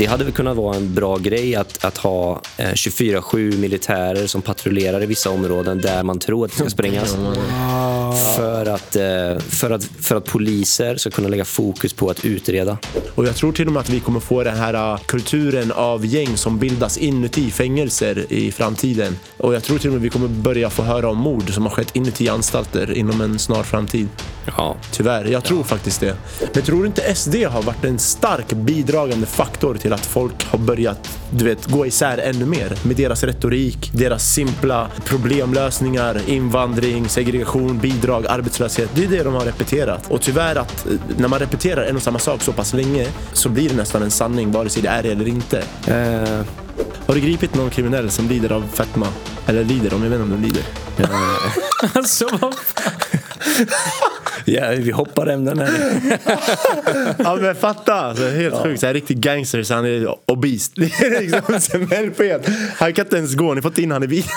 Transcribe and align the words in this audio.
Det 0.00 0.06
hade 0.06 0.24
väl 0.24 0.32
kunnat 0.32 0.56
vara 0.56 0.76
en 0.76 0.94
bra 0.94 1.16
grej 1.16 1.56
att, 1.56 1.84
att 1.84 1.98
ha 1.98 2.42
eh, 2.56 2.72
24-7 2.72 3.58
militärer 3.58 4.26
som 4.26 4.42
patrullerar 4.42 5.02
i 5.02 5.06
vissa 5.06 5.30
områden 5.30 5.80
där 5.80 6.02
man 6.02 6.18
tror 6.18 6.44
att 6.44 6.50
det 6.50 6.56
ska 6.56 6.70
sprängas. 6.70 7.16
För 8.36 8.66
att, 8.66 8.96
eh, 8.96 9.38
för, 9.38 9.70
att, 9.70 9.84
för 9.84 10.16
att 10.16 10.24
poliser 10.24 10.96
ska 10.96 11.10
kunna 11.10 11.28
lägga 11.28 11.44
fokus 11.44 11.92
på 11.92 12.10
att 12.10 12.24
utreda. 12.24 12.78
Och 13.14 13.26
jag 13.26 13.36
tror 13.36 13.52
till 13.52 13.66
och 13.66 13.72
med 13.72 13.80
att 13.80 13.88
vi 13.88 14.00
kommer 14.00 14.20
få 14.20 14.42
den 14.42 14.56
här 14.56 14.92
uh, 14.92 15.00
kulturen 15.06 15.72
av 15.72 16.06
gäng 16.06 16.36
som 16.36 16.58
bildas 16.58 16.98
inuti 16.98 17.50
fängelser 17.50 18.26
i 18.28 18.52
framtiden. 18.52 19.16
Och 19.36 19.54
jag 19.54 19.62
tror 19.62 19.78
till 19.78 19.88
och 19.88 19.92
med 19.92 19.98
att 19.98 20.04
vi 20.04 20.10
kommer 20.10 20.28
börja 20.28 20.70
få 20.70 20.82
höra 20.82 21.08
om 21.10 21.18
mord 21.18 21.54
som 21.54 21.62
har 21.62 21.70
skett 21.70 21.96
inuti 21.96 22.28
anstalter 22.28 22.92
inom 22.92 23.20
en 23.20 23.38
snar 23.38 23.62
framtid. 23.62 24.08
Ja. 24.56 24.76
Tyvärr, 24.92 25.24
jag 25.24 25.44
tror 25.44 25.64
faktiskt 25.64 26.00
det. 26.00 26.16
Men 26.54 26.62
tror 26.62 26.80
du 26.80 26.86
inte 26.86 27.14
SD 27.14 27.34
har 27.34 27.62
varit 27.62 27.84
en 27.84 27.98
stark 27.98 28.52
bidragande 28.52 29.26
faktor 29.26 29.74
till 29.74 29.89
att 29.92 30.06
folk 30.06 30.46
har 30.46 30.58
börjat 30.58 31.20
du 31.30 31.44
vet, 31.44 31.66
gå 31.66 31.86
isär 31.86 32.18
ännu 32.18 32.46
mer? 32.46 32.78
Med 32.82 32.96
deras 32.96 33.24
retorik, 33.24 33.90
deras 33.94 34.32
simpla 34.32 34.90
problemlösningar, 35.04 36.20
invandring, 36.26 37.08
segregation, 37.08 37.78
bidrag, 37.78 38.26
arbetslöshet. 38.26 38.90
Det 38.94 39.04
är 39.04 39.08
det 39.08 39.22
de 39.22 39.34
har 39.34 39.44
repeterat. 39.44 40.10
Och 40.10 40.20
tyvärr 40.20 40.56
att 40.56 40.86
eh, 40.86 40.92
när 41.18 41.28
man 41.28 41.38
repeterar 41.38 41.84
en 41.84 41.96
och 41.96 42.02
samma 42.02 42.18
sak 42.18 42.42
så 42.42 42.52
pass 42.52 42.72
länge 42.72 43.06
så 43.32 43.48
blir 43.48 43.68
det 43.68 43.76
nästan 43.76 44.02
en 44.02 44.10
sanning 44.10 44.52
vare 44.52 44.68
sig 44.68 44.82
det 44.82 44.88
är 44.88 45.02
det 45.02 45.10
eller 45.10 45.28
inte. 45.28 45.58
Eh, 45.86 46.46
Har 47.06 47.14
du 47.14 47.20
gripit 47.20 47.54
någon 47.54 47.70
kriminell 47.70 48.10
som 48.10 48.28
lider 48.28 48.52
av 48.52 48.64
fetma? 48.72 49.06
Eller 49.46 49.64
lider, 49.64 49.94
om 49.94 50.02
jag 50.02 50.10
vet 50.10 50.20
inte 50.20 50.34
om 50.34 50.42
de 50.42 50.46
lider. 50.48 50.62
Alltså, 51.94 52.28
vad 52.40 52.54
ja, 54.44 54.70
vi 54.78 54.90
hoppar 54.90 55.26
ämnen 55.26 55.58
här. 55.58 55.70
Ja 57.18 57.36
men 57.40 57.54
fatta! 57.54 57.94
Alltså, 57.94 58.28
helt 58.28 58.62
sjukt. 58.62 58.80
Så 58.80 58.86
här, 58.86 58.94
riktig 58.94 59.20
gangster 59.20 59.62
så 59.62 59.74
han 59.74 59.84
är 59.84 60.30
obese. 60.30 60.70
Det 60.74 60.84
är 60.84 61.20
liksom. 61.20 61.88
Han 62.76 62.92
kan 62.92 63.06
inte 63.06 63.16
ens 63.16 63.34
gå, 63.34 63.54
ni 63.54 63.62
får 63.62 63.70
inte 63.70 63.82
in 63.82 63.90
han 63.90 64.02
i 64.02 64.08
bilen. 64.08 64.28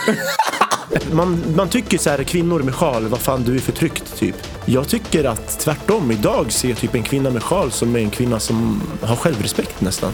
Man, 1.12 1.44
man 1.56 1.70
tycker 1.70 1.98
så 1.98 2.10
här, 2.10 2.24
kvinnor 2.24 2.60
med 2.60 2.76
sjal, 2.76 3.08
vad 3.08 3.20
fan 3.20 3.44
du 3.44 3.56
är 3.56 3.60
förtryckt 3.60 4.18
typ. 4.18 4.36
Jag 4.66 4.88
tycker 4.88 5.24
att 5.24 5.60
tvärtom, 5.60 6.12
idag 6.12 6.52
ser 6.52 6.70
jag 6.70 6.78
typ 6.78 6.96
en 6.96 7.04
kvinna 7.04 7.30
med 7.30 7.44
sjal 7.44 7.72
som 7.72 7.96
är 7.96 8.00
en 8.00 8.10
kvinna 8.10 8.40
som 8.40 8.82
har 9.02 9.16
självrespekt 9.16 9.82
nästan. 9.82 10.14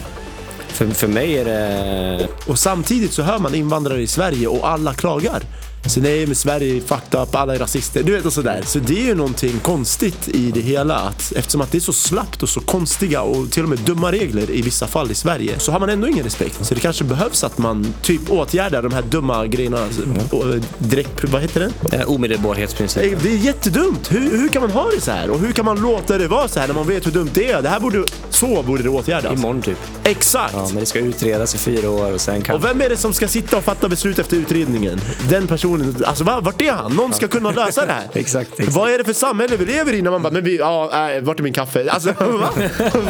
För, 0.68 0.88
för 0.88 1.08
mig 1.08 1.38
är 1.38 1.46
det... 1.46 2.28
Och 2.48 2.60
samtidigt 2.60 3.14
så 3.14 3.22
hör 3.22 3.40
man 3.40 3.56
invandrare 3.56 4.02
i 4.02 4.08
Sverige 4.08 4.48
och 4.48 4.70
alla 4.70 4.94
klagar. 4.94 5.42
Så 5.90 6.00
nej 6.02 6.26
men 6.26 6.36
Sverige 6.36 6.76
är 6.76 6.82
fucked 6.82 7.22
up, 7.22 7.36
alla 7.36 7.56
är 7.56 7.60
rasister. 7.60 8.04
Du 8.04 8.12
vet 8.12 8.26
och 8.26 8.34
sådär. 8.34 8.62
Så 8.66 8.80
det 8.80 9.02
är 9.02 9.06
ju 9.06 9.16
någonting 9.16 9.60
konstigt 9.60 10.28
i 10.28 10.52
det 10.52 10.60
hela. 10.62 10.96
Att 10.96 11.34
eftersom 11.36 11.62
att 11.62 11.72
det 11.72 11.78
är 11.78 11.80
så 11.80 11.94
slappt 11.94 12.44
och 12.44 12.50
så 12.50 12.60
konstiga 12.60 13.22
och 13.22 13.52
till 13.52 13.64
och 13.64 13.70
med 13.70 13.80
dumma 13.80 14.12
regler 14.12 14.52
i 14.52 14.62
vissa 14.62 14.88
fall 14.88 15.12
i 15.12 15.16
Sverige. 15.16 15.60
Så 15.60 15.72
har 15.72 15.80
man 15.80 15.90
ändå 15.90 16.08
ingen 16.08 16.24
respekt. 16.24 16.66
Så 16.66 16.74
det 16.74 16.80
kanske 16.80 17.04
behövs 17.04 17.44
att 17.44 17.58
man 17.58 17.94
typ 18.02 18.32
åtgärdar 18.32 18.82
de 18.82 18.94
här 18.94 19.02
dumma 19.02 19.48
grejerna. 19.48 19.88
Och, 20.32 20.50
eh, 20.54 20.62
direkt, 20.78 21.24
vad 21.24 21.42
heter 21.42 21.60
det? 21.90 21.98
Eh, 21.98 22.10
omedelbarhetsprincip. 22.12 23.04
Nej, 23.04 23.18
Det 23.24 23.30
är 23.30 23.38
jättedumt. 23.38 24.12
Hur, 24.12 24.38
hur 24.38 24.50
kan 24.50 24.62
man 24.62 24.72
ha 24.72 24.90
det 24.96 25.02
så 25.02 25.12
här? 25.12 25.30
Och 25.30 25.40
hur 25.40 25.52
kan 25.52 25.66
man 25.66 25.82
låta 25.82 26.18
det 26.18 26.28
vara 26.28 26.48
så 26.48 26.60
här 26.60 26.68
när 26.68 26.76
man 26.76 26.88
vet 26.88 27.06
hur 27.06 27.12
dumt 27.12 27.30
det 27.34 27.52
är? 27.52 27.62
Det 27.62 27.70
här 27.70 27.80
borde, 27.80 28.04
så 28.30 28.64
borde 28.64 28.84
det 28.84 28.90
åtgärdas. 28.90 29.34
Imorgon 29.34 29.62
typ. 29.62 29.78
Exakt. 30.04 30.54
Ja, 30.54 30.68
men 30.68 30.80
det 30.80 30.86
ska 30.86 31.00
utredas 31.00 31.56
i 31.56 31.58
fyra 31.58 31.90
år 31.90 32.14
och 32.14 32.22
sen 32.22 32.42
kan... 32.42 32.56
Och 32.56 32.64
vem 32.66 32.82
är 32.82 32.90
det 32.90 32.98
som 32.98 33.14
ska 33.14 33.28
sitta 33.28 33.58
och 33.58 33.64
fatta 33.64 33.90
beslut 33.90 34.20
efter 34.20 34.38
utredningen? 34.38 35.02
Den 35.30 35.48
personen, 35.48 35.79
alltså 36.06 36.24
va, 36.24 36.40
vart 36.42 36.62
är 36.62 36.72
han? 36.72 36.96
Någon 36.96 37.14
ska 37.14 37.28
kunna 37.28 37.52
lösa 37.52 37.86
det 37.86 37.92
här. 37.92 38.08
Exakt, 38.14 38.52
exakt. 38.60 38.76
Vad 38.76 38.92
är 38.92 38.98
det 38.98 39.04
för 39.04 39.14
samhälle 39.14 39.58
vi 39.58 39.66
lever 39.66 39.94
i 39.94 40.02
när 40.02 40.12
man 40.12 40.22
bara, 40.22 40.34
men 40.34 40.44
vi, 40.44 40.58
ja, 40.58 41.12
äh, 41.12 41.22
vart 41.22 41.40
är 41.40 41.44
min 41.44 41.54
kaffe? 41.54 41.90
Alltså 41.92 42.14
va? 42.20 42.50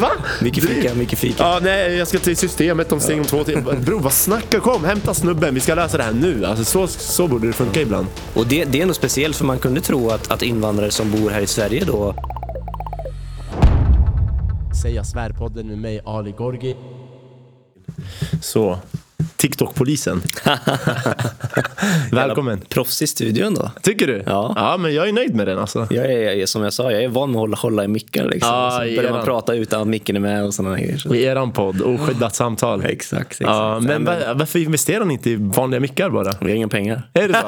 va? 0.02 0.12
Mycket 0.42 0.64
fika, 0.64 0.94
mycket 0.94 1.20
fika. 1.20 1.44
Ja, 1.44 1.60
nej, 1.62 1.96
jag 1.96 2.08
ska 2.08 2.20
till 2.20 2.38
systemet, 2.38 2.90
de 2.90 3.00
stänger 3.00 3.20
om 3.20 3.28
två 3.28 3.44
timmar. 3.44 3.76
Bror, 3.76 4.00
vad 4.00 4.14
snackar 4.14 4.60
Kom, 4.60 4.86
hämta 4.86 5.14
snubben, 5.14 5.54
vi 5.54 5.60
ska 5.60 5.76
lösa 5.76 5.98
det 5.98 6.04
här 6.04 6.14
nu. 6.14 6.46
Alltså, 6.46 6.66
så, 6.66 6.88
så 6.88 7.28
borde 7.28 7.48
det 7.48 7.54
funka 7.54 7.82
ibland. 7.82 8.08
Och 8.34 8.48
det, 8.48 8.66
det 8.66 8.82
är 8.82 8.86
nog 8.86 8.96
speciellt 8.96 9.36
för 9.36 9.46
man 9.46 9.60
kunde 9.60 9.82
tro 9.82 10.10
att, 10.10 10.32
att 10.32 10.42
invandrare 10.42 10.92
som 10.92 11.12
bor 11.12 11.30
här 11.30 11.42
i 11.42 11.48
Sverige 11.48 11.84
då 11.86 12.16
Säga 14.82 15.04
svärpodden 15.04 15.68
med 15.68 15.78
mig, 15.78 16.02
Ali 16.06 16.32
Gorgi. 16.32 16.76
Så, 18.42 18.80
TikTok-polisen. 19.38 20.22
Välkommen. 22.12 22.62
Proffs 22.70 23.02
i 23.02 23.08
studion 23.08 23.54
då. 23.54 23.72
Tycker 23.82 24.08
du? 24.08 24.24
Ja. 24.26 24.54
Ja, 24.56 24.78
men 24.78 24.94
jag 24.94 25.10
är 25.10 25.14
nöjd 25.14 25.36
med 25.36 25.48
den 25.48 25.60
alltså. 25.60 25.88
Jag 25.90 26.06
är, 26.06 26.20
jag 26.20 26.34
är 26.40 26.46
som 26.46 26.64
jag 26.64 26.74
sa, 26.74 26.92
jag 26.92 27.04
är 27.04 27.08
van 27.08 27.32
med 27.32 27.36
att 27.38 27.40
hålla, 27.42 27.58
hålla 27.58 27.84
i 27.84 27.88
mickar 27.88 28.26
liksom. 28.26 28.54
Ja, 28.54 28.72
så 28.72 28.96
börjar 28.96 29.12
man 29.12 29.26
prata 29.26 29.54
utan 29.54 29.82
att 29.82 29.88
micken 29.88 30.16
är 30.16 30.20
med 30.20 30.46
och 30.46 30.54
sådana 30.54 30.78
grejer. 30.80 31.16
I 31.16 31.24
eran 31.24 31.52
podd, 31.52 31.82
Oskyddat 31.82 32.36
samtal. 32.36 32.84
Exakt, 32.86 33.22
exakt. 33.32 33.42
Ja, 33.50 33.80
men 33.80 34.04
Nej, 34.04 34.20
va- 34.28 34.34
varför 34.34 34.60
investerar 34.60 35.06
ni 35.06 35.14
inte 35.14 35.30
i 35.30 35.36
vanliga 35.36 35.80
mickar 35.80 36.10
bara? 36.10 36.32
Vi 36.42 36.50
har 36.50 36.56
inga 36.56 36.68
pengar. 36.68 37.10
Är 37.14 37.28
det 37.28 37.34
så? 37.34 37.48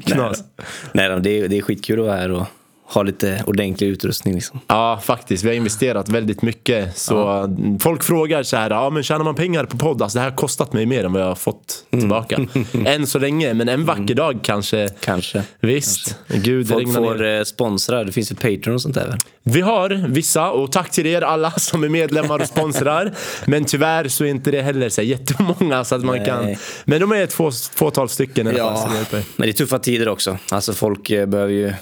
Knas. 0.12 0.44
Nej, 0.92 1.08
då, 1.08 1.18
det, 1.18 1.40
är, 1.40 1.48
det 1.48 1.58
är 1.58 1.62
skitkul 1.62 2.00
att 2.00 2.06
vara 2.06 2.16
här 2.16 2.30
och 2.30 2.46
ha 2.94 3.02
lite 3.02 3.44
ordentlig 3.46 3.86
utrustning 3.88 4.34
liksom. 4.34 4.60
Ja, 4.66 5.00
faktiskt. 5.02 5.44
Vi 5.44 5.48
har 5.48 5.54
investerat 5.54 6.08
väldigt 6.08 6.42
mycket. 6.42 6.96
Så 6.98 7.48
Folk 7.80 8.02
frågar 8.02 8.42
så 8.42 8.56
här, 8.56 8.70
ja 8.70 8.90
men 8.90 9.02
tjänar 9.02 9.24
man 9.24 9.34
pengar 9.34 9.64
på 9.64 9.76
podd? 9.76 10.02
Alltså, 10.02 10.18
det 10.18 10.22
här 10.22 10.30
har 10.30 10.36
kostat 10.36 10.72
mig 10.72 10.86
mer 10.86 11.04
än 11.04 11.12
vad 11.12 11.22
jag 11.22 11.26
har 11.26 11.34
fått 11.34 11.84
tillbaka. 11.90 12.46
Än 12.86 13.06
så 13.06 13.18
länge, 13.18 13.54
men 13.54 13.68
en 13.68 13.84
vacker 13.84 14.14
dag 14.14 14.40
kanske. 14.42 14.88
Kanske. 15.00 15.42
Visst, 15.60 16.16
gud 16.28 16.68
Folk 16.68 16.94
får 16.94 17.14
ner. 17.14 17.38
eh, 17.38 17.44
sponsra, 17.44 18.04
det 18.04 18.12
finns 18.12 18.32
ju 18.32 18.34
Patreon 18.36 18.74
och 18.74 18.82
sånt 18.82 18.94
där 18.94 19.06
väl? 19.08 19.18
Vi 19.42 19.60
har 19.60 20.06
vissa, 20.08 20.50
och 20.50 20.72
tack 20.72 20.90
till 20.90 21.06
er 21.06 21.22
alla 21.22 21.50
som 21.56 21.84
är 21.84 21.88
medlemmar 21.88 22.38
och 22.38 22.46
sponsrar. 22.48 23.12
men 23.46 23.64
tyvärr 23.64 24.08
så 24.08 24.24
är 24.24 24.28
inte 24.28 24.50
det 24.50 24.62
heller 24.62 24.88
så 24.88 25.00
här 25.00 25.08
jättemånga 25.08 25.84
så 25.84 25.94
att 25.94 26.04
man 26.04 26.16
Nej. 26.16 26.26
kan. 26.26 26.56
Men 26.84 27.00
de 27.00 27.12
är 27.12 27.24
ett 27.24 27.32
få, 27.32 27.50
fåtal 27.74 28.08
stycken 28.08 28.54
Ja, 28.56 28.88
men 29.12 29.22
det 29.36 29.48
är 29.48 29.52
tuffa 29.52 29.78
tider 29.78 30.08
också. 30.08 30.38
Alltså 30.50 30.72
folk 30.72 31.10
eh, 31.10 31.26
behöver 31.26 31.52
ju 31.52 31.72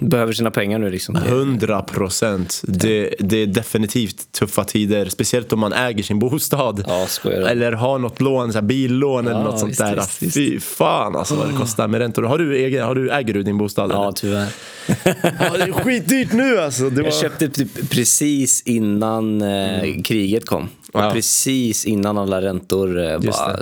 behöver 0.00 0.32
sina 0.32 0.50
pengar 0.50 0.78
nu 0.78 0.90
liksom. 0.90 1.14
Det- 1.14 1.28
100 1.30 1.82
procent. 1.82 2.62
Det, 2.64 3.14
det 3.18 3.36
är 3.42 3.46
definitivt 3.46 4.32
tuffa 4.32 4.64
tider. 4.64 5.06
Speciellt 5.08 5.52
om 5.52 5.60
man 5.60 5.72
äger 5.72 6.02
sin 6.02 6.18
bostad. 6.18 6.84
Ja? 6.88 7.06
Eller 7.30 7.72
har 7.72 7.98
något 7.98 8.20
lån, 8.20 8.52
så 8.52 8.62
billån 8.62 9.26
eller 9.26 9.38
Ja, 9.38 9.44
något 9.44 9.58
sånt 9.58 9.70
visst, 9.70 9.80
där. 9.80 9.96
visst, 9.96 10.22
visst. 10.22 10.34
Fy 10.34 10.60
fan 10.60 11.16
alltså 11.16 11.34
vad 11.34 11.48
det 11.48 11.54
kostar 11.56 11.88
med 11.88 12.00
räntor. 12.00 12.22
Har 12.22 12.38
du, 12.38 12.56
egen, 12.56 12.84
har 12.84 12.94
du, 12.94 13.10
äger 13.10 13.34
du 13.34 13.42
din 13.42 13.58
bostad? 13.58 13.90
Ja, 13.92 14.02
eller? 14.02 14.12
tyvärr. 14.12 14.48
ja, 15.04 15.56
det 15.56 15.62
är 15.62 15.72
skitdyrt 15.72 16.32
nu 16.32 16.58
alltså. 16.58 16.88
Var... 16.90 17.02
Jag 17.02 17.14
köpte 17.14 17.48
typ 17.48 17.90
precis 17.90 18.62
innan 18.66 19.42
eh, 19.42 20.02
kriget 20.04 20.46
kom. 20.46 20.68
Och 20.96 21.02
Ja. 21.02 21.10
precis 21.12 21.84
innan 21.84 22.18
alla 22.18 22.42
räntor 22.42 22.98
eh, 23.12 23.18
bara 23.18 23.56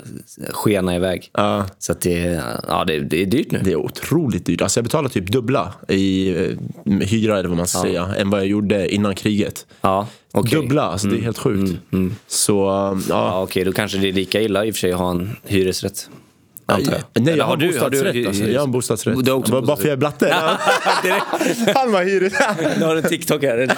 skenade 0.51 0.97
iväg. 0.97 1.31
Ja. 1.33 1.67
Så 1.79 1.93
att 1.93 2.01
det, 2.01 2.43
ja, 2.69 2.85
det, 2.85 2.99
det 3.01 3.23
är 3.23 3.27
dyrt 3.27 3.51
nu. 3.51 3.61
Det 3.65 3.73
är 3.73 3.77
otroligt 3.77 4.47
dyrt. 4.47 4.63
Alltså 4.63 4.79
jag 4.79 4.85
betalar 4.85 5.09
typ 5.09 5.27
dubbla 5.33 5.73
i 5.89 6.29
eh, 6.29 6.57
hyra 7.01 7.39
eller 7.39 7.49
vad 7.49 7.59
man 7.59 7.67
ska 7.67 7.79
säga 7.83 8.09
än 8.19 8.31
vad 8.31 8.41
jag 8.41 8.47
gjorde 8.47 8.95
innan 8.95 9.15
kriget. 9.15 9.67
Ja, 9.81 10.07
okej. 10.33 10.61
Dubbla, 10.61 10.83
alltså 10.83 11.07
det 11.09 11.17
är 11.17 11.21
helt 11.23 11.39
sjukt. 11.39 11.73
Så 12.27 12.53
ja, 12.53 12.99
Ja, 13.09 13.43
okej, 13.43 13.65
då 13.65 13.73
kanske 13.73 13.99
det 13.99 14.09
är 14.09 14.13
lika 14.13 14.41
illa 14.41 14.65
i 14.65 14.71
och 14.71 14.75
för 14.75 14.81
sig 14.81 14.93
att 14.93 14.99
ha 14.99 15.11
en 15.11 15.37
hyresrätt. 15.47 16.09
Antar 16.67 16.93
jag. 16.93 17.23
Nej, 17.25 17.37
jag 17.37 17.45
har, 17.45 17.57
du- 17.57 17.67
bostadsrätt. 17.73 18.13
du- 18.15 18.27
alltså. 18.27 18.45
Jag 18.45 18.61
har 18.61 18.67
en 18.67 18.73
bostadsrätt. 18.73 19.25
Du 19.25 19.31
har 19.31 19.39
också 19.39 19.53
Bara- 19.53 19.63
Bara 19.63 19.77
för 19.77 19.85
jag 19.85 19.93
är 19.93 19.97
blatte. 19.97 20.35
Han 21.75 21.93
var 21.93 22.05
hyres... 22.05 22.33
Nu 22.79 22.85
har 22.85 22.95
du 22.95 23.01
en 23.01 23.09
TikTok 23.09 23.43
här. 23.43 23.73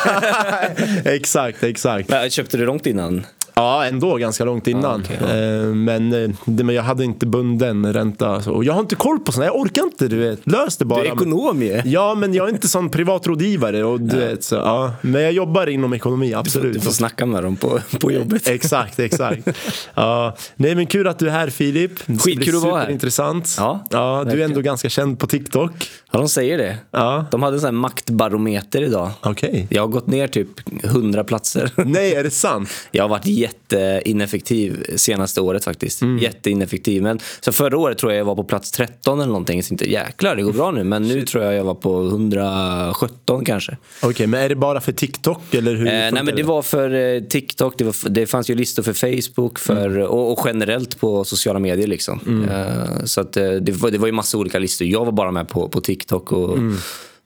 exakt, 1.05 1.63
exakt. 1.63 2.09
Men 2.09 2.31
Köpte 2.31 2.57
du 2.57 2.67
långt 2.67 2.87
innan? 2.87 3.27
Ja, 3.59 3.85
ändå 3.85 4.17
ganska 4.17 4.45
långt 4.45 4.67
innan. 4.67 5.01
okej, 5.01 5.19
ja. 5.21 5.27
Eh, 5.37 5.63
men, 5.75 6.13
eh, 6.25 6.31
men 6.45 6.75
jag 6.75 6.83
hade 6.83 7.05
inte 7.05 7.27
bunden 7.27 7.93
ränta. 7.93 8.51
Och 8.51 8.65
jag 8.65 8.73
har 8.73 8.81
inte 8.81 8.95
koll 8.95 9.19
på 9.21 9.33
sånt. 9.33 9.47
Jag 9.47 9.57
orkar 9.57 9.83
inte, 9.83 10.09
du 10.09 10.17
vet. 10.17 10.47
Lös 10.47 10.77
det 10.77 10.85
bara. 10.85 11.03
Du 11.03 11.09
är 11.09 11.13
ekonom 11.13 11.63
ju. 11.63 11.83
Ja, 11.85 12.15
men 12.15 12.35
jag 12.35 12.49
är 12.49 12.53
inte 12.53 12.69
sån 12.69 12.91
privatrådgivare. 12.91 13.85
Och, 13.85 14.01
du 14.01 14.17
vet, 14.17 14.45
så, 14.45 14.55
ja. 14.55 14.93
Men 15.01 15.23
jag 15.23 15.33
jobbar 15.33 15.67
inom 15.67 15.93
ekonomi, 15.95 16.35
absolut. 16.35 16.75
Du 16.75 16.81
får 16.81 16.91
snacka 16.91 17.27
med 17.27 17.43
dem 17.43 17.57
på, 17.57 17.81
på 18.01 18.13
jobbet. 18.13 18.49
Exakt, 18.57 18.99
exakt. 18.99 19.49
Ja. 19.95 20.37
Nej 20.57 20.75
men 20.75 20.87
kul 20.87 21.07
att 21.09 21.19
du 21.19 21.27
är 21.27 21.33
här 21.33 21.51
Filip. 21.51 21.93
Skitkul 22.21 22.57
att 22.57 22.63
vara 22.63 22.75
här. 22.75 22.81
Superintressant. 22.81 23.55
Ja, 23.59 23.85
ja, 23.91 24.25
du 24.31 24.41
är 24.41 24.45
ändå 24.45 24.61
ganska 24.61 24.89
känd 24.89 25.19
på 25.19 25.27
TikTok. 25.27 25.91
Ja, 26.13 26.19
de 26.19 26.29
säger 26.29 26.59
det. 26.59 26.77
Ja. 26.91 27.25
De 27.31 27.43
hade 27.43 27.57
en 27.57 27.61
sån 27.61 27.67
här 27.67 27.73
maktbarometer 27.73 28.83
idag. 28.83 29.11
Okej. 29.23 29.67
Jag 29.71 29.83
har 29.83 29.89
gått 29.89 30.07
ner 30.07 30.29
typ 30.29 30.49
100 30.85 31.25
platser. 31.25 31.71
Nej, 31.77 32.15
är 32.15 32.23
det 32.25 32.31
sant? 32.47 32.69
Jag 32.91 33.05
har 33.05 33.09
varit 33.09 33.27
jätteineffektiv 33.47 34.97
senaste 34.97 35.41
året 35.41 35.65
faktiskt. 35.65 36.03
Jätteineffektiv. 36.21 37.03
Men, 37.03 37.19
så 37.41 37.53
förra 37.53 37.79
året 37.79 37.99
tror 37.99 38.13
jag 38.13 38.21
jag 38.21 38.25
var 38.25 38.35
på 38.35 38.45
plats 38.45 38.71
13 38.71 39.21
eller 39.21 39.27
någonting. 39.27 39.63
Så 39.63 39.75
inte 39.75 39.91
jäklar, 39.91 40.37
det 40.37 40.43
går 40.43 40.53
bra 40.53 40.71
nu. 40.71 40.85
Men 40.85 41.03
nu 41.03 41.27
tror 41.27 41.45
jag 41.45 41.55
jag 41.55 41.65
var 41.65 41.75
på 41.75 42.07
117 42.07 43.45
kanske. 43.45 43.77
Okej, 44.03 44.27
men 44.27 44.43
är 44.43 44.49
det 44.49 44.55
bara 44.55 44.81
för 44.81 44.93
TikTok 44.93 45.55
eller 45.55 45.75
hur 45.75 45.87
Eh, 45.87 46.13
nej, 46.13 46.23
men 46.23 46.37
det 46.37 46.43
var 46.43 46.63
för 46.63 47.15
eh, 47.15 47.21
TikTok, 47.21 47.79
det, 47.79 47.85
var, 47.85 48.09
det 48.09 48.27
fanns 48.27 48.51
ju 48.51 48.55
listor 48.55 48.83
för 48.83 48.93
Facebook 48.93 49.59
för, 49.59 49.99
och, 49.99 50.33
och 50.33 50.47
generellt 50.47 51.01
på 51.01 51.25
sociala 51.25 51.59
medier. 51.59 51.87
Liksom. 51.87 52.47
Eh, 52.51 53.05
så 53.05 53.21
att, 53.21 53.37
eh, 53.37 53.51
det, 53.51 53.73
var, 53.73 53.91
det 53.91 53.99
var 53.99 54.07
ju 54.07 54.13
massa 54.13 54.39
olika 54.39 54.59
listor. 54.59 54.89
Jag 54.89 55.05
var 55.05 55.13
bara 55.13 55.31
med 55.31 55.49
på, 55.49 55.69
på 55.69 55.81
TikTok. 55.81 56.33
Och, 56.33 56.59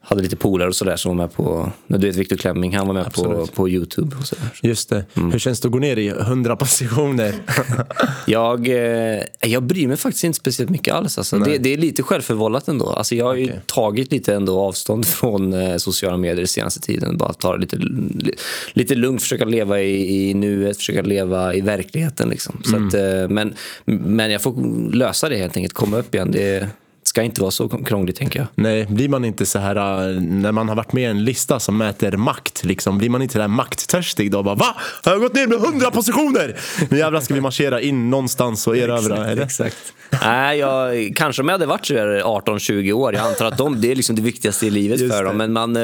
hade 0.03 0.21
lite 0.21 0.35
polare 0.35 0.67
och 0.67 0.75
sådär 0.75 0.95
som 0.95 1.17
var 1.17 1.23
med 1.25 1.33
på, 1.33 1.71
du 1.87 2.07
vet 2.07 2.15
Viktor 2.15 2.35
Klemming, 2.35 2.77
han 2.77 2.87
var 2.87 2.93
med 2.93 3.03
på, 3.13 3.25
Absolut. 3.25 3.53
på 3.55 3.69
YouTube 3.69 4.15
och 4.17 4.25
sådär. 4.27 4.45
Just 4.63 4.89
det. 4.89 5.05
Mm. 5.13 5.31
Hur 5.31 5.39
känns 5.39 5.59
det 5.59 5.67
att 5.67 5.71
gå 5.71 5.79
ner 5.79 5.97
i 5.97 6.07
100 6.07 6.55
positioner? 6.55 7.33
Jag, 8.25 8.67
eh, 8.67 9.21
jag 9.41 9.63
bryr 9.63 9.87
mig 9.87 9.97
faktiskt 9.97 10.23
inte 10.23 10.35
speciellt 10.39 10.69
mycket 10.69 10.93
alls. 10.93 11.17
Alltså. 11.17 11.39
Det, 11.39 11.57
det 11.57 11.73
är 11.73 11.77
lite 11.77 12.03
självförvållat 12.03 12.67
ändå. 12.67 12.89
Alltså, 12.89 13.15
jag 13.15 13.25
har 13.25 13.35
ju 13.35 13.43
Okej. 13.45 13.61
tagit 13.65 14.11
lite 14.11 14.35
ändå 14.35 14.59
avstånd 14.59 15.05
från 15.07 15.53
eh, 15.53 15.77
sociala 15.77 16.17
medier 16.17 16.45
senaste 16.45 16.79
tiden. 16.79 17.17
Bara 17.17 17.33
ta 17.33 17.53
det 17.53 17.59
lite, 17.61 17.75
li- 17.77 18.35
lite 18.73 18.95
lugnt, 18.95 19.21
försöka 19.21 19.45
leva 19.45 19.81
i, 19.81 20.29
i 20.29 20.33
nuet, 20.33 20.77
försöka 20.77 21.01
leva 21.01 21.53
i 21.53 21.61
verkligheten. 21.61 22.29
Liksom. 22.29 22.61
Så 22.63 22.75
att, 22.75 22.93
eh, 22.93 23.29
men, 23.29 23.53
men 23.85 24.31
jag 24.31 24.41
får 24.41 24.53
lösa 24.93 25.29
det 25.29 25.37
helt 25.37 25.57
enkelt, 25.57 25.73
komma 25.73 25.97
upp 25.97 26.15
igen. 26.15 26.31
Det 26.31 26.67
ska 27.11 27.23
inte 27.23 27.41
vara 27.41 27.51
så 27.51 27.69
krångligt 27.69 28.15
tänker 28.15 28.39
jag. 28.39 28.47
Nej, 28.55 28.85
blir 28.85 29.09
man 29.09 29.25
inte 29.25 29.45
så 29.45 29.59
här 29.59 29.75
äh, 29.75 30.21
när 30.21 30.51
man 30.51 30.69
har 30.69 30.75
varit 30.75 30.93
med 30.93 31.03
i 31.03 31.05
en 31.05 31.23
lista 31.23 31.59
som 31.59 31.77
mäter 31.77 32.11
makt, 32.11 32.63
liksom, 32.63 32.97
blir 32.97 33.09
man 33.09 33.21
inte 33.21 33.39
där 33.39 33.47
makttörstig 33.47 34.31
då? 34.31 34.43
Bara, 34.43 34.55
Va? 34.55 34.75
Har 35.03 35.11
jag 35.11 35.21
gått 35.21 35.33
ner 35.33 35.47
med 35.47 35.57
100 35.57 35.91
positioner? 35.91 36.55
Nu 36.89 36.97
jävlar 36.97 37.19
ska 37.19 37.33
vi 37.33 37.41
marschera 37.41 37.81
in 37.81 38.09
någonstans 38.09 38.67
och 38.67 38.77
erövra? 38.77 39.31
Exakt. 39.43 39.93
Nej, 40.21 40.59
jag, 40.59 41.11
kanske 41.15 41.41
om 41.41 41.47
jag 41.47 41.53
hade 41.53 41.65
varit 41.65 41.85
så 41.85 41.93
där 41.93 42.21
18-20 42.21 42.91
år. 42.91 43.13
Jag 43.13 43.27
antar 43.27 43.45
att 43.45 43.57
de, 43.57 43.81
det 43.81 43.91
är 43.91 43.95
liksom 43.95 44.15
det 44.15 44.21
viktigaste 44.21 44.67
i 44.67 44.69
livet 44.69 44.99
Just 44.99 45.15
för 45.15 45.23
det. 45.23 45.29
dem. 45.29 45.37
Men 45.37 45.53
man, 45.53 45.77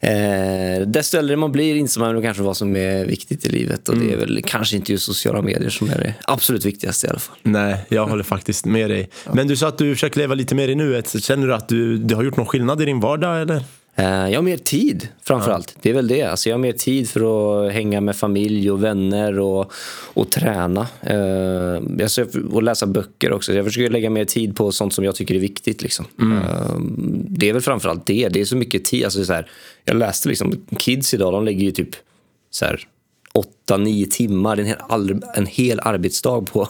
eh, 0.00 0.86
desto 0.86 1.18
äldre 1.18 1.36
man 1.36 1.52
blir 1.52 1.74
inser 1.76 2.00
man 2.00 2.22
kanske 2.22 2.42
vad 2.42 2.56
som 2.56 2.76
är 2.76 3.04
viktigt 3.04 3.46
i 3.46 3.48
livet. 3.48 3.88
Och 3.88 3.94
Mm. 3.94 4.06
det 4.08 4.14
är 4.14 4.18
väl 4.18 4.42
kanske 4.46 4.76
inte 4.76 4.92
just 4.92 5.04
sociala 5.04 5.42
medier 5.42 5.70
som 5.70 5.90
är 5.90 5.98
det 5.98 6.14
absolut 6.24 6.64
viktigaste 6.64 7.06
i 7.06 7.10
alla 7.10 7.18
fall. 7.18 7.36
Nej, 7.42 7.76
jag 7.88 8.06
håller 8.06 8.24
faktiskt 8.24 8.64
med 8.66 8.90
dig. 8.90 9.08
Men 9.32 9.46
du 9.48 9.56
sa 9.56 9.68
att 9.68 9.78
du 9.78 9.94
försöker 9.94 10.18
leva 10.20 10.34
lite 10.34 10.54
mer 10.54 10.68
i 10.68 10.74
nuet. 10.74 11.22
Känner 11.24 11.46
du 11.46 11.54
att 11.54 11.68
du, 11.68 11.98
du 11.98 12.14
har 12.14 12.22
gjort 12.22 12.36
någon 12.36 12.46
skillnad 12.46 12.82
i 12.82 12.84
din 12.84 13.00
vardag, 13.00 13.42
eller? 13.42 13.62
Eh, 13.98 14.04
Jag 14.30 14.38
har 14.38 14.42
mer 14.42 14.56
tid 14.56 15.08
framför 15.22 15.50
allt. 15.50 15.76
Det 15.82 15.90
är 15.90 15.94
väl 15.94 16.08
det. 16.08 16.22
Alltså 16.22 16.48
jag 16.48 16.54
har 16.56 16.60
mer 16.60 16.72
tid 16.72 17.08
för 17.08 17.20
att 17.66 17.72
hänga 17.72 18.00
med 18.00 18.16
familj 18.16 18.70
och 18.70 18.84
vänner 18.84 19.38
och, 19.40 19.72
och 20.14 20.30
träna. 20.30 20.86
Jag 21.98 22.10
ser, 22.10 22.54
och 22.54 22.62
läsa 22.62 22.86
böcker 22.86 23.32
också. 23.32 23.52
Jag 23.52 23.64
försöker 23.64 23.90
lägga 23.90 24.10
mer 24.10 24.24
tid 24.24 24.56
på 24.56 24.72
sånt 24.72 24.94
som 24.94 25.04
jag 25.04 25.14
tycker 25.14 25.34
är 25.34 25.38
viktigt. 25.38 25.82
Liksom. 25.82 26.04
Eh, 26.20 26.76
Det 27.28 27.48
är 27.48 27.52
väl 27.52 27.62
framför 27.62 27.88
allt 27.88 28.06
det. 28.06 28.28
Det 28.28 28.40
är 28.40 28.44
så 28.44 28.56
mycket 28.56 28.84
tid. 28.84 29.04
Alltså 29.04 29.24
så 29.24 29.32
här, 29.32 29.50
jag 29.84 29.96
läste 29.96 30.28
liksom, 30.28 30.52
kids 30.78 31.14
idag, 31.14 31.32
de 31.32 31.44
lägger 31.44 31.64
ju 31.64 31.70
typ 31.70 31.90
så 32.50 32.64
här, 32.64 32.80
8-9 33.68 34.10
timmar, 34.10 34.56
en 34.56 34.66
hel, 34.66 34.76
en 35.34 35.46
hel 35.46 35.80
arbetsdag 35.80 36.40
på, 36.40 36.68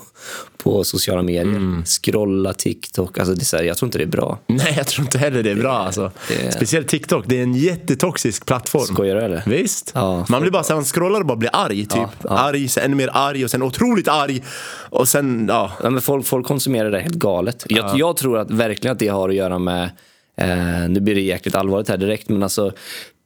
på 0.66 0.84
sociala 0.84 1.22
medier. 1.22 1.82
Scrolla 1.84 2.52
TikTok. 2.52 3.18
Alltså 3.18 3.34
det 3.34 3.52
är 3.52 3.56
här, 3.58 3.64
jag 3.64 3.76
tror 3.76 3.86
inte 3.86 3.98
det 3.98 4.04
är 4.04 4.08
bra. 4.08 4.38
Nej, 4.46 4.74
jag 4.76 4.86
tror 4.86 5.04
inte 5.06 5.18
heller 5.18 5.42
det 5.42 5.50
är 5.50 5.54
bra. 5.54 5.72
Alltså. 5.78 6.10
det- 6.28 6.52
Speciellt 6.52 6.88
TikTok, 6.88 7.24
det 7.26 7.38
är 7.38 7.42
en 7.42 7.54
jättetoxisk 7.54 8.46
plattform. 8.46 8.82
Skojar 8.84 9.14
du 9.16 9.22
eller? 9.22 9.42
Visst. 9.46 9.90
Ja, 9.94 10.26
man 10.28 10.40
blir 10.40 10.50
bara 10.52 10.62
så 10.62 10.72
här, 10.72 10.76
man 10.76 10.84
scrollar 10.84 11.20
och 11.20 11.26
bara 11.26 11.36
blir 11.36 11.50
arg. 11.52 11.86
Typ. 11.86 12.08
Arg, 12.28 12.68
sen 12.68 12.84
ännu 12.84 12.96
mer 12.96 13.10
arg 13.12 13.44
och 13.44 13.50
sen 13.50 13.62
otroligt 13.62 14.08
arg. 14.08 14.42
Och 14.90 15.08
sen, 15.08 15.46
ja. 15.48 15.72
Ja, 15.82 15.90
men 15.90 16.00
folk, 16.02 16.26
folk 16.26 16.46
konsumerar 16.46 16.90
det 16.90 17.00
helt 17.00 17.14
galet. 17.14 17.66
Jag, 17.68 17.98
jag 17.98 18.16
tror 18.16 18.38
att 18.38 18.50
verkligen 18.50 18.92
att 18.92 18.98
det 18.98 19.08
har 19.08 19.28
att 19.28 19.34
göra 19.34 19.58
med, 19.58 19.90
eh, 20.36 20.88
nu 20.88 21.00
blir 21.00 21.14
det 21.14 21.20
jäkligt 21.20 21.54
allvarligt 21.54 21.88
här 21.88 21.96
direkt, 21.96 22.28
men 22.28 22.42
alltså 22.42 22.72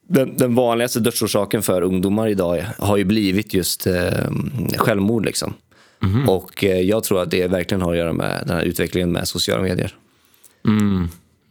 den, 0.09 0.37
den 0.37 0.55
vanligaste 0.55 1.01
dödsorsaken 1.01 1.63
för 1.63 1.83
ungdomar 1.83 2.29
idag 2.29 2.65
har 2.79 2.97
ju 2.97 3.05
blivit 3.05 3.55
just 3.55 3.87
eh, 3.87 3.95
självmord. 4.77 5.25
Liksom. 5.27 5.55
Och 6.29 6.65
eh, 6.65 6.81
jag 6.81 7.05
tror 7.05 7.23
att 7.23 7.31
det 7.31 7.47
verkligen 7.47 7.83
har 7.83 7.93
att 7.93 7.99
göra 7.99 8.13
med 8.13 8.43
den 8.47 8.57
här 8.57 8.65
utvecklingen 8.65 9.13
med 9.13 9.29
sociala 9.29 9.63
medier. 9.63 9.95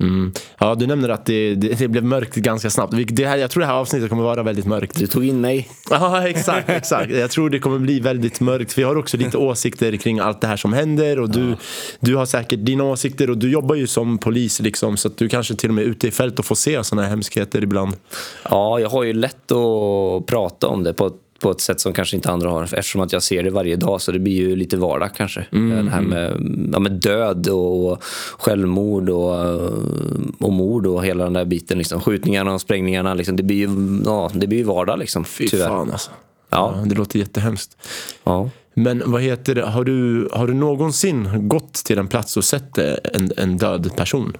Mm. 0.01 0.31
Ja, 0.57 0.75
du 0.75 0.87
nämner 0.87 1.09
att 1.09 1.25
det, 1.25 1.55
det, 1.55 1.79
det 1.79 1.87
blev 1.87 2.03
mörkt 2.03 2.35
ganska 2.35 2.69
snabbt. 2.69 2.93
Det 3.07 3.25
här, 3.25 3.37
jag 3.37 3.51
tror 3.51 3.61
det 3.61 3.67
här 3.67 3.73
avsnittet 3.73 4.09
kommer 4.09 4.23
vara 4.23 4.43
väldigt 4.43 4.65
mörkt. 4.65 4.95
Du 4.99 5.07
tog 5.07 5.25
in 5.25 5.41
mig. 5.41 5.69
Ja, 5.89 6.27
exakt, 6.27 6.69
exakt. 6.69 7.11
Jag 7.11 7.31
tror 7.31 7.49
det 7.49 7.59
kommer 7.59 7.79
bli 7.79 7.99
väldigt 7.99 8.39
mörkt. 8.39 8.77
Vi 8.77 8.83
har 8.83 8.95
också 8.95 9.17
lite 9.17 9.37
åsikter 9.47 9.97
kring 9.97 10.19
allt 10.19 10.41
det 10.41 10.47
här 10.47 10.57
som 10.57 10.73
händer. 10.73 11.19
Och 11.19 11.29
du, 11.29 11.55
du 11.99 12.15
har 12.15 12.25
säkert 12.25 12.65
dina 12.65 12.83
åsikter 12.83 13.29
och 13.29 13.37
du 13.37 13.51
jobbar 13.51 13.75
ju 13.75 13.87
som 13.87 14.17
polis. 14.17 14.59
Liksom, 14.59 14.97
så 14.97 15.07
att 15.07 15.17
du 15.17 15.29
kanske 15.29 15.55
till 15.55 15.69
och 15.69 15.75
med 15.75 15.83
är 15.83 15.87
ute 15.87 16.07
i 16.07 16.11
fält 16.11 16.39
och 16.39 16.45
får 16.45 16.55
se 16.55 16.83
sådana 16.83 17.01
här 17.01 17.09
hemskheter 17.09 17.63
ibland. 17.63 17.93
Ja, 18.49 18.79
jag 18.79 18.89
har 18.89 19.03
ju 19.03 19.13
lätt 19.13 19.51
att 19.51 20.25
prata 20.25 20.67
om 20.67 20.83
det 20.83 20.93
på 20.93 21.07
ett, 21.07 21.13
på 21.39 21.51
ett 21.51 21.61
sätt 21.61 21.79
som 21.79 21.93
kanske 21.93 22.15
inte 22.15 22.31
andra 22.31 22.49
har 22.49 22.63
eftersom 22.63 23.01
att 23.01 23.13
jag 23.13 23.23
ser 23.23 23.43
det 23.43 23.49
varje 23.49 23.75
dag 23.75 24.01
så 24.01 24.11
det 24.11 24.19
blir 24.19 24.33
ju 24.33 24.55
lite 24.55 24.77
vardag 24.77 25.09
kanske. 25.15 25.45
Det 25.51 25.89
här 25.91 26.01
med, 26.01 26.31
ja, 26.73 26.79
med 26.79 26.91
död 26.91 27.47
och 27.47 28.03
självmord 28.37 29.09
och, 29.09 29.35
och 30.39 30.53
mord 30.53 30.87
och 30.87 31.05
hela 31.05 31.23
den 31.23 31.33
där 31.33 31.45
biten. 31.45 31.77
Liksom. 31.77 32.01
Skjutningarna 32.01 32.53
och 32.53 32.61
sprängningarna, 32.61 33.13
liksom, 33.13 33.35
det, 33.35 33.43
blir 33.43 33.57
ju, 33.57 34.01
ja, 34.05 34.31
det 34.33 34.47
blir 34.47 34.57
ju 34.57 34.63
vardag 34.63 34.99
liksom, 34.99 35.25
Fy 35.25 35.47
tyvärr. 35.47 35.67
fan 35.67 35.91
alltså. 35.91 36.11
Ja. 36.49 36.73
Ja, 36.75 36.83
det 36.85 36.95
låter 36.95 37.19
jättehemskt. 37.19 37.77
Ja. 38.23 38.49
Men 38.73 39.03
vad 39.05 39.21
heter 39.21 39.55
det, 39.55 39.65
har 39.65 39.83
du, 39.83 40.29
har 40.33 40.47
du 40.47 40.53
någonsin 40.53 41.47
gått 41.47 41.73
till 41.73 41.97
en 41.97 42.07
plats 42.07 42.37
och 42.37 42.43
sett 42.43 42.77
en, 42.77 43.31
en 43.37 43.57
död 43.57 43.95
person? 43.95 44.37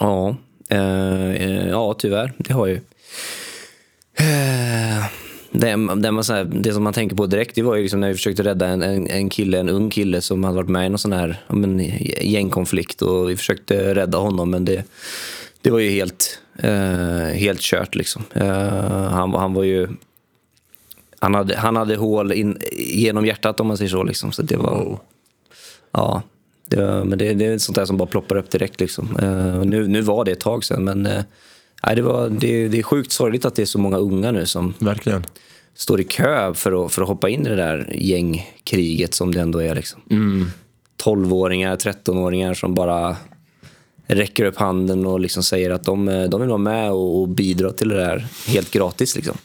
Ja, 0.00 0.36
eh, 0.68 1.30
eh, 1.30 1.68
ja 1.68 1.94
tyvärr. 1.98 2.32
Det 2.38 2.52
har 2.52 2.66
jag 2.66 2.76
ju. 2.76 2.80
Det, 5.52 5.66
det, 5.96 6.10
man, 6.10 6.24
så 6.24 6.32
här, 6.32 6.44
det 6.44 6.72
som 6.72 6.82
man 6.82 6.92
tänker 6.92 7.16
på 7.16 7.26
direkt 7.26 7.54
det 7.54 7.62
var 7.62 7.76
ju 7.76 7.82
liksom 7.82 8.00
när 8.00 8.08
vi 8.08 8.14
försökte 8.14 8.42
rädda 8.42 8.66
en, 8.66 8.82
en, 8.82 9.06
en 9.06 9.30
kille, 9.30 9.58
en 9.60 9.68
ung 9.68 9.90
kille 9.90 10.20
som 10.20 10.44
hade 10.44 10.56
varit 10.56 10.68
med 10.68 10.86
i 10.86 10.88
någon 10.88 10.98
sån 10.98 11.12
här 11.12 11.42
men, 11.48 11.78
gängkonflikt 12.20 13.02
och 13.02 13.30
vi 13.30 13.36
försökte 13.36 13.94
rädda 13.94 14.18
honom 14.18 14.50
men 14.50 14.64
det, 14.64 14.84
det 15.62 15.70
var 15.70 15.78
ju 15.78 15.90
helt, 15.90 16.40
eh, 16.58 17.34
helt 17.34 17.60
kört 17.60 17.94
liksom. 17.94 18.22
Eh, 18.32 19.08
han, 19.10 19.34
han 19.34 19.54
var 19.54 19.64
ju 19.64 19.88
han 21.18 21.34
hade, 21.34 21.56
han 21.56 21.76
hade 21.76 21.96
hål 21.96 22.32
in, 22.32 22.58
genom 22.76 23.26
hjärtat 23.26 23.60
om 23.60 23.66
man 23.66 23.76
säger 23.76 23.90
så. 23.90 24.02
Liksom. 24.02 24.32
så 24.32 24.42
det 24.42 24.56
var, 24.56 24.98
Ja, 25.92 26.22
det, 26.66 27.04
men 27.04 27.18
det, 27.18 27.34
det 27.34 27.46
är 27.46 27.58
sånt 27.58 27.76
där 27.76 27.84
som 27.84 27.96
bara 27.96 28.08
ploppar 28.08 28.36
upp 28.36 28.50
direkt. 28.50 28.80
Liksom. 28.80 29.16
Eh, 29.16 29.64
nu, 29.64 29.88
nu 29.88 30.00
var 30.00 30.24
det 30.24 30.32
ett 30.32 30.40
tag 30.40 30.64
sedan, 30.64 30.84
men 30.84 31.06
eh, 31.06 31.22
nej, 31.86 31.96
det, 31.96 32.02
var, 32.02 32.28
det, 32.28 32.68
det 32.68 32.78
är 32.78 32.82
sjukt 32.82 33.12
sorgligt 33.12 33.44
att 33.44 33.54
det 33.54 33.62
är 33.62 33.66
så 33.66 33.78
många 33.78 33.96
unga 33.96 34.32
nu 34.32 34.46
som 34.46 34.74
Verkligen. 34.78 35.26
står 35.74 36.00
i 36.00 36.04
kö 36.04 36.54
för 36.54 36.86
att, 36.86 36.92
för 36.92 37.02
att 37.02 37.08
hoppa 37.08 37.28
in 37.28 37.46
i 37.46 37.48
det 37.48 37.56
där 37.56 37.92
gängkriget 37.96 39.14
som 39.14 39.34
det 39.34 39.40
ändå 39.40 39.62
är. 39.62 39.74
Liksom. 39.74 40.00
12-åringar, 41.04 41.76
13-åringar 41.76 42.54
som 42.54 42.74
bara 42.74 43.16
räcker 44.06 44.44
upp 44.44 44.56
handen 44.56 45.06
och 45.06 45.20
liksom 45.20 45.42
säger 45.42 45.70
att 45.70 45.84
de, 45.84 46.06
de 46.30 46.40
vill 46.40 46.48
vara 46.50 46.58
med 46.58 46.90
och, 46.90 47.20
och 47.20 47.28
bidra 47.28 47.72
till 47.72 47.88
det 47.88 47.96
där 47.96 48.26
helt 48.46 48.70
gratis. 48.70 49.16
Liksom. 49.16 49.36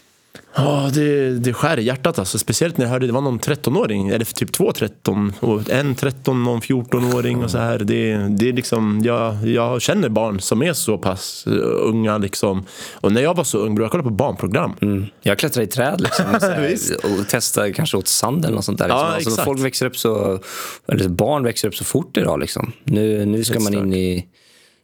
Ja, 0.56 0.92
det, 0.94 1.40
det 1.40 1.54
skär 1.54 1.80
i 1.80 1.84
hjärtat 1.84 2.20
alltså. 2.20 2.40
Speciellt 2.40 2.78
när 2.78 2.86
jag 2.86 2.92
hörde 2.92 3.08
det 3.08 3.14
var 3.14 3.22
någon 3.22 3.40
13-åring, 3.40 4.10
eller 4.10 4.26
typ 4.26 4.52
två 4.52 4.72
13 4.72 5.34
och 5.40 5.70
en 5.70 5.96
13 5.96 6.48
och 6.48 6.54
en 6.54 6.62
14-åring 6.62 7.44
och 7.44 7.52
så 7.52 7.58
här. 7.58 7.80
Det, 7.80 8.18
det 8.18 8.50
är 8.50 8.54
liksom, 8.54 9.02
jag, 9.04 9.48
jag 9.48 9.82
känner 9.82 10.10
barn 10.10 10.40
som 10.40 10.64
är 10.64 10.74
så 10.74 10.98
pass 10.98 11.48
eh, 11.48 11.54
unga 11.62 12.18
liksom. 12.18 12.66
Och 12.94 13.12
när 13.12 13.22
jag 13.22 13.36
var 13.36 13.44
så 13.44 13.58
ung, 13.58 13.82
jag 13.82 13.92
kollade 13.92 14.10
på 14.10 14.16
barnprogram. 14.16 14.74
Mm. 14.82 15.06
Jag 15.22 15.40
klättrar 15.40 15.64
i 15.64 15.68
träd 15.68 16.02
liksom, 16.02 16.26
här, 16.26 16.78
och 17.04 17.26
testar 17.30 17.70
kanske 17.70 17.98
åt 17.98 18.08
sand 18.08 18.46
eller 18.46 18.56
något 18.56 18.66
sånt 18.66 18.78
där. 18.78 18.86
Liksom. 18.86 19.00
Ja, 19.00 19.06
alltså, 19.06 19.30
exakt. 19.30 19.46
folk 19.46 19.62
växer 19.62 19.86
upp 19.86 19.98
så, 19.98 20.40
eller 20.88 21.10
barn 21.10 21.44
växer 21.44 21.68
upp 21.68 21.76
så 21.76 21.84
fort 21.84 22.18
idag. 22.18 22.40
Liksom. 22.40 22.72
Nu, 22.84 23.26
nu 23.26 23.44
ska 23.44 23.60
man 23.60 23.74
in 23.74 23.94
i, 23.94 24.26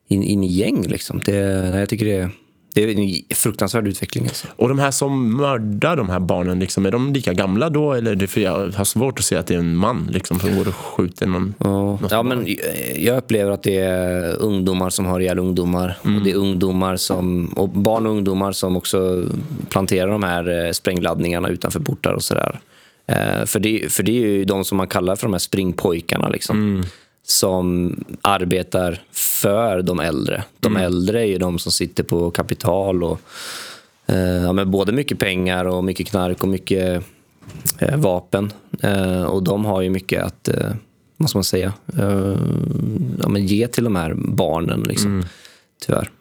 in, 0.08 0.24
in 0.24 0.43
i 0.43 0.48
gäng. 0.48 0.88
Liksom. 0.88 1.22
Det, 1.25 1.36
jag 1.79 1.89
tycker 1.89 2.05
det, 2.05 2.29
det 2.74 2.84
är 2.84 3.00
en 3.00 3.36
fruktansvärd 3.36 3.88
utveckling. 3.88 4.24
Alltså. 4.24 4.48
Och 4.56 4.70
de 4.70 4.80
här 4.80 4.92
som 4.92 5.38
mördar 5.38 5.96
de 5.96 6.10
här 6.10 6.20
barnen, 6.20 6.60
liksom, 6.60 6.86
är 6.86 6.92
de 6.92 7.13
lika 7.13 7.34
gamla 7.34 7.70
då? 7.70 7.94
Eller 7.94 8.16
det, 8.16 8.28
för 8.28 8.42
jag 8.42 8.70
har 8.70 8.86
svårt 8.86 9.20
att 9.20 9.25
se 9.25 9.36
att 9.36 9.48
det 9.48 9.54
är 9.54 9.60
en 9.60 9.75
man 9.75 10.10
liksom, 10.12 10.40
som 10.40 10.56
går 10.58 10.68
och 10.68 10.75
skjuter 10.75 11.28
någon. 11.28 11.54
Ja, 11.58 12.00
ja, 12.10 12.24
men 12.24 12.48
jag 12.96 13.18
upplever 13.18 13.51
att 13.51 13.63
det 13.63 13.78
är 13.78 14.36
ungdomar 14.42 14.90
som 14.90 15.06
har 15.06 15.20
ihjäl 15.20 15.40
ungdomar. 15.40 15.98
Och 16.01 16.22
det 16.24 16.32
är 16.32 16.36
ungdomar 16.36 16.96
som, 16.96 17.46
och 17.46 17.70
barn 17.70 18.06
och 18.06 18.12
ungdomar 18.12 18.51
som 18.51 18.78
också 18.78 19.24
planterar 19.70 20.12
de 20.12 20.24
här 20.24 20.66
eh, 20.66 20.72
sprängladdningarna 20.72 21.50
utanför 21.50 21.80
portar 21.80 22.13
och 22.13 22.24
sådär. 22.24 22.60
Eh, 23.08 23.46
För 23.46 23.60
det, 23.60 23.92
för 23.92 24.04
det 24.04 24.12
är 24.12 24.28
ju 24.28 24.46
de 24.46 24.66
som 24.66 24.78
man 24.78 24.88
kallar 24.88 25.16
för 25.16 25.28
de 25.28 25.34
här 25.34 25.40
springpojkarna. 25.40 26.30
Liksom, 26.30 26.84
Som 27.32 27.96
arbetar 28.22 29.02
för 29.12 29.82
de 29.82 30.00
äldre. 30.00 30.44
De 30.60 30.78
äldre 30.78 31.22
är 31.22 31.26
ju 31.26 31.38
de 31.38 31.60
som 31.60 31.72
sitter 31.72 32.04
på 32.04 32.32
kapital 32.32 33.04
och 33.04 33.22
eh, 34.06 34.44
ja, 34.44 34.54
men 34.54 34.72
både 34.72 34.92
mycket 34.92 35.20
pengar 35.20 35.66
och 35.66 35.84
mycket 35.84 36.08
knark 36.08 36.44
och 36.44 36.50
mycket 36.50 37.04
eh, 37.78 37.98
vapen. 37.98 38.54
Eh, 38.82 39.24
och 39.24 39.44
de 39.44 39.66
har 39.66 39.82
ju 39.82 39.90
mycket 39.90 40.24
att, 40.24 40.48
eh, 40.48 40.72
vad 41.18 41.30
ska 41.30 41.38
man 41.38 41.44
säga, 41.44 41.74
eh, 41.98 42.38
ja, 43.22 43.30
men 43.30 43.46
ge 43.46 43.68
till 43.68 43.84
de 43.84 43.96
här 43.96 44.14
barnen. 44.18 44.82
Liksom, 44.82 45.24
Tyvärr. 45.86 46.12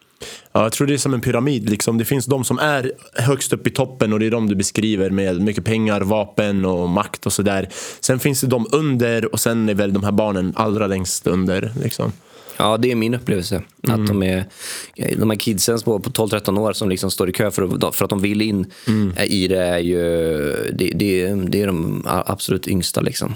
Ja, 0.51 0.63
jag 0.63 0.71
tror 0.71 0.87
det 0.87 0.93
är 0.93 0.97
som 0.97 1.13
en 1.13 1.21
pyramid. 1.21 1.69
Liksom. 1.69 1.97
Det 1.97 2.05
finns 2.05 2.25
de 2.25 2.43
som 2.43 2.59
är 2.59 2.91
högst 3.13 3.53
upp 3.53 3.67
i 3.67 3.69
toppen 3.69 4.13
och 4.13 4.19
det 4.19 4.25
är 4.25 4.31
de 4.31 4.47
du 4.47 4.55
beskriver 4.55 5.09
med 5.09 5.41
mycket 5.41 5.65
pengar, 5.65 6.01
vapen 6.01 6.65
och 6.65 6.89
makt 6.89 7.25
och 7.25 7.33
sådär. 7.33 7.69
Sen 7.99 8.19
finns 8.19 8.41
det 8.41 8.47
de 8.47 8.67
under 8.71 9.33
och 9.33 9.39
sen 9.39 9.69
är 9.69 9.73
väl 9.73 9.93
de 9.93 10.03
här 10.03 10.11
barnen 10.11 10.53
allra 10.55 10.87
längst 10.87 11.27
under. 11.27 11.71
Liksom. 11.83 12.11
Ja, 12.57 12.77
det 12.77 12.91
är 12.91 12.95
min 12.95 13.13
upplevelse. 13.13 13.61
Mm. 13.83 14.01
Att 14.01 14.07
de, 14.07 14.23
är, 14.23 14.45
de 15.17 15.29
här 15.29 15.37
kidsen 15.37 15.79
på, 15.79 15.99
på 15.99 16.09
12-13 16.09 16.59
år 16.59 16.73
som 16.73 16.89
liksom 16.89 17.11
står 17.11 17.29
i 17.29 17.33
kö 17.33 17.51
för 17.51 17.87
att, 17.87 17.95
för 17.95 18.05
att 18.05 18.09
de 18.09 18.21
vill 18.21 18.41
in 18.41 18.71
Mm. 18.87 19.13
i 19.27 19.47
det 19.47 19.57
är 19.57 19.79
ju 19.79 19.97
det, 20.73 20.91
det, 20.95 21.33
det 21.33 21.61
är 21.61 21.67
de 21.67 22.03
absolut 22.05 22.67
yngsta. 22.67 23.01
Liksom. 23.01 23.35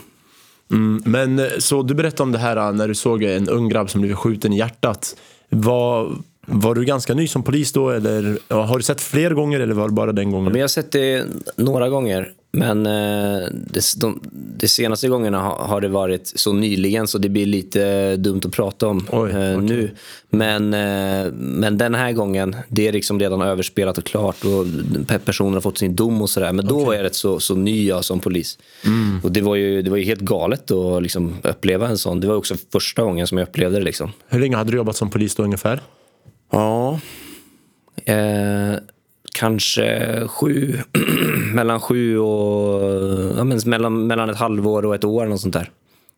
Mm, 0.71 1.03
men 1.05 1.39
eh, 1.39 1.45
så 1.59 1.83
du 1.83 1.93
berättade 1.93 2.23
om 2.23 2.31
det 2.31 2.37
här 2.37 2.57
eh, 2.57 2.71
när 2.71 2.87
du 2.87 2.95
såg 2.95 3.23
en 3.23 3.49
ung 3.49 3.69
grabb 3.69 3.89
som 3.89 4.01
blev 4.01 4.13
skjuten 4.13 4.53
i 4.53 4.57
hjärtat. 4.57 5.15
Var, 5.49 6.15
var 6.45 6.75
du 6.75 6.85
ganska 6.85 7.13
ny 7.13 7.27
som 7.27 7.43
polis 7.43 7.71
då 7.73 7.89
eller 7.89 8.37
ja, 8.47 8.61
har 8.63 8.77
du 8.77 8.83
sett 8.83 9.01
fler 9.01 9.31
gånger 9.31 9.59
eller 9.59 9.73
var 9.73 9.87
det 9.89 9.93
bara 9.93 10.11
den 10.11 10.31
gången? 10.31 10.51
Men 10.51 10.59
jag 10.59 10.63
har 10.63 10.67
sett 10.67 10.91
det 10.91 11.25
några 11.55 11.89
gånger. 11.89 12.31
Men 12.51 12.85
eh, 12.85 13.47
det, 13.51 13.81
de, 13.97 14.21
de 14.57 14.67
senaste 14.67 15.07
gångerna 15.07 15.39
har, 15.41 15.55
har 15.67 15.81
det 15.81 15.87
varit 15.87 16.31
så 16.35 16.53
nyligen 16.53 17.07
så 17.07 17.17
det 17.17 17.29
blir 17.29 17.45
lite 17.45 18.15
dumt 18.15 18.41
att 18.45 18.51
prata 18.51 18.87
om 18.87 19.05
Oj, 19.11 19.29
eh, 19.31 19.35
okej. 19.35 19.57
nu. 19.57 19.91
Men, 20.29 20.73
eh, 20.73 21.31
men 21.33 21.77
den 21.77 21.95
här 21.95 22.11
gången, 22.11 22.55
det 22.69 22.87
är 22.87 22.91
liksom 22.91 23.19
redan 23.19 23.41
överspelat 23.41 23.97
och 23.97 24.03
klart 24.03 24.45
och 24.45 24.65
pe- 24.65 25.19
personen 25.25 25.53
har 25.53 25.61
fått 25.61 25.77
sin 25.77 25.95
dom 25.95 26.21
och 26.21 26.29
sådär. 26.29 26.53
Men 26.53 26.65
då 26.65 26.85
var 26.85 26.93
jag 26.93 27.03
rätt 27.03 27.15
så, 27.15 27.39
så 27.39 27.55
ny 27.55 27.87
jag 27.87 28.05
som 28.05 28.19
polis. 28.19 28.57
Mm. 28.85 29.19
Och 29.23 29.31
det 29.31 29.41
var, 29.41 29.55
ju, 29.55 29.81
det 29.81 29.89
var 29.89 29.97
ju 29.97 30.03
helt 30.03 30.21
galet 30.21 30.71
att 30.71 31.03
liksom 31.03 31.33
uppleva 31.43 31.87
en 31.87 31.97
sån. 31.97 32.19
Det 32.19 32.27
var 32.27 32.35
också 32.35 32.55
första 32.71 33.03
gången 33.03 33.27
som 33.27 33.37
jag 33.37 33.47
upplevde 33.47 33.79
det. 33.79 33.85
Liksom. 33.85 34.11
Hur 34.29 34.39
länge 34.39 34.55
hade 34.55 34.71
du 34.71 34.77
jobbat 34.77 34.95
som 34.95 35.09
polis 35.09 35.35
då 35.35 35.43
ungefär? 35.43 35.81
Ja. 36.51 36.99
Eh, 38.05 38.75
kanske 39.33 40.27
sju, 40.27 40.77
mellan 41.53 41.79
sju 41.79 42.19
och... 42.19 42.81
Ja, 43.37 43.43
men 43.43 43.59
mellan, 43.65 44.07
mellan 44.07 44.29
ett 44.29 44.37
halvår 44.37 44.85
och 44.85 44.95
ett 44.95 45.03
år, 45.03 45.25
något 45.25 45.41
sånt 45.41 45.53
där, 45.53 45.69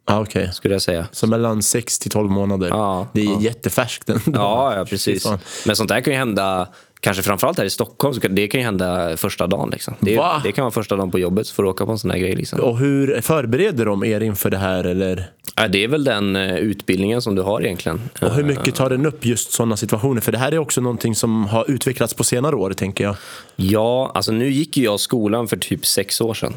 Ah, 0.10 0.20
Okej, 0.20 0.50
skulle 0.54 0.76
jag 0.76 0.82
säga. 0.82 1.08
så 1.12 1.28
mellan 1.28 1.64
6 1.64 2.00
till 2.00 2.12
12 2.12 2.30
månader. 2.32 2.68
Ja, 2.68 3.08
det 3.14 3.22
är 3.22 3.26
ja. 3.26 3.40
jättefärskt 3.42 4.10
ändå. 4.10 4.40
Ja, 4.40 4.76
ja 4.76 4.86
precis. 4.86 5.28
Men 5.66 5.76
sånt 5.76 5.90
där 5.90 6.02
kan 6.02 6.14
ju 6.14 6.20
hända, 6.20 6.68
kanske 7.00 7.24
framförallt 7.24 7.58
här 7.58 7.66
i 7.66 7.70
Stockholm, 7.70 8.14
så 8.14 8.22
kan, 8.22 8.36
det 8.36 8.48
kan 8.48 8.60
ju 8.60 8.66
hända 8.66 9.18
första 9.18 9.48
dagen. 9.48 9.70
Liksom. 9.70 9.94
Det, 10.00 10.22
det 10.44 10.52
kan 10.52 10.64
vara 10.64 10.72
första 10.72 10.96
dagen 10.96 11.12
på 11.12 11.20
jobbet, 11.20 11.48
så 11.48 11.54
får 11.54 11.64
du 11.64 11.70
åka 11.70 11.86
på 11.86 11.92
en 11.92 12.00
sån 12.00 12.12
här 12.12 12.18
grej. 12.18 12.36
Liksom. 12.36 12.60
Och 12.60 12.78
hur 12.78 13.22
förbereder 13.22 13.86
de 13.86 14.04
er 14.04 14.22
inför 14.22 14.50
det 14.50 14.58
här? 14.58 14.84
Eller? 14.84 15.32
Ja, 15.56 15.68
det 15.68 15.84
är 15.84 15.88
väl 15.88 16.04
den 16.04 16.36
eh, 16.36 16.56
utbildningen 16.58 17.22
som 17.22 17.36
du 17.36 17.42
har 17.42 17.62
egentligen. 17.62 18.02
Och 18.22 18.36
hur 18.36 18.44
mycket 18.44 18.76
tar 18.76 18.90
den 18.90 19.06
upp 19.06 19.26
just 19.26 19.52
sådana 19.52 19.78
situationer? 19.78 20.22
För 20.22 20.32
det 20.32 20.38
här 20.38 20.52
är 20.52 20.58
också 20.58 20.82
någonting 20.82 21.16
som 21.16 21.46
har 21.46 21.72
utvecklats 21.72 22.14
på 22.14 22.24
senare 22.24 22.56
år, 22.56 22.74
tänker 22.74 23.04
jag. 23.04 23.16
Ja, 23.56 24.12
alltså 24.16 24.32
nu 24.32 24.50
gick 24.50 24.78
ju 24.78 24.84
jag 24.84 25.00
skolan 25.00 25.48
för 25.48 25.58
typ 25.58 25.86
sex 25.86 26.22
år 26.22 26.34
sedan. 26.34 26.54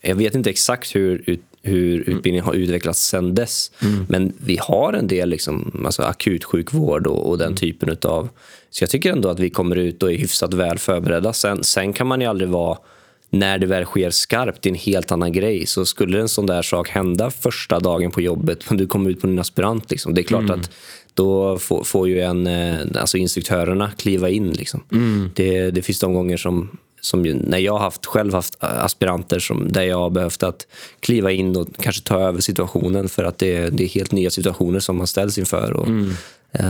Jag 0.00 0.14
vet 0.14 0.34
inte 0.34 0.50
exakt 0.50 0.96
hur, 0.96 1.38
hur 1.62 1.98
utbildningen 1.98 2.44
har 2.44 2.54
utvecklats 2.54 3.00
sedan 3.00 3.34
dess. 3.34 3.70
Men 4.08 4.32
vi 4.38 4.58
har 4.62 4.92
en 4.92 5.06
del 5.06 5.28
liksom, 5.28 5.82
alltså 5.84 6.02
akutsjukvård 6.02 7.06
och, 7.06 7.28
och 7.28 7.38
den 7.38 7.56
typen 7.56 7.96
av... 8.02 8.28
Så 8.70 8.82
jag 8.82 8.90
tycker 8.90 9.12
ändå 9.12 9.28
att 9.28 9.40
vi 9.40 9.50
kommer 9.50 9.76
ut 9.76 10.02
och 10.02 10.12
är 10.12 10.16
hyfsat 10.16 10.54
väl 10.54 10.78
förberedda. 10.78 11.32
Sen, 11.32 11.64
sen 11.64 11.92
kan 11.92 12.06
man 12.06 12.20
ju 12.20 12.26
aldrig 12.26 12.50
vara... 12.50 12.78
När 13.30 13.58
det 13.58 13.66
väl 13.66 13.84
sker 13.84 14.10
skarpt, 14.10 14.62
det 14.62 14.68
är 14.68 14.70
en 14.70 14.78
helt 14.78 15.12
annan 15.12 15.32
grej. 15.32 15.66
Så 15.66 15.86
skulle 15.86 16.20
en 16.20 16.28
sån 16.28 16.46
där 16.46 16.62
sak 16.62 16.88
hända 16.88 17.30
första 17.30 17.80
dagen 17.80 18.10
på 18.10 18.20
jobbet, 18.20 18.70
men 18.70 18.78
du 18.78 18.86
kommer 18.86 19.10
ut 19.10 19.20
på 19.20 19.26
din 19.26 19.38
aspirant, 19.38 19.90
liksom, 19.90 20.14
det 20.14 20.20
är 20.20 20.22
klart 20.22 20.50
att 20.50 20.70
då 21.14 21.58
får, 21.58 21.84
får 21.84 22.08
ju 22.08 22.20
en, 22.20 22.46
eh, 22.46 22.78
alltså 22.94 23.16
instruktörerna 23.18 23.90
kliva 23.96 24.28
in. 24.28 24.50
Liksom. 24.50 24.82
Det, 25.34 25.70
det 25.70 25.82
finns 25.82 26.00
de 26.00 26.14
gånger 26.14 26.36
som, 26.36 26.78
som 27.00 27.22
när 27.22 27.58
jag 27.58 27.78
haft, 27.78 28.06
själv 28.06 28.34
haft 28.34 28.56
aspiranter 28.60 29.38
som, 29.38 29.72
där 29.72 29.82
jag 29.82 29.98
har 29.98 30.10
behövt 30.10 30.42
att 30.42 30.66
kliva 31.00 31.32
in 31.32 31.56
och 31.56 31.68
kanske 31.80 32.02
ta 32.02 32.20
över 32.20 32.40
situationen 32.40 33.08
för 33.08 33.24
att 33.24 33.38
det, 33.38 33.70
det 33.70 33.84
är 33.84 33.88
helt 33.88 34.12
nya 34.12 34.30
situationer 34.30 34.80
som 34.80 34.96
man 34.96 35.06
ställs 35.06 35.38
inför. 35.38 35.72
Och, 35.72 35.88
eh, 35.88 36.06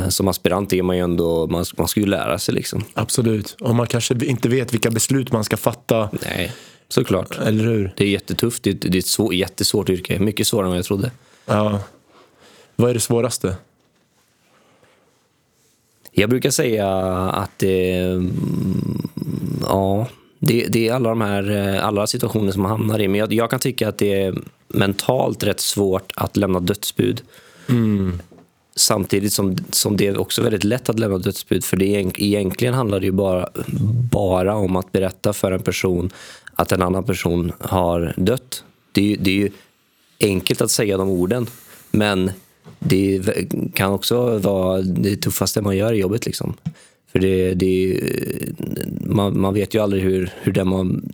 som 0.09 0.29
aspirant 0.29 0.73
är 0.73 0.83
man 0.83 0.97
ju 0.97 1.03
ändå, 1.03 1.47
man, 1.47 1.65
man 1.77 1.89
ska 1.89 2.01
ju 2.01 2.07
lära 2.07 2.39
sig. 2.39 2.55
Liksom. 2.55 2.85
Absolut. 2.95 3.57
Och 3.61 3.75
man 3.75 3.87
kanske 3.87 4.25
inte 4.25 4.49
vet 4.49 4.75
vilka 4.75 4.91
beslut 4.91 5.33
man 5.33 5.45
ska 5.45 5.57
fatta. 5.57 6.11
Nej, 6.23 6.53
såklart. 6.89 7.39
Eller 7.39 7.65
hur? 7.65 7.93
Det 7.97 8.05
är 8.05 8.09
jättetufft. 8.09 8.63
Det 8.63 8.71
är, 8.71 8.75
det 8.75 8.99
är 8.99 8.99
ett 8.99 9.07
svår, 9.07 9.35
jättesvårt 9.35 9.89
yrke. 9.89 10.19
Mycket 10.19 10.47
svårare 10.47 10.67
än 10.67 10.71
vad 10.71 10.79
jag 10.79 10.85
trodde. 10.85 11.11
Ja. 11.47 11.81
Vad 12.77 12.91
är 12.91 12.95
det 12.95 13.01
svåraste? 13.01 13.57
Jag 16.13 16.31
brukar 16.31 16.51
säga 16.51 16.89
att 17.29 17.51
det, 17.57 17.95
mm, 17.95 19.09
ja, 19.63 20.07
det, 20.39 20.67
det 20.69 20.89
är 20.89 20.95
alla 20.95 21.09
de 21.09 21.21
här 21.21 21.51
eh, 21.51 21.87
alla 21.87 22.07
situationer 22.07 22.53
som 22.53 22.63
man 22.63 22.71
hamnar 22.71 23.01
i. 23.01 23.09
Men 23.09 23.21
jag, 23.21 23.33
jag 23.33 23.51
kan 23.51 23.61
tycka 23.61 23.89
att 23.89 23.99
det 23.99 24.23
är 24.23 24.39
mentalt 24.69 25.43
rätt 25.43 25.61
svårt 25.61 26.13
att 26.17 26.37
lämna 26.37 26.61
dödsbud. 26.61 27.23
Samtidigt 28.79 29.33
som, 29.33 29.57
som 29.71 29.97
det 29.97 30.07
är 30.07 30.19
också 30.21 30.43
väldigt 30.43 30.65
lätt 30.65 30.89
att 30.89 30.99
lämna 30.99 31.19
dödsbud. 31.19 31.65
För 31.65 31.77
det 31.77 31.97
är, 31.97 32.23
egentligen 32.23 32.75
handlar 32.75 33.01
det 33.01 33.07
ju 33.07 33.13
bara, 33.13 33.49
bara 34.13 34.55
om 34.55 34.77
att 34.77 34.93
berätta 34.93 35.33
för 35.33 35.53
en 35.53 35.63
person 35.63 36.11
att 36.55 36.73
en 36.73 36.83
annan 36.83 37.05
person 37.05 37.53
har 37.61 38.15
dött. 38.17 38.65
Det 38.93 39.01
är, 39.01 39.05
ju- 39.05 39.17
det 39.17 39.31
är 39.31 39.35
ju 39.35 39.51
enkelt 40.21 40.61
att 40.61 40.71
säga 40.71 40.97
de 40.97 41.09
orden. 41.09 41.47
Men 41.91 42.31
det 42.79 43.23
kan 43.75 43.93
också 43.93 44.39
vara 44.39 44.81
det 44.83 45.17
tuffaste 45.17 45.63
man 45.63 45.77
gör 45.77 45.93
i 45.93 45.99
jobbet. 45.99 46.27
Liksom. 46.27 46.55
För 47.13 47.19
det, 47.19 47.55
det 47.55 47.67
är, 47.95 48.01
man, 49.01 49.41
man 49.41 49.55
vet 49.55 49.75
ju 49.75 49.83
aldrig 49.83 50.03
hur, 50.03 50.31
hur 50.43 50.53
den 50.53 50.69
man 50.69 51.13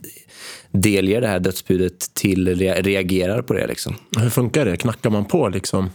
delger 0.71 1.21
det 1.21 1.27
här 1.27 1.39
dödsbudet 1.39 1.99
till 2.13 2.55
reagerar 2.83 3.41
på 3.41 3.53
det. 3.53 3.67
Liksom. 3.67 3.95
Hur 4.19 4.29
funkar 4.29 4.65
det? 4.65 4.77
Knackar 4.77 5.09
man 5.09 5.25
på 5.25 5.49
liksom? 5.49 5.89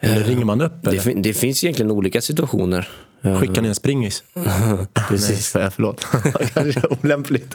Eller 0.00 0.24
ringer 0.24 0.44
man 0.44 0.60
upp? 0.60 0.72
Det, 0.82 0.90
Eller? 0.90 1.00
fin- 1.00 1.22
det 1.22 1.32
finns 1.34 1.64
egentligen 1.64 1.90
olika 1.90 2.20
situationer. 2.20 2.88
Skickar 3.22 3.62
ni 3.62 3.68
en 3.68 3.74
springis? 3.74 4.22
Precis. 5.08 5.54
Nej, 5.54 5.70
förlåt. 5.74 6.06
Kanske 6.54 6.82
olämpligt. 7.02 7.54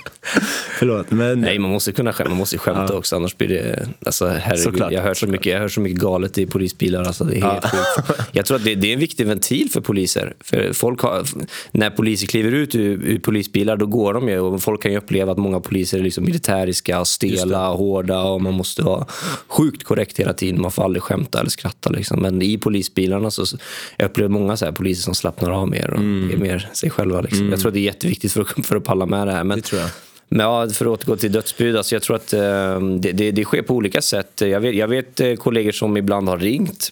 förlåt. 0.80 1.12
Men 1.12 1.42
Nej, 1.42 1.60
man 1.60 1.72
måste 1.72 1.92
kunna 1.92 2.14
skämta, 2.14 2.30
man 2.30 2.38
måste 2.38 2.58
skämta 2.58 2.98
också, 2.98 3.16
annars 3.16 3.38
blir 3.38 3.48
det... 3.48 3.88
Alltså, 4.06 4.28
herregud, 4.28 4.64
Såklart, 4.64 4.92
jag, 4.92 5.02
hör 5.02 5.14
så 5.14 5.28
mycket, 5.28 5.54
jag 5.54 5.60
hör 5.60 5.68
så 5.68 5.82
mycket 5.82 6.00
galet 6.00 6.38
i 6.38 6.46
polisbilar. 6.46 7.04
Alltså, 7.04 7.24
det 7.24 7.38
är 7.38 7.42
helt 7.42 7.66
sjukt. 7.66 8.20
Jag 8.32 8.46
tror 8.46 8.58
att 8.58 8.64
det, 8.64 8.76
det 8.76 8.88
är 8.90 8.94
en 8.94 9.00
viktig 9.00 9.28
ventil 9.28 9.70
för 9.74 9.82
poliser. 9.82 10.34
För 10.40 10.74
folk 10.74 11.02
har, 11.02 11.26
när 11.72 11.90
poliser 11.90 12.28
kliver 12.28 12.52
ut 12.52 12.76
ur, 12.76 13.04
ur 13.04 13.20
polisbilar, 13.20 13.78
då 13.78 13.86
går 13.86 14.14
de 14.14 14.30
ju. 14.30 14.40
Och 14.40 14.62
folk 14.62 14.82
kan 14.82 14.92
ju 14.92 14.98
uppleva 14.98 15.32
att 15.32 15.38
många 15.38 15.60
poliser 15.60 16.00
är 16.00 16.04
liksom 16.04 16.24
militäriska, 16.24 17.06
stela, 17.06 17.68
hårda 17.68 18.22
och 18.24 18.42
man 18.42 18.54
måste 18.54 18.82
vara 18.82 19.06
sjukt 19.48 19.84
korrekt 19.84 20.20
hela 20.20 20.34
tiden. 20.34 20.62
Man 20.62 20.72
får 20.72 20.84
aldrig 20.84 21.04
skämta 21.04 21.40
eller 21.40 21.50
skratta. 21.50 21.90
Liksom. 21.90 22.22
Men 22.22 22.42
i 22.42 22.58
polisbilarna 22.58 23.32
så 23.32 23.46
jag 23.98 24.06
upplever 24.06 24.30
många 24.30 24.58
så 24.58 24.66
här 24.66 24.72
poliser 24.72 25.04
som 25.04 25.16
slappnar 25.16 25.53
av 25.54 25.68
mer 25.70 25.90
och 25.90 26.00
är 26.00 26.38
mer 26.38 26.70
sig 26.74 26.90
själva. 26.90 27.22
Liksom. 27.22 27.50
Jag 27.50 27.60
tror 27.60 27.70
att 27.70 27.74
det 27.74 27.80
är 27.80 27.84
jätteviktigt 27.84 28.32
för 28.32 28.42
att, 28.42 28.48
för 28.66 28.76
att 28.76 28.84
palla 28.84 29.06
med 29.06 29.28
det 29.28 29.34
här. 29.34 29.44
Men, 29.44 29.58
Det 29.58 29.64
tror 29.64 29.82
jag. 29.82 29.90
men 30.30 30.46
ja, 30.46 30.70
för 30.70 30.86
att 30.86 30.92
återgå 30.92 31.16
till 31.16 31.32
dödsbud, 31.32 31.78
alltså 31.78 31.96
jag 31.96 32.02
tror 32.02 32.16
att 32.16 32.34
eh, 32.34 32.80
det, 33.00 33.12
det, 33.12 33.32
det 33.32 33.44
sker 33.44 33.62
på 33.62 33.74
olika 33.76 34.02
sätt. 34.02 34.42
Jag 34.42 34.60
vet, 34.60 34.76
jag 34.76 34.88
vet 34.88 35.20
eh, 35.20 35.34
kollegor 35.36 35.72
som 35.72 35.98
ibland 35.98 36.30
har 36.30 36.38
ringt. 36.38 36.90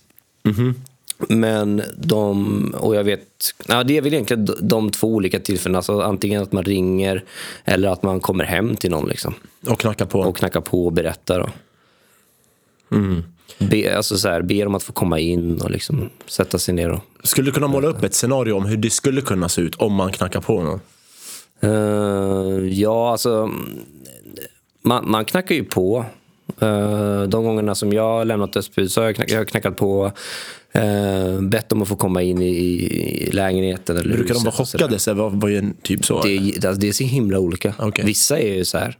Men 1.29 1.81
de, 1.97 2.75
och 2.77 2.95
jag 2.95 3.03
vet, 3.03 3.25
ja, 3.67 3.83
det 3.83 3.97
är 3.97 4.01
väl 4.01 4.13
egentligen 4.13 4.49
de, 4.61 4.91
två 4.91 5.07
olika 5.07 5.39
tillfällena. 5.39 5.77
Alltså 5.79 6.01
antingen 6.01 6.41
att 6.41 6.51
man 6.51 6.63
ringer 6.63 7.23
eller 7.65 7.89
att 7.89 8.03
man 8.03 8.19
kommer 8.19 8.43
hem 8.43 8.75
till 8.75 8.91
någon 8.91 9.09
liksom, 9.09 9.33
Och 9.67 9.79
knacka 9.79 10.05
på. 10.05 10.19
och 10.19 10.37
knackar 10.37 10.61
på 10.61 10.85
och 10.85 10.93
berättar. 10.93 11.39
Då. 11.39 11.49
Be, 13.57 13.97
alltså 13.97 14.17
så 14.17 14.29
här, 14.29 14.41
ber 14.41 14.67
om 14.67 14.75
att 14.75 14.83
få 14.83 14.93
komma 14.93 15.19
in 15.19 15.61
och 15.61 15.71
liksom 15.71 16.09
sätta 16.25 16.59
sig 16.59 16.73
ner. 16.73 16.89
Och, 16.89 17.01
Skulle 17.23 17.47
du 17.47 17.51
kunna 17.51 17.67
måla 17.67 17.87
upp 17.87 18.03
ett 18.03 18.13
scenario 18.13 18.53
om 18.53 18.65
hur 18.65 18.77
det 18.77 18.89
skulle 18.89 19.21
kunna 19.21 19.49
se 19.49 19.61
ut 19.61 19.75
om 19.75 19.93
man 19.93 20.11
knackar 20.11 20.41
på 20.41 20.63
någon? 20.63 20.79
Eh, 21.61 22.67
ja, 22.67 23.11
alltså... 23.11 23.51
Man, 24.83 25.11
man 25.11 25.25
knackar 25.25 25.55
ju 25.55 25.63
på. 25.63 26.05
Eh, 26.59 27.23
de 27.23 27.43
gångerna 27.43 27.75
som 27.75 27.93
jag 27.93 28.03
har 28.03 28.25
lämnat 28.25 28.53
dödsbud 28.53 28.91
så 28.91 29.01
har 29.01 29.05
jag, 29.05 29.15
knack, 29.15 29.31
jag 29.31 29.37
har 29.37 29.45
knackat 29.45 29.77
på. 29.77 30.11
Uh, 30.75 31.41
bett 31.41 31.71
om 31.71 31.81
att 31.81 31.87
få 31.87 31.95
komma 31.95 32.21
in 32.21 32.41
i, 32.41 32.47
i 32.47 33.31
lägenheten. 33.31 33.97
Eller 33.97 34.15
Brukar 34.15 34.33
de 34.33 34.43
vara 34.43 34.55
chockade? 34.55 34.99
Så 34.99 35.13
vad, 35.13 35.41
vad 35.41 35.51
är 35.51 35.73
typ 35.81 36.05
så? 36.05 36.21
Det 36.21 36.29
är, 36.29 36.67
alltså, 36.67 36.81
det 36.81 36.87
är 36.87 36.91
så 36.91 37.03
himla 37.03 37.39
olika. 37.39 37.73
Okej. 37.79 38.05
Vissa 38.05 38.39
är 38.39 38.53
ju 38.53 38.65
så 38.65 38.77
här 38.77 38.97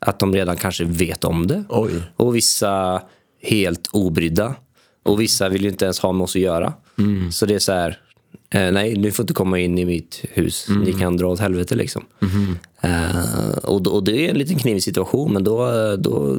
att 0.00 0.18
de 0.18 0.34
redan 0.34 0.56
kanske 0.56 0.84
vet 0.84 1.24
om 1.24 1.46
det. 1.46 1.64
Oj. 1.68 1.90
Och 2.16 2.36
vissa 2.36 3.02
helt 3.42 3.88
obrydda. 3.92 4.54
Och 5.02 5.20
vissa 5.20 5.48
vill 5.48 5.62
ju 5.62 5.68
inte 5.68 5.84
ens 5.84 6.00
ha 6.00 6.12
med 6.12 6.24
oss 6.24 6.36
att 6.36 6.42
göra. 6.42 6.72
Mm. 6.98 7.32
Så 7.32 7.46
det 7.46 7.54
är 7.54 7.58
så 7.58 7.72
här, 7.72 7.98
eh, 8.50 8.72
nej, 8.72 8.96
ni 8.96 9.10
får 9.10 9.22
inte 9.22 9.34
komma 9.34 9.58
in 9.58 9.78
i 9.78 9.84
mitt 9.84 10.24
hus. 10.32 10.68
Mm. 10.68 10.82
Ni 10.82 10.92
kan 10.92 11.16
dra 11.16 11.26
åt 11.26 11.40
helvete 11.40 11.74
liksom. 11.74 12.04
Mm-hmm. 12.20 12.54
Eh, 12.80 13.58
och, 13.58 13.86
och 13.86 14.04
det 14.04 14.26
är 14.26 14.30
en 14.30 14.38
liten 14.38 14.58
knivig 14.58 14.82
situation, 14.82 15.32
men 15.32 15.44
då, 15.44 15.96
då 15.96 16.38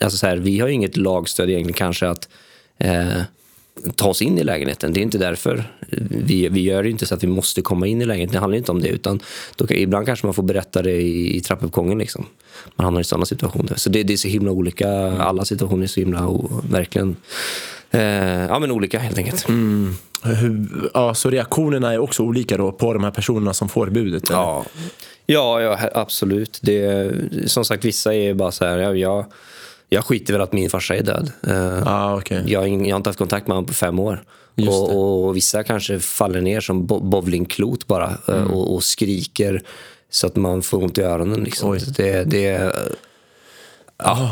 alltså 0.00 0.18
så 0.18 0.26
här, 0.26 0.36
vi 0.36 0.58
har 0.58 0.68
ju 0.68 0.74
inget 0.74 0.96
lagstöd 0.96 1.50
egentligen 1.50 1.76
kanske 1.76 2.08
att 2.08 2.28
eh, 2.78 3.20
ta 3.96 4.08
oss 4.08 4.22
in 4.22 4.38
i 4.38 4.44
lägenheten. 4.44 4.92
Det 4.92 5.00
är 5.00 5.02
inte 5.02 5.18
därför. 5.18 5.64
Vi, 6.10 6.48
vi 6.48 6.60
gör 6.60 6.82
det 6.82 6.90
inte 6.90 7.06
så 7.06 7.14
att 7.14 7.24
vi 7.24 7.28
måste 7.28 7.62
komma 7.62 7.86
in 7.86 8.02
i 8.02 8.04
lägenheten. 8.04 8.32
Det 8.32 8.38
handlar 8.40 8.58
inte 8.58 8.72
om 8.72 8.80
det. 8.80 8.88
Utan 8.88 9.20
då, 9.56 9.66
ibland 9.70 10.06
kanske 10.06 10.26
man 10.26 10.34
får 10.34 10.42
berätta 10.42 10.82
det 10.82 10.92
i, 10.92 11.36
i 11.36 11.40
trappuppgången. 11.40 11.98
Liksom. 11.98 12.26
Man 12.76 12.84
hamnar 12.84 13.00
i 13.00 13.04
sådana 13.04 13.26
situationer. 13.26 13.74
Så 13.76 13.90
det, 13.90 14.02
det 14.02 14.12
är 14.12 14.16
så 14.16 14.28
himla 14.28 14.50
olika. 14.50 14.88
Alla 15.18 15.44
situationer 15.44 15.82
är 15.82 15.86
så 15.88 16.00
himla, 16.00 16.28
o- 16.28 16.62
verkligen, 16.70 17.16
eh, 17.90 18.02
ja 18.46 18.58
men 18.58 18.70
olika 18.70 18.98
helt 18.98 19.18
enkelt. 19.18 19.48
Hur, 20.24 20.68
ja, 20.94 21.14
så 21.14 21.30
reaktionerna 21.30 21.92
är 21.92 21.98
också 21.98 22.22
olika 22.22 22.56
då 22.56 22.72
på 22.72 22.92
de 22.92 23.04
här 23.04 23.10
personerna 23.10 23.54
som 23.54 23.68
får 23.68 23.86
budet? 23.86 24.30
eller? 24.30 24.38
Ja, 24.38 24.64
ja, 25.26 25.62
ja 25.62 25.78
absolut. 25.94 26.58
Det, 26.62 27.10
som 27.46 27.64
sagt, 27.64 27.84
vissa 27.84 28.14
är 28.14 28.34
bara 28.34 28.52
så 28.52 28.64
här, 28.64 28.78
ja, 28.78 28.94
jag, 28.94 29.24
jag 29.92 30.04
skiter 30.04 30.32
väl 30.32 30.42
att 30.42 30.52
min 30.52 30.70
farsa 30.70 30.96
är 30.96 31.02
död. 31.02 31.32
Eh, 31.46 31.86
Ah, 31.86 32.16
okej. 32.16 32.42
jag, 32.46 32.62
jag 32.68 32.92
har 32.92 32.96
inte 32.96 33.08
haft 33.08 33.18
kontakt 33.18 33.46
med 33.46 33.54
honom 33.56 33.66
på 33.68 33.74
fem 33.74 33.98
år. 33.98 34.22
Och, 34.68 35.24
och 35.26 35.36
vissa 35.36 35.62
kanske 35.62 36.00
faller 36.00 36.40
ner 36.40 36.60
som 36.60 36.86
bo- 36.86 37.00
bowlingklot 37.00 37.86
bara 37.86 38.06
eh, 38.28 38.34
Mm. 38.36 38.50
och, 38.50 38.74
och 38.74 38.84
skriker 38.84 39.62
så 40.10 40.26
att 40.26 40.36
man 40.36 40.62
får 40.62 40.82
ont 40.82 40.98
i 40.98 41.02
öronen. 41.02 41.40
Liksom. 41.44 41.78
Det, 41.96 42.24
det, 42.24 42.72
ja, 43.98 44.30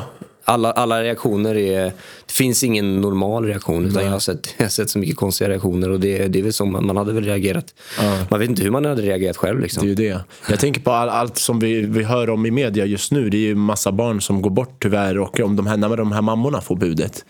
alla, 0.50 0.73
alla 0.73 1.02
reaktioner 1.02 1.57
är... 1.57 1.85
Det 2.26 2.33
finns 2.33 2.64
ingen 2.64 3.00
normal 3.00 3.45
reaktion. 3.45 3.87
Utan 3.87 4.04
jag, 4.04 4.11
har 4.11 4.19
sett, 4.19 4.54
jag 4.57 4.64
har 4.64 4.71
sett 4.71 4.90
så 4.90 4.99
mycket 4.99 5.16
konstiga 5.16 5.50
reaktioner. 5.50 5.90
Och 5.90 6.00
det, 6.00 6.28
det 6.28 6.38
är 6.38 6.42
väl 6.42 6.52
som 6.52 6.73
man, 6.73 6.87
man 6.87 6.97
hade 6.97 7.12
väl 7.12 7.25
reagerat. 7.25 7.75
Man 8.28 8.40
vet 8.40 8.49
inte 8.49 8.62
hur 8.62 8.71
man 8.71 8.85
hade 8.85 9.02
reagerat 9.02 9.37
själv. 9.37 9.61
Liksom. 9.61 9.83
Det 9.83 9.87
är 9.87 9.88
ju 9.88 10.11
det. 10.11 10.21
Jag 10.49 10.61
tänker 10.61 10.80
på 10.80 10.90
all, 10.90 11.09
allt 11.09 11.38
som 11.38 11.59
vi, 11.59 11.80
vi 11.80 12.04
hör 12.04 12.30
om 12.30 12.47
i 12.47 12.50
media 12.50 12.85
just 12.85 13.12
nu. 13.12 13.30
Det 13.30 13.37
är 13.37 13.40
ju 13.40 13.54
massa 13.54 13.92
barn 13.92 14.21
som 14.21 14.42
går 14.42 14.50
bort 14.50 14.83
tyvärr. 14.83 15.19
Och 15.19 15.40
om 15.40 15.57
de 15.57 15.66
här, 15.66 15.76
när 15.76 15.97
de 15.97 16.12
här 16.12 16.23
mammorna 16.23 16.61
får 16.61 16.76
budet. 16.76 17.25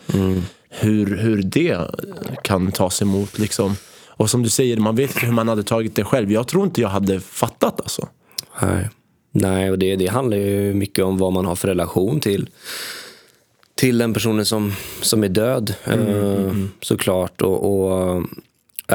Hur, 0.70 1.16
hur 1.16 1.42
det 1.42 1.78
kan 2.42 2.72
tas 2.72 3.02
emot 3.02 3.38
liksom. 3.38 3.76
Och 4.08 4.30
som 4.30 4.42
du 4.42 4.48
säger, 4.48 4.76
man 4.76 4.96
vet 4.96 5.10
inte 5.10 5.26
hur 5.26 5.32
man 5.32 5.48
hade 5.48 5.62
tagit 5.62 5.94
det 5.94 6.04
själv. 6.04 6.32
Jag 6.32 6.48
tror 6.48 6.64
inte 6.64 6.80
jag 6.80 6.88
hade 6.88 7.20
fattat 7.20 7.80
alltså. 7.80 8.08
Nej, 8.62 8.88
Nej 9.32 9.70
och 9.70 9.78
det, 9.78 9.96
det 9.96 10.06
handlar 10.06 10.36
ju 10.36 10.74
mycket 10.74 11.04
om 11.04 11.18
vad 11.18 11.32
man 11.32 11.46
har 11.46 11.56
för 11.56 11.68
relation 11.68 12.20
till, 12.20 12.50
till 13.80 13.98
den 13.98 14.14
personen 14.14 14.46
som, 14.46 14.72
som 15.02 15.24
är 15.24 15.28
död. 15.28 15.74
eh, 15.84 16.54
Såklart. 16.80 17.42
Och, 17.42 17.84
och, 17.90 18.22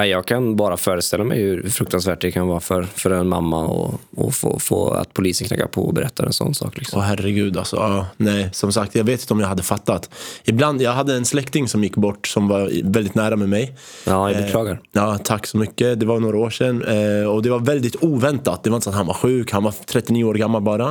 jag 0.04 0.26
kan 0.26 0.56
bara 0.56 0.78
föreställa 0.78 1.24
mig 1.24 1.42
hur 1.42 1.70
fruktansvärt 1.70 2.22
det 2.22 2.32
kan 2.32 2.48
vara 2.48 2.60
för, 2.60 2.84
för 2.84 3.12
en 3.12 3.28
mamma 3.28 3.66
och, 3.66 4.02
och 4.16 4.34
få, 4.34 4.60
få 4.60 4.90
att 4.90 5.14
polisen 5.14 5.48
knackar 5.48 5.68
på 5.68 5.82
och 5.82 5.94
berättar 5.94 6.26
en 6.26 6.34
sån 6.34 6.56
sak. 6.56 6.78
Liksom. 6.78 7.00
Åh 7.00 7.06
herregud 7.06 7.58
alltså. 7.58 7.76
Ja, 7.76 8.08
nej, 8.18 8.50
som 8.54 8.72
sagt, 8.72 8.96
jag 8.96 9.04
vet 9.04 9.22
inte 9.22 9.34
om 9.34 9.40
jag 9.40 9.48
hade 9.48 9.64
fattat. 9.64 10.10
Ibland, 10.44 10.82
jag 10.82 10.92
hade 10.92 11.16
en 11.16 11.26
släkting 11.26 11.68
som 11.68 11.84
gick 11.84 11.96
bort 11.96 12.28
som 12.28 12.48
var 12.48 12.72
väldigt 12.84 13.16
nära 13.16 13.36
med 13.36 13.50
mig. 13.50 13.76
Ja, 14.06 14.32
jag 14.32 14.44
beklagar. 14.44 14.80
Ja, 14.92 15.18
tack 15.24 15.48
så 15.48 15.58
mycket. 15.58 16.00
Det 16.00 16.06
var 16.06 16.20
några 16.20 16.38
år 16.38 16.50
sedan. 16.50 16.84
Eh, 16.84 17.30
och 17.30 17.44
det 17.44 17.50
var 17.50 17.60
väldigt 17.60 18.04
oväntat. 18.04 18.64
Det 18.64 18.70
var 18.70 18.78
inte 18.78 18.84
så 18.84 18.90
att 18.90 18.96
han 18.96 19.08
var 19.08 19.14
sjuk. 19.14 19.52
Han 19.52 19.64
var 19.64 19.74
39 19.86 20.24
år 20.24 20.34
gammal 20.34 20.62
bara. 20.62 20.90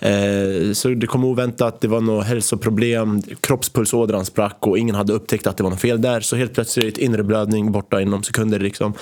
Eh, 0.00 0.72
så 0.72 0.88
det 0.88 1.06
kom 1.06 1.24
oväntat. 1.24 1.80
Det 1.80 1.88
var 1.88 2.00
något 2.00 2.26
hälsoproblem. 2.26 3.22
Kroppspulsådran 3.40 4.24
sprack 4.24 4.56
och 4.60 4.78
ingen 4.78 4.94
hade 4.94 5.12
upptäckt 5.12 5.46
att 5.46 5.56
det 5.56 5.62
var 5.62 5.70
något 5.70 5.80
fel 5.80 6.00
där. 6.00 6.20
Så 6.20 6.36
helt 6.36 6.54
plötsligt 6.54 6.98
inre 6.98 7.22
blödning 7.22 7.72
borta 7.72 8.00
inom 8.00 8.22
sekunder. 8.22 8.39
Liksom. 8.48 8.94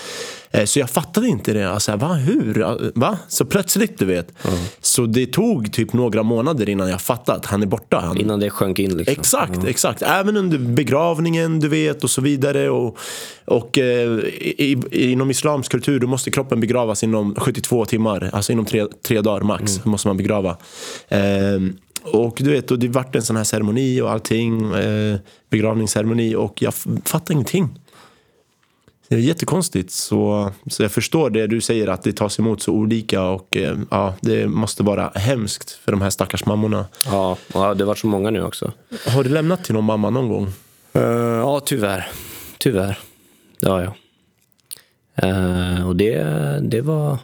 Eh, 0.51 0.65
så 0.65 0.79
jag 0.79 0.91
fattade 0.91 1.29
inte 1.29 1.53
det. 1.53 1.71
Alltså, 1.71 1.97
va? 1.97 2.13
Hur? 2.15 2.93
Va? 2.95 3.19
Så 3.29 3.45
plötsligt, 3.45 3.99
du 3.99 4.05
vet. 4.05 4.33
Så 4.81 5.07
det 5.07 5.27
tog 5.33 5.73
typ 5.73 5.93
några 5.93 6.23
månader 6.23 6.69
innan 6.69 6.89
jag 6.91 7.01
fattade 7.01 7.39
att 7.39 7.47
han 7.47 7.63
är 7.63 7.67
borta. 7.67 8.01
Han, 8.01 8.19
Innan 8.21 8.41
det 8.41 8.51
sjönk 8.51 8.79
in. 8.79 8.97
Liksom. 8.97 9.13
Exakt, 9.21 9.65
exakt. 9.65 10.03
Även 10.03 10.37
under 10.37 10.59
begravningen, 10.59 11.61
du 11.61 11.69
vet, 11.69 12.05
och 12.05 12.11
så 12.11 12.21
vidare. 12.21 12.71
Och, 12.71 12.99
och 13.45 13.79
eh, 13.79 14.19
i, 14.19 14.83
i, 14.91 15.11
inom 15.13 15.31
islams 15.31 15.69
kultur, 15.69 16.01
då 16.01 16.07
måste 16.07 16.31
kroppen 16.31 16.61
begravas 16.61 17.03
inom 17.03 17.35
72 17.35 17.85
timmar. 17.85 18.31
Alltså 18.33 18.53
inom 18.53 18.65
tre, 18.65 18.87
tre 19.03 19.21
dagar 19.21 19.41
max 19.45 19.85
måste 19.85 20.09
man 20.09 20.17
begrava. 20.17 20.57
Ehm, 21.09 21.77
och 22.03 22.37
du 22.41 22.51
vet, 22.51 22.71
och 22.71 22.79
det 22.79 22.89
vart 22.89 23.17
en 23.17 23.23
sån 23.23 23.37
här 23.37 23.45
ceremoni 23.45 24.01
och 24.01 24.11
allting. 24.11 24.73
Eh, 24.75 25.17
begravningsceremoni. 25.51 26.35
Och 26.35 26.63
jag 26.63 26.69
f- 26.77 26.87
fattar 27.05 27.33
ingenting. 27.35 27.69
Det 29.09 29.15
är 29.15 29.19
jättekonstigt. 29.21 29.91
Så, 29.91 30.53
så 30.67 30.83
jag 30.83 30.93
förstår 30.93 31.31
det 31.31 31.47
du 31.47 31.61
säger, 31.61 31.89
att 31.89 32.03
det 32.03 32.13
tas 32.13 32.39
emot 32.39 32.63
så 32.63 32.73
olika. 32.73 33.23
Och 33.23 33.57
eh, 33.57 33.79
ja, 33.91 34.15
det 34.21 34.47
måste 34.47 34.83
vara 34.83 35.13
hemskt 35.15 35.71
för 35.71 35.93
de 35.93 36.03
här 36.03 36.11
stackars 36.11 36.47
mammorna. 36.47 36.87
Ja, 37.05 37.37
ja, 37.55 37.75
det 37.75 37.85
har 37.85 37.87
varit 37.87 37.99
så 37.99 38.07
många 38.07 38.31
nu 38.31 38.43
också. 38.43 38.73
Har 39.07 39.25
du 39.25 39.31
lämnat 39.31 39.65
till 39.65 39.75
någon 39.75 39.85
mamma 39.85 40.11
någon 40.11 40.29
gång? 40.29 40.47
Eh, 40.93 41.03
ja, 41.03 41.61
tyvärr. 41.61 42.07
Tyvärr. 42.59 42.99
Ja, 43.61 43.83
ja. 43.83 43.95
Eh, 45.27 45.89
och 45.89 45.97
det, 45.97 46.23
det, 46.63 46.81
var, 46.81 47.19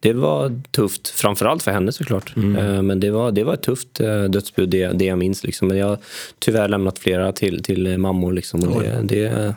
det 0.00 0.12
var 0.12 0.62
tufft. 0.70 1.08
Framförallt 1.08 1.62
för 1.62 1.70
henne 1.70 1.92
såklart. 1.92 2.36
Eh, 2.36 2.82
men 2.82 3.00
det 3.00 3.10
var, 3.10 3.32
det 3.32 3.44
var 3.44 3.54
ett 3.54 3.62
tufft 3.62 4.00
uh, 4.00 4.24
dödsbud, 4.24 4.68
det, 4.68 4.86
det 4.86 5.04
jag 5.04 5.18
minns. 5.18 5.44
Liksom. 5.44 5.68
Men 5.68 5.76
jag 5.76 5.86
har 5.86 5.98
tyvärr 6.38 6.68
lämnat 6.68 6.98
flera 6.98 7.32
till, 7.32 7.62
till 7.62 7.98
mammor. 7.98 8.32
Liksom. 8.32 8.68
Och 8.68 8.82
det, 8.82 9.00
det, 9.02 9.54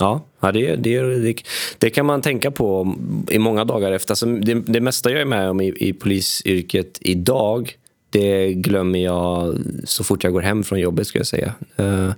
ja, 0.00 0.52
det, 0.52 0.76
det, 0.76 1.00
det, 1.00 1.42
det 1.78 1.90
kan 1.90 2.06
man 2.06 2.22
tänka 2.22 2.50
på 2.50 2.96
i 3.30 3.38
många 3.38 3.64
dagar 3.64 3.92
efter. 3.92 4.12
Alltså, 4.12 4.26
det, 4.26 4.54
det 4.54 4.80
mesta 4.80 5.10
jag 5.10 5.20
är 5.20 5.24
med 5.24 5.50
om 5.50 5.60
i, 5.60 5.74
i 5.76 5.92
polisyrket 5.92 6.98
idag 7.00 7.76
det 8.10 8.52
glömmer 8.52 8.98
jag 8.98 9.58
så 9.84 10.04
fort 10.04 10.24
jag 10.24 10.32
går 10.32 10.40
hem 10.40 10.64
från 10.64 10.80
jobbet 10.80 11.06
Ska 11.06 11.18
jag 11.18 11.26
säga. 11.26 11.54
Eh, 11.76 12.10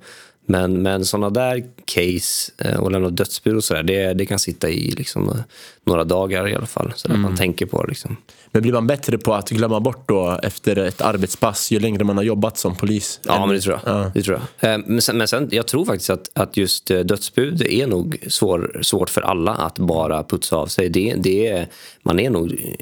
men, 0.47 0.83
men 0.83 1.05
sådana 1.05 1.31
där 1.31 1.65
case 1.85 2.53
eh, 2.59 2.81
och 2.81 2.91
lämna 2.91 3.11
dödsbud 3.11 3.57
och 3.57 3.65
sådär, 3.65 3.83
det, 3.83 4.15
det 4.15 4.27
kan 4.27 4.39
sitta 4.39 4.69
i 4.69 4.91
liksom, 4.91 5.29
eh, 5.29 5.37
några 5.85 6.05
dagar 6.05 6.49
i 6.49 6.55
alla 6.55 6.67
fall. 6.67 6.93
Så 6.97 7.13
att 7.13 7.19
man 7.19 7.37
tänker 7.37 7.67
på 7.67 7.83
det. 7.83 7.89
Liksom. 7.89 8.17
Men 8.51 8.63
blir 8.63 8.73
man 8.73 8.87
bättre 8.87 9.19
på 9.19 9.35
att 9.35 9.51
glömma 9.51 9.81
bort 9.81 10.09
då 10.09 10.39
efter 10.43 10.77
ett 10.79 11.01
arbetspass 11.01 11.71
ju 11.71 11.81
längre 11.81 12.05
man 12.05 12.17
har 12.17 12.25
jobbat 12.25 12.59
som 12.59 12.77
polis? 12.77 13.21
Ja, 13.23 13.47
men 13.47 13.55
det 13.55 13.61
tror 13.61 13.81
jag. 13.85 13.95
Ja. 13.95 14.11
Det 14.15 14.23
tror 14.23 14.41
jag. 14.61 14.75
Eh, 14.75 14.81
Men, 14.87 15.03
sen, 15.03 15.19
men 15.19 15.29
sen, 15.29 15.49
jag 15.53 15.67
tror 15.67 15.85
faktiskt 15.85 16.11
att, 16.11 16.31
att 16.35 16.57
just 16.57 16.87
dödsbud 16.87 17.63
är 17.63 17.87
nog 17.87 18.19
svår, 18.29 18.81
svårt 18.83 19.11
för 19.11 19.21
alla 19.21 19.55
att 19.55 19.79
bara 19.79 20.25
putsa 20.25 20.57
av 20.57 20.67
sig. 20.67 20.89
Det, 20.89 21.15
det 21.19 21.49
är, 21.49 21.69
man 22.03 22.21
är 22.21 22.31
nog, 22.31 22.77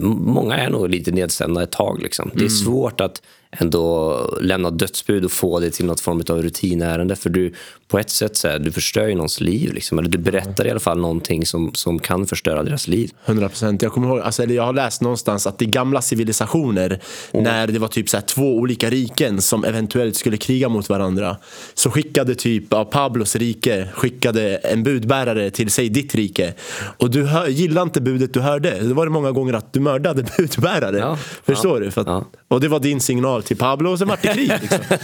många 0.00 0.56
är 0.56 0.70
nog 0.70 0.88
lite 0.88 1.10
nedstämda 1.10 1.62
ett 1.62 1.72
tag. 1.72 2.02
Liksom. 2.02 2.30
Det 2.34 2.44
är 2.44 2.48
svårt 2.48 3.00
att 3.00 3.22
ändå 3.58 4.16
lämna 4.40 4.70
dödsbud 4.70 5.24
och 5.24 5.32
få 5.32 5.60
det 5.60 5.70
till 5.70 5.86
något 5.86 6.00
form 6.00 6.22
av 6.28 6.42
rutinärende. 6.42 7.16
För 7.16 7.30
du, 7.30 7.52
på 7.88 7.98
ett 7.98 8.10
sätt 8.10 8.36
så 8.36 8.48
här, 8.48 8.58
du 8.58 8.72
förstör 8.72 9.06
ju 9.06 9.14
någons 9.14 9.40
liv. 9.40 9.72
Liksom. 9.72 9.98
Eller 9.98 10.08
du 10.08 10.18
berättar 10.18 10.66
i 10.66 10.70
alla 10.70 10.80
fall 10.80 11.00
någonting 11.00 11.46
som, 11.46 11.74
som 11.74 11.98
kan 11.98 12.26
förstöra 12.26 12.62
deras 12.62 12.88
liv. 12.88 13.10
100 13.26 13.48
procent. 13.48 13.82
Jag 13.82 13.92
kommer 13.92 14.08
ihåg, 14.08 14.20
alltså, 14.20 14.42
eller 14.42 14.54
jag 14.54 14.62
har 14.62 14.72
läst 14.72 15.02
någonstans 15.02 15.46
att 15.46 15.62
i 15.62 15.66
gamla 15.66 16.02
civilisationer 16.02 17.00
när 17.32 17.66
det 17.66 17.78
var 17.78 17.88
typ 17.88 18.08
så 18.08 18.16
här, 18.16 18.24
två 18.24 18.56
olika 18.56 18.90
riken 18.90 19.42
som 19.42 19.64
eventuellt 19.64 20.16
skulle 20.16 20.36
kriga 20.36 20.68
mot 20.68 20.88
varandra 20.88 21.36
så 21.74 21.90
skickade 21.90 22.34
typ 22.34 22.64
ja, 22.70 22.84
Pablos 22.84 23.36
rike 23.36 23.88
skickade 23.94 24.56
en 24.56 24.82
budbärare 24.82 25.50
till 25.50 25.70
sig 25.70 25.88
ditt 25.88 26.14
rike 26.14 26.54
och 26.98 27.10
du 27.10 27.24
hör, 27.24 27.46
gillade 27.46 27.82
inte 27.82 28.00
budet 28.00 28.34
du 28.34 28.40
hörde. 28.40 28.78
Då 28.82 28.94
var 28.94 29.06
det 29.06 29.12
många 29.12 29.32
gånger 29.32 29.54
att 29.54 29.72
du 29.72 29.80
mördade 29.80 30.24
budbärare. 30.38 30.98
Ja. 30.98 31.18
Förstår 31.44 31.80
du? 31.80 31.90
För 31.90 32.00
att, 32.00 32.06
Ja. 32.14 32.24
Och 32.48 32.60
det 32.60 32.68
var 32.68 32.80
din 32.80 33.00
signal 33.00 33.42
till 33.44 33.56
Pablo 33.56 33.90
och 33.90 33.98
sen 33.98 34.08
vart 34.08 34.22
det 34.22 34.28
krig. 34.34 34.52
Liksom. 34.60 34.78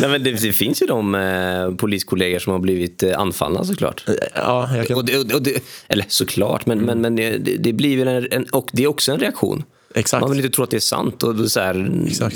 Nej, 0.00 0.10
men 0.10 0.22
det, 0.22 0.30
det 0.32 0.52
finns 0.52 0.82
ju 0.82 0.86
de 0.86 1.14
eh, 1.14 1.74
poliskollegor 1.74 2.38
som 2.38 2.52
har 2.52 2.60
blivit 2.60 3.02
eh, 3.02 3.18
anfallna 3.18 3.64
såklart. 3.64 4.04
ja, 4.34 4.76
jag 4.76 4.86
kan... 4.88 4.96
Och 4.96 5.04
det, 5.04 5.34
och 5.34 5.42
det- 5.42 5.62
eller 5.88 6.04
såklart, 6.08 6.66
men, 6.66 6.78
men, 6.80 7.00
men 7.00 7.16
det, 7.16 7.72
blir 7.72 8.04
väl 8.04 8.08
en, 8.08 8.26
en... 8.30 8.44
Och 8.52 8.68
det 8.72 8.82
är 8.82 8.86
också 8.88 9.12
en 9.12 9.18
reaktion. 9.18 9.62
Exakt. 9.94 10.20
Man 10.20 10.30
vill 10.30 10.44
inte 10.44 10.56
tro 10.56 10.64
att 10.64 10.70
det 10.70 10.76
är 10.76 10.80
sant. 10.80 11.22
Och 11.22 11.50
så 11.50 11.60
här. 11.60 11.74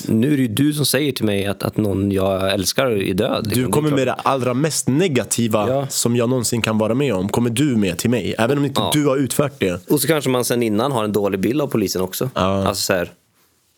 Nu 0.09 0.33
är 0.33 0.37
det 0.37 0.43
ju 0.43 0.49
du 0.49 0.73
som 0.73 0.87
säger 0.87 1.13
till 1.13 1.25
mig 1.25 1.47
att, 1.47 1.63
att 1.63 1.77
någon 1.77 2.13
jag 2.13 2.53
älskar 2.53 2.87
är 2.87 3.15
död. 3.15 3.47
liksom. 3.47 3.63
Du 3.65 3.69
kommer 3.71 3.91
med 3.91 4.07
det 4.07 4.13
allra 4.13 4.55
mest 4.55 4.89
negativa 4.89 5.69
Ja. 5.69 5.87
som 5.89 6.17
jag 6.17 6.29
någonsin 6.29 6.63
kan 6.63 6.79
vara 6.79 6.95
med 6.95 7.15
om. 7.15 7.29
Kommer 7.29 7.51
du 7.51 7.65
med 7.77 7.99
till 7.99 8.11
mig. 8.11 8.35
Även 8.39 8.59
om 8.59 8.65
inte 8.65 8.81
Ja. 8.81 8.91
du 8.93 9.07
har 9.07 9.17
utfört 9.17 9.53
det. 9.59 9.91
Och 9.91 10.01
så 10.01 10.07
kanske 10.09 10.31
man 10.31 10.45
sen 10.45 10.63
innan 10.63 10.93
har 10.93 11.05
en 11.05 11.13
dålig 11.13 11.41
bild 11.41 11.61
av 11.61 11.67
polisen 11.67 12.03
också. 12.03 12.31
Alltså 12.35 12.83
så 12.83 12.93
här, 12.93 13.11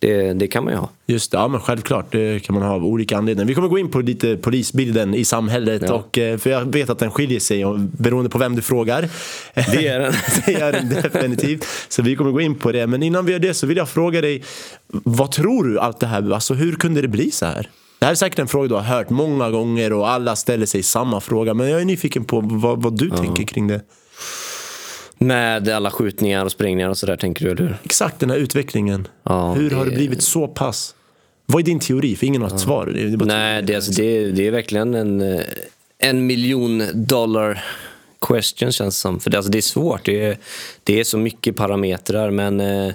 det, 0.00 0.32
det 0.32 0.48
kan 0.48 0.64
man 0.64 0.72
ju 0.72 0.78
ha. 0.78 0.90
Just 1.06 1.30
det, 1.30 1.36
ja 1.38 1.48
men 1.48 1.60
självklart. 1.60 2.06
Det 2.12 2.42
kan 2.42 2.54
man 2.54 2.62
ha 2.62 2.74
av 2.74 2.84
olika 2.86 3.16
anledningar. 3.18 3.48
Vi 3.48 3.54
kommer 3.54 3.68
gå 3.68 3.78
in 3.78 3.90
på 3.90 4.00
lite 4.00 4.36
polisbilden 4.36 5.14
i 5.14 5.24
samhället. 5.24 5.82
Ja. 5.86 5.94
Och, 5.94 6.18
eh, 6.18 6.38
för 6.38 6.50
jag 6.50 6.72
vet 6.72 6.90
att 6.90 6.98
den 6.98 7.10
skiljer 7.10 7.40
sig 7.40 7.64
och- 7.64 7.78
beroende 7.78 8.30
på 8.30 8.38
vem 8.38 8.56
du 8.56 8.62
frågar. 8.62 9.08
Det 9.54 9.86
är 9.86 10.00
den. 10.00 10.12
det 10.46 10.54
är 10.54 10.72
den 10.72 10.88
definitivt. 10.88 11.64
Så 11.88 12.02
vi 12.02 12.16
kommer 12.16 12.30
gå 12.30 12.40
in 12.40 12.54
på 12.54 12.72
det. 12.72 12.86
Men 12.86 13.02
innan 13.02 13.26
vi 13.26 13.32
gör 13.32 13.38
det 13.38 13.54
så 13.54 13.66
vill 13.66 13.76
jag 13.76 13.88
fråga 13.88 14.20
dig. 14.20 14.42
Vad 14.88 15.30
tror 15.32 15.64
du 15.64 15.78
allt 15.78 16.00
det 16.00 16.06
här, 16.06 16.32
alltså 16.34 16.54
hur 16.54 16.72
kunde 16.76 17.02
det 17.02 17.08
bli 17.08 17.30
så 17.30 17.46
här? 17.46 17.70
Det 17.98 18.04
här 18.06 18.12
är 18.12 18.16
säkert 18.16 18.38
en 18.38 18.48
fråga 18.48 18.68
du 18.68 18.74
har 18.74 18.82
hört 18.82 19.10
många 19.10 19.50
gånger 19.50 19.92
och 19.92 20.08
alla 20.10 20.36
ställer 20.36 20.66
sig 20.66 20.82
samma 20.82 21.20
fråga. 21.20 21.54
Men 21.54 21.68
jag 21.70 21.80
är 21.80 21.84
nyfiken 21.84 22.24
på 22.24 22.40
vad, 22.40 22.82
vad 22.82 22.98
du 22.98 23.10
tänker 23.10 23.44
kring 23.44 23.66
det. 23.68 23.80
Med 25.18 25.68
alla 25.68 25.90
skjutningar 25.90 26.44
och 26.44 26.52
sprängningar 26.52 26.88
och 26.88 26.98
sådär 26.98 27.16
tänker 27.16 27.44
du, 27.44 27.50
eller 27.50 27.62
hur? 27.62 27.76
Exakt 27.84 28.20
den 28.20 28.30
här 28.30 28.36
utvecklingen. 28.36 29.08
Ja, 29.22 29.52
hur 29.52 29.70
har 29.70 29.84
det 29.84 29.90
blivit 29.90 30.22
så 30.22 30.48
pass? 30.48 30.94
Vad 31.46 31.60
är 31.62 31.64
din 31.64 31.80
teori? 31.80 32.16
För 32.16 32.26
ingen 32.26 32.42
har 32.42 32.48
ett 32.48 32.60
svar. 32.60 32.86
Det 32.86 33.02
är 33.02 33.26
Nej, 33.26 33.62
det, 33.62 33.74
alltså, 33.74 33.92
det, 33.92 34.30
det 34.30 34.46
är 34.46 34.50
verkligen 34.50 34.94
en, 34.94 35.20
eh, 35.20 35.40
en 35.98 36.26
miljon 36.26 36.82
dollar 36.94 37.64
question 38.20 38.72
känns 38.72 38.94
det 38.94 39.00
som. 39.00 39.20
För 39.20 39.30
det, 39.30 39.36
alltså, 39.36 39.52
det 39.52 39.58
är 39.58 39.62
svårt. 39.62 40.04
Det 40.04 40.24
är, 40.24 40.38
det 40.84 41.00
är 41.00 41.04
så 41.04 41.18
mycket 41.18 41.56
parametrar. 41.56 42.30
Men 42.30 42.60
eh, 42.60 42.92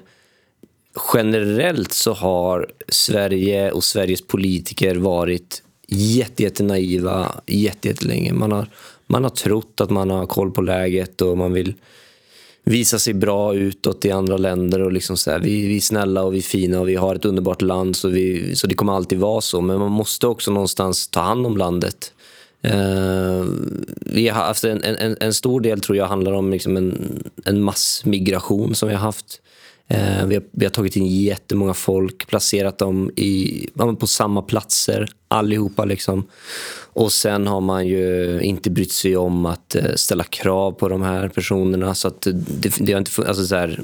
generellt 1.14 1.94
så 1.94 2.14
har 2.14 2.68
Sverige 2.88 3.72
och 3.72 3.84
Sveriges 3.84 4.28
politiker 4.28 4.96
varit 4.96 5.64
jätte, 5.88 6.44
jätte 6.44 6.64
naiva 6.64 7.32
jätte, 7.48 7.88
jättelänge. 7.88 8.34
Man 8.34 8.52
har, 8.52 8.68
man 9.08 9.24
har 9.24 9.32
trott 9.32 9.82
att 9.82 9.90
man 9.90 10.10
har 10.10 10.26
koll 10.26 10.52
på 10.52 10.62
läget 10.62 11.22
och 11.22 11.38
man 11.38 11.54
vill 11.54 11.74
visa 12.64 13.00
sig 13.00 13.14
bra 13.14 13.56
utåt 13.56 14.06
i 14.06 14.12
andra 14.12 14.38
länder. 14.38 14.82
och 14.82 14.92
liksom 14.92 15.18
så 15.18 15.32
här, 15.32 15.40
vi, 15.40 15.68
vi 15.68 15.78
är 15.78 15.82
snälla 15.82 16.24
och 16.24 16.34
vi 16.34 16.38
är 16.38 16.42
fina 16.42 16.80
och 16.80 16.90
vi 16.90 16.96
har 16.96 17.16
ett 17.16 17.26
underbart 17.26 17.62
land 17.62 17.96
så, 17.96 18.10
vi, 18.10 18.56
så 18.56 18.68
det 18.68 18.76
kommer 18.76 18.94
alltid 18.94 19.20
vara 19.20 19.42
så. 19.42 19.62
Men 19.62 19.80
man 19.80 19.92
måste 19.92 20.28
också 20.28 20.52
någonstans 20.52 21.08
ta 21.08 21.22
hand 21.22 21.46
om 21.46 21.58
landet. 21.58 22.14
Uh, 22.66 23.46
vi 24.00 24.28
har 24.28 24.44
haft 24.44 24.64
en, 24.64 24.84
en, 24.84 25.18
en, 25.20 25.34
stor 25.34 25.62
del 25.62 25.82
tror 25.82 25.98
jag 25.98 26.06
handlar 26.06 26.32
om 26.32 26.52
liksom 26.52 26.78
en, 26.78 27.24
en 27.46 27.62
massmigration 27.62 28.76
som 28.76 28.90
vi 28.90 28.96
har 28.96 29.02
haft. 29.02 29.42
Eh, 29.88 30.26
vi, 30.26 30.36
har, 30.36 30.44
vi 30.52 30.66
har 30.66 30.72
tagit 30.72 30.96
in 30.96 31.08
jättemånga 31.08 31.74
folk, 31.74 32.28
placerat 32.28 32.78
dem 32.78 33.12
i, 33.16 33.68
på 34.00 34.08
samma 34.08 34.42
platser, 34.42 35.10
allihopa. 35.28 35.86
Liksom. 35.86 36.28
Och 36.94 37.12
sen 37.12 37.48
har 37.48 37.62
man 37.62 37.88
ju 37.88 38.40
inte 38.42 38.70
brytt 38.70 38.92
sig 38.92 39.18
om 39.18 39.46
att 39.46 39.76
eh, 39.76 39.94
ställa 39.96 40.24
krav 40.24 40.72
på 40.72 40.90
de 40.90 41.02
här 41.02 41.28
personerna. 41.28 41.96
Så 41.96 42.08
att 42.08 42.28
det, 42.62 42.76
det 42.80 42.94
har 42.94 43.00
inte 43.00 43.12
alltså 43.28 43.46
så 43.46 43.56
här, 43.56 43.82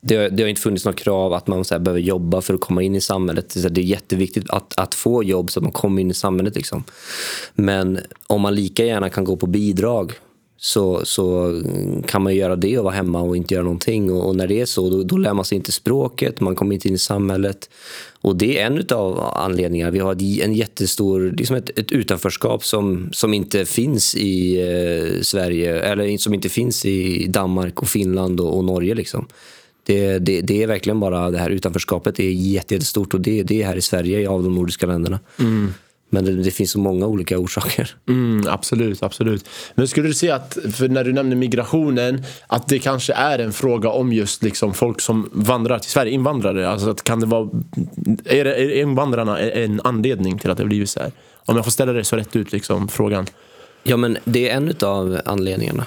det, 0.00 0.28
det, 0.28 0.42
har 0.42 0.48
inte 0.48 0.60
funnits 0.60 0.84
några 0.84 0.96
krav 0.96 1.32
att 1.32 1.46
man 1.46 1.64
så 1.64 1.74
här, 1.74 1.80
behöver 1.80 2.00
jobba 2.00 2.40
för 2.40 2.54
att 2.54 2.60
komma 2.60 2.82
in 2.82 2.94
i 2.94 3.00
samhället. 3.00 3.54
Det 3.70 3.80
är 3.80 3.84
jätteviktigt 3.84 4.50
att, 4.50 4.78
att 4.78 4.94
få 4.94 5.24
jobb 5.24 5.50
så 5.50 5.60
att 5.60 5.64
man 5.64 5.72
kommer 5.72 6.02
in 6.02 6.10
i 6.10 6.14
samhället. 6.14 6.56
Liksom. 6.56 6.84
Men 7.54 8.00
om 8.26 8.40
man 8.40 8.54
lika 8.54 8.84
gärna 8.84 9.10
kan 9.10 9.24
gå 9.24 9.36
på 9.36 9.46
bidrag 9.46 10.12
så, 10.60 11.04
så 11.04 11.60
kan 12.06 12.22
man 12.22 12.34
göra 12.34 12.56
det 12.56 12.78
och 12.78 12.84
vara 12.84 12.94
hemma 12.94 13.20
och 13.20 13.36
inte 13.36 13.54
göra 13.54 13.64
någonting. 13.64 14.12
Och, 14.12 14.28
och 14.28 14.36
när 14.36 14.46
det 14.46 14.60
är 14.60 14.66
så, 14.66 14.90
då, 14.90 15.02
då 15.02 15.16
lär 15.16 15.34
man 15.34 15.44
sig 15.44 15.56
inte 15.56 15.72
språket, 15.72 16.40
man 16.40 16.54
kommer 16.54 16.74
inte 16.74 16.88
in 16.88 16.94
i 16.94 16.98
samhället. 16.98 17.70
Och 18.20 18.36
det 18.36 18.58
är 18.58 18.66
en 18.66 18.86
av 18.90 19.20
anledningarna. 19.20 19.90
Vi 19.90 19.98
har 19.98 20.42
en 20.42 20.54
jättestor, 20.54 21.34
liksom 21.36 21.56
ett, 21.56 21.78
ett 21.78 21.92
utanförskap 21.92 22.64
som, 22.64 23.08
som 23.12 23.34
inte 23.34 23.64
finns 23.64 24.14
i 24.14 24.60
eh, 24.60 25.22
Sverige, 25.22 25.80
eller 25.80 26.18
som 26.18 26.34
inte 26.34 26.48
finns 26.48 26.84
i 26.84 27.26
Danmark 27.26 27.82
och 27.82 27.88
Finland 27.88 28.40
och, 28.40 28.56
och 28.56 28.64
Norge. 28.64 28.94
Liksom. 28.94 29.26
Det, 29.86 30.18
det, 30.18 30.40
det, 30.40 30.62
är 30.62 30.66
verkligen 30.66 31.00
bara 31.00 31.30
det 31.30 31.38
här 31.38 31.50
utanförskapet 31.50 32.14
det 32.14 32.24
är 32.24 32.32
jättestort 32.32 33.14
och 33.14 33.20
det, 33.20 33.42
det 33.42 33.62
är 33.62 33.66
här 33.66 33.76
i 33.76 33.82
Sverige 33.82 34.28
av 34.28 34.42
de 34.42 34.54
nordiska 34.54 34.86
länderna. 34.86 35.20
Mm. 35.38 35.72
Men 36.10 36.24
det, 36.24 36.32
det, 36.32 36.50
finns 36.50 36.70
så 36.70 36.78
många 36.78 37.06
olika 37.06 37.38
orsaker. 37.38 37.96
Mm, 38.08 38.48
absolut, 38.48 39.02
absolut. 39.02 39.48
Men 39.74 39.88
skulle 39.88 40.08
du 40.08 40.14
säga 40.14 40.34
att, 40.34 40.58
för 40.72 40.88
när 40.88 41.04
du 41.04 41.12
nämner 41.12 41.36
migrationen, 41.36 42.24
att 42.46 42.68
det 42.68 42.78
kanske 42.78 43.12
är 43.12 43.38
en 43.38 43.52
fråga 43.52 43.88
om 43.88 44.12
just 44.12 44.42
liksom 44.42 44.74
folk 44.74 45.00
som 45.00 45.30
vandrar 45.32 45.78
till 45.78 45.90
Sverige, 45.90 46.12
invandrare? 46.12 46.68
Alltså 46.68 46.90
att 46.90 47.04
kan 47.04 47.20
det 47.20 47.26
vara, 47.26 47.50
är, 48.24 48.44
är 48.44 48.80
invandrarna 48.80 49.38
en 49.38 49.80
anledning 49.84 50.38
till 50.38 50.50
att 50.50 50.58
det 50.58 50.64
blivit 50.64 50.90
så 50.90 51.00
här? 51.00 51.12
Om 51.34 51.56
jag 51.56 51.64
får 51.64 51.72
ställa 51.72 51.92
det 51.92 52.04
så 52.04 52.16
rätt 52.16 52.36
ut, 52.36 52.52
liksom, 52.52 52.88
frågan. 52.88 53.26
Ja, 53.82 53.96
men 53.96 54.18
det 54.24 54.48
är 54.48 54.56
en 54.56 54.74
av 54.80 55.20
anledningarna. 55.24 55.86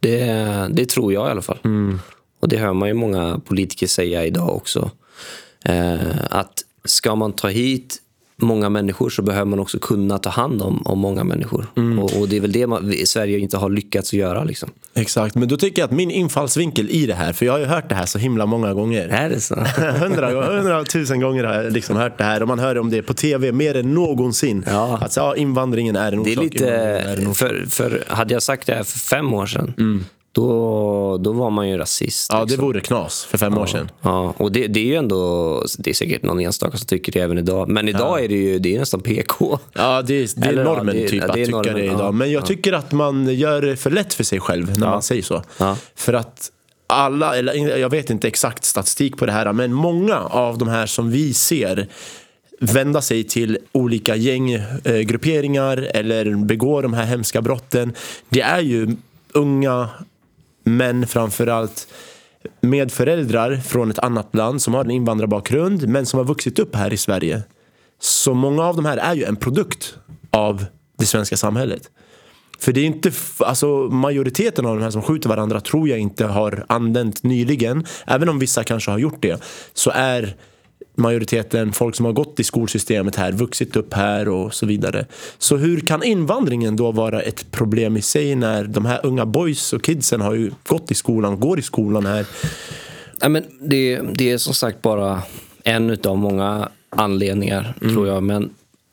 Det, 0.00 0.24
det 0.70 0.88
tror 0.88 1.12
jag 1.12 1.28
i 1.28 1.30
alla 1.30 1.42
fall. 1.42 1.58
Mm. 1.64 2.00
Och 2.40 2.48
det 2.48 2.56
hör 2.56 2.72
man 2.72 2.88
ju 2.88 2.94
många 2.94 3.40
politiker 3.44 3.86
säga 3.86 4.24
idag 4.24 4.56
också. 4.56 4.90
Eh, 5.64 5.98
att 6.30 6.64
ska 6.84 7.14
man 7.14 7.32
ta 7.32 7.48
hit 7.48 8.02
många 8.42 8.68
människor 8.68 9.10
så 9.10 9.22
behöver 9.22 9.44
man 9.44 9.58
också 9.58 9.78
kunna 9.78 10.18
ta 10.18 10.30
hand 10.30 10.62
om, 10.62 10.82
om 10.84 10.98
många 10.98 11.24
människor. 11.24 11.66
Mm. 11.76 11.98
Och, 11.98 12.20
och, 12.20 12.28
det 12.28 12.36
är 12.36 12.40
väl 12.40 12.52
det 12.52 12.66
man, 12.66 12.92
Sverige 13.04 13.38
inte 13.38 13.56
har 13.56 13.70
lyckats 13.70 14.12
göra. 14.12 14.44
Liksom. 14.44 14.70
Exakt, 14.94 15.34
men 15.34 15.48
då 15.48 15.56
tycker 15.56 15.82
jag 15.82 15.86
att 15.86 15.96
min 15.96 16.10
infallsvinkel 16.10 16.90
i 16.90 17.06
det 17.06 17.14
här, 17.14 17.32
för 17.32 17.46
jag 17.46 17.52
har 17.52 17.58
ju 17.58 17.64
hört 17.64 17.88
det 17.88 17.94
här 17.94 18.06
så 18.06 18.18
himla 18.18 18.46
många 18.46 18.74
gånger. 18.74 19.08
Är 19.08 19.28
det 19.30 19.40
så? 19.40 19.54
hundratusen 20.54 21.20
gånger 21.20 21.44
har 21.44 21.54
jag 21.54 21.72
liksom 21.72 21.96
hört 21.96 22.18
det 22.18 22.24
här 22.24 22.42
och 22.42 22.48
man 22.48 22.58
hör 22.58 22.78
om 22.78 22.90
det 22.90 23.02
på 23.02 23.14
tv 23.14 23.52
mer 23.52 23.76
än 23.76 23.94
någonsin. 23.94 24.64
Ja. 24.66 24.98
Att 25.02 25.16
ja, 25.16 25.36
invandringen 25.36 25.96
är 25.96 26.12
en 26.12 26.18
orsak. 26.18 26.34
Det 26.34 26.40
är 26.40 26.44
lite, 26.44 26.70
är 26.70 27.34
för, 27.34 27.66
för 27.68 28.04
hade 28.08 28.34
jag 28.34 28.42
sagt 28.42 28.66
det 28.66 28.74
här 28.74 28.84
för 28.84 28.98
fem 28.98 29.34
år 29.34 29.46
sedan 29.46 29.74
mm 29.78 30.04
då, 30.38 31.18
då 31.18 31.32
var 31.32 31.50
man 31.50 31.68
ju 31.68 31.76
rasist. 31.76 32.32
Ja, 32.32 32.42
liksom. 32.42 32.56
det 32.56 32.66
vore 32.66 32.80
knas 32.80 33.24
för 33.24 33.38
fem 33.38 33.52
ja, 33.56 33.62
år 33.62 33.66
sedan. 33.66 33.90
Ja, 34.02 34.34
och 34.36 34.52
det, 34.52 34.66
det 34.66 34.80
är 34.80 34.84
ju 34.84 34.94
ändå, 34.94 35.64
det 35.78 35.90
är 35.90 35.94
säkert 35.94 36.22
någon 36.22 36.40
enstaka 36.40 36.76
som 36.76 36.86
tycker 36.86 37.12
det 37.12 37.20
även 37.20 37.38
idag. 37.38 37.68
Men 37.68 37.88
idag 37.88 38.20
ja. 38.20 38.24
är 38.24 38.28
det 38.28 38.34
ju 38.34 38.58
det 38.58 38.74
är 38.74 38.78
nästan 38.78 39.00
PK. 39.00 39.58
Ja, 39.72 40.02
det 40.02 40.14
är, 40.14 40.28
det 40.36 40.46
är 40.46 40.52
Eller, 40.52 40.64
normen 40.64 40.96
ja, 40.96 41.02
det, 41.02 41.08
typ 41.08 41.24
att 41.24 41.34
tycka 41.34 41.50
normen, 41.50 41.74
det 41.74 41.84
idag. 41.84 42.14
Men 42.14 42.32
jag 42.32 42.46
tycker 42.46 42.72
att 42.72 42.92
man 42.92 43.34
gör 43.34 43.62
det 43.62 43.76
för 43.76 43.90
lätt 43.90 44.14
för 44.14 44.24
sig 44.24 44.40
själv 44.40 44.78
när 44.78 44.86
man 44.86 45.02
säger 45.02 45.22
så. 45.22 45.42
För 45.94 46.12
att 46.12 46.50
alla, 46.86 47.36
eller 47.36 47.76
jag 47.78 47.90
vet 47.90 48.10
inte 48.10 48.28
exakt 48.28 48.64
statistik 48.64 49.16
på 49.16 49.26
det 49.26 49.32
här, 49.32 49.52
men 49.52 49.72
många 49.72 50.18
av 50.18 50.58
de 50.58 50.68
här 50.68 50.86
som 50.86 51.10
vi 51.10 51.34
ser 51.34 51.88
vända 52.60 53.02
sig 53.02 53.24
till 53.24 53.58
olika 53.72 54.16
gänggrupperingar 54.16 55.76
eller 55.94 56.44
begå 56.44 56.82
de 56.82 56.94
här 56.94 57.04
hemska 57.04 57.42
brotten. 57.42 57.92
Det 58.28 58.40
är 58.40 58.60
ju 58.60 58.96
unga 59.32 59.88
men 60.76 61.06
framförallt 61.06 61.88
med 62.60 62.92
föräldrar 62.92 63.56
från 63.56 63.90
ett 63.90 63.98
annat 63.98 64.34
land 64.34 64.62
som 64.62 64.74
har 64.74 64.84
en 64.84 64.90
invandrarbakgrund 64.90 65.88
men 65.88 66.06
som 66.06 66.18
har 66.18 66.24
vuxit 66.24 66.58
upp 66.58 66.74
här 66.74 66.92
i 66.92 66.96
Sverige. 66.96 67.42
Så 68.00 68.34
många 68.34 68.64
av 68.64 68.76
de 68.76 68.84
här 68.84 68.96
är 68.96 69.14
ju 69.14 69.24
en 69.24 69.36
produkt 69.36 69.94
av 70.30 70.64
det 70.98 71.06
svenska 71.06 71.36
samhället. 71.36 71.90
För 72.58 72.72
det 72.72 72.80
är 72.80 72.84
inte, 72.84 73.12
alltså 73.38 73.66
majoriteten 73.76 74.66
av 74.66 74.76
de 74.76 74.82
här 74.82 74.90
som 74.90 75.02
skjuter 75.02 75.28
varandra 75.28 75.60
tror 75.60 75.88
jag 75.88 75.98
inte 75.98 76.24
har 76.26 76.64
använt 76.68 77.22
nyligen. 77.22 77.86
Även 78.06 78.28
om 78.28 78.38
vissa 78.38 78.64
kanske 78.64 78.90
har 78.90 78.98
gjort 78.98 79.22
det. 79.22 79.42
Så 79.72 79.90
är 79.94 80.36
majoriteten 80.98 81.72
folk 81.72 81.94
som 81.94 82.06
har 82.06 82.12
gått 82.12 82.40
i 82.40 82.44
skolsystemet 82.44 83.16
här, 83.16 83.32
vuxit 83.32 83.76
upp 83.76 83.94
här 83.94 84.28
och 84.28 84.54
så 84.54 84.66
vidare. 84.66 85.06
Så 85.38 85.56
hur 85.56 85.80
kan 85.80 86.02
invandringen 86.02 86.76
då 86.76 86.92
vara 86.92 87.22
ett 87.22 87.50
problem 87.50 87.96
i 87.96 88.02
sig 88.02 88.34
när 88.34 88.64
de 88.64 88.86
här 88.86 89.06
unga 89.06 89.26
boys 89.26 89.72
och 89.72 89.82
kidsen 89.82 90.20
har 90.20 90.34
ju 90.34 90.50
gått 90.66 90.90
i 90.90 90.94
skolan, 90.94 91.40
går 91.40 91.58
i 91.58 91.62
skolan 91.62 92.06
här? 92.06 92.26
Ja, 93.20 93.28
men 93.28 93.44
det, 93.60 94.00
det 94.14 94.30
är 94.30 94.38
som 94.38 94.54
sagt 94.54 94.82
bara 94.82 95.22
en 95.64 95.98
av 96.04 96.18
många 96.18 96.68
anledningar, 96.90 97.74
mm. 97.80 97.94
tror 97.94 98.08
jag. 98.08 98.22
Men 98.22 98.50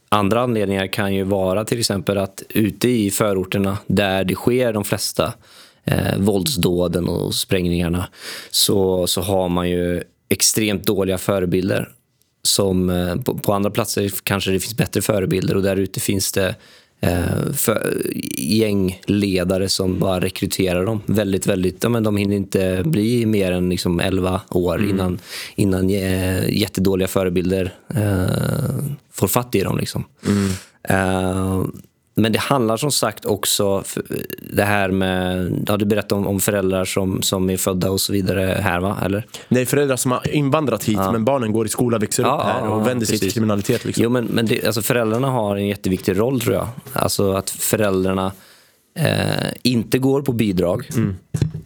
andra 0.10 0.42
anledningar 0.42 0.88
kan 0.88 1.14
ju 1.14 1.24
vara 1.24 1.66
till 1.66 1.80
exempel 1.80 2.18
att 2.18 2.44
ute 2.50 2.90
i 2.90 3.12
förorterna 3.12 3.78
där 3.88 4.24
det 4.24 4.36
sker 4.36 4.74
de 4.74 4.84
flesta 4.84 5.34
eh, 5.84 6.18
våldsdåden 6.18 7.08
och 7.08 7.36
sprängningarna 7.36 8.08
så, 8.52 9.08
så 9.08 9.22
har 9.22 9.50
man 9.50 9.70
ju 9.70 10.04
extremt 10.30 10.86
dåliga 10.86 11.18
förebilder. 11.18 11.90
Som, 12.46 12.90
eh, 12.90 13.16
på, 13.16 13.38
på, 13.38 13.54
andra 13.54 13.70
platser 13.70 14.12
kanske 14.24 14.52
det 14.52 14.60
finns 14.60 14.78
bättre 14.78 15.02
förebilder 15.02 15.56
och 15.56 15.64
där 15.64 15.76
ute 15.76 16.00
finns 16.00 16.32
det 16.32 16.56
eh, 17.02 17.52
för, 17.54 17.98
gängledare 18.38 19.70
som 19.70 20.00
bara 20.00 20.20
rekryterar 20.20 20.86
dem. 20.86 21.02
Väldigt, 21.06 21.48
väldigt, 21.48 21.84
ja, 21.84 21.90
men 21.90 22.04
de 22.04 22.18
hinner 22.18 22.36
inte 22.36 22.84
bli 22.86 23.26
mer 23.26 23.52
än 23.52 23.70
liksom 23.70 24.00
11 24.00 24.42
år 24.50 24.78
mm. 24.78 24.90
innan, 24.90 25.20
innan 25.56 25.90
eh, 25.90 26.50
jättedåliga 26.50 27.08
förebilder 27.08 27.74
eh, 27.96 28.86
får 29.12 29.28
fatt 29.28 29.56
i 29.56 29.62
dem. 29.62 29.78
Liksom. 29.78 30.04
Mm. 30.28 30.52
Eh, 30.84 31.66
men 32.16 32.32
det 32.32 32.40
handlar 32.40 32.78
som 32.78 32.92
sagt 32.92 33.26
också 33.26 33.84
det 34.54 34.64
här 34.64 34.92
med, 34.92 35.54
ja, 35.68 35.78
du 35.78 35.86
berättade 35.86 36.22
om, 36.22 36.28
om, 36.28 36.40
föräldrar 36.40 36.86
som, 36.86 37.22
som 37.22 37.50
är 37.50 37.58
födda 37.58 37.92
och 37.92 38.02
så 38.02 38.14
vidare 38.14 38.58
här 38.62 38.80
va? 38.80 38.98
Eller? 39.06 39.26
Nej, 39.48 39.66
föräldrar 39.66 39.96
som 39.96 40.12
har 40.12 40.36
invandrat 40.36 40.84
hit 40.84 40.98
ja. 40.98 41.12
men 41.12 41.26
barnen 41.26 41.52
går 41.52 41.66
i 41.66 41.70
skola, 41.70 41.98
växer 41.98 42.24
ja, 42.24 42.36
upp 42.36 42.44
här 42.44 42.70
och 42.70 42.88
vänder 42.88 43.06
sig 43.06 43.20
till 43.20 43.32
kriminalitet. 43.32 43.86
Liksom. 43.86 44.04
Jo, 44.04 44.10
men, 44.10 44.26
men 44.26 44.46
det, 44.46 44.66
alltså, 44.66 44.82
föräldrarna 44.82 45.30
har 45.30 45.56
en 45.56 45.68
jätteviktig 45.68 46.20
roll 46.20 46.42
tror 46.42 46.56
jag. 46.56 46.68
Alltså 46.94 47.34
att 47.34 47.50
föräldrarna 47.50 48.32
eh, 49.00 49.52
inte 49.64 49.98
går 49.98 50.22
på 50.22 50.32
bidrag, 50.32 50.90
mm. 50.96 51.16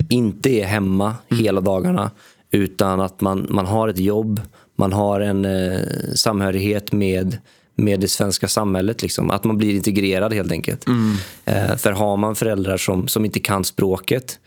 inte 0.09 0.49
är 0.49 0.65
hemma 0.65 1.15
mm. 1.29 1.43
hela 1.43 1.61
dagarna 1.61 2.11
utan 2.51 3.01
att 3.01 3.21
man, 3.21 3.47
man 3.49 3.65
har 3.65 3.87
ett 3.87 3.99
jobb, 3.99 4.41
man 4.75 4.93
har 4.93 5.19
en 5.19 5.45
eh, 5.45 5.79
samhörighet 6.15 6.91
med 6.91 7.37
med 7.83 7.99
det 7.99 8.07
svenska 8.07 8.47
samhället. 8.47 9.01
Liksom. 9.01 9.31
Att 9.31 9.43
man 9.43 9.57
blir 9.57 9.75
integrerad 9.75 10.33
helt 10.33 10.51
enkelt. 10.51 10.87
Mm. 10.87 11.15
Eh, 11.45 11.75
för 11.75 11.91
har 11.91 12.17
man 12.17 12.35
föräldrar 12.35 12.77
som, 12.77 13.07
som 13.07 13.25
inte 13.25 13.39
kan 13.39 13.63
språket 13.63 14.39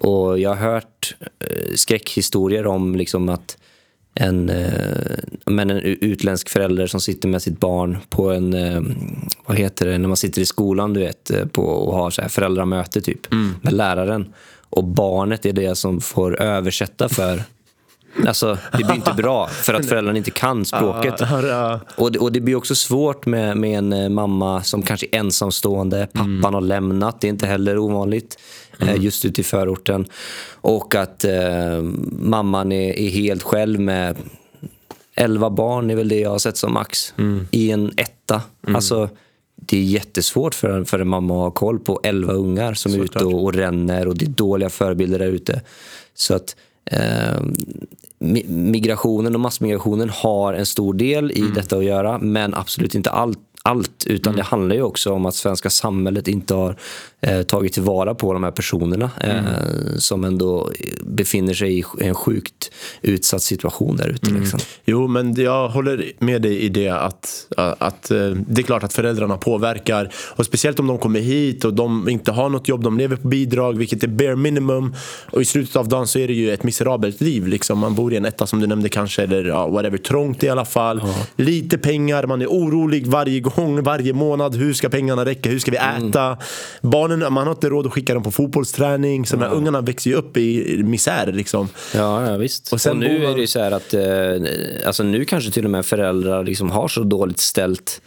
och 0.00 0.38
jag 0.38 0.54
har 0.54 0.72
hört 0.72 1.14
eh, 1.38 1.74
skräckhistorier 1.74 2.66
om 2.66 2.96
liksom 2.96 3.28
att 3.28 3.56
en, 4.14 4.50
eh, 4.50 5.16
men 5.44 5.70
en 5.70 5.78
utländsk 5.80 6.48
förälder 6.48 6.86
som 6.86 7.00
sitter 7.00 7.28
med 7.28 7.42
sitt 7.42 7.60
barn 7.60 7.98
på 8.08 8.32
en, 8.32 8.54
eh, 8.54 8.82
vad 9.46 9.58
heter 9.58 9.86
det, 9.86 9.98
när 9.98 10.08
man 10.08 10.16
sitter 10.16 10.42
i 10.42 10.46
skolan 10.46 10.92
du 10.92 11.00
vet, 11.00 11.30
eh, 11.30 11.46
på, 11.46 11.62
och 11.62 11.94
har 11.94 12.10
så 12.10 12.22
här 12.22 12.28
föräldramöte 12.28 13.00
typ, 13.00 13.32
mm. 13.32 13.54
med 13.62 13.72
läraren. 13.72 14.34
Och 14.70 14.84
barnet 14.84 15.46
är 15.46 15.52
det 15.52 15.74
som 15.74 16.00
får 16.00 16.42
översätta 16.42 17.08
för 17.08 17.42
Alltså, 18.26 18.58
det 18.72 18.84
blir 18.84 18.94
inte 18.94 19.12
bra 19.16 19.46
för 19.46 19.74
att 19.74 19.86
föräldrarna 19.86 20.18
inte 20.18 20.30
kan 20.30 20.64
språket. 20.64 21.20
Och 21.96 22.12
det, 22.12 22.18
och 22.18 22.32
det 22.32 22.40
blir 22.40 22.54
också 22.56 22.74
svårt 22.74 23.26
med, 23.26 23.56
med 23.56 23.78
en 23.78 23.92
eh, 23.92 24.08
mamma 24.08 24.62
som 24.62 24.82
kanske 24.82 25.06
är 25.12 25.18
ensamstående. 25.18 26.08
Pappan 26.12 26.54
har 26.54 26.60
lämnat, 26.60 27.20
det 27.20 27.26
är 27.26 27.28
inte 27.28 27.46
heller 27.46 27.78
ovanligt. 27.78 28.38
eh, 28.80 28.96
Just 28.96 29.24
ute 29.24 29.40
i 29.40 29.44
förorten. 29.44 30.06
Och 30.52 30.94
att 30.94 31.24
eh, 31.24 31.82
mamman 32.18 32.72
är, 32.72 32.92
är 32.98 33.08
helt 33.10 33.42
själv 33.42 33.80
med 33.80 34.16
11 35.14 35.50
barn 35.50 35.90
är 35.90 35.94
väl 35.96 36.08
det 36.08 36.20
jag 36.20 36.30
har 36.30 36.38
sett 36.38 36.56
som 36.56 36.72
max. 36.72 37.14
I 37.50 37.70
en 37.70 37.92
etta. 37.96 38.42
Alltså, 38.74 39.08
det 39.56 39.78
är 39.78 39.82
jättesvårt 39.82 40.54
för 40.54 40.68
en, 40.70 40.84
för 40.84 40.98
en 40.98 41.08
mamma 41.08 41.34
att 41.34 41.40
ha 41.40 41.50
koll 41.50 41.78
på 41.78 42.00
11 42.02 42.32
ungar 42.32 42.74
som 42.74 42.94
är 42.94 42.98
ute 43.04 43.24
och, 43.24 43.44
och 43.44 43.54
ränner 43.54 44.08
och 44.08 44.18
det 44.18 44.24
är 44.24 44.28
dåliga 44.28 44.68
förebilder 44.70 45.18
där 45.18 45.26
ute. 45.26 45.60
Så 46.14 46.34
att 46.34 46.56
eh, 46.90 47.40
mi- 48.18 48.48
migrationen 48.50 49.34
och 49.34 49.40
massmigrationen 49.40 50.10
har 50.10 50.52
en 50.54 50.66
stor 50.66 50.94
del 50.94 51.30
i 51.30 51.44
detta 51.54 51.76
att 51.76 51.84
göra 51.84 52.18
men 52.18 52.54
absolut 52.54 52.94
inte 52.94 53.10
allt. 53.10 53.38
allt 53.62 54.04
utan 54.06 54.36
det 54.36 54.42
handlar 54.42 54.76
ju 54.76 54.82
också 54.82 55.12
om 55.12 55.26
att 55.26 55.34
svenska 55.34 55.70
samhället 55.70 56.28
inte 56.28 56.54
har 56.54 56.76
eh, 57.20 57.42
tagit 57.42 57.72
tillvara 57.72 58.14
på 58.14 58.32
de 58.32 58.44
här 58.44 58.50
personerna 58.50 59.10
eh, 59.20 59.96
som 59.98 60.24
ändå 60.24 60.70
befinner 61.02 61.54
sig 61.54 61.78
i 61.78 61.84
en 62.00 62.14
sjukt 62.14 62.70
utsatt 63.02 63.42
situation 63.42 63.96
där 63.96 64.08
ute. 64.08 64.30
Liksom. 64.30 64.60
Jo, 64.84 65.08
men 65.08 65.34
jag 65.34 65.68
håller 65.68 66.12
med 66.18 66.42
dig 66.42 66.60
i 66.60 66.68
det 66.68 66.88
att, 66.88 67.46
att 67.56 68.10
eh, 68.10 68.28
det 68.28 68.60
är 68.60 68.62
klart 68.62 68.82
att 68.82 68.92
föräldrarna 68.92 69.36
påverkar. 69.36 70.12
Och 70.36 70.46
Speciellt 70.46 70.80
om 70.80 70.86
de 70.86 70.98
kommer 70.98 71.20
hit 71.20 71.64
och 71.64 71.74
de 71.74 72.08
inte 72.08 72.32
har 72.32 72.48
något 72.48 72.68
jobb, 72.68 72.82
de 72.82 72.98
lever 72.98 73.16
på 73.16 73.28
bidrag, 73.28 73.78
vilket 73.78 74.02
är 74.02 74.08
bare 74.08 74.36
minimum. 74.36 74.94
Och 75.30 75.42
i 75.42 75.44
slutet 75.44 75.76
av 75.76 75.88
dagen 75.88 76.06
så 76.06 76.18
är 76.18 76.28
det 76.28 76.34
ju 76.34 76.52
ett 76.52 76.62
miserabelt 76.62 77.20
liv. 77.20 77.46
Liksom. 77.46 77.78
Man 77.78 77.94
bor 77.94 78.12
i 78.12 78.16
en 78.16 78.24
etta 78.24 78.46
som 78.46 78.60
du 78.60 78.66
nämnde 78.66 78.88
kanske, 78.88 79.22
eller 79.22 79.44
ja, 79.44 79.66
whatever, 79.68 79.98
trångt 79.98 80.44
i 80.44 80.48
alla 80.48 80.64
fall. 80.64 81.02
Lite 81.36 81.78
pengar, 81.78 82.26
man 82.26 82.42
är 82.42 82.46
orolig 82.46 83.06
varje 83.06 83.40
gång, 83.40 83.82
varje 83.82 84.12
månad. 84.12 84.54
Hur 84.54 84.72
ska 84.72 84.88
pengarna 84.88 85.24
räcka? 85.24 85.50
Hur 85.50 85.58
ska 85.58 85.70
vi 85.70 85.76
äta? 85.76 86.38
Barnen, 86.82 87.15
man 87.18 87.46
har 87.46 87.50
inte 87.50 87.68
råd 87.68 87.86
att 87.86 87.92
skicka 87.92 88.14
dem 88.14 88.22
på 88.22 88.30
fotbollsträning. 88.30 89.26
Så 89.26 89.36
de 89.36 89.42
här 89.42 89.52
ungarna 89.54 89.80
växer 89.80 90.10
ju 90.10 90.16
upp 90.16 90.36
i 90.36 90.76
misär. 90.84 91.32
Liksom. 91.32 91.68
Ja, 91.94 92.30
ja 92.30 92.36
visst. 92.36 92.72
Och 92.72 92.80
Och, 92.90 92.96
nu 92.96 93.18
man- 93.18 93.30
är 93.30 93.34
det 93.34 93.40
ju 93.40 93.46
så 93.46 93.60
här 93.60 93.70
att 93.70 93.94
eh, 93.94 94.86
alltså 94.86 95.02
nu 95.02 95.24
kanske 95.24 95.50
till 95.50 95.64
och 95.64 95.70
med 95.70 95.86
föräldrar 95.86 96.44
liksom 96.44 96.70
har 96.70 96.88
så 96.88 97.02
dåligt 97.02 97.38
ställt 97.40 98.00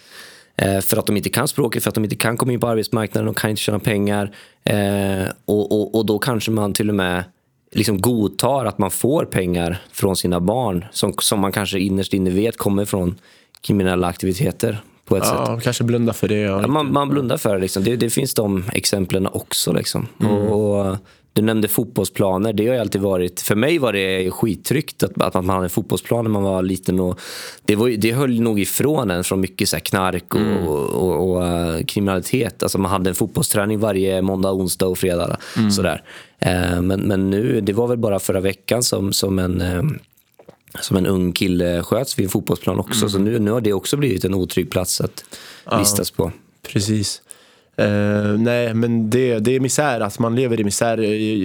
eh, 0.56 0.80
för 0.82 0.98
att 0.98 1.06
de 1.06 1.18
inte 1.18 1.30
kan 1.30 1.48
språket, 1.48 1.84
för 1.84 1.90
att 1.90 1.96
de 1.96 2.04
inte 2.04 2.16
kan 2.16 2.38
komma 2.38 2.52
in 2.54 2.60
på 2.60 2.68
arbetsmarknaden, 2.68 3.26
de 3.26 3.36
kan 3.36 3.50
inte 3.50 3.62
tjäna 3.62 3.80
pengar. 3.80 4.32
Eh, 4.64 5.24
och, 5.46 5.72
och, 5.72 5.96
och 5.96 6.06
då 6.06 6.20
kanske 6.20 6.52
man 6.52 6.74
till 6.74 6.90
och 6.90 6.96
med 6.96 7.24
liksom 7.72 8.02
godtar 8.02 8.66
att 8.66 8.78
man 8.78 8.92
får 8.92 9.26
pengar 9.26 9.82
från 9.92 10.16
sina 10.16 10.40
barn 10.40 10.86
som, 10.92 11.14
som 11.22 11.40
man 11.40 11.52
kanske 11.52 11.80
innerst 11.80 12.14
inne 12.14 12.30
vet 12.30 12.58
kommer 12.58 12.86
från 12.86 13.16
kriminella 13.62 14.08
aktiviteter 14.08 14.82
på 15.10 15.18
ett 15.18 15.26
sätt. 15.26 15.36
Ja, 15.46 15.60
kanske 15.64 15.84
blunda 15.84 16.14
för 16.14 16.28
det. 16.28 16.40
Ja. 16.40 16.68
Man, 16.68 16.94
man 16.94 17.10
blundar 17.10 17.38
för 17.38 17.56
det. 17.56 17.62
Liksom. 17.62 17.84
det. 17.84 17.96
Det 17.96 18.10
finns 18.10 18.34
de 18.34 18.64
exemplen 18.74 19.28
också. 19.28 19.74
Liksom. 19.74 20.08
Mm. 20.20 20.34
Och, 20.34 20.90
och, 20.90 20.98
du 21.34 21.42
nämnde 21.42 21.68
fotbollsplaner. 21.68 22.54
Det 22.54 22.68
har 22.68 22.76
alltid 22.76 23.02
varit... 23.02 23.42
För 23.42 23.56
mig 23.56 23.78
var 23.78 23.94
det 23.94 24.32
skittryggt 24.32 25.04
att, 25.04 25.22
att 25.22 25.34
man 25.34 25.50
hade 25.50 25.64
en 25.64 25.70
fotbollsplan 25.70 26.26
när 26.26 26.32
man 26.32 26.44
var 26.44 26.64
liten. 26.64 27.00
Och 27.00 27.20
det, 27.66 27.76
var, 27.76 27.90
det 27.90 28.12
höll 28.12 28.42
nog 28.42 28.60
ifrån 28.60 29.12
en 29.12 29.24
från 29.24 29.40
mycket 29.40 29.70
så 29.70 29.80
knark 29.80 30.36
och, 30.36 30.42
Mm. 30.42 30.68
och, 30.68 30.90
och, 30.90 31.30
och 31.30 31.48
eh, 31.48 31.84
kriminalitet. 31.86 32.64
Alltså 32.64 32.78
man 32.78 32.92
hade 32.92 33.10
en 33.10 33.16
fotbollsträning 33.16 33.80
varje 33.80 34.22
måndag, 34.22 34.52
onsdag 34.52 34.88
och 34.88 34.98
fredag. 34.98 35.38
Mm. 35.58 35.72
Sådär. 35.72 36.04
Eh, 36.40 36.82
men, 36.82 37.00
men 37.00 37.30
nu, 37.30 37.62
det 37.62 37.74
var 37.74 37.88
väl 37.88 37.98
bara 37.98 38.20
förra 38.20 38.40
veckan 38.40 38.84
som, 38.84 39.14
som 39.14 39.40
en... 39.40 40.00
som 40.82 40.98
en 40.98 41.06
ung 41.06 41.32
kille 41.34 41.84
sköts 41.84 42.20
vid 42.20 42.24
en 42.24 42.30
fotbollsplan 42.30 42.80
också. 42.80 43.00
Mm. 43.00 43.10
Så 43.10 43.20
nu, 43.20 43.40
nu 43.40 43.52
har 43.52 43.62
det 43.62 43.74
också 43.74 43.98
blivit 43.98 44.26
en 44.26 44.34
otrygg 44.34 44.72
plats 44.72 45.02
att 45.02 45.24
vistas 45.80 46.12
på. 46.12 46.32
Precis. 46.62 47.22
Eh, 47.80 48.38
nej, 48.38 48.74
men 48.74 49.10
det, 49.10 49.40
det 49.40 49.56
är 49.56 49.60
misär. 49.60 50.00
Alltså 50.00 50.22
man 50.22 50.36
lever 50.36 50.60
i 50.60 50.64
misär. 50.64 50.98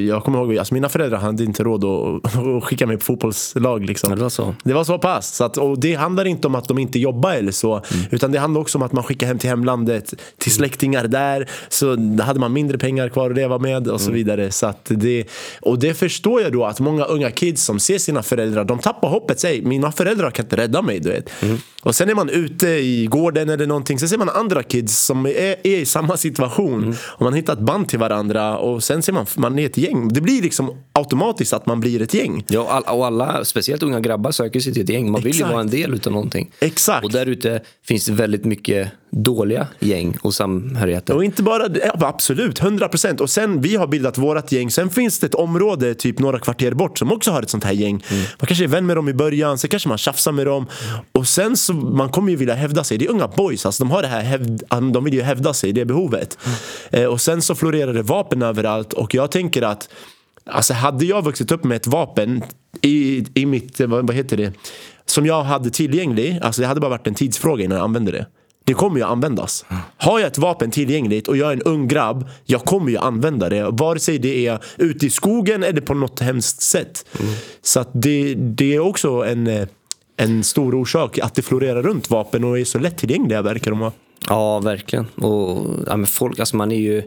Jag 0.08 0.24
kommer 0.24 0.38
ihåg, 0.38 0.58
alltså 0.58 0.74
mina 0.74 0.88
föräldrar 0.88 1.18
hade 1.18 1.44
inte 1.44 1.62
råd 1.64 1.84
att, 1.84 2.36
att 2.36 2.64
skicka 2.64 2.86
mig 2.86 2.96
på 2.96 3.04
fotbollslag. 3.04 3.84
Liksom. 3.84 4.10
Ja, 4.10 4.16
det 4.16 4.22
var 4.22 4.28
så. 4.28 4.54
Det 4.64 4.72
var 4.72 4.84
så 4.84 4.98
pass. 4.98 5.34
Så 5.34 5.44
att, 5.44 5.56
och 5.56 5.78
det 5.80 5.94
handlar 5.94 6.24
inte 6.24 6.46
om 6.46 6.54
att 6.54 6.68
de 6.68 6.78
inte 6.78 6.98
jobbar 6.98 7.32
eller 7.32 7.52
så. 7.52 7.82
Utan 8.10 8.32
det 8.32 8.38
handlar 8.38 8.60
också 8.60 8.78
om 8.78 8.82
att 8.82 8.92
man 8.92 9.04
skickar 9.04 9.26
hem 9.26 9.38
till 9.38 9.50
hemlandet, 9.50 10.14
till 10.38 10.52
släktingar 10.52 11.06
där. 11.06 11.50
Så 11.68 11.88
hade 12.22 12.40
man 12.40 12.52
mindre 12.52 12.78
pengar 12.78 13.08
kvar 13.08 13.30
att 13.30 13.36
leva 13.36 13.58
med 13.58 13.88
och 13.88 14.00
så 14.00 14.10
vidare. 14.10 14.50
Så 14.50 14.66
att 14.66 14.84
det, 14.88 15.24
och 15.60 15.78
det 15.78 15.94
förstår 15.94 16.42
jag 16.42 16.52
då 16.52 16.64
att 16.64 16.80
många 16.80 17.04
unga 17.04 17.30
kids 17.30 17.64
som 17.64 17.80
ser 17.80 17.98
sina 17.98 18.22
föräldrar, 18.22 18.64
de 18.64 18.78
tappar 18.78 19.08
hoppet. 19.08 19.40
Säg, 19.40 19.62
mina 19.62 19.92
föräldrar 19.92 20.30
kan 20.30 20.44
inte 20.44 20.56
rädda 20.56 20.82
mig. 20.82 21.00
Du 21.00 21.08
vet. 21.08 21.30
Och 21.82 21.94
sen 21.94 22.08
är 22.08 22.14
man 22.14 22.28
ute 22.28 22.68
i 22.68 23.06
gården 23.06 23.48
eller 23.48 23.66
någonting. 23.66 23.98
Sen 23.98 24.08
ser 24.08 24.18
man 24.18 24.28
andra 24.28 24.62
kids 24.62 24.98
som 24.98 25.26
är, 25.26 25.56
är 25.66 25.66
i 25.66 25.86
samma 25.86 26.16
situation. 26.32 26.94
Och 27.02 27.22
man 27.22 27.34
hittar 27.34 27.52
ett 27.52 27.58
band 27.58 27.88
till 27.88 27.98
varandra. 27.98 28.58
Och 28.58 28.82
sen 28.84 29.02
ser 29.02 29.12
man 29.12 29.26
man 29.36 29.58
är 29.58 29.66
ett 29.66 29.76
gäng. 29.76 30.08
Det 30.08 30.20
blir 30.20 30.42
liksom 30.42 30.76
automatiskt 30.92 31.52
att 31.52 31.66
man 31.66 31.80
blir 31.80 32.02
ett 32.02 32.14
gäng. 32.14 32.44
Ja, 32.48 32.60
och 32.60 32.74
all- 32.74 32.98
och 32.98 33.06
alla, 33.06 33.44
speciellt 33.44 33.82
unga 33.82 34.00
grabbar, 34.00 34.30
söker 34.30 34.60
sig 34.60 34.72
till 34.72 34.82
ett 34.82 34.88
gäng. 34.88 35.10
Man 35.10 35.20
vill 35.20 35.30
Exakt. 35.30 35.48
ju 35.48 35.52
vara 35.52 35.60
en 35.60 35.70
del 35.70 35.94
utav 35.94 36.12
någonting. 36.12 36.50
Exakt. 36.60 37.04
Och 37.04 37.12
där 37.12 37.26
ute 37.26 37.60
finns 37.86 38.06
det 38.06 38.12
väldigt 38.12 38.44
mycket 38.44 38.88
dåliga 39.22 39.66
gäng 39.80 40.16
och 40.22 40.34
samhörigheter. 40.34 41.16
Och 41.16 41.24
inte 41.24 41.42
bara 41.42 41.66
ja, 41.66 41.92
absolut, 42.00 42.62
100 42.62 42.88
procent. 42.88 43.20
Och 43.20 43.30
sen 43.30 43.60
vi 43.60 43.76
har 43.76 43.86
bildat 43.86 44.18
vårt 44.18 44.52
gäng. 44.52 44.70
Sen 44.70 44.90
finns 44.90 45.18
det 45.18 45.26
ett 45.26 45.34
område, 45.34 45.94
typ 45.94 46.18
några 46.18 46.38
kvarter 46.38 46.72
bort, 46.72 46.98
som 46.98 47.12
också 47.12 47.30
har 47.30 47.42
ett 47.42 47.50
sånt 47.50 47.64
här 47.64 47.72
gäng. 47.72 48.04
Man 48.38 48.46
kanske 48.46 48.64
är 48.64 48.68
vän 48.68 48.86
med 48.86 48.96
dem 48.96 49.08
i 49.08 49.14
början, 49.14 49.58
sen 49.58 49.70
kanske 49.70 49.88
man 49.88 49.98
tjafsar 49.98 50.32
med 50.32 50.46
dem. 50.46 50.66
Och 51.12 51.26
sen 51.28 51.56
så, 51.56 51.72
man 51.72 52.08
kommer 52.08 52.30
ju 52.30 52.36
vilja 52.36 52.54
hävda 52.54 52.84
sig. 52.84 52.98
Det 52.98 53.04
är 53.04 53.10
unga 53.10 53.28
boys, 53.28 53.66
alltså 53.66 53.84
de 53.84 53.90
har 53.90 54.02
det 54.02 54.08
här, 54.08 54.20
hävd, 54.20 54.62
de 54.92 55.04
vill 55.04 55.14
ju 55.14 55.22
hävda 55.22 55.54
sig, 55.54 55.72
det 55.72 55.84
behovet. 55.84 56.38
Eh, 56.90 57.04
och 57.04 57.20
sen 57.20 57.42
så 57.42 57.54
florerar 57.54 57.92
det 57.92 58.02
vapen 58.02 58.42
överallt. 58.42 58.92
Och 58.92 59.14
jag 59.14 59.30
tänker 59.30 59.62
att 59.62 59.88
Alltså 60.46 60.74
hade 60.74 61.04
jag 61.04 61.24
vuxit 61.24 61.52
upp 61.52 61.64
med 61.64 61.76
ett 61.76 61.86
vapen 61.86 62.42
i, 62.80 63.24
i 63.34 63.46
mitt, 63.46 63.80
vad, 63.80 64.06
vad 64.06 64.16
heter 64.16 64.36
det, 64.36 64.52
som 65.06 65.26
jag 65.26 65.42
hade 65.42 65.70
tillgänglig, 65.70 66.38
alltså 66.42 66.62
det 66.62 66.68
hade 66.68 66.80
bara 66.80 66.90
varit 66.90 67.06
en 67.06 67.14
tidsfråga 67.14 67.64
innan 67.64 67.78
jag 67.78 67.84
använde 67.84 68.12
det. 68.12 68.26
Det 68.64 68.74
kommer 68.74 68.96
ju 68.96 69.04
användas. 69.04 69.64
Har 69.96 70.18
jag 70.18 70.26
ett 70.26 70.38
vapen 70.38 70.70
tillgängligt 70.70 71.28
och 71.28 71.36
jag 71.36 71.48
är 71.48 71.52
en 71.52 71.62
ung 71.62 71.88
grabb, 71.88 72.28
jag 72.44 72.64
kommer 72.64 72.90
ju 72.90 72.96
använda 72.96 73.48
det. 73.48 73.70
Vare 73.70 73.98
sig 73.98 74.18
det 74.18 74.46
är 74.46 74.58
ute 74.76 75.06
i 75.06 75.10
skogen 75.10 75.62
eller 75.62 75.80
på 75.80 75.94
något 75.94 76.20
hemskt 76.20 76.62
sätt. 76.62 77.06
Så 77.62 77.80
att 77.80 77.88
det, 77.92 78.34
det 78.34 78.74
är 78.74 78.80
också 78.80 79.08
en, 79.10 79.46
eh, 79.46 79.68
en 80.16 80.44
stor 80.44 80.74
orsak 80.74 81.18
att 81.18 81.34
det 81.34 81.42
florerar 81.42 81.82
runt 81.82 82.10
vapen 82.10 82.44
och 82.44 82.58
är 82.58 82.64
så 82.64 82.78
lättillgängliga 82.78 83.42
verkar 83.42 83.70
de 83.70 83.80
vara. 83.80 83.92
Ja, 84.28 84.60
verkligen. 84.60 85.06
Och, 85.06 85.66
ja, 85.86 86.06
folk, 86.06 86.38
alltså 86.38 86.56
man 86.56 86.72
är 86.72 86.80
ju, 86.80 87.02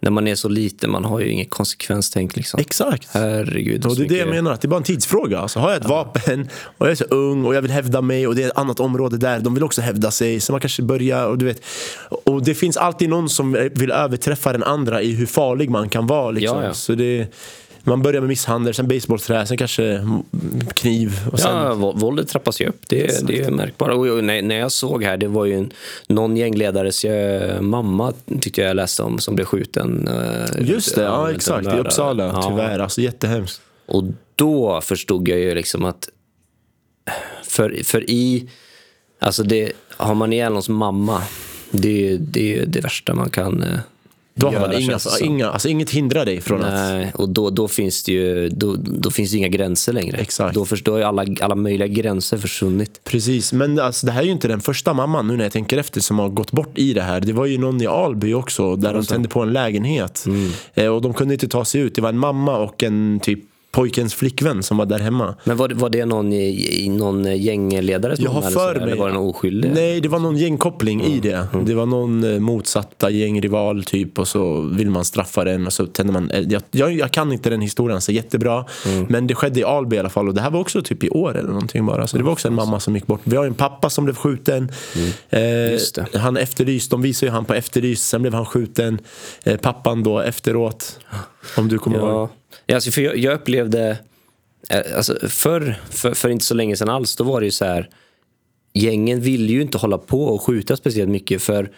när 0.00 0.10
man 0.10 0.28
är 0.28 0.34
så 0.34 0.48
liten, 0.48 0.90
man 0.90 1.04
har 1.04 1.20
ju 1.20 1.28
inget 1.28 1.50
konsekvenstänk. 1.50 2.36
Liksom. 2.36 2.60
Exakt. 2.60 3.08
Herregud. 3.10 3.86
Och 3.86 3.96
det 3.96 4.04
är 4.04 4.08
det 4.08 4.16
jag 4.16 4.28
menar, 4.28 4.52
att 4.52 4.60
det 4.60 4.66
är 4.66 4.70
bara 4.70 4.76
en 4.76 4.82
tidsfråga. 4.82 5.38
Alltså, 5.38 5.58
har 5.58 5.70
jag 5.70 5.80
ett 5.80 5.88
vapen 5.88 6.48
och 6.78 6.86
jag 6.86 6.90
är 6.90 6.94
så 6.94 7.04
ung 7.04 7.44
och 7.44 7.54
jag 7.54 7.62
vill 7.62 7.70
hävda 7.70 8.00
mig 8.00 8.26
och 8.26 8.34
det 8.34 8.42
är 8.42 8.46
ett 8.46 8.58
annat 8.58 8.80
område 8.80 9.16
där, 9.16 9.40
de 9.40 9.54
vill 9.54 9.64
också 9.64 9.80
hävda 9.80 10.10
sig. 10.10 10.40
Så 10.40 10.52
man 10.52 10.60
kanske 10.60 10.82
börjar, 10.82 11.26
och 11.26 11.38
du 11.38 11.44
vet. 11.44 11.62
Och 12.08 12.44
det 12.44 12.54
finns 12.54 12.76
alltid 12.76 13.08
någon 13.08 13.28
som 13.28 13.70
vill 13.74 13.90
överträffa 13.90 14.52
den 14.52 14.62
andra 14.62 15.02
i 15.02 15.14
hur 15.14 15.26
farlig 15.26 15.70
man 15.70 15.88
kan 15.88 16.06
vara. 16.06 16.30
Liksom. 16.30 16.58
Ja, 16.58 16.64
ja. 16.64 16.74
Så 16.74 16.94
det, 16.94 17.26
man 17.82 18.02
börjar 18.02 18.20
med 18.20 18.28
misshandel, 18.28 18.74
sen 18.74 18.88
basebollträ, 18.88 19.46
sen 19.46 19.56
kanske 19.56 20.06
kniv. 20.74 21.28
Och 21.32 21.40
sen, 21.40 21.56
Ja, 21.56 21.74
vå- 21.74 21.98
våldet 21.98 22.28
trappas 22.28 22.60
ju 22.60 22.66
upp. 22.66 22.80
Det, 22.88 23.26
det 23.26 23.40
är 23.40 23.50
märkbart. 23.50 23.90
Och 23.90 24.24
när, 24.24 24.42
när 24.42 24.54
jag 24.58 24.72
såg 24.72 25.04
här, 25.04 25.16
det 25.16 25.28
var 25.28 25.44
ju 25.44 25.54
en, 25.54 25.72
någon 26.08 26.36
gängledares 26.36 27.04
eh, 27.04 27.60
mamma, 27.60 28.12
tyckte 28.40 28.60
jag 28.60 28.76
läste 28.76 29.02
om, 29.02 29.18
som 29.18 29.34
blev 29.34 29.44
skjuten. 29.44 30.08
eh, 30.08 30.68
Just 30.70 30.94
det, 30.94 31.02
ja 31.02 31.30
exakt. 31.32 31.66
I. 31.66 31.70
Uppsala, 31.70 32.24
Ja. 32.26 32.42
tyvärr. 32.48 32.78
Alltså 32.78 33.00
jättehemskt. 33.00 33.60
Och 33.86 34.04
då 34.36 34.80
förstod 34.80 35.28
jag 35.28 35.38
ju 35.38 35.54
liksom 35.54 35.84
att 35.84 36.08
för, 37.44 37.80
för 37.84 38.10
i, 38.10 38.48
alltså 39.18 39.42
det, 39.42 39.72
har 39.96 40.14
man 40.14 40.32
ihjäl 40.32 40.48
någons 40.52 40.68
mamma, 40.68 41.22
det, 41.70 42.16
det 42.16 42.58
är 42.58 42.66
det 42.66 42.80
värsta 42.80 43.14
man 43.14 43.30
kan 43.30 43.62
eh, 43.62 43.78
Då 44.34 44.46
har 44.50 44.60
man 44.60 44.72
inga, 44.72 44.98
som. 44.98 45.26
inga, 45.26 45.50
alltså, 45.50 45.68
inget 45.68 45.90
hindrar 45.90 46.24
dig 46.24 46.40
från 46.40 46.64
att... 46.64 46.74
Nej, 46.74 47.12
och 47.14 47.28
då, 47.28 47.50
då 47.50 47.68
finns 47.68 48.02
det 48.02 48.12
ju 48.12 48.48
då, 48.48 48.76
då 48.76 49.10
finns 49.10 49.34
inga 49.34 49.48
gränser 49.48 49.92
längre. 49.92 50.16
Exakt. 50.16 50.54
Då 50.54 50.64
förstår 50.64 50.98
ju 50.98 51.04
alla, 51.04 51.26
alla 51.40 51.54
möjliga 51.54 51.88
gränser 51.88 52.38
försvunnit. 52.38 53.00
Precis, 53.04 53.52
men 53.52 53.78
alltså, 53.78 54.06
det 54.06 54.12
här 54.12 54.20
är 54.20 54.26
ju 54.26 54.32
inte 54.32 54.48
den 54.48 54.60
första 54.60 54.94
mamman 54.94 55.28
nu 55.28 55.36
när 55.36 55.44
jag 55.44 55.52
tänker 55.52 55.78
efter 55.78 56.00
som 56.00 56.18
har 56.18 56.28
gått 56.28 56.52
bort 56.52 56.78
i 56.78 56.92
det 56.92 57.02
här. 57.02 57.20
Det 57.20 57.32
var 57.32 57.46
ju 57.46 57.58
någon 57.58 57.82
i 57.82 57.86
Alby 57.86 58.34
också 58.34 58.76
där 58.76 58.94
de 58.94 59.04
tände 59.04 59.28
på 59.28 59.40
en 59.40 59.52
lägenhet. 59.52 60.24
Eh, 60.74 60.86
och 60.86 61.02
de 61.02 61.14
kunde 61.14 61.34
inte 61.34 61.48
ta 61.48 61.64
sig 61.64 61.80
ut. 61.80 61.94
Det 61.94 62.02
var 62.02 62.08
en 62.08 62.18
mamma 62.18 62.58
och 62.58 62.82
en 62.82 63.20
typ 63.22 63.40
pojkens 63.70 64.14
flickvän 64.14 64.62
som 64.62 64.76
var 64.76 64.86
där 64.86 64.98
hemma. 64.98 65.34
Men 65.44 65.56
var, 65.56 65.68
var 65.68 65.90
det 65.90 66.04
någon, 66.06 66.32
i, 66.32 66.88
någon 66.88 67.36
gängledare 67.36 68.16
som 68.16 68.24
Jag 68.24 68.32
har 68.32 68.42
för 68.42 68.74
mig... 68.74 68.82
Eller 68.82 68.96
var 68.96 69.08
det 69.08 69.14
någon 69.14 69.28
oskyldig? 69.28 69.70
Nej, 69.74 70.00
det 70.00 70.08
var 70.08 70.18
någon 70.18 70.36
gängkoppling 70.36 71.02
i 71.02 71.20
det. 71.20 71.48
Mm. 71.52 71.64
Det 71.64 71.74
var 71.74 71.86
någon 71.86 72.24
eh, 72.34 72.40
motsatta 72.40 73.10
gängrival 73.10 73.84
typ 73.84 74.18
och 74.18 74.28
så 74.28 74.60
vill 74.60 74.90
man 74.90 75.04
straffa 75.04 75.44
den 75.44 75.66
och 75.66 75.72
så 75.72 75.86
tänder 75.86 76.12
man 76.12 76.30
eld. 76.30 76.52
jag, 76.52 76.62
jag, 76.70 76.92
jag 76.92 77.10
kan 77.10 77.32
inte 77.32 77.50
den 77.50 77.60
historien 77.60 78.00
så 78.00 78.12
jättebra. 78.12 78.64
Mm. 78.86 79.06
Men 79.08 79.26
det 79.26 79.34
skedde 79.34 79.60
i 79.60 79.64
Alby 79.64 79.96
i 79.96 79.98
alla 79.98 80.10
fall 80.10 80.28
och 80.28 80.34
det 80.34 80.40
här 80.40 80.50
var 80.50 80.60
också 80.60 80.82
typ 80.82 81.04
i 81.04 81.10
år 81.10 81.36
eller 81.38 81.48
någonting 81.48 81.86
bara. 81.86 82.06
Så 82.06 82.16
det 82.18 82.22
var 82.24 82.32
också 82.32 82.48
en 82.48 82.54
mamma 82.54 82.80
som 82.80 82.94
gick 82.94 83.06
bort. 83.06 83.20
Vi 83.24 83.36
har 83.36 83.44
ju 83.44 83.48
en 83.48 83.54
pappa 83.54 83.90
som 83.90 84.04
blev 84.04 84.14
skjuten. 84.14 84.70
Eh, 85.30 85.40
Mm. 85.50 85.78
Det. 86.12 86.18
han 86.18 86.36
efterlyst, 86.36 86.90
de 86.90 87.02
visade 87.02 87.26
ju 87.26 87.32
han 87.32 87.44
på 87.44 87.54
efterlyst, 87.54 88.06
sen 88.08 88.22
blev 88.22 88.34
han 88.34 88.46
skjuten. 88.46 88.98
Eh, 89.44 89.56
pappan 89.56 90.02
då 90.02 90.20
efteråt. 90.20 90.98
Om 91.56 91.68
du 91.68 91.78
kommer 91.78 91.98
ihåg. 91.98 92.08
Ja, 92.08 92.12
ja 92.12 92.28
alltså 92.74 92.90
för 92.90 93.02
jag, 93.02 93.16
jag 93.16 93.34
upplevde... 93.34 93.98
eh, 94.70 94.96
Alltså 94.96 95.18
förr, 95.28 95.80
för, 95.90 96.14
för 96.14 96.28
inte 96.28 96.44
så 96.44 96.54
länge 96.54 96.76
sedan 96.76 96.88
alls, 96.88 97.16
då 97.16 97.24
var 97.24 97.40
det 97.40 97.44
ju 97.46 97.50
så 97.52 97.64
här... 97.64 97.88
Gängen 98.72 99.20
ville 99.20 99.52
ju 99.52 99.62
inte 99.62 99.78
hålla 99.78 99.98
på 99.98 100.24
och 100.24 100.42
skjuta 100.42 100.76
speciellt 100.76 101.10
mycket 101.10 101.42
för 101.42 101.70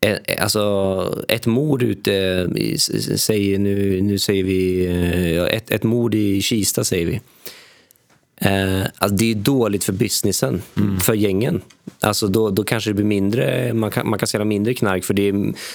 eh, 0.00 0.42
Alltså 0.42 1.24
ett 1.28 1.46
mord 1.46 1.82
ute, 1.82 2.48
säger, 3.16 3.58
nu, 3.58 4.00
nu 4.00 4.18
säger 4.18 4.44
vi, 4.44 4.86
eh, 4.86 5.56
ett, 5.56 5.70
ett 5.70 5.82
mord 5.82 6.14
i 6.14 6.42
Kista 6.42 6.84
säger 6.84 7.06
vi. 7.06 7.20
Eh, 8.36 8.80
alltså 8.98 9.16
det 9.16 9.30
är 9.30 9.34
dåligt 9.34 9.84
för 9.84 9.92
businessen, 9.92 10.62
för 11.02 11.14
gängen. 11.14 11.62
Alltså 12.00 12.26
då, 12.28 12.50
då 12.50 12.64
kanske 12.64 12.90
det 12.90 12.94
blir 12.94 13.04
mindre, 13.04 13.72
man 13.74 13.90
kan, 13.90 14.08
man 14.08 14.18
kan 14.18 14.26
sälja 14.28 14.44
mindre 14.44 14.74
knark 14.74 15.04
för 15.04 15.14
det, 15.14 15.32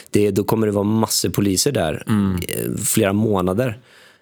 det, 0.09 0.31
då 0.31 0.43
kommer 0.43 0.67
det 0.67 0.73
vara 0.73 0.83
massor 0.83 1.29
poliser 1.29 1.71
där 1.71 2.03
eh, 2.07 2.75
flera 2.85 3.13
månader. 3.13 3.79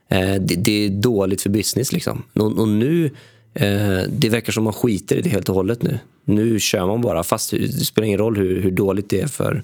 Eh, 0.09 0.35
det, 0.35 0.55
det 0.55 0.85
är 0.85 0.89
dåligt 0.89 1.41
för 1.41 1.49
business 1.49 1.91
liksom. 1.91 2.23
Och, 2.33 2.59
och 2.59 2.67
nu, 2.67 3.05
eh, 3.53 4.01
det 4.09 4.29
verkar 4.29 4.51
som 4.51 4.63
man 4.63 4.73
skiter 4.73 5.15
i 5.15 5.21
det 5.21 5.29
helt 5.29 5.49
och 5.49 5.55
hållet 5.55 5.83
nu. 5.83 5.99
Nu 6.25 6.59
kör 6.59 6.87
man 6.87 7.01
bara, 7.01 7.23
fast 7.23 7.51
det 7.51 7.85
spelar 7.85 8.05
ingen 8.05 8.19
roll 8.19 8.37
hur, 8.37 8.61
hur 8.61 8.71
dåligt 8.71 9.09
det 9.09 9.21
är 9.21 9.27
för, 9.27 9.63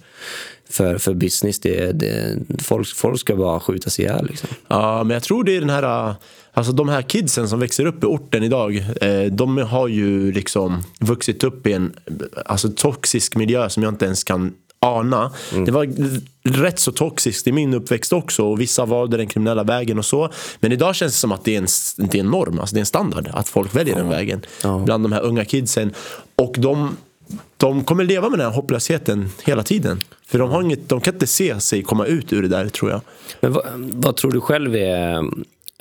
för, 0.69 0.97
för 0.97 1.13
business. 1.13 1.60
Det, 1.60 1.91
det, 1.91 2.39
folk, 2.60 2.88
folk 2.88 3.19
ska 3.19 3.36
bara 3.36 3.60
skjutas 3.60 3.99
ihjäl 3.99 4.27
liksom. 4.27 4.49
Ja, 4.67 5.03
men 5.03 5.13
jag 5.13 5.23
tror 5.23 5.43
det 5.43 5.56
är 5.56 5.60
den 5.60 5.69
här... 5.69 6.10
Eh, 6.10 6.15
alltså 6.53 6.71
de 6.71 6.89
här 6.89 7.01
kidsen 7.01 7.49
som 7.49 7.60
växer 7.60 7.86
upp 7.86 8.03
i 8.03 8.06
orten 8.06 8.43
idag, 8.43 8.77
eh, 9.01 9.32
de 9.32 9.58
har 9.58 9.88
ju 9.88 10.32
liksom 10.32 10.84
vuxit 10.99 11.43
upp 11.43 11.67
i 11.67 11.73
en 11.73 11.93
alltså, 12.45 12.69
toxisk 12.69 13.36
miljö 13.36 13.69
som 13.69 13.84
jag 13.84 13.93
inte 13.93 14.06
ens 14.06 14.23
kan 14.23 14.53
ana. 14.84 15.32
Det 15.65 15.72
var 15.72 15.88
rätt 16.43 16.80
så 16.80 16.91
toxiskt 16.91 17.48
i 17.48 17.52
min 17.52 17.74
uppväxt 17.74 18.13
också 18.13 18.43
och 18.43 18.62
vissa 18.62 18.86
valde 18.86 19.17
den 19.17 19.28
kriminella 19.28 19.63
vägen 19.63 19.98
och 19.98 20.06
så. 20.06 20.30
Men 20.60 20.72
idag 20.72 20.96
känns 20.96 21.13
det 21.13 21.17
som 21.17 21.32
att 21.32 21.43
det 21.43 21.56
är 21.56 21.58
en, 21.58 21.67
det 22.10 22.17
är 22.17 22.24
en 22.24 22.32
norm, 22.32 22.60
alltså 22.60 22.76
det 22.76 22.80
är 22.80 22.82
en 22.82 22.86
standard 22.86 23.30
att 23.34 23.50
folk 23.50 23.76
väljer 23.76 23.96
den 23.96 24.10
vägen 24.10 24.46
bland 24.86 25.04
de 25.04 25.12
här 25.12 25.22
unga 25.22 25.46
kidsen. 25.46 25.93
Och 26.36 26.56
de, 26.58 26.98
de 27.58 27.84
kommer 27.84 28.04
leva 28.04 28.30
med 28.30 28.39
den 28.39 28.48
här 28.48 28.56
hopplösheten 28.56 29.30
hela 29.43 29.63
tiden. 29.63 30.02
För 30.28 30.39
de, 30.39 30.50
har 30.50 30.62
inget, 30.62 30.89
de 30.89 31.02
kan 31.02 31.13
inte 31.13 31.28
se 31.28 31.60
sig 31.60 31.84
komma 31.84 32.06
ut 32.06 32.34
ur 32.34 32.41
det 32.41 32.48
där 32.48 32.69
tror 32.69 32.91
jag. 32.91 33.02
Men 33.41 33.54
vad, 33.54 33.65
vad 33.76 34.15
tror 34.15 34.32
du 34.32 34.41
själv 34.41 34.76
är 34.76 35.24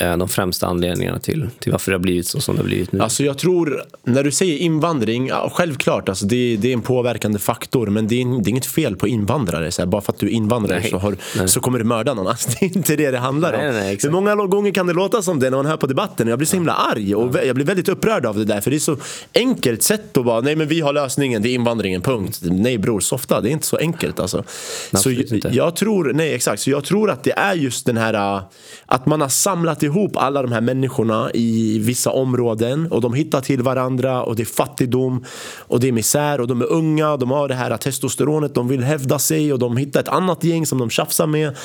de 0.02 0.28
främsta 0.28 0.66
anledningarna 0.66 1.18
till, 1.18 1.48
till 1.58 1.72
varför 1.72 1.90
det 1.90 1.96
har 1.96 2.02
blivit 2.02 2.26
så 2.26 2.40
som 2.40 2.54
det 2.54 2.62
har 2.62 2.66
blivit 2.66 2.92
nu? 2.92 3.00
Alltså 3.00 3.24
jag 3.24 3.38
tror, 3.38 3.82
när 4.04 4.24
du 4.24 4.30
säger 4.30 4.58
invandring, 4.58 5.28
ja, 5.28 5.52
självklart 5.54 6.08
alltså 6.08 6.26
det, 6.26 6.56
det 6.56 6.68
är 6.68 6.72
en 6.72 6.82
påverkande 6.82 7.38
faktor 7.38 7.86
men 7.86 8.08
det 8.08 8.20
är, 8.22 8.42
det 8.42 8.48
är 8.48 8.50
inget 8.50 8.66
fel 8.66 8.96
på 8.96 9.08
invandrare. 9.08 9.70
Så 9.70 9.82
här, 9.82 9.86
bara 9.86 10.02
för 10.02 10.12
att 10.12 10.18
du 10.18 10.26
är 10.26 10.30
invandrare 10.30 10.80
Nej. 10.80 10.90
så, 10.90 10.98
har, 10.98 11.16
Nej. 11.36 11.48
så 11.48 11.60
kommer 11.60 11.78
du 11.78 11.84
mörda 11.84 12.14
någon. 12.14 12.26
Alltså, 12.32 12.50
det 12.60 12.66
är 12.66 12.76
inte 12.76 12.96
det 12.96 13.10
det 13.10 13.18
handlar 13.18 13.52
om. 13.52 13.60
Nej, 13.60 13.72
nej, 13.72 13.94
exakt. 13.94 14.04
Hur 14.04 14.12
många 14.12 14.34
gånger 14.34 14.72
kan 14.72 14.86
det 14.86 14.92
låta 14.92 15.22
som 15.22 15.40
det 15.40 15.50
när 15.50 15.56
man 15.56 15.66
hör 15.66 15.76
på 15.76 15.86
debatten? 15.86 16.28
Jag 16.28 16.38
blir 16.38 16.46
så 16.46 16.56
himla 16.56 16.72
arg 16.72 17.14
och 17.14 17.36
jag 17.46 17.56
blir 17.56 17.66
väldigt 17.66 17.88
upprörd 17.88 18.26
av 18.26 18.38
det 18.38 18.44
där. 18.44 18.60
För 18.60 18.70
det 18.70 18.76
är 18.76 18.78
så 18.78 18.96
enkelt 19.34 19.82
sätt 19.82 20.16
att 20.16 20.24
bara, 20.24 20.40
nej 20.40 20.56
men 20.56 20.68
vi 20.68 20.80
har 20.80 20.92
lösningen, 20.92 21.42
det 21.42 21.48
är 21.48 21.54
invandringen, 21.54 22.02
punkt. 22.02 22.38
Nej 22.42 22.78
bror, 22.78 23.00
softa, 23.00 23.40
det 23.40 23.48
är 23.48 23.52
inte 23.52 23.66
så 23.66 23.76
enkelt 23.76 24.20
alltså. 24.20 24.44
Så 24.92 25.10
inte. 25.10 25.48
jag 25.52 25.76
tror, 25.76 26.12
nej 26.14 26.34
exakt, 26.34 26.62
så 26.62 26.70
jag 26.70 26.84
tror 26.84 27.10
att 27.10 27.24
det 27.24 27.32
är 27.32 27.54
just 27.54 27.86
den 27.86 27.96
här 27.96 28.36
äh, 28.36 28.42
att 28.86 29.06
man 29.06 29.20
har 29.20 29.28
samlat 29.28 29.82
ihop 29.92 30.16
alla 30.16 30.42
de 30.42 30.52
här 30.52 30.60
människorna 30.60 31.30
i 31.34 31.78
vissa 31.78 32.10
områden 32.10 32.86
och 32.92 33.00
de 33.00 33.14
hittar 33.14 33.40
till 33.40 33.62
varandra 33.62 34.22
och 34.22 34.36
det 34.36 34.42
är 34.42 34.46
fattigdom 34.46 35.24
och 35.58 35.80
det 35.80 35.88
är 35.88 35.92
misär 35.92 36.40
och 36.40 36.48
de 36.48 36.60
är 36.60 36.72
unga, 36.72 37.16
de 37.16 37.30
har 37.30 37.48
det 37.48 37.54
här 37.54 37.76
testosteronet, 37.76 38.54
de 38.54 38.68
vill 38.68 38.82
hävda 38.82 39.18
sig 39.18 39.52
och 39.52 39.58
de 39.58 39.76
hittar 39.76 40.00
ett 40.00 40.08
annat 40.08 40.44
gäng 40.44 40.66
som 40.66 40.78
de 40.78 40.90
tjafsar 40.90 41.26
med. 41.26 41.56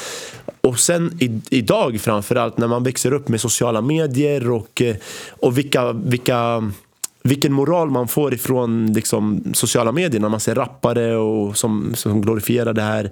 Och 0.62 0.80
sen 0.80 1.18
i, 1.20 1.42
idag 1.50 2.02
framförallt 2.02 2.58
när 2.58 2.68
man 2.68 2.84
växer 2.84 3.14
upp 3.14 3.28
med 3.28 3.42
sociala 3.42 3.82
medier 3.82 4.52
och, 4.52 4.82
eh, 4.82 4.96
och 5.30 5.58
vilka, 5.58 5.92
vilka 5.92 6.72
vilken 7.24 7.54
moral 7.54 7.90
man 7.90 8.08
får 8.08 8.34
ifrån 8.34 8.94
liksom, 8.94 9.44
sociala 9.54 9.92
medier 9.92 10.22
när 10.22 10.30
man 10.30 10.40
ser 10.40 10.56
rappare 10.56 11.16
och 11.16 11.58
som, 11.58 11.92
som 11.96 12.22
glorifierar 12.22 12.74
det 12.74 12.82
här. 12.82 13.12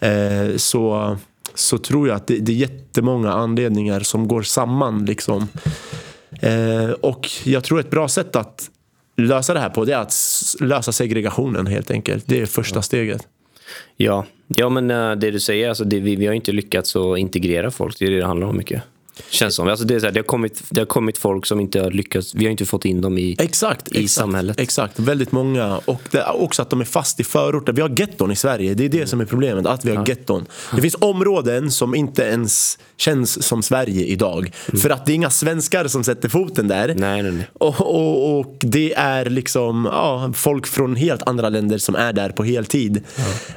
Eh, 0.00 0.56
så, 0.56 1.16
så 1.54 1.78
tror 1.78 2.08
jag 2.08 2.16
att 2.16 2.26
det, 2.26 2.38
det 2.38 2.52
är 2.52 2.56
jättemånga 2.56 3.32
anledningar 3.32 4.00
som 4.00 4.28
går 4.28 4.42
samman. 4.42 5.04
Liksom. 5.04 5.48
Eh, 6.40 6.90
och 6.90 7.28
jag 7.44 7.64
tror 7.64 7.80
ett 7.80 7.90
bra 7.90 8.08
sätt 8.08 8.36
att 8.36 8.70
lösa 9.16 9.54
det 9.54 9.60
här 9.60 9.70
på 9.70 9.84
det 9.84 9.92
är 9.92 9.98
att 9.98 10.14
lösa 10.60 10.92
segregationen 10.92 11.66
helt 11.66 11.90
enkelt. 11.90 12.24
Det 12.26 12.40
är 12.40 12.46
första 12.46 12.82
steget. 12.82 13.28
Ja, 13.96 14.26
ja 14.46 14.68
men 14.68 14.90
eh, 14.90 15.12
det 15.12 15.30
du 15.30 15.40
säger, 15.40 15.68
alltså 15.68 15.84
det, 15.84 16.00
vi, 16.00 16.16
vi 16.16 16.26
har 16.26 16.34
inte 16.34 16.52
lyckats 16.52 16.96
att 16.96 17.18
integrera 17.18 17.70
folk. 17.70 17.98
Det 17.98 18.06
är 18.06 18.10
det 18.10 18.16
det 18.16 18.26
handlar 18.26 18.46
om 18.46 18.56
mycket. 18.56 18.82
Känns 19.30 19.54
som. 19.54 19.68
Alltså 19.68 19.84
det, 19.84 19.94
är 19.94 20.00
så 20.00 20.06
här, 20.06 20.12
det, 20.12 20.20
har 20.20 20.24
kommit, 20.24 20.62
det 20.68 20.80
har 20.80 20.86
kommit 20.86 21.18
folk 21.18 21.46
som 21.46 21.60
inte 21.60 21.80
har 21.80 21.90
lyckats. 21.90 22.34
Vi 22.34 22.44
har 22.44 22.50
inte 22.50 22.64
fått 22.66 22.84
in 22.84 23.00
dem 23.00 23.18
i, 23.18 23.36
Exakt, 23.38 23.88
i 23.88 24.04
exakt, 24.04 24.10
samhället. 24.10 24.60
Exakt, 24.60 24.98
väldigt 24.98 25.32
många. 25.32 25.80
Och 25.84 26.02
det 26.10 26.18
är 26.18 26.42
också 26.42 26.62
att 26.62 26.70
de 26.70 26.80
är 26.80 26.84
fast 26.84 27.20
i 27.20 27.24
förorter. 27.24 27.72
Vi 27.72 27.82
har 27.82 27.88
getton 28.00 28.32
i 28.32 28.36
Sverige. 28.36 28.74
Det 28.74 28.84
är 28.84 28.88
det 28.88 29.06
som 29.06 29.20
är 29.20 29.24
problemet, 29.24 29.66
att 29.66 29.84
vi 29.84 29.96
har 29.96 30.08
getton. 30.08 30.46
Det 30.74 30.82
finns 30.82 30.96
områden 31.00 31.70
som 31.70 31.94
inte 31.94 32.22
ens 32.22 32.78
känns 32.96 33.42
som 33.42 33.62
Sverige 33.62 34.04
idag. 34.04 34.52
För 34.82 34.90
att 34.90 35.06
det 35.06 35.12
är 35.12 35.14
inga 35.14 35.30
svenskar 35.30 35.88
som 35.88 36.04
sätter 36.04 36.28
foten 36.28 36.68
där. 36.68 36.84
Mm. 36.84 37.00
Nej, 37.00 37.22
nej, 37.22 37.32
nej. 37.32 37.48
Och, 37.52 37.80
och, 37.80 38.38
och 38.38 38.56
det 38.60 38.94
är 38.94 39.24
liksom 39.24 39.88
ja, 39.92 40.32
folk 40.34 40.66
från 40.66 40.96
helt 40.96 41.22
andra 41.22 41.48
länder 41.48 41.78
som 41.78 41.94
är 41.94 42.12
där 42.12 42.30
på 42.30 42.44
heltid. 42.44 43.04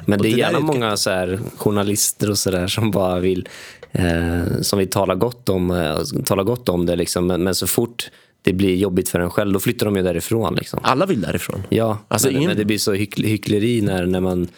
Men 0.04 0.18
Och 0.18 0.22
det 0.22 0.32
är 0.32 0.38
gärna 0.38 0.58
ett 0.58 0.64
många 0.64 0.96
så 0.96 1.10
här, 1.10 1.40
journalister 1.56 2.30
och 2.30 2.38
sådär 2.38 2.66
som 2.66 2.90
bara 2.90 3.20
vill 3.20 3.48
eh, 3.92 4.60
som 4.60 4.78
vill 4.78 4.90
tala 4.90 5.14
gott 5.14 5.48
om, 5.48 5.70
eh, 5.70 5.96
tala 6.24 6.42
gott 6.42 6.68
om 6.68 6.86
det. 6.86 6.96
Liksom. 6.96 7.26
Men, 7.26 7.42
men 7.44 7.54
så 7.54 7.66
fort 7.66 8.10
det 8.42 8.52
blir 8.52 8.76
jobbigt 8.76 9.08
för 9.08 9.20
en 9.20 9.30
själv, 9.30 9.52
då 9.52 9.60
flyttar 9.60 9.86
de 9.86 9.96
ju 9.96 10.02
därifrån. 10.02 10.54
Liksom. 10.54 10.80
Alla 10.82 11.06
vill 11.06 11.20
därifrån. 11.20 11.62
Ja, 11.68 11.98
Alltså, 12.08 12.28
men, 12.28 12.36
ingen- 12.36 12.48
men 12.48 12.56
det 12.56 12.64
blir 12.64 12.78
så 12.78 12.94
hyckl- 12.94 13.26
hyckleri 13.26 13.80
när, 13.82 14.06
när 14.06 14.20
man 14.20 14.48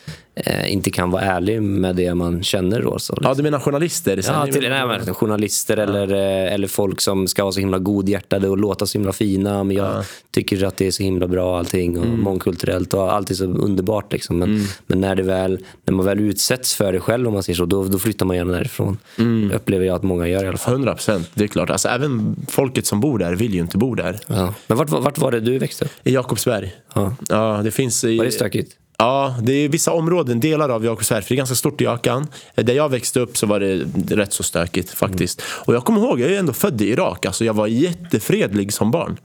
eh, 0.45 0.73
inte 0.73 0.91
kan 0.91 1.11
vara 1.11 1.23
ärlig 1.23 1.63
med 1.63 1.97
det 1.97 2.15
man 2.15 2.43
känner. 2.43 2.83
Då, 2.83 2.99
så, 2.99 3.13
liksom. 3.13 3.17
Ja, 3.23 3.35
du 3.35 3.43
menar 3.43 3.59
journalister? 3.61 4.21
Ja, 4.27 4.47
till, 4.47 4.69
nej, 4.69 4.87
men, 4.87 5.15
journalister 5.15 5.77
eller, 5.77 6.13
eh, 6.13 6.53
eller 6.55 6.69
folk 6.69 7.01
som 7.01 7.27
ska 7.29 7.43
vara 7.45 7.53
så 7.53 7.61
himla 7.61 7.79
godhjärtade 7.79 8.49
och 8.49 8.59
låta 8.59 8.87
så 8.87 8.99
himla 8.99 9.13
fina. 9.13 9.65
Men 9.65 9.77
jag 9.77 10.05
tycker 10.31 10.65
att 10.65 10.77
det 10.77 10.87
är 10.87 10.91
så 10.91 11.03
himla 11.03 11.27
bra 11.29 11.59
allting 11.59 11.99
och 11.99 12.05
Mm. 12.05 12.21
mångkulturellt 12.21 12.95
och 12.95 13.13
allt 13.13 13.31
är 13.31 13.35
så 13.35 13.45
underbart. 13.45 14.13
Liksom. 14.13 14.39
Men, 14.39 14.65
men 14.87 15.01
när, 15.01 15.15
det 15.17 15.23
väl, 15.23 15.59
när 15.85 15.95
man 15.95 16.07
väl 16.07 16.21
utsätts 16.21 16.75
för 16.75 16.93
det 16.93 17.01
själv, 17.01 17.27
om 17.29 17.35
man 17.35 17.43
säger 17.43 17.57
så, 17.57 17.65
då, 17.65 17.85
då 17.85 17.99
flyttar 17.99 18.27
man 18.27 18.37
gärna 18.37 18.53
därifrån. 18.53 18.99
Mm. 19.19 19.49
Det 19.49 19.55
upplever 19.57 19.87
jag 19.87 19.97
att 19.97 20.03
många 20.03 20.29
gör 20.29 20.45
i 20.45 20.49
alla 20.49 20.59
fall. 20.59 20.73
100 20.75 20.95
procent, 20.95 21.31
det 21.35 21.45
är 21.45 21.49
klart. 21.49 21.71
Alltså, 21.71 21.89
även 21.89 22.37
folket 22.49 22.87
som 22.87 23.01
bor 23.01 23.19
där 23.19 23.35
vill 23.35 23.55
ju 23.55 23.61
inte 23.61 23.79
bo 23.79 23.95
där. 23.95 24.19
Ja. 24.27 24.55
Men 24.67 24.79
vart, 24.79 24.91
var- 24.91 25.01
vart 25.01 25.19
var 25.19 25.31
det 25.33 25.41
du 25.41 25.59
växte 25.59 25.85
upp? 25.85 25.91
I 26.05 26.15
Jakobsberg. 26.15 26.73
Ja. 26.95 27.15
Ja, 27.29 27.61
det 27.65 27.71
finns 27.71 28.05
i... 28.05 28.19
Var 28.19 28.25
det 28.25 28.31
stökigt? 28.33 28.77
Ja, 29.01 29.37
det 29.43 29.53
är 29.53 29.69
vissa 29.69 29.93
områden, 29.93 30.41
delar 30.41 30.69
av 30.69 30.85
Jakobsberg, 30.85 31.23
för 31.23 31.29
det 31.29 31.35
är 31.35 31.37
ganska 31.37 31.55
stort 31.55 31.81
i 31.81 31.85
Jakan. 31.85 32.27
Där 32.55 32.75
jag 32.75 32.89
växte 32.89 33.21
upp 33.21 33.37
så 33.37 33.47
var 33.47 33.61
det 33.61 33.85
rätt 34.17 34.33
så 34.33 34.43
stökigt 34.43 34.91
faktiskt. 34.91 35.43
Och 35.43 35.75
jag 35.75 35.85
kommer 35.85 36.01
ihåg, 36.01 36.21
jag 36.21 36.31
är 36.31 36.39
ändå 36.39 36.53
född 36.53 36.83
i 36.83 36.89
Irak, 36.89 37.27
alltså 37.27 37.45
jag 37.45 37.55
var 37.55 37.67
jättefredlig 37.67 38.73
som 38.73 38.91
barn. 38.91 39.17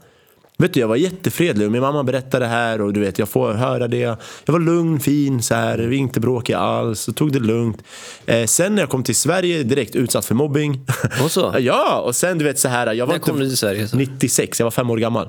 Vet 0.58 0.74
du, 0.74 0.80
jag 0.80 0.88
var 0.88 0.96
jättefredlig 0.96 1.66
och 1.66 1.72
min 1.72 1.80
mamma 1.80 2.04
berättade 2.04 2.44
det 2.44 2.48
här 2.48 2.80
och 2.80 2.92
du 2.92 3.00
vet, 3.00 3.18
jag 3.18 3.28
får 3.28 3.52
höra 3.52 3.88
det. 3.88 3.98
Jag 4.44 4.52
var 4.52 4.60
lugn, 4.60 5.00
fin, 5.00 5.42
så 5.42 5.54
här, 5.54 5.92
inte 5.92 6.20
bråkiga 6.20 6.58
alls 6.58 7.08
och 7.08 7.16
tog 7.16 7.32
det 7.32 7.38
lugnt. 7.38 7.82
Eh, 8.26 8.46
sen 8.46 8.74
när 8.74 8.82
jag 8.82 8.90
kom 8.90 9.02
till 9.02 9.16
Sverige, 9.16 9.62
direkt 9.62 9.96
utsatt 9.96 10.24
för 10.24 10.34
mobbing. 10.34 10.86
Och 11.24 11.30
så? 11.30 11.54
ja, 11.58 12.00
och 12.00 12.16
sen 12.16 12.38
du 12.38 12.44
vet 12.44 12.58
så 12.58 12.68
här, 12.68 12.92
jag 12.92 13.06
var 13.06 13.14
När 13.14 13.20
kom 13.20 13.40
du 13.40 13.48
till 13.48 13.56
Sverige? 13.56 13.88
Så? 13.88 13.96
96, 13.96 14.60
jag 14.60 14.66
var 14.66 14.70
fem 14.70 14.90
år 14.90 14.96
gammal. 14.96 15.28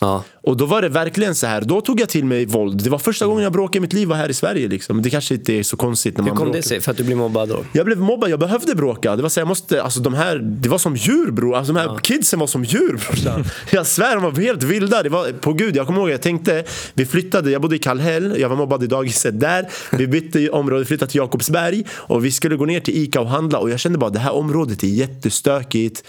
Ja. 0.00 0.24
Och 0.42 0.56
då 0.56 0.66
var 0.66 0.82
det 0.82 0.88
verkligen 0.88 1.34
så 1.34 1.46
här, 1.46 1.60
då 1.60 1.80
tog 1.80 2.00
jag 2.00 2.08
till 2.08 2.24
mig 2.24 2.46
våld. 2.46 2.84
Det 2.84 2.90
var 2.90 2.98
första 2.98 3.26
gången 3.26 3.42
jag 3.44 3.52
bråkade 3.52 3.78
i 3.78 3.80
mitt 3.80 3.92
liv 3.92 4.08
var 4.08 4.16
här 4.16 4.28
i 4.28 4.34
Sverige. 4.34 4.68
Liksom. 4.68 5.02
Det 5.02 5.10
kanske 5.10 5.34
inte 5.34 5.52
är 5.52 5.62
så 5.62 5.76
konstigt 5.76 6.16
när 6.16 6.24
Hur 6.24 6.30
man 6.30 6.36
kom 6.36 6.44
bråkar. 6.46 6.56
det 6.62 6.68
sig? 6.68 6.80
För 6.80 6.90
att 6.90 6.96
du 6.96 7.04
blev 7.04 7.18
mobbad 7.18 7.48
då? 7.48 7.64
Jag 7.72 7.86
blev 7.86 7.98
mobbad, 7.98 8.30
jag 8.30 8.38
behövde 8.40 8.74
bråka. 8.74 9.16
Det 9.16 9.22
var 9.22 9.28
så 9.28 9.40
jag 9.40 9.48
måste, 9.48 9.82
alltså 9.82 10.00
de 10.00 10.14
här, 10.14 10.38
det 10.38 10.68
var 10.68 10.78
som 10.78 10.96
djur 10.96 11.30
bror. 11.30 11.56
Alltså 11.56 11.72
de 11.72 11.80
här 11.80 11.98
kidsen 11.98 12.38
var 12.38 12.46
som 12.46 12.64
djur 12.64 13.00
brorsan. 13.08 13.44
Jag 13.70 13.86
svär, 13.86 14.14
de 14.14 14.22
var 14.22 14.32
helt 14.32 14.62
vilda. 14.62 15.02
Det 15.02 15.08
var, 15.08 15.32
på 15.32 15.52
gud, 15.52 15.76
jag 15.76 15.86
kommer 15.86 16.00
ihåg, 16.00 16.10
jag 16.10 16.22
tänkte, 16.22 16.64
vi 16.94 17.06
flyttade, 17.06 17.50
jag 17.50 17.62
bodde 17.62 17.76
i 17.76 17.78
Kallhäll, 17.78 18.36
jag 18.38 18.48
var 18.48 18.56
mobbad 18.56 18.84
i 18.84 18.86
dagiset 18.86 19.40
där. 19.40 19.68
Vi 19.92 20.06
bytte 20.06 20.50
område, 20.50 20.84
flyttade 20.84 21.10
till 21.10 21.18
Jakobsberg 21.18 21.84
och 21.90 22.24
vi 22.24 22.32
skulle 22.32 22.56
gå 22.56 22.64
ner 22.64 22.80
till 22.80 22.96
Ica 22.96 23.20
och 23.20 23.28
handla 23.28 23.58
och 23.58 23.70
jag 23.70 23.80
kände 23.80 23.98
bara 23.98 24.10
det 24.10 24.18
här 24.18 24.32
området 24.34 24.82
är 24.82 24.86
jättestökigt. 24.86 26.04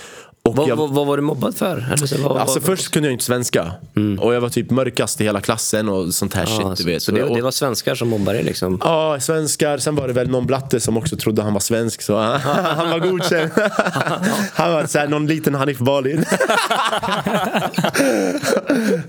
Vad, 0.49 0.67
jag, 0.69 0.75
vad, 0.75 0.89
vad 0.93 1.07
var 1.07 1.17
du 1.17 1.23
mobbad 1.23 1.55
för? 1.55 1.77
Eller 1.93 2.07
så, 2.07 2.27
vad, 2.29 2.37
alltså 2.37 2.61
först 2.61 2.91
kunde 2.91 3.07
jag 3.09 3.13
inte 3.13 3.23
svenska. 3.25 3.71
Och 4.19 4.35
jag 4.35 4.41
var 4.41 4.49
typ 4.49 4.71
mörkast 4.71 5.21
i 5.21 5.23
hela 5.23 5.41
klassen 5.41 5.89
och 5.89 6.13
sånt 6.13 6.33
här 6.33 6.47
Ja, 6.59 6.75
shit, 6.75 6.85
du 6.85 6.91
vet. 6.91 7.03
Så 7.03 7.11
det, 7.11 7.23
Och- 7.23 7.35
det 7.35 7.41
var 7.41 7.51
svenskar 7.51 7.95
som 7.95 8.07
mobbade 8.09 8.37
dig 8.37 8.43
liksom? 8.45 8.79
Ja, 8.83 9.17
svenskar. 9.19 9.77
Sen 9.77 9.95
var 9.95 10.07
det 10.07 10.13
väl 10.13 10.29
någon 10.29 10.45
blatte 10.45 10.79
som 10.79 10.97
också 10.97 11.17
trodde 11.17 11.41
han 11.41 11.53
var 11.53 11.59
svensk. 11.59 12.01
Så 12.01 12.17
han 12.77 12.89
var 12.89 12.99
godkänd. 12.99 13.51
Han 14.53 14.73
var 14.73 14.85
så 14.85 14.99
här, 14.99 15.07
någon 15.07 15.27
liten 15.27 15.55
Hanif 15.55 15.77
Bali. 15.79 16.11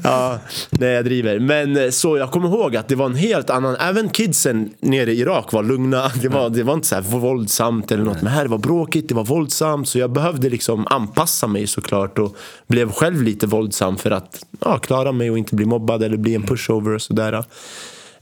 ja, 0.02 0.38
nej 0.70 0.88
jag 0.90 1.04
driver. 1.04 1.38
Men 1.38 1.76
eh, 1.76 1.90
så 1.90 2.16
jag 2.16 2.30
kommer 2.30 2.48
ihåg 2.48 2.76
att 2.76 2.88
det 2.88 2.94
var 2.94 3.06
en 3.06 3.14
helt 3.14 3.50
annan. 3.50 3.76
Även 3.76 4.08
kidsen 4.08 4.70
nere 4.80 5.12
i 5.12 5.20
Irak 5.20 5.52
var 5.52 5.62
lugna. 5.62 6.10
Det 6.22 6.28
var, 6.28 6.50
det 6.50 6.62
var 6.62 6.74
inte 6.74 6.86
så 6.86 6.94
här 6.94 7.02
våldsamt 7.02 7.92
eller 7.92 8.04
något. 8.04 8.22
Men 8.22 8.32
här 8.32 8.46
var 8.46 8.58
bråkigt, 8.58 9.08
det 9.08 9.14
var 9.14 9.24
våldsamt. 9.24 9.88
Så 9.88 9.98
jag 9.98 10.10
behövde 10.12 10.48
liksom 10.50 10.86
anpassa 10.90 11.25
mig 11.46 11.66
såklart. 11.66 12.18
Och 12.18 12.36
blev 12.66 12.92
själv 12.92 13.22
lite 13.22 13.46
våldsam 13.46 13.96
för 13.96 14.10
att 14.10 14.46
ja, 14.60 14.78
klara 14.78 15.12
mig 15.12 15.30
och 15.30 15.38
inte 15.38 15.54
bli 15.54 15.64
mobbad 15.64 16.02
eller 16.02 16.16
bli 16.16 16.34
en 16.34 16.42
pushover 16.42 16.94
och 16.94 17.02
sådär. 17.02 17.44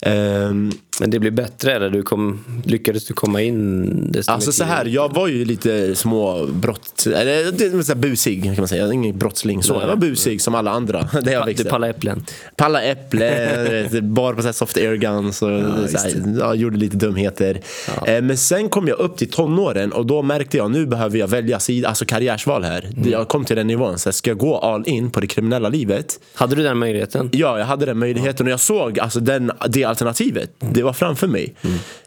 Ehm, 0.05 0.71
Men 1.01 1.11
det 1.11 1.19
blev 1.19 1.33
bättre 1.33 1.73
eller 1.73 1.91
du 1.91 2.03
kom, 2.03 2.45
lyckades 2.65 3.07
du 3.07 3.15
komma 3.15 3.43
in 3.43 4.13
desto 4.13 4.33
Alltså 4.33 4.53
så 4.53 4.65
här, 4.65 4.85
jag 4.85 5.15
var 5.15 5.29
ju 5.29 5.45
lite 5.45 5.95
små 5.95 6.47
brott, 6.47 7.07
eller 7.07 7.53
det 7.53 7.65
är 7.65 7.83
så 7.83 7.93
här 7.93 8.01
busig 8.01 8.45
kan 8.45 8.55
man 8.59 8.69
säga. 8.69 8.93
Ingen 8.93 9.19
brottsling 9.19 9.63
så. 9.63 9.75
Jag 9.81 9.87
var 9.87 9.97
busig 9.97 10.41
som 10.43 10.55
alla 10.55 10.71
andra. 10.71 11.09
Det 11.23 11.33
jag 11.33 11.57
Du 11.57 11.65
pallade 11.65 11.91
äpplen? 11.91 12.25
Palla 12.57 12.83
äpplen, 12.83 14.15
bar 14.15 14.35
på 14.35 14.43
så 14.43 14.49
här 14.49 14.53
soft 14.53 14.77
air 14.77 14.95
guns 14.95 15.43
och 15.43 15.49
så 15.91 15.99
här, 15.99 16.37
ja, 16.39 16.55
gjorde 16.55 16.77
lite 16.77 16.97
dumheter. 16.97 17.61
Eh, 18.07 18.23
Men 18.23 18.37
sen 18.37 18.69
kom 18.69 18.89
jag 18.89 18.99
upp 18.99 19.17
till 19.17 19.31
tonåren 19.31 19.93
och 19.93 20.07
då 20.07 20.23
märkte 20.23 20.57
jag 20.57 20.71
nu 20.71 20.87
behöver 20.87 21.19
jag 21.19 21.29
välja 21.29 21.61
sida, 21.61 21.89
alltså 21.89 22.05
karriärsval 22.05 22.65
här. 22.65 22.91
Jag 23.05 23.29
kom 23.29 23.45
till 23.45 23.57
den 23.57 23.67
nivån, 23.67 23.99
så 23.99 24.09
här, 24.09 24.13
ska 24.13 24.31
jag 24.31 24.39
gå 24.39 24.59
all 24.59 24.89
in 24.89 25.11
på 25.11 25.21
det 25.21 25.27
kriminella 25.27 25.69
livet? 25.69 26.21
Hade 26.35 26.57
du 26.57 26.63
den 26.63 26.79
möjligheten? 26.79 27.29
Ja, 27.33 27.59
jag 27.59 27.67
hade 27.67 27.87
den 27.87 27.99
möjligheten 27.99 28.47
och 28.47 28.53
jag 28.53 28.61
såg 28.61 28.99
alltså, 28.99 29.21
den, 29.21 29.51
det 29.69 29.83
alternativet. 29.95 30.51
Det 30.59 30.83
var 30.83 30.93
framför 30.93 31.27
mig. 31.27 31.55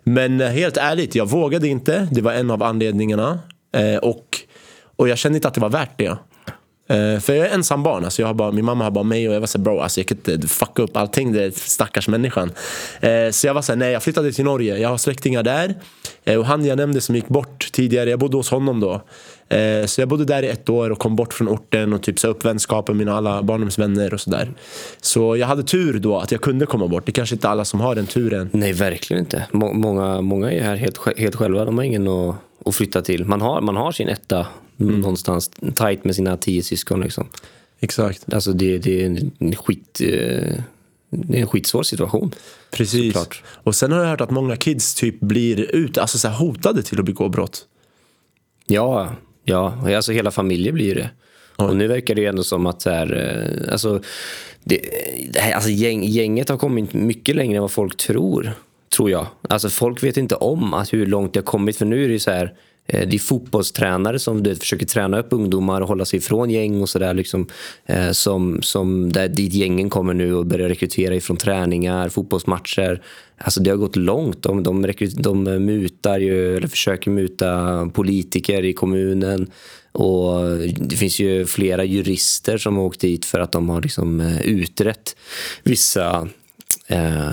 Men 0.04 0.42
eh, 0.42 0.48
helt 0.48 0.78
ärligt, 0.78 1.16
jag 1.16 1.30
vågade 1.30 1.68
inte. 1.68 2.08
Det 2.12 2.22
var 2.22 2.34
en 2.34 2.52
av 2.52 2.64
anledningarna. 2.64 3.40
Eh, 3.76 3.98
och, 3.98 4.26
och 4.96 5.10
jag 5.10 5.18
kände 5.18 5.38
inte 5.38 5.48
att 5.48 5.54
det 5.54 5.62
var 5.62 5.70
värt 5.70 5.98
det. 5.98 6.18
Eh, 6.90 7.20
för 7.20 7.34
jag 7.34 7.48
är 7.48 7.54
ensam 7.54 7.84
barn. 7.84 8.06
Alltså 8.06 8.22
jag 8.22 8.28
har 8.28 8.34
bara, 8.34 8.52
min 8.52 8.66
mamma 8.66 8.84
har 8.84 8.92
bara 8.92 9.04
mig 9.04 9.30
och 9.30 9.36
jag 9.36 9.40
var 9.40 9.48
så 9.48 9.60
bro, 9.60 9.80
alltså 9.80 10.00
jag 10.00 10.08
kan 10.08 10.18
inte 10.18 10.34
eh, 10.34 10.40
fucka 10.40 10.82
upp 10.82 10.98
allting. 10.98 11.34
Det 11.34 11.44
är 11.44 11.52
stackars 11.52 12.08
människan. 12.08 12.52
Eh, 13.00 13.30
så 13.32 13.48
jag 13.48 13.54
var 13.54 13.62
så 13.62 13.72
här, 13.72 13.78
nej 13.78 13.92
jag 13.92 14.04
flyttade 14.04 14.32
till 14.32 14.46
Norge. 14.46 14.78
Jag 14.78 14.90
har 14.90 14.98
släktingar 14.98 15.44
där. 15.44 15.76
Eh, 16.24 16.40
och 16.40 16.46
han 16.46 16.66
jag 16.66 16.78
nämnde 16.78 17.02
som 17.02 17.16
gick 17.16 17.28
bort 17.28 17.70
tidigare, 17.72 18.10
jag 18.10 18.20
bodde 18.20 18.38
hos 18.38 18.50
honom 18.50 18.80
då. 18.80 19.02
Eh, 19.50 19.86
så 19.86 20.02
jag 20.02 20.10
bodde 20.10 20.26
där 20.26 20.43
i 20.43 20.48
ett 20.48 20.70
år 20.70 20.89
och 20.89 21.00
kom 21.00 21.16
bort 21.16 21.34
från 21.34 21.48
orten 21.50 21.93
och 21.93 22.04
typ 22.04 22.20
sa 22.20 22.28
upp 22.28 22.45
vänskapen 22.45 22.98
med 22.98 23.06
mina 23.06 23.18
alla 23.18 23.43
barndomsvänner 23.43 24.14
och 24.14 24.22
sådär. 24.22 24.54
Så 25.02 25.38
jag 25.38 25.48
hade 25.48 25.64
tur 25.64 26.00
då 26.00 26.18
att 26.20 26.32
jag 26.32 26.41
kunde 26.41 26.66
komma 26.66 26.88
bort. 26.88 27.06
Det 27.06 27.10
är 27.10 27.14
kanske 27.14 27.36
inte 27.36 27.50
alla 27.50 27.66
som 27.66 27.80
har 27.82 27.95
den 27.95 28.06
turen. 28.06 28.50
Nej, 28.54 28.74
verkligen 28.74 29.24
inte. 29.24 29.45
Må, 29.52 29.74
många, 29.74 30.22
många 30.22 30.52
är 30.52 30.62
här 30.64 30.76
helt, 30.76 31.18
helt 31.18 31.36
själva. 31.36 31.66
De 31.66 31.78
har 31.78 31.84
ingen 31.86 32.08
att, 32.08 32.36
att 32.66 32.76
flytta 32.76 33.02
till. 33.02 33.26
Man 33.26 33.41
har, 33.41 33.62
man 33.62 33.76
har 33.76 33.91
sin 33.91 34.08
etta 34.10 34.48
Mm. 34.80 35.00
någonstans 35.00 35.52
tight 35.76 36.04
med 36.04 36.16
sina 36.16 36.38
tio 36.38 36.64
syskon. 36.64 37.02
Liksom. 37.02 37.28
Exakt. 37.80 38.34
Alltså 38.34 38.54
det, 38.54 38.78
det 38.78 39.02
är 39.04 39.06
en 39.39 39.56
skit... 39.56 40.02
eh, 40.02 40.08
Det 41.10 41.38
är 41.38 41.41
en 41.41 41.48
skitsvår 41.48 41.84
situation. 41.84 42.32
Precis. 42.72 43.14
Såklart. 43.14 43.43
Och 43.48 43.76
sen 43.76 43.91
har 43.91 44.00
jag 44.00 44.10
hört 44.10 44.22
att 44.22 44.30
många 44.32 44.56
kids 44.56 44.95
typ 44.95 45.20
blir 45.20 45.60
ut, 45.76 45.98
alltså 45.98 46.18
så 46.18 46.28
hotade 46.28 46.84
till 46.84 47.00
att 47.00 47.06
begå 47.06 47.30
brott. 47.30 47.66
Ja, 48.66 49.10
ja. 49.48 49.95
Alltså 49.95 50.12
hela 50.12 50.32
familjer 50.32 50.72
blir 50.72 50.95
det. 50.95 51.10
Och 51.56 51.76
nu 51.76 51.88
verkar 51.88 52.16
det 52.16 52.22
ju 52.22 52.28
ändå 52.28 52.43
som 52.43 52.66
att 52.66 52.82
så 52.82 52.89
här, 52.89 53.18
eh, 53.18 53.72
alltså, 53.72 54.02
det, 54.64 54.82
det 55.34 55.39
här, 55.39 55.54
alltså 55.54 55.70
gäng, 55.70 56.04
gänget 56.04 56.50
har 56.50 56.58
kommit 56.58 56.93
mycket 56.93 57.36
längre 57.36 57.56
än 57.56 57.62
vad 57.62 57.72
folk 57.72 57.98
tror. 57.98 58.52
Tror 58.95 59.12
jag. 59.12 59.28
Alltså 59.50 59.70
folk 59.70 60.04
vet 60.04 60.18
inte 60.18 60.36
om 60.36 60.74
att 60.74 60.93
hur 60.93 61.06
långt 61.06 61.34
det 61.34 61.39
har 61.39 61.45
kommit. 61.45 61.78
För 61.78 61.86
nu 61.86 62.04
är 62.04 62.08
det 62.08 62.14
ju 62.14 62.20
så 62.20 62.32
här, 62.32 62.54
Eh, 62.88 63.08
det 63.08 63.16
är 63.16 63.20
fotbollstränare 63.20 64.20
som 64.20 64.44
du 64.44 64.50
vet, 64.50 64.60
försöker 64.60 64.86
träna 64.86 65.20
upp 65.20 65.28
ungdomar 65.30 65.82
och 65.82 65.88
hålla 65.88 66.06
sig 66.06 66.18
ifrån 66.18 66.50
gäng 66.50 66.82
och 66.82 66.90
sådär. 66.90 67.14
Liksom, 67.14 67.48
eh, 67.86 68.12
som, 68.12 68.62
som 68.62 69.12
där 69.12 69.28
dit 69.28 69.54
gängen 69.54 69.90
kommer 69.90 70.14
nu 70.14 70.34
och 70.34 70.46
börjar 70.46 70.70
rekrytera 70.70 71.16
ifrån 71.16 71.38
träningar, 71.38 72.10
fotbollsmatcher. 72.10 73.02
Alltså 73.38 73.60
det 73.60 73.70
har 73.70 73.78
gått 73.78 73.96
långt. 73.96 74.44
De, 74.44 74.64
de, 74.64 74.94
de 75.18 75.44
mutar 75.44 76.20
ju, 76.20 76.58
eller 76.58 76.68
försöker 76.68 77.12
muta 77.12 77.86
politiker 77.94 78.66
i 78.66 78.74
kommunen. 78.74 79.48
Och 79.92 80.58
Det 80.80 80.96
finns 80.96 81.20
ju 81.20 81.46
flera 81.46 81.84
jurister 81.84 82.58
som 82.58 82.78
har 82.78 82.84
åkt 82.84 83.00
dit 83.00 83.26
för 83.26 83.40
att 83.40 83.52
de 83.52 83.70
har 83.70 83.82
liksom 83.82 84.20
eh, 84.20 84.42
utrett 84.42 85.16
vissa 85.64 86.28
eh, 86.88 87.32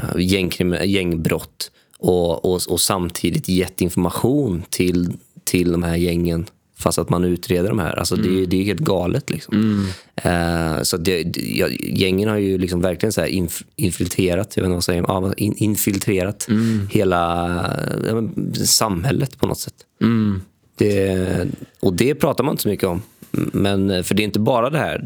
gängbrott 0.85 1.71
och, 1.99 2.45
och, 2.45 2.61
och 2.69 2.81
samtidigt 2.81 3.49
gett 3.49 3.81
information 3.81 4.63
till, 4.71 5.13
till 5.45 5.73
de 5.73 5.83
här 5.83 5.97
gängen 5.97 6.47
fast 6.77 6.99
att 6.99 7.11
man 7.11 7.25
utreder 7.25 7.69
de 7.69 7.79
här. 7.79 7.99
Alltså 7.99 8.17
det, 8.17 8.47
det 8.47 8.61
är 8.61 8.65
helt 8.65 8.81
galet. 8.81 9.31
Liksom. 9.31 9.87
Eh, 10.17 10.83
så 10.83 10.97
det, 10.97 11.23
det, 11.23 11.41
gängen 11.81 12.29
har 12.29 12.37
ju 12.37 12.59
liksom 12.59 12.81
verkligen 12.81 13.13
så 13.13 13.27
inf, 13.27 13.63
infiltrerat, 13.77 14.57
jag 14.57 14.63
vet 14.63 14.69
inte 14.69 14.75
vad 14.75 14.85
säger, 14.85 15.05
ja, 15.09 15.33
in, 15.37 15.55
infiltrerat 15.57 16.49
hela 16.91 17.77
ja, 18.07 18.23
samhället 18.65 19.39
på 19.39 19.47
något 19.47 19.59
sätt. 19.59 19.75
Det, 20.77 21.49
och 21.81 21.95
det 21.95 22.15
pratar 22.15 22.45
man 22.45 22.53
inte 22.53 22.63
så 22.63 22.69
mycket 22.69 22.87
om. 22.87 23.03
Men, 23.53 24.05
för 24.05 24.15
det 24.15 24.23
är 24.23 24.25
inte 24.25 24.41
bara 24.41 24.71
det 24.71 24.79
här, 24.79 25.01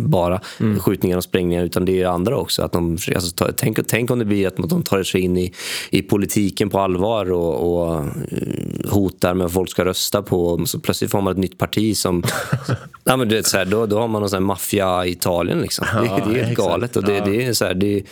bara 0.00 0.40
skjutningar 0.78 1.16
och 1.16 1.24
sprängningar, 1.24 1.64
utan 1.64 1.84
det 1.84 2.02
är 2.02 2.06
andra 2.06 2.36
också. 2.36 2.62
Att 2.62 2.72
de, 2.72 2.98
alltså, 3.14 3.30
ta, 3.36 3.52
tänk, 3.56 3.86
tänk 3.86 4.10
om 4.10 4.18
det 4.18 4.24
blir 4.24 4.46
att 4.46 4.56
de 4.56 4.82
tar 4.82 5.02
sig 5.02 5.20
in 5.20 5.36
i, 5.36 5.52
i 5.90 6.02
politiken 6.02 6.70
på 6.70 6.80
allvar 6.80 7.32
och, 7.32 7.72
och 7.72 7.94
eh, 7.96 8.90
hotar 8.90 9.34
med 9.34 9.44
vad 9.44 9.52
folk 9.52 9.70
ska 9.70 9.84
rösta 9.84 10.22
på. 10.22 10.66
Så 10.66 10.80
plötsligt 10.80 11.10
får 11.10 11.20
man 11.20 11.32
ett 11.32 11.38
nytt 11.38 11.58
parti 11.58 11.96
som... 11.96 12.22
ja, 13.04 13.16
men 13.16 13.28
du 13.28 13.34
vet, 13.34 13.46
så 13.46 13.58
här, 13.58 13.64
då, 13.64 13.86
då 13.86 13.98
har 13.98 14.08
man 14.08 14.20
någon 14.20 14.30
sån 14.30 14.36
här 14.36 14.46
maffia 14.46 15.06
i 15.06 15.10
Italien. 15.10 15.60
Liksom. 15.60 15.86
det, 15.92 16.06
Ja, 16.06 16.16
det 16.16 16.30
är 16.30 16.34
helt 16.34 16.50
exakt. 16.50 16.68
galet. 16.68 16.96
Och 16.96 17.04
det, 17.04 17.20
det, 17.20 17.44
är 17.44 17.52
så 17.52 17.64
här, 17.64 17.74
det, 17.74 18.02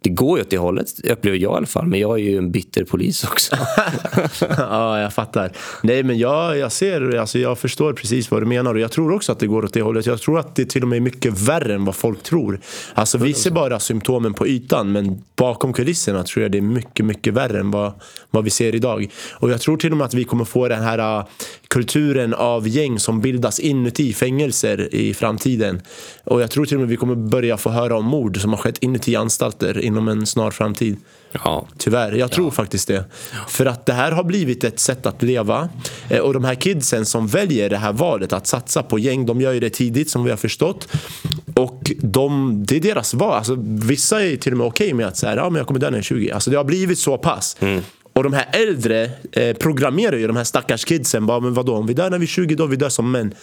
det 0.00 0.10
går 0.10 0.38
ju 0.38 0.42
åt 0.42 0.50
det 0.50 0.58
hållet, 0.58 0.86
upplever 1.04 1.38
jag 1.38 1.52
i 1.52 1.56
alla 1.56 1.66
fall. 1.66 1.86
Men 1.86 2.00
jag 2.00 2.18
är 2.18 2.22
ju 2.22 2.38
en 2.38 2.50
bitter 2.50 2.84
polis 2.84 3.24
också. 3.24 3.56
ja, 4.58 5.00
jag 5.00 5.12
fattar. 5.12 5.52
Nej, 5.82 6.02
men 6.02 6.18
jag, 6.18 6.58
jag 6.58 6.72
ser, 6.72 7.16
alltså 7.16 7.38
jag 7.38 7.58
förstår 7.58 7.92
precis 7.92 8.30
vad 8.30 8.42
du 8.42 8.46
menar 8.46 8.74
och 8.74 8.80
jag 8.80 8.92
tror 8.92 9.12
också 9.12 9.32
att 9.32 9.38
det 9.38 9.46
går 9.46 9.64
åt 9.64 9.74
det 9.74 9.82
hållet. 9.82 10.06
Jag 10.06 10.20
tror 10.20 10.38
att 10.38 10.56
det 10.56 10.64
till 10.64 10.82
och 10.82 10.88
med 10.88 10.96
är 10.96 11.00
mycket 11.00 11.38
värre 11.38 11.74
än 11.74 11.84
vad 11.84 11.96
folk 11.96 12.22
tror. 12.22 12.60
Alltså 12.94 13.18
vi 13.18 13.34
ser 13.34 13.50
bara 13.50 13.80
symptomen 13.80 14.34
på 14.34 14.46
ytan, 14.46 14.92
men 14.92 15.24
bakom 15.36 15.72
kulisserna 15.72 16.24
tror 16.24 16.42
jag 16.42 16.52
det 16.52 16.58
är 16.58 16.62
mycket, 16.62 17.06
mycket 17.06 17.34
värre 17.34 17.60
än 17.60 17.70
vad, 17.70 17.92
vad 18.30 18.44
vi 18.44 18.50
ser 18.50 18.74
idag. 18.74 19.10
Och 19.32 19.50
jag 19.50 19.60
tror 19.60 19.76
till 19.76 19.90
och 19.90 19.96
med 19.96 20.04
att 20.04 20.14
vi 20.14 20.24
kommer 20.24 20.44
få 20.44 20.68
den 20.68 20.82
här 20.82 21.18
uh, 21.18 21.26
kulturen 21.68 22.34
av 22.34 22.68
gäng 22.68 22.98
som 22.98 23.20
bildas 23.20 23.58
inuti 23.60 24.12
fängelser 24.12 24.94
i 24.94 25.14
framtiden. 25.14 25.82
Och 26.24 26.40
jag 26.42 26.50
tror 26.50 26.66
till 26.66 26.76
och 26.76 26.80
med 26.80 26.88
vi 26.88 26.96
kommer 26.96 27.14
börja 27.14 27.56
få 27.56 27.70
höra 27.70 27.96
om 27.96 28.04
mord 28.04 28.40
som 28.40 28.50
har 28.50 28.56
skett 28.58 28.78
inuti 28.80 29.16
anstalter 29.16 29.78
inom 29.80 30.08
en 30.08 30.26
snar 30.26 30.50
framtid. 30.50 30.96
ja. 31.32 31.66
Tyvärr, 31.78 32.12
jag 32.12 32.30
tror 32.32 32.50
faktiskt 32.50 32.88
det. 32.88 33.04
För 33.48 33.66
att 33.66 33.86
det 33.86 33.92
här 33.92 34.12
har 34.12 34.24
blivit 34.24 34.64
ett 34.64 34.78
sätt 34.80 35.06
att 35.06 35.22
leva. 35.22 35.68
Eh, 36.10 36.18
Och 36.18 36.32
de 36.34 36.44
här 36.44 36.54
kidsen 36.54 37.06
som 37.06 37.26
väljer 37.26 37.70
det 37.70 37.76
här 37.76 37.92
valet 37.92 38.32
att 38.32 38.46
satsa 38.46 38.82
på 38.82 38.98
gäng, 38.98 39.26
de 39.26 39.40
gör 39.40 39.52
ju 39.52 39.60
det 39.60 39.70
tidigt 39.70 40.10
som 40.10 40.24
vi 40.24 40.30
har 40.30 40.36
förstått. 40.36 40.88
Och 41.54 41.92
de, 42.02 42.62
det 42.66 42.76
är 42.76 42.80
deras 42.80 43.14
val. 43.14 43.32
Alltså, 43.32 43.56
vissa 43.64 44.22
är 44.24 44.36
till 44.36 44.52
och 44.52 44.58
med 44.58 44.66
okej 44.66 44.92
med 44.94 45.06
att 45.06 45.16
säga, 45.16 45.36
ja, 45.36 45.50
men 45.50 45.56
jag 45.56 45.66
kommer 45.66 45.80
dö 45.80 45.86
när 45.90 45.98
jag 45.98 45.98
är 45.98 46.02
20. 46.02 46.30
Alltså, 46.30 46.50
det 46.50 46.56
har 46.56 46.64
blivit 46.64 46.98
så 46.98 47.18
pass. 47.18 47.56
Och 48.18 48.24
de 48.24 48.32
här 48.32 48.46
äldre 48.52 49.10
eh, 49.32 49.56
programmerar 49.56 50.16
ju 50.16 50.26
de 50.26 50.36
här 50.36 50.44
stackars 50.44 50.84
kidsen. 50.84 51.26
Bara, 51.26 51.40
men 51.40 51.54
vadå, 51.54 51.74
om 51.76 51.86
vi 51.86 51.94
dör 51.94 52.10
när 52.10 52.18
vi 52.18 52.24
är 52.24 52.28
20, 52.28 52.54
då 52.54 52.66
vi 52.66 52.76
dör 52.76 52.88
som 52.88 53.10
män. 53.10 53.34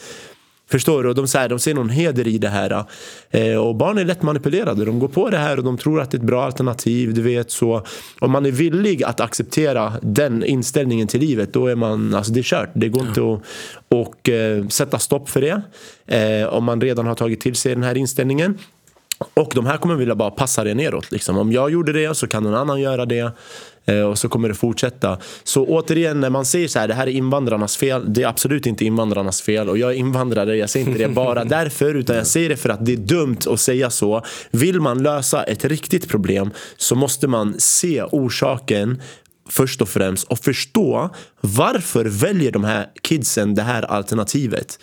Förstår 0.69 1.03
du? 1.03 1.09
Och 1.09 1.15
de, 1.15 1.27
så 1.27 1.37
här, 1.37 1.49
de 1.49 1.59
ser 1.59 1.73
någon 1.73 1.89
heder 1.89 2.27
i 2.27 2.37
det 2.37 2.49
här. 2.49 2.85
Eh, 3.31 3.55
och 3.55 3.75
barn 3.75 3.97
är 3.97 4.05
lätt 4.05 4.21
manipulerade. 4.21 4.85
De 4.85 4.99
går 4.99 5.07
på 5.07 5.29
det 5.29 5.37
här 5.37 5.57
och 5.57 5.63
de 5.63 5.77
tror 5.77 6.01
att 6.01 6.11
det 6.11 6.17
är 6.17 6.19
ett 6.19 6.25
bra 6.25 6.45
alternativ. 6.45 7.13
Du 7.13 7.21
vet, 7.21 7.51
så 7.51 7.85
om 8.19 8.31
man 8.31 8.45
är 8.45 8.51
villig 8.51 9.03
att 9.03 9.19
acceptera 9.19 9.93
den 10.01 10.43
inställningen 10.43 11.07
till 11.07 11.19
livet, 11.19 11.53
då 11.53 11.67
är 11.67 11.75
man, 11.75 12.13
alltså 12.13 12.33
det 12.33 12.39
är 12.39 12.43
kört. 12.43 12.69
Det 12.73 12.89
går 12.89 13.07
inte 13.07 13.21
att 13.21 13.41
och, 13.89 14.29
eh, 14.29 14.67
sätta 14.67 14.99
stopp 14.99 15.29
för 15.29 15.41
det. 15.41 15.61
Eh, 16.17 16.47
om 16.47 16.63
man 16.63 16.81
redan 16.81 17.07
har 17.07 17.15
tagit 17.15 17.41
till 17.41 17.55
sig 17.55 17.75
den 17.75 17.83
här 17.83 17.97
inställningen. 17.97 18.57
Och 19.33 19.51
de 19.55 19.65
här 19.65 19.77
kommer 19.77 19.95
vilja 19.95 20.15
bara 20.15 20.31
passa 20.31 20.63
det 20.63 20.73
neråt. 20.73 21.11
Liksom. 21.11 21.37
Om 21.37 21.51
jag 21.51 21.71
gjorde 21.71 21.93
det 21.93 22.15
så 22.15 22.27
kan 22.27 22.43
någon 22.43 22.55
annan 22.55 22.81
göra 22.81 23.05
det. 23.05 23.31
Eh, 23.85 23.99
Och 24.01 24.17
så 24.17 24.29
kommer 24.29 24.47
det 24.49 24.55
fortsätta. 24.55 25.17
Så 25.43 25.65
återigen, 25.65 26.19
när 26.19 26.29
man 26.29 26.45
säger 26.45 26.67
så 26.67 26.79
här, 26.79 26.87
det 26.87 26.93
här 26.93 27.07
är 27.07 27.11
invandrarnas 27.11 27.77
fel. 27.77 28.13
Det 28.13 28.23
är 28.23 28.27
absolut 28.27 28.65
inte 28.65 28.85
invandrarnas 28.85 29.41
fel. 29.41 29.69
Och 29.69 29.77
jag 29.77 29.91
är 29.91 29.95
invandrare, 29.95 30.57
jag 30.57 30.69
säger 30.69 30.87
inte 30.87 30.99
det 30.99 31.07
bara 31.09 31.43
därför. 31.59 31.95
Utan 31.95 32.15
jag 32.15 32.27
säger 32.27 32.49
det 32.49 32.57
för 32.57 32.69
att 32.69 32.85
det 32.85 32.93
är 32.93 32.97
dumt 32.97 33.37
att 33.49 33.59
säga 33.59 33.89
så. 33.89 34.21
Vill 34.51 34.81
man 34.81 35.03
lösa 35.03 35.43
ett 35.43 35.65
riktigt 35.65 36.09
problem 36.09 36.51
så 36.77 36.95
måste 36.95 37.27
man 37.27 37.55
se 37.59 38.03
orsaken 38.03 39.01
först 39.49 39.81
och 39.81 39.89
främst 39.89 40.27
och 40.27 40.39
förstå 40.39 41.09
varför 41.41 42.05
väljer 42.05 42.51
de 42.51 42.63
här 42.63 42.87
kidsen 43.01 43.55
det 43.55 43.61
här 43.61 43.83
alternativet. 43.83 44.79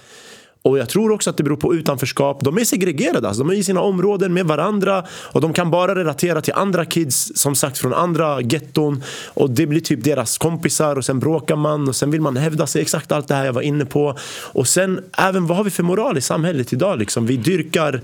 Och 0.63 0.79
jag 0.79 0.89
tror 0.89 1.11
också 1.11 1.31
att 1.31 1.37
det 1.37 1.43
beror 1.43 1.57
på 1.57 1.75
utanförskap. 1.75 2.45
De 2.45 2.59
är 2.59 2.65
segregerade, 2.65 3.29
alltså. 3.29 3.45
de 3.45 3.51
är 3.51 3.55
i 3.55 3.65
sina 3.65 3.81
områden 3.81 4.35
med 4.35 4.47
varandra 4.47 5.05
och 5.11 5.41
de 5.41 5.53
kan 5.53 5.71
bara 5.71 5.95
relatera 5.95 6.41
till 6.41 6.55
andra 6.55 6.85
kids, 6.85 7.33
som 7.35 7.55
sagt 7.55 7.79
från 7.79 7.95
andra 7.95 8.41
getton. 8.41 9.03
Och 9.27 9.51
det 9.51 9.67
blir 9.67 9.81
typ 9.81 10.05
deras 10.05 10.39
kompisar 10.39 10.97
och 10.97 11.05
sen 11.05 11.19
bråkar 11.19 11.57
man 11.57 11.89
och 11.89 11.97
sen 11.97 12.11
vill 12.11 12.21
man 12.21 12.37
hävda 12.37 12.67
sig. 12.67 12.83
Exakt 12.83 13.13
allt 13.13 13.29
det 13.29 13.35
här 13.35 13.45
jag 13.45 13.53
var 13.53 13.63
inne 13.63 13.85
på. 13.85 14.17
Och 14.53 14.69
sen 14.69 15.01
även 15.19 15.47
vad 15.47 15.57
har 15.57 15.65
vi 15.65 15.71
för 15.71 15.83
moral 15.83 16.19
i 16.19 16.21
samhället 16.21 16.73
idag? 16.73 16.99
Liksom? 16.99 17.27
Vi, 17.27 17.37
dyrkar, 17.37 18.01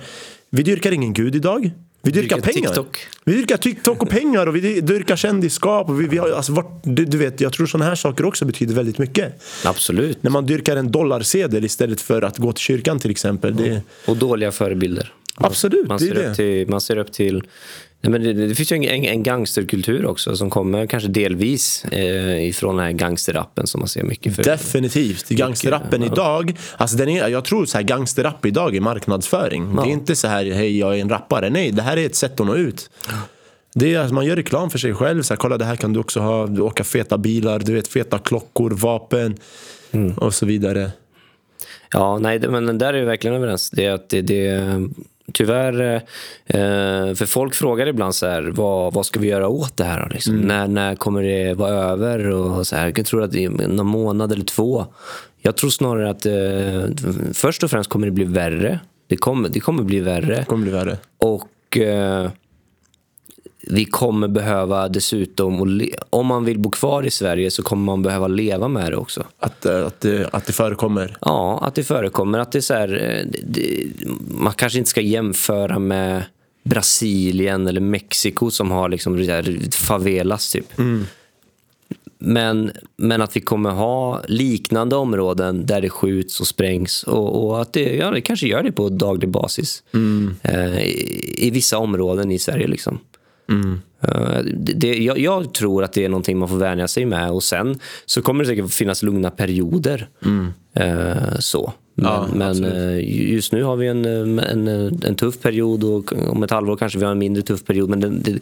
vi 0.51 0.63
dyrkar 0.63 0.93
ingen 0.93 1.13
gud 1.13 1.37
idag. 1.37 1.71
Vi 2.03 2.11
dyrkar, 2.11 2.37
Dyrkar 2.37 2.53
pengar. 2.53 2.69
TikTok. 2.69 2.99
Vi 3.25 3.33
dyrkar 3.35 3.57
TikTok 3.57 4.03
och 4.03 4.11
pengar 4.11 4.47
och 4.47 4.57
vi 4.57 4.81
dyrkar 4.81 5.17
kändisskap. 5.17 5.89
Och 5.89 6.01
vi, 6.01 6.07
vi 6.07 6.19
har, 6.19 6.31
alltså, 6.31 6.53
vart, 6.53 6.81
du, 6.85 7.05
du 7.05 7.19
vet, 7.19 7.41
jag 7.41 7.53
tror 7.53 7.67
sådana 7.67 7.85
här 7.85 7.95
saker 7.95 8.25
också 8.25 8.45
betyder 8.45 8.75
väldigt 8.75 8.99
mycket. 8.99 9.43
Absolut. 9.65 10.23
När 10.23 10.31
man 10.31 10.47
dyrkar 10.47 10.77
en 10.77 10.91
dollarsedel 10.91 11.65
istället 11.65 12.01
för 12.01 12.23
att 12.23 12.39
gå 12.39 12.53
till 12.53 12.63
kyrkan 12.63 12.99
till 12.99 13.11
exempel. 13.11 13.57
Det, 13.57 13.83
Och 14.07 14.17
dåliga 14.17 14.53
förebilder. 14.53 15.13
Absolut, 15.35 15.89
Man 15.89 15.99
det 15.99 16.05
är 16.05 16.15
ser, 16.15 16.23
det. 16.23 16.35
till, 16.35 16.69
man 16.69 16.81
ser 16.81 16.97
upp 16.99 17.13
till... 17.13 17.43
Nej, 18.01 18.11
men 18.11 18.23
det, 18.23 18.33
det 18.33 18.55
finns 18.55 18.73
ju 18.73 18.77
en, 18.77 19.05
en, 19.05 19.23
gangsterkultur 19.23 20.07
också 20.07 20.37
som 20.37 20.51
kommer 20.51 20.87
kanske 20.87 21.09
delvis 21.09 21.85
eh, 21.85 22.49
ifrån 22.49 22.77
den 22.77 22.85
här 22.85 22.93
gangsterrappen 22.93 23.67
som 23.67 23.81
man 23.81 23.89
ser 23.89 24.03
mycket 24.03 24.37
för. 24.37 24.43
Definitivt. 24.43 25.29
Gangsterrappen 25.29 26.03
ja. 26.03 26.13
idag, 26.13 26.57
alltså 26.77 26.97
den 26.97 27.09
är, 27.09 27.29
jag 27.29 27.45
tror 27.45 27.67
så 27.67 27.79
här 27.79 27.85
gangsterrapp 27.85 28.47
idag 28.47 28.77
är 28.77 28.81
marknadsföring. 28.81 29.77
Det 29.77 29.83
är 29.83 29.93
inte 29.93 30.17
så 30.17 30.29
här, 30.29 30.51
hej 30.51 30.79
jag 30.79 30.97
är 30.97 31.01
en 31.01 31.09
rappare. 31.09 31.51
Nej, 31.51 31.71
det 31.71 31.83
här 31.83 31.97
är 31.97 32.07
ett 32.07 32.17
sätt 32.17 32.41
att 32.41 32.47
nå 32.47 32.57
ut. 32.57 32.91
Det 33.75 33.95
är, 33.95 33.99
alltså, 33.99 34.15
man 34.15 34.27
gör 34.27 34.37
reklam 34.37 34.71
för 34.71 34.79
sig 34.79 34.95
själv. 34.95 35.23
Så 35.23 35.35
här, 35.35 35.39
Kolla 35.39 35.59
det 35.59 35.65
här 35.65 35.77
kan 35.77 35.93
du 35.93 36.01
också 36.01 36.21
ha. 36.21 36.47
Du 36.47 36.61
åka 36.61 36.85
feta 36.85 37.19
bilar, 37.19 37.59
du 37.59 37.73
vet 37.75 37.89
feta 37.89 38.19
klockor, 38.19 38.71
vapen 38.71 39.37
och 40.17 40.35
så 40.35 40.47
vidare. 40.47 40.91
Ja, 41.93 42.19
nej, 42.19 42.39
det- 42.39 42.51
men 42.51 42.79
där 42.79 42.95
är 42.95 43.01
vi 43.01 43.05
verkligen 43.05 43.37
överens. 43.37 43.71
Det 43.71 43.85
är 43.85 43.93
att 43.93 44.09
det, 44.09 44.23
det 44.23 44.47
tyvärr, 45.33 45.95
eh, 46.47 47.15
för 47.15 47.27
folk 47.27 47.55
frågar 47.55 47.87
ibland 47.87 48.15
så 48.15 48.27
här, 48.27 48.43
vad, 48.43 48.95
vad 48.95 49.07
ska 49.07 49.21
vi 49.21 49.27
göra 49.29 49.49
åt 49.49 49.77
det 49.77 49.85
här? 49.85 50.09
Liksom? 50.13 50.37
När, 50.37 50.69
när 50.69 50.95
kommer 50.95 51.23
det 51.23 51.55
vara 51.55 51.71
över? 51.71 52.31
Och 52.31 52.67
så 52.67 52.77
här, 52.77 52.93
jag 52.97 53.07
tror 53.07 53.23
att 53.23 53.33
det 53.33 53.45
är 53.45 53.51
någon 53.51 53.87
månad 53.87 54.33
eller 54.33 54.45
två. 54.45 54.87
Jag 55.43 55.57
tror 55.57 55.71
snarare 55.71 56.11
att 56.11 56.27
eh, 56.27 57.11
först 57.33 57.65
och 57.65 57.71
främst 57.71 57.91
kommer 57.91 58.07
det 58.07 58.13
bli 58.13 58.25
värre. 58.25 58.81
Det 59.07 59.17
kommer, 59.17 59.49
det 59.49 59.61
kommer 59.61 59.83
bli 59.83 60.01
värre. 60.01 60.37
Det 60.37 60.45
kommer 60.45 60.63
bli 60.63 60.73
värre. 60.73 60.99
Och 61.19 61.79
eh, 61.79 62.31
vi 63.63 63.85
kommer 63.85 64.29
behöva 64.29 64.89
dessutom, 64.89 65.81
om 66.11 66.27
man 66.27 66.45
vill 66.45 66.59
bo 66.59 66.71
kvar 66.71 67.03
i 67.03 67.11
Sverige 67.11 67.51
så 67.51 67.63
kommer 67.63 67.85
man 67.85 68.03
behöva 68.03 68.29
leva 68.29 68.69
med 68.69 68.93
det 68.93 68.97
också. 68.97 69.25
Att, 69.39 69.67
eh, 69.67 69.87
att, 69.87 70.01
det, 70.01 70.29
att 70.33 70.47
det 70.47 70.53
förekommer. 70.53 71.17
Ja, 71.21 71.59
att 71.63 71.75
det 71.75 71.85
förekommer. 71.85 72.39
Att 72.39 72.53
det 72.53 72.59
är 72.59 72.63
så 72.63 72.75
här, 72.75 73.03
eh, 73.03 73.41
det, 73.43 73.87
man 74.31 74.53
kanske 74.53 74.79
inte 74.79 74.91
ska 74.91 75.01
jämföra 75.01 75.79
med 75.79 76.23
Brasilien 76.65 77.67
eller 77.67 77.81
Mexiko 77.81 78.51
som 78.51 78.71
har 78.71 78.89
liksom 78.89 79.27
favelas 79.73 80.53
typ. 80.53 80.79
Men, 82.19 82.71
men 82.97 83.23
att 83.23 83.37
vi 83.37 83.41
kommer 83.41 83.71
ha 83.71 84.23
liknande 84.29 84.97
områden 84.97 85.67
där 85.67 85.81
det 85.81 85.91
skjuts 85.91 86.41
och 86.41 86.47
sprängs 86.47 87.03
och, 87.03 87.45
och 87.45 87.63
att 87.63 87.73
det, 87.73 87.97
ja, 87.97 88.11
det 88.11 88.21
kanske 88.21 88.47
gör 88.47 88.63
det 88.63 88.73
på 88.73 88.89
daglig 88.89 89.31
basis 89.31 89.83
eh, 90.43 90.79
i, 90.79 91.35
i 91.47 91.51
vissa 91.51 91.79
områden 91.79 92.31
i 92.31 92.39
Sverige. 92.39 92.67
Liksom. 92.67 92.99
Eh, 94.01 94.39
det, 94.55 94.99
jag, 94.99 95.19
jag 95.19 95.55
tror 95.55 95.85
att 95.85 95.93
det 95.93 96.05
är 96.05 96.09
någonting 96.09 96.39
man 96.39 96.49
får 96.49 96.57
vänja 96.57 96.89
sig 96.89 97.05
med 97.05 97.31
och 97.31 97.43
sen 97.43 97.79
så 98.07 98.23
kommer 98.23 98.45
det 98.45 98.49
säkert 98.51 98.71
finnas 98.71 99.03
lugna 99.03 99.31
perioder. 99.31 100.09
Eh, 100.75 101.39
så. 101.39 101.73
Men, 101.95 102.07
Ja, 102.07 102.29
men 102.35 102.65
eh, 102.65 103.31
just 103.33 103.53
nu 103.53 103.63
har 103.63 103.77
vi 103.77 103.87
en, 103.87 104.05
en, 104.39 104.69
en 105.05 105.15
tuff 105.15 105.41
period 105.41 105.85
och 105.85 106.13
om 106.29 106.43
ett 106.43 106.51
halvår 106.51 106.77
kanske 106.77 106.99
vi 106.99 107.05
har 107.05 107.13
en 107.13 107.19
mindre 107.19 107.43
tuff 107.43 107.65
period. 107.65 107.89
Men 107.91 108.01
det, 108.01 108.39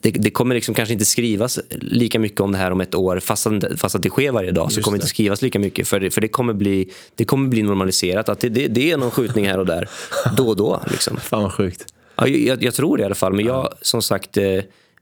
det, 0.00 0.10
det, 0.10 0.30
kommer 0.30 0.54
liksom 0.54 0.74
kanske 0.74 0.92
inte 0.92 1.04
skrivas 1.04 1.58
lika 1.70 2.18
mycket 2.18 2.40
om 2.40 2.52
det 2.52 2.58
här 2.58 2.70
om 2.70 2.80
ett 2.80 2.94
år 2.94 3.20
fast, 3.20 3.46
att- 3.46 3.64
fast 3.80 3.94
att 3.94 4.02
det 4.02 4.08
sker 4.10 4.32
varje 4.32 4.50
dag. 4.50 4.72
Så 4.72 4.78
Just 4.78 4.84
kommer 4.84 4.98
det 4.98 5.02
inte 5.02 5.08
skrivas 5.08 5.42
lika 5.42 5.58
mycket 5.58 5.88
för 5.88 6.00
det, 6.00 6.10
för 6.10 6.20
det, 6.20 6.28
kommer, 6.28 6.52
bli, 6.52 6.90
det 7.14 7.24
kommer 7.24 7.48
bli 7.48 7.62
normaliserat. 7.62 8.28
Att 8.28 8.40
det, 8.40 8.48
det, 8.48 8.66
det 8.68 8.90
är 8.90 8.96
någon 8.96 9.10
skjutning 9.10 9.46
här 9.48 9.58
och 9.58 9.66
där 9.66 9.88
då 10.36 10.48
och 10.48 10.56
då. 10.56 10.80
Liksom. 10.90 11.16
Fan 11.20 11.42
vad 11.42 11.52
sjukt. 11.52 11.84
Ja, 12.18 12.28
jag, 12.28 12.62
jag 12.62 12.74
tror 12.74 12.96
det 12.96 13.02
i 13.02 13.06
alla 13.06 13.14
fall. 13.14 13.32
Men 13.32 13.44
jag, 13.44 13.74
som 13.82 14.02
sagt, 14.02 14.36
eh, 14.36 14.44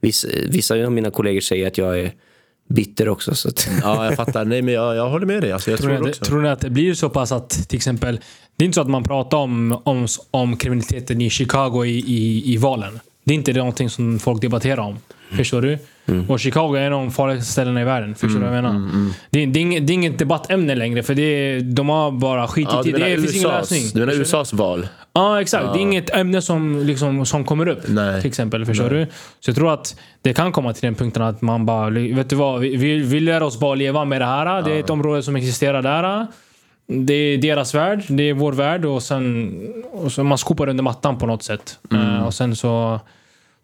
vissa, 0.00 0.28
vissa 0.48 0.74
av 0.74 0.92
mina 0.92 1.10
kollegor 1.10 1.40
säger 1.40 1.66
att 1.66 1.78
jag 1.78 2.00
är 2.00 2.12
bitter 2.68 3.08
också. 3.08 3.34
Så 3.34 3.48
att, 3.48 3.68
Ja, 3.82 4.04
jag 4.04 4.16
fattar. 4.16 4.44
Nej, 4.44 4.62
men 4.62 4.74
jag, 4.74 4.96
jag 4.96 5.08
håller 5.10 5.26
med 5.26 5.42
dig. 5.42 5.52
Alltså, 5.52 5.70
jag 5.70 5.80
Tror 5.80 5.90
tror, 5.96 6.04
ni, 6.04 6.10
det 6.10 6.16
tror 6.24 6.42
ni 6.42 6.48
att 6.48 6.60
det 6.60 6.70
blir 6.70 6.94
så 6.94 7.10
pass 7.10 7.32
att 7.32 7.68
till 7.68 7.76
exempel, 7.76 8.20
det 8.56 8.64
är 8.64 8.66
inte 8.66 8.74
så 8.74 8.80
att 8.80 8.90
man 8.90 9.04
pratar 9.04 9.38
om, 9.38 9.80
om, 9.84 10.06
om 10.30 10.56
kriminaliteten 10.56 11.20
i 11.20 11.30
Chicago 11.30 11.84
i, 11.84 11.98
i, 11.98 12.52
i 12.52 12.56
valen. 12.56 13.00
Det 13.24 13.32
är 13.32 13.36
inte 13.36 13.52
det 13.52 13.58
någonting 13.58 13.90
som 13.90 14.18
folk 14.18 14.40
debatterar 14.40 14.78
om. 14.82 14.98
Förstår 15.36 15.62
du? 15.62 15.78
Och 16.28 16.40
Chicago 16.40 16.74
är 16.76 16.80
en 16.80 16.92
av 16.92 17.00
de 17.00 17.10
farligaste 17.10 17.52
ställena 17.52 17.80
i 17.80 17.84
världen. 17.84 18.14
Förstår 18.14 18.40
du 18.40 18.46
vad 18.46 18.56
jag 18.56 18.62
menar? 18.64 18.90
Det, 19.30 19.42
är- 19.42 19.46
det, 19.46 19.58
är 19.58 19.62
inget, 19.62 19.86
det 19.86 19.92
är 19.92 19.94
inget 19.94 20.18
debattämne 20.18 20.74
längre 20.74 21.02
för 21.02 21.14
det 21.14 21.22
är, 21.22 21.60
de 21.60 21.88
har 21.88 22.10
bara 22.10 22.46
skitit 22.48 22.70
Ja, 22.72 22.84
i 22.86 22.92
det. 22.92 22.98
Det 22.98 23.16
finns 23.20 23.36
ingen 23.36 23.48
lösning. 23.48 23.82
du 23.94 24.00
menar? 24.00 24.12
USAs 24.12 24.52
val? 24.52 24.88
Ja, 25.12 25.40
exakt. 25.40 25.64
Det 25.72 25.78
är 25.78 25.82
inget 25.82 26.10
ämne 26.16 26.42
som, 26.42 26.78
liksom, 26.86 27.26
som 27.26 27.44
kommer 27.44 27.68
upp. 27.68 27.80
Nej. 27.88 28.20
Till 28.20 28.28
exempel. 28.28 28.64
Förstår 28.66 28.90
du? 28.90 29.06
Så 29.40 29.50
jag 29.50 29.56
tror 29.56 29.72
att 29.72 29.96
det 30.22 30.32
kan 30.34 30.52
komma 30.52 30.72
till 30.72 30.82
den 30.82 30.94
punkten 30.94 31.22
att 31.22 31.42
man 31.42 31.66
bara, 31.66 31.90
vet 31.90 32.30
du 32.30 32.36
vad, 32.36 32.60
vi, 32.60 32.76
vi, 32.76 32.98
vi 32.98 33.20
lär 33.20 33.42
oss 33.42 33.60
bara 33.60 33.74
leva 33.74 34.04
med 34.04 34.20
det 34.20 34.26
här. 34.26 34.62
Det 34.62 34.72
är 34.72 34.80
ett 34.80 34.90
område 34.90 35.22
som 35.22 35.36
existerar 35.36 35.82
där. 35.82 36.26
Det 36.88 37.14
är 37.14 37.38
deras 37.38 37.74
värld, 37.74 38.02
det 38.08 38.22
är 38.22 38.34
vår 38.34 38.52
värld 38.52 38.84
och 38.84 39.02
sen, 39.02 39.52
och 39.92 40.12
så 40.12 40.24
man 40.24 40.38
skopar 40.38 40.68
under 40.68 40.82
mattan 40.84 41.18
på 41.18 41.26
något 41.26 41.42
sätt. 41.42 41.78
Eh, 41.92 42.26
och 42.26 42.34
sen 42.34 42.56
så, 42.56 43.00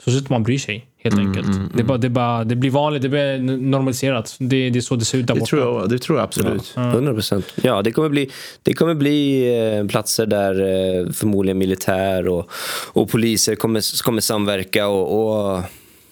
så 0.05 0.11
slutar 0.11 0.31
man 0.35 0.43
bry 0.43 0.59
sig 0.59 0.87
helt 0.99 1.19
enkelt. 1.19 1.47
Det, 1.75 1.81
är 1.81 1.85
bara, 1.85 1.99
det, 1.99 2.07
är 2.07 2.11
bara, 2.11 2.45
det 2.45 2.57
blir 2.57 2.71
vanligt, 2.71 3.03
det 3.03 3.09
blir 3.09 3.39
normaliserat. 3.59 4.37
Det, 4.39 4.71
det 4.71 4.79
är 4.79 4.81
så 4.81 4.97
det 4.97 5.05
ser 5.05 5.19
ut 5.19 5.27
där 5.27 5.35
Det 5.35 5.41
borta. 5.41 5.51
tror 5.51 5.63
jag, 5.81 5.91
det 5.91 5.99
tror 5.99 6.19
jag 6.19 6.25
absolut. 6.25 6.75
100 6.77 7.13
procent. 7.15 7.47
Ja, 7.63 7.83
det 7.83 7.93
kommer 7.93 8.09
bli, 8.09 8.31
det 8.63 8.75
kommer 8.75 8.95
bli 8.95 9.49
eh, 9.79 9.87
platser 9.87 10.27
där 10.27 10.61
eh, 10.61 11.13
förmodligen 11.13 11.59
militär 11.59 12.29
och, 12.29 12.51
och 12.93 13.11
poliser 13.11 13.55
kommer, 13.55 14.03
kommer 14.03 14.21
samverka 14.21 14.87
och, 14.89 15.55
och, 15.57 15.63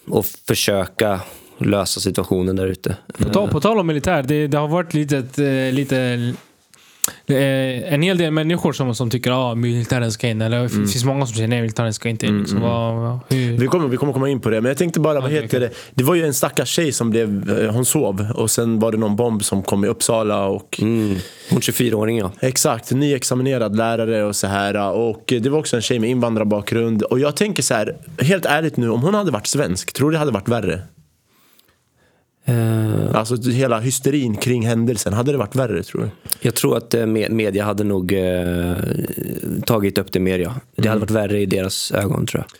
och 0.07 0.25
försöka 0.25 1.19
lösa 1.57 1.99
situationen 1.99 2.55
där 2.55 2.67
ute. 2.67 2.95
På 3.17 3.29
tal, 3.29 3.49
på 3.49 3.61
tal 3.61 3.79
om 3.79 3.87
militär, 3.87 4.23
det, 4.23 4.47
det 4.47 4.57
har 4.57 4.67
varit 4.67 4.93
lite, 4.93 5.17
eh, 5.17 5.73
lite 5.73 6.33
en 7.27 8.01
hel 8.01 8.17
del 8.17 8.31
människor 8.31 8.73
som, 8.73 8.95
som 8.95 9.09
tycker 9.09 9.31
att 9.31 9.37
ah, 9.37 9.55
militären 9.55 10.11
ska 10.11 10.27
in. 10.27 10.41
Eller 10.41 10.63
det 10.63 10.69
finns 10.69 11.05
många 11.05 11.25
som 11.25 11.35
säger 11.35 11.47
nej, 11.47 11.61
militären 11.61 11.93
ska 11.93 12.09
inte 12.09 12.25
in. 12.25 12.39
Liksom, 12.39 12.61
vad, 12.61 12.95
vad, 12.95 13.19
hur? 13.29 13.57
Vi 13.57 13.67
kommer, 13.67 13.87
vi 13.87 13.97
kommer 13.97 14.13
komma 14.13 14.29
in 14.29 14.39
på 14.39 14.49
det, 14.49 14.61
men 14.61 14.69
jag 14.69 14.77
tänkte 14.77 14.99
bara, 14.99 15.19
vad 15.19 15.31
heter 15.31 15.59
det? 15.59 15.69
Det 15.93 16.03
var 16.03 16.15
ju 16.15 16.25
en 16.25 16.33
stackars 16.33 16.69
tjej 16.69 16.91
som 16.91 17.09
blev, 17.09 17.59
eh, 17.59 17.71
hon 17.73 17.85
sov 17.85 18.27
och 18.35 18.51
sen 18.51 18.79
var 18.79 18.91
det 18.91 18.97
någon 18.97 19.15
bomb 19.15 19.43
som 19.43 19.63
kom 19.63 19.85
i 19.85 19.87
Uppsala 19.87 20.45
och 20.45 20.79
Mm. 20.81 21.17
Hon 21.49 21.59
24-åring 21.59 22.17
ja. 22.17 22.31
Exakt, 22.39 22.91
nyexaminerad 22.91 23.75
lärare 23.75 24.23
och 24.23 24.35
så 24.35 24.47
här. 24.47 24.91
Och 24.91 25.23
det 25.27 25.49
var 25.49 25.59
också 25.59 25.75
en 25.75 25.81
tjej 25.81 25.99
med 25.99 26.09
invandrarbakgrund. 26.09 27.03
Och 27.03 27.19
jag 27.19 27.35
tänker 27.35 27.63
så 27.63 27.73
här, 27.73 27.95
helt 28.19 28.45
ärligt 28.45 28.77
nu, 28.77 28.89
om 28.89 29.01
hon 29.01 29.13
hade 29.13 29.31
varit 29.31 29.47
svensk, 29.47 29.93
tror 29.93 30.09
du 30.09 30.13
det 30.13 30.19
hade 30.19 30.31
varit 30.31 30.49
värre? 30.49 30.81
Eh, 32.51 33.15
Alltså 33.15 33.35
hela 33.49 33.79
hysterin 33.79 34.35
kring 34.37 34.67
händelsen, 34.67 35.13
hade 35.13 35.31
det 35.31 35.37
varit 35.37 35.55
värre 35.55 35.83
tror 35.83 36.01
du? 36.01 36.09
jag 36.41 36.55
tror 36.55 36.77
att 36.77 36.93
eh, 36.93 36.99
me- 37.05 37.29
media 37.31 37.65
hade 37.65 37.83
nog 37.83 38.13
eh, 38.13 38.75
tagit 39.65 39.97
upp 39.97 40.11
det 40.11 40.19
mer 40.19 40.39
ja. 40.39 40.53
Det 40.75 40.87
hade 40.89 40.99
varit 41.01 41.11
värre 41.11 41.39
i 41.39 41.45
deras 41.45 41.91
ögon 41.91 42.25
tror 42.25 42.43
jag. 42.47 42.51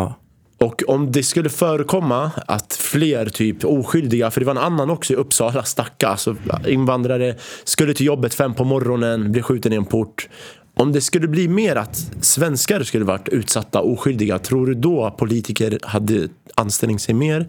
Ja. 0.00 0.18
Och 0.58 0.82
om 0.86 1.12
det 1.12 1.22
skulle 1.22 1.48
förekomma 1.48 2.30
att 2.46 2.72
fler 2.72 3.26
typ 3.26 3.64
oskyldiga, 3.64 4.30
för 4.30 4.40
det 4.40 4.44
var 4.46 4.50
en 4.50 4.58
annan 4.58 4.90
också 4.90 5.12
i 5.12 5.16
Uppsala, 5.16 5.62
stacka, 5.64 6.08
alltså 6.08 6.36
invandrare, 6.68 7.34
skulle 7.64 7.94
till 7.94 8.06
jobbet 8.06 8.34
fem 8.34 8.54
på 8.54 8.64
morgonen, 8.64 9.32
blir 9.32 9.42
skjuten 9.42 9.72
i 9.72 9.76
en 9.76 9.84
port. 9.84 10.28
Om 10.74 10.92
det 10.92 11.00
skulle 11.00 11.28
bli 11.28 11.48
mer 11.48 11.76
att 11.76 11.96
svenskar 12.20 12.82
skulle 12.82 13.04
varit 13.04 13.28
utsatta, 13.28 13.80
oskyldiga, 13.80 14.38
tror 14.38 14.66
du 14.66 14.74
då 14.74 15.10
politiker 15.10 15.78
hade 15.82 16.28
ansträngt 16.54 17.02
sig 17.02 17.14
mer? 17.14 17.48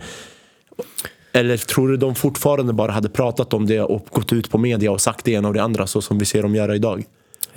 Eller 1.33 1.57
tror 1.57 1.87
du 1.87 1.97
de 1.97 2.15
fortfarande 2.15 2.73
bara 2.73 2.91
hade 2.91 3.09
pratat 3.09 3.53
om 3.53 3.65
det 3.65 3.81
och 3.81 4.07
gått 4.11 4.33
ut 4.33 4.51
på 4.51 4.57
media 4.57 4.91
och 4.91 5.01
sagt 5.01 5.25
det 5.25 5.31
ena 5.31 5.47
och 5.47 5.53
det 5.53 5.63
andra 5.63 5.87
så 5.87 6.01
som 6.01 6.17
vi 6.17 6.25
ser 6.25 6.41
dem 6.41 6.55
göra 6.55 6.75
idag? 6.75 7.03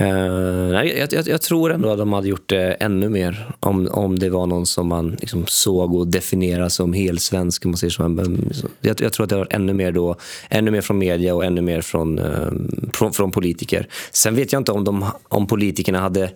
Uh, 0.00 0.72
nej, 0.72 0.98
jag, 0.98 1.12
jag, 1.12 1.28
jag 1.28 1.42
tror 1.42 1.72
ändå 1.72 1.90
att 1.90 1.98
de 1.98 2.12
hade 2.12 2.28
gjort 2.28 2.48
det 2.48 2.72
ännu 2.72 3.08
mer 3.08 3.50
om, 3.60 3.88
om 3.90 4.18
det 4.18 4.30
var 4.30 4.46
någon 4.46 4.66
som 4.66 4.88
man 4.88 5.10
liksom 5.10 5.46
såg 5.46 5.94
och 5.94 6.06
definierade 6.06 6.70
som 6.70 6.92
helsvensk. 6.92 7.64
Man 7.64 7.76
säger 7.76 7.90
så. 7.90 8.68
Jag, 8.80 9.00
jag 9.00 9.12
tror 9.12 9.24
att 9.24 9.30
det 9.30 9.36
var 9.36 9.48
ännu 9.50 9.72
mer 9.72 9.92
då, 9.92 10.16
ännu 10.48 10.70
mer 10.70 10.80
från 10.80 10.98
media 10.98 11.34
och 11.34 11.44
ännu 11.44 11.60
mer 11.60 11.80
från, 11.80 12.18
uh, 12.18 12.48
från, 12.92 13.12
från 13.12 13.30
politiker. 13.30 13.88
Sen 14.10 14.34
vet 14.34 14.52
jag 14.52 14.60
inte 14.60 14.72
om, 14.72 14.84
de, 14.84 15.04
om 15.28 15.46
politikerna 15.46 16.00
hade 16.00 16.30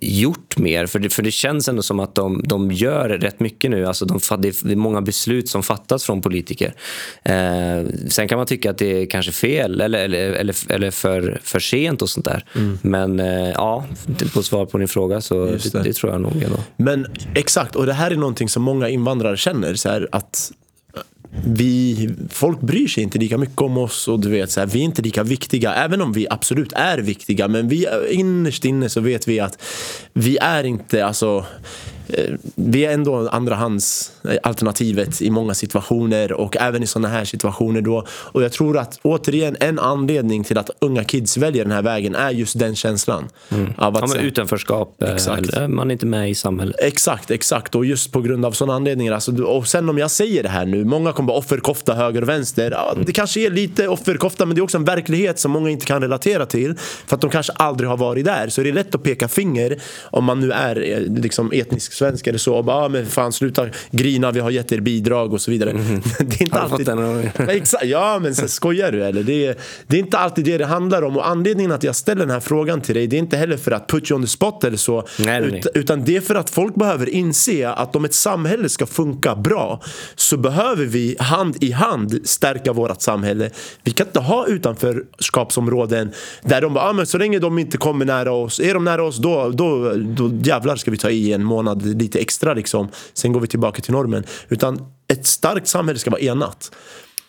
gjort 0.00 0.58
mer. 0.58 0.86
För 0.86 0.98
det, 0.98 1.10
för 1.10 1.22
det 1.22 1.30
känns 1.30 1.68
ändå 1.68 1.82
som 1.82 2.00
att 2.00 2.14
de, 2.14 2.42
de 2.44 2.72
gör 2.72 3.08
rätt 3.08 3.40
mycket 3.40 3.70
nu. 3.70 3.86
Alltså 3.86 4.04
de, 4.04 4.20
det 4.38 4.48
är 4.72 4.76
många 4.76 5.00
beslut 5.00 5.48
som 5.48 5.62
fattas 5.62 6.04
från 6.04 6.22
politiker. 6.22 6.74
Eh, 7.22 7.84
sen 8.08 8.28
kan 8.28 8.38
man 8.38 8.46
tycka 8.46 8.70
att 8.70 8.78
det 8.78 9.02
är 9.02 9.06
kanske 9.06 9.32
fel 9.32 9.80
eller, 9.80 9.98
eller, 9.98 10.32
eller, 10.32 10.72
eller 10.72 10.90
för, 10.90 11.40
för 11.42 11.60
sent 11.60 12.02
och 12.02 12.10
sånt 12.10 12.26
där. 12.26 12.44
Mm. 12.54 12.78
Men 12.82 13.20
eh, 13.20 13.50
ja, 13.50 13.86
på 14.34 14.42
svar 14.42 14.66
på 14.66 14.78
din 14.78 14.88
fråga 14.88 15.20
så 15.20 15.44
det. 15.44 15.72
Det, 15.72 15.82
det. 15.82 15.92
tror 15.92 16.12
jag 16.12 16.20
nog 16.20 16.42
ändå. 16.42 16.58
Men 16.76 17.06
exakt, 17.34 17.76
och 17.76 17.86
det 17.86 17.92
här 17.92 18.10
är 18.10 18.16
någonting 18.16 18.48
som 18.48 18.62
många 18.62 18.88
invandrare 18.88 19.36
känner. 19.36 19.74
Så 19.74 19.88
här, 19.88 20.08
att 20.12 20.52
vi, 21.30 22.10
folk 22.30 22.60
bryr 22.60 22.88
sig 22.88 23.02
inte 23.02 23.18
lika 23.18 23.38
mycket 23.38 23.60
om 23.60 23.78
oss 23.78 24.08
och 24.08 24.20
du 24.20 24.30
vet, 24.30 24.50
så 24.50 24.60
här, 24.60 24.66
vi 24.66 24.80
är 24.80 24.84
inte 24.84 25.02
lika 25.02 25.22
viktiga. 25.22 25.74
Även 25.74 26.00
om 26.00 26.12
vi 26.12 26.26
absolut 26.30 26.72
är 26.72 26.98
viktiga. 26.98 27.48
Men 27.48 27.68
vi, 27.68 27.86
innerst 28.10 28.64
inne 28.64 28.88
så 28.88 29.00
vet 29.00 29.28
vi 29.28 29.40
att 29.40 29.62
vi 30.12 30.38
är 30.40 30.64
inte, 30.64 31.06
alltså 31.06 31.44
vi 32.54 32.84
är 32.84 32.92
ändå 32.92 33.28
andrahandsalternativet 33.28 35.22
i 35.22 35.30
många 35.30 35.54
situationer 35.54 36.32
och 36.32 36.56
även 36.56 36.82
i 36.82 36.86
sådana 36.86 37.08
här 37.08 37.24
situationer 37.24 37.80
då. 37.80 38.06
Och 38.10 38.42
jag 38.42 38.52
tror 38.52 38.78
att 38.78 38.98
återigen 39.02 39.56
en 39.60 39.78
anledning 39.78 40.44
till 40.44 40.58
att 40.58 40.70
unga 40.78 41.04
kids 41.04 41.36
väljer 41.36 41.64
den 41.64 41.72
här 41.72 41.82
vägen 41.82 42.14
är 42.14 42.30
just 42.30 42.58
den 42.58 42.76
känslan. 42.76 43.28
Mm. 43.48 43.72
Av 43.76 43.96
att, 43.96 44.14
ja, 44.14 44.20
utanförskap, 44.20 45.02
eh, 45.02 45.14
exakt. 45.14 45.68
man 45.68 45.90
är 45.90 45.92
inte 45.92 46.06
med 46.06 46.30
i 46.30 46.34
samhället. 46.34 46.76
Exakt, 46.78 47.30
exakt. 47.30 47.74
Och 47.74 47.84
just 47.84 48.12
på 48.12 48.20
grund 48.20 48.44
av 48.44 48.52
sådana 48.52 48.74
anledningar. 48.74 49.12
Alltså, 49.12 49.42
och 49.42 49.68
sen 49.68 49.88
om 49.88 49.98
jag 49.98 50.10
säger 50.10 50.42
det 50.42 50.48
här 50.48 50.66
nu, 50.66 50.84
många 50.84 51.12
kommer 51.12 51.26
bara 51.26 51.38
offerkofta 51.38 51.94
höger 51.94 52.22
och 52.22 52.28
vänster. 52.28 52.70
Ja, 52.70 52.92
mm. 52.92 53.04
Det 53.04 53.12
kanske 53.12 53.40
är 53.40 53.50
lite 53.50 53.88
offerkofta 53.88 54.46
men 54.46 54.54
det 54.54 54.60
är 54.60 54.62
också 54.62 54.78
en 54.78 54.84
verklighet 54.84 55.38
som 55.38 55.50
många 55.50 55.70
inte 55.70 55.86
kan 55.86 56.02
relatera 56.02 56.46
till. 56.46 56.74
För 57.06 57.14
att 57.16 57.20
de 57.20 57.30
kanske 57.30 57.52
aldrig 57.52 57.90
har 57.90 57.96
varit 57.96 58.24
där. 58.24 58.48
Så 58.48 58.62
det 58.62 58.68
är 58.68 58.72
lätt 58.72 58.94
att 58.94 59.02
peka 59.02 59.28
finger 59.28 59.78
om 60.10 60.24
man 60.24 60.40
nu 60.40 60.52
är 60.52 60.90
eh, 60.90 61.00
liksom 61.00 61.52
etnisk 61.52 61.92
svensk 61.98 62.26
eller 62.26 62.38
så 62.38 62.54
och 62.54 62.64
bara, 62.64 62.76
ah, 62.76 62.88
men 62.88 63.06
fan 63.06 63.32
sluta 63.32 63.66
grina, 63.90 64.30
vi 64.30 64.40
har 64.40 64.50
gett 64.50 64.72
er 64.72 64.80
bidrag 64.80 65.32
och 65.32 65.40
så 65.40 65.50
vidare. 65.50 65.70
Mm. 65.70 66.02
det 66.18 66.40
är 66.40 66.42
inte 66.42 66.60
alltid... 66.60 66.88
Exakt, 67.48 67.84
ja 67.84 68.18
men 68.18 68.34
så 68.34 68.48
skojar 68.48 68.92
du 68.92 69.04
eller? 69.04 69.22
Det 69.22 69.46
är, 69.46 69.56
det 69.86 69.96
är 69.96 70.00
inte 70.00 70.18
alltid 70.18 70.44
det 70.44 70.58
det 70.58 70.66
handlar 70.66 71.02
om 71.02 71.16
och 71.16 71.28
anledningen 71.28 71.72
att 71.72 71.84
jag 71.84 71.96
ställer 71.96 72.20
den 72.20 72.30
här 72.30 72.40
frågan 72.40 72.80
till 72.80 72.94
dig 72.94 73.06
det 73.06 73.16
är 73.16 73.18
inte 73.18 73.36
heller 73.36 73.56
för 73.56 73.70
att 73.70 73.86
put 73.86 74.10
you 74.10 74.16
on 74.16 74.22
the 74.22 74.28
spot 74.28 74.64
eller 74.64 74.76
så. 74.76 75.06
Nej, 75.18 75.40
nej. 75.50 75.62
Utan 75.74 76.04
det 76.04 76.16
är 76.16 76.20
för 76.20 76.34
att 76.34 76.50
folk 76.50 76.74
behöver 76.74 77.08
inse 77.08 77.68
att 77.68 77.96
om 77.96 78.04
ett 78.04 78.14
samhälle 78.14 78.68
ska 78.68 78.86
funka 78.86 79.34
bra 79.34 79.82
så 80.16 80.36
behöver 80.36 80.84
vi 80.84 81.16
hand 81.18 81.56
i 81.60 81.72
hand 81.72 82.20
stärka 82.24 82.72
vårt 82.72 83.02
samhälle. 83.02 83.50
Vi 83.82 83.90
kan 83.90 84.06
inte 84.06 84.20
ha 84.20 84.46
utanförskapsområden 84.46 86.12
där 86.42 86.60
de 86.60 86.74
bara, 86.74 86.84
ah, 86.84 86.92
men 86.92 87.06
så 87.06 87.18
länge 87.18 87.38
de 87.38 87.58
inte 87.58 87.76
kommer 87.76 88.04
nära 88.04 88.32
oss, 88.32 88.60
är 88.60 88.74
de 88.74 88.84
nära 88.84 89.04
oss 89.04 89.16
då, 89.16 89.50
då, 89.50 89.94
då 89.94 90.30
jävlar 90.42 90.76
ska 90.76 90.90
vi 90.90 90.96
ta 90.96 91.10
i 91.10 91.32
en 91.32 91.44
månad 91.44 91.87
lite 91.94 92.18
extra 92.18 92.54
liksom. 92.54 92.88
Sen 93.12 93.32
går 93.32 93.40
vi 93.40 93.46
tillbaka 93.46 93.82
till 93.82 93.92
normen. 93.92 94.24
Utan 94.48 94.92
ett 95.08 95.26
starkt 95.26 95.68
samhälle 95.68 95.98
ska 95.98 96.10
vara 96.10 96.20
enat. 96.20 96.72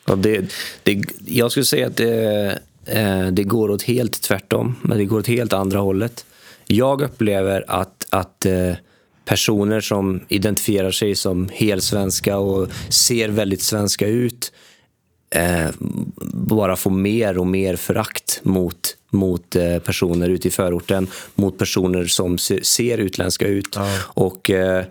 Ja, 0.06 0.16
det, 0.16 0.54
det, 0.84 1.04
jag 1.26 1.52
skulle 1.52 1.66
säga 1.66 1.88
att 1.88 1.98
det, 1.98 2.60
eh, 2.86 3.28
det 3.28 3.44
går 3.44 3.72
åt 3.72 3.84
helt 3.84 4.22
tvärtom. 4.22 4.76
Men 4.82 4.98
det 4.98 5.06
går 5.06 5.20
åt 5.20 5.28
helt 5.28 5.54
andra 5.54 5.80
hållet. 5.80 6.26
Jag 6.66 7.02
upplever 7.02 7.66
att, 7.68 8.06
att 8.10 8.46
eh, 8.46 8.74
personer 9.26 9.82
som 9.82 10.22
identifierar 10.28 10.92
sig 10.92 11.16
som 11.16 11.50
helsvenska 11.54 12.38
och 12.38 12.70
ser 12.90 13.30
väldigt 13.30 13.62
svenska 13.62 14.08
ut 14.08 14.52
eh, 15.36 15.70
bara 16.34 16.76
får 16.76 16.92
mer 16.92 17.38
och 17.38 17.48
mer 17.48 17.76
förakt 17.76 18.40
mot 18.44 18.96
mot 19.10 19.56
eh, 19.56 19.80
personer 19.80 20.30
ute 20.30 20.48
i 20.48 20.52
förorten, 20.52 21.08
mot 21.36 21.58
personer 21.58 22.06
som 22.06 22.38
ser 22.64 22.98
utländska 22.98 23.48
ut. 23.48 23.76
Ja. 23.76 23.88
Och 24.02 24.50
eh, 24.50 24.86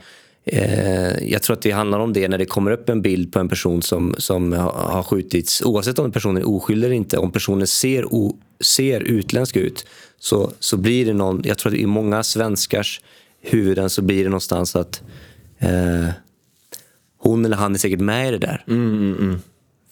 eh, 0.45 1.29
Jag 1.29 1.43
tror 1.43 1.57
att 1.57 1.63
det 1.63 1.71
handlar 1.71 1.99
om 1.99 2.13
det 2.13 2.29
när 2.29 2.39
det 2.39 2.47
kommer 2.47 2.71
upp 2.71 2.89
en 2.89 3.03
bild 3.03 3.33
på 3.33 3.39
en 3.39 3.49
person 3.49 3.83
som, 3.83 4.15
som 4.19 4.53
har 4.53 5.03
skjutits, 5.03 5.63
oavsett 5.63 5.99
om 5.99 6.13
personen 6.13 6.43
är 6.43 6.49
oskyldig 6.49 6.87
eller 6.87 6.97
inte, 6.97 7.19
om 7.19 7.33
personen 7.33 7.67
ser, 7.67 8.15
o, 8.15 8.37
ser 8.61 9.01
utländsk 9.01 9.57
ut 9.57 9.87
så, 10.19 10.53
så 10.61 10.77
blir 10.77 11.07
det 11.07 11.13
någon, 11.13 11.43
jag 11.45 11.59
tror 11.59 11.73
att 11.73 11.79
i 11.79 11.87
många 11.87 12.23
svenskars 12.23 13.01
huvuden 13.41 13.91
så 13.91 14.03
blir 14.03 14.25
det 14.25 14.31
någonstans 14.31 14.77
att 14.77 15.03
eh, 15.59 16.09
hon 17.19 17.45
eller 17.45 17.57
han 17.57 17.75
är 17.75 17.79
säkert 17.79 18.01
med 18.01 18.29
i 18.29 18.31
det 18.31 18.39
där. 18.39 18.65
Mm, 18.69 18.97
mm, 18.97 19.19
mm. 19.19 19.41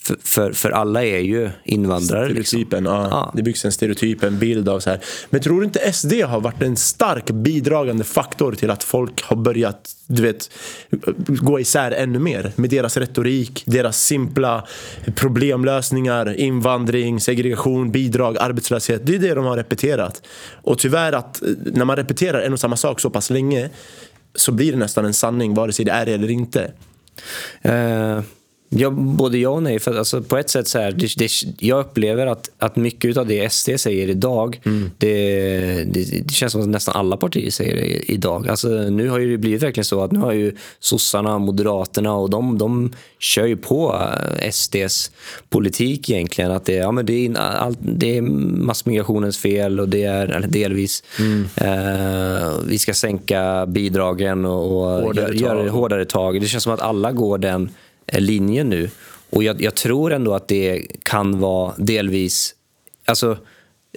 För, 0.07 0.17
för, 0.23 0.53
för, 0.53 0.71
alla 0.71 1.05
är 1.05 1.19
ju 1.19 1.51
invandrare. 1.65 2.29
Liksom. 2.29 2.45
Stereotypen, 2.45 2.85
liksom. 2.85 3.01
ja. 3.01 3.09
ja. 3.11 3.33
Det 3.37 3.43
byggs 3.43 3.65
en 3.65 3.73
stereotyp, 3.73 4.23
en 4.23 4.39
bild 4.39 4.69
av 4.69 4.81
så 4.81 4.91
här. 4.91 5.01
Men 5.31 5.41
tror 5.41 5.61
du 5.61 5.67
inte 5.67 5.93
SD 5.93 6.13
har 6.13 6.41
varit 6.41 6.63
en 6.63 6.77
stark 6.77 7.31
bidragande 7.31 8.05
faktor 8.05 8.53
till 8.53 8.71
att 8.71 8.85
folk 8.85 9.23
har 9.23 9.37
börjat 9.37 9.97
du 10.07 10.23
vet, 10.23 10.51
gå 11.27 11.61
isär 11.61 11.91
ännu 11.91 12.19
mer 12.19 12.53
med 12.57 12.71
deras 12.71 12.97
retorik, 12.97 13.63
deras 13.67 14.03
simpla 14.03 14.67
problemlösningar, 15.15 16.35
invandring, 16.35 17.21
segregation, 17.21 17.91
bidrag, 17.91 18.37
arbetslöshet. 18.39 19.07
Det 19.07 19.15
är 19.15 19.19
det 19.19 19.35
de 19.35 19.45
har 19.45 19.57
repeterat. 19.57 20.27
Och 20.63 20.79
tyvärr 20.79 21.13
att 21.13 21.43
när 21.65 21.85
man 21.85 21.97
repeterar 21.97 22.41
en 22.41 22.53
och 22.53 22.61
samma 22.61 22.77
sak 22.77 23.01
så 23.01 23.11
pass 23.11 23.31
länge 23.31 23.71
så 24.35 24.53
blir 24.53 24.73
det 24.73 24.79
nästan 24.79 25.05
en 25.05 25.15
sanning 25.15 25.55
vare 25.55 25.73
sig 25.73 25.85
det 25.85 25.93
är 25.93 26.07
det 26.07 26.13
eller 26.13 26.31
inte. 26.31 26.73
Uh 27.65 28.21
Ja, 28.79 28.91
både 28.91 29.39
ja 29.39 29.51
och 29.51 29.62
nej. 29.62 29.79
För 29.79 29.99
alltså, 29.99 30.22
på 30.22 30.37
ett 30.37 30.51
sätt 30.51 30.68
så 30.68 30.79
här, 30.79 30.93
det, 30.93 31.16
det, 31.16 31.31
jag 31.59 31.81
upplever 31.81 32.27
att, 32.27 32.51
att 32.59 32.77
mycket 32.77 33.16
av 33.16 33.27
det 33.27 33.53
SD 33.53 33.70
säger 33.77 34.09
idag, 34.09 34.61
mm. 34.64 34.91
det, 34.99 35.85
det, 35.85 36.31
känns 36.33 36.53
som 36.53 36.62
att 36.62 36.68
nästan 36.68 36.97
alla 36.97 37.16
partier 37.16 37.51
säger 37.51 37.77
det 37.77 38.12
idag. 38.12 38.49
Alltså, 38.49 38.68
nu 38.68 39.09
har 39.09 39.20
det 39.20 39.39
blivit 39.39 39.62
verkligen 39.62 39.85
så 39.85 40.03
att 40.03 40.12
nu 40.12 40.18
har 40.18 40.33
ju 40.33 40.53
sossarna, 40.81 41.39
moderaterna 41.39 42.14
och 42.14 42.31
de, 42.31 42.59
de 42.59 42.93
kör 43.18 43.47
ju 43.47 43.57
på 43.57 44.03
eh, 44.41 44.51
SDs 44.51 45.11
politik 45.49 46.11
egentligen. 46.11 46.51
Att 46.51 46.64
det, 46.64 46.74
ja, 46.74 46.93
men 46.93 47.07
det, 47.07 47.27
är, 47.27 47.37
all, 47.37 47.77
det 47.81 48.16
är 48.16 48.22
massmigrationens 48.22 49.39
fel 49.39 49.81
och 49.81 49.89
det 49.89 50.03
är, 50.05 50.47
delvis, 50.49 51.03
mm. 51.18 51.45
eh, 51.57 52.53
vi 52.66 52.79
ska 52.79 52.95
sänka 52.95 53.66
bidragen 53.66 54.45
och, 54.45 54.64
och 54.64 55.03
hårdare, 55.03 55.35
göra 55.35 55.62
tag. 55.62 55.68
hårdare 55.68 56.05
tag. 56.05 56.41
Det 56.41 56.47
känns 56.47 56.64
som 56.64 56.72
att 56.72 56.81
alla 56.81 57.12
går 57.12 57.39
den 57.39 57.70
Eh, 58.07 58.21
linje 58.21 58.47
linjen 58.47 58.69
nu. 58.69 58.91
Och 59.31 59.43
jag, 59.43 59.63
jag, 59.63 59.75
tror 59.75 60.13
ändå 60.13 60.35
att 60.35 60.49
det 60.49 60.87
kan 61.03 61.41
vara 61.41 61.75
delvis... 61.79 62.55
Alltså, 63.05 63.39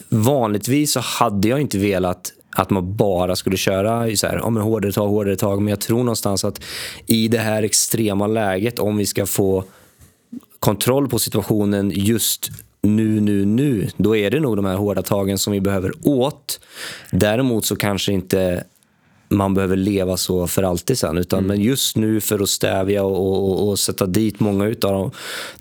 vanligtvis 0.10 0.92
så 0.92 1.00
hade 1.00 1.48
jag 1.48 1.62
inte 1.62 1.78
velat 1.78 2.34
att 2.52 2.70
man 2.70 2.96
bara 2.96 3.36
skulle 3.36 3.58
köra 3.58 4.16
så 4.16 4.28
här, 4.28 4.38
ja, 4.38 4.50
men 4.50 4.64
hårdare 4.64 4.92
tag, 4.92 5.08
hårdare 5.08 5.36
tag. 5.36 5.62
Men 5.62 5.70
jag 5.70 5.80
tror 5.80 5.98
någonstans 5.98 6.44
att 6.44 6.62
i 7.06 7.28
det 7.28 7.38
här 7.38 7.64
extrema 7.64 8.28
läget, 8.28 8.80
om 8.80 8.98
vi 8.98 9.06
ska 9.06 9.26
få 9.26 9.64
kontroll 10.60 11.08
på 11.08 11.20
situationen 11.20 11.92
just 11.96 12.50
nu, 12.82 13.22
nu, 13.22 13.46
nu, 13.46 13.90
då 13.98 14.16
är 14.16 14.32
det 14.32 14.40
nog 14.40 14.56
de 14.56 14.66
här 14.66 14.76
hårda 14.76 15.02
tagen 15.02 15.38
som 15.38 15.54
vi 15.54 15.62
behöver 15.62 15.92
åt. 16.04 16.60
Däremot 17.12 17.66
så 17.66 17.76
kanske 17.76 18.14
inte 18.14 18.64
man 19.30 19.54
behöver 19.54 19.76
leva 19.76 20.18
så 20.18 20.48
för 20.48 20.64
alltid 20.64 20.98
sen. 20.98 21.18
Utan, 21.18 21.40
mm. 21.40 21.48
Men 21.48 21.62
just 21.62 21.98
nu 21.98 22.22
för 22.22 22.40
att 22.40 22.50
stävja 22.50 23.04
och, 23.04 23.50
och, 23.50 23.70
och 23.70 23.80
sätta 23.80 24.06
dit 24.06 24.40
många 24.40 24.66
av 24.66 24.76
de, 24.80 25.12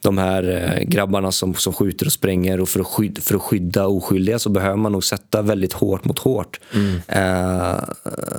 de 0.00 0.18
här 0.18 0.72
eh, 0.76 0.88
grabbarna 0.88 1.32
som, 1.32 1.54
som 1.54 1.72
skjuter 1.72 2.06
och 2.06 2.12
spränger 2.12 2.60
och 2.60 2.68
för 2.68 2.80
att, 2.80 2.86
skydda, 2.86 3.20
för 3.20 3.34
att 3.34 3.42
skydda 3.42 3.86
oskyldiga 3.86 4.38
så 4.38 4.50
behöver 4.50 4.76
man 4.76 4.92
nog 4.92 5.04
sätta 5.04 5.42
väldigt 5.42 5.72
hårt 5.72 6.04
mot 6.04 6.18
hårt. 6.18 6.60
Mm. 6.74 6.94
Eh, 7.08 7.80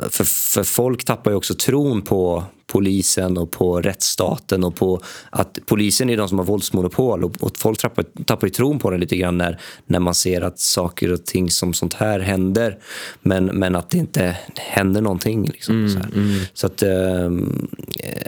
för, 0.09 0.23
för 0.23 0.63
folk 0.63 1.05
tappar 1.05 1.31
ju 1.31 1.37
också 1.37 1.53
tron 1.53 2.01
på, 2.01 2.43
polisen 2.71 3.37
och 3.37 3.51
på 3.51 3.81
rättsstaten 3.81 4.63
och 4.63 4.75
på 4.75 5.01
att 5.29 5.59
polisen 5.65 6.09
är 6.09 6.17
de 6.17 6.29
som 6.29 6.37
har 6.37 6.45
våldsmonopol 6.45 7.23
och, 7.23 7.31
och 7.39 7.57
folk 7.57 7.79
tappar, 7.81 8.05
tappar 8.25 8.47
ju 8.47 8.51
tron 8.51 8.79
på 8.79 8.89
den 8.91 8.99
lite 8.99 9.17
grann 9.17 9.37
när, 9.37 9.59
när 9.85 9.99
man 9.99 10.15
ser 10.15 10.41
att 10.41 10.59
saker 10.59 11.11
och 11.11 11.25
ting 11.25 11.51
som 11.51 11.73
sånt 11.73 11.93
här 11.93 12.19
händer 12.19 12.77
men, 13.21 13.45
men 13.45 13.75
att 13.75 13.89
det 13.89 13.97
inte 13.97 14.37
händer 14.55 15.01
någonting. 15.01 15.45
Liksom, 15.47 15.75
mm, 15.75 15.89
så, 15.89 15.99
mm. 16.15 16.39
så, 16.53 16.67
att, 16.67 16.83
äh, 16.83 17.31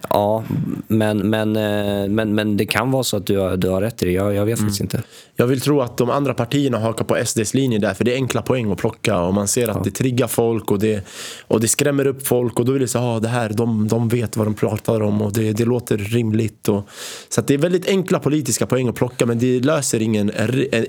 ja, 0.10 0.44
men, 0.88 1.18
men, 1.18 1.56
äh, 1.56 2.08
men, 2.10 2.36
men 2.36 2.58
det 2.58 2.66
kan 2.66 2.92
vara 2.92 3.04
så 3.04 3.18
att 3.18 3.26
du 3.26 3.38
har, 3.38 3.58
du 3.58 3.70
har 3.70 3.82
rätt 3.82 4.04
i 4.04 4.06
det. 4.06 4.12
Jag, 4.12 4.34
jag 4.34 4.46
vet 4.46 4.60
mm. 4.60 4.70
faktiskt 4.70 4.82
inte. 4.82 5.04
Jag 5.36 5.48
vill 5.48 5.62
tro 5.62 5.82
att 5.82 5.98
de 5.98 6.10
andra 6.10 6.34
partierna 6.34 6.80
hakar 6.80 7.06
på 7.06 7.26
SDs 7.26 7.54
linje 7.54 7.80
där 7.80 7.94
för 7.94 8.04
det 8.04 8.12
är 8.12 8.16
enkla 8.16 8.42
poäng 8.42 8.72
att 8.72 8.78
plocka 8.78 9.20
och 9.20 9.34
man 9.34 9.48
ser 9.48 9.68
att 9.68 9.76
ja. 9.76 9.82
det 9.84 9.92
triggar 9.92 10.28
folk 10.28 10.72
och 10.72 10.80
det, 10.80 11.08
och 11.48 11.60
det 11.60 11.68
skrämmer 11.68 12.08
upp 12.08 12.28
folk 12.28 12.60
och 12.60 12.66
då 12.66 12.72
vill 12.72 12.82
det 12.82 12.88
säga 12.88 13.16
att 13.16 13.24
det 13.24 13.30
här, 13.30 13.50
de, 13.50 13.88
de 13.88 14.10
vet 14.10 14.38
vad 14.38 14.48
de 14.48 14.54
pratar 14.54 15.02
om 15.02 15.22
och 15.22 15.34
det, 15.34 15.52
det 15.52 15.66
låter 15.66 15.98
rimligt. 15.98 16.70
Och, 16.70 16.88
så 17.30 17.42
det 17.42 17.54
är 17.54 17.58
väldigt 17.58 17.88
enkla 17.88 18.20
politiska 18.20 18.66
poäng 18.66 18.88
att 18.88 18.96
plocka 18.96 19.26
men 19.26 19.40
det 19.40 19.60
löser 19.60 20.02
ingen, 20.02 20.32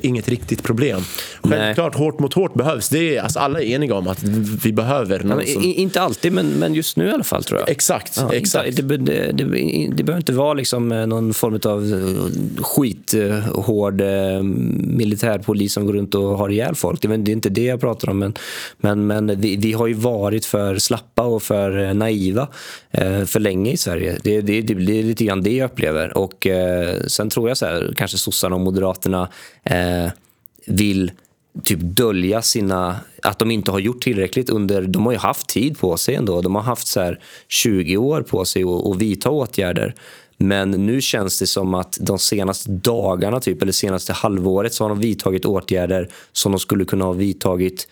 inget 0.02 0.28
riktigt 0.28 0.62
problem. 0.62 1.00
Självklart 1.42 1.94
hårt 1.94 2.18
mot 2.18 2.34
hårt 2.34 2.54
behövs. 2.54 2.88
Det 2.88 3.16
är, 3.16 3.22
alltså, 3.22 3.38
alla 3.38 3.60
är 3.60 3.66
eniga 3.66 3.94
om 3.94 4.08
att 4.08 4.22
vi 4.64 4.72
behöver 4.72 5.24
någon 5.24 5.40
ja, 5.46 5.52
som... 5.52 5.62
Inte 5.62 6.00
alltid 6.00 6.32
men, 6.32 6.46
men 6.46 6.74
just 6.74 6.96
nu 6.96 7.06
i 7.06 7.10
alla 7.10 7.24
fall 7.24 7.44
tror 7.44 7.60
jag. 7.60 7.68
Exakt. 7.68 8.16
Ja, 8.16 8.32
exakt. 8.32 8.76
Det, 8.76 8.82
det, 8.82 9.32
det, 9.32 9.90
det 9.94 10.04
behöver 10.04 10.20
inte 10.20 10.32
vara 10.32 10.54
liksom 10.54 10.92
eh, 10.92 11.06
någon 11.06 11.34
form 11.34 11.60
av 11.64 11.84
eh, 11.84 12.62
skithård 12.62 14.00
eh, 14.00 14.41
militärpolis 14.42 15.72
som 15.72 15.86
går 15.86 15.92
runt 15.92 16.14
och 16.14 16.38
har 16.38 16.48
ihjäl 16.48 16.74
folk. 16.74 17.02
Det 17.02 17.08
är 17.08 17.28
inte 17.30 17.48
det 17.48 17.64
jag 17.64 17.80
pratar 17.80 18.10
om. 18.10 18.18
Men, 18.18 18.34
men, 18.76 19.06
men 19.06 19.40
vi, 19.40 19.56
vi 19.56 19.72
har 19.72 19.86
ju 19.86 19.94
varit 19.94 20.44
för 20.44 20.78
slappa 20.78 21.22
och 21.22 21.42
för 21.42 21.84
eh, 21.84 21.94
naiva 21.94 22.48
eh, 22.90 23.24
för 23.24 23.40
länge 23.40 23.72
i 23.72 23.76
Sverige. 23.76 24.18
Det, 24.22 24.40
det, 24.40 24.60
det, 24.60 24.74
det 24.74 24.98
är 24.98 25.02
lite 25.02 25.24
grann 25.24 25.42
det 25.42 25.56
jag 25.56 25.70
upplever. 25.70 26.18
Och 26.18 26.46
eh, 26.46 27.00
sen 27.06 27.30
tror 27.30 27.48
jag 27.48 27.58
så 27.58 27.66
här, 27.66 27.92
kanske 27.96 28.18
sossarna 28.18 28.56
och 28.56 28.60
moderaterna 28.60 29.28
vill 30.66 31.10
typ 31.64 31.78
dölja 31.82 32.42
sina, 32.42 32.96
att 33.22 33.38
de 33.38 33.50
inte 33.50 33.70
har 33.70 33.78
gjort 33.78 34.02
tillräckligt 34.02 34.50
under, 34.50 34.82
de 34.82 35.06
har 35.06 35.12
ju 35.12 35.18
haft 35.18 35.48
tid 35.48 35.78
på 35.78 35.96
sig 35.96 36.14
ändå. 36.14 36.40
De 36.40 36.54
har 36.54 36.62
haft 36.62 36.86
så 36.86 37.00
här 37.00 37.20
20 37.48 37.96
år 37.96 38.22
på 38.22 38.44
sig 38.44 38.62
att, 38.62 38.86
att 38.86 38.96
vidta 38.96 39.30
åtgärder. 39.30 39.94
Men 40.42 40.70
nu 40.70 41.00
känns 41.00 41.38
det 41.38 41.46
som 41.46 41.74
att 41.74 41.98
de 42.00 42.18
senaste 42.18 42.70
dagarna, 42.70 43.40
typ, 43.40 43.62
eller 43.62 43.72
senaste 43.72 44.12
halvåret, 44.12 44.74
så 44.74 44.84
har 44.84 44.88
de 44.88 45.00
vidtagit 45.00 45.44
åtgärder 45.44 46.08
som 46.32 46.52
de 46.52 46.58
skulle 46.58 46.84
kunna 46.84 47.04
ha 47.04 47.12
vidtagit 47.12 47.88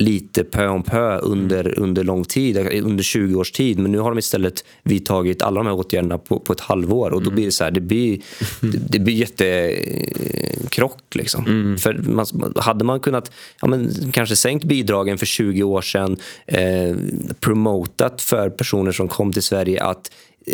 lite 0.00 0.44
pö 0.44 0.68
om 0.68 0.82
pö 0.82 1.18
under, 1.18 1.60
mm. 1.60 1.82
under 1.82 2.04
lång 2.04 2.24
tid, 2.24 2.56
under 2.82 3.04
20 3.04 3.34
års 3.34 3.52
tid. 3.52 3.78
Men 3.78 3.92
nu 3.92 3.98
har 3.98 4.10
de 4.10 4.18
istället 4.18 4.64
vidtagit 4.82 5.42
alla 5.42 5.60
de 5.60 5.66
här 5.66 5.74
åtgärderna 5.74 6.18
på, 6.18 6.38
på 6.38 6.52
ett 6.52 6.60
halvår. 6.60 7.10
Och 7.10 7.22
då 7.22 7.30
mm. 7.30 7.34
blir 7.34 7.44
det 7.44 7.52
så 7.52 7.64
här, 7.64 7.70
det 7.70 7.80
blir, 7.80 8.20
det, 8.60 8.78
det 8.88 8.98
blir 8.98 9.14
jättekrock. 9.14 11.14
Liksom. 11.14 11.46
Mm. 11.46 11.78
För 11.78 11.94
man, 11.94 12.26
hade 12.56 12.84
man 12.84 13.00
kunnat, 13.00 13.32
ja, 13.60 13.68
men, 13.68 14.12
kanske 14.12 14.36
sänkt 14.36 14.64
bidragen 14.64 15.18
för 15.18 15.26
20 15.26 15.62
år 15.62 15.82
sedan, 15.82 16.16
eh, 16.46 16.96
promotat 17.40 18.22
för 18.22 18.50
personer 18.50 18.92
som 18.92 19.08
kom 19.08 19.32
till 19.32 19.42
Sverige 19.42 19.82
att 19.82 20.10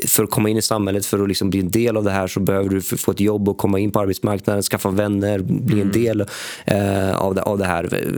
för 0.07 0.25
att 0.25 0.31
komma 0.31 0.49
in 0.49 0.57
i 0.57 0.63
samhället, 0.63 1.07
för 1.07 1.23
att 1.23 1.29
liksom 1.29 1.51
bli 1.51 1.61
en 1.61 1.71
del 1.71 1.97
av 1.97 2.05
det 2.05 2.11
här 2.11 2.27
så 2.27 2.41
behöver 2.41 2.69
du 2.69 2.81
få 2.81 3.11
ett 3.11 3.21
jobb 3.21 3.49
och 3.49 3.59
komma 3.59 3.79
in 3.79 3.91
på 3.91 4.01
arbetsmarknaden, 4.01 4.63
skaffa 4.63 4.91
vänner, 4.91 5.39
bli 5.39 5.81
en 5.81 5.91
mm. 5.91 5.93
del 5.93 6.21
eh, 6.65 7.17
av, 7.17 7.35
det, 7.35 7.43
av 7.43 7.59
det 7.59 7.65
här. 7.65 8.09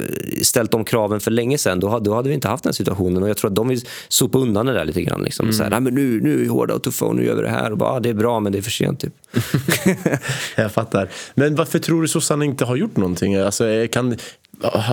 Ställt 0.42 0.70
de 0.70 0.84
kraven 0.84 1.20
för 1.20 1.30
länge 1.30 1.58
sedan, 1.58 1.80
då, 1.80 1.98
då 1.98 2.14
hade 2.14 2.28
vi 2.28 2.34
inte 2.34 2.48
haft 2.48 2.64
den 2.64 2.72
situationen. 2.72 3.22
Och 3.22 3.28
jag 3.28 3.36
tror 3.36 3.50
att 3.50 3.56
de 3.56 3.68
vill 3.68 3.80
sopa 4.08 4.38
undan 4.38 4.66
det 4.66 4.72
där 4.72 4.84
lite 4.84 5.02
grann. 5.02 5.22
Liksom. 5.22 5.46
Mm. 5.46 5.52
Så 5.52 5.62
här, 5.62 5.80
men 5.80 5.94
nu, 5.94 6.20
nu 6.20 6.34
är 6.34 6.38
vi 6.38 6.46
hårda 6.46 6.74
och 6.74 6.82
tuffa 6.82 7.04
och 7.04 7.16
nu 7.16 7.24
gör 7.24 7.36
vi 7.36 7.42
det 7.42 7.48
här. 7.48 7.72
Och 7.72 7.78
bara, 7.78 7.90
ah, 7.90 8.00
det 8.00 8.08
är 8.08 8.14
bra, 8.14 8.40
men 8.40 8.52
det 8.52 8.58
är 8.58 8.62
för 8.62 8.70
sent. 8.70 9.00
Typ. 9.00 9.14
jag 10.56 10.72
fattar. 10.72 11.08
Men 11.34 11.54
varför 11.54 11.78
tror 11.78 12.02
du 12.02 12.08
sossarna 12.08 12.44
inte 12.44 12.64
har 12.64 12.76
gjort 12.76 12.96
någonting? 12.96 13.36
Alltså, 13.36 13.64
kan, 13.92 14.16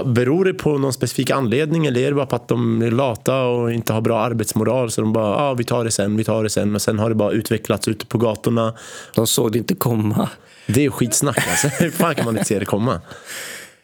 Beror 0.06 0.46
det 0.46 0.54
på 0.54 0.78
någon 0.78 0.94
specifik 0.94 1.30
anledning 1.30 1.86
eller 1.86 2.02
är 2.02 2.10
det 2.10 2.16
bara 2.16 2.26
på 2.26 2.36
att 2.36 2.48
de 2.48 2.82
är 2.82 2.92
lata 2.92 3.44
och 3.44 3.72
inte 3.72 3.94
har 3.94 4.02
bra 4.02 4.20
arbetsmoral 4.20 4.92
så 4.92 5.02
de 5.02 5.14
bara 5.14 5.36
ah, 5.36 5.54
vi 5.54 5.64
tar 5.64 5.84
det 5.84 5.92
sen, 5.92 6.18
vi 6.18 6.24
tar 6.24 6.44
det 6.44 6.50
sen 6.50 6.76
och 6.76 6.82
sen 6.82 7.00
har 7.00 7.10
det 7.10 7.16
bara 7.16 7.32
utvecklats 7.32 7.88
ute 7.88 8.06
på 8.06 8.18
gatorna. 8.18 8.74
De 9.16 9.28
såg 9.28 9.52
det 9.52 9.58
inte 9.58 9.76
komma. 9.76 10.30
Det 10.68 10.86
är 10.86 10.90
skitsnack 10.90 11.48
alltså. 11.50 11.68
Hur 11.68 11.92
fan 11.92 12.16
kan 12.16 12.26
man 12.26 12.36
inte 12.36 12.48
se 12.48 12.60
det 12.60 12.66
komma? 12.66 13.02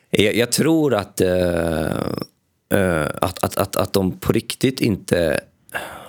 Jag, 0.09 0.35
jag 0.35 0.51
tror 0.51 0.93
att, 0.93 1.21
uh, 1.21 1.29
uh, 2.79 3.07
att, 3.21 3.43
att, 3.43 3.57
att, 3.57 3.75
att 3.75 3.93
de 3.93 4.19
på 4.19 4.33
riktigt 4.33 4.81
inte 4.81 5.39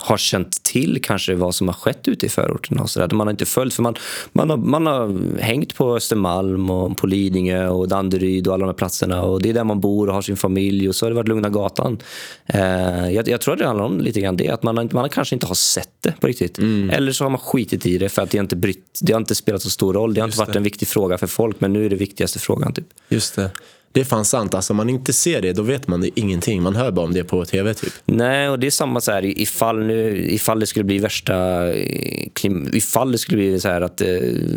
har 0.02 0.16
känt 0.16 0.62
till 0.62 1.02
kanske 1.02 1.34
vad 1.34 1.54
som 1.54 1.68
har 1.68 1.74
skett 1.74 2.08
ute 2.08 2.26
i 2.26 2.28
förorterna. 2.28 2.82
Och 2.82 2.90
så 2.90 3.00
där. 3.00 3.16
Man 3.16 3.26
har 3.26 3.30
inte 3.32 3.46
följt, 3.46 3.74
för 3.74 3.82
man, 3.82 3.94
man, 4.32 4.50
har, 4.50 4.56
man 4.56 4.86
har 4.86 5.38
hängt 5.40 5.74
på 5.74 5.96
Östermalm 5.96 6.70
och 6.70 6.96
på 6.96 7.06
Lidingö 7.06 7.68
och 7.68 7.88
Danderyd 7.88 8.46
och 8.46 8.54
alla 8.54 8.60
de 8.60 8.68
här 8.68 8.74
platserna. 8.74 9.22
Och 9.22 9.42
det 9.42 9.50
är 9.50 9.54
där 9.54 9.64
man 9.64 9.80
bor 9.80 10.08
och 10.08 10.14
har 10.14 10.22
sin 10.22 10.36
familj 10.36 10.88
och 10.88 10.94
så 10.94 11.06
har 11.06 11.10
det 11.10 11.16
varit 11.16 11.28
Lugna 11.28 11.48
Gatan. 11.48 11.98
Eh, 12.46 13.10
jag, 13.10 13.28
jag, 13.28 13.40
tror 13.40 13.54
att 13.54 13.58
det 13.58 13.66
handlar 13.66 13.84
om 13.84 14.00
lite 14.00 14.20
grann 14.20 14.36
det, 14.36 14.48
att 14.48 14.62
man, 14.62 14.88
man 14.92 15.08
kanske 15.08 15.36
inte 15.36 15.46
har 15.46 15.54
sett 15.54 15.92
det 16.00 16.20
på 16.20 16.26
riktigt. 16.26 16.58
Mm. 16.58 16.90
Eller 16.90 17.12
så 17.12 17.24
har 17.24 17.30
man 17.30 17.40
skitit 17.40 17.86
i 17.86 17.98
det 17.98 18.08
för 18.08 18.22
att 18.22 18.30
det 18.30 18.38
inte, 18.38 18.56
brytt, 18.56 19.00
det 19.02 19.12
har 19.12 19.20
inte 19.20 19.34
spelat 19.34 19.62
så 19.62 19.70
stor 19.70 19.94
roll. 19.94 20.14
Det 20.14 20.20
har 20.20 20.28
Just 20.28 20.36
inte 20.36 20.46
varit 20.46 20.52
det. 20.52 20.58
en 20.58 20.64
viktig 20.64 20.88
fråga 20.88 21.18
för 21.18 21.26
folk, 21.26 21.60
men 21.60 21.72
nu 21.72 21.86
är 21.86 21.90
det 21.90 21.96
viktigaste 21.96 22.38
frågan. 22.38 22.72
Typ. 22.72 22.86
Just 23.08 23.36
det. 23.36 23.50
Det 23.92 24.00
är 24.00 24.04
fan 24.04 24.24
sant. 24.24 24.54
Alltså, 24.54 24.72
om 24.72 24.76
man 24.76 24.88
inte 24.88 25.12
ser 25.12 25.42
det, 25.42 25.52
då 25.52 25.62
vet 25.62 25.88
man 25.88 26.00
det 26.00 26.10
ingenting. 26.14 26.62
Man 26.62 26.76
hör 26.76 26.90
bara 26.90 27.06
om 27.06 27.14
det 27.14 27.24
på 27.24 27.44
tv. 27.44 27.74
typ. 27.74 27.92
Nej, 28.04 28.48
och 28.48 28.58
det 28.58 28.66
är 28.66 28.70
samma 28.70 29.00
så 29.00 29.12
här, 29.12 29.24
ifall, 29.24 29.86
nu, 29.86 30.26
ifall 30.30 30.60
det 30.60 30.66
skulle 30.66 30.84
bli 30.84 30.98
värsta... 30.98 31.68
Eh, 31.72 32.28
ifall 32.72 33.12
det 33.12 33.18
skulle 33.18 33.38
bli 33.38 33.60
så 33.60 33.68
här 33.68 33.80
att 33.80 34.00
eh, 34.00 34.08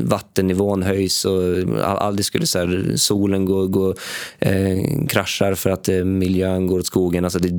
vattennivån 0.01 0.83
höjs 0.83 1.25
och 1.25 1.41
aldrig 1.85 2.25
skulle 2.25 2.45
så 2.45 2.59
här, 2.59 2.91
solen 2.95 3.45
gå, 3.45 3.67
gå, 3.67 3.95
eh, 4.39 5.07
kraschar 5.09 5.55
för 5.55 5.69
att 5.69 5.89
eh, 5.89 5.95
miljön 5.95 6.67
går 6.67 6.79
åt 6.79 6.85
skogen. 6.85 7.23
Alltså, 7.23 7.39
det, 7.39 7.49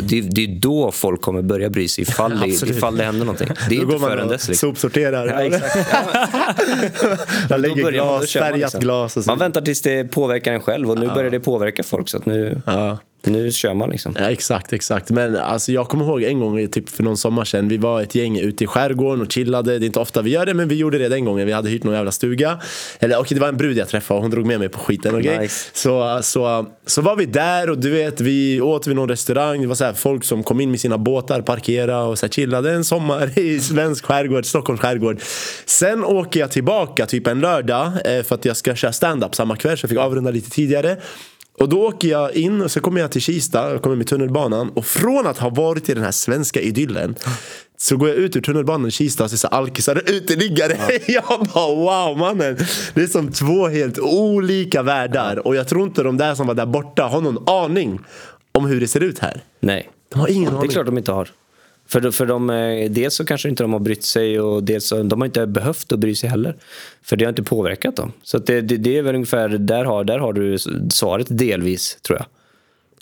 det, 0.00 0.20
det, 0.20 0.44
är 0.44 0.60
då 0.60 0.90
folk 0.92 1.20
kommer 1.20 1.42
börja 1.42 1.70
bry 1.70 1.88
sig, 1.88 2.02
ifall 2.02 2.40
det, 2.40 2.46
ifall 2.70 2.96
det 2.96 3.04
händer 3.04 3.24
någonting. 3.24 3.48
Det 3.68 3.76
är 3.76 3.80
då 3.80 3.92
inte 3.92 3.98
förrän 3.98 4.28
dess. 4.28 4.48
Liksom. 4.48 4.68
Sopsorterar. 4.68 5.26
Ja, 5.26 5.42
exakt. 5.42 5.76
Ja. 7.48 7.56
lägger 7.56 7.92
glas, 7.92 8.32
färgat 8.32 8.58
liksom. 8.58 8.80
glas. 8.80 9.16
Och 9.16 9.24
så. 9.24 9.30
Man 9.30 9.38
väntar 9.38 9.60
tills 9.60 9.82
det 9.82 10.04
påverkar 10.04 10.52
en 10.52 10.60
själv 10.60 10.90
och 10.90 10.98
nu 10.98 11.06
ja 11.06 11.21
börjar 11.22 11.30
det 11.30 11.40
påverka 11.40 11.82
folk. 11.82 12.08
Så 12.08 12.16
att 12.16 12.26
nu, 12.26 12.62
ja 12.66 12.98
nu 13.30 13.52
kör 13.52 13.74
man 13.74 13.90
liksom. 13.90 14.16
Ja, 14.18 14.30
exakt, 14.30 14.72
exakt. 14.72 15.10
Men 15.10 15.36
alltså, 15.36 15.72
jag 15.72 15.88
kommer 15.88 16.04
ihåg 16.04 16.22
en 16.22 16.40
gång 16.40 16.68
typ 16.68 16.88
för 16.88 17.02
någon 17.02 17.16
sommar 17.16 17.44
sedan. 17.44 17.68
Vi 17.68 17.76
var 17.76 18.02
ett 18.02 18.14
gäng 18.14 18.38
ute 18.38 18.64
i 18.64 18.66
skärgården 18.66 19.22
och 19.22 19.32
chillade. 19.32 19.78
Det 19.78 19.84
är 19.84 19.86
inte 19.86 20.00
ofta 20.00 20.22
vi 20.22 20.30
gör 20.30 20.46
det, 20.46 20.54
men 20.54 20.68
vi 20.68 20.74
gjorde 20.74 20.98
det 20.98 21.08
den 21.08 21.24
gången. 21.24 21.46
Vi 21.46 21.52
hade 21.52 21.70
hyrt 21.70 21.84
någon 21.84 21.94
jävla 21.94 22.12
stuga. 22.12 22.58
Eller 22.98 23.14
okej, 23.14 23.20
okay, 23.20 23.34
det 23.34 23.40
var 23.40 23.48
en 23.48 23.56
brud 23.56 23.76
jag 23.76 23.88
träffade 23.88 24.18
och 24.18 24.22
hon 24.22 24.30
drog 24.30 24.46
med 24.46 24.58
mig 24.58 24.68
på 24.68 24.78
skiten. 24.78 25.14
Okay? 25.14 25.38
Nice. 25.38 25.70
Så, 25.72 26.18
så, 26.22 26.66
så 26.86 27.02
var 27.02 27.16
vi 27.16 27.26
där 27.26 27.70
och 27.70 27.78
du 27.78 27.90
vet, 27.90 28.20
vi 28.20 28.60
åt 28.60 28.86
vid 28.86 28.96
någon 28.96 29.08
restaurang. 29.08 29.60
Det 29.60 29.66
var 29.66 29.74
så 29.74 29.84
här, 29.84 29.92
folk 29.92 30.24
som 30.24 30.42
kom 30.42 30.60
in 30.60 30.70
med 30.70 30.80
sina 30.80 30.98
båtar, 30.98 31.40
parkerade 31.40 32.02
och 32.02 32.18
så 32.18 32.26
här, 32.26 32.32
chillade 32.32 32.72
en 32.72 32.84
sommar 32.84 33.38
i 33.38 33.60
svensk 33.60 34.04
skärgård, 34.04 34.46
Stockholms 34.46 34.80
skärgård. 34.80 35.20
Sen 35.66 36.04
åker 36.04 36.40
jag 36.40 36.50
tillbaka 36.50 37.06
typ 37.06 37.26
en 37.26 37.40
lördag 37.40 37.86
eh, 37.86 38.22
för 38.22 38.34
att 38.34 38.44
jag 38.44 38.56
ska 38.56 38.74
köra 38.74 38.92
stand-up 38.92 39.34
samma 39.34 39.56
kväll 39.56 39.78
så 39.78 39.84
jag 39.84 39.90
fick 39.90 39.98
avrunda 39.98 40.30
lite 40.30 40.50
tidigare. 40.50 40.96
Och 41.62 41.68
då 41.68 41.86
åker 41.86 42.08
jag 42.08 42.34
in 42.34 42.62
och 42.62 42.70
så 42.70 42.80
kommer 42.80 43.00
jag 43.00 43.12
till 43.12 43.20
Kista, 43.20 43.70
jag 43.70 43.82
kommer 43.82 43.96
med 43.96 44.06
tunnelbanan. 44.06 44.70
Och 44.70 44.86
från 44.86 45.26
att 45.26 45.38
ha 45.38 45.50
varit 45.50 45.88
i 45.88 45.94
den 45.94 46.04
här 46.04 46.10
svenska 46.10 46.60
idyllen 46.60 47.14
så 47.76 47.96
går 47.96 48.08
jag 48.08 48.18
ut 48.18 48.36
ur 48.36 48.40
tunnelbanan 48.40 48.88
i 48.88 48.90
Kista 48.90 49.24
och 49.24 49.30
ser 49.30 49.54
alkisar 49.54 49.96
och 49.96 50.02
uteliggare. 50.06 50.76
Ja. 50.88 50.98
Jag 51.06 51.46
bara 51.54 51.74
wow 51.74 52.18
mannen. 52.18 52.56
Det 52.94 53.02
är 53.02 53.06
som 53.06 53.32
två 53.32 53.68
helt 53.68 53.98
olika 53.98 54.82
världar. 54.82 55.46
Och 55.46 55.56
jag 55.56 55.68
tror 55.68 55.82
inte 55.82 56.02
de 56.02 56.16
där 56.16 56.34
som 56.34 56.46
var 56.46 56.54
där 56.54 56.66
borta 56.66 57.02
har 57.02 57.20
någon 57.20 57.48
aning 57.48 58.00
om 58.52 58.66
hur 58.66 58.80
det 58.80 58.88
ser 58.88 59.00
ut 59.00 59.18
här. 59.18 59.40
Nej. 59.60 59.90
De 60.12 60.20
har 60.20 60.28
ingen 60.28 60.48
aning. 60.48 60.60
Det 60.60 60.66
är 60.66 60.72
klart 60.72 60.86
de 60.86 60.98
inte 60.98 61.12
har. 61.12 61.28
För, 61.92 62.10
för 62.10 62.26
de, 62.26 62.50
eh, 62.50 62.90
dels 62.90 63.14
så 63.14 63.24
kanske 63.24 63.48
inte 63.48 63.62
de 63.62 63.72
har 63.72 63.80
brytt 63.80 64.04
sig 64.04 64.40
och 64.40 64.64
dels 64.64 64.86
så, 64.86 65.02
de 65.02 65.20
har 65.20 65.26
inte 65.26 65.46
behövt 65.46 65.92
att 65.92 65.98
bry 65.98 66.14
sig 66.14 66.30
heller. 66.30 66.56
För 67.02 67.16
det 67.16 67.24
har 67.24 67.28
inte 67.28 67.42
påverkat 67.42 67.96
dem. 67.96 68.12
Så 68.22 68.38
det, 68.38 68.60
det, 68.60 68.76
det, 68.76 68.98
är 68.98 69.02
väl 69.02 69.14
ungefär, 69.14 69.48
där 69.48 69.84
har, 69.84 70.04
där 70.04 70.18
har 70.18 70.32
du 70.32 70.58
svaret 70.90 71.26
delvis 71.30 71.98
tror 72.02 72.18
jag. 72.18 72.26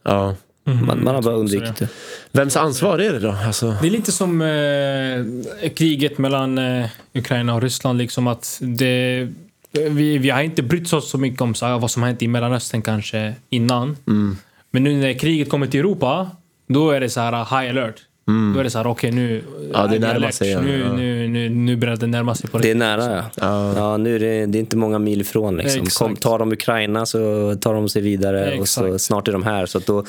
Ja. 0.03 0.35
Mm, 0.65 0.87
man, 0.87 1.05
man, 1.05 1.15
har 1.15 1.23
bara 1.23 1.35
undvikit 1.35 1.77
det. 1.77 1.89
Vems 2.33 2.57
ansvar 2.57 2.99
är 2.99 3.13
det 3.13 3.19
då? 3.19 3.37
Alltså... 3.47 3.77
Det 3.81 3.87
är 3.87 3.91
lite 3.91 4.13
som 4.13 4.43
eh, 4.43 5.71
kriget 5.71 6.19
mellan 6.19 6.59
eh, 6.59 6.87
Ukraina 7.15 7.55
och 7.55 7.63
Ryssland. 7.63 7.99
Liksom 7.99 8.27
att 8.27 8.59
det, 8.61 9.29
vi, 9.71 10.19
vi 10.19 10.31
har 10.31 10.43
inte 10.43 10.63
brytt 10.63 10.93
oss 10.93 11.11
så 11.11 11.19
mycket 11.19 11.41
om 11.41 11.55
så, 11.55 11.79
vad 11.79 11.91
som 11.91 12.03
har 12.03 12.09
hänt 12.09 12.23
i 12.23 12.29
Mellanöstern 12.29 12.83
kanske 12.83 13.35
innan. 13.51 13.97
Mm. 14.07 14.37
Men 14.71 14.85
nu 14.85 14.97
när 14.97 15.19
kriget 15.19 15.49
kommer 15.51 15.67
till 15.67 15.81
Europa, 15.81 16.31
då 16.67 16.91
är 16.91 17.01
det 17.01 17.11
så 17.11 17.21
här 17.21 17.33
high 17.33 17.71
alert. 17.71 18.03
Mm. 18.29 18.53
Då 18.55 18.61
är 18.61 18.65
det 18.65 18.71
så 18.71 18.79
här, 18.79 18.87
okej 18.87 19.11
okay, 19.11 19.21
nu 19.21 19.45
ja, 19.73 19.87
det 19.87 19.99
närmar 19.99 20.31
sig, 20.31 20.51
ja. 20.51 20.61
nu, 20.61 20.93
nu, 20.97 21.29
nu, 21.29 21.49
nu 21.49 21.77
börjar 21.77 21.97
det 21.97 22.07
närma 22.07 22.35
sig. 22.35 22.51
På 22.51 22.59
det 22.59 22.71
är 22.71 22.75
nära 22.75 23.17
ja. 23.17 23.23
ja. 23.35 23.73
ja. 23.77 23.97
nu 23.97 24.15
är 24.15 24.19
det, 24.19 24.47
det 24.47 24.59
är 24.59 24.61
inte 24.61 24.77
många 24.77 24.99
mil 24.99 25.21
ifrån. 25.21 25.57
Liksom. 25.57 25.87
Kom, 25.87 26.17
tar 26.17 26.39
de 26.39 26.53
Ukraina 26.53 27.07
så 27.07 27.19
tar 27.61 27.75
de 27.75 27.89
sig 27.89 28.03
vidare 28.03 28.51
Exakt. 28.51 28.61
och 28.61 28.69
så 28.69 28.99
snart 28.99 29.29
är 29.29 29.33
de 29.33 29.43
här. 29.43 29.67
Så 29.67 29.79
att 29.79 29.87
då 29.87 30.05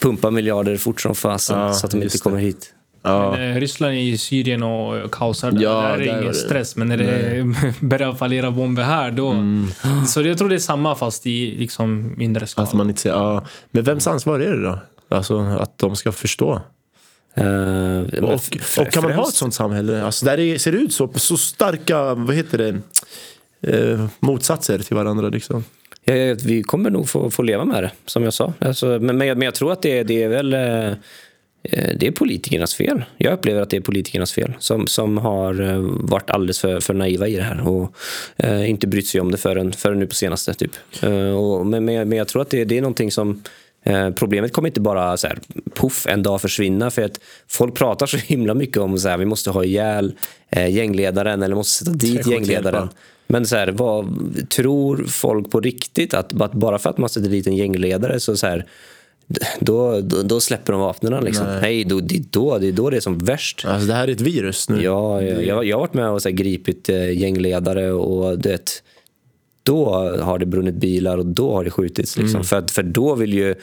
pumpar 0.00 0.30
miljarder 0.30 0.76
fort 0.76 1.00
som 1.00 1.14
fasen 1.14 1.58
ja, 1.58 1.72
så 1.72 1.86
att 1.86 1.92
de 1.92 2.02
inte 2.02 2.18
kommer 2.18 2.38
hit. 2.38 2.72
Ja. 3.02 3.30
Men, 3.30 3.50
eh, 3.50 3.60
Ryssland 3.60 3.92
är 3.94 3.98
i 3.98 4.18
Syrien 4.18 4.62
och 4.62 5.12
kaosar. 5.12 5.52
Ja, 5.58 5.82
där 5.82 5.90
är 5.90 5.98
det 5.98 6.20
ingen 6.20 6.34
stress. 6.34 6.76
Men 6.76 6.88
när 6.88 6.96
det 6.96 7.44
börjar 7.80 8.12
fallera 8.12 8.50
bomber 8.50 8.82
här 8.82 9.10
då... 9.10 9.30
Mm. 9.30 9.66
Så 10.06 10.22
jag 10.22 10.38
tror 10.38 10.48
det 10.48 10.54
är 10.54 10.58
samma 10.58 10.94
fast 10.94 11.26
i 11.26 11.56
liksom 11.58 12.14
mindre 12.16 12.46
skala. 12.46 12.68
Att 12.68 12.74
man 12.74 12.88
inte 12.88 13.00
ser, 13.00 13.10
ja. 13.10 13.44
Men 13.70 13.84
vems 13.84 14.06
ansvar 14.06 14.40
är 14.40 14.56
det 14.56 14.62
då? 14.62 14.78
Alltså 15.08 15.38
att 15.38 15.78
de 15.78 15.96
ska 15.96 16.12
förstå? 16.12 16.62
Uh, 17.40 18.24
och, 18.24 18.32
och, 18.78 18.92
kan 18.92 19.02
man 19.02 19.12
ha 19.12 19.28
ett 19.28 19.34
sånt 19.34 19.54
samhälle 19.54 20.02
alltså 20.02 20.26
där 20.26 20.36
det 20.36 20.58
ser 20.58 20.72
ut 20.72 20.92
så, 20.92 21.10
så 21.14 21.36
starka 21.36 22.14
vad 22.14 22.34
heter 22.34 22.58
det, 22.58 22.80
uh, 23.76 24.06
motsatser 24.20 24.78
till 24.78 24.96
varandra? 24.96 25.28
Liksom? 25.28 25.64
Ja, 26.04 26.14
vi 26.44 26.62
kommer 26.62 26.90
nog 26.90 27.08
få, 27.08 27.30
få 27.30 27.42
leva 27.42 27.64
med 27.64 27.82
det, 27.82 27.90
som 28.06 28.22
jag 28.22 28.34
sa. 28.34 28.52
Alltså, 28.58 28.86
men, 28.86 29.18
men, 29.18 29.28
jag, 29.28 29.38
men 29.38 29.44
jag 29.44 29.54
tror 29.54 29.72
att 29.72 29.82
det, 29.82 30.02
det 30.02 30.22
är 30.22 30.28
väl 30.28 30.54
uh, 30.54 30.94
det 31.96 32.06
är 32.06 32.10
politikernas 32.10 32.74
fel. 32.74 33.04
Jag 33.16 33.32
upplever 33.32 33.60
att 33.60 33.70
det 33.70 33.76
är 33.76 33.80
politikernas 33.80 34.32
fel 34.32 34.52
som, 34.58 34.86
som 34.86 35.18
har 35.18 35.78
varit 36.08 36.30
alldeles 36.30 36.60
för, 36.60 36.80
för 36.80 36.94
naiva 36.94 37.28
i 37.28 37.36
det 37.36 37.42
här 37.42 37.68
och 37.68 37.96
inte 38.66 38.86
brytt 38.86 39.06
sig 39.06 39.20
om 39.20 39.30
det 39.30 39.36
förrän, 39.38 39.72
förrän 39.72 39.98
nu 39.98 40.06
på 40.06 40.14
senaste. 40.14 40.54
Typ. 40.54 40.70
och, 41.38 41.66
men, 41.66 41.84
men, 41.84 42.12
jag 42.12 42.28
tror 42.28 42.42
att 42.42 42.50
det, 42.50 42.64
det 42.64 42.78
är 42.78 42.82
någonting 42.82 43.10
som 43.10 43.42
Eh, 43.86 44.10
problemet 44.10 44.52
kommer 44.52 44.68
inte 44.68 44.80
bara 44.80 45.16
så 45.16 45.26
här, 45.26 45.38
puff, 45.74 46.06
en 46.06 46.22
dag 46.22 46.40
försvinna. 46.40 46.90
För 46.90 47.02
att 47.02 47.20
folk 47.48 47.74
pratar 47.74 48.06
så 48.06 48.16
himla 48.16 48.54
mycket 48.54 48.76
om 48.76 48.94
att 48.94 49.20
vi 49.20 49.24
måste 49.24 49.50
ha 49.50 49.64
ihjäl 49.64 50.14
eh, 50.50 50.74
gängledaren 50.74 51.42
eller 51.42 51.54
måste 51.54 51.84
sätta 51.84 51.96
dit 51.96 52.26
gängledaren. 52.26 52.88
Men 53.26 53.46
så 53.46 53.56
här, 53.56 53.68
vad, 53.68 54.16
tror 54.48 55.04
folk 55.08 55.50
på 55.50 55.60
riktigt 55.60 56.14
att, 56.14 56.40
att, 56.40 56.52
bara 56.52 56.78
för 56.78 56.90
att 56.90 56.98
man 56.98 57.08
sätter 57.08 57.28
dit 57.28 57.46
en 57.46 57.56
gängledare 57.56 58.20
så, 58.20 58.36
så 58.36 58.46
här, 58.46 58.66
då, 59.60 60.00
då, 60.00 60.22
då, 60.22 60.40
släpper 60.40 60.72
de 60.72 60.80
vapnen. 60.80 61.24
Liksom. 61.24 61.46
Nej. 61.46 61.60
Nej, 61.60 61.84
då, 61.84 62.00
det, 62.00 62.16
är 62.16 62.22
då, 62.30 62.58
det 62.58 62.68
är 62.68 62.72
då 62.72 62.90
det 62.90 62.96
är 62.96 63.00
som 63.00 63.18
värst. 63.18 63.64
Alltså, 63.64 63.86
det 63.86 63.94
här 63.94 64.08
är 64.08 64.12
ett 64.12 64.20
virus 64.20 64.68
nu. 64.68 64.82
Ja, 64.82 65.22
jag, 65.22 65.44
jag, 65.44 65.64
jag 65.64 65.76
har 65.76 65.80
varit 65.80 65.94
med 65.94 66.08
och 66.08 66.22
så 66.22 66.28
här, 66.28 66.36
gripit 66.36 66.88
eh, 66.88 67.18
gängledare 67.18 67.92
och 67.92 68.38
det, 68.38 68.82
då 69.64 69.94
har 70.20 70.38
det 70.38 70.46
brunnit 70.46 70.74
bilar 70.74 71.18
och 71.18 71.26
då 71.26 71.54
har 71.54 71.64
det 71.64 71.70
skjutits. 71.70 72.16
Liksom. 72.16 72.36
Mm. 72.36 72.44
För, 72.44 72.64
för 72.72 72.82
då 72.82 73.14
vill 73.14 73.34
ju 73.34 73.54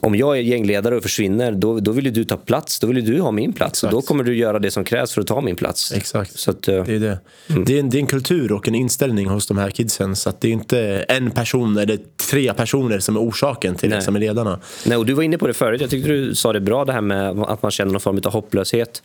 om 0.00 0.14
jag 0.14 0.38
är 0.38 0.42
gängledare 0.42 0.96
och 0.96 1.02
försvinner, 1.02 1.52
då, 1.52 1.80
då 1.80 1.92
vill 1.92 2.12
du 2.12 2.24
ta 2.24 2.36
plats. 2.36 2.80
Då 2.80 2.86
vill 2.86 3.04
du 3.04 3.20
ha 3.20 3.30
min 3.30 3.52
plats. 3.52 3.78
Exakt. 3.78 3.94
Och 3.94 4.00
då 4.00 4.06
kommer 4.06 4.24
du 4.24 4.36
göra 4.36 4.58
det 4.58 4.70
som 4.70 4.84
krävs 4.84 5.12
för 5.12 5.20
att 5.20 5.26
ta 5.26 5.40
min 5.40 5.56
plats. 5.56 5.92
Exakt. 5.92 6.38
Så 6.38 6.50
att, 6.50 6.68
uh, 6.68 6.84
det, 6.84 6.94
är 6.94 7.00
det. 7.00 7.18
Mm. 7.48 7.64
Det, 7.64 7.74
är 7.76 7.80
en, 7.80 7.90
det 7.90 7.96
är 7.96 8.00
en 8.00 8.06
kultur 8.06 8.52
och 8.52 8.68
en 8.68 8.74
inställning 8.74 9.28
hos 9.28 9.46
de 9.46 9.58
här 9.58 9.70
kidsen. 9.70 10.16
Så 10.16 10.28
att 10.28 10.40
det 10.40 10.48
är 10.48 10.52
inte 10.52 11.04
en 11.08 11.30
person 11.30 11.78
eller 11.78 11.98
tre 12.30 12.54
personer 12.54 12.98
som 12.98 13.16
är 13.16 13.20
orsaken 13.20 13.74
till 13.74 13.90
det 13.90 14.02
som 14.02 14.16
är 14.16 14.20
ledarna. 14.20 14.60
Nej, 14.86 14.96
och 14.96 15.06
du 15.06 15.12
var 15.12 15.22
inne 15.22 15.38
på 15.38 15.46
det 15.46 15.54
förut. 15.54 15.80
Jag 15.80 15.90
tyckte 15.90 16.08
du 16.08 16.34
sa 16.34 16.52
det 16.52 16.60
bra, 16.60 16.84
det 16.84 16.92
här 16.92 17.00
med 17.00 17.28
att 17.40 17.62
man 17.62 17.70
känner 17.70 17.92
någon 17.92 18.00
form 18.00 18.20
av 18.24 18.32
hopplöshet. 18.32 19.02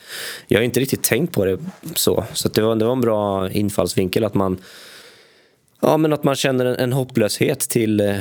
Jag 0.48 0.60
har 0.60 0.64
inte 0.64 0.80
riktigt 0.80 1.04
tänkt 1.04 1.34
på 1.34 1.46
det 1.46 1.58
så. 1.96 2.24
Så 2.34 2.50
det, 2.50 2.62
var, 2.62 2.76
det 2.76 2.86
var 2.86 2.94
en 2.94 3.02
bra 3.02 3.50
infallsvinkel 3.52 4.24
att 4.24 4.34
man, 4.34 4.58
ja, 5.80 5.98
men 5.98 6.14
att 6.14 6.24
man 6.24 6.36
känner 6.36 6.66
en, 6.66 6.94
hopplöshet 6.94 7.60
till 7.60 8.00
eh, 8.00 8.16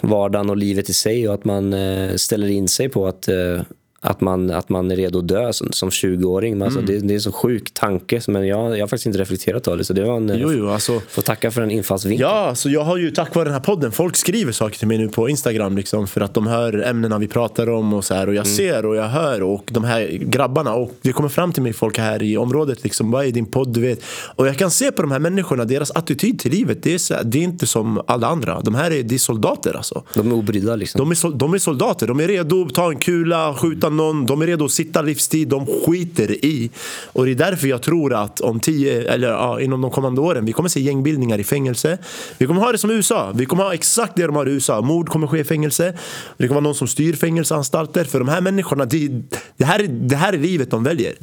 vardagen 0.00 0.50
och 0.50 0.56
livet 0.56 0.88
i 0.88 0.94
sig 0.94 1.28
och 1.28 1.34
att 1.34 1.44
man 1.44 1.72
eh, 1.72 2.14
ställer 2.14 2.48
in 2.48 2.68
sig 2.68 2.88
på 2.88 3.06
att 3.06 3.28
eh, 3.28 3.60
att 4.04 4.20
man, 4.20 4.50
att 4.50 4.68
man 4.68 4.90
är 4.90 4.96
redo 4.96 5.18
att 5.18 5.28
dö 5.28 5.52
som, 5.52 5.72
som 5.72 5.90
20-åring. 5.90 6.62
Alltså, 6.62 6.78
mm. 6.78 6.90
det, 6.90 7.06
det, 7.06 7.12
är 7.12 7.14
en 7.14 7.20
så 7.20 7.32
sjuk 7.32 7.74
tanke, 7.74 8.20
men 8.28 8.46
jag, 8.46 8.76
jag 8.76 8.82
har 8.82 8.88
faktiskt 8.88 9.06
inte 9.06 9.18
reflekterat 9.18 9.68
över 9.68 9.78
det. 9.78 9.84
Så 9.84 9.92
det 9.92 10.04
var 10.04 10.16
en, 10.16 10.32
jo, 10.38 10.52
jo, 10.52 10.68
alltså, 10.68 11.00
får 11.08 11.22
tacka 11.22 11.50
för 11.50 11.62
en 11.62 11.70
infallsvinkel. 11.70 12.20
Ja, 12.20 12.48
alltså, 12.48 12.68
jag 12.68 12.84
har 12.84 12.96
ju 12.96 13.10
tack 13.10 13.34
vare 13.34 13.44
den 13.44 13.52
här 13.52 13.60
podden, 13.60 13.92
folk 13.92 14.16
skriver 14.16 14.52
saker 14.52 14.78
till 14.78 14.88
mig 14.88 14.98
nu 14.98 15.08
på 15.08 15.28
Instagram 15.28 15.76
liksom, 15.76 16.06
för 16.06 16.20
att 16.20 16.34
de 16.34 16.46
hör 16.46 16.82
ämnena 16.82 17.18
vi 17.18 17.28
pratar 17.28 17.68
om 17.70 17.94
och 17.94 18.04
så 18.04 18.14
här, 18.14 18.26
och 18.26 18.34
jag 18.34 18.46
mm. 18.46 18.56
ser 18.56 18.86
och 18.86 18.96
jag 18.96 19.08
hör 19.08 19.42
och 19.42 19.64
de 19.70 19.84
här 19.84 20.06
grabbarna 20.06 20.74
och 20.74 20.92
det 21.02 21.12
kommer 21.12 21.28
fram 21.28 21.52
till 21.52 21.62
mig 21.62 21.72
folk 21.72 21.98
här 21.98 22.22
i 22.22 22.36
området 22.36 22.84
liksom, 22.84 23.10
vad 23.10 23.26
är 23.26 23.30
din 23.30 23.46
podd, 23.46 23.68
du 23.68 23.80
vet. 23.80 24.04
Och 24.36 24.46
jag 24.46 24.58
kan 24.58 24.70
se 24.70 24.92
på 24.92 25.02
de 25.02 25.10
här 25.10 25.18
människorna, 25.18 25.64
deras 25.64 25.90
attityd 25.90 26.38
till 26.38 26.50
livet, 26.50 26.82
det 26.82 26.94
är, 26.94 26.98
så, 26.98 27.14
det 27.24 27.38
är 27.38 27.42
inte 27.42 27.66
som 27.66 28.02
alla 28.06 28.26
andra. 28.26 28.60
De 28.60 28.74
här 28.74 28.90
är, 28.90 29.02
det 29.02 29.14
är 29.14 29.18
soldater 29.18 29.76
alltså. 29.76 30.02
De 30.14 30.28
är 30.28 30.34
obrydda 30.34 30.76
liksom. 30.76 30.98
De 30.98 31.10
är, 31.10 31.36
de 31.36 31.54
är 31.54 31.58
soldater, 31.58 32.06
de 32.06 32.20
är 32.20 32.28
redo 32.28 32.62
att 32.66 32.74
ta 32.74 32.90
en 32.90 32.98
kula, 32.98 33.54
skjuta 33.54 33.91
någon, 33.92 34.26
de 34.26 34.42
är 34.42 34.46
redo 34.46 34.64
att 34.64 34.70
sitta 34.70 35.02
livstid, 35.02 35.48
de 35.48 35.66
skiter 35.66 36.44
i. 36.44 36.70
Och 37.06 37.24
det 37.24 37.30
är 37.30 37.34
därför 37.34 37.68
jag 37.68 37.82
tror 37.82 38.14
att 38.14 38.40
om 38.40 38.60
tio, 38.60 39.12
eller 39.12 39.28
ja, 39.28 39.60
inom 39.60 39.80
de 39.80 39.90
kommande 39.90 40.20
åren, 40.20 40.44
vi 40.44 40.52
kommer 40.52 40.68
se 40.68 40.80
gängbildningar 40.80 41.38
i 41.38 41.44
fängelse. 41.44 41.98
Vi 42.38 42.46
kommer 42.46 42.60
ha 42.60 42.72
det 42.72 42.78
som 42.78 42.90
USA, 42.90 43.32
vi 43.34 43.46
kommer 43.46 43.64
ha 43.64 43.74
exakt 43.74 44.16
det 44.16 44.26
de 44.26 44.36
har 44.36 44.48
i 44.48 44.52
USA. 44.52 44.80
Mord 44.80 45.08
kommer 45.08 45.26
ske 45.26 45.38
i 45.38 45.44
fängelse, 45.44 45.94
det 46.36 46.48
kommer 46.48 46.60
vara 46.60 46.64
någon 46.64 46.74
som 46.74 46.88
styr 46.88 47.12
fängelseanstalter. 47.12 48.04
För 48.04 48.18
de 48.18 48.28
här 48.28 48.40
människorna, 48.40 48.84
det, 48.84 49.08
det, 49.56 49.64
här, 49.64 49.86
det 49.88 50.16
här 50.16 50.32
är 50.32 50.38
livet 50.38 50.70
de 50.70 50.84
väljer. 50.84 51.14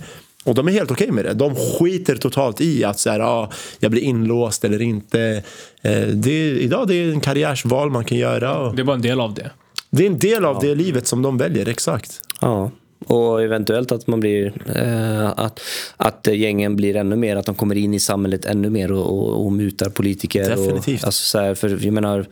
Och 0.43 0.55
de 0.55 0.67
är 0.67 0.71
helt 0.71 0.91
okej 0.91 1.05
okay 1.05 1.15
med 1.15 1.25
det. 1.25 1.33
De 1.33 1.55
skiter 1.55 2.15
totalt 2.15 2.61
i 2.61 2.83
att 2.83 2.99
så 2.99 3.09
här, 3.09 3.19
ah, 3.19 3.51
jag 3.79 3.91
blir 3.91 4.01
inlåst 4.01 4.65
eller 4.65 4.81
inte. 4.81 5.43
Eh, 5.81 6.07
det, 6.07 6.49
idag 6.49 6.87
det 6.87 6.95
är 6.95 7.11
en 7.11 7.21
karriärsval 7.21 7.91
man 7.91 8.05
kan 8.05 8.17
göra. 8.17 8.71
Det 8.71 8.81
är 8.81 8.83
bara 8.83 8.95
en 8.95 9.01
del 9.01 9.19
av 9.19 9.33
det. 9.33 9.51
Det 9.89 10.03
är 10.03 10.07
en 10.07 10.19
del 10.19 10.45
av 10.45 10.55
ja. 10.55 10.69
det 10.69 10.75
livet 10.75 11.07
som 11.07 11.21
de 11.21 11.37
väljer, 11.37 11.67
exakt. 11.67 12.21
Ja. 12.39 12.71
Och 13.05 13.43
eventuellt 13.43 13.91
att 13.91 14.07
man 14.07 14.19
blir 14.19 14.53
eh, 14.75 15.29
att, 15.29 15.59
att 15.97 16.27
gängen 16.27 16.75
blir 16.75 16.95
ännu 16.95 17.15
mer, 17.15 17.35
att 17.35 17.45
de 17.45 17.55
kommer 17.55 17.75
in 17.75 17.93
i 17.93 17.99
samhället 17.99 18.45
ännu 18.45 18.69
mer 18.69 18.91
och, 18.91 19.19
och, 19.19 19.45
och 19.45 19.51
mutar 19.51 19.89
politiker. 19.89 20.49
Definitivt. 20.49 21.01
Och, 21.01 21.05
alltså 21.05 21.23
så 21.23 21.39
här, 21.39 21.55
för 21.55 21.85
jag 21.85 21.93
menar, 21.93 22.25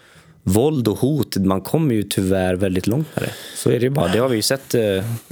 våld 0.43 0.87
och 0.87 0.97
hot, 0.97 1.37
man 1.37 1.61
kommer 1.61 1.95
ju 1.95 2.03
tyvärr 2.03 2.55
väldigt 2.55 2.87
långt 2.87 3.07
med 3.15 3.23
det. 3.23 3.31
Så 3.55 3.69
är 3.69 3.79
det 3.79 3.85
ju 3.85 3.89
bara. 3.89 4.07
Det 4.07 4.19
har 4.19 4.29
vi 4.29 4.35
ju 4.35 4.41
sett 4.41 4.75
eh, 4.75 4.81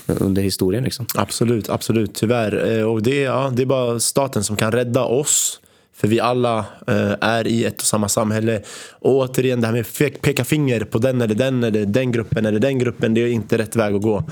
under 0.08 0.42
historien. 0.42 0.84
Liksom. 0.84 1.06
Absolut, 1.16 1.70
absolut. 1.70 2.14
Tyvärr. 2.14 2.78
Eh, 2.78 2.84
och 2.84 3.04
det, 3.04 3.22
ja, 3.22 3.52
det 3.54 3.62
är 3.62 3.66
bara 3.66 4.00
staten 4.00 4.44
som 4.44 4.56
kan 4.56 4.72
rädda 4.72 5.04
oss 5.06 5.60
för 5.96 6.08
vi 6.08 6.20
alla 6.20 6.60
eh, 6.88 7.14
är 7.22 7.48
i 7.48 7.66
ett 7.66 7.82
och 7.82 7.88
samma 7.88 8.10
samhälle. 8.10 8.62
Och 8.92 9.16
återigen, 9.16 9.62
det 9.62 9.68
här 9.68 9.74
med 9.74 9.82
att 9.82 10.22
peka 10.22 10.44
finger 10.44 10.84
på 10.84 10.98
den 10.98 11.22
eller 11.22 11.36
den 11.36 11.64
eller 11.64 11.86
den 11.86 12.12
gruppen 12.12 12.46
eller 12.46 12.60
den 12.60 12.80
gruppen, 12.80 13.14
det 13.14 13.22
är 13.22 13.28
inte 13.28 13.58
rätt 13.58 13.76
väg 13.76 13.96
att 13.96 14.02
gå. 14.02 14.24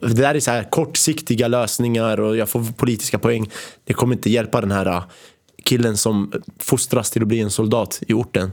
Det 0.00 0.14
där 0.14 0.34
är 0.34 0.40
så 0.40 0.50
här 0.50 0.70
kortsiktiga 0.70 1.48
lösningar 1.48 2.20
och 2.20 2.36
jag 2.36 2.48
får 2.48 2.72
politiska 2.76 3.18
poäng. 3.18 3.50
Det 3.84 3.94
kommer 3.94 4.14
inte 4.14 4.30
hjälpa 4.30 4.60
den 4.60 4.70
här 4.70 4.86
eh, 4.86 5.04
killen 5.64 5.96
som 5.96 6.32
fostras 6.58 7.10
till 7.10 7.22
att 7.22 7.28
bli 7.28 7.40
en 7.40 7.50
soldat 7.50 8.02
i 8.08 8.12
orten. 8.12 8.52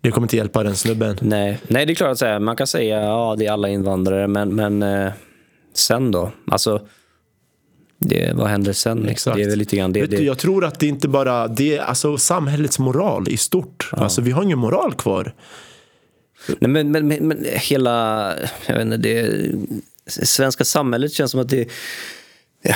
Det 0.00 0.10
kommer 0.10 0.24
inte 0.24 0.36
hjälpa 0.36 0.62
den 0.62 0.76
snubben. 0.76 1.18
Nej, 1.20 1.58
Nej 1.68 1.86
det 1.86 1.92
är 1.92 1.94
klart 1.94 2.12
att 2.12 2.18
säga. 2.18 2.38
man 2.38 2.56
kan 2.56 2.66
säga 2.66 2.98
att 2.98 3.04
ja, 3.04 3.34
det 3.38 3.46
är 3.46 3.52
alla 3.52 3.68
invandrare, 3.68 4.26
men, 4.28 4.54
men 4.54 4.82
eh, 4.82 5.12
sen 5.74 6.10
då? 6.10 6.30
Alltså, 6.50 6.86
det, 7.98 8.32
vad 8.34 8.48
händer 8.48 8.72
sen? 8.72 8.98
Liksom? 8.98 9.36
Det 9.36 9.42
är 9.42 9.48
väl 9.48 9.58
lite 9.58 9.76
grann 9.76 9.92
det, 9.92 10.06
det... 10.06 10.16
Du, 10.16 10.24
jag 10.24 10.38
tror 10.38 10.64
att 10.64 10.80
det 10.80 10.86
inte 10.86 11.08
bara 11.08 11.48
det 11.48 11.76
är 11.76 11.82
alltså 11.82 12.18
samhällets 12.18 12.78
moral 12.78 13.28
i 13.28 13.36
stort. 13.36 13.88
Ja. 13.92 13.98
Alltså, 13.98 14.20
vi 14.20 14.30
har 14.30 14.42
ingen 14.42 14.58
moral 14.58 14.94
kvar. 14.94 15.34
Nej, 16.48 16.70
men, 16.70 16.90
men, 16.90 17.08
men, 17.08 17.28
men 17.28 17.46
hela 17.52 18.32
jag 18.66 18.74
vet 18.74 18.84
inte, 18.84 18.96
det, 18.96 19.52
svenska 20.06 20.64
samhället 20.64 21.12
känns 21.12 21.30
som 21.30 21.40
att 21.40 21.48
det 21.48 21.68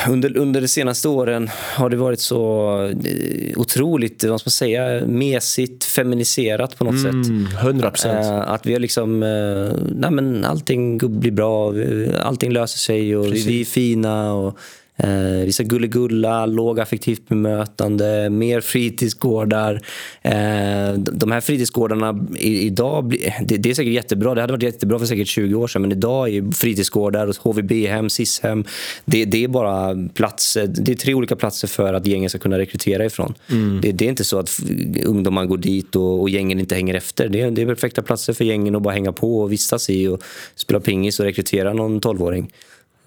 under, 0.08 0.36
under 0.36 0.60
de 0.60 0.68
senaste 0.68 1.08
åren 1.08 1.50
har 1.74 1.90
det 1.90 1.96
varit 1.96 2.20
så 2.20 2.74
eh, 3.04 3.58
otroligt 3.58 4.24
vad 4.24 4.40
ska 4.40 4.48
man 4.48 4.52
säga, 4.52 5.06
mesigt, 5.06 5.84
feminiserat 5.84 6.78
på 6.78 6.84
något 6.84 7.04
mm, 7.04 7.46
sätt. 7.46 7.60
100 7.60 7.90
procent. 7.90 8.26
Äh, 8.26 8.50
att 8.50 8.66
vi 8.66 8.72
har 8.72 8.80
liksom, 8.80 9.22
äh, 9.22 9.72
nej 9.94 10.10
men 10.10 10.44
allting 10.44 10.98
blir 11.20 11.32
bra, 11.32 11.74
allting 12.22 12.52
löser 12.52 12.78
sig 12.78 13.16
och 13.16 13.24
Precis. 13.24 13.46
vi 13.46 13.60
är 13.60 13.64
fina. 13.64 14.32
Och, 14.32 14.58
Eh, 15.02 15.44
vissa 15.44 15.62
gulligulla, 15.62 16.46
lågaffektivt 16.46 17.28
bemötande, 17.28 18.30
mer 18.30 18.60
fritidsgårdar. 18.60 19.74
Eh, 20.22 20.92
de 20.94 21.32
här 21.32 21.40
fritidsgårdarna 21.40 22.26
idag, 22.38 23.14
det, 23.44 23.56
det, 23.56 23.70
är 23.70 23.74
säkert 23.74 23.92
jättebra. 23.92 24.34
Det 24.34 24.40
hade 24.40 24.52
varit 24.52 24.62
jättebra 24.62 24.98
för 24.98 25.06
säkert 25.06 25.28
20 25.28 25.54
år 25.54 25.66
sedan. 25.66 25.82
Men 25.82 25.92
idag 25.92 26.28
är 26.28 26.52
fritidsgårdar, 26.52 27.34
HVB-hem, 27.42 28.10
SIS-hem. 28.10 28.64
Det, 29.04 29.24
det, 29.24 29.44
är 29.44 29.48
bara 29.48 30.08
platser, 30.14 30.66
det 30.66 30.92
är 30.92 30.96
tre 30.96 31.14
olika 31.14 31.36
platser 31.36 31.68
för 31.68 31.94
att 31.94 32.06
gängen 32.06 32.30
ska 32.30 32.38
kunna 32.38 32.58
rekrytera 32.58 33.04
ifrån. 33.04 33.34
Mm. 33.50 33.80
Det, 33.80 33.92
det, 33.92 34.04
är 34.04 34.08
inte 34.08 34.24
så 34.24 34.38
att 34.38 34.60
ungdomar 35.04 35.44
går 35.44 35.58
dit 35.58 35.96
och, 35.96 36.20
och 36.20 36.30
gängen 36.30 36.60
inte 36.60 36.74
hänger 36.74 36.94
efter. 36.94 37.28
Det, 37.28 37.50
det 37.50 37.62
är 37.62 37.66
perfekta 37.66 38.02
platser 38.02 38.32
för 38.32 38.44
gängen 38.44 38.76
att 38.76 38.82
bara 38.82 38.94
hänga 38.94 39.12
på 39.12 39.40
och 39.40 39.52
vistas 39.52 39.90
i 39.90 40.08
och 40.08 40.22
spela 40.54 40.80
pingis 40.80 41.20
och 41.20 41.26
rekrytera 41.26 41.72
någon 41.72 42.00
12-åring. 42.00 42.50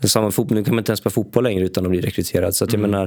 Samma 0.07 0.31
fotboll, 0.31 0.57
nu 0.57 0.63
kan 0.63 0.75
man 0.75 0.81
inte 0.81 0.91
ens 0.91 0.99
spela 0.99 1.11
fotboll 1.11 1.43
längre 1.43 1.65
utan 1.65 1.85
att 1.85 1.91
bli 1.91 2.01
rekryterad. 2.01 2.55
Så 2.55 2.63
att 2.63 2.73
jag 2.73 2.79
mm. 2.79 2.91
menar, 2.91 3.03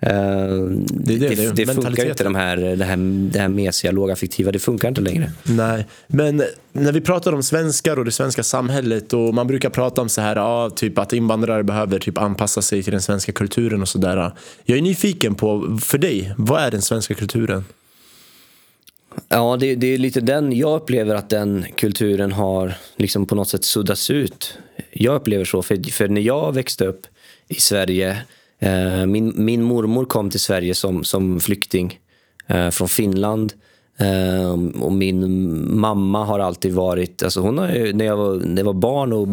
eh, 0.00 0.54
det, 0.86 1.16
det, 1.16 1.28
det, 1.28 1.52
det 1.52 1.74
funkar 1.74 2.08
inte 2.08 2.24
de 2.24 2.34
här, 2.34 2.56
det, 2.56 2.84
här, 2.84 2.96
det 3.32 3.38
här 3.38 3.48
mesiga, 3.48 3.92
lågaffektiva. 3.92 4.52
Det 4.52 4.58
funkar 4.58 4.88
inte 4.88 5.00
längre. 5.00 5.32
Nej, 5.42 5.86
men 6.06 6.42
när 6.72 6.92
vi 6.92 7.00
pratar 7.00 7.32
om 7.32 7.42
svenskar 7.42 7.98
och 7.98 8.04
det 8.04 8.12
svenska 8.12 8.42
samhället 8.42 9.12
och 9.12 9.34
man 9.34 9.46
brukar 9.46 9.70
prata 9.70 10.00
om 10.00 10.08
så 10.08 10.20
här, 10.20 10.36
ja, 10.36 10.70
typ 10.70 10.98
att 10.98 11.12
invandrare 11.12 11.64
behöver 11.64 11.98
typ 11.98 12.18
anpassa 12.18 12.62
sig 12.62 12.82
till 12.82 12.92
den 12.92 13.02
svenska 13.02 13.32
kulturen 13.32 13.82
och 13.82 13.88
sådär. 13.88 14.32
Jag 14.64 14.78
är 14.78 14.82
nyfiken 14.82 15.34
på, 15.34 15.78
för 15.82 15.98
dig, 15.98 16.34
vad 16.36 16.62
är 16.62 16.70
den 16.70 16.82
svenska 16.82 17.14
kulturen? 17.14 17.64
Ja, 19.28 19.56
det, 19.60 19.74
det, 19.74 19.86
är 19.86 19.98
lite 19.98 20.20
den 20.20 20.52
jag 20.52 20.76
upplever 20.76 21.14
att 21.14 21.30
den 21.30 21.66
kulturen 21.76 22.32
har 22.32 22.74
liksom 22.96 23.26
på 23.26 23.34
något 23.34 23.48
sätt 23.48 23.64
suddats 23.64 24.10
ut. 24.10 24.58
Jag 24.90 25.14
upplever 25.14 25.44
så, 25.44 25.62
för, 25.62 25.90
för 25.92 26.08
när 26.08 26.20
jag 26.20 26.54
växte 26.54 26.84
upp 26.84 27.06
i 27.48 27.54
Sverige, 27.54 28.22
eh, 28.58 29.06
min, 29.06 29.32
min 29.36 29.62
mormor 29.62 30.04
kom 30.04 30.30
till 30.30 30.40
Sverige 30.40 30.74
som, 30.74 31.04
som 31.04 31.40
flykting 31.40 31.98
eh, 32.46 32.70
från 32.70 32.88
Finland. 32.88 33.52
Um, 34.00 34.68
och 34.68 34.92
min 34.92 35.80
mamma 35.80 36.24
har 36.24 36.38
alltid 36.38 36.72
varit, 36.72 37.22
alltså 37.22 37.40
hon 37.40 37.58
har, 37.58 37.92
när, 37.92 38.04
jag 38.04 38.16
var, 38.16 38.36
när 38.36 38.56
jag 38.56 38.64
var 38.64 38.72
barn 38.72 39.12
och 39.12 39.28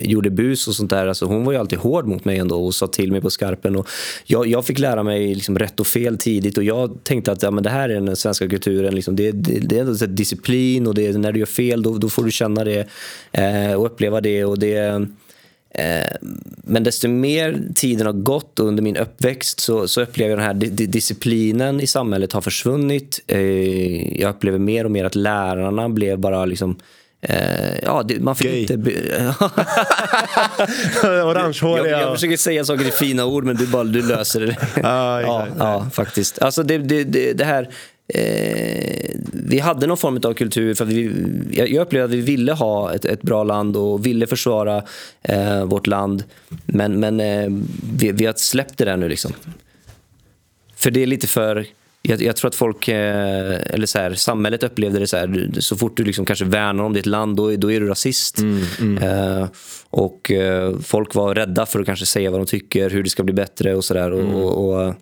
gjorde 0.00 0.30
bus 0.30 0.68
och 0.68 0.74
sånt 0.74 0.90
där, 0.90 1.06
alltså 1.06 1.26
hon 1.26 1.44
var 1.44 1.52
ju 1.52 1.58
alltid 1.58 1.78
hård 1.78 2.06
mot 2.06 2.24
mig 2.24 2.38
ändå 2.38 2.64
och 2.64 2.74
sa 2.74 2.86
till 2.86 3.12
mig 3.12 3.20
på 3.20 3.30
skarpen. 3.30 3.76
Och 3.76 3.88
jag, 4.24 4.46
jag 4.46 4.64
fick 4.66 4.78
lära 4.78 5.02
mig 5.02 5.34
liksom 5.34 5.58
rätt 5.58 5.80
och 5.80 5.86
fel 5.86 6.18
tidigt 6.18 6.58
och 6.58 6.64
jag 6.64 6.98
tänkte 7.02 7.32
att 7.32 7.42
ja, 7.42 7.50
men 7.50 7.64
det 7.64 7.70
här 7.70 7.88
är 7.88 8.00
den 8.00 8.16
svenska 8.16 8.48
kulturen. 8.48 8.94
Liksom. 8.94 9.16
Det, 9.16 9.32
det, 9.32 9.58
det 9.60 9.78
är 9.78 9.80
ändå 9.80 10.06
disciplin 10.06 10.86
och 10.86 10.94
det, 10.94 11.18
när 11.18 11.32
du 11.32 11.38
gör 11.38 11.46
fel 11.46 11.82
då, 11.82 11.98
då 11.98 12.08
får 12.08 12.24
du 12.24 12.30
känna 12.30 12.64
det 12.64 12.88
eh, 13.32 13.72
och 13.72 13.86
uppleva 13.86 14.20
det. 14.20 14.44
och 14.44 14.58
det 14.58 14.76
Eh, 14.76 15.00
men 16.64 16.84
desto 16.84 17.08
mer 17.08 17.62
tiden 17.74 18.06
har 18.06 18.12
gått 18.14 18.58
under 18.60 18.82
min 18.82 18.96
uppväxt 18.96 19.60
så, 19.60 19.88
så 19.88 20.02
upplever 20.02 20.30
jag 20.30 20.38
den 20.38 20.46
här 20.46 20.86
disciplinen 20.86 21.80
i 21.80 21.86
samhället 21.86 22.32
har 22.32 22.40
försvunnit. 22.40 23.20
Eh, 23.26 24.20
jag 24.20 24.30
upplever 24.30 24.58
mer 24.58 24.84
och 24.84 24.90
mer 24.90 25.04
att 25.04 25.14
lärarna 25.14 25.88
blev 25.88 26.18
bara 26.18 26.44
liksom 26.44 26.76
eh, 27.20 27.78
ja, 27.82 28.04
man 28.20 28.36
fick 28.36 28.46
Gay. 28.46 28.60
inte... 28.60 28.76
be- 28.76 28.92
jag, 31.02 31.26
Orangehåriga. 31.28 32.00
jag 32.00 32.14
försöker 32.14 32.36
säga 32.36 32.64
saker 32.64 32.88
i 32.88 32.90
fina 32.90 33.24
ord, 33.24 33.44
men 33.44 33.56
du, 33.56 33.66
bara, 33.66 33.84
du 33.84 34.02
löser 34.02 34.40
det. 34.40 34.56
Ja, 34.82 35.20
ja, 35.22 35.46
ja, 35.58 35.86
faktiskt. 35.92 36.42
Alltså 36.42 36.62
det, 36.62 36.78
det, 36.78 37.04
det, 37.04 37.32
det 37.32 37.44
här... 37.44 37.68
Eh, 38.08 39.10
vi 39.32 39.58
hade 39.58 39.86
någon 39.86 39.96
form 39.96 40.20
av 40.24 40.34
kultur. 40.34 40.74
för 40.74 40.84
vi, 40.84 41.10
jag, 41.50 41.74
upplevde 41.74 42.04
att 42.04 42.10
vi 42.10 42.20
ville 42.20 42.52
ha 42.52 42.94
ett, 42.94 43.04
ett 43.04 43.22
bra 43.22 43.44
land 43.44 43.76
och 43.76 44.06
ville 44.06 44.26
försvara 44.26 44.82
eh, 45.22 45.64
vårt 45.64 45.86
land. 45.86 46.24
Men, 46.66 47.00
men 47.00 47.20
eh, 47.20 47.48
vi, 47.96 48.12
vi 48.12 48.26
har 48.26 48.34
släppt 48.36 48.78
det 48.78 48.84
där 48.84 48.96
nu. 48.96 49.08
liksom. 49.08 49.32
För 50.76 50.90
det 50.90 51.02
är 51.02 51.06
lite 51.06 51.26
för... 51.26 51.66
Jag, 52.02 52.22
jag 52.22 52.36
tror 52.36 52.48
att 52.48 52.54
folk, 52.54 52.88
eh, 52.88 53.60
eller 53.70 53.86
så 53.86 53.98
här, 53.98 54.14
samhället 54.14 54.62
upplevde 54.62 54.98
det 54.98 55.06
så 55.06 55.16
här, 55.16 55.50
så 55.58 55.76
fort 55.76 55.96
du 55.96 56.04
liksom 56.04 56.24
kanske 56.24 56.44
värnar 56.44 56.84
om 56.84 56.92
ditt 56.92 57.06
land, 57.06 57.36
då, 57.36 57.52
är- 57.52 57.56
då 57.56 57.72
är 57.72 57.80
du 57.80 57.86
rasist. 57.88 58.38
Eh, 59.02 59.46
och 59.90 60.30
eh, 60.30 60.78
folk 60.78 61.14
var 61.14 61.34
rädda 61.34 61.66
för 61.66 61.80
att 61.80 61.86
kanske 61.86 62.06
säga 62.06 62.30
vad 62.30 62.40
de 62.40 62.46
tycker, 62.46 62.90
hur 62.90 63.02
det 63.02 63.10
ska 63.10 63.22
bli 63.22 63.34
bättre 63.34 63.74
och 63.74 63.84
sådär. 63.84 64.10
Och, 64.12 64.20
och, 64.44 64.68
och, 64.86 64.94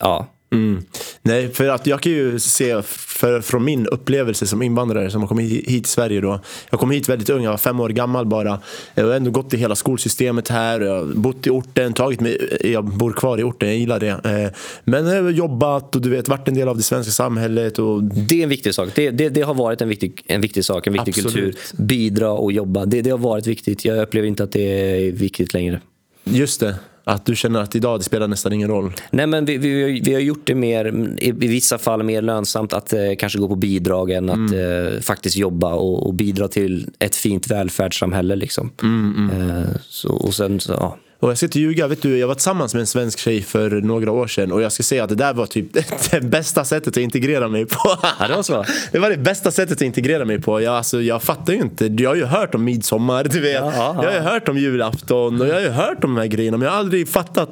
ja. 0.00 0.26
Mm. 0.54 0.82
Nej, 1.22 1.48
för 1.54 1.68
att 1.68 1.86
jag 1.86 2.00
kan 2.00 2.12
ju 2.12 2.38
se 2.38 2.82
för, 2.82 3.40
från 3.40 3.64
min 3.64 3.86
upplevelse 3.86 4.46
som 4.46 4.62
invandrare 4.62 5.10
som 5.10 5.20
har 5.20 5.28
kommit 5.28 5.50
hit 5.52 5.66
till 5.84 5.84
Sverige 5.92 6.20
då. 6.20 6.40
Jag 6.70 6.80
kom 6.80 6.90
hit 6.90 7.08
väldigt 7.08 7.30
ung, 7.30 7.44
jag 7.44 7.50
var 7.50 7.58
fem 7.58 7.80
år 7.80 7.88
gammal 7.88 8.26
bara. 8.26 8.60
Jag 8.94 9.04
har 9.04 9.12
ändå 9.14 9.30
gått 9.30 9.54
i 9.54 9.56
hela 9.56 9.74
skolsystemet 9.74 10.48
här, 10.48 10.80
jag 10.80 10.94
har 10.94 11.14
bott 11.14 11.46
i 11.46 11.50
orten, 11.50 11.92
tagit 11.92 12.20
mig, 12.20 12.58
jag 12.64 12.84
bor 12.84 13.12
kvar 13.12 13.38
i 13.38 13.42
orten, 13.42 13.68
jag 13.68 13.78
gillar 13.78 14.00
det. 14.00 14.08
Eh, 14.08 14.58
Men 14.84 15.06
jag 15.06 15.22
har 15.22 15.30
jobbat 15.30 15.96
och 15.96 16.02
du 16.02 16.10
vet, 16.10 16.28
varit 16.28 16.48
en 16.48 16.54
del 16.54 16.68
av 16.68 16.76
det 16.76 16.82
svenska 16.82 17.12
samhället 17.12 17.78
och 17.78 18.02
Det 18.04 18.38
är 18.38 18.42
en 18.42 18.48
viktig 18.48 18.74
sak. 18.74 18.88
Det, 18.94 19.10
det, 19.10 19.28
det 19.28 19.42
har 19.42 19.54
varit 19.54 19.80
en 19.80 19.88
viktig, 19.88 20.22
en 20.26 20.40
viktig 20.40 20.64
sak, 20.64 20.86
en 20.86 20.92
viktig 20.92 21.10
Absolut. 21.24 21.34
kultur. 21.34 21.84
Bidra 21.84 22.30
och 22.32 22.52
jobba. 22.52 22.84
Det, 22.86 23.02
det 23.02 23.10
har 23.10 23.18
varit 23.18 23.46
viktigt. 23.46 23.84
Jag 23.84 23.98
upplever 24.02 24.28
inte 24.28 24.44
att 24.44 24.52
det 24.52 24.60
är 25.06 25.12
viktigt 25.12 25.54
längre. 25.54 25.80
just 26.24 26.60
det, 26.60 26.74
att 27.04 27.26
du 27.26 27.36
känner 27.36 27.60
att 27.60 27.76
idag 27.76 28.00
det 28.00 28.04
spelar 28.04 28.28
nästan 28.28 28.52
ingen 28.52 28.68
roll. 28.68 28.92
Nej, 29.10 29.26
men 29.26 29.44
vi, 29.44 29.56
vi, 29.56 30.00
vi 30.04 30.14
har 30.14 30.20
gjort 30.20 30.46
det 30.46 30.54
mer, 30.54 31.14
i, 31.18 31.32
vissa 31.32 31.78
fall 31.78 32.02
mer 32.02 32.22
lönsamt 32.22 32.72
att 32.72 32.92
eh, 32.92 33.00
kanske 33.18 33.38
gå 33.38 33.48
på 33.48 33.56
bidrag 33.56 34.10
än 34.10 34.30
att 34.30 34.52
eh, 34.52 35.00
faktiskt 35.00 35.36
jobba 35.36 35.74
och, 35.74 36.06
och 36.06 36.14
bidra 36.14 36.48
till 36.48 36.88
ett 36.98 37.16
fint 37.16 37.50
välfärdssamhälle. 37.50 38.36
Liksom. 38.36 38.70
Eh, 38.82 39.76
så, 39.88 40.08
och 40.08 40.34
sen, 40.34 40.60
så, 40.60 40.72
ja. 40.72 40.96
Och 41.20 41.30
jag 41.30 41.36
ska 41.36 41.46
inte 41.46 41.60
ljuga, 41.60 41.86
vet 41.86 42.02
du, 42.02 42.18
jag 42.18 42.28
var 42.28 42.34
tillsammans 42.34 42.74
med 42.74 42.80
en 42.80 42.86
svensk 42.86 43.18
tjej 43.18 43.42
för 43.42 43.70
några 43.70 44.10
år 44.12 44.26
sedan 44.26 44.52
och 44.52 44.62
jag 44.62 44.72
ska 44.72 44.82
säga 44.82 45.04
att 45.04 45.08
det 45.08 45.14
där 45.14 45.34
var 45.34 45.46
typ 45.46 45.66
det 46.10 46.20
bästa 46.20 46.64
sättet 46.64 46.88
att 46.88 46.96
integrera 46.96 47.48
mig 47.48 47.66
på. 47.66 47.96
Ja, 48.20 48.28
det 48.28 48.34
var 48.34 48.42
så? 48.42 48.64
Det 48.92 48.98
var 48.98 49.10
det 49.10 49.16
bästa 49.16 49.50
sättet 49.50 49.76
att 49.76 49.82
integrera 49.82 50.24
mig 50.24 50.40
på. 50.40 50.60
Jag, 50.60 50.74
alltså, 50.74 51.02
jag 51.02 51.22
fattar 51.22 51.52
ju 51.52 51.58
inte. 51.58 51.86
Jag 51.86 52.10
har 52.10 52.16
ju 52.16 52.24
hört 52.24 52.54
om 52.54 52.64
midsommar, 52.64 53.24
du 53.24 53.40
vet. 53.40 53.54
Ja, 53.54 53.72
ja, 53.76 53.94
Jag 54.02 54.10
har 54.10 54.18
ju 54.18 54.24
hört 54.24 54.48
om 54.48 54.58
julafton 54.58 55.40
och 55.40 55.48
jag 55.48 55.54
har 55.54 55.60
ju 55.60 55.68
hört 55.68 56.04
om 56.04 56.14
de 56.14 56.20
här 56.20 56.26
grejerna 56.26 56.56
men 56.56 56.64
jag 56.66 56.72
har 56.72 56.78
aldrig 56.78 57.08
fattat 57.08 57.50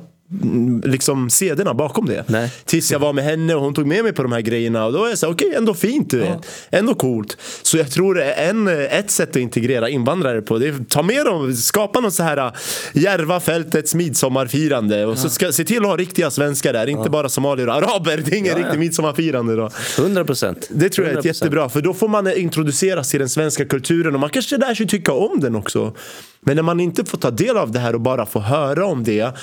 liksom 0.85 1.31
sederna 1.31 1.75
bakom 1.75 2.07
det. 2.07 2.25
Nej. 2.29 2.51
Tills 2.65 2.93
jag 2.93 2.99
var 2.99 3.13
med 3.13 3.25
henne 3.25 3.55
och 3.55 3.63
hon 3.63 3.75
tog 3.75 3.87
med 3.87 4.05
mig 4.05 4.13
på 4.13 4.23
de 4.23 4.33
här 4.33 4.41
grejerna 4.41 4.87
och 4.87 4.93
då 4.93 5.05
är 5.05 5.09
jag 5.09 5.19
så 5.19 5.31
okej, 5.31 5.55
ändå 5.57 5.75
fint 5.75 6.11
du 6.11 6.19
vet. 6.19 6.47
Ändå 6.71 6.95
coolt. 6.95 7.37
Så 7.63 7.77
jag 7.77 7.91
tror 7.91 8.21
en, 8.21 8.69
ett 8.69 9.11
sätt 9.11 9.31
att 9.31 9.37
integrera 9.37 9.89
invandrare 9.89 10.43
på 10.43 10.59
det 10.59 10.69
är 10.69 10.73
att 10.73 10.89
ta 10.89 11.03
med 11.03 11.27
dem, 11.27 11.55
skapa 11.55 12.01
något 12.01 12.15
så 12.15 12.23
här 12.23 12.37
äh, 12.37 12.53
Järvafältets 12.93 13.95
midsommarfirande 13.95 15.07
och 15.07 15.19
så 15.19 15.29
ska 15.29 15.53
se 15.53 15.65
till 15.65 15.83
att 15.83 15.89
ha 15.89 15.97
riktiga 15.97 16.31
svenskar 16.31 16.73
där, 16.73 16.87
inte 16.87 17.11
bara 17.11 17.29
somalier 17.29 17.69
och 17.69 17.75
araber. 17.75 18.23
Det 18.25 18.33
är 18.33 18.39
ingen 18.39 18.53
Ja, 18.53 18.59
ja. 18.59 18.65
riktig 18.65 18.79
midsommarfirande 18.79 19.57
då. 19.57 19.71
100 19.99 20.25
procent. 20.25 20.69
Det 20.71 20.89
tror 20.89 21.07
jag 21.07 21.17
är 21.17 21.27
jättebra, 21.27 21.69
för 21.69 21.81
då 21.81 21.95
får 21.95 22.09
man 22.09 22.33
introduceras 22.37 23.11
till 23.11 23.21
den 23.21 23.29
svenska 23.29 23.65
kulturen 23.65 24.15
och 24.15 24.21
man 24.21 24.31
kanske 24.31 24.57
lär 24.57 24.75
sig 24.75 24.87
tycka 24.87 25.13
om 25.13 25.41
den 25.41 25.57
också. 25.57 25.95
Men 26.41 26.57
när 26.57 26.63
man 26.63 26.81
inte 26.81 27.05
får 27.05 27.19
ta 27.19 27.31
del 27.31 27.57
av 27.57 27.73
det 27.73 27.79
här 27.79 27.95
och 27.95 28.01
bara 28.01 28.27
får 28.27 28.41
höra 28.41 28.87
om 28.87 29.05
det 29.05 29.35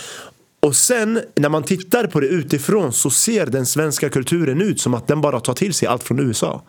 och 0.59 0.75
sen 0.75 1.21
när 1.35 1.49
man 1.49 1.63
tittar 1.63 2.07
på 2.07 2.19
det 2.19 2.27
utifrån 2.27 2.93
så 2.93 3.09
ser 3.09 3.45
den 3.45 3.65
svenska 3.65 4.09
kulturen 4.09 4.61
ut 4.61 4.81
som 4.81 4.93
att 4.93 5.07
den 5.07 5.21
bara 5.21 5.39
tar 5.39 5.53
till 5.53 5.73
sig 5.73 5.87
allt 5.87 6.03
från 6.03 6.19
USA. 6.19 6.61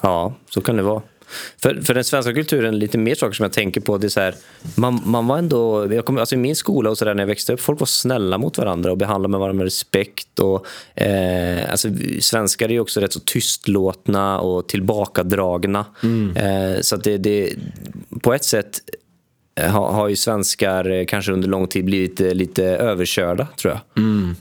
Ja, 0.00 0.34
så 0.50 0.60
kan 0.60 0.76
det 0.76 0.82
vara. 0.82 1.02
För, 1.62 1.80
för 1.80 1.94
den 1.94 2.04
svenska 2.04 2.32
kulturen, 2.32 2.78
lite 2.78 2.98
mer 2.98 3.14
saker 3.14 3.34
som 3.34 3.44
jag 3.44 3.52
tänker 3.52 3.80
på. 3.80 3.98
Det 3.98 4.06
är 4.06 4.08
så 4.08 4.20
här, 4.20 4.34
man, 4.74 5.02
man 5.04 5.26
var 5.26 5.38
ändå, 5.38 5.92
jag 5.94 6.04
kom, 6.04 6.18
alltså 6.18 6.34
I 6.34 6.38
min 6.38 6.56
skola 6.56 6.90
och 6.90 6.98
så 6.98 7.04
där, 7.04 7.14
när 7.14 7.22
jag 7.22 7.26
växte 7.26 7.52
upp, 7.52 7.60
folk 7.60 7.80
var 7.80 7.86
snälla 7.86 8.38
mot 8.38 8.58
varandra 8.58 8.90
och 8.90 8.98
behandlade 8.98 9.30
med 9.30 9.40
varandra 9.40 9.56
med 9.58 9.64
respekt. 9.64 10.38
Och, 10.38 10.66
eh, 11.02 11.70
alltså, 11.70 11.88
svenskar 12.20 12.68
är 12.68 12.72
ju 12.72 12.80
också 12.80 13.00
rätt 13.00 13.12
så 13.12 13.20
tystlåtna 13.20 14.40
och 14.40 14.68
tillbakadragna. 14.68 15.84
Eh, 16.36 16.80
så 16.80 16.96
det, 16.96 17.18
det, 17.18 17.54
på 18.22 18.34
ett 18.34 18.44
sätt 18.44 18.80
eh, 19.54 19.66
har, 19.70 20.08
ju 20.08 20.16
svenskar 20.16 20.90
eh, 20.90 21.04
kanske 21.04 21.32
under 21.32 21.48
lång 21.48 21.66
tid 21.66 21.84
blivit 21.84 22.20
eh, 22.20 22.34
lite 22.34 22.64
överkörda, 22.64 23.46
tror 23.60 23.72
jag. 23.72 23.80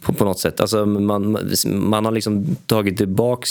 På, 0.02 0.14
på 0.14 0.26
något 0.26 0.40
sätt. 0.40 0.62
Alltså, 0.62 0.86
man, 0.86 1.38
man 1.66 2.06
har 2.06 2.12
liksom 2.12 2.56
tagit 2.66 2.98
tillbaks, 2.98 3.50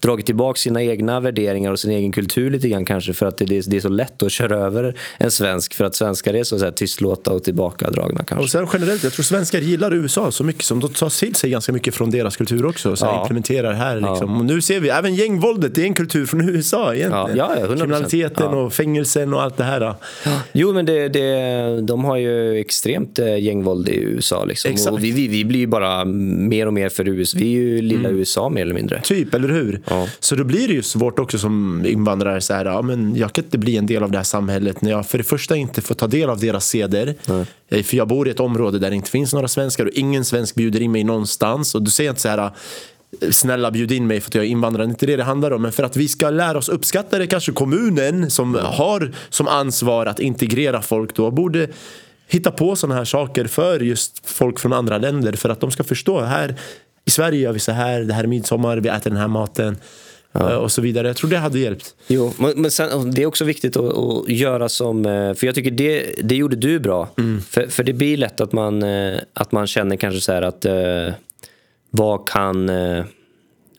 dragit 0.00 0.26
tillbaka 0.26 0.58
sina 0.58 0.82
egna 0.82 1.20
värderingar 1.20 1.70
och 1.72 1.78
sin 1.80 1.90
egen 1.90 2.12
kultur 2.12 2.50
lite 2.50 2.68
grann 2.68 2.84
kanske 2.84 3.12
för 3.14 3.26
att 3.26 3.38
det, 3.38 3.44
är- 3.44 3.70
det 3.70 3.76
är 3.76 3.80
så 3.80 3.88
lätt 3.88 4.22
att 4.22 4.32
köra 4.32 4.56
över 4.58 4.94
en 5.18 5.30
svensk 5.30 5.74
för 5.74 5.84
att 5.84 5.94
svenskar 5.94 6.34
är 6.34 6.44
så, 6.44 6.58
så 6.58 6.64
här 6.64 6.72
tystlåta 6.72 7.32
och 7.32 7.44
tillbakadragna 7.44 8.24
kanske. 8.24 8.42
Och 8.44 8.50
sen 8.50 8.66
generellt, 8.72 9.04
jag 9.04 9.12
tror 9.12 9.22
svenskar 9.22 9.58
gillar 9.60 9.94
USA 9.94 10.30
så 10.32 10.44
mycket 10.44 10.64
som 10.64 10.80
de 10.80 10.88
tar 10.92 11.20
till 11.20 11.34
sig 11.34 11.50
ganska 11.50 11.72
mycket 11.72 11.94
från 11.94 12.10
deras 12.10 12.36
kultur 12.36 12.66
också. 12.66 12.96
Så 12.96 13.06
här, 13.06 13.12
Ja. 13.12 13.20
implementerar 13.22 13.72
här 13.72 13.96
liksom. 13.96 14.36
Och 14.38 14.44
nu 14.44 14.60
ser 14.62 14.80
vi, 14.80 14.88
även 14.88 15.14
gängvåldet, 15.14 15.74
det 15.74 15.82
är 15.82 15.86
en 15.86 15.94
kultur 15.94 16.26
från 16.26 16.48
USA 16.48 16.94
egentligen. 16.94 17.36
Ja, 17.36 17.52
ja, 17.60 17.66
100%. 17.66 17.78
Kriminaliteten 17.78 18.46
Ja. 18.50 18.56
och 18.56 18.72
fängelsen 18.72 19.34
och 19.34 19.42
allt 19.42 19.56
det 19.56 19.64
här. 19.64 19.94
Jo, 20.52 20.72
men 20.72 20.86
det, 20.86 20.99
det, 21.08 21.80
de 21.80 22.04
har 22.04 22.16
ju 22.16 22.56
extremt 22.56 23.18
eh, 23.18 23.38
gängvåld 23.38 23.88
i 23.88 23.96
USA. 23.96 24.44
Liksom. 24.44 24.70
Exakt. 24.70 24.92
Och 24.92 25.04
vi, 25.04 25.10
vi, 25.10 25.28
vi 25.28 25.44
blir 25.44 25.60
ju 25.60 25.66
bara 25.66 26.04
mer 26.04 26.66
och 26.66 26.72
mer 26.74 26.88
för 26.88 27.08
USA. 27.08 27.38
Vi 27.40 27.44
är 27.44 27.60
ju 27.60 27.82
lilla 27.82 28.08
USA 28.08 28.48
mer 28.48 28.62
eller 28.62 28.74
mindre. 28.74 29.00
Typ, 29.00 29.34
eller 29.34 29.48
hur? 29.48 29.80
Ja. 29.86 30.08
Så 30.20 30.34
då 30.34 30.44
blir 30.44 30.68
det 30.68 30.74
ju 30.74 30.82
svårt 30.82 31.18
också 31.18 31.38
som 31.38 31.84
invandrare. 31.86 32.40
Så 32.40 32.54
här, 32.54 32.64
ja, 32.64 32.82
men 32.82 33.16
jag 33.16 33.32
kan 33.32 33.44
inte 33.44 33.58
bli 33.58 33.76
en 33.76 33.86
del 33.86 34.02
av 34.02 34.10
det 34.10 34.16
här 34.18 34.24
samhället 34.24 34.82
när 34.82 34.90
jag 34.90 35.06
för 35.06 35.18
det 35.18 35.24
första 35.24 35.56
inte 35.56 35.80
får 35.82 35.94
ta 35.94 36.06
del 36.06 36.30
av 36.30 36.40
deras 36.40 36.66
seder. 36.68 37.14
Eh, 37.68 37.82
För 37.82 37.96
jag 37.96 38.08
bor 38.08 38.28
i 38.28 38.30
ett 38.30 38.40
område 38.40 38.78
där 38.78 38.90
det 38.90 38.96
inte 38.96 39.10
finns 39.10 39.32
några 39.32 39.48
svenskar 39.48 39.84
och 39.84 39.92
ingen 39.94 40.24
svensk 40.24 40.54
bjuder 40.54 40.82
in 40.82 40.92
mig 40.92 41.04
någonstans. 41.04 41.74
Och 41.74 41.82
du 41.82 41.90
säger 41.90 42.10
inte 42.10 42.22
så 42.22 42.28
här 42.28 42.50
snälla 43.30 43.70
bjud 43.70 43.92
in 43.92 44.06
mig 44.06 44.20
för 44.20 44.30
att 44.30 44.34
jag 44.34 44.44
är 44.44 44.48
invandrare. 44.48 44.86
Det 44.86 44.88
är 44.88 44.90
inte 44.90 45.06
det 45.06 45.16
det 45.16 45.24
handlar 45.24 45.50
om. 45.50 45.62
Men 45.62 45.72
för 45.72 45.82
att 45.82 45.96
vi 45.96 46.08
ska 46.08 46.30
lära 46.30 46.58
oss 46.58 46.68
uppskatta 46.68 47.18
det 47.18 47.26
kanske 47.26 47.52
kommunen 47.52 48.30
som 48.30 48.54
har 48.54 49.12
som 49.30 49.48
ansvar 49.48 50.06
att 50.06 50.20
integrera 50.20 50.82
folk 50.82 51.14
då 51.14 51.30
borde 51.30 51.68
hitta 52.28 52.50
på 52.50 52.76
sådana 52.76 52.94
här 52.94 53.04
saker 53.04 53.44
för 53.44 53.80
just 53.80 54.28
folk 54.28 54.58
från 54.58 54.72
andra 54.72 54.98
länder 54.98 55.32
för 55.32 55.48
att 55.48 55.60
de 55.60 55.70
ska 55.70 55.84
förstå. 55.84 56.20
Här 56.20 56.54
i 57.04 57.10
Sverige 57.10 57.40
gör 57.40 57.52
vi 57.52 57.58
så 57.58 57.72
här, 57.72 58.00
det 58.00 58.14
här 58.14 58.24
är 58.24 58.28
midsommar, 58.28 58.76
vi 58.76 58.88
äter 58.88 59.10
den 59.10 59.20
här 59.20 59.28
maten 59.28 59.76
eh, 60.34 60.40
och 60.46 60.72
så 60.72 60.82
vidare. 60.82 61.06
Jag 61.06 61.16
tror 61.16 61.30
det 61.30 61.38
hade 61.38 61.58
hjälpt. 61.58 61.94
Jo, 62.06 62.32
men, 62.56 62.70
sen, 62.70 63.10
det 63.10 63.22
är 63.22 63.26
också 63.26 63.44
viktigt 63.44 63.76
att, 63.76 63.96
att 63.98 64.28
göra 64.28 64.68
som... 64.68 65.06
eh, 65.06 65.34
För 65.34 65.46
jag 65.46 65.54
tycker 65.54 65.70
det, 65.70 66.14
det 66.22 66.34
gjorde 66.36 66.56
du 66.56 66.78
bra. 66.80 67.08
För, 67.48 67.66
för 67.66 67.82
det 67.84 67.92
blir 67.92 68.16
lätt 68.16 68.40
att 68.40 68.52
man, 68.52 68.82
eh, 68.82 69.18
att 69.34 69.52
man 69.52 69.66
känner 69.66 69.96
kanske 69.96 70.20
så 70.20 70.32
här 70.32 70.42
att... 70.42 70.66
eh, 71.92 71.98
Vad 72.00 72.28
kan... 72.28 72.68
eh, 72.68 73.04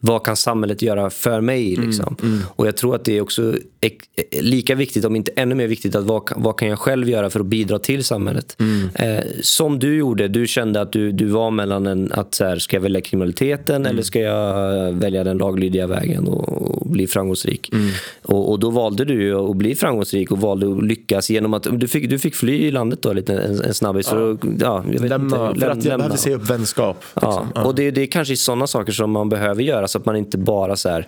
Vad 0.04 0.24
kan 0.26 0.36
samhället 0.36 0.82
göra 0.82 1.10
för 1.10 1.42
mig? 1.42 1.76
Liksom? 1.76 2.16
Och 2.56 2.68
jag 2.68 2.78
tror 2.78 2.96
att 2.96 3.06
det 3.06 3.18
är 3.18 3.22
också 3.22 3.54
ek- 3.82 4.04
lika 4.42 4.76
viktigt, 4.76 5.06
om 5.06 5.16
inte 5.16 5.32
ännu 5.36 5.56
mer 5.56 5.68
viktigt, 5.68 5.96
att 5.96 6.04
vad, 6.06 6.30
vad 6.36 6.58
kan 6.58 6.68
jag 6.68 6.80
själv 6.80 7.10
göra 7.10 7.30
för 7.30 7.40
att 7.40 7.46
bidra 7.46 7.80
till 7.80 8.04
samhället? 8.04 8.58
Eh, 8.96 9.24
som 9.42 9.80
du 9.80 9.96
gjorde, 9.98 10.28
du 10.28 10.48
kände 10.48 10.82
att 10.82 10.92
du, 10.92 11.12
du 11.12 11.26
var 11.26 11.52
mellan 11.52 11.88
en, 11.88 12.12
att 12.12 12.34
så 12.36 12.46
här, 12.46 12.58
ska 12.60 12.76
jag 12.76 12.82
välja 12.82 13.02
kriminaliteten 13.02 13.86
eller 13.86 14.02
ska 14.02 14.20
jag 14.20 14.88
eh, 14.88 14.94
välja 14.96 15.24
den 15.24 15.38
laglydiga 15.38 15.88
vägen 15.88 16.28
och 16.28 16.81
bli 16.92 17.08
framgångsrik? 17.08 17.72
Och, 18.22 18.52
och 18.52 18.60
då 18.60 18.70
valde 18.70 19.06
du 19.06 19.36
att 19.36 19.56
bli 19.56 19.76
framgångsrik 19.76 20.32
och 20.32 20.40
valde 20.42 20.72
att 20.72 20.84
lyckas 20.84 21.30
genom 21.30 21.54
att 21.54 21.68
du 21.72 21.88
fick, 21.88 22.10
du 22.10 22.20
fick 22.20 22.36
fly 22.36 22.54
i 22.68 22.72
landet 22.72 23.02
då, 23.02 23.14
lite, 23.14 23.34
en, 23.38 23.62
en 23.62 23.74
snabbis. 23.74 24.08
För, 24.08 24.32
att- 24.32 24.40
ja, 24.60 24.84
jag 24.94 25.00
vet 25.00 25.10
Lämna, 25.10 25.48
inte, 25.50 25.60
för 25.60 25.70
att 25.70 25.78
jag 25.78 25.84
lämna. 25.86 25.98
behövde 25.98 26.18
se 26.18 26.34
upp 26.36 26.50
vänskap. 26.50 27.04
Ja, 27.14 27.22
liksom. 27.22 27.48
Ja. 27.56 27.64
och 27.66 27.76
det, 27.76 27.92
det 27.92 28.02
är 28.02 28.06
kanske 28.08 28.36
sådana 28.38 28.68
saker 28.68 28.92
som 28.92 29.12
man 29.12 29.30
behöver 29.30 29.64
göra 29.64 29.88
så 29.88 29.98
att 29.98 30.06
man 30.06 30.16
inte 30.16 30.38
bara 30.38 30.76
så 30.76 30.90
här... 30.90 31.08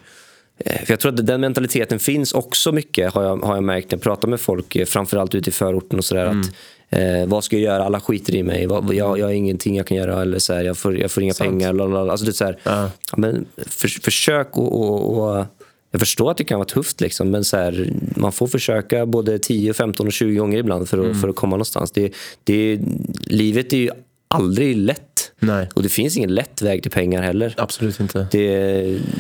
eh, 0.58 0.82
För 0.86 0.94
jag 0.94 1.00
tror 1.00 1.12
att 1.14 1.26
den 1.28 1.42
mentaliteten 1.42 2.00
finns 2.00 2.34
också 2.34 2.72
mycket 2.72 3.14
har 3.14 3.24
jag, 3.24 3.38
har 3.38 3.56
jag 3.56 3.64
märkt 3.64 3.92
när 3.92 3.98
jag 3.98 4.04
pratar 4.04 4.28
med 4.28 4.40
folk, 4.40 4.76
eh, 4.76 4.86
framförallt 4.86 5.36
ute 5.36 5.50
i 5.50 5.54
förorten 5.54 6.00
och 6.00 6.06
sådär. 6.06 6.26
Att, 6.26 6.46
eh, 6.90 7.28
vad 7.28 7.44
ska 7.44 7.56
jag 7.56 7.64
göra? 7.64 7.84
Alla 7.86 8.00
skiter 8.00 8.36
i 8.36 8.44
mig. 8.44 8.66
Vad, 8.68 8.94
jag, 8.94 9.20
jag 9.20 9.26
har 9.26 9.32
ingenting 9.34 9.76
jag 9.78 9.88
kan 9.88 9.98
göra. 9.98 10.22
Eller 10.22 10.40
så 10.40 10.54
här, 10.54 10.64
jag, 10.64 10.78
får, 10.78 10.98
jag 10.98 11.12
får 11.12 11.24
inga 11.24 11.34
pengar. 11.34 11.74
lalala. 11.74 12.12
Alltså, 12.12 12.26
det 12.26 12.32
är 12.32 12.34
så 12.34 12.46
här, 12.46 12.58
Ja. 12.64 12.90
ja, 13.12 13.18
men 13.18 13.46
för, 13.68 13.88
försök 13.88 14.58
och 14.58 15.46
jag 15.94 16.00
förstår 16.00 16.32
att 16.32 16.38
det 16.38 16.44
kan 16.44 16.60
vara 16.60 16.70
tufft, 16.70 17.02
liksom, 17.02 17.32
men 17.32 17.44
så 17.44 17.58
här, 17.58 17.94
man 18.16 18.32
får 18.32 18.48
försöka 18.48 19.06
både 19.06 19.40
10, 19.40 19.74
15 19.74 20.08
och 20.08 20.14
20 20.14 20.36
gånger 20.36 20.58
ibland 20.58 20.90
för 20.90 21.10
att, 21.10 21.22
för 21.22 21.30
att 21.30 21.36
komma 21.36 21.56
någonstans. 21.56 21.92
Det, 21.92 22.14
det, 22.44 22.80
livet 23.28 23.74
är 23.74 23.78
ju 23.78 23.90
aldrig 24.28 24.78
lätt. 24.78 25.32
Nej. 25.40 25.70
Och 25.74 25.84
det 25.84 25.90
finns 25.90 26.18
ingen 26.18 26.36
lätt 26.36 26.62
väg 26.62 26.82
till 26.82 26.92
pengar 26.92 27.22
heller. 27.22 27.54
Absolut 27.58 28.00
inte. 28.00 28.28
Det, 28.32 28.48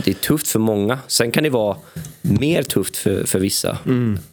det 0.03 0.11
är 0.11 0.13
tufft 0.13 0.47
för 0.47 0.59
många. 0.59 0.99
Sen 1.07 1.32
kan 1.32 1.43
det 1.43 1.49
vara 1.49 1.78
mer 2.21 2.63
tufft 2.63 2.97
för, 2.97 3.24
för 3.24 3.39
vissa. 3.39 3.78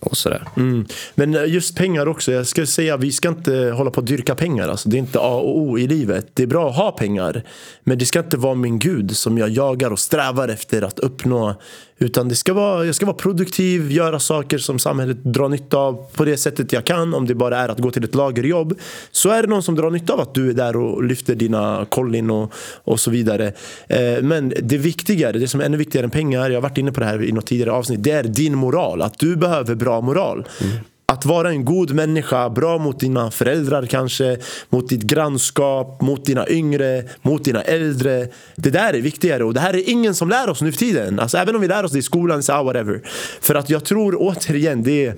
Och 0.00 0.16
sådär. 0.16 0.48
Mm. 0.56 0.86
Men 1.14 1.34
eh, 1.34 1.44
just 1.44 1.76
pengar 1.76 2.06
också. 2.06 2.32
Jag 2.32 2.46
ska 2.46 2.66
säga, 2.66 2.96
vi 2.96 3.12
ska 3.12 3.28
inte 3.28 3.54
hålla 3.54 3.90
på 3.90 4.00
att 4.00 4.06
dyrka 4.06 4.34
pengar. 4.34 4.68
Alltså, 4.68 4.88
det 4.88 4.96
är 4.96 4.98
inte 4.98 5.18
A 5.18 5.34
och 5.34 5.58
O 5.58 5.78
i 5.78 5.86
livet. 5.86 6.26
Det 6.34 6.42
är 6.42 6.46
bra 6.46 6.70
att 6.70 6.76
ha 6.76 6.90
pengar. 6.90 7.42
Men 7.84 7.98
det 7.98 8.06
ska 8.06 8.18
inte 8.18 8.36
vara 8.36 8.54
min 8.54 8.78
gud 8.78 9.16
som 9.16 9.38
jag 9.38 9.48
jagar 9.48 9.90
och 9.90 9.98
strävar 9.98 10.48
efter 10.48 10.82
att 10.82 10.98
uppnå. 10.98 11.56
Utan 12.02 12.28
det 12.28 12.34
ska 12.34 12.54
vara, 12.54 12.86
jag 12.86 12.94
ska 12.94 13.06
vara 13.06 13.16
produktiv, 13.16 13.92
göra 13.92 14.18
saker 14.18 14.58
som 14.58 14.78
samhället 14.78 15.24
drar 15.24 15.48
nytta 15.48 15.78
av 15.78 16.06
på 16.12 16.24
det 16.24 16.36
sättet 16.36 16.72
jag 16.72 16.84
kan. 16.84 17.14
Om 17.14 17.26
det 17.26 17.34
bara 17.34 17.58
är 17.58 17.68
att 17.68 17.78
gå 17.78 17.90
till 17.90 18.04
ett 18.04 18.14
lagerjobb. 18.14 18.78
Så 19.10 19.30
är 19.30 19.42
det 19.42 19.48
någon 19.48 19.62
som 19.62 19.74
drar 19.74 19.90
nytta 19.90 20.12
av 20.12 20.20
att 20.20 20.34
du 20.34 20.50
är 20.50 20.54
där 20.54 20.76
och 20.76 21.04
lyfter 21.04 21.34
dina 21.34 21.86
kollin 21.90 22.30
och, 22.30 22.52
och 22.84 23.00
så 23.00 23.10
vidare. 23.10 23.52
Eh, 23.88 24.22
men 24.22 24.52
det 24.62 24.78
viktigare, 24.78 25.38
det 25.38 25.48
som 25.48 25.60
är 25.60 25.64
ännu 25.64 25.76
viktigare 25.76 26.04
än 26.04 26.10
pengar, 26.10 26.50
jag 26.50 26.56
har 26.56 26.62
varit 26.62 26.78
inne 26.78 26.92
på 26.92 27.00
det 27.00 27.06
här 27.06 27.22
i 27.22 27.32
något 27.32 27.46
tidigare 27.46 27.72
avsnitt, 27.72 28.02
det 28.02 28.10
är 28.10 28.22
din 28.22 28.54
moral. 28.54 29.02
Att 29.02 29.18
du 29.18 29.36
behöver 29.36 29.74
bra 29.74 30.00
moral. 30.00 30.48
Mm. 30.60 30.76
Att 31.10 31.24
vara 31.24 31.50
en 31.50 31.64
god 31.64 31.90
människa, 31.90 32.50
bra 32.50 32.78
mot 32.78 33.00
dina 33.00 33.30
föräldrar 33.30 33.86
kanske, 33.86 34.36
mot 34.68 34.88
ditt 34.88 35.02
grannskap, 35.02 36.00
mot 36.00 36.24
dina 36.24 36.48
yngre, 36.48 37.04
mot 37.22 37.44
dina 37.44 37.62
äldre. 37.62 38.28
Det 38.56 38.70
där 38.70 38.94
är 38.94 39.00
viktigare 39.00 39.44
och 39.44 39.54
det 39.54 39.60
här 39.60 39.76
är 39.76 39.90
ingen 39.90 40.14
som 40.14 40.28
lär 40.28 40.50
oss 40.50 40.62
nu 40.62 40.72
för 40.72 40.78
tiden. 40.78 41.20
Alltså, 41.20 41.38
även 41.38 41.54
om 41.54 41.60
vi 41.60 41.68
lär 41.68 41.84
oss 41.84 41.92
det 41.92 41.98
i 41.98 42.02
skolan, 42.02 42.42
så 42.42 42.62
whatever. 42.62 43.02
För 43.40 43.54
att 43.54 43.70
jag 43.70 43.84
tror 43.84 44.16
återigen, 44.18 44.82
det 44.82 45.06
är, 45.06 45.14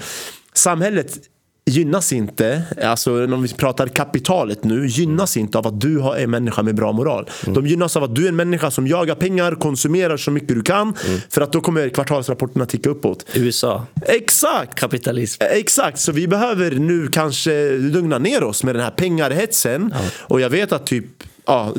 samhället 0.54 1.18
gynnas 1.64 2.12
inte, 2.12 2.62
alltså 2.82 3.24
om 3.24 3.42
vi 3.42 3.48
pratar 3.48 3.86
kapitalet 3.86 4.64
nu, 4.64 4.86
gynnas 4.86 5.36
inte 5.36 5.58
av 5.58 5.66
att 5.66 5.80
du 5.80 5.98
har 5.98 6.16
en 6.16 6.30
människa 6.30 6.62
med 6.62 6.74
bra 6.74 6.92
moral. 6.92 7.30
De 7.46 7.66
gynnas 7.66 7.96
av 7.96 8.04
att 8.04 8.14
du 8.14 8.24
är 8.24 8.28
en 8.28 8.36
människa 8.36 8.70
som 8.70 8.86
jagar 8.86 9.14
pengar, 9.14 9.54
konsumerar 9.54 10.16
så 10.16 10.30
mycket 10.30 10.48
du 10.48 10.62
kan 10.62 10.94
för 11.28 11.40
att 11.40 11.52
då 11.52 11.60
kommer 11.60 11.88
kvartalsrapporterna 11.88 12.66
ticka 12.66 12.90
uppåt. 12.90 13.26
USA, 13.34 13.86
Exakt! 14.06 14.74
kapitalism. 14.74 15.42
Exakt, 15.50 15.98
så 15.98 16.12
vi 16.12 16.28
behöver 16.28 16.70
nu 16.70 17.08
kanske 17.08 17.70
lugna 17.76 18.18
ner 18.18 18.42
oss 18.42 18.64
med 18.64 18.74
den 18.74 18.82
här 18.84 18.90
pengarhetsen. 18.90 19.94
Och 20.20 20.40
jag 20.40 20.50
vet 20.50 20.72
att 20.72 20.86
typ 20.86 21.21
ja, 21.46 21.74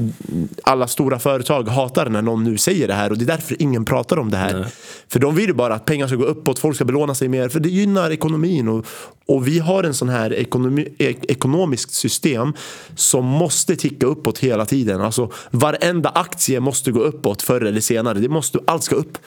alla 0.63 0.87
stora 0.87 1.19
företag 1.19 1.67
hatar 1.67 2.09
när 2.09 2.21
någon 2.21 2.43
nu 2.43 2.57
säger 2.57 2.87
det 2.87 2.93
här 2.93 3.11
och 3.11 3.17
det 3.17 3.25
är 3.25 3.27
därför 3.27 3.61
ingen 3.61 3.85
pratar 3.85 4.19
om 4.19 4.31
det 4.31 4.37
här. 4.37 4.67
För 5.07 5.19
de 5.19 5.35
vill 5.35 5.47
ju 5.47 5.53
bara 5.53 5.73
att 5.73 5.85
pengar 5.85 6.07
ska 6.07 6.15
gå 6.15 6.25
uppåt, 6.25 6.59
folk 6.59 6.75
ska 6.75 6.85
belåna 6.85 7.15
sig 7.15 7.27
mer 7.27 7.49
för 7.49 7.59
det 7.59 7.69
gynnar 7.69 8.11
ekonomin. 8.11 8.67
Och, 8.67 8.85
och 9.25 9.47
vi 9.47 9.59
har 9.59 9.83
en 9.83 9.93
sån 9.93 10.09
här 10.09 10.33
ekonomi, 10.33 10.87
ek, 10.97 11.25
ekonomiskt 11.27 11.93
system 11.93 12.53
som 12.95 13.25
måste 13.25 13.75
ticka 13.75 14.05
uppåt 14.05 14.39
hela 14.39 14.65
tiden. 14.65 15.01
Alltså 15.01 15.31
varenda 15.51 16.09
aktie 16.09 16.59
måste 16.59 16.91
gå 16.91 16.99
uppåt 16.99 17.41
förr 17.41 17.61
eller 17.61 17.81
senare. 17.81 18.19
Det 18.19 18.29
måste, 18.29 18.59
allt 18.67 18.83
ska 18.83 18.95
upp. 18.95 19.17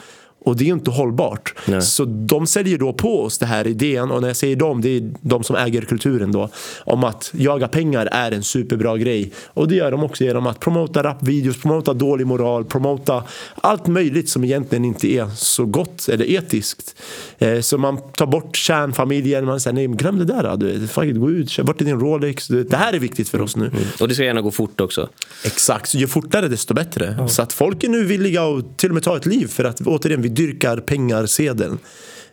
Och 0.47 0.57
det 0.57 0.65
är 0.65 0.73
inte 0.73 0.91
hållbart. 0.91 1.55
Nej. 1.67 1.83
Så 1.83 2.05
de 2.05 2.47
säljer 2.47 2.79
då 2.79 2.93
på 2.93 3.23
oss 3.23 3.39
det 3.39 3.47
här 3.47 3.67
idén 3.67 4.11
och 4.11 4.21
när 4.21 4.29
jag 4.29 4.37
säger 4.37 4.57
dem, 4.57 4.81
det 4.81 4.89
är 4.89 5.11
de 5.21 5.45
som 5.45 5.57
äger 5.57 5.83
kulturen 5.83 6.33
då. 6.33 6.49
Om 6.85 7.05
att 7.05 7.31
jaga 7.35 7.69
pengar 7.69 8.09
är 8.13 8.33
en 8.33 8.43
superbra 8.43 8.97
grej. 8.97 9.33
Och 9.47 9.69
det 9.69 9.75
gör 9.75 9.91
de 9.91 10.05
också 10.05 10.25
genom 10.25 10.47
att 10.47 10.61
promota 10.61 11.03
rapvideos, 11.03 11.57
promota 11.63 11.95
dålig 11.95 12.27
moral, 12.27 12.65
promota 12.65 13.25
allt 13.55 13.87
möjligt 13.87 14.29
som 14.29 14.45
egentligen 14.45 14.85
inte 14.85 15.09
är 15.09 15.27
så 15.37 15.65
gott 15.65 16.09
eller 16.09 16.31
etiskt. 16.31 17.03
Eh, 17.39 17.61
så 17.61 17.79
man 17.79 17.99
tar 18.13 18.27
bort 18.27 18.57
kärnfamiljen, 18.57 19.45
man 19.45 19.61
säger 19.61 19.75
nej 19.75 19.87
glöm 19.87 20.19
det 20.19 20.25
där. 20.25 20.57
Du, 20.57 20.89
fuck 20.89 21.15
gå 21.15 21.31
ut, 21.31 21.51
kör 21.51 21.65
bort 21.65 21.79
din 21.79 22.01
Rolex. 22.01 22.49
Det 22.49 22.77
här 22.77 22.93
är 22.93 22.99
viktigt 22.99 23.29
för 23.29 23.41
oss 23.41 23.57
nu. 23.57 23.71
Och 24.01 24.09
det 24.09 24.15
ska 24.15 24.25
gärna 24.25 24.41
gå 24.41 24.51
fort 24.51 24.81
också. 24.81 25.09
Exakt, 25.45 25.89
så 25.89 25.99
ju 25.99 26.07
fortare 26.07 26.49
desto 26.49 26.75
bättre. 26.75 27.29
Så 27.29 27.43
att 27.43 27.53
folk 27.53 27.85
är 27.85 27.89
nu 27.89 28.05
villiga 28.05 28.43
att 28.43 28.79
till 28.79 28.91
och 28.91 28.95
med 28.95 29.03
ta 29.03 29.17
ett 29.17 29.27
liv 29.27 29.47
för 29.47 29.65
att 29.65 29.81
återigen 29.81 30.23
vi 30.23 30.36
dyrkar 30.37 30.77
pengarsedeln. 30.77 31.79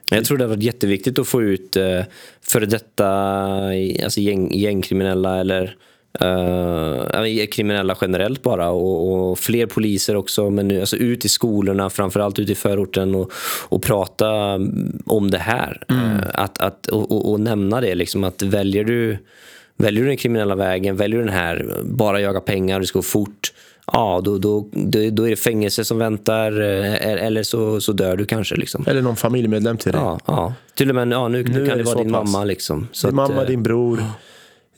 Jag 0.10 0.26
tror 0.26 0.38
det 0.38 0.44
har 0.44 0.50
varit 0.50 0.64
jätteviktigt 0.64 1.20
att 1.20 1.28
få 1.28 1.42
ut 1.42 1.76
eh, 1.76 2.02
före 2.42 2.66
detta 2.66 3.08
alltså 4.04 4.20
gäng, 4.20 4.54
gängkriminella 4.54 5.40
eller 5.40 5.76
eh, 6.20 7.46
kriminella 7.52 7.98
generellt 8.02 8.42
bara 8.42 8.70
och, 8.70 9.32
och 9.32 9.40
fler 9.40 9.66
poliser 9.66 10.16
också 10.16 10.50
men 10.50 10.68
nu, 10.68 10.80
alltså 10.80 10.96
ut 10.96 11.26
i 11.26 11.30
skolorna 11.30 11.90
framförallt 11.90 12.40
ut 12.40 12.50
i 12.50 12.56
förorten 12.56 13.16
och, 13.16 13.32
och 13.70 13.84
prata 13.84 14.60
om 15.06 15.32
det 15.32 15.38
här. 15.38 15.84
Eh, 15.90 16.44
att, 16.44 16.58
att, 16.58 16.88
och, 16.88 17.12
och, 17.12 17.32
och 17.32 17.40
nämna 17.40 17.82
det 17.82 17.96
liksom 17.96 18.24
att 18.24 18.42
väljer 18.42 18.84
du 18.84 19.18
Väljer 19.78 20.04
du 20.04 20.08
den 20.08 20.18
kriminella 20.18 20.56
vägen, 20.56 20.96
väljer 20.96 21.20
du 21.20 21.26
den 21.26 21.34
här, 21.34 21.82
bara 21.84 22.22
jaga 22.22 22.40
pengar, 22.40 22.80
det 22.80 22.86
ska 22.86 23.00
gå 23.00 23.04
fort. 23.04 23.54
Ja, 23.92 24.22
då, 24.24 24.38
då, 24.38 24.70
då, 25.12 25.26
är 25.26 25.30
det 25.30 25.36
fängelse 25.36 25.86
som 25.86 25.98
väntar 25.98 26.62
eh, 26.62 27.26
eller 27.26 27.44
så, 27.44 27.82
så 27.82 27.92
dör 27.94 28.18
du 28.18 28.26
kanske. 28.26 28.56
Liksom. 28.56 28.86
Eller 28.88 29.02
någon 29.02 29.16
familjemedlem 29.16 29.78
till 29.78 29.92
dig. 29.92 30.02
Ja, 30.02 30.20
ja. 30.28 30.54
Till 30.76 30.90
och 30.90 30.96
med 30.96 31.08
ja, 31.12 31.28
nu, 31.28 31.44
nu, 31.44 31.68
kan 31.68 31.78
det 31.78 31.84
vara 31.84 32.04
din 32.04 32.12
pass. 32.14 32.32
mamma. 32.32 32.44
Liksom. 32.46 32.88
Så 32.92 33.08
din 33.08 33.20
att, 33.20 33.30
mamma, 33.30 33.42
eh, 33.42 33.48
din 33.48 33.64
bror. 33.64 34.04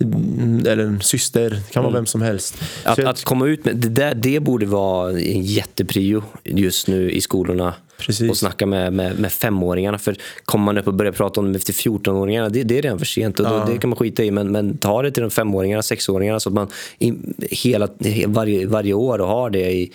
mm, 0.02 0.66
Eller 0.68 0.84
en 0.84 1.02
syster, 1.02 1.50
det 1.50 1.72
kan 1.72 1.84
vara 1.84 1.94
vem 1.94 2.06
som 2.06 2.22
helst. 2.22 2.56
Att, 2.84 2.98
jag- 2.98 3.08
att 3.08 3.24
komma 3.24 3.48
ut 3.48 3.66
med 3.66 3.76
det, 3.76 3.90
där, 3.90 4.16
det 4.16 4.40
borde 4.40 4.66
vara 4.66 5.12
en 5.12 5.44
jätteprio 5.44 6.24
just 6.44 6.88
nu 6.88 7.12
i 7.12 7.22
skolorna. 7.22 7.74
Precis. 7.98 8.30
Och 8.30 8.38
snacka 8.38 8.66
med, 8.66 8.94
med, 8.94 9.20
med 9.20 9.32
femåringarna. 9.32 9.98
För 9.98 10.16
kommer 10.46 10.66
man 10.66 10.78
upp 10.78 10.88
och 10.88 10.94
börjar 10.94 11.12
prata 11.12 11.40
om 11.40 11.54
det 11.54 11.58
efter 11.58 11.74
14-åringarna, 11.74 12.50
det, 12.50 12.64
det 12.64 12.78
är 12.78 12.82
redan 12.82 13.00
för 13.00 13.06
sent. 13.06 13.40
Och 13.40 13.50
då, 13.50 13.66
Det 13.74 13.78
kan 13.78 13.90
man 13.90 13.98
skita 13.98 14.24
i. 14.24 14.32
Men, 14.32 14.52
men 14.52 14.78
ta 14.78 15.02
det 15.02 15.12
till 15.12 15.22
de 15.24 15.32
femåringarna, 15.32 15.84
sexåringarna 15.84 16.40
så 16.40 16.50
att 16.50 16.56
man 16.56 16.68
i, 17.00 17.14
hela, 17.52 17.88
he- 17.88 18.28
varje, 18.28 18.68
varje 18.68 18.94
år 18.94 19.22
och 19.22 19.28
har 19.28 19.50
det 19.50 19.72
i 19.72 19.92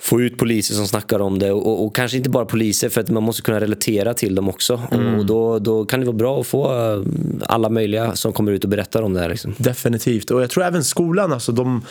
få 0.00 0.20
ut 0.20 0.38
poliser 0.38 0.74
som 0.74 0.86
snackar 0.86 1.20
om 1.20 1.38
det 1.38 1.52
och, 1.52 1.84
och, 1.84 1.96
kanske 1.96 2.16
inte 2.16 2.30
bara 2.30 2.44
poliser 2.44 2.88
för 2.88 3.00
att 3.00 3.10
man 3.10 3.22
måste 3.22 3.42
kunna 3.42 3.60
relatera 3.60 4.14
till 4.14 4.34
dem 4.34 4.48
också. 4.48 4.82
Mm. 4.92 5.18
Och 5.18 5.26
då, 5.26 5.58
då 5.58 5.84
kan 5.84 6.00
det 6.00 6.06
vara 6.06 6.16
bra 6.16 6.40
att 6.40 6.46
få 6.46 6.64
eh, 6.64 7.02
alla 7.46 7.68
möjliga 7.68 8.16
som 8.16 8.32
kommer 8.32 8.52
ut 8.52 8.64
och 8.64 8.70
berättar 8.70 9.02
om 9.02 9.14
det 9.14 9.20
här. 9.20 9.28
Liksom. 9.28 9.54
Definitivt. 9.58 10.30
Och 10.30 10.42
jag 10.42 10.50
tror 10.50 10.64
även 10.64 10.84
skolan, 10.84 11.32
alltså, 11.32 11.52
de, 11.52 11.82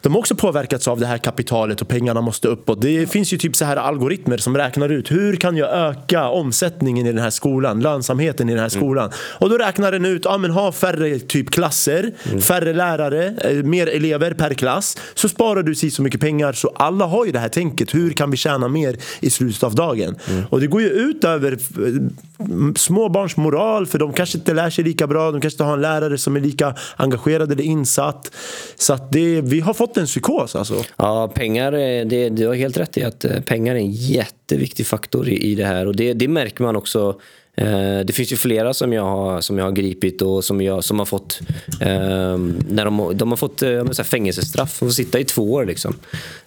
de 0.00 0.12
har 0.12 0.18
också 0.18 0.34
påverkats 0.34 0.88
av 0.88 1.00
det 1.00 1.06
här 1.06 1.18
kapitalet 1.18 1.80
och 1.80 1.88
pengarna 1.88 2.20
måste 2.20 2.48
uppåt. 2.48 2.82
Det 2.82 3.10
finns 3.10 3.32
ju 3.32 3.38
typ 3.38 3.56
så 3.56 3.64
här 3.64 3.76
algoritmer 3.76 4.36
som 4.36 4.56
räknar 4.56 4.88
ut 4.88 5.10
hur 5.10 5.36
kan 5.36 5.56
jag 5.56 5.70
öka 5.70 6.28
omsättningen 6.28 7.06
i 7.06 7.12
den 7.12 7.22
här 7.22 7.30
skolan, 7.30 7.80
lönsamheten 7.80 8.48
i 8.48 8.52
den 8.52 8.62
här 8.62 8.68
skolan. 8.68 9.10
Och 9.16 9.50
då 9.50 9.58
räknar 9.58 9.92
den 9.92 10.04
ut, 10.04 10.22
ja 10.24 10.38
men 10.38 10.50
ha 10.50 10.72
färre 10.72 11.18
typ 11.18 11.50
klasser, 11.50 12.12
färre 12.40 12.72
lärare, 12.72 13.34
eh, 13.44 13.62
mer 13.62 13.86
elever 13.86 14.34
per 14.34 14.54
klass. 14.54 14.96
Så 15.14 15.28
sparar 15.28 15.62
du 15.62 15.74
så 15.74 16.02
mycket 16.02 16.20
pengar. 16.20 16.52
Så 16.52 16.68
alla 16.68 17.04
har 17.04 17.26
ju 17.26 17.32
det 17.32 17.38
här 17.38 17.51
tänket, 17.52 17.94
hur 17.94 18.10
kan 18.10 18.30
vi 18.30 18.36
tjäna 18.36 18.68
mer 18.68 18.96
i 19.20 19.30
slutet 19.30 19.62
av 19.62 19.74
dagen? 19.74 20.16
Och 20.50 20.60
det 20.60 20.66
går 20.66 20.82
ju 20.82 20.88
ut 20.88 21.24
över 21.24 21.52
eh, 21.52 22.72
småbarns 22.76 23.36
moral, 23.36 23.86
för 23.86 23.98
de 23.98 24.12
kanske 24.12 24.38
inte 24.38 24.54
lär 24.54 24.70
sig 24.70 24.84
lika 24.84 25.06
bra, 25.06 25.30
de 25.30 25.40
kanske 25.40 25.54
inte 25.54 25.64
har 25.64 25.74
en 25.74 25.80
lärare 25.80 26.18
som 26.18 26.36
är 26.36 26.40
lika 26.40 26.74
engagerad 26.96 27.52
eller 27.52 27.64
insatt. 27.64 28.32
Så 28.76 28.92
att 28.92 29.12
det, 29.12 29.40
vi 29.40 29.60
har 29.60 29.74
fått 29.74 29.96
en 29.96 30.06
psykos 30.06 30.56
alltså. 30.56 30.74
Ja, 30.96 31.32
pengar, 31.34 31.72
eh, 31.72 32.06
det, 32.06 32.28
du 32.28 32.46
har 32.46 32.54
helt 32.54 32.76
rätt 32.76 32.98
i 32.98 33.04
att 33.04 33.24
eh, 33.24 33.40
pengar 33.40 33.74
är 33.74 33.78
en 33.78 33.92
jätteviktig 33.92 34.86
faktor 34.86 35.28
i, 35.28 35.36
i 35.36 35.54
det 35.54 35.64
här. 35.64 35.86
Och 35.86 35.96
det, 35.96 36.12
det 36.12 36.28
märker 36.28 36.64
man 36.64 36.76
också. 36.76 37.20
Eh, 37.56 38.00
det 38.04 38.12
finns 38.12 38.32
ju 38.32 38.36
flera 38.36 38.74
som 38.74 38.92
jag 38.92 39.02
har, 39.04 39.40
som 39.40 39.58
jag 39.58 39.64
har 39.64 39.72
gripit 39.72 40.22
och 40.22 40.44
som, 40.44 40.60
jag, 40.60 40.84
som 40.84 40.98
har 40.98 41.06
fått, 41.06 41.40
eh, 41.80 42.36
när 42.68 42.84
de, 42.84 43.10
de 43.14 43.30
har 43.30 43.36
fått 43.36 43.62
eh, 43.62 43.84
fängelsestraff. 44.04 44.72
Får 44.72 44.88
sitta 44.88 45.18
i 45.20 45.24
två 45.24 45.52
år. 45.52 45.64
Liksom. 45.66 45.94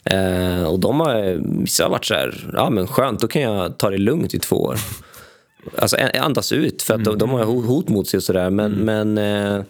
Eh, 0.04 0.64
och 0.64 0.80
de 0.80 1.00
har, 1.00 1.42
vissa 1.62 1.84
har 1.84 1.90
varit 1.90 2.06
så 2.06 2.14
här, 2.14 2.50
ja 2.54 2.70
men 2.70 2.88
skönt, 2.88 3.20
då 3.20 3.28
kan 3.28 3.42
jag 3.42 3.78
ta 3.78 3.90
det 3.90 3.98
lugnt 3.98 4.34
i 4.34 4.40
två 4.40 4.56
år. 4.56 4.78
Alltså 5.78 5.98
andas 6.20 6.52
ut, 6.52 6.82
för 6.82 6.94
att 6.94 7.04
de, 7.04 7.18
de 7.18 7.30
har 7.30 7.44
ho- 7.46 7.66
hot 7.66 7.90
mot 7.90 8.08
sig 8.08 8.18
och 8.18 8.24
sådär. 8.24 8.50
Men, 8.50 8.72
men, 8.72 9.18
eh, 9.18 9.64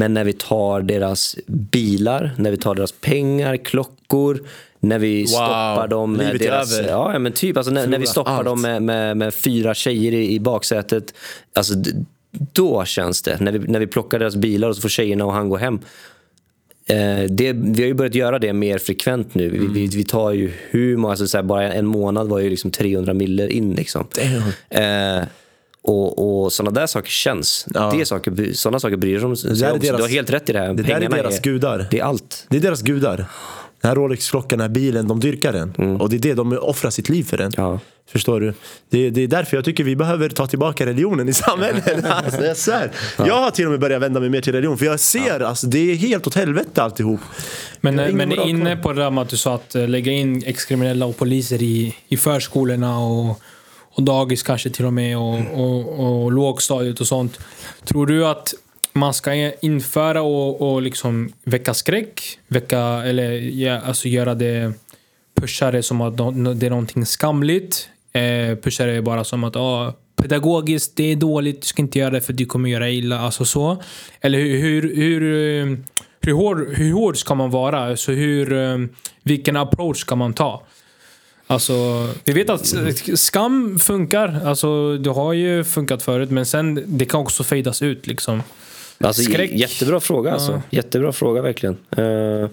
men 0.00 0.14
när 0.14 0.24
vi 0.24 0.32
tar 0.32 0.82
deras 0.82 1.36
bilar, 1.46 2.32
när 2.36 2.50
vi 2.50 2.56
tar 2.56 2.74
deras 2.74 2.92
pengar, 2.92 3.56
klockor, 3.56 4.40
när 4.80 4.98
vi 4.98 5.26
stoppar 5.26 5.88
dem 5.88 6.12
med 6.12 6.26
livet 6.26 6.42
deras... 6.42 6.78
över. 6.78 6.88
Ja, 6.88 7.18
men 7.18 7.32
typ. 7.32 7.56
Alltså, 7.56 7.72
när, 7.72 7.86
när 7.86 7.98
vi 7.98 8.06
stoppar 8.06 8.32
allt. 8.32 8.44
dem 8.44 8.62
med, 8.62 8.82
med, 8.82 9.16
med 9.16 9.34
fyra 9.34 9.74
tjejer 9.74 10.12
i, 10.12 10.34
i 10.34 10.40
baksätet. 10.40 11.14
Alltså, 11.52 11.74
då 12.52 12.84
känns 12.84 13.22
det. 13.22 13.36
När 13.40 13.52
vi, 13.52 13.58
när 13.58 13.80
vi 13.80 13.86
plockar 13.86 14.18
deras 14.18 14.36
bilar 14.36 14.68
och 14.68 14.76
så 14.76 14.82
får 14.82 14.88
tjejerna 14.88 15.24
och 15.24 15.32
han 15.32 15.48
gå 15.48 15.56
hem. 15.56 15.80
Eh, 16.86 17.22
det, 17.30 17.52
vi 17.52 17.82
har 17.82 17.88
ju 17.88 17.94
börjat 17.94 18.14
göra 18.14 18.38
det 18.38 18.52
mer 18.52 18.78
frekvent 18.78 19.34
nu. 19.34 19.48
Vi, 19.48 19.66
vi, 19.66 19.86
vi 19.86 20.04
tar 20.04 20.32
ju 20.32 20.52
hur 20.70 20.96
många, 20.96 21.12
alltså, 21.12 21.26
så 21.26 21.38
här, 21.38 21.44
bara 21.44 21.72
en 21.72 21.86
månad 21.86 22.28
var 22.28 22.38
ju 22.38 22.50
liksom 22.50 22.70
300 22.70 23.14
miller 23.14 23.48
in. 23.48 23.74
Liksom. 23.74 24.06
Eh, 24.70 25.22
och, 25.82 26.44
och 26.44 26.52
sådana 26.52 26.80
där 26.80 26.86
saker 26.86 27.10
känns. 27.10 27.66
Ja. 27.74 27.90
Det 27.90 28.00
är 28.00 28.04
saker, 28.04 28.52
sådana 28.52 28.80
saker 28.80 28.96
bryr 28.96 29.20
de 29.20 29.36
sig 29.36 29.64
är 29.64 29.72
om. 29.72 29.78
Du 29.78 29.92
har 29.92 30.08
helt 30.08 30.30
rätt 30.30 30.50
i 30.50 30.52
det 30.52 30.58
här. 30.58 30.74
det 30.74 30.82
där 30.82 31.00
är 31.00 31.08
deras 31.08 31.40
gudar. 31.40 31.88
Det 31.90 31.98
är 31.98 32.04
allt. 32.04 32.46
Det 32.48 32.56
är 32.56 32.60
deras 32.60 32.82
gudar. 32.82 33.26
Den 33.80 33.88
här 33.88 33.94
Rolex-klockan, 33.94 34.58
den 34.58 34.60
här 34.60 34.74
bilen, 34.74 35.08
de 35.08 35.20
dyrkar 35.20 35.52
den. 35.52 35.96
Och 36.00 36.10
det 36.10 36.16
är 36.16 36.20
det, 36.20 36.34
de 36.34 36.58
offrar 36.60 36.90
sitt 36.90 37.08
liv 37.08 37.24
för 37.24 37.36
den. 37.36 37.52
Ja. 37.56 37.80
Förstår 38.12 38.40
du? 38.40 38.54
Det, 38.90 39.10
det 39.10 39.22
är 39.22 39.28
därför 39.28 39.56
jag 39.56 39.64
tycker 39.64 39.84
vi 39.84 39.96
behöver 39.96 40.28
ta 40.28 40.46
tillbaka 40.46 40.86
religionen 40.86 41.28
i 41.28 41.32
samhället. 41.32 42.04
Alltså, 42.04 42.44
jag 42.44 42.56
svär. 42.56 42.90
Jag 43.18 43.34
har 43.34 43.50
till 43.50 43.64
och 43.64 43.70
med 43.70 43.80
börjat 43.80 44.02
vända 44.02 44.20
mig 44.20 44.28
mer 44.28 44.40
till 44.40 44.52
religion. 44.52 44.78
För 44.78 44.86
jag 44.86 45.00
ser, 45.00 45.40
alltså, 45.40 45.66
det 45.66 45.78
är 45.78 45.94
helt 45.94 46.26
åt 46.26 46.34
helvete 46.34 46.82
alltihop. 46.82 47.20
Men, 47.80 48.00
ingen 48.00 48.16
men 48.16 48.32
inne 48.32 48.76
på 48.76 48.92
det 48.92 49.02
där 49.02 49.10
med 49.10 49.22
att 49.22 49.28
du 49.28 49.36
sa 49.36 49.54
att 49.54 49.74
eh, 49.74 49.88
lägga 49.88 50.12
in 50.12 50.42
ex-kriminella 50.46 51.06
och 51.06 51.16
poliser 51.16 51.62
i, 51.62 51.96
i 52.08 52.16
förskolorna 52.16 52.98
och, 52.98 53.40
och 53.98 54.04
dagis 54.04 54.42
kanske 54.42 54.70
till 54.70 54.86
och 54.86 54.92
med 54.92 55.18
och, 55.18 55.38
och, 55.54 55.98
och 55.98 56.32
lågstadiet 56.32 57.00
och 57.00 57.06
sånt. 57.06 57.38
Tror 57.84 58.06
du 58.06 58.26
att 58.26 58.54
man 58.92 59.14
ska 59.14 59.52
införa 59.60 60.22
och, 60.22 60.72
och 60.72 60.82
liksom 60.82 61.32
väcka 61.44 61.74
skräck? 61.74 62.38
Väcka, 62.48 62.78
eller 62.80 63.32
ja, 63.32 63.80
alltså 63.80 64.08
göra 64.08 64.34
det, 64.34 64.72
pusha 65.40 65.70
det 65.70 65.82
som 65.82 66.00
att 66.00 66.16
det 66.60 66.66
är 66.66 66.70
någonting 66.70 67.06
skamligt? 67.06 67.88
Eh, 68.12 68.56
pusha 68.56 68.84
det 68.84 69.02
bara 69.02 69.24
som 69.24 69.44
att 69.44 69.56
ah, 69.56 69.94
pedagogiskt, 70.16 70.96
det 70.96 71.12
är 71.12 71.16
dåligt, 71.16 71.62
du 71.62 71.66
ska 71.66 71.82
inte 71.82 71.98
göra 71.98 72.10
det 72.10 72.20
för 72.20 72.32
du 72.32 72.46
kommer 72.46 72.70
göra 72.70 72.90
illa. 72.90 73.20
Alltså 73.20 73.44
så. 73.44 73.82
Eller 74.20 74.38
hur, 74.38 74.58
hur, 74.62 74.96
hur, 74.96 75.84
hur, 76.20 76.32
hård, 76.32 76.68
hur 76.68 76.92
hård 76.92 77.16
ska 77.16 77.34
man 77.34 77.50
vara? 77.50 77.78
Alltså 77.78 78.12
hur, 78.12 78.52
eh, 78.52 78.78
vilken 79.22 79.56
approach 79.56 79.98
ska 79.98 80.16
man 80.16 80.34
ta? 80.34 80.62
Alltså, 81.50 82.08
vi 82.24 82.32
vet 82.32 82.50
att 82.50 82.66
skam 83.14 83.78
funkar. 83.78 84.40
Alltså, 84.44 84.96
det 84.98 85.10
har 85.10 85.32
ju 85.32 85.64
funkat 85.64 86.02
förut, 86.02 86.30
men 86.30 86.46
sen 86.46 86.82
det 86.86 87.04
kan 87.04 87.20
också 87.20 87.44
fejdas 87.44 87.82
ut 87.82 88.06
liksom. 88.06 88.42
Alltså, 89.00 89.22
Skräck. 89.22 89.50
Jättebra 89.52 90.00
fråga 90.00 90.32
alltså. 90.32 90.52
Ja. 90.52 90.62
Jättebra 90.70 91.12
fråga 91.12 91.42
verkligen. 91.42 91.76
Uh, 91.98 92.48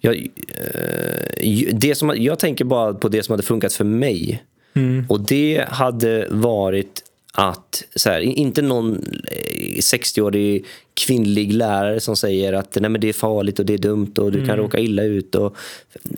jag, 0.00 0.14
eh, 0.14 1.48
ju- 1.48 1.70
det 1.72 1.94
som, 1.94 2.14
jag 2.16 2.38
tänker 2.38 2.64
bara 2.64 2.94
på 2.94 3.08
det 3.08 3.22
som 3.22 3.32
hade 3.32 3.42
funkat 3.42 3.72
för 3.72 3.84
mig. 3.84 4.44
Mm. 4.74 5.06
Och 5.08 5.20
det 5.20 5.64
hade 5.68 6.26
varit 6.30 7.02
att, 7.36 7.84
så 7.94 8.10
här, 8.10 8.20
inte 8.20 8.62
någon 8.62 8.94
eh, 9.30 9.76
60-årig 9.78 10.64
kvinnlig 10.94 11.52
lärare 11.52 12.00
som 12.00 12.16
säger 12.16 12.52
att 12.52 12.76
Nej, 12.80 12.90
men 12.90 13.00
det 13.00 13.08
är 13.08 13.12
farligt 13.12 13.58
och 13.58 13.66
det 13.66 13.74
är 13.74 13.78
dumt 13.78 14.12
och 14.18 14.32
du 14.32 14.38
Mm. 14.38 14.48
kan 14.48 14.56
råka 14.56 14.78
illa 14.78 15.02
ut. 15.02 15.34
Och, 15.34 15.56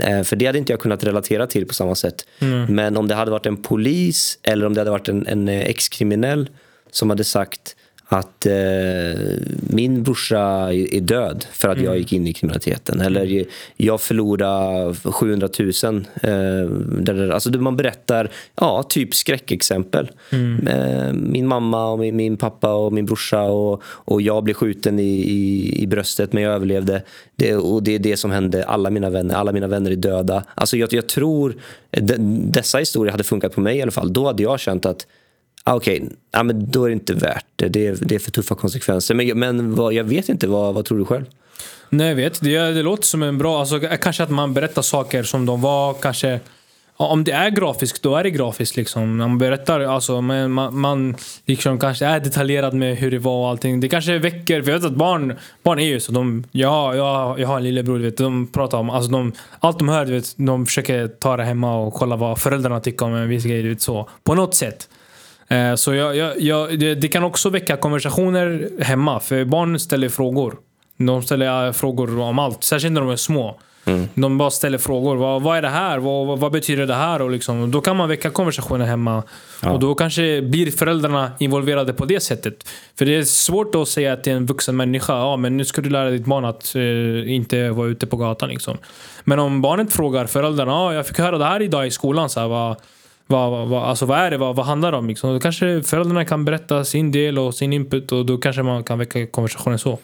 eh, 0.01 0.23
för 0.23 0.37
det 0.37 0.47
hade 0.47 0.59
inte 0.59 0.73
jag 0.73 0.81
kunnat 0.81 1.05
relatera 1.05 1.47
till 1.47 1.67
på 1.67 1.75
samma 1.75 1.95
sätt. 1.95 2.27
Men 2.69 2.97
om 2.97 3.09
det 3.09 3.15
hade 3.15 3.31
varit 3.31 3.47
en 3.47 3.57
polis 3.57 4.39
eller 4.43 4.67
om 4.67 4.75
det 4.75 4.81
hade 4.81 4.91
varit 4.91 5.09
en, 5.09 5.27
en 5.27 5.49
eh, 5.49 5.61
ex-kriminell 5.61 6.49
som 6.91 7.11
hade 7.11 7.25
sagt 7.25 7.77
att 8.09 8.47
eh, 8.47 9.21
min 9.61 10.03
brorsa 10.03 10.39
är 10.73 11.01
död 11.01 11.47
för 11.53 11.69
att 11.69 11.81
jag 11.81 11.99
gick 11.99 12.13
in 12.13 12.27
i 12.27 12.33
kriminaliteten. 12.33 13.01
Eller 13.01 13.45
jag 13.77 14.01
förlorade 14.01 14.95
700 14.95 15.49
000. 15.59 15.71
Eh, 16.23 16.31
där, 17.01 17.31
alltså 17.31 17.51
man 17.51 17.77
berättar 17.77 18.31
ja, 18.55 18.83
typ 18.83 19.15
skräckexempel. 19.15 20.11
Eh, 20.69 21.13
min 21.13 21.47
mamma, 21.47 21.87
och 21.91 21.99
min, 21.99 22.17
min 22.17 22.37
pappa 22.37 22.75
och 22.75 22.93
min 22.93 23.07
brorsa 23.07 23.43
och, 23.43 23.83
och 23.85 24.23
jag 24.23 24.45
blev 24.45 24.55
skjuten 24.55 24.99
i, 24.99 25.13
i, 25.13 25.83
i 25.83 25.87
bröstet 25.87 26.33
men 26.33 26.43
jag 26.43 26.53
överlevde. 26.55 27.03
Det, 27.37 27.57
och 27.57 27.83
det 27.83 27.95
är 27.95 27.99
det 27.99 28.17
som 28.17 28.31
hände 28.31 28.65
alla 28.65 28.91
mina 28.91 29.11
vänner. 29.11 29.35
Alla 29.35 29.53
mina 29.53 29.67
vänner 29.67 29.91
är 29.91 29.97
döda. 29.97 30.45
Alltså 30.55 30.77
jag, 30.77 30.93
jag 30.93 31.07
tror 31.07 31.57
de, 31.91 32.17
dessa 32.51 32.79
historier 32.79 33.13
hade 33.13 33.25
funkat 33.25 33.55
på 33.55 33.61
mig 33.61 33.77
i 33.77 33.83
alla 33.83 33.91
fall. 33.91 34.13
Då 34.13 34.27
hade 34.27 34.43
jag 34.43 34.61
känt 34.61 34.87
att 34.87 35.07
Ah, 35.69 35.75
Okej, 35.75 36.09
ja, 36.33 36.43
men 36.43 36.71
då 36.71 36.85
är 36.85 36.89
det 36.89 36.93
inte 36.93 37.15
värt 37.15 37.47
det. 37.57 37.69
Det 37.69 37.87
är, 37.87 37.97
det 38.01 38.15
är 38.15 38.19
för 38.19 38.31
tuffa 38.31 38.55
konsekvenser. 38.55 39.15
Men, 39.15 39.39
men 39.39 39.75
vad, 39.75 39.93
jag 39.93 40.05
vet 40.05 40.29
inte, 40.29 40.47
vad, 40.47 40.75
vad 40.75 40.85
tror 40.85 40.99
du 40.99 41.05
själv? 41.05 41.25
Nej, 41.91 42.09
jag 42.09 42.15
vet. 42.15 42.41
Det, 42.41 42.59
det 42.59 42.83
låter 42.83 43.05
som 43.05 43.23
en 43.23 43.39
bra... 43.39 43.61
Alltså, 43.61 43.83
eh, 43.83 43.97
kanske 43.97 44.23
att 44.23 44.31
man 44.31 44.55
berättar 44.55 44.83
saker 44.83 45.23
som 45.23 45.47
de 45.47 45.61
var. 45.61 45.95
Kanske, 45.95 46.41
om 46.97 47.25
det 47.25 47.33
är 47.33 47.51
grafiskt, 47.51 48.03
då 48.03 48.17
är 48.17 48.23
det 48.23 48.31
grafiskt. 48.31 48.77
Liksom. 48.77 49.17
Man 49.17 49.39
berättar, 49.39 49.81
alltså, 49.81 50.21
men 50.21 50.53
man, 50.53 50.79
man 50.79 51.17
liksom 51.47 51.79
kanske 51.79 52.07
är 52.07 52.21
detaljerad 52.21 52.75
med 52.75 52.97
hur 52.97 53.11
det 53.11 53.19
var 53.19 53.43
och 53.43 53.49
allting. 53.49 53.81
Det 53.81 53.89
kanske 53.89 54.19
väcker... 54.19 54.63
För 54.63 54.71
jag 54.71 54.79
vet 54.79 54.87
att 54.91 54.97
barn, 54.97 55.35
barn 55.63 55.79
är 55.79 55.87
ju 55.87 56.01
så. 56.01 56.13
De, 56.13 56.45
jag, 56.53 56.97
jag, 56.97 57.41
jag 57.41 57.49
har 57.49 57.57
en 57.57 57.65
lillebror, 57.65 57.99
du 57.99 58.05
vet, 58.05 58.17
de 58.17 58.47
pratar 58.47 58.79
om... 58.79 58.91
Alltså, 58.91 59.11
de, 59.11 59.33
allt 59.61 59.79
de 59.79 59.89
hör, 59.89 60.05
vet, 60.05 60.35
de 60.37 60.67
försöker 60.67 61.09
ta 61.09 61.37
det 61.37 61.45
hemma 61.45 61.79
och 61.79 61.95
kolla 61.95 62.17
vad 62.17 62.39
föräldrarna 62.39 62.81
tycker 62.81 63.07
om 63.07 63.15
en 63.15 63.29
viss 63.29 63.45
grej. 63.45 63.63
Vet, 63.63 63.81
så. 63.81 64.09
På 64.25 64.35
något 64.35 64.55
sätt. 64.55 64.89
Eh, 65.49 65.75
Så 65.75 65.95
jag, 65.95 66.17
jag, 66.17 66.41
jag, 66.41 66.79
det, 66.79 66.95
det 66.95 67.09
kan 67.09 67.25
också 67.25 67.51
väcka 67.51 67.77
konversationer 67.77 68.71
hemma, 68.81 69.21
för 69.21 69.45
barn 69.45 69.79
ställer 69.79 70.09
frågor. 70.09 70.57
De 70.97 71.23
ställer 71.23 71.67
eh, 71.67 71.73
frågor 71.73 72.21
om 72.21 72.39
allt, 72.39 72.65
särskilt 72.65 72.93
när 72.93 73.01
de 73.01 73.11
är 73.11 73.17
små. 73.17 73.61
De 74.15 74.39
bara 74.39 74.51
ställer 74.51 74.79
frågor. 74.79 75.17
Vad, 75.17 75.43
vad 75.43 75.59
är 75.59 75.63
det 75.63 75.69
här? 75.69 75.99
Vad, 75.99 76.39
vad, 76.39 76.53
betyder 76.53 76.87
det 76.87 76.95
här? 76.95 77.23
Och 77.23 77.31
liksom, 77.31 77.71
då 77.71 77.81
kan 77.81 77.97
man 77.97 78.09
väcka 78.09 78.31
konversationer 78.31 78.85
hemma. 78.85 79.23
Och 79.63 79.81
då 79.81 79.95
kanske 79.95 80.43
blir 80.43 80.71
föräldrarna 80.71 81.31
involverade 81.39 81.93
på 81.93 82.05
det 82.05 82.21
sättet. 82.21 82.69
För 82.99 83.05
det 83.05 83.17
är 83.17 83.23
svårt 83.23 83.75
att 83.75 83.89
säga 83.89 84.17
till 84.17 84.33
en 84.33 84.47
vuxen 84.47 84.77
människa 84.77 85.13
ja, 85.13 85.37
men 85.37 85.57
nu 85.57 85.65
ska 85.65 85.81
du 85.81 85.91
lära 85.91 86.11
ditt 86.11 86.25
barn 86.25 86.45
att 86.45 86.75
eh, 86.75 87.35
inte 87.35 87.71
vara 87.71 87.89
ute 87.89 88.07
på 88.07 88.17
gatan. 88.17 88.49
Liksom. 88.49 88.79
Men 89.25 89.39
om 89.39 89.63
barnet 89.63 89.93
frågar 89.93 90.27
föräldrarna 90.27 90.73
ja, 90.73 90.95
jag 90.95 91.07
fick 91.07 91.19
höra 91.19 91.39
det 91.39 91.45
här 91.45 91.63
idag 91.63 91.87
i 91.87 91.91
skolan. 91.91 92.29
Så 92.31 92.41
här, 92.41 92.49
vad, 92.49 92.77
vad, 93.27 93.69
vad, 93.69 93.83
alltså 93.83 94.07
vad 94.07 94.19
är 94.19 94.31
det? 94.31 94.37
Vad, 94.37 94.57
vad 94.57 94.67
handlar 94.67 94.93
det 94.93 94.99
om? 94.99 95.09
Liksom? 95.09 95.33
Då 95.33 95.41
kanske 95.41 95.83
föräldrarna 95.83 96.25
kan 96.25 96.45
berätta 96.45 96.85
sin 96.85 97.13
del 97.13 97.39
och 97.39 97.55
sin 97.55 97.73
input 97.73 98.13
och 98.13 98.27
då 98.27 98.39
kanske 98.39 98.63
man 98.63 98.85
kan 98.85 98.99
väcka 98.99 99.27
konversationen 99.27 99.79
så. 99.79 99.99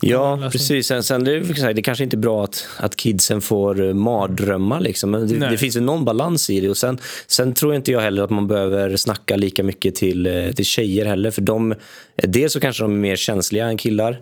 Ja, 0.00 0.48
precis. 0.52 0.86
Sen, 0.86 1.02
sen 1.02 1.24
det, 1.24 1.32
är, 1.32 1.74
det 1.74 1.80
är 1.80 1.82
kanske 1.82 2.04
inte 2.04 2.16
bra 2.16 2.44
att, 2.44 2.68
att 2.76 2.96
kidsen 2.96 3.40
får 3.40 3.88
eh, 3.88 3.94
mardrömmar. 3.94 4.80
Liksom. 4.80 5.10
Men 5.10 5.28
det, 5.28 5.48
det 5.50 5.58
finns 5.58 5.76
ju 5.76 5.80
någon 5.80 6.04
balans 6.04 6.50
i 6.50 6.60
det. 6.60 6.68
Och 6.68 6.76
sen, 6.76 6.98
sen 7.26 7.54
tror 7.54 7.74
inte 7.74 7.92
jag 7.92 8.00
heller 8.00 8.22
att 8.22 8.30
man 8.30 8.46
behöver 8.46 8.96
snacka 8.96 9.36
lika 9.36 9.62
mycket 9.62 9.94
till, 9.94 10.26
eh, 10.26 10.52
till 10.52 10.64
tjejer 10.64 11.06
heller. 11.06 11.30
För 11.30 11.42
de, 11.42 11.74
dels 12.16 12.52
så 12.52 12.60
kanske 12.60 12.84
de 12.84 12.92
är 12.92 12.98
mer 12.98 13.16
känsliga 13.16 13.66
än 13.66 13.76
killar. 13.76 14.18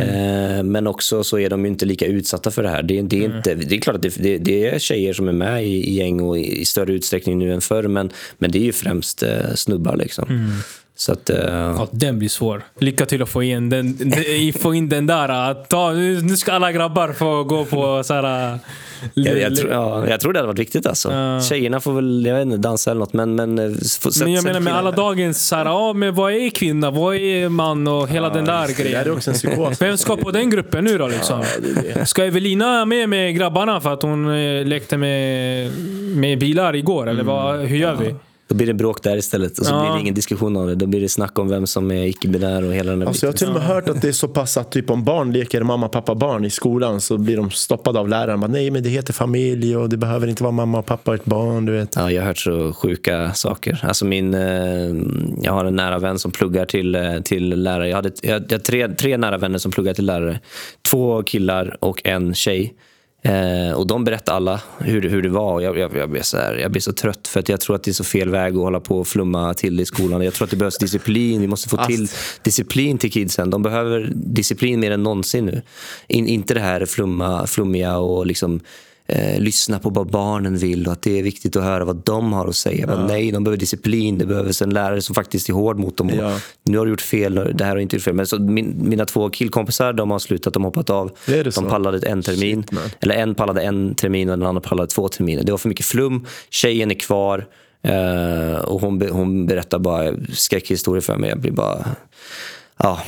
Eh, 0.00 0.62
men 0.62 0.86
också 0.86 1.24
så 1.24 1.38
är 1.38 1.50
de 1.50 1.66
inte 1.66 1.86
lika 1.86 2.06
utsatta 2.06 2.50
för 2.50 2.62
det 2.62 2.68
här. 2.68 2.82
Det, 2.82 3.02
det, 3.02 3.24
är, 3.24 3.36
inte, 3.36 3.54
det 3.54 3.76
är 3.76 3.80
klart 3.80 3.96
att 3.96 4.02
det, 4.02 4.16
det, 4.16 4.38
det 4.38 4.68
är 4.68 4.78
tjejer 4.78 5.12
som 5.12 5.28
är 5.28 5.32
med 5.32 5.64
i, 5.64 5.88
i 5.88 5.94
gäng 5.94 6.20
och 6.20 6.38
i, 6.38 6.60
i 6.60 6.64
större 6.64 6.92
utsträckning 6.92 7.38
nu 7.38 7.52
än 7.52 7.60
förr. 7.60 7.82
Men, 7.82 8.10
men 8.38 8.50
det 8.50 8.58
är 8.58 8.64
ju 8.64 8.72
främst 8.72 9.22
eh, 9.22 9.54
snubbar. 9.54 9.96
Liksom. 9.96 10.52
Så 11.02 11.12
att, 11.12 11.30
eh, 11.30 11.36
Ja, 11.46 11.88
den 11.90 12.18
blir 12.18 12.28
svår. 12.28 12.62
Lycka 12.78 13.06
till 13.06 13.22
att 13.22 13.28
få 13.28 13.42
in 13.42 13.68
den, 13.68 13.96
den, 13.98 14.52
få 14.52 14.74
in 14.74 14.88
den 14.88 15.06
där. 15.06 15.28
Att 15.28 15.68
ta, 15.70 15.90
nu, 15.92 16.36
ska 16.36 16.52
alla 16.52 16.72
grabbar 16.72 17.12
få 17.12 17.44
gå 17.44 17.64
på 17.64 18.02
så 18.04 18.14
här... 18.14 18.58
Jag, 19.14 19.38
jag, 19.38 19.56
tror, 19.56 19.70
ja, 19.70 20.08
jag 20.08 20.20
tror 20.20 20.32
det 20.32 20.38
hade 20.38 20.46
varit 20.46 20.58
viktigt 20.58 20.86
alltså. 20.86 21.12
Ja. 21.12 21.40
Tjejerna 21.40 21.80
får 21.80 21.92
väl 21.92 22.26
jag 22.26 22.34
vet 22.34 22.42
inte, 22.42 22.56
dansa 22.56 22.90
eller 22.90 22.98
något 22.98 23.12
men... 23.12 23.34
Men, 23.34 23.58
eh, 23.58 23.70
sätt- 23.72 24.16
Men 24.20 24.32
jag 24.32 24.44
menar 24.44 24.60
med 24.60 24.74
alla 24.76 24.90
dagens 24.90 25.46
så 25.48 25.56
här, 25.56 25.64
ja 25.64 25.92
men 25.92 26.14
vad 26.14 26.32
är 26.32 26.50
kvinna, 26.50 26.90
vad 26.90 27.16
är 27.16 27.48
man 27.48 27.88
och 27.88 28.08
hela 28.08 28.28
den 28.30 28.44
där 28.44 28.52
Det 28.68 28.74
där 28.74 28.80
är 28.80 28.84
grejen. 28.84 29.10
också 29.16 29.30
en 29.30 29.36
psykos. 29.36 29.82
Vem 29.82 29.96
ska 29.98 30.16
på 30.16 30.30
den 30.30 30.50
gruppen 30.50 30.84
nu 30.84 30.98
då 30.98 31.08
liksom? 31.08 31.42
Ska 32.04 32.24
Evelina 32.24 32.84
med 32.84 33.08
med 33.08 33.36
grabbarna 33.36 33.80
för 33.80 33.92
att 33.92 34.02
hon 34.02 34.30
eh, 34.34 34.64
lekte 34.64 34.96
med, 34.96 35.70
med 36.16 36.38
bilar 36.38 36.76
igår? 36.76 37.08
Eller 37.08 37.22
vad, 37.22 37.60
hur 37.60 37.76
gör 37.76 37.94
vi? 37.94 38.14
Då 38.52 38.56
blir 38.56 38.66
det 38.66 38.74
bråk 38.74 39.02
där 39.02 39.16
istället 39.16 39.58
och 39.58 39.66
så 39.66 39.72
Ja. 39.74 39.80
blir 39.82 39.92
det 39.94 40.00
ingen 40.00 40.14
diskussion 40.14 40.56
om 40.56 40.66
det. 40.66 40.74
Då 40.74 40.86
blir 40.86 41.00
det 41.00 41.08
snack 41.08 41.38
om 41.38 41.48
vem 41.48 41.66
som 41.66 41.90
är 41.90 42.06
icke-binär 42.06 42.64
och 42.64 42.74
hela 42.74 42.90
den 42.90 43.00
där 43.00 43.06
Alltså 43.06 43.26
jag 43.26 43.28
har 43.28 43.32
biten. 43.32 43.46
till 43.48 43.56
och 43.56 43.62
med 43.62 43.74
hört 43.74 43.88
att 43.88 44.02
det 44.02 44.08
är 44.08 44.12
så 44.12 44.28
pass 44.28 44.56
att 44.56 44.72
typ 44.72 44.90
om 44.90 45.04
barn 45.04 45.32
leker 45.32 45.62
mamma, 45.62 45.88
pappa, 45.88 46.14
barn 46.14 46.44
i 46.44 46.50
skolan 46.50 47.00
så 47.00 47.18
blir 47.18 47.36
de 47.36 47.50
stoppade 47.50 47.98
av 48.00 48.08
läraren. 48.08 48.40
Bara, 48.40 48.46
Nej 48.50 48.70
men 48.70 48.82
det 48.82 48.88
heter 48.88 49.12
familj 49.12 49.76
och 49.76 49.88
det 49.88 49.96
behöver 49.96 50.26
inte 50.26 50.42
vara 50.42 50.50
mamma, 50.52 50.82
pappa 50.82 51.10
och 51.10 51.14
ett 51.14 51.24
barn. 51.24 51.66
Du 51.66 51.72
vet. 51.72 51.96
Ja, 51.96 52.10
jag 52.10 52.22
har 52.22 52.26
hört 52.26 52.38
så 52.38 52.72
sjuka 52.72 53.32
saker. 53.34 53.80
Alltså 53.82 54.04
min, 54.04 54.34
eh, 54.34 54.40
jag 55.42 55.52
har 55.52 55.64
en 55.64 55.76
nära 55.76 55.98
vän 55.98 56.18
som 56.18 56.30
pluggar 56.30 56.64
till, 56.66 56.94
eh, 56.94 57.18
till 57.24 57.48
lärare. 57.62 57.88
Jag 57.88 57.96
hade, 57.96 58.10
jag, 58.22 58.42
jag 58.48 58.52
har 58.52 58.58
tre, 58.58 58.88
tre 58.88 59.16
nära 59.16 59.38
vänner 59.38 59.58
som 59.58 59.72
pluggar 59.72 59.94
till 59.94 60.06
lärare. 60.06 60.40
Två 60.90 61.22
killar 61.22 61.76
och 61.80 62.00
en 62.04 62.34
tjej. 62.34 62.74
Eh, 63.24 63.72
och 63.72 63.86
de 63.86 64.04
berättar 64.04 64.34
alla 64.34 64.60
hur, 64.78 65.02
hur 65.02 65.22
det 65.22 65.28
var. 65.28 65.52
Och 65.52 65.62
Jag, 65.62 65.78
jag, 65.78 65.96
jag, 65.96 66.10
blir 66.10 66.22
så 66.22 66.36
här, 66.36 66.54
jag 66.54 66.70
blir 66.70 66.80
så 66.80 66.92
trött 66.92 67.28
för 67.28 67.40
att 67.40 67.48
jag 67.48 67.60
tror 67.60 67.76
att 67.76 67.84
det 67.84 67.90
är 67.90 67.92
så 67.92 68.04
fel 68.04 68.28
väg 68.28 68.54
att 68.54 68.62
hålla 68.62 68.80
på 68.80 68.98
och 68.98 69.08
flumma 69.08 69.54
till 69.54 69.76
det 69.76 69.82
i 69.82 69.86
skolan. 69.86 70.24
Jag 70.24 70.34
tror 70.34 70.44
att 70.44 70.50
det 70.50 70.56
behövs 70.56 70.78
disciplin. 70.78 71.40
Vi 71.40 71.46
måste 71.46 71.68
få 71.68 71.76
till 71.76 72.08
disciplin 72.42 72.98
till 72.98 73.12
kidsen. 73.12 73.50
De 73.50 73.62
behöver 73.62 74.12
disciplin 74.14 74.80
mer 74.80 74.90
än 74.90 75.02
någonsin 75.02 75.46
nu. 75.46 75.62
In, 76.08 76.26
inte 76.26 76.54
det 76.54 76.60
här 76.60 76.86
flumma, 76.86 77.46
flummiga 77.46 77.96
och 77.96 78.26
liksom 78.26 78.60
eh, 79.06 79.40
lyssna 79.40 79.78
på 79.78 79.90
vad 79.90 80.10
barnen 80.10 80.56
vill 80.56 80.86
och 80.86 80.92
att 80.92 81.02
det 81.02 81.18
är 81.18 81.22
viktigt 81.22 81.56
att 81.56 81.62
höra 81.64 81.84
vad 81.84 81.96
de 81.96 82.32
har 82.32 82.48
att 82.48 82.56
säga. 82.56 82.86
Men 82.86 83.06
nej, 83.06 83.30
de 83.32 83.44
behöver 83.44 83.58
disciplin. 83.58 84.18
Det 84.18 84.26
behövs 84.26 84.62
en 84.62 84.70
lärare 84.70 85.02
som 85.02 85.14
faktiskt 85.14 85.48
är 85.48 85.52
hård 85.52 85.78
mot 85.78 85.96
dem. 85.96 86.06
Och 86.08 86.14
Ja. 86.14 86.38
Nu 86.64 86.78
har 86.78 86.84
du 86.86 86.90
gjort 86.90 87.00
fel, 87.00 87.34
det 87.34 87.64
här 87.64 87.68
har 87.70 87.76
du 87.76 87.82
inte 87.82 87.96
gjort 87.96 88.02
fel. 88.02 88.14
Men 88.14 88.26
så 88.26 88.38
min, 88.38 88.74
mina 88.88 89.04
två 89.06 89.30
killkompisar 89.30 89.92
de 89.92 90.10
har 90.10 90.18
slutat, 90.18 90.54
de 90.54 90.62
har 90.64 90.70
hoppat 90.70 90.90
av. 90.90 91.10
Det 91.26 91.42
de 91.42 91.52
så? 91.52 91.62
pallade 91.62 92.08
en 92.08 92.22
termin. 92.22 92.64
Shit. 92.70 92.96
Eller 93.00 93.14
en 93.14 93.34
pallade 93.34 93.62
en 93.62 93.94
termin 93.94 94.28
och 94.30 94.38
den 94.38 94.46
andra 94.48 94.60
pallade 94.60 94.88
två 94.88 95.08
terminer. 95.08 95.42
Det 95.44 95.52
var 95.52 95.58
för 95.58 95.68
mycket 95.68 95.86
flum. 95.86 96.26
Tjejen 96.50 96.90
är 96.90 96.94
kvar. 96.94 97.46
eh, 97.82 98.58
och 98.60 98.80
hon, 98.80 99.08
hon 99.10 99.46
berättar 99.46 99.78
bara 99.78 100.12
skräckhistorier 100.32 101.00
för 101.02 101.16
mig. 101.16 101.30
Jag 101.30 101.40
blir 101.40 101.52
bara... 101.52 101.84
Ja, 102.78 103.00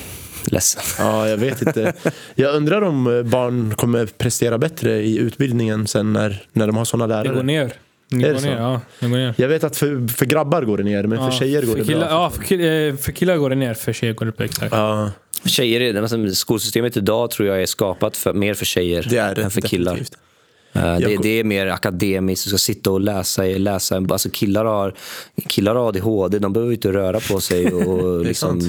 ledsen. 0.47 0.83
Ja, 0.99 1.29
jag 1.29 1.37
vet 1.37 1.63
inte. 1.63 1.93
Jag 2.35 2.55
undrar 2.55 2.83
om 2.83 3.17
eh, 3.17 3.23
barn 3.23 3.75
kommer 3.75 4.07
prestera 4.07 4.59
bättre 4.59 5.03
i 5.03 5.19
utbildningen 5.19 5.87
sen 5.87 6.13
när, 6.13 6.43
när 6.53 6.67
de 6.67 6.77
har 6.77 6.85
sådana 6.85 7.17
Det 7.17 7.23
går 7.29 7.35
lärare. 7.35 7.43
ner. 7.47 7.73
Det 8.09 8.17
går 8.17 8.29
det 8.35 8.41
ner, 8.41 8.57
ja. 8.57 8.81
Det 9.01 9.09
går 9.09 9.17
ner. 9.17 9.35
Jag 9.37 9.49
vet 9.49 9.65
att 9.65 9.77
för, 9.77 10.09
för 10.09 10.27
grabbar 10.27 10.63
går 10.63 10.77
det 10.79 10.85
ner, 10.85 11.03
men 11.03 11.19
Ja, 11.19 11.31
för 11.31 11.39
tjejer 11.39 11.63
går 11.63 11.77
det 11.77 11.85
killar, 11.85 11.99
bra. 12.01 12.09
Ja, 12.11 12.31
för 12.31 12.43
killar, 12.43 12.65
eh, 12.89 12.97
för 12.97 13.13
killar 13.13 13.37
går 13.37 13.51
det 13.51 13.57
ner, 13.57 13.75
för 13.75 13.93
tjejer 13.93 14.15
går 14.15 14.27
det 14.27 14.31
upp 14.33 14.41
exakt. 14.41 14.73
Ja, 14.75 15.11
Tjejer, 15.45 15.81
är- 15.81 16.03
alltså, 16.03 16.35
skolsystemet 16.35 16.97
idag 16.97 17.31
tror 17.31 17.49
jag 17.49 17.63
är 17.63 17.67
skapat 17.67 18.17
för, 18.17 18.33
mer 18.33 18.55
för 18.55 18.65
tjejer 18.65 19.07
det 19.11 19.17
är 19.19 19.35
det. 19.35 19.43
än 19.43 19.51
för 19.51 19.61
killar. 19.61 19.93
definitivt. 19.93 20.19
Eh, 20.75 20.99
Det, 20.99 21.17
det 21.23 21.29
är 21.29 21.45
mer 21.45 21.67
akademiskt, 21.67 22.45
du 22.45 22.49
ska 22.49 22.59
sitta 22.59 22.91
och 22.91 23.01
läsa. 23.01 23.43
läsa 23.43 23.97
alltså 23.97 24.29
killar, 24.33 24.65
har, 24.65 24.95
killar 25.47 25.75
har 25.75 25.89
ADHD, 25.89 26.39
de 26.39 26.53
behöver 26.53 26.73
inte 26.73 26.93
röra 26.93 27.21
på 27.21 27.41
sig. 27.41 27.73
Och 27.73 28.25
liksom, 28.25 28.61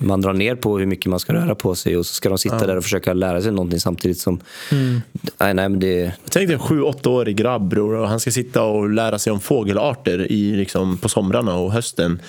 man 0.00 0.20
drar 0.20 0.32
ner 0.32 0.54
på 0.54 0.78
hur 0.78 0.86
mycket 0.86 1.06
man 1.06 1.20
ska 1.20 1.32
röra 1.32 1.54
på 1.54 1.74
sig 1.74 1.96
och 1.96 2.06
så 2.06 2.14
ska 2.14 2.28
de 2.28 2.38
sitta 2.38 2.66
där 2.66 2.76
och 2.76 2.84
försöka 2.84 3.12
lära 3.12 3.42
sig 3.42 3.52
någonting 3.52 3.80
samtidigt 3.80 4.18
som... 4.18 4.40
Nej, 5.38 5.54
nej, 5.54 5.68
men 5.68 5.80
det, 5.80 6.12
Tänk 6.30 6.48
dig 6.48 6.54
en 6.54 6.60
7-8-årig 6.60 7.36
grabb 7.36 7.68
bror 7.68 7.94
och 7.94 8.08
han 8.08 8.20
ska 8.20 8.30
sitta 8.30 8.62
och 8.62 8.90
lära 8.90 9.18
sig 9.18 9.32
om 9.32 9.40
fågelarter 9.40 10.32
i, 10.32 10.56
liksom, 10.56 10.98
på 10.98 11.08
somrarna 11.08 11.54
och 11.56 11.72
hösten. 11.72 12.20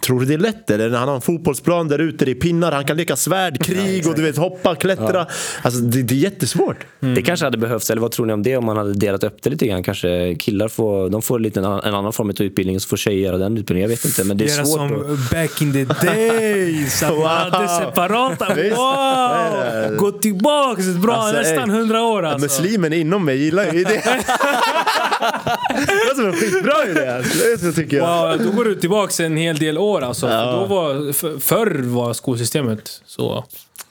Tror 0.00 0.20
du 0.20 0.26
det 0.26 0.34
är 0.34 0.38
lätt 0.38 0.70
eller? 0.70 0.90
Han 0.90 1.08
har 1.08 1.14
en 1.14 1.20
fotbollsplan 1.20 1.88
där 1.88 1.98
ute, 1.98 2.24
det 2.24 2.30
är 2.30 2.34
pinnar, 2.34 2.72
han 2.72 2.84
kan 2.84 2.96
leka 2.96 3.16
svärd, 3.16 3.62
krig 3.64 4.08
och 4.08 4.14
du 4.14 4.22
vet 4.22 4.36
hoppa, 4.36 4.74
klättra. 4.74 5.26
Alltså 5.62 5.80
det, 5.80 6.02
det 6.02 6.14
är 6.14 6.18
jättesvårt. 6.18 6.76
det 7.00 7.22
kanske 7.22 7.46
hade 7.46 7.58
behövts, 7.58 7.90
eller 7.90 8.02
vad 8.02 8.10
tror 8.10 8.26
ni 8.26 8.32
om 8.32 8.42
det 8.42 8.56
om 8.56 8.64
man 8.64 8.76
hade 8.76 8.92
delat 8.94 9.24
upp 9.24 9.42
det 9.42 9.50
lite 9.50 9.66
grann? 9.66 9.82
Kanske 9.82 10.34
killar 10.34 10.68
får, 10.68 11.10
de 11.10 11.22
får 11.22 11.38
lite 11.38 11.60
en, 11.60 11.66
annan- 11.66 11.80
en 11.84 11.94
annan 11.94 12.12
form 12.12 12.30
av 12.30 12.42
utbildning 12.42 12.76
och 12.76 12.82
så 12.82 12.88
får 12.88 12.96
tjejer 12.96 13.26
göra 13.26 13.38
den 13.38 13.58
utbildningen. 13.58 13.90
Jag 13.90 13.96
vet 13.96 14.04
inte, 14.04 14.24
men 14.24 14.36
det 14.36 14.44
är 14.44 14.48
Göra 14.48 14.64
svårt. 14.64 14.76
som 14.78 15.12
att- 15.12 15.30
back 15.30 15.62
in 15.62 15.72
the 15.72 15.84
days. 16.06 17.02
Att 17.02 17.08
man 17.10 17.18
Wow. 17.18 17.26
hade 17.28 17.68
separata. 17.68 18.46
Wow! 18.54 19.96
Gå 19.96 20.10
tillbaks 20.12 20.86
bra, 20.86 21.14
Alltså, 21.14 21.40
nästan 21.42 21.70
hundra 21.70 22.02
år 22.02 22.22
alltså. 22.22 22.44
Muslimen 22.62 22.92
inom 22.92 23.24
mig 23.24 23.36
gillar 23.44 23.72
ju 23.72 23.84
det. 23.84 23.90
det 25.86 26.04
var 26.08 26.14
som 26.14 26.26
en 26.26 26.32
skitbra 26.32 26.86
idé. 26.90 27.08
alltså. 27.08 27.38
Det 27.38 27.68
är 27.68 27.72
tycker 27.72 27.96
jag. 27.96 28.38
Wow, 28.38 28.46
då 28.46 28.56
går 28.56 28.64
du 28.64 28.74
tillbaks 28.74 29.20
en 29.20 29.36
hel 29.36 29.56
del 29.56 29.71
år 29.80 30.00
alltså. 30.02 30.26
För 30.26 30.52
då 30.60 30.64
var, 30.66 31.12
för, 31.12 31.38
förr 31.38 31.82
var 31.82 32.12
skolsystemet 32.12 33.02
så. 33.06 33.44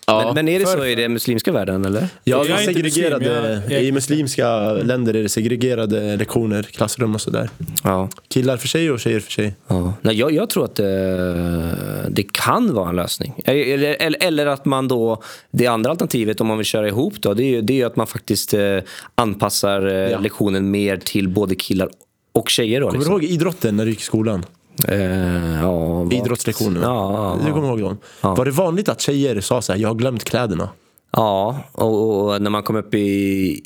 Men, 0.07 0.35
men 0.35 0.47
är 0.47 0.59
det 0.59 0.65
så 0.65 0.77
För- 0.77 0.85
i 0.85 0.95
den 0.95 1.13
muslimska 1.13 1.51
världen, 1.51 1.85
eller? 1.85 2.07
Ja, 2.23 2.45
Jag 2.47 2.59
är 2.61 2.65
segregerade, 2.65 3.25
muslim, 3.25 3.61
jag- 3.63 3.71
jag- 3.71 3.83
I 3.83 3.91
muslimska 3.91 4.71
länder 4.73 5.13
är 5.13 5.23
det 5.23 5.29
segregerade 5.29 6.17
lektioner, 6.17 6.63
klassrum 6.63 7.15
och 7.15 7.21
sådär. 7.21 7.49
Ja. 7.83 8.09
Killar 8.27 8.57
för 8.57 8.67
sig 8.67 8.91
och 8.91 8.99
tjejer 8.99 9.19
för 9.19 9.31
sig. 9.31 9.55
Ja. 9.67 9.93
Nej, 10.01 10.15
jag, 10.15 10.31
jag 10.31 10.49
tror 10.49 10.65
att 10.65 10.75
det, 10.75 12.07
det 12.09 12.23
kan 12.33 12.73
vara 12.73 12.89
en 12.89 12.95
lösning. 12.95 13.33
Eller, 13.45 13.95
eller, 13.99 14.23
eller 14.23 14.45
att 14.45 14.65
man 14.65 14.87
då... 14.87 15.21
Det 15.51 15.67
andra 15.67 15.91
alternativet, 15.91 16.41
om 16.41 16.47
man 16.47 16.57
vill 16.57 16.65
köra 16.65 16.87
ihop, 16.87 17.13
då, 17.21 17.33
det 17.33 17.43
är 17.43 17.47
ju 17.49 17.61
det 17.61 17.73
är 17.73 17.77
ju 17.77 17.83
att 17.83 17.95
man 17.95 18.07
faktiskt 18.07 18.53
eh, 18.53 18.77
anpassar 19.15 19.87
eh, 19.87 19.93
Ja. 19.93 20.19
lektionen 20.19 20.71
mer 20.71 20.97
till 20.97 21.29
både 21.29 21.55
killar 21.55 21.89
och 22.33 22.49
tjejer. 22.49 22.81
Då, 22.81 22.87
Kommer 22.87 22.99
liksom. 22.99 23.19
du 23.19 23.25
ihåg 23.25 23.33
idrotten 23.33 23.77
när 23.77 23.85
du 23.85 23.91
gick 23.91 23.99
i 23.99 24.03
skolan? 24.03 24.45
Eh, 24.87 25.61
ja, 25.61 26.07
Idrottslektionerna? 26.11 26.85
Ja, 26.85 27.37
Du 27.41 27.47
ja, 27.47 27.53
kommer 27.53 27.67
ihåg 27.67 27.79
dem? 27.79 27.97
Ja. 28.21 28.35
Var 28.35 28.45
det 28.45 28.51
vanligt 28.51 28.89
att 28.89 29.01
tjejer 29.01 29.41
sa 29.41 29.61
så 29.61 29.73
här, 29.73 29.79
jag 29.79 29.89
har 29.89 29.95
glömt 29.95 30.23
kläderna? 30.23 30.69
ja 31.13 31.59
och, 31.71 32.25
och 32.25 32.41
när 32.41 32.49
man 32.49 32.63
kom 32.63 32.75
upp 32.75 32.93
i, 32.93 32.99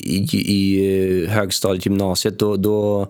i, 0.00 0.28
i 0.32 1.24
eh, 1.24 1.30
högstadiet, 1.30 1.86
gymnasiet, 1.86 2.38
då, 2.38 2.56
då 2.56 3.06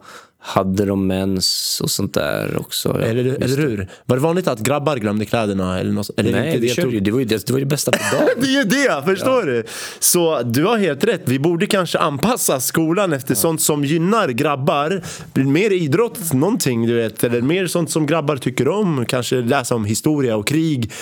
hade 0.46 0.84
de 0.84 1.06
mens 1.06 1.80
och 1.82 1.90
sånt 1.90 2.14
där 2.14 2.56
också. 2.60 2.96
Ja, 3.00 3.06
Eller, 3.06 3.24
det. 3.38 3.62
hur? 3.62 3.88
Var 4.04 4.16
det 4.16 4.22
vanligt 4.22 4.48
att 4.48 4.60
grabbar 4.60 4.96
glömde 4.96 5.24
kläderna? 5.24 5.80
Eller 5.80 5.92
något, 5.92 6.10
eller 6.16 6.32
Nej, 6.32 6.68
körde 6.68 6.90
ju, 6.90 7.00
det, 7.00 7.10
var 7.10 7.18
ju 7.18 7.24
det, 7.24 7.46
det 7.46 7.52
var 7.52 7.60
det 7.60 7.66
bästa 7.66 7.90
på 7.90 7.98
dagen. 8.16 8.28
Det 8.40 8.46
är 8.46 8.52
ju 8.52 8.64
det, 8.64 9.02
förstår 9.04 9.42
du? 9.42 9.64
Så 9.98 10.42
du 10.42 10.64
har 10.64 10.78
helt 10.78 11.04
rätt. 11.04 11.22
Vi 11.24 11.38
borde 11.38 11.66
kanske 11.66 11.98
anpassa 11.98 12.60
skolan 12.60 13.12
efter 13.12 13.34
sånt 13.34 13.62
som 13.62 13.84
gynnar 13.84 14.28
grabbar. 14.28 15.02
Mer 15.34 15.72
idrott, 15.72 16.32
någonting 16.32 16.86
du 16.86 16.94
vet. 16.94 17.24
Eller 17.24 17.40
mer 17.40 17.66
sånt 17.66 17.90
som 17.90 18.06
grabbar 18.06 18.36
tycker 18.36 18.68
om. 18.68 19.06
Kanske 19.06 19.36
läsa 19.36 19.74
om 19.74 19.84
historia 19.84 20.36
och 20.36 20.46
krig. 20.46 20.92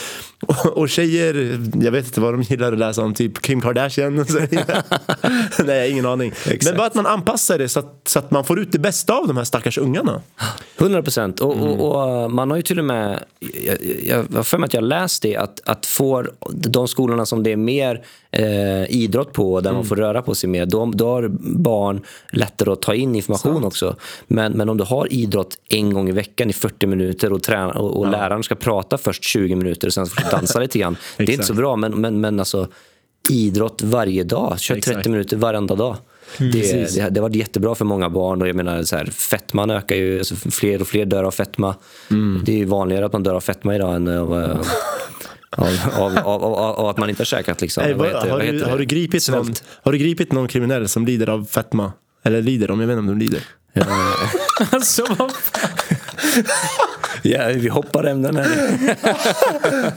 Och, 0.46 0.66
och 0.66 0.88
tjejer, 0.88 1.60
jag 1.82 1.92
vet 1.92 2.06
inte 2.06 2.20
vad 2.20 2.34
de 2.34 2.42
gillar 2.42 2.72
att 2.72 2.78
läsa 2.78 3.02
om. 3.02 3.14
Typ 3.14 3.42
Kim 3.42 3.60
Kardashian. 3.60 4.18
och. 4.18 4.26
Nej, 5.66 5.90
ingen 5.90 6.06
aning. 6.06 6.32
Men 6.64 6.76
bara 6.76 6.86
att 6.86 6.94
man 6.94 7.06
anpassar 7.06 7.58
det 7.58 7.68
så 7.68 7.78
att, 7.78 8.00
så 8.06 8.18
att 8.18 8.30
man 8.30 8.44
får 8.44 8.58
ut 8.60 8.72
det 8.72 8.78
bästa 8.78 9.14
av 9.14 9.26
de 9.28 9.36
här 9.36 9.44
stackars 9.44 9.78
ungarna. 9.78 10.22
100 10.78 11.02
procent. 11.02 11.40
Och, 11.40 11.54
Mm. 11.54 11.66
och, 11.68 12.22
och 12.24 12.30
man 12.30 12.50
har 12.50 12.56
ju 12.56 12.62
till 12.62 12.78
och 12.78 12.84
med... 12.84 13.24
Jag, 13.66 13.76
jag 14.04 14.36
har 14.36 14.42
för 14.42 14.58
mig 14.58 14.66
att 14.66 14.74
jag 14.74 14.84
läst 14.84 15.22
det, 15.22 15.36
att, 15.36 15.60
att 15.64 15.86
får 15.86 16.30
de 16.50 16.88
skolorna 16.88 17.26
som 17.26 17.42
det 17.42 17.52
är 17.52 17.56
mer 17.56 18.04
eh, 18.38 18.90
idrott 18.90 19.32
på, 19.32 19.60
där 19.60 19.70
Mm. 19.70 19.78
man 19.78 19.84
får 19.88 19.96
röra 19.96 20.22
på 20.22 20.34
sig 20.34 20.48
mer, 20.50 20.66
då, 20.66 20.86
då 20.94 21.08
har 21.08 21.28
barn 21.58 22.00
lättare 22.32 22.70
att 22.72 22.82
ta 22.82 22.94
in 22.94 23.14
information 23.14 23.64
också. 23.64 23.96
Men, 24.26 24.52
men 24.52 24.68
om 24.68 24.76
du 24.76 24.84
har 24.84 25.12
idrott 25.12 25.58
en 25.68 25.94
gång 25.94 26.08
i 26.08 26.12
veckan 26.12 26.50
i 26.50 26.52
40 26.52 26.86
minuter 26.86 27.32
och, 27.32 27.42
träna, 27.42 27.72
och, 27.72 27.96
och 27.98 28.10
läraren 28.10 28.42
ska 28.42 28.54
prata 28.54 28.98
först 28.98 29.24
20 29.24 29.54
minuter 29.56 29.86
och 29.86 29.92
sen 29.94 30.06
får 30.06 30.22
du 30.24 30.28
dansa 30.30 30.58
lite 30.60 30.78
grann. 30.78 30.96
det 31.16 31.22
är 31.24 31.30
inte 31.30 31.44
så 31.44 31.54
bra, 31.54 31.76
men, 31.76 32.00
men, 32.00 32.20
men 32.20 32.38
alltså 32.38 32.68
idrott 33.30 33.82
varje 33.82 34.24
dag. 34.24 34.60
Kör 34.60 34.74
30 34.74 34.90
Exakt. 34.90 35.08
minuter 35.08 35.36
varenda 35.36 35.74
dag. 35.74 35.96
Det, 36.38 36.52
Precis. 36.52 36.94
det, 36.94 37.10
det 37.10 37.20
har 37.20 37.28
varit 37.28 37.36
jättebra 37.36 37.74
för 37.74 37.84
många 37.84 38.10
barn. 38.10 38.42
Och 38.42 38.48
jag 38.48 38.56
menar, 38.56 38.82
så 38.82 38.96
här, 38.96 39.04
fettman 39.06 39.70
ökar 39.70 39.96
ju. 39.96 40.18
Alltså, 40.18 40.34
fler 40.50 40.80
och 40.80 40.86
fler 40.88 41.04
dör 41.04 41.24
av 41.24 41.30
fetma. 41.30 41.74
Det 42.44 42.52
är 42.52 42.56
ju 42.56 42.64
vanligare 42.64 43.06
att 43.06 43.12
man 43.12 43.22
dör 43.22 43.34
av 43.34 43.40
fetma 43.40 43.74
idag 43.74 43.94
än 43.96 44.08
av, 44.08 44.42
eh, 44.42 44.56
av, 45.56 45.78
av, 45.94 46.18
av, 46.44 46.54
av, 46.54 46.86
att 46.88 46.96
man 46.98 47.10
inte 47.10 47.20
har 47.20 47.24
käkat. 47.24 47.60
Liksom. 47.60 47.84
Nej, 47.84 47.94
Vad 47.94 48.06
heter- 48.06 48.20
har, 48.20 48.28
vad 48.28 48.40
du, 48.40 48.64
har, 48.64 48.78
du 48.78 48.84
gripit 48.84 49.28
någon, 49.28 49.54
har 49.82 49.92
du 49.92 49.98
gripit 49.98 50.32
någon 50.32 50.48
kriminell 50.48 50.88
som 50.88 51.06
lider 51.06 51.28
av 51.28 51.44
fetma? 51.44 51.92
Eller 52.24 52.42
lider 52.42 52.68
de? 52.68 52.80
Jag 52.80 52.86
vet 52.86 52.98
inte 52.98 53.12
om 53.12 53.18
de 53.18 53.24
lider. 53.24 53.40
alltså, 54.70 55.04
vad 55.18 55.32
Ja, 57.22 57.48
vi 57.54 57.68
hoppar 57.68 58.04
ämnen 58.04 58.36
här. 58.36 58.48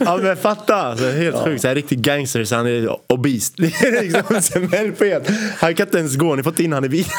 Ja 0.00 0.16
men 0.22 0.36
fatta! 0.36 0.74
Alltså, 0.74 1.10
helt 1.10 1.36
sjukt. 1.44 1.62
Så 1.62 1.68
här, 1.68 1.74
riktig 1.74 2.00
gangster 2.02 2.44
så 2.44 2.56
han 2.56 2.66
är 2.66 3.12
obese. 3.12 3.52
Det 3.56 3.66
är 3.66 4.02
liksom. 4.02 5.02
Han 5.58 5.74
kan 5.74 5.86
inte 5.86 5.98
ens 5.98 6.16
gå. 6.16 6.24
Ni 6.26 6.36
har 6.36 6.42
fått 6.42 6.60
in 6.60 6.72
han 6.72 6.84
i 6.84 6.88
bilen. 6.88 7.10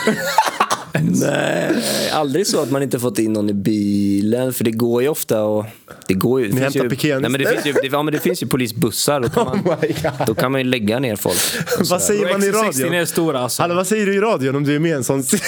Nej, 0.94 1.76
aldrig 2.12 2.48
så 2.48 2.62
att 2.62 2.72
man 2.72 2.84
inte 2.84 3.00
fått 3.00 3.20
in 3.20 3.34
någon 3.34 3.50
i 3.50 3.54
bilen. 3.54 4.54
För 4.54 4.64
det 4.64 4.72
går 4.72 5.02
ju 5.02 5.10
ofta 5.10 5.44
och... 5.44 5.66
Det 6.08 6.14
går 6.14 6.42
ju, 6.42 6.48
det 6.48 6.72
finns 6.72 6.76
ju, 6.76 7.20
nej, 7.20 7.30
men 7.30 7.42
det, 7.42 7.48
finns 7.48 7.66
ju, 7.66 7.74
det, 7.74 7.88
ja, 7.92 8.04
men 8.04 8.14
det 8.14 8.20
finns 8.20 8.44
ju 8.44 8.48
polisbussar. 8.48 9.20
Då 9.20 9.30
kan 9.30 9.46
man, 9.46 9.60
Oh 9.70 10.26
då 10.28 10.36
kan 10.36 10.52
man 10.52 10.62
ju 10.62 10.68
lägga 10.68 11.00
ner 11.00 11.16
folk. 11.16 11.38
Vad 11.90 12.02
säger 12.02 12.32
man 12.32 12.44
i 12.44 12.52
XC60 12.52 12.54
radion? 12.54 12.94
är 12.94 13.06
stora 13.06 13.40
alltså. 13.40 13.62
Hallå, 13.62 13.76
vad 13.76 13.88
säger 13.88 14.06
du 14.06 14.16
i 14.16 14.20
radion 14.20 14.56
om 14.56 14.64
du 14.64 14.76
är 14.76 14.80
med 14.80 14.92
i 14.92 14.94
en 14.94 15.04
sån 15.04 15.24
sits? 15.24 15.44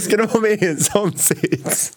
Ska 0.00 0.16
du 0.16 0.26
vara 0.26 0.40
med 0.40 0.62
i 0.62 0.66
en 0.66 0.80
sån 0.80 1.12
sits. 1.18 1.92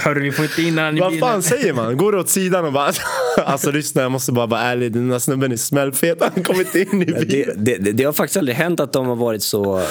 Hörru, 0.00 0.20
vi 0.22 0.32
får 0.32 0.44
inte 0.44 0.62
in 0.62 0.78
han 0.78 0.96
i 0.96 1.00
Vad 1.00 1.18
fan 1.18 1.42
säger 1.42 1.72
man? 1.72 1.96
Går 1.96 2.12
du 2.12 2.18
åt 2.18 2.28
sidan 2.28 2.64
och 2.64 2.72
bara... 2.72 2.90
Alltså 3.44 3.70
lyssna, 3.70 4.02
jag 4.02 4.12
måste 4.12 4.32
bara 4.32 4.46
vara 4.46 4.60
ärlig. 4.60 4.92
Den 4.92 5.10
här 5.10 5.18
snubben 5.18 5.52
är 5.52 5.56
smällfet. 5.56 6.18
Han 6.34 6.44
kommer 6.44 6.60
inte 6.60 6.80
in 6.80 7.02
i 7.02 7.06
bilen. 7.06 7.54
Det, 7.64 7.76
det, 7.76 7.92
det 7.92 8.04
har 8.04 8.12
faktiskt 8.12 8.36
aldrig 8.36 8.56
hänt 8.56 8.80
att 8.80 8.92
de 8.92 9.06
har 9.06 9.16
varit 9.16 9.42
så 9.42 9.82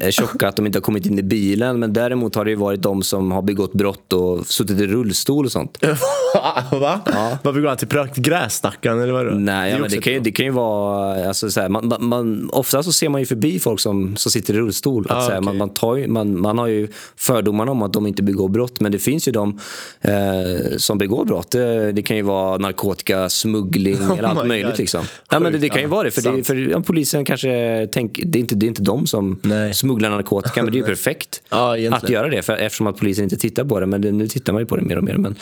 eh, 0.00 0.10
tjocka 0.10 0.48
att 0.48 0.56
de 0.56 0.66
inte 0.66 0.76
har 0.78 0.82
kommit 0.82 1.06
in 1.06 1.18
i 1.18 1.22
bilen. 1.22 1.78
Men 1.80 1.92
däremot 1.92 2.34
har 2.34 2.44
det 2.44 2.50
ju 2.50 2.56
varit 2.56 2.82
de 2.82 3.02
som 3.02 3.32
har 3.32 3.42
begått 3.42 3.72
brott 3.72 4.12
och 4.12 4.46
suttit 4.46 4.80
i 4.80 4.86
rullstol 4.86 5.44
och 5.44 5.52
sånt. 5.52 5.78
Va? 6.72 7.00
Varför 7.42 7.60
går 7.60 7.68
han 7.68 7.76
till 7.76 7.88
prökt 7.88 8.16
gräs 8.16 8.54
stackaren? 8.54 9.00
Eller 9.00 9.12
vad 9.12 9.36
Nej, 9.36 9.70
ja, 9.70 9.76
är 9.76 9.78
men 9.78 9.84
också 9.84 9.96
det, 9.96 10.02
kan 10.02 10.12
ju, 10.12 10.20
det 10.20 10.30
kan 10.32 10.46
ju 10.46 10.52
vara... 10.52 11.28
Alltså, 11.28 11.50
så 11.50 11.60
här, 11.60 11.68
man, 11.68 11.88
man- 11.88 12.04
man, 12.08 12.50
ofta 12.52 12.82
så 12.82 12.92
ser 12.92 13.08
man 13.08 13.20
ju 13.20 13.26
förbi 13.26 13.58
folk 13.58 13.80
som, 13.80 14.16
som 14.16 14.32
sitter 14.32 14.54
i 14.54 14.56
rullstol. 14.56 15.06
Att, 15.08 15.16
Ah, 15.16 15.20
så 15.26 15.30
här, 15.32 15.40
man, 15.40 15.48
okej. 15.48 15.58
man, 15.58 15.68
tar 15.74 15.96
ju, 15.96 16.08
man, 16.08 16.40
man 16.40 16.58
har 16.58 16.66
ju 16.66 16.88
fördomarna 17.16 17.70
om 17.70 17.82
att 17.82 17.92
de 17.92 18.06
inte 18.06 18.22
begår 18.22 18.48
brott. 18.48 18.80
Men 18.80 18.92
det 18.92 18.98
finns 18.98 19.28
ju 19.28 19.32
de 19.32 19.45
eh, 20.00 20.76
som 20.76 20.98
begår 20.98 21.24
brott. 21.24 21.50
Det, 21.50 21.92
det 21.92 22.02
kan 22.02 22.16
ju 22.16 22.22
vara 22.22 22.58
narkotikasmuggling 22.58 23.94
eller 24.02 24.24
Oh 24.24 24.30
allt 24.30 24.42
my 24.42 24.48
möjligt. 24.48 24.70
God. 24.70 24.78
Liksom. 24.78 25.04
Ja, 25.30 25.40
men 25.40 25.52
det, 25.52 25.58
det 25.58 25.68
kan 25.68 25.78
ju 25.78 25.82
Ja, 25.82 25.88
vara 25.88 26.02
det. 26.02 26.10
För, 26.10 26.32
det, 26.32 26.44
för 26.44 26.54
ja, 26.54 26.80
polisen 26.80 27.24
kanske 27.24 27.88
tänker... 27.92 28.24
Det 28.26 28.38
är 28.38 28.40
inte, 28.40 28.54
det 28.54 28.66
är 28.66 28.68
inte 28.68 28.82
de 28.82 29.06
som 29.06 29.40
Nej. 29.42 29.74
smugglar 29.74 30.10
narkotika, 30.10 30.62
men 30.62 30.72
det 30.72 30.78
är 30.78 30.80
ju 30.80 30.86
perfekt 30.94 31.42
Ja, 31.48 31.76
att 31.90 32.08
göra 32.08 32.28
det. 32.28 32.42
För, 32.42 32.56
eftersom 32.56 32.86
att 32.86 32.96
polisen 32.96 33.24
inte 33.24 33.36
tittar 33.36 33.64
på 33.64 33.80
det. 33.80 33.86
Men 33.86 34.00
nu 34.00 34.28
tittar 34.28 34.52
man 34.52 34.62
ju 34.62 34.66
på 34.66 34.76
det 34.76 34.82
mer 34.82 34.98
och 34.98 35.04
mer. 35.04 35.16
Men, 35.16 35.34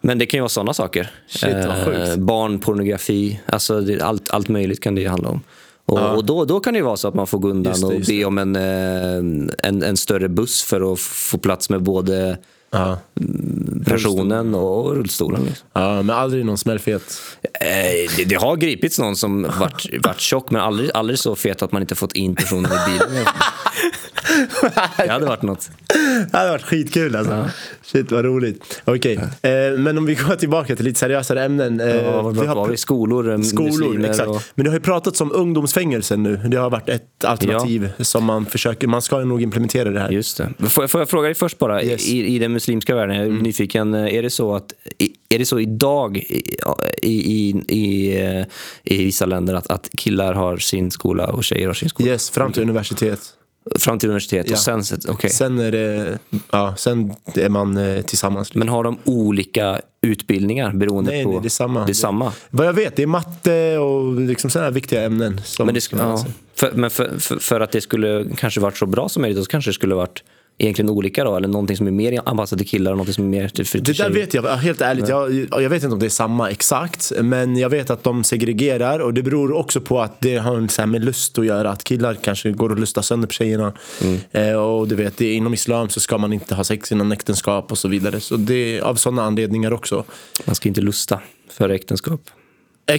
men 0.00 0.18
det 0.18 0.26
kan 0.26 0.38
ju 0.38 0.42
vara 0.42 0.48
sådana 0.48 0.74
saker. 0.74 1.10
Shit, 1.28 1.54
vad 1.66 1.84
sjukt. 1.84 2.16
barnpornografi, 2.16 3.40
alltså 3.46 3.84
allt, 4.00 4.30
allt 4.30 4.48
möjligt 4.48 4.80
kan 4.80 4.94
det 4.94 5.00
ju 5.00 5.08
handla 5.08 5.28
om. 5.28 5.40
Och, 5.86 6.16
och 6.16 6.24
då, 6.24 6.44
då 6.44 6.60
kan 6.60 6.72
det 6.72 6.78
ju 6.78 6.84
vara 6.84 6.96
så 6.96 7.08
att 7.08 7.14
man 7.14 7.26
får 7.26 7.38
gå 7.38 7.48
undan 7.48 7.70
Just 7.72 7.82
det, 7.82 7.86
och 7.86 7.94
just 7.94 8.08
be 8.08 8.24
om 8.24 8.38
en, 8.38 8.56
eh, 8.56 9.16
en, 9.68 9.82
en 9.82 9.96
större 9.96 10.28
buss 10.28 10.62
för 10.62 10.92
att 10.92 11.00
få 11.00 11.38
plats 11.38 11.70
med 11.70 11.82
både 11.82 12.38
Ja. 12.74 12.98
personen 13.86 14.54
och 14.54 14.96
rullstolen. 14.96 15.44
Liksom. 15.44 15.68
ja, 15.72 16.02
men 16.02 16.16
aldrig 16.16 16.44
någon 16.44 16.58
smällfet. 16.58 17.20
Eh, 17.42 18.16
det, 18.16 18.24
det 18.24 18.34
har 18.34 18.56
gripits 18.56 18.98
någon 18.98 19.16
som 19.16 19.42
varit, 19.42 19.86
varit 20.04 20.20
tjock 20.20 20.50
men 20.50 20.60
aldrig, 20.60 20.90
aldrig 20.94 21.18
så 21.18 21.36
fet 21.36 21.62
att 21.62 21.72
man 21.72 21.82
inte 21.82 21.94
fått 21.94 22.12
in 22.12 22.34
personen 22.34 22.72
i 22.72 22.90
bilen. 22.90 23.26
Det 24.96 25.08
hade 25.12 25.26
varit 25.26 25.42
något. 25.42 25.70
Det 26.30 26.36
hade 26.38 26.50
varit 26.50 26.62
skitkul 26.62 27.16
alltså. 27.16 27.50
Shit 27.82 28.12
vad 28.12 28.24
roligt. 28.24 28.82
Okej, 28.84 29.14
eh, 29.42 29.78
men 29.78 29.98
om 29.98 30.06
vi 30.06 30.14
går 30.14 30.36
tillbaka 30.36 30.76
till 30.76 30.84
lite 30.84 30.98
seriösare 31.00 31.44
ämnen. 31.44 31.80
Eh, 31.80 31.96
Ja, 31.96 32.22
vad 32.22 32.40
vi 32.40 32.46
har? 32.46 32.76
Skolor, 32.76 33.32
eh, 33.32 33.40
Skolor, 33.40 34.04
exakt. 34.04 34.28
och... 34.28 34.42
Men 34.54 34.64
det 34.64 34.70
har 34.70 34.76
ju 34.76 34.82
pratats 34.82 35.20
om 35.20 35.32
ungdomsfängelsen 35.34 36.22
nu. 36.22 36.36
Det 36.36 36.56
har 36.56 36.70
varit 36.70 36.88
ett 36.88 37.24
alternativ 37.24 37.92
som 37.98 38.24
man 38.24 38.46
försöker, 38.46 38.86
man 38.86 39.02
ska 39.02 39.18
nog 39.18 39.42
implementera 39.42 39.90
det 39.90 40.00
här. 40.00 40.10
Just 40.10 40.36
det. 40.58 40.68
Får 40.70 40.84
jag, 40.84 40.90
får 40.90 41.00
jag 41.00 41.08
fråga 41.08 41.28
dig 41.28 41.34
först 41.34 41.58
bara, 41.58 41.82
Yes. 41.82 42.08
i, 42.08 42.26
i 42.34 42.38
den 42.38 42.52
muslimska 42.52 42.94
världen, 42.94 43.16
jag 43.16 43.26
är 43.26 43.30
nyfiken, 43.30 43.94
är 43.94 44.22
det 44.22 44.30
så 44.30 44.54
att 44.54 44.72
är 45.28 45.38
det 45.38 45.46
så 45.46 45.60
idag 45.60 46.16
i, 46.16 47.08
i, 47.08 47.48
i, 47.68 48.16
eh, 48.24 48.44
i 48.84 49.04
vissa 49.04 49.26
länder 49.26 49.54
att, 49.54 49.66
att 49.70 49.88
killar 49.96 50.34
har 50.34 50.56
sin 50.56 50.90
skola 50.90 51.26
och 51.26 51.44
tjejer 51.44 51.66
har 51.66 51.74
sin 51.74 51.88
skola? 51.88 52.08
Yes, 52.08 52.30
fram 52.30 52.52
till 52.52 52.62
universitet. 52.62 53.20
Fram 53.78 53.98
till 53.98 54.08
universitet 54.08 54.46
Ja. 54.48 54.52
och 54.52 54.58
sen, 54.58 54.84
så- 54.84 54.96
okej. 55.08 55.30
Sen 55.30 55.58
är 55.58 55.72
det, 55.72 56.18
ja, 56.50 56.74
sen 56.76 57.14
är 57.34 57.48
man 57.48 57.76
eh, 57.76 58.00
tillsammans. 58.02 58.54
Men 58.54 58.68
har 58.68 58.84
de 58.84 58.98
olika 59.04 59.80
utbildningar 60.00 60.72
beroende 60.72 61.10
Nej, 61.10 61.24
på? 61.24 61.30
nej, 61.30 61.40
det 61.42 61.48
är 61.48 61.50
samma. 61.50 61.84
Det 61.86 61.92
är 61.92 61.94
samma. 61.94 62.32
Vad 62.50 62.66
jag 62.66 62.72
vet, 62.72 62.96
det 62.96 63.02
är 63.02 63.06
matte 63.06 63.78
och 63.78 64.20
liksom 64.20 64.50
sådana 64.50 64.66
här 64.66 64.72
viktiga 64.74 65.02
ämnen. 65.04 65.40
Som, 65.44 65.66
Men, 65.66 65.74
det, 65.74 65.80
sk- 65.80 65.96
ja, 65.98 66.24
för, 66.54 66.72
men 66.72 66.90
för, 66.90 67.18
för, 67.18 67.36
för 67.38 67.60
att 67.60 67.72
det 67.72 67.80
skulle 67.80 68.26
kanske 68.36 68.60
varit 68.60 68.76
så 68.76 68.86
bra 68.86 69.08
som 69.08 69.22
möjligt, 69.22 69.38
då 69.38 69.44
kanske 69.44 69.70
det 69.70 69.74
skulle 69.74 69.94
varit 69.94 70.22
egentligen 70.58 70.90
olika 70.90 71.24
då? 71.24 71.36
Eller 71.36 71.48
någonting 71.48 71.76
som 71.76 71.86
är 71.86 71.90
mer 71.90 72.20
anpassat 72.24 72.58
till 72.58 72.68
killar 72.68 72.90
och 72.90 72.96
någonting 72.96 73.14
som 73.14 73.24
är 73.24 73.28
mer 73.28 73.48
till, 73.48 73.66
för, 73.66 73.78
till 73.78 73.94
Det 73.94 74.02
där 74.02 74.10
vet 74.10 74.34
jag, 74.34 74.42
helt 74.42 74.80
ärligt. 74.80 75.08
Jag, 75.08 75.48
jag 75.50 75.70
vet 75.70 75.82
inte 75.82 75.92
om 75.92 75.98
det 75.98 76.06
är 76.06 76.10
samma 76.10 76.50
exakt. 76.50 77.12
Men 77.22 77.56
jag 77.56 77.68
vet 77.68 77.90
att 77.90 78.04
de 78.04 78.24
segregerar 78.24 78.98
och 78.98 79.14
det 79.14 79.22
beror 79.22 79.52
också 79.52 79.80
på 79.80 80.00
att 80.00 80.20
det 80.20 80.36
har 80.36 80.68
så 80.68 80.82
här 80.82 80.86
med 80.86 81.04
lust 81.04 81.38
att 81.38 81.46
göra. 81.46 81.70
Att 81.70 81.84
killar 81.84 82.14
kanske 82.14 82.50
går 82.50 82.70
och 82.70 82.78
lustar 82.78 83.02
sönder 83.02 83.28
på 83.28 83.32
tjejerna. 83.32 83.72
Eh, 84.32 84.52
och 84.52 84.88
du 84.88 84.94
vet, 84.94 85.20
inom 85.20 85.54
islam 85.54 85.88
så 85.88 86.00
ska 86.00 86.18
man 86.18 86.32
inte 86.32 86.54
ha 86.54 86.64
sex 86.64 86.92
innan 86.92 87.12
äktenskap 87.12 87.72
och 87.72 87.78
så 87.78 87.88
vidare. 87.88 88.20
Så 88.20 88.36
det 88.36 88.78
är 88.78 88.82
av 88.82 88.94
sådana 88.94 89.22
anledningar 89.22 89.72
också. 89.72 90.04
Man 90.44 90.54
ska 90.54 90.68
inte 90.68 90.80
lusta 90.80 91.20
före 91.50 91.74
äktenskap. 91.74 92.20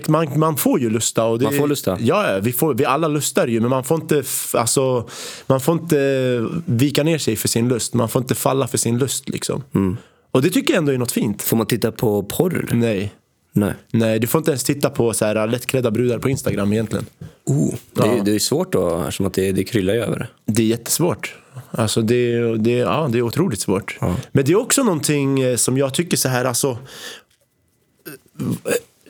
Man, 0.08 0.40
man 0.40 0.58
får 0.58 0.80
ju 0.80 0.90
lusta. 0.90 1.26
Och 1.26 1.40
det, 1.40 1.46
Man 1.46 1.54
får 1.54 1.68
lusta? 1.68 1.98
Ja, 2.02 2.34
ja, 2.34 2.40
vi, 2.40 2.54
får, 2.54 2.74
vi 2.74 2.86
alla 2.86 3.08
lustar 3.08 3.48
ju. 3.48 3.60
Men 3.60 3.70
man 3.70 3.84
får, 3.84 4.02
inte, 4.02 4.24
alltså, 4.54 5.10
man 5.48 5.62
får 5.62 5.74
inte 5.74 6.48
vika 6.66 7.04
ner 7.04 7.18
sig 7.18 7.36
för 7.36 7.48
sin 7.48 7.68
lust. 7.68 7.94
Man 7.94 8.10
får 8.10 8.22
inte 8.22 8.36
falla 8.36 8.68
för 8.68 8.78
sin 8.78 8.98
lust. 8.98 9.30
Liksom. 9.30 9.64
Mm. 9.76 9.98
Och 10.32 10.42
det 10.42 10.50
tycker 10.50 10.74
jag 10.74 10.78
ändå 10.78 10.92
är 10.92 10.98
något 10.98 11.12
fint. 11.12 11.42
Får 11.42 11.58
man 11.58 11.66
titta 11.68 11.92
på 11.92 12.24
porr? 12.24 12.70
Nej. 12.74 13.14
Nej. 13.54 13.74
Nej, 13.92 14.20
du 14.20 14.28
får 14.28 14.40
inte 14.40 14.52
ens 14.52 14.64
titta 14.64 14.90
på 14.90 15.14
så 15.14 15.26
här 15.26 15.48
lättklädda 15.48 15.92
brudar 15.92 16.20
på 16.20 16.30
Instagram 16.30 16.74
egentligen. 16.74 17.06
Oh, 17.46 17.72
det, 17.94 18.06
Ja. 18.06 18.06
är, 18.06 18.24
det 18.24 18.36
är 18.36 18.40
svårt 18.40 18.72
då, 18.74 18.98
eftersom 19.00 19.26
att 19.26 19.34
det, 19.34 19.52
det 19.52 19.64
kryllar 19.64 19.94
ju 19.94 20.02
över. 20.04 20.28
Det 20.46 20.62
är 20.62 20.68
jättesvårt. 20.68 21.36
Alltså 21.72 22.02
det, 22.02 22.58
det, 22.58 22.72
ja, 22.72 23.10
det 23.12 23.18
är 23.18 23.22
otroligt 23.22 23.60
svårt. 23.60 23.98
Men 24.32 24.46
det 24.46 24.52
är 24.52 24.56
också 24.60 24.84
någonting 24.84 25.40
eh, 25.40 25.56
som 25.56 25.78
jag 25.78 25.94
tycker 25.94 26.18
så 26.18 26.30
här, 26.30 26.46
alltså. 26.46 26.78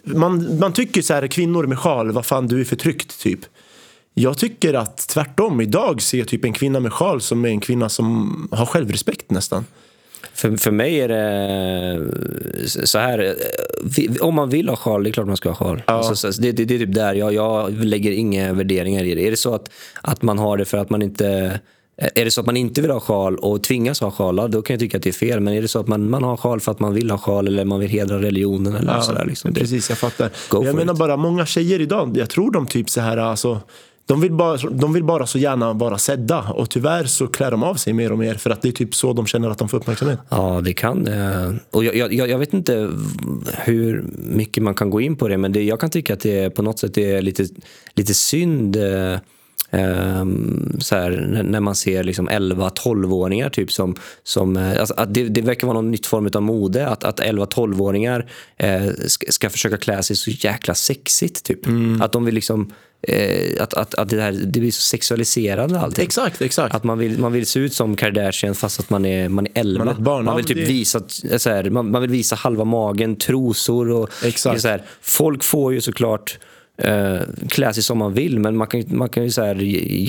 Eh, 0.07 0.13
Man, 0.13 0.59
man 0.59 0.73
tycker 0.73 1.01
så 1.01 1.13
här, 1.13 1.27
kvinnor 1.27 1.67
med 1.67 1.79
sjal, 1.79 2.11
vad 2.11 2.25
fan 2.25 2.47
du 2.47 2.61
är 2.61 2.65
förtryckt 2.65 3.19
typ. 3.21 3.39
Jag 4.13 4.37
tycker 4.37 4.73
att 4.73 4.97
tvärtom, 4.97 5.61
idag 5.61 6.01
ser 6.01 6.17
jag 6.17 6.27
typ 6.27 6.45
en 6.45 6.53
kvinna 6.53 6.79
med 6.79 6.93
sjal 6.93 7.21
som 7.21 7.45
är 7.45 7.49
en 7.49 7.59
kvinna 7.59 7.89
som 7.89 8.47
har 8.51 8.65
självrespekt 8.65 9.31
nästan. 9.31 9.65
För, 10.33 10.57
för 10.57 10.71
mig 10.71 11.01
är 11.01 11.07
det 11.07 12.87
så 12.87 12.99
här, 12.99 13.35
eh, 13.97 14.15
om 14.21 14.35
man 14.35 14.49
vill 14.49 14.69
ha 14.69 14.75
sjal, 14.75 15.03
det 15.03 15.09
är 15.09 15.11
klart 15.11 15.27
man 15.27 15.37
ska 15.37 15.49
ha 15.49 15.55
sjal. 15.55 15.81
Alltså, 15.85 16.31
så- 16.33 16.41
det, 16.41 16.51
det, 16.51 16.65
det 16.65 16.75
är 16.75 16.79
typ 16.79 16.93
där, 16.93 17.13
jag, 17.13 17.33
jag 17.33 17.71
lägger 17.85 18.11
inga 18.11 18.53
värderingar 18.53 19.03
i 19.03 19.15
det. 19.15 19.27
Är 19.27 19.31
det 19.31 19.37
så 19.37 19.53
att, 19.55 19.69
att 20.01 20.21
man 20.21 20.39
har 20.39 20.57
det 20.57 20.65
för 20.65 20.77
att 20.77 20.89
man 20.89 21.01
inte 21.01 21.59
är 21.97 22.25
det 22.25 22.31
så 22.31 22.41
att 22.41 22.45
man 22.45 22.57
inte 22.57 22.81
vill 22.81 22.91
ha 22.91 22.99
sjal 22.99 23.37
och 23.37 23.63
tvingas 23.63 24.01
ha 24.01 24.11
sjal, 24.11 24.51
då 24.51 24.61
kan 24.61 24.73
jag 24.73 24.79
tycka 24.79 24.97
att 24.97 25.03
det 25.03 25.09
är 25.09 25.13
fel. 25.13 25.39
Men 25.39 25.53
är 25.53 25.61
det 25.61 25.67
så 25.67 25.79
att 25.79 25.87
man, 25.87 26.09
man 26.09 26.23
har 26.23 26.37
sjal 26.37 26.59
för 26.59 26.71
att 26.71 26.79
man 26.79 26.93
vill 26.93 27.11
ha 27.11 27.17
sjal 27.17 27.47
eller 27.47 27.65
man 27.65 27.79
vill 27.79 27.89
hedra 27.89 28.21
religionen 28.21 28.75
eller 28.75 28.99
sådär. 28.99 29.25
Liksom, 29.25 29.53
det, 29.53 29.59
Precis, 29.59 29.89
jag 29.89 29.97
fattar. 29.97 30.29
Jag 30.51 30.75
menar 30.75 30.93
it. 30.93 30.99
bara, 30.99 31.17
många 31.17 31.45
tjejer 31.45 31.81
idag, 31.81 32.17
jag 32.17 32.29
tror 32.29 32.51
de 32.51 32.67
typ 32.67 32.89
så 32.89 33.01
här, 33.01 33.17
alltså. 33.17 33.61
De 34.07 34.21
vill, 34.21 34.31
bara, 34.31 34.57
de 34.57 34.93
vill 34.93 35.03
bara 35.03 35.27
så 35.27 35.37
gärna 35.37 35.73
vara 35.73 35.97
sedda 35.97 36.39
och 36.39 36.69
tyvärr 36.69 37.05
så 37.05 37.27
klär 37.27 37.51
de 37.51 37.63
av 37.63 37.75
sig 37.75 37.93
mer 37.93 38.11
och 38.11 38.17
mer 38.17 38.35
för 38.35 38.49
att 38.49 38.61
det 38.61 38.67
är 38.67 38.71
typ 38.71 38.95
så 38.95 39.13
de 39.13 39.25
känner 39.25 39.49
att 39.49 39.57
de 39.57 39.69
får 39.69 39.77
uppmärksamhet. 39.77 40.19
Ja, 40.29 40.61
det 40.63 40.73
kan 40.73 41.03
det. 41.03 41.55
Och 41.71 41.83
jag, 41.83 42.13
jag, 42.13 42.29
jag 42.29 42.37
vet 42.37 42.53
inte 42.53 42.89
hur 43.53 44.05
mycket 44.15 44.63
man 44.63 44.73
kan 44.73 44.89
gå 44.89 45.01
in 45.01 45.15
på 45.15 45.27
det, 45.27 45.37
men 45.37 45.51
det, 45.51 45.63
jag 45.63 45.79
kan 45.79 45.89
tycka 45.89 46.13
att 46.13 46.19
det 46.19 46.49
på 46.49 46.61
något 46.61 46.79
sätt 46.79 46.97
är 46.97 47.21
lite, 47.21 47.45
lite 47.95 48.13
synd 48.13 48.75
eh, 48.75 49.17
så 50.79 50.95
här, 50.95 51.43
när, 51.43 51.59
man 51.59 51.75
ser 51.75 52.03
liksom 52.03 52.29
11-12-åringar 52.29 53.49
typ 53.49 53.71
som, 53.71 53.95
som 54.23 54.57
eh, 54.57 54.79
alltså, 54.79 54.93
att 54.93 55.13
det, 55.13 55.23
det 55.23 55.41
verkar 55.41 55.67
vara 55.67 55.75
någon 55.75 55.91
nytt 55.91 56.05
form 56.05 56.29
av 56.33 56.41
mode 56.41 56.87
att, 56.87 57.03
att 57.03 57.19
11-12-åringar 57.19 58.29
eh, 58.57 58.85
ska, 59.29 59.49
försöka 59.49 59.77
klä 59.77 60.03
sig 60.03 60.15
så 60.15 60.31
jäkla 60.31 60.75
sexigt 60.75 61.43
typ. 61.43 61.59
Att 62.01 62.11
de 62.11 62.25
vill 62.25 62.35
liksom 62.35 62.73
eh, 63.07 63.63
att, 63.63 63.73
att, 63.73 63.95
att 63.95 64.09
det, 64.09 64.21
här, 64.21 64.31
det 64.31 64.59
blir 64.59 64.71
så 64.71 64.81
sexualiserande 64.81 65.79
allting. 65.79 66.05
Exakt, 66.05 66.41
exakt. 66.41 66.75
Att 66.75 66.83
man 66.83 66.97
vill, 66.97 67.19
man 67.19 67.31
vill 67.31 67.45
se 67.45 67.59
ut 67.59 67.73
som 67.73 67.95
Kardashian 67.95 68.55
fast 68.55 68.79
att 68.79 68.89
man 68.89 69.05
är, 69.05 69.29
man 69.29 69.45
är 69.45 69.51
11. 69.53 69.85
Man 69.85 70.03
barn. 70.03 70.25
Man 70.25 70.35
vill 70.35 70.45
typ 70.45 70.57
det- 70.57 70.65
visa, 70.65 70.97
att- 70.97 71.41
så 71.41 71.49
här, 71.49 71.69
man, 71.69 71.91
man 71.91 72.01
vill 72.01 72.11
visa 72.11 72.35
halva 72.35 72.63
magen, 72.63 73.15
trosor 73.15 73.89
och 73.91 74.09
Exakt. 74.23 74.61
Så 74.61 74.67
här, 74.67 74.83
Folk 75.01 75.43
får 75.43 75.73
ju 75.73 75.81
såklart 75.81 76.39
eh, 76.77 77.21
klä 77.49 77.73
sig 77.73 77.83
som 77.83 77.97
man 77.97 78.13
vill 78.13 78.39
men 78.39 78.57
man 78.57 78.67
kan, 78.67 78.83
man 78.87 79.09
kan 79.09 79.23
ju 79.23 79.31
så 79.31 79.41
här, 79.41 79.55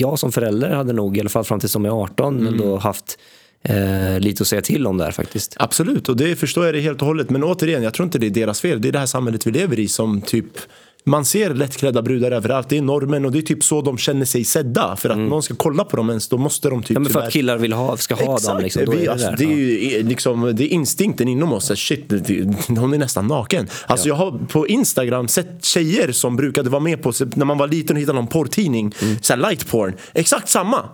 jag 0.01 0.19
som 0.19 0.31
förälder 0.31 0.69
hade 0.69 0.93
nog 0.93 1.17
i 1.17 1.19
alla 1.19 1.29
fall 1.29 1.43
fram 1.43 1.59
tills 1.59 1.71
som 1.71 1.85
är 1.85 1.89
18 1.89 2.37
Mm. 2.37 2.53
ändå 2.53 2.77
haft 2.77 3.17
eh, 3.63 4.19
lite 4.19 4.41
att 4.43 4.47
säga 4.47 4.61
till 4.61 4.87
om 4.87 4.97
där 4.97 5.11
faktiskt. 5.11 5.55
Absolut, 5.59 6.09
och 6.09 6.17
det 6.17 6.35
förstår 6.35 6.65
jag 6.65 6.75
det 6.75 6.81
helt 6.81 7.01
och 7.01 7.07
hållet. 7.07 7.29
Men 7.29 7.43
återigen, 7.43 7.83
jag 7.83 7.93
tror 7.93 8.05
inte 8.05 8.19
det 8.19 8.25
är 8.25 8.31
deras 8.31 8.61
fel. 8.61 8.81
Det 8.81 8.87
är 8.87 8.91
det 8.91 8.99
här 8.99 9.05
samhället 9.05 9.47
vi 9.47 9.51
lever 9.51 9.79
i 9.79 9.87
som 9.87 10.21
typ 10.21 10.59
man 11.07 11.25
ser 11.25 11.53
lättklädda 11.53 12.01
brudar 12.01 12.31
överallt, 12.31 12.69
det 12.69 12.77
är 12.77 12.81
normen 12.81 13.25
och 13.25 13.31
det 13.31 13.37
är 13.37 13.41
typ 13.41 13.63
så 13.63 13.81
de 13.81 13.97
känner 13.97 14.25
sig 14.25 14.43
sedda. 14.43 14.95
För 14.95 15.09
att 15.09 15.17
någon 15.17 15.43
ska 15.43 15.55
kolla 15.55 15.83
på 15.83 15.97
dem 15.97 16.09
ens, 16.09 16.27
då 16.29 16.37
måste 16.37 16.69
de 16.69 16.83
typ 16.83 16.91
Ja, 16.95 16.99
men 16.99 17.11
för 17.11 17.19
att 17.21 17.31
killar 17.33 17.57
vill 17.57 17.73
ha, 17.73 17.97
ska 17.97 18.15
ha 18.15 18.37
dem. 18.39 18.59
Liksom, 18.61 18.81
vi, 18.91 18.97
är 18.97 19.01
det, 19.05 19.07
alltså, 19.11 19.27
där. 19.27 19.37
det, 19.37 19.43
är 19.43 19.49
Ja. 19.49 19.97
ju 19.97 20.03
liksom, 20.03 20.55
det 20.55 20.63
är 20.63 20.67
instinkten 20.67 21.27
inom 21.27 21.53
oss. 21.53 21.71
att 21.71 21.77
Shit, 21.79 22.09
det, 22.09 22.17
det, 22.19 22.79
hon 22.79 22.93
är 22.93 22.97
nästan 22.97 23.27
naken. 23.27 23.67
Alltså, 23.87 24.07
Jag 24.07 24.15
har 24.15 24.39
på 24.47 24.67
Instagram 24.67 25.27
sett 25.27 25.65
tjejer 25.65 26.11
som 26.11 26.35
brukade 26.35 26.69
vara 26.69 26.79
med 26.83 27.01
på, 27.03 27.13
när 27.35 27.45
man 27.45 27.57
var 27.57 27.67
liten 27.67 27.95
och 27.95 28.01
hittade 28.01 28.15
någon 28.19 28.27
porrtidning, 28.27 28.93
Mm. 29.01 29.15
så 29.21 29.35
light 29.35 29.67
porn. 29.67 29.93
Exakt 30.13 30.49
samma. 30.49 30.85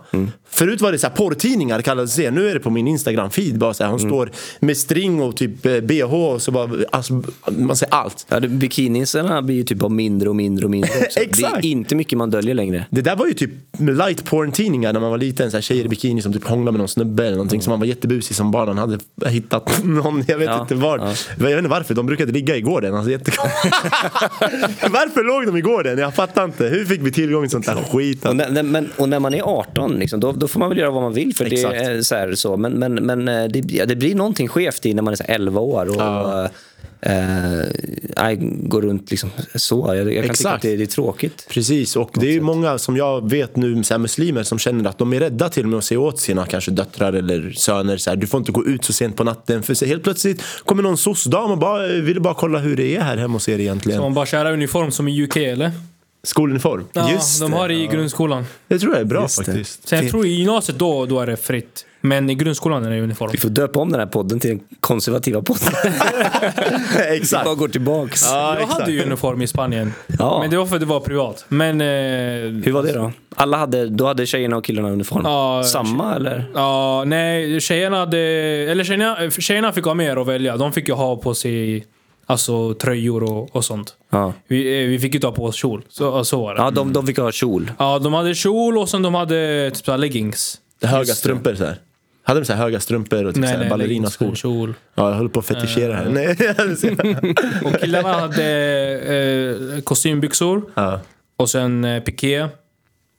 Förut 0.48 0.80
var 0.80 0.92
det 0.92 0.98
så 0.98 1.06
här 1.06 1.14
porrtidningar 1.14 1.82
kallades 1.82 2.16
det. 2.16 2.30
Nu 2.30 2.48
är 2.48 2.54
det 2.54 2.60
på 2.60 2.70
min 2.70 2.88
Instagram-feed. 2.88 3.58
Bara 3.58 3.74
så 3.74 3.84
här, 3.84 3.90
hon 3.90 4.00
Mm. 4.00 4.10
står 4.10 4.30
med 4.60 4.76
string 4.76 5.22
och 5.22 5.36
typ 5.36 5.66
eh, 5.66 5.80
bh 5.80 6.14
och 6.14 6.42
så 6.42 6.50
bara, 6.50 6.70
alltså, 6.92 7.22
man 7.50 7.76
ser 7.76 7.88
allt. 7.94 8.26
Ja, 8.28 8.40
det- 8.40 8.48
bikinisarna 8.48 9.42
blir 9.42 9.56
ju 9.56 9.62
typ 9.62 9.78
bara 9.78 9.88
mindre 10.04 10.28
och 10.28 10.36
mindre 10.36 10.64
och 10.64 10.70
mindre. 10.70 10.90
Också. 11.04 11.20
Det 11.20 11.26
Exakt. 11.26 11.56
är 11.64 11.68
inte 11.68 11.94
mycket 11.94 12.18
man 12.18 12.30
döljer 12.30 12.54
längre. 12.54 12.86
Det 12.90 13.00
där 13.00 13.16
var 13.16 13.26
ju 13.26 13.34
typ 13.34 13.50
light 13.78 14.24
porn-tidningar 14.24 14.92
när 14.92 15.00
man 15.00 15.10
var 15.10 15.18
liten. 15.18 15.50
Så 15.50 15.56
här, 15.56 15.62
tjejer 15.62 15.84
i 15.84 15.88
bikini 15.88 16.22
som 16.22 16.32
typ 16.32 16.44
hånglade 16.44 16.72
med 16.72 16.78
någon 16.78 16.88
snubbe 16.88 17.22
eller 17.22 17.36
någonting. 17.36 17.62
Som 17.62 17.70
man 17.70 17.80
var 17.80 17.86
jättebusig 17.86 18.36
som 18.36 18.50
barnen 18.50 18.78
hade 18.78 18.98
hittat 19.26 19.80
någon, 19.84 20.24
jag 20.28 20.38
vet 20.38 20.48
Ja, 20.48 20.60
inte 20.60 20.74
var. 20.74 20.98
ja. 20.98 21.14
Jag 21.38 21.46
vet 21.46 21.58
inte 21.58 21.70
varför, 21.70 21.94
de 21.94 22.06
brukade 22.06 22.32
ligga 22.32 22.56
i 22.56 22.60
gården. 22.60 22.94
Alltså, 22.94 23.10
varför 24.90 25.24
låg 25.24 25.46
de 25.46 25.56
i 25.56 25.60
gården? 25.60 25.98
Jag 25.98 26.14
fattar 26.14 26.44
inte. 26.44 26.64
Hur 26.64 26.84
fick 26.84 27.00
vi 27.00 27.12
tillgång 27.12 27.42
till 27.42 27.50
sånt 27.50 27.66
där 27.66 27.74
skit? 27.92 28.24
Och 28.26 28.36
när, 28.36 28.62
men, 28.62 28.88
och 28.96 29.08
när 29.08 29.20
man 29.20 29.34
är 29.34 29.42
18, 29.42 29.92
liksom, 29.98 30.20
då, 30.20 30.32
då 30.32 30.48
får 30.48 30.60
man 30.60 30.68
väl 30.68 30.78
göra 30.78 30.90
vad 30.90 31.02
man 31.02 31.12
vill. 31.12 31.34
För 31.34 31.44
Exakt. 31.44 31.74
det 31.74 31.78
är 31.84 32.02
så 32.02 32.14
här, 32.14 32.34
så. 32.34 32.56
Men, 32.56 32.72
men, 32.72 32.94
men 32.94 33.28
eh, 33.28 33.44
det, 33.44 33.84
det 33.84 33.96
blir 33.96 34.14
någonting 34.14 34.48
skevt 34.48 34.86
i 34.86 34.94
när 34.94 35.02
man 35.02 35.12
är 35.12 35.16
så 35.16 35.24
här 35.28 35.34
11 35.34 35.60
år. 35.60 35.88
Och, 35.88 35.96
Ja. 35.98 36.48
Eh, 37.00 37.60
eh, 38.30 38.38
går 38.40 38.82
runt 38.82 39.10
liksom 39.10 39.30
så. 39.54 39.84
Jag, 39.88 39.96
jag 39.96 40.04
kan 40.06 40.14
tycka 40.14 40.30
Exakt. 40.30 40.54
att 40.54 40.62
det, 40.62 40.76
det 40.76 40.82
är 40.82 40.86
tråkigt. 40.86 41.46
Precis, 41.50 41.96
och 41.96 42.10
det 42.14 42.26
är 42.26 42.32
ju 42.32 42.40
många 42.40 42.78
som 42.78 42.96
jag 42.96 43.30
vet 43.30 43.56
nu, 43.56 43.84
så 43.84 43.94
här, 43.94 43.98
muslimer, 43.98 44.42
som 44.42 44.58
känner 44.58 44.90
att 44.90 44.98
de 44.98 45.12
är 45.12 45.20
rädda 45.20 45.48
till 45.48 45.62
och 45.62 45.68
med 45.68 45.78
att 45.78 45.84
se 45.84 45.96
åt 45.96 46.20
sina 46.20 46.46
kanske 46.46 46.70
döttrar 46.70 47.12
eller 47.12 47.50
söner. 47.50 47.96
Så 47.96 48.10
här, 48.10 48.16
du 48.16 48.26
får 48.26 48.38
inte 48.38 48.52
gå 48.52 48.66
ut 48.66 48.84
så 48.84 48.92
sent 48.92 49.16
på 49.16 49.24
natten. 49.24 49.62
För 49.62 49.74
så 49.74 49.84
helt 49.86 50.02
plötsligt 50.02 50.42
kommer 50.64 50.82
någon 50.82 50.96
soc-dam 50.96 51.50
och 51.50 51.58
bara, 51.58 51.86
vill 51.86 52.20
bara 52.20 52.34
kolla 52.34 52.58
hur 52.58 52.76
det 52.76 52.96
är 52.96 53.00
här 53.00 53.16
hemma 53.16 53.32
hos 53.34 53.48
er 53.48 53.58
egentligen. 53.58 54.00
De 54.00 54.14
bara 54.14 54.26
köra 54.26 54.52
uniform 54.52 54.90
som 54.90 55.08
i 55.08 55.22
UK 55.22 55.36
eller? 55.36 55.70
Skoluniform. 56.22 56.84
Ja, 56.92 57.10
Just 57.12 57.40
de 57.40 57.50
det. 57.50 57.56
har 57.56 57.68
det 57.68 57.74
i 57.74 57.86
grundskolan. 57.86 58.44
Det 58.68 58.78
tror 58.78 58.92
jag 58.92 59.00
är 59.00 59.04
bra 59.04 59.22
Just 59.22 59.38
det. 59.38 59.44
faktiskt. 59.44 59.88
Sen 59.88 59.98
jag 60.02 60.10
tror 60.10 60.26
i 60.26 60.30
gymnasiet 60.30 60.78
då, 60.78 61.06
då 61.06 61.20
är 61.20 61.26
det 61.26 61.36
fritt. 61.36 61.86
Men 62.06 62.30
i 62.30 62.34
grundskolan 62.34 62.84
är 62.84 62.90
det 62.90 63.00
uniform. 63.00 63.30
Vi 63.32 63.38
får 63.38 63.48
döpa 63.48 63.80
om 63.80 63.90
den 63.90 64.00
här 64.00 64.06
podden 64.06 64.40
till 64.40 64.50
den 64.50 64.60
konservativa 64.80 65.42
podden. 65.42 65.72
Vi 67.10 67.16
Exakt. 67.16 67.44
bara 67.44 67.54
går 67.54 67.68
tillbaks. 67.68 68.22
Ja, 68.32 68.54
jag 68.54 68.62
exakt. 68.62 68.80
hade 68.80 68.92
ju 68.92 69.02
uniform 69.02 69.42
i 69.42 69.46
Spanien. 69.46 69.92
Ja. 70.18 70.38
Men 70.40 70.50
det 70.50 70.56
var 70.56 70.66
för 70.66 70.76
att 70.76 70.80
det 70.80 70.86
var 70.86 71.00
privat. 71.00 71.44
Men... 71.48 71.80
Eh, 71.80 71.86
Hur 72.64 72.72
var 72.72 72.82
det 72.82 72.92
då? 72.92 73.12
Alla 73.34 73.56
hade, 73.56 73.88
då 73.88 74.06
hade 74.06 74.26
tjejerna 74.26 74.56
och 74.56 74.64
killarna 74.64 74.90
uniform? 74.90 75.22
Ja, 75.24 75.62
Samma 75.64 76.14
eller? 76.14 76.44
Ja, 76.54 77.04
nej, 77.06 77.60
tjejerna 77.60 77.96
hade... 77.98 78.18
Eller 78.18 78.84
tjejerna, 78.84 79.30
tjejerna 79.30 79.72
fick 79.72 79.84
ha 79.84 79.94
mer 79.94 80.16
att 80.16 80.26
välja. 80.26 80.56
De 80.56 80.72
fick 80.72 80.88
ju 80.88 80.94
ha 80.94 81.16
på 81.16 81.34
sig 81.34 81.86
alltså, 82.26 82.74
tröjor 82.74 83.22
och, 83.22 83.56
och 83.56 83.64
sånt. 83.64 83.94
Ja. 84.10 84.32
Vi, 84.48 84.82
eh, 84.82 84.88
vi 84.88 84.98
fick 84.98 85.14
ju 85.14 85.20
ta 85.20 85.32
på 85.32 85.44
oss 85.44 85.56
kjol. 85.56 85.82
Så, 85.88 86.24
så 86.24 86.42
var 86.42 86.54
det. 86.54 86.60
Ja, 86.60 86.70
de, 86.70 86.92
de 86.92 87.06
fick 87.06 87.18
ha 87.18 87.32
kjol. 87.32 87.70
Ja, 87.78 87.98
de 87.98 88.14
hade 88.14 88.34
kjol 88.34 88.78
och 88.78 88.88
sen 88.88 89.02
de 89.02 89.14
hade 89.14 89.70
typ 89.74 89.84
så 89.84 89.96
leggings. 89.96 90.60
Höga 90.82 91.14
strumpor 91.14 91.54
så 91.54 91.64
här. 91.64 91.78
Hade 92.26 92.40
de 92.40 92.44
så 92.46 92.52
här 92.52 92.62
höga 92.62 92.80
strumpor 92.80 93.24
och 93.24 93.34
typ 93.34 93.44
så 93.44 93.50
här 93.50 93.70
ballerinaskor? 93.70 94.74
Ja, 94.94 95.08
jag 95.10 95.16
håller 95.16 95.28
på 95.28 95.40
att 95.40 95.46
fetischera 95.46 95.94
här. 95.96 96.08
Nej, 96.08 96.36
Och 97.74 97.80
killarna 97.80 98.12
hade 98.12 98.44
eh, 99.76 99.80
kostymbyxor. 99.82 100.62
ja. 100.74 101.00
Och 101.36 101.50
sen 101.50 101.84
eh, 101.84 102.02
piké. 102.02 102.46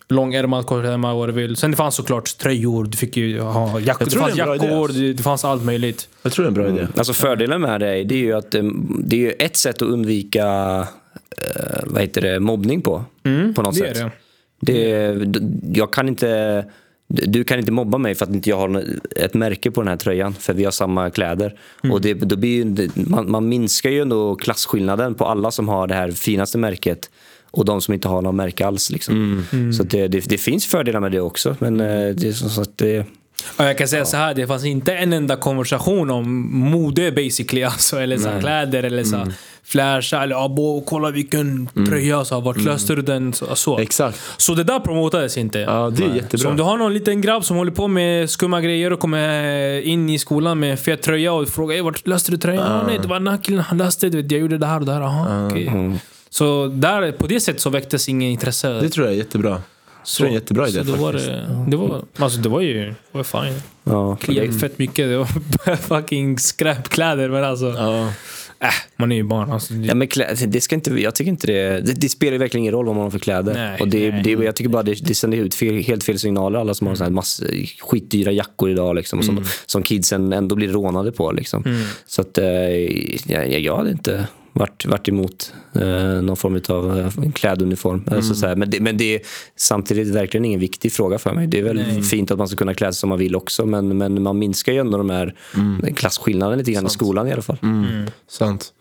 Långärmat, 0.09 0.65
kortärmat, 0.65 1.15
vad 1.15 1.29
du 1.29 1.33
vill. 1.33 1.55
Sen 1.55 1.71
det 1.71 1.77
fanns 1.77 1.95
såklart 1.95 2.37
tröjor, 2.37 2.83
du 2.85 2.97
fick 2.97 3.17
ju 3.17 3.39
ha 3.39 3.79
jackor. 3.79 3.81
Jag 3.81 4.09
Det 4.09 4.15
fanns 4.19 4.35
det 4.35 4.41
är 4.41 4.45
bra 4.45 4.55
idé, 4.55 4.65
jackor, 4.65 4.83
alltså. 4.83 4.99
det, 5.01 5.23
fanns 5.23 5.45
allt 5.45 5.63
möjligt. 5.63 6.09
Jag 6.23 6.31
tror 6.31 6.43
det 6.43 6.47
är 6.47 6.47
en 6.47 6.53
bra 6.53 6.67
idé. 6.81 6.87
Alltså 6.97 7.13
fördelen 7.13 7.61
med 7.61 7.79
det, 7.79 7.87
är- 7.87 8.03
det 8.03 8.15
är 8.15 8.19
ju 8.19 8.33
att 8.33 8.55
eh, 8.55 8.63
det 8.99 9.15
är 9.15 9.19
ju 9.19 9.31
ett 9.31 9.57
sätt 9.57 9.75
att 9.75 9.81
undvika 9.87 10.45
eh, 11.37 11.79
vad 11.85 12.01
heter 12.01 12.21
det, 12.21 12.39
mobbning 12.39 12.81
på. 12.81 13.05
på 13.55 13.61
något 13.61 13.75
det 13.75 13.87
är 13.89 13.93
sätt. 13.93 14.11
det. 14.59 15.13
Det, 15.13 15.79
jag 15.79 15.93
kan 15.93 16.07
inte... 16.07 16.65
Du 17.07 17.43
kan 17.43 17.59
inte 17.59 17.71
mobba 17.71 17.97
mig 17.97 18.15
för 18.15 18.25
att 18.25 18.33
inte 18.33 18.49
jag 18.49 18.57
har 18.57 18.83
ett 19.15 19.33
märke 19.33 19.71
på 19.71 19.81
den 19.81 19.87
här 19.87 19.97
tröjan, 19.97 20.33
för 20.33 20.53
vi 20.53 20.63
har 20.63 20.71
samma 20.71 21.09
kläder. 21.09 21.55
Och 21.91 22.01
det, 22.01 22.13
då 22.13 22.35
blir 22.35 22.49
ju, 22.49 22.89
man, 22.95 23.31
man 23.31 23.49
minskar 23.49 23.89
ju 23.89 24.01
ändå 24.01 24.35
klasskillnaden 24.35 25.15
på 25.15 25.25
alla 25.25 25.51
som 25.51 25.69
har 25.69 25.87
det 25.87 25.93
här 25.95 26.11
finaste 26.11 26.57
märket 26.57 27.09
och 27.51 27.65
de 27.65 27.81
som 27.81 27.93
inte 27.93 28.07
har 28.07 28.21
något 28.21 28.35
märke 28.35 28.65
alls. 28.65 28.89
Liksom. 28.91 29.45
Så 29.77 29.83
att 29.83 29.89
det, 29.89 30.07
det, 30.07 30.29
det 30.29 30.37
finns 30.37 30.65
fördelar 30.65 30.99
med 30.99 31.11
det 31.11 31.19
också, 31.19 31.55
men 31.59 31.79
eh, 31.79 32.15
det 32.15 32.27
är 32.27 32.31
som 32.31 32.49
sagt... 32.49 32.71
Det, 32.75 33.05
Och 33.57 33.65
jag 33.65 33.77
kan 33.77 33.87
säga 33.87 34.05
så 34.05 34.17
här, 34.17 34.33
det 34.33 34.47
fanns 34.47 34.65
inte 34.65 34.93
en 34.93 35.13
enda 35.13 35.35
konversation 35.35 36.09
om 36.09 36.49
mode 36.59 37.11
basically. 37.11 37.63
Alltså, 37.63 37.97
eller 37.97 38.17
så 38.17 38.29
kläder 38.39 38.83
eller 38.83 39.03
så 39.03 39.15
Mm. 39.15 39.33
Flasha 39.65 40.23
eller 40.23 40.45
abo, 40.45 40.81
kolla 40.87 41.11
vilken 41.11 41.69
tröja. 41.87 42.25
Så 42.25 42.39
vart 42.39 42.61
löste 42.61 42.95
du 42.95 43.01
den? 43.01 43.33
Så, 43.33 43.55
så. 43.55 43.79
Exakt. 43.79 44.21
så 44.37 44.53
det 44.55 44.63
där 44.63 44.79
promotades 44.79 45.37
inte. 45.37 45.59
Ja, 45.59 45.89
det 45.89 46.03
är 46.03 46.09
Så 46.09 46.15
jättebra. 46.15 46.49
om 46.49 46.57
du 46.57 46.63
har 46.63 46.77
någon 46.77 46.93
liten 46.93 47.21
grabb 47.21 47.45
som 47.45 47.57
håller 47.57 47.71
på 47.71 47.87
med 47.87 48.29
skumma 48.29 48.61
grejer 48.61 48.93
och 48.93 48.99
kommer 48.99 49.81
in 49.81 50.09
i 50.09 50.19
skolan 50.19 50.59
med 50.59 50.79
fet 50.79 51.01
tröja 51.01 51.33
och 51.33 51.47
frågar 51.49 51.75
"Ey, 51.75 51.81
vart 51.81 52.07
löste 52.07 52.31
du 52.31 52.37
tröjan? 52.37 52.71
Ah, 52.71 52.87
nej, 52.87 52.99
det 53.01 53.07
var 53.07 53.19
den 53.19 53.27
här 53.27 53.37
killen, 53.43 53.59
han 53.61 53.77
löste 53.77 54.09
det. 54.09 54.31
Jag 54.35 54.41
gjorde 54.41 54.57
det 54.57 54.65
här 54.67 54.79
och 54.79 54.85
det 54.85 54.93
här. 54.93 55.01
Aha, 55.01 55.47
okej. 55.47 55.91
Så 56.29 56.67
där, 56.67 57.11
på 57.11 57.27
det 57.27 57.39
sättet 57.39 57.61
så 57.61 57.69
väcktes 57.69 58.09
ingen 58.09 58.29
intresse. 58.31 58.69
Det 58.69 58.89
tror 58.89 59.05
jag 59.05 59.13
är 59.13 59.17
jättebra. 59.17 59.61
Tror 60.17 60.25
det 60.25 60.27
är 60.27 60.27
en 60.27 60.33
jättebra 60.33 60.67
idé 60.67 60.85
så 60.85 60.91
det 60.91 60.97
var, 60.97 61.11
faktiskt. 61.11 61.31
det, 61.67 61.77
var, 61.77 62.01
alltså 62.19 62.39
det 62.39 62.49
var 62.49 62.61
ju 62.61 62.85
det 62.85 62.95
var 63.11 63.23
fine. 63.23 63.61
ja, 63.83 64.15
Kliade 64.15 64.53
fett 64.53 64.79
mycket. 64.79 65.07
Det 65.09 65.17
var 65.17 65.75
fucking 65.75 66.39
skräpkläder. 66.39 67.29
Men 67.29 67.43
alltså, 67.43 67.65
Ja. 67.77 68.09
Äh, 68.59 68.69
man 68.95 69.11
är 69.11 69.15
ju 69.15 69.23
barn. 69.23 69.51
Alltså, 69.51 69.73
det, 69.73 69.87
Ja, 69.87 69.95
men 69.95 70.07
klä, 70.07 70.33
det 70.47 70.61
ska 70.61 70.75
inte, 70.75 70.91
jag 70.91 71.15
tycker 71.15 71.31
inte 71.31 71.47
det, 71.47 71.81
det, 71.81 71.93
det 71.93 72.09
spelar 72.09 72.37
verkligen 72.37 72.61
ingen 72.61 72.73
roll 72.73 72.85
vad 72.85 72.95
man 72.95 73.03
har 73.03 73.11
för 73.11 73.19
kläder. 73.19 73.53
Nej, 73.53 73.79
och 73.79 73.87
det, 73.87 74.11
nej. 74.11 74.21
det, 74.23 74.31
jag 74.31 74.55
tycker 74.55 74.69
bara 74.69 74.83
det, 74.83 75.07
det 75.07 75.15
sänder 75.15 75.37
ut 75.37 75.55
fel, 75.55 75.83
helt 75.83 76.03
fel 76.03 76.19
signaler. 76.19 76.59
Alla 76.59 76.73
som 76.73 76.87
har 76.87 76.95
så 76.95 77.03
här 77.03 77.11
mass, 77.11 77.43
skitdyra 77.79 78.31
jackor 78.31 78.69
idag 78.69 78.95
liksom, 78.95 79.23
som, 79.23 79.45
som 79.65 79.83
kidsen 79.83 80.33
ändå 80.33 80.55
blir 80.55 80.67
rånade 80.67 81.11
på. 81.11 81.31
Liksom. 81.31 81.85
Så 82.05 82.21
att, 82.21 82.37
eh, 82.37 82.45
jag, 83.27 83.59
jag 83.59 83.77
hade 83.77 83.91
inte 83.91 84.27
varit, 84.55 84.85
varit 84.85 85.09
emot 85.09 85.53
eh, 85.75 86.21
någon 86.21 86.37
form 86.37 86.61
av 86.69 86.99
eh, 86.99 87.31
kläduniform. 87.31 88.03
Alltså, 88.11 88.35
så 88.35 88.47
här, 88.47 88.55
men 88.55 88.69
det, 88.69 88.79
men 88.79 88.97
det 88.97 89.15
är 89.15 89.21
samtidigt 89.55 90.07
verkligen 90.07 90.45
ingen 90.45 90.59
viktig 90.59 90.91
fråga 90.91 91.17
för 91.17 91.33
mig. 91.33 91.47
Det 91.47 91.59
är 91.59 91.63
väl 91.63 91.75
Nej. 91.75 92.03
fint 92.03 92.31
att 92.31 92.37
man 92.37 92.47
ska 92.47 92.57
kunna 92.57 92.73
klä 92.73 92.93
sig 92.93 92.99
som 92.99 93.09
man 93.09 93.19
vill 93.19 93.35
också 93.35 93.65
men, 93.65 93.97
men 93.97 94.23
man 94.23 94.39
minskar 94.39 94.73
ju 94.73 94.79
ändå 94.79 94.97
de 94.97 95.09
här 95.09 95.35
klasskillnaderna 95.95 96.57
lite 96.57 96.71
grann 96.71 96.85
i 96.85 96.89
skolan 96.89 97.27
i 97.27 97.31
alla 97.31 97.41
fall. 97.41 97.57
Sant. 98.27 98.73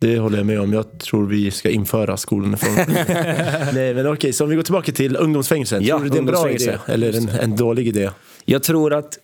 Det 0.00 0.18
håller 0.18 0.36
jag 0.36 0.46
med 0.46 0.60
om. 0.60 0.72
Jag 0.72 0.98
tror 0.98 1.26
vi 1.26 1.50
ska 1.50 1.70
införa 1.70 2.16
skoluniform. 2.16 2.74
Nej, 3.74 3.94
men 3.94 4.06
okej, 4.06 4.32
så 4.32 4.44
om 4.44 4.50
vi 4.50 4.56
går 4.56 4.62
tillbaka 4.62 4.92
till 4.92 5.16
ungdomsfängelsen. 5.16 5.84
Ja, 5.84 5.96
tror 5.96 6.04
du 6.04 6.10
det 6.10 6.16
är 6.16 6.18
en 6.18 6.26
bra 6.26 6.50
idé 6.50 6.78
eller 6.86 7.16
en, 7.16 7.28
en 7.28 7.56
dålig 7.56 7.88
idé? 7.88 8.10
Jag 8.44 8.62
tror 8.62 8.92
att 8.92 9.18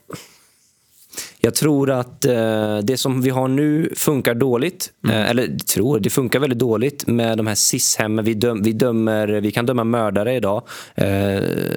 jag 1.49 1.55
tror 1.55 1.91
att 1.91 2.25
eh, 2.25 2.79
det 2.79 2.97
som 2.97 3.23
vi 3.23 3.31
har 3.31 3.49
nu 3.49 3.93
funkar 3.97 4.35
dåligt. 4.35 4.93
Eh, 5.09 5.31
eller 5.31 5.59
tror, 5.59 6.01
det 6.01 6.11
funkar 6.11 6.41
väldigt 6.41 6.59
dåligt 6.59 7.07
med 7.07 7.37
de 7.37 7.47
här 7.47 7.55
SIS-hemmen. 7.55 8.25
Vi, 8.25 8.35
döm, 8.35 8.63
vi, 8.63 8.73
dömer, 8.73 9.29
vi 9.29 9.51
kan 9.51 9.67
döma 9.67 9.85
mördare 9.85 10.35
idag. 10.35 10.63
Eh, 10.95 11.37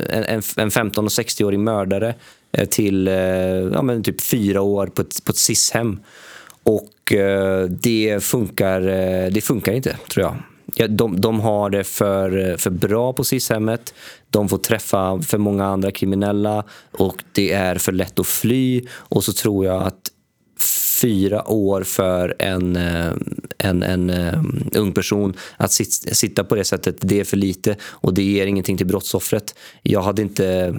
en, 0.09 0.23
en, 0.23 0.41
en 0.57 0.71
15 0.71 1.05
och 1.05 1.11
60-årig 1.11 1.59
mördare 1.59 2.15
eh, 2.51 2.65
till 2.65 3.07
eh, 3.07 3.13
ja, 3.13 3.81
men 3.81 4.03
typ 4.03 4.21
fyra 4.21 4.61
år 4.61 4.87
på 4.87 5.01
ett, 5.01 5.25
på 5.25 5.31
ett 5.31 5.37
SIS-hem. 5.37 5.99
Och 6.63 7.13
eh, 7.13 7.63
det, 7.63 8.23
funkar, 8.23 8.81
eh, 8.81 9.31
det 9.31 9.41
funkar 9.41 9.73
inte, 9.73 9.97
tror 10.09 10.25
jag. 10.25 10.35
Ja, 10.75 10.87
de, 10.87 11.21
de 11.21 11.39
har 11.39 11.69
det 11.69 11.83
för, 11.83 12.57
för 12.57 12.69
bra 12.69 13.13
på 13.13 13.23
SIS-hemmet. 13.23 13.93
De 14.29 14.49
får 14.49 14.57
träffa 14.57 15.21
för 15.21 15.37
många 15.37 15.65
andra 15.65 15.91
kriminella 15.91 16.63
och 16.91 17.23
det 17.31 17.51
är 17.51 17.75
för 17.75 17.91
lätt 17.91 18.19
att 18.19 18.27
fly. 18.27 18.85
Och 18.91 19.23
så 19.23 19.33
tror 19.33 19.65
jag 19.65 19.83
att 19.83 20.11
fyra 21.01 21.51
år 21.51 21.83
för 21.83 22.35
en, 22.39 22.75
eh, 22.75 23.11
en, 23.57 23.83
en 23.83 24.09
eh, 24.09 24.43
ung 24.73 24.91
person 24.91 25.33
att 25.57 25.71
sit, 25.71 25.93
sitta 25.93 26.43
på 26.43 26.55
det 26.55 26.63
sättet, 26.63 26.95
det 26.99 27.19
är 27.19 27.23
för 27.23 27.37
lite 27.37 27.75
och 27.83 28.13
det 28.13 28.23
ger 28.23 28.45
ingenting 28.45 28.77
till 28.77 28.87
brottsoffret. 28.87 29.55
Jag 29.81 30.01
hade 30.01 30.21
inte... 30.21 30.75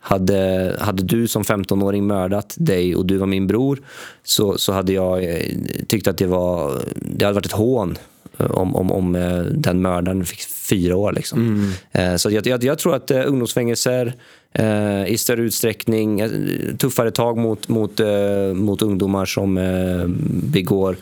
Hade, 0.00 0.76
hade 0.80 1.02
du 1.02 1.28
som 1.28 1.42
15-åring 1.42 2.06
mördat 2.06 2.54
dig 2.58 2.96
och 2.96 3.06
du 3.06 3.16
var 3.16 3.26
min 3.26 3.46
bror 3.46 3.80
så, 4.24 4.58
så 4.58 4.72
hade 4.72 4.92
jag 4.92 5.24
eh, 5.24 5.52
tyckt 5.88 6.08
att 6.08 6.18
det, 6.18 6.26
var, 6.26 6.82
det 6.96 7.24
hade 7.24 7.34
varit 7.34 7.46
ett 7.46 7.52
hån 7.52 7.98
om, 8.38 8.76
om, 8.76 8.92
om 8.92 9.14
eh, 9.14 9.40
den 9.40 9.82
mördaren 9.82 10.24
fick 10.24 10.40
fyra 10.40 10.96
år. 10.96 11.12
Liksom. 11.12 11.72
Eh, 11.92 12.16
Så 12.16 12.30
jag, 12.30 12.46
jag, 12.46 12.64
jag 12.64 12.78
tror 12.78 12.94
att 12.94 13.10
eh, 13.10 13.22
ungdomsfängelser 13.26 14.14
eh, 14.52 15.06
i 15.06 15.18
större 15.18 15.42
utsträckning, 15.42 16.20
eh, 16.20 16.30
tuffare 16.78 17.10
tag 17.10 17.38
mot, 17.38 17.68
mot, 17.68 18.00
eh, 18.00 18.54
mot 18.54 18.82
ungdomar 18.82 19.26
som 19.26 19.58
eh, 19.58 20.06
begår 20.52 20.96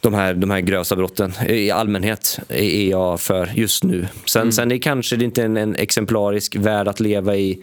de 0.00 0.14
här, 0.14 0.34
de 0.34 0.50
här 0.50 0.60
grövsta 0.60 0.96
brotten 0.96 1.32
i 1.48 1.70
allmänhet 1.70 2.38
är 2.48 2.90
jag 2.90 3.20
för 3.20 3.50
just 3.54 3.84
nu. 3.84 4.06
Sen, 4.24 4.52
sen 4.52 4.72
är 4.72 4.78
kanske 4.78 5.16
det 5.16 5.24
inte 5.24 5.42
en, 5.42 5.56
en 5.56 5.74
exemplarisk 5.74 6.56
värld 6.56 6.88
att 6.88 7.00
leva 7.00 7.36
i 7.36 7.62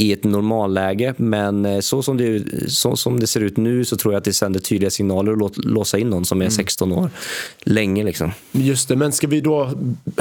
i 0.00 0.12
ett 0.12 0.24
normalläge. 0.24 1.14
Men 1.16 1.66
eh, 1.66 1.80
så 1.80 2.02
som, 2.02 2.16
det, 2.16 2.44
så 2.70 2.96
som 2.96 3.20
det 3.20 3.26
ser 3.26 3.40
ut 3.40 3.56
nu 3.56 3.84
så 3.84 3.96
tror 3.96 4.14
jag 4.14 4.18
att 4.18 4.24
det 4.24 4.32
sänder 4.32 4.60
tydliga 4.60 4.90
signaler 4.90 5.46
att 5.46 5.64
låsa 5.64 5.98
in 5.98 6.10
någon 6.10 6.24
som 6.24 6.42
är 6.42 6.48
16 6.48 6.92
år 6.92 7.10
länge. 7.62 8.04
Liksom. 8.04 8.32
Just 8.52 8.88
det, 8.88 8.96
men 8.96 9.12
ska 9.12 9.26
vi 9.26 9.40
då 9.40 9.70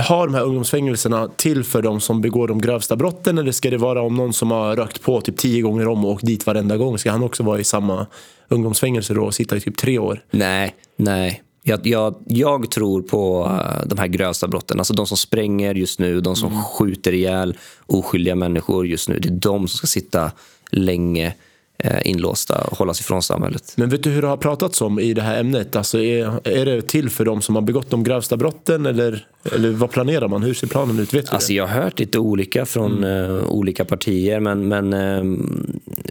ha 0.07 0.26
de 0.26 0.34
här 0.34 0.43
ungdomsfängelserna 0.43 1.30
till 1.35 1.64
för 1.64 1.81
de 1.81 2.01
som 2.01 2.22
begår 2.22 2.47
de 2.47 2.61
grövsta 2.61 2.95
brotten 2.95 3.38
eller 3.38 3.51
ska 3.51 3.69
det 3.69 3.77
vara 3.77 4.01
om 4.01 4.15
någon 4.15 4.34
som 4.34 4.51
har 4.51 4.76
rökt 4.76 5.01
på 5.01 5.22
typ 5.22 5.38
tio 5.38 5.61
gånger 5.61 5.88
om 5.88 6.06
och 6.06 6.11
åkt 6.11 6.26
dit 6.26 6.45
varenda 6.45 6.77
gång? 6.77 6.97
Ska 6.97 7.11
han 7.11 7.23
också 7.23 7.43
vara 7.43 7.60
i 7.60 7.64
samma 7.64 8.07
ungdomsfängelse 8.47 9.14
då 9.14 9.26
och 9.26 9.34
sitta 9.34 9.57
i 9.57 9.60
typ 9.60 9.77
tre 9.77 9.99
år? 9.99 10.23
Nej, 10.31 10.76
nej. 10.97 11.43
Jag, 11.64 11.88
jag, 11.88 12.15
jag 12.26 12.72
tror 12.72 13.02
på 13.02 13.45
eh, 13.45 13.88
de 13.88 13.98
här 13.98 14.07
grövsta 14.07 14.48
brotten. 14.48 14.80
Alltså 14.80 14.94
de 14.94 15.07
som 15.07 15.18
spränger 15.18 15.76
just 15.76 15.99
nu, 15.99 16.22
de 16.22 16.36
som 16.36 16.64
skjuter 16.64 17.14
ihjäl 17.14 17.57
oskyldiga 17.86 18.36
människor 18.36 18.88
just 18.88 19.10
nu. 19.10 19.19
Det 19.19 19.30
är 19.30 19.34
de 19.34 19.68
som 19.68 19.77
ska 19.77 19.88
sitta 19.88 20.31
länge 20.72 21.36
eh, 21.84 22.07
inlåsta 22.10 22.61
och 22.61 22.77
hållas 22.77 22.99
ifrån 22.99 23.23
samhället. 23.23 23.73
Men 23.76 23.90
vet 23.90 24.03
du 24.03 24.10
hur 24.10 24.22
det 24.22 24.27
har 24.27 24.38
pratats 24.38 24.81
om 24.81 24.99
i 24.99 25.14
det 25.14 25.22
här 25.22 25.40
ämnet? 25.40 25.76
Alltså 25.76 25.99
är, 25.99 26.48
är 26.48 26.65
det 26.65 26.81
till 26.81 27.10
för 27.10 27.26
de 27.26 27.41
som 27.41 27.56
har 27.56 27.61
begått 27.61 27.90
de 27.90 28.03
grövsta 28.03 28.38
brotten 28.38 28.86
eller, 28.86 29.27
eller 29.52 29.72
vad 29.72 29.91
planerar 29.91 30.27
man? 30.27 30.44
Hur 30.44 30.53
ser 30.53 30.68
planen 30.68 30.99
ut? 30.99 31.14
Vet 31.14 31.34
Alltså 31.34 31.53
jag 31.53 31.68
har 31.68 31.81
hört 31.81 31.99
lite 31.99 32.19
olika 32.19 32.65
från 32.65 33.03
eh, 33.03 33.49
olika 33.49 33.86
partier, 33.86 34.40
men, 34.40 34.68
men 34.68 34.94
eh, 34.94 35.23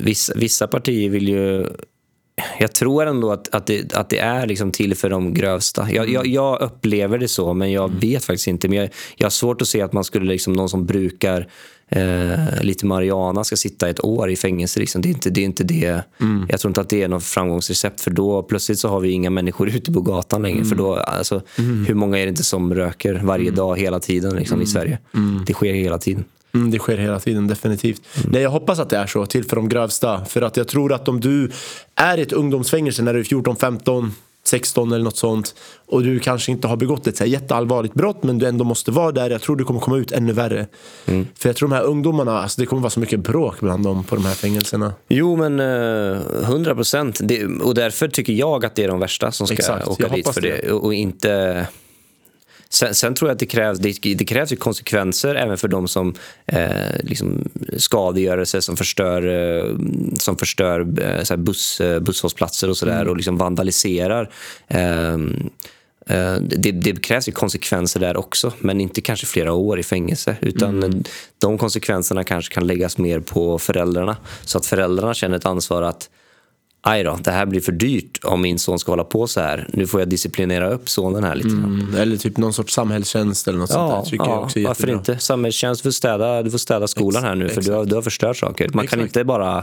vissa, 0.03 0.33
vissa 0.37 0.67
partier 0.67 1.11
vill 1.11 1.29
ju... 1.29 1.67
Jag 2.61 2.73
tror 2.73 3.07
ändå 3.07 3.33
att, 3.33 3.55
att, 3.55 3.67
det, 3.67 3.95
att 3.95 4.11
det 4.11 4.19
är 4.19 4.47
liksom 4.47 4.73
till 4.73 4.95
för 4.95 5.11
de 5.11 5.35
grövsta. 5.35 5.91
Jag, 5.91 6.09
jag, 6.09 6.27
jag 6.27 6.63
upplever 6.63 7.19
det 7.19 7.29
så, 7.29 7.55
men 7.55 7.73
jag 7.73 7.93
vet 8.01 8.25
faktiskt 8.25 8.47
inte. 8.47 8.69
Men 8.69 8.79
jag, 8.79 8.91
jag 9.17 9.25
har 9.25 9.31
svårt 9.31 9.63
att 9.63 9.69
se 9.69 9.83
att 9.83 9.93
man 9.93 10.05
skulle, 10.05 10.25
liksom, 10.25 10.53
någon 10.53 10.69
som 10.69 10.87
brukar 10.87 11.49
eh, 11.89 12.63
lite 12.63 12.87
marijuana 12.87 13.45
ska 13.45 13.57
sitta 13.57 13.89
ett 13.89 14.05
år 14.05 14.31
i 14.31 14.37
fängelse. 14.37 14.81
Liksom. 14.81 15.03
Det, 15.03 15.09
är 15.09 15.11
inte, 15.11 15.31
det 15.31 15.41
är 15.41 15.45
inte 15.45 15.65
det. 15.65 16.03
Jag 16.49 16.61
tror 16.61 16.71
inte 16.71 16.81
att 16.81 16.89
det 16.89 17.03
är 17.03 17.09
något 17.09 17.25
framgångsrecept. 17.25 18.01
För 18.01 18.11
då 18.11 18.43
plötsligt 18.43 18.79
så 18.79 18.89
har 18.89 19.01
vi 19.01 19.11
inga 19.11 19.31
människor 19.31 19.69
ute 19.69 19.93
på 19.93 20.01
gatan 20.01 20.43
längre. 20.43 20.65
För 20.65 20.77
då, 20.77 20.95
alltså, 20.95 21.43
Hur 21.87 21.95
många 21.95 22.19
är 22.19 22.23
det 22.23 22.31
inte 22.31 22.45
som 22.45 22.75
röker 22.75 23.21
varje 23.25 23.51
dag, 23.51 23.79
hela 23.79 24.01
tiden 24.01 24.37
liksom, 24.37 24.63
i 24.63 24.67
Sverige? 24.67 24.99
Det 25.47 25.53
sker 25.53 25.73
hela 25.73 25.99
tiden. 25.99 26.25
Mm, 26.59 26.71
det 26.71 26.79
sker 26.79 26.99
hela 26.99 27.21
tiden, 27.21 27.47
definitivt. 27.47 28.03
Nej, 28.31 28.43
jag 28.43 28.51
hoppas 28.51 28.79
att 28.79 28.91
det 28.91 28.97
är 28.97 29.07
så, 29.07 29.27
till 29.27 29.45
för 29.45 29.57
de 29.57 29.69
grövsta. 29.69 30.25
För 30.25 30.43
att 30.43 30.57
jag 30.57 30.69
tror 30.69 30.93
att 30.93 31.09
om 31.09 31.21
du 31.21 31.51
är 31.95 32.19
i 32.19 32.23
ett 32.23 32.33
ungdomsfängelse 32.33 33.03
när 33.03 33.15
du 33.15 33.21
är 33.21 33.25
14, 33.25 33.57
15, 33.57 34.15
16 34.45 34.93
eller 34.93 35.05
något 35.05 35.17
sånt 35.17 35.55
och 35.87 36.03
du 36.03 36.19
kanske 36.19 36.53
inte 36.53 36.69
har 36.69 36.77
begått 36.77 37.07
ett 37.07 37.17
så 37.17 37.25
jätteallvarligt 37.25 37.95
brott 37.95 38.23
men 38.23 38.39
du 38.39 38.47
ändå 38.47 38.65
måste 38.65 38.91
vara 38.91 39.13
där. 39.13 39.31
Jag 39.31 39.41
tror 39.41 39.57
du 39.57 39.65
kommer 39.65 39.81
komma 39.81 39.97
ut 39.97 40.13
ännu 40.13 40.33
värre. 40.33 40.67
För 41.39 41.49
jag 41.49 41.57
tror 41.57 41.69
de 41.69 41.75
här 41.75 41.83
ungdomarna, 41.83 42.43
alltså 42.43 42.61
det 42.61 42.67
kommer 42.67 42.83
vara 42.83 42.91
så 42.91 43.01
mycket 43.01 43.21
bråk 43.21 43.61
bland 43.61 43.85
dem 43.85 44.05
på 44.05 44.15
de 44.15 44.25
här 44.25 44.35
fängelserna. 44.35 44.93
Jo, 45.09 45.37
men 45.37 45.61
eh, 45.61 46.21
100 46.43 46.75
procent. 46.75 47.21
Och 47.63 47.75
därför 47.75 48.09
tycker 48.09 48.33
jag 48.33 48.65
att 48.65 48.75
det 48.75 48.85
är 48.85 48.89
de 48.89 49.01
värsta 49.01 49.33
som 49.33 49.47
ska 49.47 49.57
Exakt, 49.57 49.89
åka 49.89 50.03
jag 50.03 50.13
dit 50.13 50.29
för 50.29 50.41
det. 50.41 50.61
det. 50.63 50.73
Och 50.73 50.95
inte... 50.95 51.67
Sen, 52.71 52.95
sen 52.95 53.15
tror 53.15 53.29
jag 53.31 53.35
att 53.35 53.39
det 53.39 53.47
krävs, 53.47 53.79
det, 53.79 54.15
det 54.15 54.25
krävs 54.25 54.53
ju 54.53 54.57
konsekvenser 54.57 55.35
även 55.35 55.57
för 55.59 55.69
de 55.69 55.89
som 55.89 56.15
eh, 56.47 56.69
liksom 57.01 57.49
skadegörelse, 57.77 58.63
som 58.63 58.77
förstör, 58.77 59.23
eh, 59.27 59.77
som 60.19 60.37
förstör 60.37 60.87
eh, 61.03 61.23
så 61.23 61.37
buss, 61.37 61.81
eh, 61.81 62.01
busshållplatser 62.01 62.71
och 62.71 62.77
sådär 62.77 62.97
Mm. 63.01 63.09
och 63.09 63.17
liksom 63.17 63.37
vandaliserar. 63.37 64.31
Ehm, 64.69 65.51
eh, 66.07 66.35
det, 66.35 66.73
det 66.73 67.03
krävs 67.03 67.29
ju 67.29 67.33
konsekvenser 67.33 68.01
där 68.01 68.17
också, 68.17 68.53
men 68.59 68.81
inte 68.81 69.01
kanske 69.01 69.27
flera 69.27 69.53
år 69.53 69.79
i 69.79 69.83
fängelse. 69.83 70.37
Utan 70.41 70.83
Mm. 70.83 71.03
de 71.39 71.59
konsekvenserna 71.59 72.25
kanske 72.25 72.55
kan 72.55 72.67
läggas 72.67 72.99
mer 72.99 73.21
på 73.21 73.59
föräldrarna. 73.59 74.17
Så 74.45 74.59
att 74.59 74.67
föräldrarna 74.67 75.15
känner 75.15 75.37
ett 75.37 75.47
ansvar 75.47 75.83
att 75.83 76.11
aj 76.81 77.05
då, 77.05 77.19
det 77.25 77.31
här 77.31 77.47
blir 77.47 77.61
för 77.61 77.73
dyrt 77.73 78.19
om 78.25 78.41
min 78.43 78.59
son 78.59 78.79
ska 78.79 78.93
hålla 78.93 79.05
på 79.05 79.27
så 79.27 79.41
här. 79.41 79.69
Nu 79.73 79.87
får 79.87 80.01
jag 80.01 80.09
disciplinera 80.09 80.71
upp 80.71 80.89
sonen 80.89 81.25
här 81.25 81.35
lite. 81.35 81.49
Mm, 81.49 81.95
eller 81.97 82.17
typ 82.17 82.37
någon 82.37 82.53
sorts 82.53 82.75
samhällstjänst 82.75 83.49
eller 83.49 83.59
något 83.59 83.71
sånt 83.71 83.91
Ja, 83.93 83.97
där. 83.97 84.11
Tycker 84.11 84.25
jag 84.25 84.35
ja 84.35 84.41
också 84.41 84.59
är 84.59 84.65
varför 84.67 84.83
jättebra. 84.89 84.99
inte? 85.13 85.19
Samhällstjänst, 85.19 85.83
du 85.83 85.87
får 85.87 85.93
städa, 85.95 86.43
du 86.43 86.51
får 86.51 86.59
städa 86.59 86.87
skolan 86.89 87.25
här 87.25 87.35
nu 87.35 87.49
för 87.49 87.63
du 87.63 87.73
har, 87.73 87.85
du 87.85 87.95
har 87.95 88.03
förstört 88.03 88.37
saker. 88.37 88.71
Man 88.75 88.87
kan 88.87 89.01
inte 89.01 89.25
bara... 89.25 89.59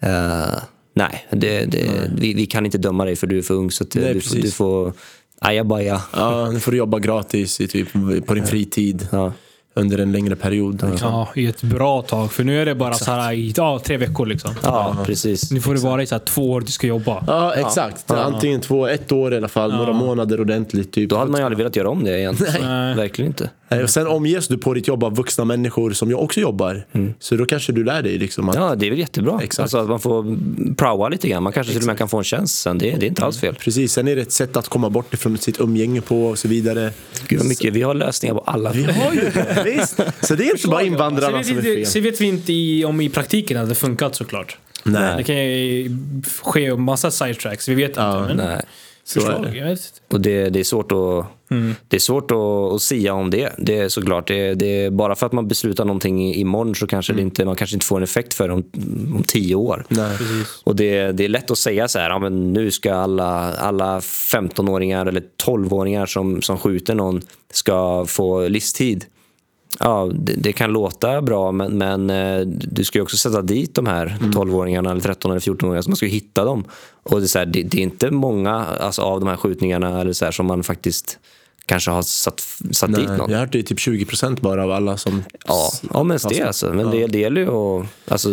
eh, 0.00 0.58
nej, 0.94 1.26
det, 1.30 1.64
det, 1.64 2.10
Vi, 2.16 2.34
vi 2.34 2.46
kan 2.46 2.64
inte 2.66 2.78
döma 2.78 3.04
dig 3.04 3.16
för 3.16 3.26
du 3.26 3.38
är 3.38 3.42
för 3.42 3.54
ung. 3.54 3.70
Så 3.70 3.84
att, 3.84 3.94
Nej, 3.94 4.14
du, 4.32 4.40
du 4.40 4.50
får 4.50 4.92
ajabaja. 5.40 6.02
Ja, 6.12 6.50
nu 6.50 6.60
får 6.60 6.72
du 6.72 6.78
jobba 6.78 6.98
gratis 6.98 7.60
i 7.60 7.68
typ, 7.68 7.92
på 8.26 8.34
din 8.34 8.46
fritid 8.46 9.08
Ja. 9.12 9.32
Under 9.74 9.98
en 9.98 10.12
längre 10.12 10.36
period. 10.36 10.90
Liksom. 10.90 11.08
Ja, 11.08 11.28
i 11.34 11.46
ett 11.46 11.62
bra 11.62 12.02
tag. 12.02 12.32
För 12.32 12.44
nu 12.44 12.62
är 12.62 12.66
det 12.66 12.74
bara 12.74 12.94
så 12.94 13.10
här 13.10 13.32
i 13.32 13.54
ja, 13.56 13.80
tre 13.84 13.96
veckor 13.96 14.26
liksom. 14.26 14.50
Ja, 14.62 14.96
precis. 15.06 15.50
Nu 15.50 15.60
får 15.60 15.74
det 15.74 15.80
vara 15.80 16.02
i 16.02 16.06
så 16.06 16.14
här 16.14 16.22
två 16.24 16.50
år 16.50 16.60
du 16.60 16.72
ska 16.72 16.86
jobba. 16.86 17.24
Ja, 17.26 17.54
exakt. 17.54 18.10
Antingen 18.10 18.60
två, 18.60 18.86
ett 18.86 19.12
år 19.12 19.34
i 19.34 19.36
alla 19.36 19.48
fall, 19.48 19.72
några 19.76 19.92
månader 19.92 20.40
ordentligt. 20.40 20.92
Typ. 20.92 21.10
Då 21.10 21.16
hade 21.16 21.30
man 21.30 21.40
ju 21.40 21.44
aldrig 21.44 21.58
velat 21.58 21.76
göra 21.76 21.88
om 21.90 22.04
det 22.04 22.18
igen. 22.18 22.36
Nej. 22.60 22.94
Verkligen 22.94 23.30
inte. 23.30 23.50
Nej, 23.74 23.84
Och 23.84 23.90
sen 23.90 24.06
omges 24.06 24.48
du 24.48 24.58
på 24.58 24.74
ditt 24.74 24.88
jobb 24.88 25.04
av 25.04 25.16
vuxna 25.16 25.44
människor 25.44 25.90
som 25.92 26.10
jag 26.10 26.22
också 26.22 26.40
jobbar. 26.40 26.86
Så 27.18 27.36
då 27.36 27.46
kanske 27.46 27.72
du 27.72 27.84
lär 27.84 28.02
dig 28.02 28.18
liksom 28.18 28.48
att 28.48 28.54
Ja, 28.54 28.74
det 28.74 28.86
är 28.86 28.90
väl 28.90 28.98
jättebra. 28.98 29.40
Exakt. 29.42 29.60
Alltså 29.62 29.78
att 29.78 29.88
man 29.88 30.00
får 30.00 30.36
praoa 30.74 31.08
lite 31.08 31.28
grann. 31.28 31.42
Man 31.42 31.52
kanske 31.52 31.72
till 31.72 31.82
och 31.82 31.86
med 31.86 31.98
kan 31.98 32.08
få 32.08 32.18
en 32.18 32.24
tjänst 32.24 32.58
sen. 32.62 32.78
Det, 32.78 32.90
det 32.90 33.06
är 33.06 33.08
inte 33.08 33.24
alls 33.24 33.40
fel. 33.40 33.54
Precis, 33.54 33.92
sen 33.92 34.08
är 34.08 34.16
det 34.16 34.22
ett 34.22 34.32
sätt 34.32 34.56
att 34.56 34.68
komma 34.68 34.90
bort 34.90 35.14
ifrån 35.14 35.38
sitt 35.38 35.60
umgänge 35.60 36.00
på 36.00 36.26
och 36.26 36.38
så 36.38 36.48
vidare. 36.48 36.90
Gud 37.28 37.38
vad 37.38 37.48
mycket. 37.48 37.72
Vi 37.74 37.82
har 37.82 37.94
lösningar 37.94 38.34
på 38.34 38.40
alla 38.40 38.72
Vi 38.72 38.82
har 38.84 39.12
ju 39.12 39.20
det, 39.20 39.62
visst. 39.64 40.00
Så 40.22 40.34
det 40.34 40.44
är 40.44 40.50
inte 40.50 40.68
bara 40.68 40.82
invandrarna 40.82 41.36
Sen 41.36 41.44
som 41.44 41.58
är 41.58 41.62
vet, 41.62 41.70
vi- 41.70 41.76
fel. 41.76 41.86
sen 41.86 42.02
vet 42.02 42.20
vi 42.20 42.26
inte 42.26 42.52
i, 42.52 42.84
om 42.84 43.00
i 43.00 43.08
praktiken 43.10 43.56
hade 43.56 43.68
det 43.68 43.74
funkat 43.74 44.14
såklart. 44.14 44.56
Nej. 44.84 45.16
Det 45.16 45.22
kan 45.24 45.36
ju 45.36 45.90
ske 46.42 46.74
massa 46.76 47.10
sidetracks, 47.10 47.68
vi 47.68 47.74
vet 47.74 47.92
Ja, 47.96 48.22
inte. 48.30 48.34
Men 48.34 48.60
Så 49.04 49.20
är 49.20 49.42
det. 49.42 49.58
Och 50.12 50.20
det, 50.20 50.48
det 50.50 50.60
är 50.60 50.64
svårt 50.64 50.92
att, 50.92 51.26
det 51.88 51.96
är 51.96 52.00
svårt 52.00 52.30
att, 52.30 52.36
att 52.74 52.82
sia 52.82 53.12
om 53.14 53.30
det. 53.30 53.52
Det 53.58 53.78
är 53.78 53.88
såklart. 53.88 54.28
Det, 54.28 54.54
det 54.54 54.66
är 54.84 54.90
bara 54.90 55.14
för 55.14 55.26
att 55.26 55.32
man 55.32 55.48
beslutar 55.48 55.84
någonting 55.84 56.24
i- 56.30 56.40
imorgon 56.40 56.74
så 56.74 56.86
kanske 56.86 57.12
det 57.12 57.22
inte, 57.22 57.44
man 57.44 57.56
kanske 57.56 57.76
inte 57.76 57.86
får 57.86 57.96
en 57.96 58.02
effekt 58.02 58.34
för 58.34 58.48
det 58.48 58.54
om, 58.54 58.64
om 59.16 59.22
tio 59.26 59.54
år. 59.54 59.84
Nej. 59.88 60.16
Och 60.64 60.76
det, 60.76 61.12
det 61.12 61.24
är 61.24 61.28
lätt 61.28 61.50
att 61.50 61.58
säga 61.58 61.88
så 61.88 61.98
här, 61.98 62.10
ja, 62.10 62.18
men 62.18 62.52
nu 62.52 62.70
ska 62.70 62.94
alla, 62.94 63.52
alla 63.54 64.00
15-åringar 64.00 65.06
eller 65.06 65.22
12-åringar 65.46 66.06
som, 66.06 66.42
som 66.42 66.58
skjuter 66.58 66.94
någon 66.94 67.20
ska 67.52 68.04
få 68.08 68.48
livstid. 68.48 69.04
Ja, 69.80 70.10
det, 70.14 70.32
det 70.32 70.52
kan 70.52 70.72
låta 70.72 71.22
bra, 71.22 71.52
men, 71.52 71.78
men 71.78 72.10
eh, 72.10 72.40
du 72.46 72.84
ska 72.84 72.98
ju 72.98 73.02
också 73.02 73.16
sätta 73.16 73.42
dit 73.42 73.74
de 73.74 73.86
här 73.86 74.16
12-åringarna, 74.20 74.90
eller 74.90 75.00
13 75.00 75.30
eller 75.30 75.40
14-åringarna, 75.40 75.82
så 75.82 75.90
man 75.90 75.96
ska 75.96 76.06
hitta 76.06 76.44
dem. 76.44 76.64
Och 77.02 77.20
det 77.20 77.34
är, 77.34 77.38
här, 77.38 77.46
det, 77.46 77.62
det 77.62 77.78
är 77.78 77.82
inte 77.82 78.10
många 78.10 78.54
alltså, 78.64 79.02
av 79.02 79.20
de 79.20 79.28
här 79.28 79.36
skjutningarna 79.36 80.00
eller 80.00 80.12
så 80.12 80.24
här, 80.24 80.32
som 80.32 80.46
man 80.46 80.62
faktiskt 80.62 81.18
kanske 81.66 81.90
har 81.90 82.02
satt, 82.02 82.40
satt 82.70 82.94
dit 82.94 83.08
Nej, 83.08 83.18
någon. 83.18 83.30
jag 83.30 83.38
har 83.38 83.44
hört 83.44 83.52
det 83.52 83.58
är 83.58 83.62
typ 83.62 83.78
20% 83.78 84.40
bara 84.40 84.64
av 84.64 84.70
alla 84.70 84.96
som... 84.96 85.24
Ja, 85.46 85.70
ja 85.92 86.02
men 86.02 86.18
det 86.28 86.42
alltså. 86.42 86.72
Men 86.72 86.90
det, 86.90 87.06
det 87.06 87.18
gäller 87.18 87.40
ju 87.40 87.48
att... 87.48 87.86
Alltså, 88.08 88.28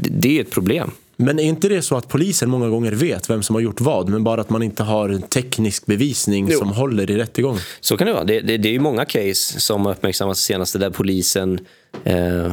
det, 0.00 0.10
det 0.10 0.38
är 0.38 0.40
ett 0.40 0.50
problem. 0.50 0.90
Men 1.16 1.38
är 1.38 1.44
inte 1.44 1.68
det 1.68 1.82
så 1.82 1.96
att 1.96 2.08
polisen 2.08 2.50
många 2.50 2.68
gånger 2.68 2.92
vet 2.92 3.30
vem 3.30 3.42
som 3.42 3.54
har 3.54 3.60
gjort 3.60 3.80
vad, 3.80 4.08
men 4.08 4.24
bara 4.24 4.40
att 4.40 4.50
man 4.50 4.62
inte 4.62 4.82
har 4.82 5.08
en 5.08 5.22
teknisk 5.22 5.86
bevisning 5.86 6.52
som 6.52 6.68
håller 6.68 7.10
i 7.10 7.16
rättegång? 7.16 7.58
Så 7.80 7.96
kan 7.96 8.06
det 8.06 8.12
vara. 8.12 8.24
Det, 8.24 8.40
det, 8.40 8.56
det 8.56 8.68
är 8.68 8.72
ju 8.72 8.80
många 8.80 9.04
case 9.04 9.60
som 9.60 9.86
har 9.86 9.92
uppmärksammats 9.92 10.40
senaste 10.40 10.78
där 10.78 10.90
polisen... 10.90 11.60
Eh, 12.04 12.52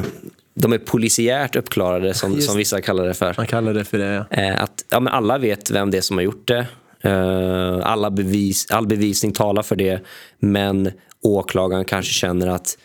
de 0.53 0.73
är 0.73 0.77
polisiärt 0.77 1.55
uppklarade, 1.55 2.13
som, 2.13 2.33
Just 2.33 2.47
som 2.47 2.57
vissa 2.57 2.81
kallar 2.81 3.07
det 3.07 3.13
för. 3.13 3.33
Man 3.37 3.47
kallar 3.47 3.73
det 3.73 3.85
för 3.85 3.97
det, 3.97 4.25
ja. 4.29 4.37
Eh, 4.37 4.63
att 4.63 4.85
ja, 4.89 4.99
men 4.99 5.13
alla 5.13 5.37
vet 5.37 5.71
vem 5.71 5.91
det 5.91 5.97
är 5.97 6.01
som 6.01 6.17
har 6.17 6.23
gjort 6.23 6.47
det. 6.47 6.67
Eh, 7.01 7.79
alla 7.83 8.11
bevis, 8.11 8.71
all 8.71 8.87
bevisning 8.87 9.31
talar 9.31 9.61
för 9.61 9.75
det. 9.75 10.01
Men 10.39 10.91
åklagaren 11.21 11.85
kanske 11.85 12.13
känner 12.13 12.47
att 12.47 12.77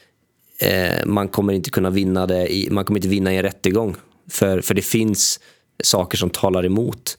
eh, 0.61 1.07
man 1.07 1.29
kommer 1.29 1.53
inte 1.53 1.71
kunna 1.71 1.91
vinna 1.91 2.27
det 2.27 2.55
i, 2.55 2.71
man 2.71 2.85
kommer 2.85 2.99
inte 2.99 3.09
vinna 3.09 3.33
i 3.33 3.37
en 3.37 3.43
rättegång. 3.43 3.97
För, 4.31 4.61
för 4.61 4.75
det 4.75 4.83
finns 4.83 5.41
saker 5.85 6.19
som 6.19 6.31
talar 6.31 6.67
emot 6.67 7.19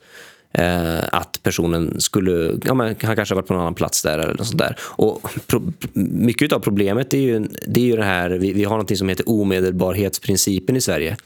eh, 0.51 1.03
att 1.11 1.39
personen 1.43 2.01
skulle, 2.01 2.59
ja, 2.65 2.73
men 2.73 2.95
han 3.01 3.15
kanske 3.15 3.33
har 3.33 3.35
varit 3.35 3.47
på 3.47 3.53
någon 3.53 3.61
annan 3.61 3.75
plats 3.75 4.03
där 4.03 4.19
eller 4.19 4.33
något 4.33 4.47
sånt 4.47 4.59
där. 4.59 4.77
Och 4.81 5.29
pro, 5.47 5.73
mycket 5.93 6.53
av 6.53 6.59
problemet 6.59 7.13
är 7.13 7.17
ju, 7.17 7.47
det 7.67 7.81
är 7.81 7.85
ju 7.85 7.95
det 7.95 8.03
här, 8.03 8.29
vi, 8.29 8.53
vi 8.53 8.63
har 8.63 8.77
något 8.77 8.97
som 8.97 9.09
heter 9.09 9.29
omedelbarhetsprincipen 9.29 10.75
i 10.75 10.81
Sverige. 10.81 11.17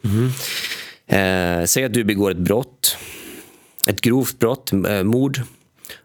Eh, 1.08 1.66
säg 1.66 1.84
att 1.84 1.94
du 1.94 2.04
begår 2.04 2.32
ett 2.32 2.38
brott, 2.38 2.98
ett 3.88 4.02
grovt 4.02 4.40
brott, 4.40 4.74
eh, 4.74 5.04
mord. 5.04 5.42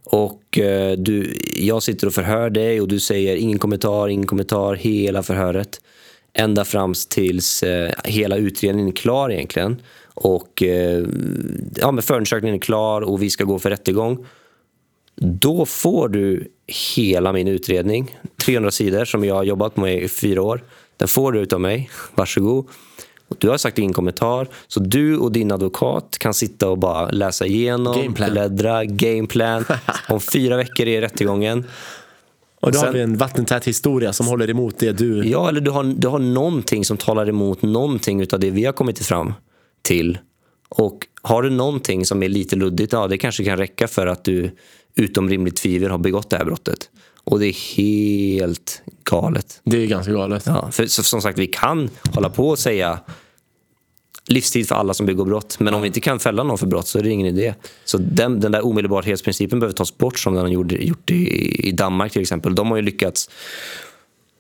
Och 0.05 0.59
eh, 0.59 0.93
du, 0.99 1.37
jag 1.55 1.83
sitter 1.83 2.07
och 2.07 2.15
förhör 2.15 2.51
dig 2.51 2.81
och 2.81 2.89
du 2.89 3.01
säger 3.01 3.37
ingen 3.37 3.59
kommentar, 3.59 4.09
ingen 4.09 4.27
kommentar, 4.27 4.75
hela 4.75 5.23
förhöret. 5.23 5.81
Ända 6.33 6.65
fram 6.65 6.95
tills 7.09 7.63
eh, 7.63 7.93
hela 8.05 8.37
utredningen 8.37 8.89
är 8.89 8.97
klar 8.97 9.33
egentligen. 9.33 9.83
Och 10.17 10.63
eh, 10.63 11.05
ja, 11.77 11.91
men 11.93 12.03
förundersökningen 12.03 12.55
är 12.55 12.61
klar 12.61 13.03
och 13.03 13.23
vi 13.23 13.31
ska 13.31 13.45
gå 13.45 13.59
för 13.59 13.71
rättegång. 13.71 14.27
Då 15.21 15.67
får 15.67 16.09
du 16.09 16.49
hela 16.97 17.33
min 17.33 17.49
utredning, 17.49 18.19
300 18.37 18.71
sidor 18.71 19.05
som 19.05 19.25
jag 19.25 19.35
har 19.35 19.45
jobbat 19.45 19.77
med 19.77 20.03
i 20.03 20.09
fyra 20.09 20.43
år. 20.43 20.65
Den 20.97 21.09
får 21.09 21.33
du 21.33 21.41
utav 21.41 21.61
mig. 21.61 21.91
Varsågod. 22.15 22.67
Du 23.39 23.49
har 23.49 23.57
sagt 23.57 23.79
ingen 23.79 23.93
kommentar, 23.93 24.49
så 24.69 24.81
du 24.81 25.17
och 25.19 25.33
din 25.33 25.53
advokat 25.53 26.17
kan 26.19 26.35
sitta 26.35 26.69
och 26.69 26.79
bara 26.79 27.11
läsa 27.11 27.47
igenom, 27.47 27.97
Gameplan. 28.03 28.31
bläddra, 28.33 28.85
gameplan. 28.85 29.65
Om 30.09 30.21
fyra 30.21 30.57
veckor 30.57 30.87
är 30.87 31.01
rättegången. 31.01 31.65
Och 32.61 32.73
då 32.73 32.79
sen- 32.79 32.87
har 32.87 32.93
vi 32.93 33.01
en 33.01 33.17
vattentät 33.17 33.65
historia 33.65 34.13
som 34.13 34.27
håller 34.27 34.51
emot 34.51 34.79
det 34.79 34.93
du... 34.93 35.29
Ja, 35.29 35.49
eller 35.49 35.61
du 35.61 35.71
har, 35.71 35.85
du 35.85 36.09
har 36.09 36.19
någonting 36.19 36.85
som 36.85 36.97
talar 36.97 37.29
emot 37.29 37.63
någonting 37.63 38.21
utav 38.21 38.41
det 38.41 38.51
vi 38.51 38.65
har 38.65 38.73
kommit 38.73 38.99
fram 39.07 39.33
till. 39.87 40.19
Och 40.69 41.07
har 41.23 41.43
du 41.43 41.51
någonting 41.51 42.07
som 42.07 42.23
är 42.23 42.29
lite 42.29 42.57
luddigt, 42.57 42.93
ja 42.93 43.07
det 43.07 43.19
kanske 43.19 43.45
kan 43.45 43.57
räcka 43.57 43.89
för 43.89 44.07
att 44.07 44.25
du 44.25 44.51
utom 44.95 45.29
rimligt 45.29 45.57
tvivel 45.57 45.91
har 45.91 45.99
begått 45.99 46.31
det 46.31 46.37
här 46.37 46.45
brottet. 46.45 46.91
Och 47.25 47.41
det 47.41 47.47
är 47.47 47.77
helt 47.77 48.83
galet. 49.05 49.61
Det 49.65 49.83
är 49.83 49.87
ganska 49.87 50.13
galet. 50.13 50.43
Ja, 50.47 50.71
för 50.71 50.87
som 50.87 51.23
sagt, 51.23 51.39
vi 51.39 51.47
kan 51.47 51.91
hålla 52.15 52.31
på 52.31 52.49
och 52.49 52.59
säga 52.59 53.01
livstid 54.29 54.69
för 54.69 54.75
alla 54.75 54.95
som 54.95 55.07
begår 55.07 55.25
brott. 55.25 55.57
Men 55.61 55.75
om 55.75 55.83
vi 55.83 55.87
inte 55.87 56.01
kan 56.01 56.21
fälla 56.21 56.43
någon 56.43 56.59
för 56.59 56.67
brott 56.67 56.87
så 56.87 56.99
är 56.99 57.03
det 57.03 57.11
ingen 57.11 57.27
idé. 57.27 57.55
Så 57.85 57.99
den, 57.99 58.41
den 58.41 58.53
där 58.53 58.67
omedelbarhetsprincipen 58.67 59.61
behöver 59.61 59.75
tas 59.75 59.99
bort 59.99 60.19
som 60.19 60.35
den 60.35 60.43
har 60.43 60.53
gjort, 60.53 60.73
gjort 60.73 61.11
i, 61.11 61.69
i 61.69 61.73
Danmark 61.73 62.13
till 62.13 62.23
exempel. 62.23 62.55
De 62.55 62.71
har 62.71 62.77
ju 62.77 62.83
lyckats 62.83 63.31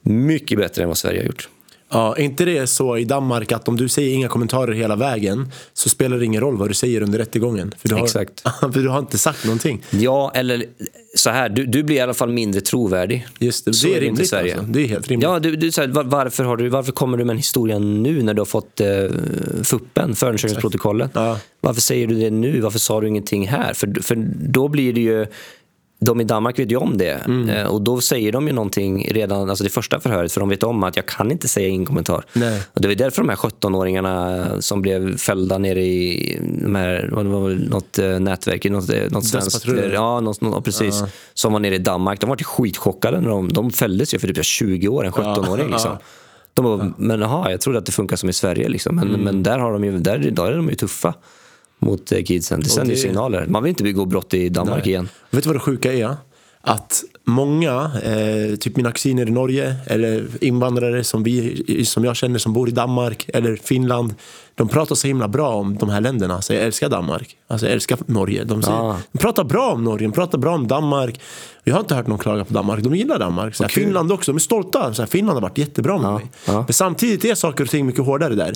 mycket 0.03 0.59
bättre 0.59 0.83
än 0.83 0.89
vad 0.89 0.99
Sverige 0.99 1.21
har 1.21 1.27
gjort. 1.27 1.49
Ja, 1.89 2.17
är 2.17 2.23
inte 2.23 2.45
det 2.45 2.67
så 2.67 2.97
i 2.97 3.05
Danmark 3.05 3.53
att 3.53 3.69
om 3.69 3.77
du 3.77 3.89
säger 3.89 4.15
inga 4.15 4.29
kommentarer 4.29 4.73
hela 4.73 4.97
vägen 4.97 5.53
så 5.73 5.89
spelar 5.89 6.19
det 6.19 6.25
ingen 6.25 6.41
roll 6.41 6.57
vad 6.57 6.71
du 6.71 6.75
säger 6.75 7.01
under 7.03 7.19
rättegången? 7.19 7.75
För 7.79 7.89
du 7.89 7.95
har, 7.95 8.05
Exakt. 8.05 8.41
för 8.61 8.83
du 8.83 8.89
har 8.89 8.99
inte 8.99 9.19
sagt 9.19 9.45
någonting. 9.45 9.83
Ja, 9.91 10.33
eller 10.35 10.65
så 11.15 11.31
här, 11.31 11.49
du, 11.49 11.67
du 11.67 11.83
blir 11.83 11.97
i 11.97 12.01
alla 12.01 12.15
fall 12.15 12.33
mindre 12.33 12.61
trovärdig. 12.61 13.27
Just 13.39 13.65
det, 13.65 13.73
Så 13.75 13.87
det 13.87 13.93
är 13.93 13.95
inte 13.95 14.05
i 14.05 14.09
rimligt 14.09 14.29
Sverige. 14.29 14.59
alltså. 14.59 14.73
Det 14.73 14.81
är 14.85 14.89
helt 14.89 15.09
rimligt. 15.09 15.29
Ja, 15.29 15.39
du, 15.39 15.57
du, 15.57 15.73
så 15.73 15.81
här, 15.81 15.89
var, 15.89 16.05
varför, 16.05 16.45
har 16.45 16.57
du, 16.57 16.69
varför 16.69 16.93
kommer 16.93 17.19
du 17.19 17.25
med 17.25 17.33
en 17.35 17.39
historia 17.39 17.79
nu 17.79 18.23
när 18.23 18.35
du 18.35 18.41
har 18.41 18.47
fått 18.47 18.81
eh, 18.81 18.87
FUPen, 19.65 20.15
förundersökningsprotokollet? 20.15 21.11
Ja. 21.15 21.39
Varför 21.61 21.81
säger 21.81 22.07
du 22.07 22.15
det 22.15 22.31
nu? 22.31 22.61
Varför 22.61 22.79
sa 22.79 23.01
du 23.01 23.09
ingenting 23.09 23.49
här? 23.49 23.73
För, 23.75 24.03
för 24.03 24.15
då 24.49 24.69
blir 24.69 24.93
det 24.93 25.01
ju... 25.01 25.27
De 25.99 26.21
i 26.21 26.25
Danmark 26.25 26.59
vet 26.59 26.71
ju 26.71 26.77
om 26.77 26.99
det. 26.99 27.25
Mm. 27.27 27.49
Eh, 27.49 27.67
och 27.67 27.83
då 27.83 28.01
säger 28.01 28.33
de 28.33 28.47
ju 28.47 28.53
någonting 28.53 29.09
redan, 29.11 29.51
alltså 29.51 29.65
det 29.65 29.71
första 29.71 30.01
förhöret, 30.01 30.33
för 30.33 30.41
de 30.41 30.49
vet 30.49 30.63
om 30.63 30.85
att 30.85 30.97
jag 30.97 31.07
kan 31.07 31.31
inte 31.33 31.49
säga 31.49 31.69
ingen 31.69 31.87
kommentar. 31.87 32.25
Nej. 32.33 32.63
Och 32.73 32.81
det 32.81 32.89
var 32.89 32.95
därför 32.95 33.23
de 33.23 33.29
här 33.29 33.37
17-åringarna 33.37 34.61
som 34.61 34.83
blev 34.83 35.17
fällda 35.17 35.59
nere 35.59 35.83
i 35.83 36.39
de 36.63 36.75
här, 36.75 37.11
något 37.69 37.99
eh, 37.99 38.21
nätverk, 38.21 38.65
något, 38.65 38.91
eh, 38.91 39.03
något 39.11 39.25
svenskt... 39.25 39.67
Ja, 39.93 40.21
något, 40.21 40.41
något, 40.41 40.55
ja, 40.55 40.61
precis. 40.61 41.03
Som 41.35 41.53
var 41.53 41.61
nere 41.61 41.75
i 41.75 41.79
Danmark. 41.79 42.21
De 42.21 42.31
var 42.31 42.37
skitchockade 42.37 43.21
när 43.21 43.29
de, 43.29 43.49
de 43.49 43.71
fälldes 43.71 44.15
ju 44.15 44.19
för 44.19 44.29
typ 44.29 44.45
20 44.45 44.89
år, 44.89 45.07
en 45.07 45.13
17-åring. 45.13 45.71
Liksom. 45.71 45.91
ja. 45.91 46.01
De 46.55 46.65
bara, 46.65 46.93
men 46.97 47.21
jaha, 47.21 47.51
jag 47.51 47.61
trodde 47.61 47.79
att 47.79 47.87
det 47.87 47.93
funkar 47.93 48.17
som 48.17 48.29
i 48.29 48.33
Sverige. 48.33 48.69
Liksom. 48.69 48.97
Men, 48.97 49.09
men 49.09 49.43
där, 49.43 49.59
har 49.59 49.73
de 49.73 49.85
ju, 49.85 49.99
där, 49.99 50.19
där 50.19 50.53
är 50.53 50.57
de 50.57 50.69
ju 50.69 50.75
tuffa 50.75 51.15
mot 51.87 52.13
eh, 52.13 52.23
kidsen. 52.23 52.61
Det 52.61 52.69
sänder 52.69 52.95
det- 52.95 53.01
signaler. 53.01 53.47
Man 53.47 53.63
vill 53.63 53.69
inte 53.71 53.83
begå 53.83 54.05
brott 54.05 54.35
i 54.35 54.49
Danmark 54.49 54.85
Nej. 54.85 54.89
igen. 54.89 55.09
Vet 55.31 55.43
du 55.43 55.49
vad 55.49 55.57
det 55.57 55.61
sjuka 55.61 55.93
är? 55.93 56.17
att 56.69 57.05
många, 57.25 57.91
eh, 58.05 58.57
typ 58.57 58.77
mina 58.77 58.93
kusiner 58.93 59.29
i 59.29 59.31
Norge 59.31 59.77
eller 59.87 60.27
invandrare 60.41 61.05
som, 61.05 61.23
vi, 61.23 61.85
som 61.85 62.05
jag 62.05 62.17
känner 62.17 62.39
som 62.39 62.53
bor 62.53 62.69
i 62.69 62.73
Danmark 62.73 63.29
eller 63.35 63.57
Finland. 63.57 64.15
De 64.55 64.69
pratar 64.69 64.95
så 64.95 65.07
himla 65.07 65.29
bra 65.29 65.49
om 65.55 65.77
de 65.77 65.89
här 65.89 66.01
länderna. 66.01 66.43
Så 66.43 66.53
jag 66.53 66.63
älskar 66.63 66.89
Danmark. 66.89 67.37
Alltså 67.47 67.67
jag 67.67 67.73
älskar 67.75 67.99
Norge. 68.07 68.45
De, 68.45 68.63
säger, 68.63 68.91
Ah. 68.91 68.97
de 69.13 69.19
pratar 69.19 69.45
bra 69.45 69.73
om 69.73 69.85
Norge, 69.85 70.07
de 70.07 70.13
pratar 70.13 70.39
bra 70.39 70.55
om 70.55 70.67
Danmark. 70.69 71.21
Jag 71.69 71.75
har 71.75 71.81
inte 71.81 71.95
hört 71.95 72.07
någon 72.07 72.19
klaga 72.19 72.45
på 72.45 72.55
Danmark. 72.55 72.81
De 72.85 72.95
gillar 72.95 73.19
Danmark. 73.19 73.55
Så 73.55 73.63
här, 73.65 73.69
Finland 73.69 74.13
också. 74.13 74.33
De 74.33 74.37
är 74.37 74.41
stolta. 74.41 74.95
Så 74.95 75.03
här, 75.03 75.07
Finland 75.07 75.37
har 75.37 75.41
varit 75.43 75.59
jättebra 75.59 75.99
med 75.99 76.13
mig. 76.13 76.31
ja. 76.45 76.65
Men 76.67 76.75
samtidigt 76.75 77.25
är 77.25 77.35
saker 77.35 77.65
och 77.65 77.71
ting 77.71 77.87
mycket 77.87 78.05
hårdare 78.05 78.35
där. 78.35 78.53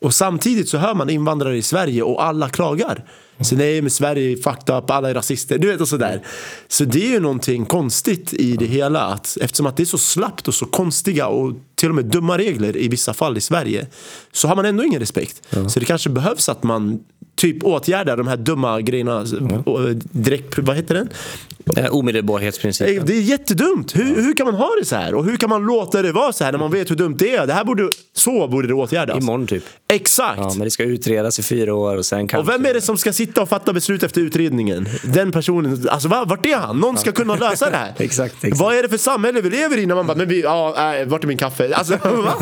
Och 0.00 0.14
samtidigt 0.14 0.68
så 0.68 0.78
hör 0.78 0.94
man 0.94 1.10
invandrare 1.10 1.56
i 1.56 1.62
Sverige 1.62 2.02
och 2.02 2.24
alla 2.24 2.48
klagar. 2.48 3.04
Så 3.40 3.56
nej, 3.56 3.82
men 3.82 3.90
Sverige 3.90 4.32
är 4.32 4.36
fucked 4.36 4.76
up, 4.76 4.90
alla 4.90 5.10
är 5.10 5.14
rasister. 5.14 5.58
Du 5.58 5.66
vet 5.66 5.80
och 5.80 5.88
sådär. 5.88 6.22
Så 6.68 6.84
det 6.84 7.06
är 7.06 7.10
ju 7.10 7.20
någonting 7.20 7.64
konstigt 7.64 8.32
i 8.32 8.56
det 8.56 8.66
hela. 8.66 9.00
Att, 9.00 9.38
eftersom 9.40 9.66
att 9.66 9.76
det 9.76 9.82
är 9.82 9.84
så 9.84 9.98
slappt 9.98 10.48
och 10.48 10.54
så 10.54 10.66
konstiga 10.66 11.26
och 11.26 11.52
till 11.74 11.88
och 11.88 11.94
med 11.94 12.04
dumma 12.04 12.38
regler 12.38 12.76
i 12.76 12.88
vissa 12.88 13.14
fall 13.14 13.36
i 13.36 13.40
Sverige. 13.40 13.86
Så 14.32 14.48
har 14.48 14.56
man 14.56 14.64
ändå 14.64 14.84
ingen 14.84 15.00
respekt. 15.00 15.42
Så 15.68 15.80
det 15.80 15.86
kanske 15.86 16.10
behövs 16.10 16.48
att 16.48 16.62
man 16.62 17.00
typ 17.36 17.64
åtgärdar 17.64 18.16
de 18.16 18.26
här 18.26 18.36
dumma 18.36 18.80
grejerna. 18.80 19.26
och 19.64 19.94
Direkt, 19.96 20.58
vad 20.58 20.76
heter 20.76 20.94
den? 20.94 21.08
Eh, 21.76 21.94
omedelbarhetsprincipen. 21.94 23.06
Det 23.06 23.12
är 23.12 23.20
jättedumt. 23.20 23.96
Hur, 23.96 24.22
hur 24.22 24.34
kan 24.34 24.46
man 24.46 24.54
ha 24.54 24.70
det 24.80 24.84
så 24.84 24.96
här? 24.96 25.14
Och 25.14 25.24
hur 25.24 25.36
kan 25.36 25.48
man 25.50 25.62
låta 25.62 26.02
det 26.02 26.12
vara 26.12 26.32
så 26.32 26.44
här 26.44 26.52
när 26.52 26.58
man 26.58 26.70
vet 26.70 26.90
hur 26.90 26.96
dumt 26.96 27.16
det 27.18 27.34
är? 27.34 27.46
Det 27.46 27.52
här 27.52 27.64
borde, 27.64 27.90
så 28.12 28.48
borde 28.48 28.68
det 28.68 28.74
åtgärdas. 28.74 29.18
Imorgon 29.18 29.46
typ. 29.46 29.64
Exakt. 29.88 30.38
Ja, 30.38 30.52
men 30.54 30.64
det 30.64 30.70
ska 30.70 30.82
utredas 30.82 31.38
i 31.38 31.42
fyra 31.42 31.74
år 31.74 31.96
och 31.96 32.06
sen 32.06 32.28
kanske... 32.28 32.52
Och 32.52 32.60
vem 32.60 32.66
är 32.66 32.74
det 32.74 32.80
som 32.80 32.96
ska 32.96 33.12
sitta 33.12 33.42
och 33.42 33.48
fatta 33.48 33.72
beslut 33.72 34.02
efter 34.02 34.20
utredningen? 34.20 34.88
Den 35.02 35.32
personen. 35.32 35.88
Alltså 35.88 36.08
va, 36.08 36.24
vart 36.26 36.46
är 36.46 36.56
han? 36.56 36.80
Någon 36.80 36.96
ska 36.98 37.12
kunna 37.12 37.36
lösa 37.36 37.70
det 37.70 37.76
här. 37.76 37.92
Exakt, 37.98 38.44
exakt. 38.44 38.60
Vad 38.60 38.74
är 38.74 38.82
det 38.82 38.88
för 38.88 38.96
samhälle 38.96 39.40
vi 39.40 39.50
lever 39.50 39.78
i 39.78 39.86
när 39.86 39.94
man 39.94 40.06
bara, 40.06 40.16
men 40.16 40.28
vi, 40.28 40.42
ja, 40.42 40.94
äh, 40.94 41.06
vart 41.06 41.24
är 41.24 41.28
min 41.28 41.38
kaffe? 41.38 41.74
Alltså 41.74 41.96
va? 42.04 42.34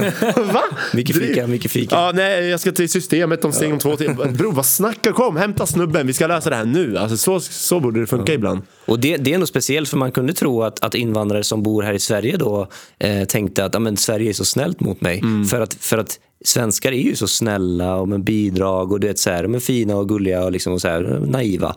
va? 0.53 0.63
Mycket 0.95 1.17
fika, 1.19 1.47
mycket 1.47 1.71
fika. 1.71 1.95
Ja, 1.97 2.13
nej, 2.15 2.49
jag 2.49 2.61
ska 2.61 2.73
till 2.73 2.89
systemet 2.89 3.45
om 3.45 3.53
stäng 3.53 3.73
om 3.73 3.79
två 3.79 3.97
timmar. 3.97 4.27
Bror, 4.29 4.53
vad 4.53 4.67
snackar 4.67 5.13
Kom, 5.13 5.37
hämta 5.37 5.67
snubben, 5.67 6.07
vi 6.07 6.13
ska 6.13 6.27
lösa 6.27 6.51
det 6.51 6.57
här 6.57 6.65
nu. 6.65 6.99
Alltså 6.99 7.17
så, 7.17 7.41
så 7.41 7.81
borde 7.81 8.01
det 8.01 8.07
funka 8.07 8.33
ibland. 8.33 8.63
Och 8.85 8.99
det, 9.01 9.08
det 9.17 9.35
är 9.35 9.39
nog 9.39 9.49
speciellt 9.49 9.89
för 9.89 9.97
man 9.97 10.13
kunde 10.13 10.33
tro 10.33 10.63
att, 10.63 10.85
att 10.85 10.95
invandrare 10.95 11.45
som 11.45 11.63
bor 11.63 11.83
här 11.83 11.93
i 11.93 11.99
Sverige 11.99 12.37
då 12.37 12.69
eh, 12.99 13.25
tänkte 13.25 13.65
att 13.65 13.83
men 13.83 13.97
Sverige 13.97 14.31
är 14.31 14.33
så 14.33 14.45
snällt 14.45 14.81
mot 14.81 15.01
mig. 15.01 15.23
För, 15.51 15.61
att, 15.61 15.75
för 15.75 15.99
att 15.99 16.21
svenskar 16.45 16.93
är 16.93 17.03
ju 17.03 17.17
så 17.17 17.29
snälla 17.29 17.97
och 17.97 18.09
med 18.09 18.25
bidrag 18.25 18.93
och 18.93 19.01
du 19.01 19.07
vet, 19.07 19.19
så 19.19 19.31
här, 19.31 19.45
är 19.45 19.59
fina 19.59 19.97
och 19.97 20.09
gulliga 20.09 20.45
och 20.45 20.53
liksom 20.53 20.81
så 20.81 20.89
här, 20.89 21.23
naiva. 21.27 21.75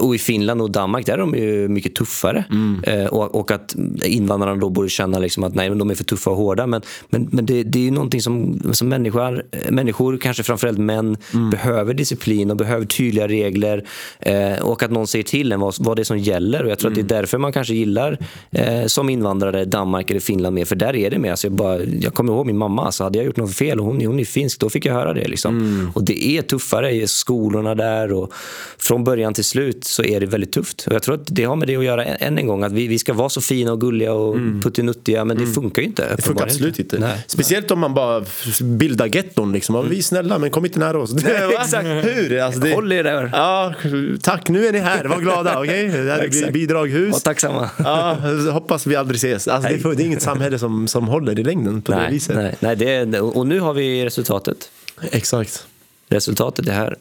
Och 0.00 0.14
i 0.14 0.18
Finland 0.18 0.62
och 0.62 0.70
Danmark 0.70 1.06
där 1.06 1.12
är 1.12 1.18
de 1.18 1.34
ju 1.34 1.68
mycket 1.68 1.94
tuffare. 1.94 2.44
Eh, 2.82 3.04
och, 3.04 3.34
och 3.34 3.50
att 3.50 3.76
invandrarna 4.04 4.60
då 4.60 4.70
borde 4.70 4.88
känna 4.88 5.18
liksom 5.18 5.44
att 5.44 5.54
nej, 5.54 5.68
men 5.68 5.78
de 5.78 5.90
är 5.90 5.94
för 5.94 6.04
tuffa 6.04 6.30
och 6.30 6.36
hårda. 6.36 6.66
Men, 6.66 6.82
men, 7.10 7.28
men 7.32 7.46
det, 7.46 7.62
det 7.62 7.78
är 7.78 7.82
ju 7.82 7.90
någonting 7.90 8.20
som, 8.20 8.60
som 8.72 8.88
människor, 8.88 9.42
människor, 9.70 10.16
kanske 10.16 10.42
framförallt 10.42 10.78
män, 10.78 11.16
behöver 11.50 11.94
disciplin 11.94 12.50
och 12.50 12.56
behöver 12.56 12.86
tydliga 12.86 13.28
regler. 13.28 13.84
Eh, 14.20 14.62
och 14.62 14.82
att 14.82 14.90
någon 14.90 15.06
säger 15.06 15.24
till 15.24 15.52
en 15.52 15.60
vad, 15.60 15.74
vad 15.78 15.96
det 15.96 16.02
är 16.02 16.04
som 16.04 16.18
gäller. 16.18 16.64
Och 16.64 16.70
jag 16.70 16.78
tror 16.78 16.90
att 16.90 16.94
det 16.94 17.00
är 17.00 17.20
därför 17.20 17.38
man 17.38 17.52
kanske 17.52 17.74
gillar 17.74 18.18
eh, 18.50 18.86
som 18.86 19.10
invandrare 19.10 19.64
Danmark 19.64 20.10
eller 20.10 20.20
Finland 20.20 20.54
mer. 20.54 20.64
För 20.64 20.76
där 20.76 20.96
är 20.96 21.10
det 21.10 21.18
mer. 21.18 21.30
Alltså 21.30 21.46
jag, 21.46 21.54
bara, 21.54 21.82
jag 21.82 22.14
kommer 22.14 22.32
ihåg 22.32 22.46
min 22.46 22.58
mamma. 22.58 22.84
Alltså 22.84 23.04
hade 23.04 23.18
jag 23.18 23.26
gjort 23.26 23.36
något 23.36 23.54
fel 23.62 23.80
och 23.80 23.86
hon, 23.86 24.06
hon 24.06 24.20
är 24.20 24.24
finsk, 24.24 24.60
då 24.60 24.70
fick 24.70 24.86
jag 24.86 24.94
höra 24.94 25.12
det. 25.14 25.28
Liksom. 25.28 25.90
Och 25.94 26.04
det 26.04 26.24
är 26.24 26.42
tuffare 26.42 26.90
i 26.90 27.06
skolorna 27.06 27.74
där. 27.74 28.12
Och 28.12 28.32
från 28.78 29.04
början 29.04 29.34
till 29.34 29.44
slut 29.44 29.84
så 29.84 30.04
är 30.04 30.20
det 30.20 30.26
väldigt 30.26 30.52
tufft. 30.52 30.86
Och 30.86 30.94
jag 30.94 31.02
tror 31.02 31.14
att 31.14 31.26
det 31.26 31.44
har 31.44 31.56
med 31.56 31.68
det 31.68 31.76
att 31.76 31.84
göra 31.84 32.04
än 32.04 32.38
en 32.38 32.46
gång. 32.46 32.62
Att 32.64 32.72
vi, 32.72 32.86
vi 32.86 32.98
ska 32.98 33.12
vara 33.12 33.28
så 33.28 33.40
fina 33.40 33.72
och 33.72 33.80
gulliga 33.80 34.12
och 34.12 34.36
puttinuttiga. 34.62 35.24
Men 35.24 35.38
det 35.38 35.46
funkar 35.46 35.82
ju 35.82 35.88
inte. 35.88 36.16
Det 36.16 36.22
funkar 36.22 36.44
absolut 36.44 36.78
inte. 36.78 36.98
Nej. 36.98 37.24
Speciellt 37.26 37.70
om 37.70 37.78
man 37.78 37.94
bara 37.94 38.24
bildar 38.60 39.06
getton. 39.06 39.52
Liksom. 39.52 39.74
Ja, 39.74 39.82
Vi 39.82 39.98
är 39.98 40.02
snälla 40.02 40.38
men 40.38 40.50
kom 40.50 40.64
inte 40.64 40.78
nära 40.78 40.98
oss. 40.98 41.14
Exakt. 41.60 41.86
Hur? 41.86 42.38
Alltså, 42.38 42.60
det... 42.60 42.74
Håll 42.74 42.92
er 42.92 43.04
där. 43.04 43.30
Ja, 43.32 43.74
tack 44.22 44.48
nu 44.48 44.66
är 44.66 44.72
ni 44.72 44.78
här, 44.78 45.04
var 45.04 45.20
glada. 45.20 45.58
Okej? 45.60 45.88
Det 45.88 46.12
här 46.12 46.28
blir 46.28 46.52
bidraghus. 46.52 47.12
Var 47.12 47.20
tacksamma. 47.20 47.70
Ja, 47.78 48.16
hoppas 48.52 48.86
vi 48.86 48.96
aldrig 48.96 49.16
ses. 49.16 49.48
Alltså, 49.48 49.68
det, 49.68 49.74
är, 49.74 49.94
det 49.96 50.02
är 50.02 50.06
inget 50.06 50.22
samhälle 50.22 50.58
som, 50.58 50.88
som 50.88 51.08
håller 51.08 51.38
i 51.38 51.44
längden 51.44 51.82
på 51.82 51.92
det 51.92 51.98
Nej, 51.98 52.12
viset. 52.12 52.36
nej, 52.36 52.56
nej 52.60 52.76
det 52.76 52.94
är, 52.94 53.36
och 53.36 53.46
nu 53.46 53.51
har 53.58 53.74
vi 53.74 54.04
resultatet. 54.04 54.70
Exakt. 55.10 55.66
Resultatet 56.08 56.68
är 56.68 56.72
här. 56.72 56.96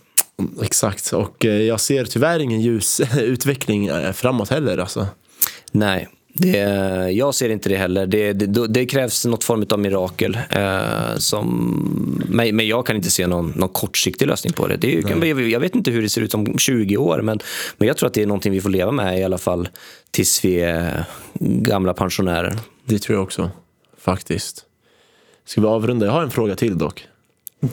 Exakt. 0.63 1.13
Och 1.13 1.45
eh, 1.45 1.61
jag 1.61 1.79
ser 1.79 2.05
tyvärr 2.05 2.39
ingen 2.39 2.61
ljus 2.61 3.01
utveckling 3.19 3.87
eh, 3.87 4.11
framåt 4.11 4.49
heller. 4.49 4.77
Alltså. 4.77 5.07
Nej, 5.71 6.07
det, 6.33 6.57
jag 7.11 7.35
ser 7.35 7.49
inte 7.49 7.69
det 7.69 7.77
heller. 7.77 8.05
Det, 8.07 8.33
det, 8.33 8.67
det 8.67 8.85
krävs 8.85 9.25
något 9.25 9.43
form 9.43 9.65
av 9.69 9.79
mirakel. 9.79 10.37
Eh, 10.49 11.17
som, 11.17 12.23
men, 12.29 12.55
men 12.55 12.67
jag 12.67 12.85
kan 12.85 12.95
inte 12.95 13.11
se 13.11 13.27
någon, 13.27 13.53
någon 13.55 13.69
kortsiktig 13.69 14.27
lösning 14.27 14.53
på 14.53 14.67
det. 14.67 14.77
det 14.77 14.97
är, 14.97 15.25
jag, 15.25 15.41
jag 15.41 15.59
vet 15.59 15.75
inte 15.75 15.91
hur 15.91 16.01
det 16.01 16.09
ser 16.09 16.21
ut 16.21 16.33
om 16.33 16.57
20 16.57 16.97
år, 16.97 17.21
men, 17.21 17.39
men 17.77 17.87
jag 17.87 17.97
tror 17.97 18.07
att 18.07 18.13
det 18.13 18.21
är 18.21 18.27
någonting 18.27 18.51
vi 18.51 18.61
får 18.61 18.69
leva 18.69 18.91
med 18.91 19.19
i 19.19 19.23
alla 19.23 19.37
fall 19.37 19.69
tills 20.11 20.45
vi 20.45 20.59
är 20.59 21.05
gamla 21.39 21.93
pensionärer. 21.93 22.59
Det 22.85 22.99
tror 22.99 23.17
jag 23.17 23.23
också. 23.23 23.51
Faktiskt. 23.97 24.65
Ska 25.45 25.61
vi 25.61 25.67
avrunda? 25.67 26.05
Jag 26.05 26.13
har 26.13 26.21
en 26.21 26.31
fråga 26.31 26.55
till 26.55 26.77
dock. 26.77 27.07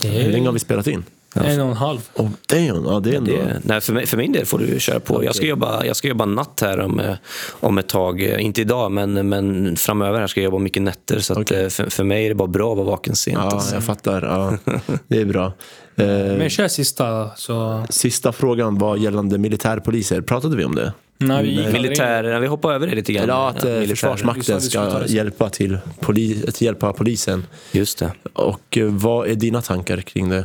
Hur 0.03 0.33
länge 0.33 0.47
har 0.47 0.53
vi 0.53 0.59
spelat 0.59 0.87
in? 0.87 1.05
En 1.35 1.61
och 1.61 1.69
en 1.69 1.77
halv. 1.77 1.99
Oh, 2.15 2.29
damn. 2.47 2.85
Ja, 2.85 3.01
det 3.01 3.11
är 3.11 3.17
ändå... 3.17 3.33
Det, 3.33 3.61
nej, 3.65 3.81
för, 3.81 3.93
mig, 3.93 4.07
för 4.07 4.17
min 4.17 4.33
del 4.33 4.47
får 4.47 4.59
du 4.59 4.81
köra 4.81 5.01
på. 5.01 5.25
Jag, 5.25 5.35
ska 5.35 5.47
jobba, 5.47 5.85
jag 5.85 5.97
ska 5.97 6.09
jobba 6.09 6.25
natt 6.25 6.61
här 6.61 6.81
om, 6.81 7.01
eh, 7.01 7.15
om 7.51 7.79
ett 7.79 7.89
tag. 7.89 8.23
Eh, 8.23 8.45
Inte 8.45 8.61
idag, 8.61 8.93
men, 8.93 9.29
men 9.29 9.77
framöver 9.77 10.21
här 10.21 10.27
ska 10.27 10.41
jag 10.41 10.45
jobba 10.45 10.59
mycket 10.59 10.83
nätter. 10.83 11.19
Så 11.19 11.41
att, 11.41 11.51
eh, 11.51 11.69
för, 11.69 11.91
för 11.91 12.05
mig 12.05 12.25
är 12.25 12.29
det 12.29 12.35
bara 12.35 12.49
bra 12.49 12.71
att 12.73 12.79
vara 12.79 12.87
vaken 12.87 13.17
sent. 13.17 13.39
Ja, 13.43 13.51
alltså. 13.51 13.75
jag 13.75 13.85
fattar. 13.85 14.23
Ja, 14.23 14.73
det 15.09 15.21
är 15.21 15.25
bra. 15.25 15.53
Eh, 15.99 16.07
Men 16.39 16.51
kör 16.51 16.69
sista 16.69 17.31
så... 17.37 17.87
sista 17.91 18.33
frågan 18.33 18.79
var 18.79 18.97
gällande 18.97 19.39
militärpoliser. 19.39 20.21
Pratade 20.21 20.57
vi 20.57 20.65
om 20.65 20.75
det? 20.75 20.93
När 21.19 21.43
vi 21.43 21.63
in. 21.65 21.73
Militären, 21.73 22.41
vi 22.41 22.47
hoppar 22.47 22.73
över 22.73 22.87
det 22.87 22.95
lite 22.95 23.13
grann. 23.13 23.29
Ja, 23.29 23.49
att 23.49 23.65
eh, 23.65 23.71
militären. 23.71 23.89
Försvarsmakten 23.89 24.61
ska 24.61 25.07
hjälpa, 25.07 25.51
till 25.51 25.79
poli- 26.01 26.49
att 26.49 26.61
hjälpa 26.61 26.93
polisen. 26.93 27.47
Just 27.73 27.99
det. 27.99 28.13
Och 28.33 28.79
eh, 28.79 28.85
vad 28.87 29.29
är 29.29 29.35
dina 29.35 29.63
tankar 29.63 30.01
kring 30.01 30.29
det? 30.29 30.45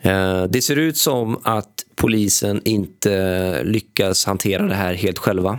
Eh, 0.00 0.44
Det 0.44 0.62
ser 0.62 0.76
ut 0.76 0.96
som 0.96 1.40
att 1.42 1.84
polisen 1.96 2.60
inte 2.64 3.60
lyckas 3.64 4.24
hantera 4.26 4.62
det 4.66 4.74
här 4.74 4.94
helt 4.94 5.18
själva. 5.18 5.58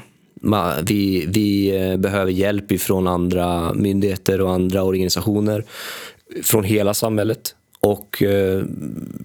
Vi, 0.84 1.26
vi 1.27 1.76
eh, 1.90 1.98
behöver 1.98 2.32
hjälp 2.32 2.72
ifrån 2.72 3.07
andra 3.07 3.73
myndigheter 3.73 4.41
och 4.41 4.52
andra 4.53 4.84
organisationer 4.84 5.64
från 6.44 6.64
hela 6.64 6.94
samhället. 6.94 7.56
Och 7.86 8.24
eh, 8.24 8.64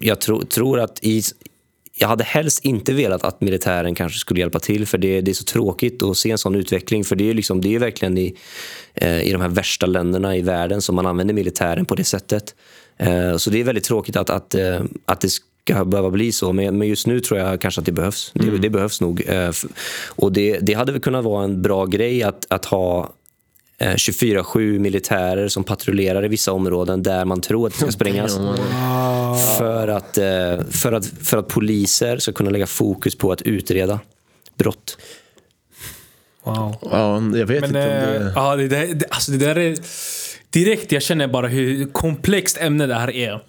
jag 0.01 0.21
tro, 0.21 0.41
tror 0.41 0.79
att 0.79 0.99
i, 1.01 1.21
jag 1.97 2.07
hade 2.07 2.23
helst 2.23 2.65
inte 2.65 2.93
velat 2.93 3.23
att 3.23 3.41
militären 3.41 3.95
kanske 3.95 4.19
skulle 4.19 4.39
hjälpa 4.39 4.59
till 4.59 4.87
för 4.87 4.97
det, 4.97 5.21
det 5.21 5.31
är 5.31 5.35
så 5.35 5.43
tråkigt 5.43 6.03
att 6.03 6.17
se 6.17 6.31
en 6.31 6.37
sån 6.37 6.55
utveckling. 6.55 7.03
För 7.03 7.15
det 7.15 7.29
är, 7.29 7.33
liksom, 7.33 7.61
det 7.61 7.75
är 7.75 7.79
verkligen 7.79 8.17
i, 8.17 8.35
eh, 8.93 9.21
i 9.21 9.31
de 9.31 9.41
här 9.41 9.49
värsta 9.49 9.85
länderna 9.85 10.37
i 10.37 10.41
världen 10.41 10.81
som 10.81 10.95
man 10.95 11.05
använder 11.05 11.33
militären 11.33 11.85
på 11.85 11.95
det 11.95 12.03
sättet. 12.03 12.55
Eh, 12.97 13.37
så 13.37 13.49
det 13.49 13.59
är 13.59 13.63
väldigt 13.63 13.83
tråkigt 13.83 14.15
att, 14.15 14.29
att, 14.29 14.55
att 15.05 15.21
det 15.21 15.29
ska 15.29 15.85
behöva 15.85 16.09
bli 16.09 16.31
så. 16.31 16.53
Men, 16.53 16.81
just 16.81 17.07
nu 17.07 17.19
tror 17.19 17.39
jag 17.39 17.61
kanske 17.61 17.81
att 17.81 17.85
det 17.85 17.91
behövs. 17.91 18.31
Det, 18.33 18.57
det 18.57 18.69
behövs 18.69 19.01
nog. 19.01 19.23
Och 20.07 20.31
det, 20.31 20.59
det 20.59 20.73
hade 20.73 20.91
väl 20.91 21.01
kunnat 21.01 21.23
vara 21.23 21.43
en 21.43 21.61
bra 21.61 21.85
grej 21.85 22.23
att, 22.23 22.45
att 22.49 22.65
ha 22.65 23.11
24-7 23.81 24.79
militärer 24.79 25.47
som 25.47 25.63
patrullerar 25.63 26.25
i 26.25 26.27
vissa 26.27 26.51
områden 26.51 27.03
där 27.03 27.25
man 27.25 27.41
tror 27.41 27.67
att 27.67 27.73
det 27.73 27.79
ska 27.79 27.91
sprängas. 27.91 28.39
För 29.57 29.87
att, 29.87 30.17
eh, 30.17 30.65
för, 30.69 30.91
att, 30.91 31.05
för 31.05 31.37
att 31.37 31.47
poliser 31.47 32.17
ska 32.17 32.31
kunna 32.31 32.49
lägga 32.49 32.67
fokus 32.67 33.15
på 33.15 33.31
att 33.31 33.41
utreda 33.41 33.99
brott. 34.57 34.97
Wow. 36.43 36.75
Ja, 36.81 37.21
jag 37.37 37.45
vet 37.45 37.61
Men 37.61 37.69
inte 37.69 37.79
om 37.79 38.13
eh, 38.13 38.25
det... 38.25 38.33
ja, 38.35 38.55
det, 38.55 38.67
där, 38.67 38.87
det, 38.87 39.05
alltså 39.09 39.31
det 39.31 39.37
där 39.37 39.57
är... 39.57 39.77
Direkt 40.49 40.91
jag 40.91 41.01
känner 41.01 41.27
bara 41.27 41.47
hur 41.47 41.85
komplext 41.85 42.57
ämne 42.61 42.87
det 42.87 42.95
här 42.95 43.11
är. 43.11 43.39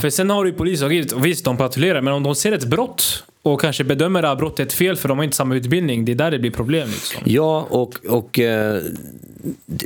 För 0.00 0.10
sen 0.10 0.30
har 0.30 0.44
du 0.44 0.50
ju 0.50 0.56
polis, 0.56 0.82
och 0.82 1.26
visst 1.26 1.44
de 1.44 1.56
patrullerar, 1.56 2.00
men 2.00 2.14
om 2.14 2.22
de 2.22 2.34
ser 2.34 2.52
ett 2.52 2.64
brott 2.64 3.24
och 3.44 3.60
kanske 3.60 3.84
bedömer 3.84 4.22
att 4.22 4.38
brottet 4.38 4.72
är 4.72 4.76
fel 4.76 4.96
för 4.96 5.08
de 5.08 5.18
har 5.18 5.24
inte 5.24 5.36
samma 5.36 5.54
utbildning, 5.54 6.04
det 6.04 6.12
är 6.12 6.16
där 6.16 6.30
det 6.30 6.38
blir 6.38 6.50
problem. 6.50 6.88
Liksom. 6.88 7.22
Ja, 7.24 7.66
och, 7.70 8.06
och 8.08 8.38
eh, 8.38 8.82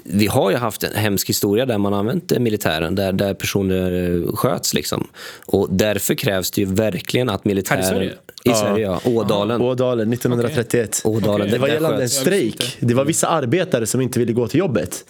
vi 0.04 0.26
har 0.26 0.50
ju 0.50 0.56
haft 0.56 0.82
en 0.82 0.94
hemsk 0.94 1.28
historia 1.28 1.66
där 1.66 1.78
man 1.78 1.94
använt 1.94 2.32
eh, 2.32 2.38
militären, 2.38 2.94
där, 2.94 3.12
där 3.12 3.34
personer 3.34 4.16
eh, 4.16 4.32
sköts. 4.34 4.74
Liksom. 4.74 5.08
Och 5.46 5.68
därför 5.70 6.14
krävs 6.14 6.50
det 6.50 6.60
ju 6.60 6.66
verkligen 6.66 7.28
att 7.28 7.44
militären... 7.44 7.82
Här 7.82 7.92
i 7.92 7.94
Sverige? 7.94 8.14
I 8.50 8.54
Sverige, 8.54 8.86
ja. 8.86 9.00
Ådalen. 9.04 9.60
Ådalen 9.60 10.12
1931. 10.12 11.02
Ådalen. 11.04 11.46
Det 11.46 11.52
Det 11.52 11.58
var 11.58 11.68
gällande 11.68 12.02
en 12.02 12.08
strejk. 12.08 12.76
Det 12.80 12.94
var 12.94 13.04
vissa 13.04 13.26
arbetare 13.26 13.86
som 13.86 14.00
inte 14.00 14.18
ville 14.18 14.32
gå 14.32 14.48
till 14.48 14.60
jobbet. 14.60 15.04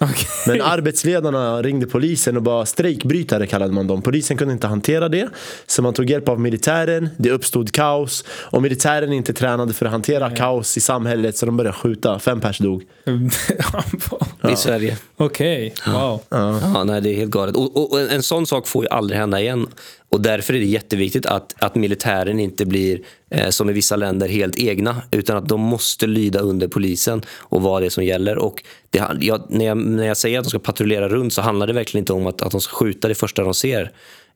Men 0.46 0.62
arbetsledarna 0.62 1.62
ringde 1.62 1.86
polisen 1.86 2.36
och 2.36 2.42
bara 2.42 2.66
strejkbrytare 2.66 3.46
kallade 3.46 3.72
man 3.72 3.86
dem. 3.86 4.02
Polisen 4.02 4.36
kunde 4.36 4.52
inte 4.52 4.66
hantera 4.66 5.08
det. 5.08 5.28
Så 5.66 5.82
man 5.82 5.94
tog 5.94 6.10
hjälp 6.10 6.28
av 6.28 6.40
militären. 6.40 7.08
Det 7.16 7.30
uppstod 7.30 7.72
kaos. 7.72 8.24
Och 8.30 8.62
militären 8.62 9.12
är 9.12 9.16
inte 9.16 9.32
tränade 9.32 9.72
för 9.72 9.86
att 9.86 9.92
hantera 9.92 10.30
kaos 10.30 10.76
i 10.76 10.80
samhället 10.80 11.36
så 11.36 11.46
de 11.46 11.56
började 11.56 11.76
skjuta. 11.76 12.18
Fem 12.18 12.40
pers 12.40 12.58
dog. 12.58 12.82
I 14.52 14.56
Sverige. 14.56 14.96
Okej, 15.16 15.74
wow. 15.86 16.20
Ja, 16.28 16.84
nej, 16.84 17.00
det 17.00 17.10
är 17.10 17.16
helt 17.16 17.30
galet. 17.30 17.56
Och, 17.56 17.92
och, 17.92 18.00
en 18.00 18.22
sån 18.22 18.46
sak 18.46 18.66
får 18.66 18.84
ju 18.84 18.88
aldrig 18.88 19.20
hända 19.20 19.40
igen. 19.40 19.66
Och 20.10 20.20
därför 20.20 20.54
är 20.54 20.58
det 20.58 20.64
jätteviktigt 20.64 21.26
att, 21.26 21.54
att 21.58 21.74
militären 21.74 22.40
inte 22.40 22.66
blir, 22.66 23.00
eh, 23.30 23.48
som 23.48 23.70
i 23.70 23.72
vissa 23.72 23.96
länder, 23.96 24.28
helt 24.28 24.58
egna. 24.58 25.02
Utan 25.10 25.36
att 25.36 25.48
de 25.48 25.60
måste 25.60 26.06
lyda 26.06 26.40
under 26.40 26.68
polisen 26.68 27.22
och 27.38 27.62
vad 27.62 27.82
det 27.82 27.86
är 27.86 27.90
som 27.90 28.04
gäller. 28.04 28.38
Och 28.38 28.62
det, 28.90 29.02
jag, 29.20 29.42
när, 29.48 29.66
jag, 29.66 29.78
när 29.78 30.06
jag 30.06 30.16
säger 30.16 30.38
att 30.38 30.44
de 30.44 30.50
ska 30.50 30.58
patrullera 30.58 31.08
runt 31.08 31.32
så 31.32 31.42
handlar 31.42 31.66
det 31.66 31.72
verkligen 31.72 32.02
inte 32.02 32.12
om 32.12 32.26
att, 32.26 32.42
att 32.42 32.50
de 32.50 32.60
ska 32.60 32.76
skjuta 32.76 33.08
det 33.08 33.14
första 33.14 33.42
de 33.42 33.54
ser. 33.54 33.92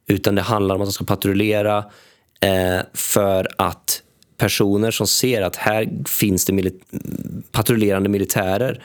Utan 0.06 0.34
det 0.34 0.42
handlar 0.42 0.74
om 0.74 0.80
att 0.80 0.88
de 0.88 0.92
ska 0.92 1.04
patrullera 1.04 1.78
eh, 2.40 2.80
för 2.94 3.48
att 3.58 4.02
personer 4.36 4.90
som 4.90 5.06
ser 5.06 5.42
att 5.42 5.56
här 5.56 5.88
finns 6.06 6.44
det 6.44 6.52
mili- 6.52 6.80
patrullerande 7.52 8.08
militärer 8.08 8.82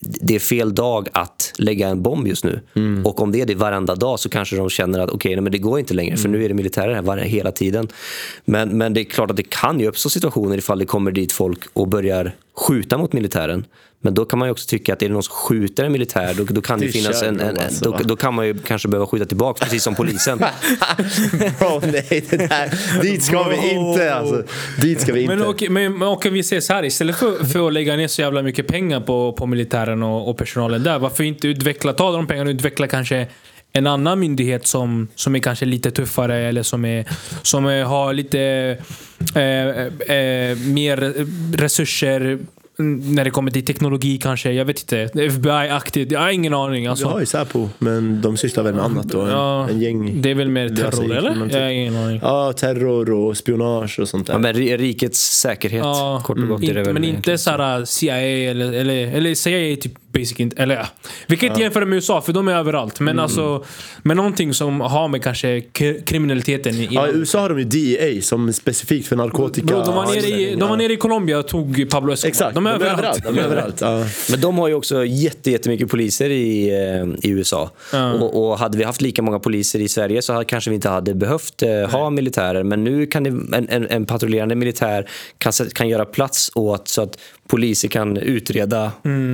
det 0.00 0.34
är 0.34 0.38
fel 0.38 0.74
dag 0.74 1.08
att 1.12 1.52
lägga 1.58 1.88
en 1.88 2.02
bomb 2.02 2.26
just 2.28 2.44
nu. 2.44 2.60
Och 3.04 3.20
om 3.22 3.32
det 3.32 3.40
är 3.40 3.46
det 3.46 3.54
varenda 3.54 3.94
dag 3.94 4.20
så 4.20 4.28
kanske 4.28 4.56
de 4.56 4.70
känner 4.70 4.98
att 4.98 5.10
okej, 5.10 5.40
men 5.40 5.52
det 5.52 5.58
går 5.58 5.78
inte 5.78 5.94
längre 5.94 6.16
för 6.16 6.28
nu 6.28 6.44
är 6.44 6.48
det 6.48 6.54
militärer 6.54 6.94
här 6.94 7.02
var- 7.02 7.16
hela 7.16 7.52
tiden. 7.52 7.88
Men, 8.44 8.78
men 8.78 8.94
det 8.94 9.00
är 9.00 9.04
klart 9.04 9.30
att 9.30 9.36
det 9.36 9.48
kan 9.50 9.80
ju 9.80 9.86
uppstå 9.86 10.08
situationer 10.10 10.58
ifall 10.58 10.78
det 10.78 10.84
kommer 10.86 11.10
dit 11.10 11.32
folk 11.32 11.60
och 11.72 11.88
börjar 11.88 12.32
skjuta 12.56 12.98
mot 12.98 13.12
militären. 13.12 13.64
Men 14.00 14.14
då 14.14 14.24
kan 14.24 14.38
man 14.38 14.48
ju 14.48 14.52
också 14.52 14.68
tycka 14.68 14.92
att 14.92 15.02
är 15.02 15.06
det 15.08 15.12
någon 15.12 15.22
som 15.22 15.34
skjuter 15.34 15.84
en 15.84 15.92
militär 15.92 16.34
då, 16.34 16.44
då 16.44 16.60
kan 16.60 16.80
det, 16.80 16.86
Det 16.86 16.92
finnas 16.92 17.22
en, 17.22 17.40
en, 17.40 17.48
en 17.48 17.58
alltså, 17.58 17.90
då, 17.90 17.98
då 18.04 18.16
kan 18.16 18.34
man 18.34 18.46
ju 18.46 18.58
kanske 18.58 18.88
behöva 18.88 19.06
skjuta 19.06 19.24
tillbaka 19.24 19.64
precis 19.64 19.82
som 19.82 19.94
polisen. 19.94 20.38
Bro, 21.58 21.80
nej, 21.92 22.24
det 22.30 22.36
där, 22.36 23.02
dit 23.02 23.22
ska 23.22 23.42
vi 23.42 23.70
inte 23.70 24.14
alltså. 24.14 24.42
Dit 24.80 25.00
ska 25.00 25.12
vi 25.12 25.20
inte. 25.20 25.36
Men 25.36 25.46
okej, 25.46 25.68
men, 25.68 26.02
okej, 26.02 26.30
vi 26.30 26.42
säger 26.42 26.60
så 26.60 26.72
här. 26.72 26.84
Istället 26.84 27.16
för, 27.16 27.44
för 27.44 27.66
att 27.66 27.72
lägga 27.72 27.96
ner 27.96 28.08
så 28.08 28.20
jävla 28.20 28.42
mycket 28.42 28.66
pengar 28.66 29.00
på, 29.00 29.32
på 29.32 29.46
militären 29.46 30.02
och, 30.02 30.30
och 30.30 30.38
personalen 30.38 30.82
där. 30.82 30.98
Varför 30.98 31.24
inte 31.24 31.48
utveckla, 31.48 31.92
ta 31.92 32.12
de 32.12 32.26
pengarna 32.26 32.50
och 32.50 32.54
utveckla 32.54 32.86
kanske 32.86 33.26
en 33.72 33.86
annan 33.86 34.20
myndighet 34.20 34.66
som, 34.66 35.08
som 35.14 35.34
är 35.34 35.38
kanske 35.38 35.64
lite 35.64 35.90
tuffare 35.90 36.36
eller 36.36 36.62
som, 36.62 36.84
är, 36.84 37.04
som 37.42 37.66
är, 37.66 37.84
har 37.84 38.12
lite 38.12 38.40
eh, 39.34 40.16
eh, 40.16 40.58
mer 40.58 41.14
resurser 41.56 42.38
när 42.82 43.24
det 43.24 43.30
kommer 43.30 43.50
till 43.50 43.64
teknologi 43.64 44.18
kanske. 44.18 44.52
Jag 44.52 44.64
vet 44.64 44.80
inte. 44.80 45.20
FBI-aktigt. 45.20 46.12
Jag 46.12 46.20
har 46.20 46.30
ingen 46.30 46.54
aning. 46.54 46.82
Vi 46.82 46.88
Alltså, 46.88 47.06
har 47.08 47.20
ju 47.20 47.26
Säpo, 47.26 47.68
men 47.78 48.20
de 48.22 48.36
sysslar 48.36 48.64
väl 48.64 48.74
med 48.74 48.84
annat 48.84 49.08
då. 49.08 49.20
En, 49.20 49.30
ja, 49.30 49.68
en 49.68 49.80
gäng. 49.80 50.22
det 50.22 50.30
är 50.30 50.34
väl 50.34 50.48
mer 50.48 50.68
terror 50.68 51.12
eller? 51.16 51.48
Jag 51.52 51.60
har 51.62 51.68
ingen 51.68 51.96
aning. 51.96 52.20
Ja, 52.22 52.52
terror 52.52 53.10
och 53.10 53.36
spionage 53.36 53.98
och 54.00 54.08
sånt 54.08 54.26
där. 54.26 54.34
ja, 54.34 54.38
men 54.38 54.54
ri- 54.54 54.76
rikets 54.76 55.40
säkerhet, 55.40 55.84
Ja, 55.84 56.22
kort 56.26 56.38
och 56.38 56.48
gott. 56.48 56.60
det 56.60 56.66
inte, 56.66 56.82
väl 56.82 56.94
men 56.94 57.04
inte 57.04 57.38
såhär 57.38 57.84
CIA 57.84 58.16
eller, 58.50 58.72
eller, 58.72 59.06
eller 59.16 59.34
CIA 59.34 59.76
typ 59.76 59.92
basic 60.12 60.40
inte, 60.40 60.62
eller 60.62 60.74
ja. 60.74 60.86
Vi 61.26 61.36
kan 61.36 61.48
inte 61.48 61.60
jämföra 61.60 61.84
med 61.84 61.96
USA 61.96 62.20
för 62.20 62.32
de 62.32 62.48
är 62.48 62.54
överallt. 62.54 63.00
Men 63.00 63.18
alltså, 63.18 63.64
men 64.02 64.16
någonting 64.16 64.54
som 64.54 64.80
har 64.80 65.08
med 65.08 65.22
kanske 65.22 65.60
kriminaliteten 66.04 66.74
i 66.74 66.88
Ja, 66.90 67.08
I 67.08 67.10
USA 67.10 67.40
har 67.40 67.48
de 67.48 67.58
ju 67.58 67.64
DEA 67.64 68.22
som 68.22 68.48
är 68.48 68.52
specifikt 68.52 69.08
för 69.08 69.16
narkotika. 69.16 69.66
Bro, 69.66 69.82
de, 69.82 69.94
var 69.94 70.06
nere 70.06 70.26
i, 70.26 70.54
de 70.54 70.68
var 70.68 70.76
nere 70.76 70.92
i 70.92 70.96
Colombia 70.96 71.38
och 71.38 71.48
tog 71.48 71.90
Pablo 71.90 72.12
Escobar. 72.12 72.28
Exakt, 72.28 72.54
de 72.54 72.66
är 72.66 72.70
överallt. 72.70 73.24
De 73.24 73.38
är 73.38 73.42
överallt. 73.42 73.80
Ja. 73.80 74.04
Men 74.30 74.40
de 74.40 74.58
har 74.58 74.68
ju 74.68 74.74
också 74.74 75.04
jätte, 75.04 75.50
jättemycket 75.50 75.88
poliser 75.88 76.30
i, 76.30 76.68
eh, 76.68 77.28
i 77.30 77.32
USA. 77.32 77.70
Och, 78.20 78.50
och 78.50 78.58
hade 78.58 78.78
vi 78.78 78.84
haft 78.84 79.00
lika 79.00 79.22
många 79.22 79.38
poliser 79.38 79.78
i 79.78 79.88
Sverige 79.88 80.22
så 80.22 80.32
hade, 80.32 80.44
kanske 80.44 80.70
vi 80.70 80.74
inte 80.74 80.88
hade 80.88 81.14
behövt 81.14 81.62
eh, 81.62 81.90
ha 81.90 82.10
militärer. 82.10 82.62
Men 82.62 82.84
nu 82.84 83.06
kan 83.06 83.22
det, 83.22 83.30
en, 83.30 83.68
en, 83.68 83.86
en 83.86 84.06
patrullerande 84.06 84.54
militär 84.54 85.10
kan, 85.38 85.52
kan 85.52 85.88
göra 85.88 86.04
plats 86.04 86.50
åt 86.54 86.88
så 86.88 87.02
att 87.02 87.18
poliser 87.48 87.88
kan 87.88 88.16
utreda 88.16 88.92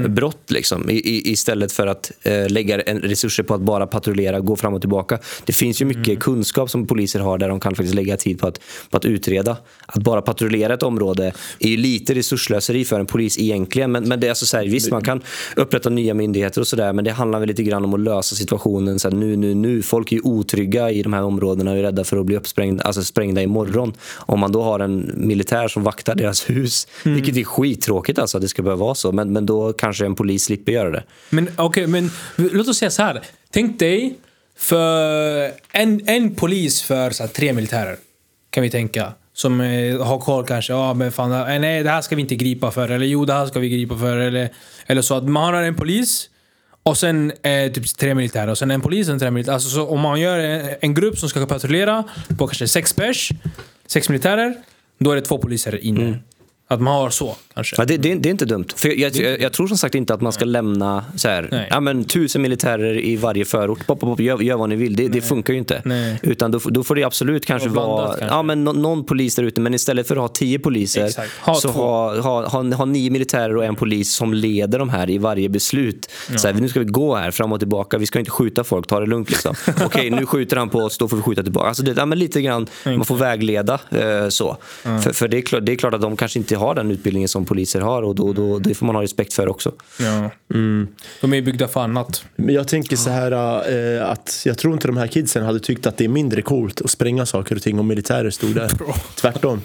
brott 0.09 0.51
liksom, 0.51 0.64
i, 0.91 0.93
i, 0.93 1.32
istället 1.32 1.73
för 1.73 1.86
att 1.86 2.12
eh, 2.23 2.49
lägga 2.49 2.81
en, 2.81 3.01
resurser 3.01 3.43
på 3.43 3.55
att 3.55 3.61
bara 3.61 3.86
patrullera, 3.86 4.41
gå 4.41 4.57
fram 4.57 4.74
och 4.74 4.81
tillbaka. 4.81 5.19
Det 5.45 5.53
finns 5.53 5.82
ju 5.82 5.85
mycket 5.85 6.20
kunskap 6.20 6.70
som 6.70 6.86
poliser 6.86 7.20
har 7.20 7.39
där 7.39 7.49
de 7.49 7.61
kan 7.61 7.74
faktiskt 7.74 7.95
lägga 7.95 8.16
tid 8.16 8.41
på 8.41 8.47
att, 8.47 8.61
på 8.91 8.97
att 8.97 9.05
utreda. 9.05 9.57
Att 9.86 10.03
bara 10.03 10.23
patrullera 10.23 10.74
ett 10.74 10.82
område 10.82 11.32
är 11.59 11.69
ju 11.69 11.77
lite 11.77 12.15
resurslöseri 12.15 12.85
för 12.85 13.01
en 13.01 13.07
polis 13.07 13.39
egentligen. 13.39 13.93
Men, 13.93 14.09
men 14.09 14.20
det 14.20 14.27
är 14.27 14.31
alltså 14.31 14.47
så 14.47 14.57
här, 14.57 14.65
visst, 14.65 14.91
man 14.91 15.03
kan 15.03 15.23
upprätta 15.57 15.91
nya 15.91 16.15
myndigheter 16.15 16.61
och 16.61 16.66
sådär 16.66 16.93
men 16.93 17.05
det 17.05 17.11
handlar 17.11 17.39
väl 17.39 17.49
lite 17.49 17.62
grann 17.62 17.85
om 17.85 17.95
att 17.95 18.01
lösa 18.01 18.36
situationen 18.36 18.99
så 18.99 19.09
här, 19.11 19.16
nu, 19.16 19.36
nu, 19.36 19.55
nu. 19.55 19.82
Folk 19.82 20.12
är 20.12 20.16
ju 20.16 20.23
otrygga 20.23 20.91
i 20.91 21.03
de 21.03 21.12
här 21.12 21.23
områdena 21.23 21.70
och 21.70 21.77
är 21.78 21.82
rädda 21.82 22.05
för 22.05 22.16
att 22.16 22.27
bli 22.27 22.36
uppsprängda, 22.36 22.85
alltså 22.85 23.03
sprängda 23.03 23.43
imorgon. 23.43 23.93
Om 24.16 24.41
man 24.41 24.53
då 24.53 24.62
har 24.62 24.81
en 24.81 25.12
militär 25.15 25.69
som 25.69 25.82
vaktar 25.82 26.15
deras 26.15 26.51
hus, 26.51 26.86
vilket 27.03 27.36
är 27.36 27.45
skittråkigt 27.45 28.19
alltså 28.19 28.39
att 28.39 28.43
det 28.43 28.49
ska 28.49 28.62
behöva 28.62 28.85
vara 28.85 28.95
så. 28.95 29.12
Men, 29.12 29.32
men 29.32 29.47
då 29.47 29.73
kanske 29.73 30.07
en 30.07 30.15
polis 30.15 30.51
slipper 30.55 30.72
göra 30.72 30.90
det. 30.90 31.02
Men 31.31 31.48
okej, 31.56 31.86
men 31.86 32.10
låt 32.36 32.68
oss 32.68 32.78
säga 32.78 32.90
så 32.90 33.02
här. 33.02 33.22
Tänk 33.51 33.78
dig 33.78 34.14
för 34.56 35.51
en, 35.72 36.09
en 36.09 36.35
polis 36.35 36.82
för 36.82 37.10
så 37.10 37.22
här, 37.22 37.31
tre 37.31 37.52
militärer. 37.52 37.97
Kan 38.51 38.62
vi 38.62 38.70
tänka. 38.70 39.12
Som 39.32 39.60
eh, 39.60 40.06
har 40.06 40.18
koll 40.18 40.47
kanske. 40.47 40.72
Ja, 40.72 40.94
men 40.94 41.12
fan, 41.12 41.60
nej, 41.60 41.82
det 41.82 41.90
här 41.90 42.01
ska 42.01 42.16
vi 42.16 42.22
inte 42.22 42.36
gripa 42.36 42.70
för. 42.70 42.89
Eller 42.89 43.06
jo, 43.06 43.24
det 43.24 43.32
här 43.32 43.47
ska 43.47 43.59
vi 43.59 43.68
gripa 43.68 43.98
för. 43.98 44.16
Eller, 44.16 44.48
eller 44.86 45.02
så 45.02 45.14
att 45.14 45.28
man 45.28 45.55
har 45.55 45.62
en 45.62 45.74
polis 45.74 46.31
och 46.82 46.97
sen 46.98 47.32
eh, 47.43 47.72
typ 47.72 47.97
tre 47.97 48.14
militärer. 48.14 48.48
Och 48.48 48.59
sen 48.59 48.70
en 48.70 48.81
polis 48.81 49.09
och 49.09 49.18
tre 49.18 49.31
militärer. 49.31 49.55
Alltså, 49.55 49.68
så 49.68 49.86
om 49.86 50.01
man 50.01 50.20
gör 50.20 50.39
en, 50.39 50.76
en 50.81 50.94
grupp 50.94 51.18
som 51.18 51.28
ska 51.28 51.47
patrullera 51.47 52.05
på 52.39 52.47
kanske 52.47 52.68
sex 52.68 52.93
pers, 52.93 53.31
sex 53.86 54.09
militärer. 54.09 54.55
Då 54.98 55.10
är 55.10 55.16
det 55.16 55.22
två 55.22 55.39
poliser 55.39 55.85
inne. 55.85 56.18
Att 56.69 56.81
man 56.81 56.95
har 56.95 57.11
så 57.11 57.36
kanske. 57.55 57.77
Ja, 57.78 57.85
det, 57.85 57.97
det, 57.97 58.15
det 58.15 58.28
är 58.28 58.31
inte 58.31 58.45
dumt. 58.45 58.65
För 58.77 58.89
jag, 59.01 59.16
jag, 59.16 59.41
jag 59.41 59.53
tror 59.53 59.66
som 59.69 59.78
sagt 59.78 59.95
inte 59.95 60.15
att 60.15 60.20
man 60.20 60.32
ska 60.32 60.45
lämna 60.45 61.05
så 61.16 61.28
här, 61.28 61.66
ja, 61.70 61.81
men, 61.81 62.05
tusen 62.05 62.43
militärer 62.43 62.99
i 63.05 63.16
varje 63.16 63.45
förort. 63.45 63.86
Pop, 63.86 64.01
pop, 64.01 64.09
pop, 64.11 64.20
gör, 64.20 64.41
gör 64.43 64.57
vad 64.57 64.69
ni 64.69 64.77
vill. 64.77 64.97
Det, 64.97 65.09
det 65.09 65.20
funkar 65.20 65.53
ju 65.53 65.59
inte. 65.59 65.82
Nej. 65.85 66.19
Utan 66.23 66.51
då, 66.51 66.61
får- 66.61 66.70
då 66.70 66.85
får 66.85 66.95
det 66.95 67.05
absolut 67.05 67.47
kanske 67.47 67.69
vara 67.69 68.07
kanske. 68.07 68.27
Ja, 68.27 68.43
men, 68.43 68.65
nå- 68.65 68.73
någon 68.73 69.05
polis 69.05 69.35
där 69.36 69.43
ute. 69.43 69.61
Men 69.61 69.74
istället 69.74 70.09
för 70.09 70.16
att 70.16 70.20
ha 70.23 70.28
tio 70.28 70.59
poliser. 70.59 71.11
Ha 71.47 71.55
så 71.55 71.69
ha, 71.69 72.20
ha, 72.20 72.49
ha, 72.49 72.74
ha 72.74 72.85
nio 72.85 73.11
militärer 73.11 73.57
och 73.57 73.65
en 73.65 73.77
polis 73.77 74.15
som 74.15 74.35
leder 74.35 74.78
de 74.78 74.89
här 74.89 75.11
i 75.11 75.19
varje 75.19 75.49
beslut. 75.49 76.11
Så 76.36 76.47
här, 76.49 76.55
nu 76.55 76.69
ska 76.69 76.81
vi 76.81 76.86
gå 76.86 77.16
här 77.16 77.31
fram 77.31 77.53
och 77.53 77.59
tillbaka. 77.59 77.99
Vi 77.99 78.07
ska 78.07 78.19
inte 78.19 78.31
skjuta 78.31 78.65
folk. 78.65 78.86
Ta 78.86 79.01
det 79.01 79.07
lugnt. 79.07 79.31
Liksom. 79.31 79.55
Okej, 79.85 80.11
nu 80.11 80.27
skjuter 80.27 80.57
han 80.57 80.69
på 80.69 80.78
oss. 80.78 80.99
Då 80.99 81.09
får 81.09 81.16
vi 81.16 81.23
skjuta 81.23 81.43
tillbaka. 81.43 81.69
Alltså, 81.69 81.82
det, 81.82 81.95
ja, 81.97 82.07
men 82.07 82.19
lite 82.19 82.43
grann, 82.43 82.66
man 82.85 83.05
får 83.05 83.16
vägleda. 83.16 83.78
Eh, 83.91 84.28
så. 84.28 84.57
För, 84.82 85.12
för 85.12 85.28
det, 85.28 85.36
är 85.36 85.43
klart, 85.43 85.66
det 85.66 85.73
är 85.73 85.77
klart 85.77 85.95
att 85.95 86.01
de 86.01 86.16
kanske 86.16 86.39
inte 86.39 86.53
har 86.55 86.74
den 86.74 86.90
utbildningen 86.90 87.28
som 87.28 87.44
poliser 87.44 87.81
har. 87.81 88.02
Och 88.02 88.14
då, 88.14 88.32
då, 88.32 88.59
det 88.59 88.74
får 88.74 88.86
man 88.86 88.94
ha 88.94 89.02
respekt 89.02 89.32
för 89.32 89.48
också. 89.48 89.72
Ja. 90.01 90.31
De 91.20 91.35
är 91.35 91.43
byggda 91.43 91.68
för 91.68 91.81
annat. 91.81 92.24
Men 92.36 92.55
jag 92.55 92.68
tänker 92.68 92.97
så 92.97 93.10
här 93.10 93.32
äh, 93.97 94.10
att 94.10 94.43
jag 94.44 94.59
tror 94.59 94.74
inte 94.74 94.86
de 94.86 94.97
här 94.97 95.06
kidsen 95.06 95.44
hade 95.44 95.60
tyckt 95.60 95.86
att 95.86 95.97
det 95.97 96.05
är 96.05 96.09
mindre 96.09 96.43
coolt 96.43 96.81
att 96.81 96.90
spränga 96.90 97.26
saker 97.26 97.56
och 97.56 97.62
ting 97.62 97.78
om 97.78 97.86
militärer 97.86 98.31
stod 98.31 98.55
där. 98.55 98.70
Tvärtom. 99.20 99.60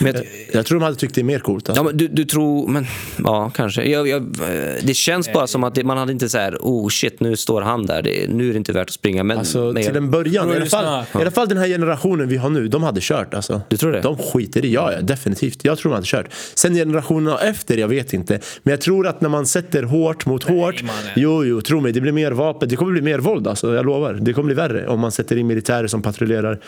Men 0.00 0.14
jag, 0.14 0.24
Jag, 0.24 0.30
jag 0.52 0.66
tror 0.66 0.80
de 0.80 0.84
hade 0.84 0.96
tyckt 0.96 1.14
det 1.14 1.20
är 1.20 1.24
mer 1.24 1.38
coolt. 1.38 1.68
Alltså. 1.68 1.80
Ja, 1.80 1.84
men 1.84 1.96
du, 1.96 2.08
du 2.08 2.24
tror, 2.24 2.68
men 2.68 2.86
ja, 3.24 3.50
kanske. 3.54 3.84
Jag, 3.84 4.08
jag, 4.08 4.22
eh, 4.22 4.74
det 4.82 4.94
känns 4.94 5.32
bara 5.32 5.46
som 5.46 5.64
att 5.64 5.74
det, 5.74 5.84
man 5.84 5.98
hade 5.98 6.12
inte 6.12 6.28
så 6.28 6.38
här, 6.38 6.56
oh 6.60 6.88
shit, 6.88 7.20
nu 7.20 7.36
står 7.36 7.62
han 7.62 7.86
där. 7.86 8.02
Det, 8.02 8.30
nu 8.30 8.48
är 8.48 8.52
det 8.52 8.58
inte 8.58 8.72
värt 8.72 8.88
att 8.88 8.94
springa. 8.94 9.24
Men, 9.24 9.38
Alltså, 9.38 9.72
men 9.72 9.82
till 9.82 9.96
en 9.96 10.10
början, 10.10 10.52
i 10.52 10.56
alla, 10.56 10.66
fall, 10.66 11.04
i 11.14 11.18
alla 11.18 11.30
fall 11.30 11.48
den 11.48 11.58
här 11.58 11.66
generationen 11.68 12.28
vi 12.28 12.36
har 12.36 12.50
nu, 12.50 12.68
de 12.68 12.82
hade 12.82 13.00
kört 13.00 13.34
alltså. 13.34 13.60
Du 13.68 13.76
tror 13.76 13.92
det? 13.92 14.00
De 14.00 14.18
skiter 14.18 14.64
i, 14.64 14.72
ja, 14.72 14.92
ja 14.92 15.00
definitivt. 15.00 15.64
Jag 15.64 15.78
tror 15.78 15.90
de 15.90 15.94
hade 15.94 16.06
kört. 16.06 16.26
Sen 16.54 16.74
generationerna 16.74 17.38
efter, 17.38 17.76
jag 17.76 17.88
vet 17.88 18.12
inte. 18.12 18.40
Men 18.62 18.70
jag 18.70 18.80
tror 18.80 19.06
att 19.06 19.20
när 19.20 19.28
man 19.28 19.46
sätter 19.46 19.82
hårt 19.82 20.26
mot 20.26 20.42
hårt, 20.44 20.82
mannen. 20.82 20.94
jo, 21.16 21.44
jo, 21.44 21.60
tro 21.60 21.80
mig, 21.80 21.92
det 21.92 22.00
blir 22.00 22.12
mer 22.12 22.32
vapen. 22.32 22.68
Det 22.68 22.76
kommer 22.76 22.92
bli 22.92 23.02
mer 23.02 23.18
våld 23.18 23.46
alltså, 23.48 23.74
jag 23.74 23.86
lovar. 23.86 24.14
Det 24.14 24.32
kommer 24.32 24.46
bli 24.46 24.54
värre 24.54 24.86
om 24.88 25.00
man 25.00 25.12
sätter 25.12 25.36
in 25.36 25.46
militärer 25.46 25.86
som 25.86 26.02
patrullerar. 26.02 26.60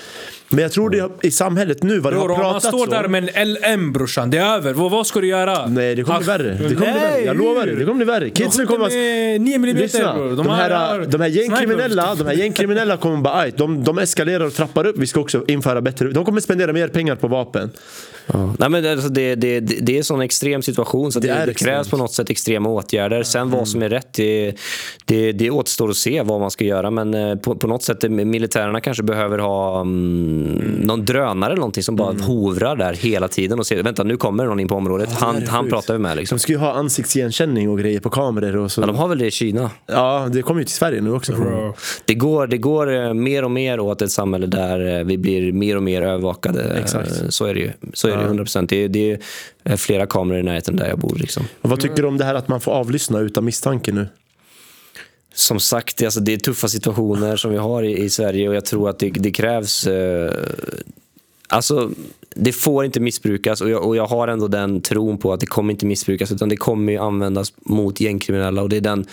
Men 0.49 0.59
jag 0.59 0.73
tror 0.73 0.91
det 0.91 1.09
i 1.23 1.31
samhället 1.31 1.83
nu, 1.83 1.99
vad 2.01 2.13
det 2.13 2.17
har 2.19 2.29
pratats 2.35 2.65
om. 2.67 3.06
Där 3.07 3.21
med 3.21 3.31
en 3.35 3.53
LM 3.79 3.93
brorsan, 3.93 4.31
det 4.31 4.39
är 4.39 4.57
över. 4.57 4.73
Vad, 4.73 4.91
vad 4.91 5.07
ska 5.07 5.21
du 5.21 5.27
göra? 5.27 5.67
Nej, 5.67 5.95
det 5.95 6.03
kommer 6.03 6.19
bli 6.19 6.27
värre. 6.27 6.53
Det 6.53 6.75
kommer 6.75 6.93
bli 6.93 7.01
värre. 7.01 7.21
Jag 7.25 7.37
lovar 7.37 7.67
det. 7.67 7.75
Det 7.75 7.85
kommer 7.85 7.95
bli 7.97 8.05
värre. 8.05 8.31
Kidsen 8.31 8.67
kommer... 8.67 8.89
med 8.89 9.41
9 9.41 9.55
mm 9.57 9.77
Lyssna, 9.77 10.15
bror. 10.15 10.37
de, 10.37 10.47
här, 10.51 11.07
de 11.07 11.21
här 11.21 11.29
gängkriminella, 11.29 12.03
sniper. 12.07 12.25
de 12.25 12.31
här 12.31 12.37
gängkriminella 12.43 12.97
kommer 12.97 13.17
bara, 13.17 13.35
"Aj, 13.35 13.53
de, 13.57 13.85
de 13.85 13.99
eskalerar 13.99 14.45
och 14.45 14.55
trappar 14.55 14.87
upp. 14.87 14.99
Vi 14.99 15.07
ska 15.07 15.21
också 15.21 15.45
införa 15.49 15.81
bättre, 15.81 16.09
de 16.11 16.25
kommer 16.25 16.41
spendera 16.41 16.73
mer 16.73 16.89
pengar 16.89 17.15
på 17.17 17.29
vapen. 17.29 17.71
Ja. 18.27 18.55
Nej, 18.59 18.69
men 18.69 18.87
alltså 18.87 19.09
det, 19.09 19.35
det, 19.35 19.61
det, 19.61 19.93
är 19.93 19.99
en 19.99 20.05
sån 20.05 20.21
extrem 20.21 20.63
situation 20.63 21.13
så 21.13 21.21
det, 21.21 21.29
Det 21.29 21.47
det, 21.47 21.55
krävs 21.55 21.89
på 21.89 21.97
något 21.97 22.13
sätt 22.13 22.31
extrema 22.31 22.69
åtgärder. 22.69 23.23
Sen 23.23 23.51
vad 23.51 23.69
som 23.69 23.83
är 23.83 23.89
rätt, 23.89 24.13
det, 24.13 24.55
det, 25.05 25.33
det 25.33 25.51
återstår 25.51 25.91
att 25.91 25.97
se 25.97 26.23
vad 26.23 26.41
man 26.41 26.51
ska 26.51 26.65
göra. 26.65 26.91
Men 26.91 27.15
eh, 27.15 27.37
på, 27.37 27.55
på 27.55 27.67
något 27.67 27.83
sätt, 27.83 28.05
eh, 28.05 28.11
militärerna 28.11 28.81
kanske 28.81 29.03
behöver 29.03 29.39
ha 29.39 29.81
mm, 29.81 30.81
någon 30.83 31.05
drönare 31.05 31.51
eller 31.51 31.61
någonting 31.61 31.83
som 31.83 31.97
bara 31.97 32.13
hovrar 32.13 32.77
där 32.77 32.93
hela 32.93 33.29
tiden 33.29 33.59
och 33.59 33.67
ser, 33.67 33.83
vänta 33.83 34.03
nu 34.05 34.17
kommer 34.17 34.45
någon 34.45 34.61
in 34.61 34.69
på 34.69 34.75
området. 34.75 35.09
det 35.09 35.17
han 35.25 35.43
han 35.47 35.69
pratar 35.69 35.95
vi 35.95 36.01
med 36.01 36.17
liksom. 36.17 36.37
De 36.37 36.41
ska 36.41 36.53
ju 36.53 36.59
ha 36.59 36.73
ansiktsigenkänning 36.73 37.71
och 37.71 37.79
grejer 37.79 38.01
på 38.01 38.11
kameror 38.11 38.57
och 38.57 38.73
så. 38.73 38.81
Ja, 38.81 38.87
de 38.87 38.97
har 38.97 39.09
väl 39.09 39.19
det 39.19 39.27
i 39.27 39.31
Kina. 39.31 39.71
Ja, 39.87 40.29
det 40.33 40.43
kommer 40.43 40.61
ju 40.61 40.65
till 40.65 40.75
Sverige 40.75 41.01
nu 41.01 41.13
också. 41.13 41.33
Det 42.05 42.15
går, 42.15 42.47
det 42.47 42.59
går 42.59 42.95
eh, 42.95 43.15
mer 43.15 43.45
och 43.45 43.51
mer 43.51 43.81
åt 43.81 44.03
ett 44.03 44.11
samhälle 44.11 44.47
där 44.47 45.05
vi 45.05 45.19
blir 45.19 45.53
mer 45.53 45.77
och 45.77 45.83
mer 45.83 46.03
övervakade. 46.03 46.63
Exakt. 46.63 47.23
Så 47.29 47.45
är 47.45 47.55
det 47.55 47.61
ju. 47.61 47.71
Så 47.93 48.09
är 48.09 48.16
det 48.19 48.25
100 48.25 48.45
procent. 48.45 48.71
Det, 48.71 48.77
är- 48.85 48.89
det 48.89 49.11
är 49.11 49.19
eh, 49.65 49.77
flera 49.77 50.07
kameror 50.07 50.41
i 50.41 50.43
närheten 50.43 50.77
där 50.77 50.89
jag 50.89 50.99
bor. 50.99 51.17
Liksom. 51.17 51.45
Och 51.61 51.71
vad 51.71 51.81
tycker 51.81 52.03
du 52.03 52.09
om 52.09 52.19
det 52.19 52.25
här 52.25 52.35
att 52.35 52.49
man 52.49 52.61
får 52.61 52.73
avlyssna 52.73 53.19
utan 53.21 53.45
misstanke 53.45 53.93
nu? 53.93 54.09
Som 55.35 55.61
sagt, 55.61 56.03
alltså, 56.03 56.21
det 56.21 56.33
är 56.33 56.39
tuffa 56.39 56.69
situationer 56.69 57.37
som 57.37 57.51
vi 57.51 57.57
har 57.57 57.83
i, 57.83 57.99
i 58.05 58.11
Sverige 58.11 58.49
och 58.49 58.55
jag 58.55 58.65
tror 58.65 58.91
att 58.91 58.99
det, 58.99 59.11
det 59.11 59.31
krävs... 59.31 59.87
Eh, 59.87 60.33
alltså, 61.49 61.91
det 62.39 62.53
får 62.53 62.85
inte 62.85 63.01
missbrukas 63.01 63.61
och 63.61 63.71
jag, 63.71 63.87
och 63.87 63.97
jag 63.97 64.07
har 64.07 64.29
ändå 64.29 64.49
den 64.49 64.81
tron 64.81 65.19
på 65.19 65.33
att 65.33 65.41
det 65.41 65.47
kommer 65.47 65.73
inte 65.73 65.87
missbrukas 65.87 66.33
utan 66.33 66.49
det 66.49 66.57
kommer 66.57 66.93
ju 66.93 66.99
användas 66.99 67.53
mot 67.57 68.01
gängkriminella 68.01 68.63
och 68.63 68.69
det 68.69 68.77
är 68.77 68.81
den... 68.81 69.07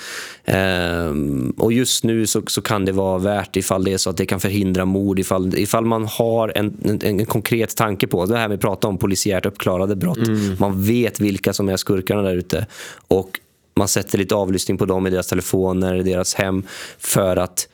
Eh, 0.46 1.64
och 1.64 1.74
just 1.74 2.04
nu 2.04 2.28
så, 2.28 2.42
så 2.48 2.62
kan 2.62 2.86
det 2.86 2.92
vara 2.92 3.18
värt 3.18 3.56
ifall 3.56 3.84
det 3.84 3.94
är 3.94 3.98
så 3.98 4.10
att 4.10 4.18
det 4.18 4.26
kan 4.26 4.40
förhindra 4.40 4.86
mord 4.86 5.20
ifall, 5.20 5.58
ifall 5.58 5.86
man 5.86 6.06
har 6.06 6.52
en, 6.56 6.78
en, 6.84 7.02
en 7.02 7.26
konkret 7.26 7.76
tanke 7.76 8.08
på 8.08 8.26
det 8.26 8.38
här 8.38 8.50
vi 8.50 8.58
pratar 8.58 8.90
om 8.90 8.98
polisiärt 8.98 9.46
uppklarade 9.46 9.96
brott. 9.96 10.20
Man 10.60 10.84
vet 10.84 11.20
vilka 11.20 11.54
som 11.54 11.70
är 11.70 11.78
skurkarna 11.78 12.22
där 12.22 12.36
ute 12.36 12.68
och 13.08 13.40
man 13.76 13.88
sätter 13.88 14.18
lite 14.18 14.36
avlyssning 14.36 14.78
på 14.78 14.86
dem 14.86 15.08
i 15.08 15.10
deras 15.10 15.28
telefoner, 15.28 15.96
i 15.96 16.04
deras 16.04 16.36
hem 16.36 16.64
för 17.00 17.38
att 17.38 17.68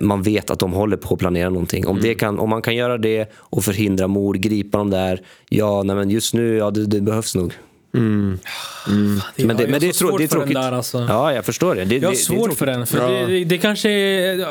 man 0.00 0.22
vet 0.22 0.50
att 0.50 0.58
de 0.58 0.72
håller 0.72 0.96
på 0.96 1.14
att 1.14 1.20
planera 1.20 1.50
någonting. 1.50 1.86
Om, 1.86 2.00
det 2.00 2.14
kan, 2.14 2.38
om 2.38 2.50
man 2.50 2.62
kan 2.62 2.76
göra 2.76 2.98
det 2.98 3.32
och 3.34 3.64
förhindra 3.64 4.06
mord, 4.06 4.36
gripa 4.36 4.78
dem 4.78 4.90
där, 4.90 5.20
ja, 5.48 5.82
nej, 5.82 5.96
men 5.96 6.10
just 6.10 6.34
nu, 6.34 6.56
ja, 6.56 6.70
det, 6.70 6.86
det 6.86 7.00
behövs 7.00 7.34
nog. 7.34 7.52
Men 7.96 8.40
det, 9.36 9.42
jag 9.42 9.48
har 9.48 9.66
men 9.66 9.80
det, 9.80 9.88
är, 9.88 9.92
så 9.92 10.04
trå- 10.04 10.08
svårt 10.10 10.18
det 10.18 10.24
är 10.24 10.28
för 10.28 10.38
den 10.38 10.54
där, 10.54 10.72
alltså. 10.72 11.06
Ja, 11.08 11.32
jag 11.32 11.44
förstår 11.44 11.74
det. 11.74 11.84
det, 11.84 11.94
Jag 11.96 12.02
har 12.02 12.10
det, 12.10 12.16
det 12.16 12.20
är 12.20 12.24
svårt 12.24 12.58
för 12.58 12.66
den. 12.66 12.86
För 12.86 13.08
det, 13.10 13.26
det, 13.26 13.44
det 13.44 13.58
kanske 13.58 13.90
är... 13.90 14.38
Jag 14.38 14.48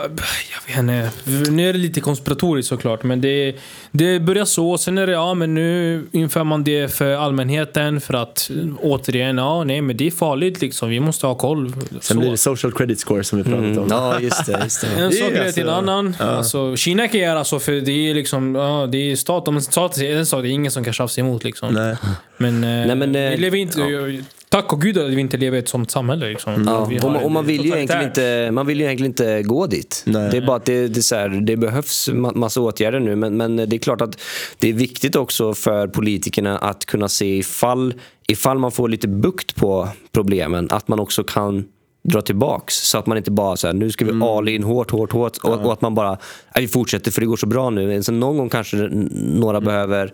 vet 0.68 0.78
inte. 0.78 1.10
Nu 1.52 1.70
är 1.70 1.74
det 1.74 1.80
lite 1.80 2.02
konspiratoriskt 2.02 2.70
såklart. 2.70 3.04
Men 3.04 3.22
det, 3.22 3.56
det 3.92 4.20
börjar 4.20 4.46
så. 4.46 4.78
Sen 4.78 4.98
är 4.98 5.08
det, 5.08 5.14
ja 5.14 5.34
men 5.34 5.54
nu 5.54 6.06
inför 6.12 6.44
man 6.44 6.64
det 6.64 6.94
för 6.94 7.16
allmänheten. 7.16 8.02
För 8.02 8.14
att 8.14 8.52
återigen, 8.82 9.38
ja 9.38 9.64
nej 9.64 9.82
men 9.82 9.98
det 9.98 10.08
är 10.08 10.12
farligt 10.12 10.62
liksom. 10.62 10.90
Vi 10.90 11.00
måste 11.00 11.28
ha 11.28 11.36
koll. 11.36 11.74
Sen 11.92 12.00
Så. 12.02 12.20
blir 12.20 12.32
det 12.32 12.38
social 12.38 12.72
credit 12.72 13.00
score 13.00 13.24
som 13.24 13.38
vi 13.38 13.44
pratat 13.44 13.78
om. 13.78 13.88
Ja, 13.90 14.20
just 14.20 14.46
det. 14.46 14.60
Just 14.64 14.82
det. 14.82 14.88
En 14.88 15.10
Det 15.10 15.16
sak 15.16 15.32
alltså- 15.38 15.54
till 15.54 15.64
en 15.64 15.70
annan. 15.70 16.16
Alltså, 16.20 16.76
Kina 16.76 17.08
kan 17.08 17.20
göra 17.20 17.44
så 17.44 17.60
för 17.60 17.72
det 17.72 18.10
är 18.10 18.14
liksom, 18.14 18.56
ja, 18.56 18.88
det 18.92 19.12
är 19.12 19.16
stat. 19.16 19.48
Om 19.48 19.62
stat 19.62 19.98
är 19.98 20.16
en 20.18 20.26
sak, 20.26 20.42
det 20.42 20.48
är 20.50 20.52
ingen 20.52 20.72
som 20.72 20.84
kan 20.84 20.94
tjafsa 20.94 21.22
emot 21.22 21.44
liksom. 21.44 21.74
Nej. 21.74 21.96
Men, 22.38 22.64
eh, 22.64 22.70
Nej, 22.88 22.96
men, 22.96 23.16
eh, 23.16 23.35
vi 23.36 23.42
lever 23.42 23.58
inte, 23.58 24.24
tack 24.50 24.74
och 24.74 24.82
gud 24.82 24.98
att 24.98 25.10
vi 25.10 25.22
inte 25.22 25.38
lever 25.38 25.58
i 25.58 25.60
ett 25.60 25.70
sånt 25.70 25.92
samhälle 25.92 26.30
liksom. 26.30 26.64
Ja, 26.68 26.86
Vi 26.86 27.00
och, 27.00 27.12
man, 27.12 27.24
och 27.24 27.32
man, 27.32 27.46
vill 27.46 27.66
ju 27.66 27.72
egentligen 27.72 28.04
inte, 28.04 28.50
man 28.52 28.68
vill 28.68 28.80
ju 28.80 28.86
egentligen 28.86 29.12
inte 29.12 29.44
gå 29.44 29.68
dit. 29.68 30.04
Nej. 30.06 30.32
Det 30.32 30.38
är 30.38 30.42
bara 30.42 30.58
att 30.58 30.66
det, 30.66 30.88
det, 30.88 31.00
är 31.00 31.02
så 31.02 31.16
här, 31.16 31.30
det 31.30 31.58
behövs 31.58 32.10
ma- 32.10 32.36
massa 32.36 32.62
åtgärder 32.62 33.00
nu. 33.00 33.16
Men, 33.16 33.38
men 33.38 33.56
det 33.56 33.76
är 33.76 33.78
klart 33.78 34.02
att 34.02 34.22
det 34.60 34.70
är 34.70 34.74
viktigt 34.74 35.16
också 35.16 35.54
för 35.54 35.88
politikerna 35.88 36.58
att 36.58 36.86
kunna 36.86 37.10
se 37.10 37.38
ifall, 37.38 37.94
ifall 38.28 38.58
man 38.60 38.72
får 38.72 38.90
lite 38.90 39.08
bukt 39.08 39.56
på 39.56 39.90
problemen, 40.12 40.68
att 40.72 40.88
man 40.88 41.00
också 41.00 41.24
kan 41.24 41.66
dra 42.04 42.22
tillbaks. 42.22 42.76
Så 42.76 42.98
att 42.98 43.06
man 43.06 43.18
inte 43.18 43.32
bara 43.32 43.58
så 43.58 43.68
här, 43.68 43.74
nu 43.74 43.92
ska 43.92 44.06
vi 44.06 44.24
all 44.24 44.50
in 44.50 44.64
hårt, 44.64 44.92
hårt, 44.92 45.12
hårt. 45.12 45.38
Och, 45.38 45.66
och 45.66 45.74
att 45.74 45.82
man 45.82 45.96
bara, 45.96 46.18
vi 46.56 46.68
fortsätter 46.68 47.12
för 47.12 47.22
det 47.22 47.28
går 47.28 47.38
så 47.38 47.48
bra 47.48 47.70
nu. 47.70 48.04
Sen 48.04 48.20
någon 48.20 48.38
gång 48.38 48.50
kanske 48.50 48.78
några 49.14 49.62
behöver 49.62 50.14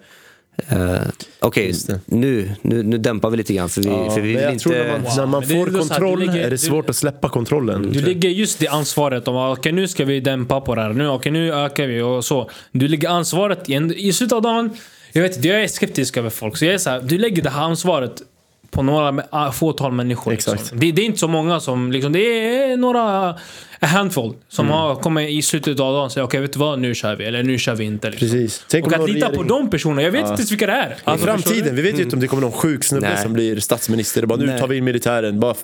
Uh, 0.71 1.01
Okej, 1.39 1.67
Just 1.67 1.87
det. 1.87 1.99
nu, 2.05 2.51
nu, 2.61 2.83
nu 2.83 2.97
dämpar 2.97 3.29
vi 3.29 3.37
lite 3.37 3.53
grann 3.53 3.69
för 3.69 3.81
vi, 3.81 3.89
Ja, 3.89 4.09
för 4.11 4.21
vi 4.21 4.35
vill 4.35 4.49
inte... 4.49 4.69
när 4.69 4.91
man, 4.91 5.01
när 5.17 5.25
man 5.25 5.43
får 5.43 5.71
här, 5.71 5.79
kontroll 5.79 6.19
du 6.19 6.25
lägger- 6.25 6.39
är 6.39 6.43
det 6.43 6.49
du- 6.49 6.57
svårt 6.57 6.89
att 6.89 6.95
släppa 6.95 7.29
kontrollen. 7.29 7.91
Du 7.91 8.01
lägger 8.01 8.29
just 8.29 8.59
det 8.59 8.67
ansvaret 8.67 9.27
om 9.27 9.35
att 9.37 9.57
okej, 9.57 9.71
nu 9.71 9.87
ska 9.87 10.05
vi 10.05 10.19
dämpa 10.19 10.61
på 10.61 10.75
det 10.75 10.81
här. 10.81 10.93
Nu, 10.93 11.07
okej, 11.09 11.31
nu 11.31 11.53
ökar 11.53 11.87
vi 11.87 12.01
och 12.01 12.25
så. 12.25 12.49
Du 12.71 12.87
lägger 12.87 13.09
ansvaret 13.09 13.69
i, 13.69 13.73
en, 13.73 13.93
i 13.93 14.13
slutet 14.13 14.33
av 14.35 14.41
dagen. 14.41 14.69
Jag 15.11 15.21
vet 15.21 15.45
jag 15.45 15.63
är 15.63 15.67
skeptisk 15.67 16.17
över 16.17 16.29
folk. 16.29 16.57
Så 16.57 16.65
jag 16.65 16.73
är 16.73 16.77
så 16.77 16.89
här, 16.89 17.01
du 17.01 17.17
lägger 17.17 17.43
det 17.43 17.49
här 17.49 17.61
ansvaret 17.63 18.21
på 18.71 18.83
några 18.83 19.23
ah, 19.29 19.51
fåtal 19.51 19.91
människor. 19.91 20.31
Liksom. 20.31 20.57
Det, 20.73 20.91
det 20.91 21.01
är 21.01 21.05
inte 21.05 21.19
så 21.19 21.27
många 21.27 21.59
som... 21.59 21.91
Liksom, 21.91 22.11
det 22.11 22.19
är 22.19 22.77
några... 22.77 23.35
A 23.83 23.87
handful 23.87 24.33
som 24.49 24.65
Mm. 24.65 24.77
har 24.77 24.95
kommit 24.95 25.29
i 25.29 25.41
slutet 25.41 25.79
av 25.79 25.93
dagen 25.93 26.05
och 26.05 26.11
säger 26.11 26.25
okej, 26.25 26.41
vet 26.41 26.53
du 26.53 26.59
vad? 26.59 26.79
Nu 26.79 26.95
kör 26.95 27.15
vi. 27.15 27.25
Eller 27.25 27.43
nu 27.43 27.57
kör 27.57 27.75
vi 27.75 27.83
inte. 27.85 28.09
Liksom. 28.09 28.27
Precis. 28.29 28.65
Tänk 28.69 28.87
Och 28.87 28.93
att 28.93 29.09
lita 29.09 29.25
på 29.29 29.33
regering- 29.35 29.47
de 29.47 29.69
personerna. 29.69 30.01
Jag 30.01 30.11
vet 30.11 30.19
inte 30.21 30.29
ens 30.33 30.51
vilka 30.51 30.65
det 30.67 30.71
är. 30.73 30.89
I 30.89 30.93
Alltså, 31.03 31.25
förstår 31.27 31.51
framtiden, 31.51 31.75
vi 31.75 31.81
vet 31.81 31.99
ju 31.99 32.03
inte 32.03 32.15
om 32.15 32.19
det 32.19 32.27
kommer 32.27 32.41
någon 32.41 32.51
sjuk 32.51 32.83
snubbe 32.83 33.17
som 33.23 33.33
blir 33.33 33.59
statsminister. 33.59 34.25
Bara, 34.25 34.39
nu 34.39 34.45
Nej. 34.45 34.59
tar 34.59 34.67
vi 34.67 34.77
in 34.77 34.83
militären 34.83 35.39
bara 35.39 35.55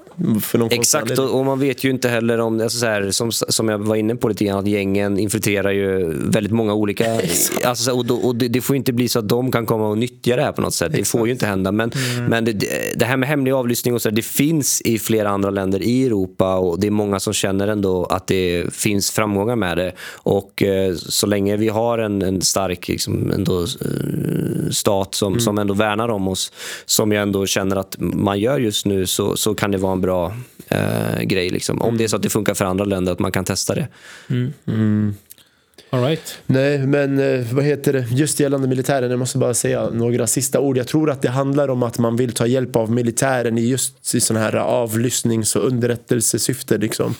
för 0.42 0.58
någon 0.58 0.70
Exakt, 0.72 1.20
och, 1.20 1.40
och 1.40 1.46
man 1.46 1.60
vet 1.60 1.84
ju 1.84 1.90
inte 1.90 2.10
heller 2.10 2.40
om, 2.40 2.62
alltså 2.62 2.78
så 2.80 2.86
här, 2.86 3.12
som, 3.12 3.32
som 3.32 3.70
jag 3.70 3.78
var 3.78 3.96
inne 3.96 4.16
på 4.16 4.30
lite 4.30 4.46
grann, 4.46 4.60
att 4.60 4.68
gängen 4.68 5.20
infiltrerar 5.20 5.72
ju 5.72 6.14
väldigt 6.30 6.54
många 6.54 6.74
olika... 6.74 7.06
alltså, 7.64 7.92
och 7.92 8.06
då, 8.06 8.16
och 8.16 8.36
det, 8.36 8.48
det 8.48 8.62
får 8.62 8.76
ju 8.76 8.78
inte 8.78 8.94
bli 8.94 9.10
så 9.10 9.20
att 9.20 9.30
de 9.30 9.52
kan 9.52 9.66
komma 9.66 9.88
och 9.88 9.98
nyttja 9.98 10.36
det 10.36 10.42
här 10.44 10.52
på 10.52 10.62
något 10.62 10.74
sätt. 10.74 10.92
Det 10.96 11.08
får 11.08 11.28
ju 11.28 11.34
inte 11.34 11.46
hända. 11.46 11.72
Men, 11.72 11.92
men 12.30 12.46
det, 12.46 12.52
det 12.96 13.06
här 13.06 13.18
med 13.18 13.30
hemlig 13.30 13.52
avlyssning 13.52 13.94
och 13.94 14.02
så 14.02 14.10
här, 14.10 14.16
det 14.16 14.26
finns 14.26 14.82
i 14.82 15.00
flera 15.00 15.30
andra 15.30 15.50
länder 15.50 15.82
i 15.84 16.06
Europa 16.06 16.56
och 16.56 16.80
det 16.80 16.88
är 16.88 16.92
många 16.92 17.20
som 17.20 17.34
känner 17.34 17.68
ändå 17.68 18.07
att 18.12 18.28
det 18.28 18.74
finns 18.74 19.12
framgångar 19.12 19.56
med 19.56 19.78
det. 19.78 19.92
Och 20.14 20.64
eh, 20.64 20.96
så 20.96 21.28
länge 21.28 21.58
vi 21.58 21.70
har 21.70 21.98
en, 21.98 22.22
en 22.22 22.42
stark 22.42 22.88
liksom, 22.88 23.32
ändå, 23.32 23.62
eh, 23.62 24.70
stat 24.72 25.16
som, 25.16 25.40
som 25.40 25.58
ändå 25.58 25.74
värnar 25.74 26.10
om 26.10 26.28
oss, 26.28 26.52
som 26.86 27.12
jag 27.12 27.22
ändå 27.22 27.46
känner 27.46 27.76
att 27.76 27.96
man 28.00 28.40
gör 28.40 28.60
just 28.60 28.86
nu, 28.86 29.06
så, 29.06 29.38
så 29.38 29.56
kan 29.56 29.72
det 29.72 29.78
vara 29.78 29.94
en 29.94 30.02
bra 30.02 30.34
eh, 30.68 31.22
grej. 31.22 31.50
Liksom. 31.50 31.82
Om 31.82 31.98
det 31.98 32.04
är 32.04 32.08
så 32.08 32.16
att 32.16 32.24
det 32.24 32.30
funkar 32.30 32.54
för 32.54 32.66
andra 32.66 32.86
länder, 32.86 33.12
att 33.12 33.20
man 33.20 33.32
kan 33.32 33.46
testa 33.46 33.76
det. 33.76 33.88
All 35.90 36.04
right. 36.04 36.38
Nej, 36.46 36.78
men 36.80 37.20
eh, 37.20 37.46
vad 37.54 37.64
heter 37.64 37.94
det? 37.94 38.06
Just 38.12 38.40
gällande 38.40 38.68
militären, 38.68 39.10
jag 39.10 39.20
måste 39.20 39.38
bara 39.38 39.54
säga 39.54 39.90
några 39.90 40.28
sista 40.28 40.60
ord. 40.60 40.78
Jag 40.78 40.88
tror 40.88 41.10
att 41.10 41.22
det 41.22 41.30
handlar 41.30 41.68
om 41.68 41.84
att 41.84 42.00
man 42.00 42.16
vill 42.16 42.32
ta 42.34 42.48
hjälp 42.48 42.76
av 42.76 42.92
militären 42.92 43.58
i 43.58 43.68
just 43.68 44.16
i 44.16 44.20
sån 44.20 44.38
här 44.38 44.56
avlyssnings 44.56 45.56
och 45.56 45.68
underrättelsesyfte. 45.68 46.78
Liksom. 46.78 47.16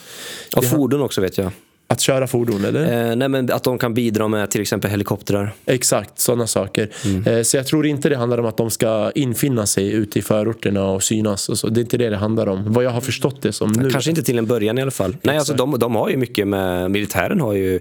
Har- 0.56 0.62
fordon 0.64 1.02
också 1.02 1.22
vet 1.22 1.38
jag. 1.38 1.52
Att 1.90 2.02
köra 2.02 2.28
fordon, 2.28 2.66
eller? 2.66 3.10
Eh, 3.10 3.16
nej, 3.16 3.30
men 3.30 3.52
att 3.52 3.64
de 3.64 3.78
kan 3.80 3.94
bidra 3.94 4.28
med 4.28 4.52
till 4.52 4.62
exempel 4.62 4.92
helikoptrar. 4.92 5.54
Exakt, 5.66 6.20
sådana 6.20 6.48
saker. 6.48 6.90
Eh, 7.26 7.42
Så 7.42 7.58
jag 7.58 7.68
tror 7.68 7.86
inte 7.88 8.10
det 8.10 8.18
handlar 8.18 8.38
om 8.38 8.46
att 8.46 8.58
de 8.58 8.70
ska 8.70 9.12
infinna 9.16 9.66
sig 9.66 9.92
ute 9.92 10.20
i 10.20 10.22
förorterna 10.22 10.86
och 10.86 11.04
synas. 11.04 11.50
Och 11.50 11.58
så. 11.58 11.68
Det 11.70 11.80
är 11.80 11.82
inte 11.82 11.98
det 11.98 12.10
det 12.10 12.18
handlar 12.18 12.48
om. 12.48 12.74
Vad 12.74 12.84
jag 12.84 12.90
har 12.90 13.02
förstått 13.02 13.42
det 13.42 13.52
som 13.54 13.72
nu. 13.72 13.90
Kanske 13.90 14.10
inte 14.10 14.24
till 14.24 14.38
en 14.38 14.46
början 14.46 14.78
i 14.78 14.82
alla 14.82 14.92
fall. 14.92 15.18
Nej, 15.22 15.38
alltså, 15.38 15.54
de, 15.54 15.80
de 15.80 15.96
har 15.96 16.10
ju 16.10 16.18
mycket 16.18 16.48
med... 16.48 16.92
Militären 16.92 17.42
har 17.42 17.54
ju... 17.54 17.80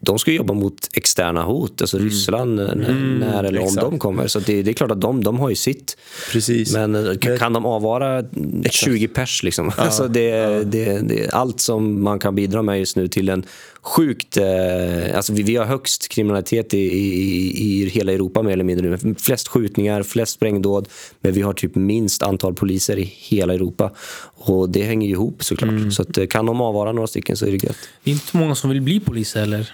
De 0.00 0.18
ska 0.18 0.32
jobba 0.32 0.54
mot 0.54 0.88
externa 0.92 1.42
hot, 1.42 1.80
alltså 1.80 1.98
Ryssland 1.98 2.60
n- 2.60 3.16
när 3.20 3.44
eller 3.44 3.60
om 3.60 3.66
exakt. 3.66 3.80
de 3.80 3.98
kommer. 3.98 4.26
Så 4.26 4.38
det, 4.38 4.62
det 4.62 4.70
är 4.70 4.72
klart 4.72 4.90
att 4.90 5.00
de, 5.00 5.24
de 5.24 5.38
har 5.38 5.50
ju 5.50 5.56
sitt. 5.56 5.96
Precis. 6.32 6.72
Men 6.72 6.94
eh, 6.94 7.38
kan, 7.38 7.52
de 7.52 7.66
avvara 7.66 8.24
20 8.70 9.08
pers 9.08 9.42
liksom? 9.42 9.72
alltså 9.76 10.08
det, 10.08 10.64
det, 10.64 11.00
det, 11.00 11.30
allt 11.32 11.60
som 11.60 12.02
man 12.02 12.18
kan 12.18 12.34
bidra 12.34 12.62
med 12.62 12.78
just 12.78 12.96
nu 12.96 13.08
till 13.08 13.28
en 13.28 13.44
sjukt... 13.82 14.36
Eh, 14.36 15.16
alltså 15.16 15.32
vi, 15.32 15.42
vi 15.42 15.56
har 15.56 15.64
högst 15.64 16.08
kriminalitet 16.08 16.74
i, 16.74 16.78
i, 16.78 17.82
i 17.82 17.88
hela 17.88 18.12
Europa 18.12 18.42
mer 18.42 18.52
eller 18.52 18.64
mindre 18.64 18.98
nu. 19.02 19.14
Flest 19.18 19.48
skjutningar, 19.48 20.02
flest 20.02 20.32
sprängdåd. 20.32 20.88
Men 21.20 21.32
vi 21.32 21.42
har 21.42 21.52
typ 21.52 21.74
minst 21.74 22.22
antal 22.22 22.54
poliser 22.54 22.98
i 22.98 23.12
hela 23.16 23.54
Europa. 23.54 23.90
Och 24.34 24.70
det 24.70 24.82
hänger 24.82 25.08
ju 25.08 25.12
ihop 25.12 25.44
såklart. 25.44 25.92
Så 25.92 26.02
att, 26.02 26.18
eh, 26.18 26.26
kan 26.26 26.46
de 26.46 26.60
avvara 26.60 26.92
några 26.92 27.06
stycken 27.06 27.36
så 27.36 27.46
är 27.46 27.50
det 27.50 27.64
gött. 27.64 27.88
Det 28.04 28.10
är 28.10 28.14
inte 28.14 28.36
många 28.36 28.54
som 28.54 28.70
vill 28.70 28.82
bli 28.82 29.00
polis 29.00 29.34
heller. 29.34 29.72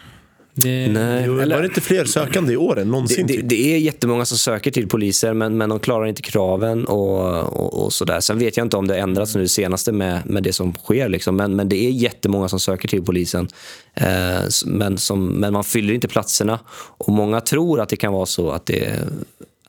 Det, 0.62 0.88
Nej, 0.88 1.24
Jo, 1.26 1.38
eller- 1.38 1.54
var 1.54 1.62
det 1.62 1.68
inte 1.68 1.80
fler 1.80 2.04
sökande 2.04 2.52
i 2.52 2.56
år 2.56 2.78
än 2.78 2.86
det, 2.86 2.90
någonsin? 2.92 3.26
det, 3.26 3.34
typ? 3.34 3.48
det 3.48 3.74
är 3.74 3.78
jättemånga 3.78 4.24
som 4.24 4.38
söker 4.38 4.70
till 4.70 4.88
poliser 4.88 5.34
men, 5.34 5.56
men 5.58 5.68
de 5.68 5.78
klarar 5.80 6.06
inte 6.06 6.22
kraven 6.22 6.84
och, 6.84 7.42
och, 7.42 7.84
och 7.84 7.92
sådär. 7.92 8.20
Sen 8.20 8.38
vet 8.38 8.56
jag 8.56 8.66
inte 8.66 8.76
om 8.76 8.86
det 8.86 8.94
har 8.94 9.00
ändrats 9.00 9.34
nu 9.34 9.42
det 9.42 9.48
senaste 9.48 9.92
med, 9.92 10.20
med 10.26 10.42
det 10.42 10.52
som 10.52 10.72
sker. 10.72 11.08
Liksom. 11.08 11.36
Men, 11.36 11.56
men 11.56 11.68
det 11.68 11.76
är 11.86 11.90
jättemånga 11.90 12.48
som 12.48 12.60
söker 12.60 12.88
till 12.88 13.02
polisen. 13.02 13.48
Eh, 13.94 14.40
men, 14.66 14.98
som, 14.98 15.26
men 15.26 15.52
man 15.52 15.64
fyller 15.64 15.94
inte 15.94 16.08
platserna. 16.08 16.58
Och 16.98 17.12
många 17.12 17.40
tror 17.40 17.80
att 17.80 17.88
det 17.88 17.96
kan 17.96 18.12
vara 18.12 18.26
så 18.26 18.50
att 18.50 18.66
det 18.66 18.98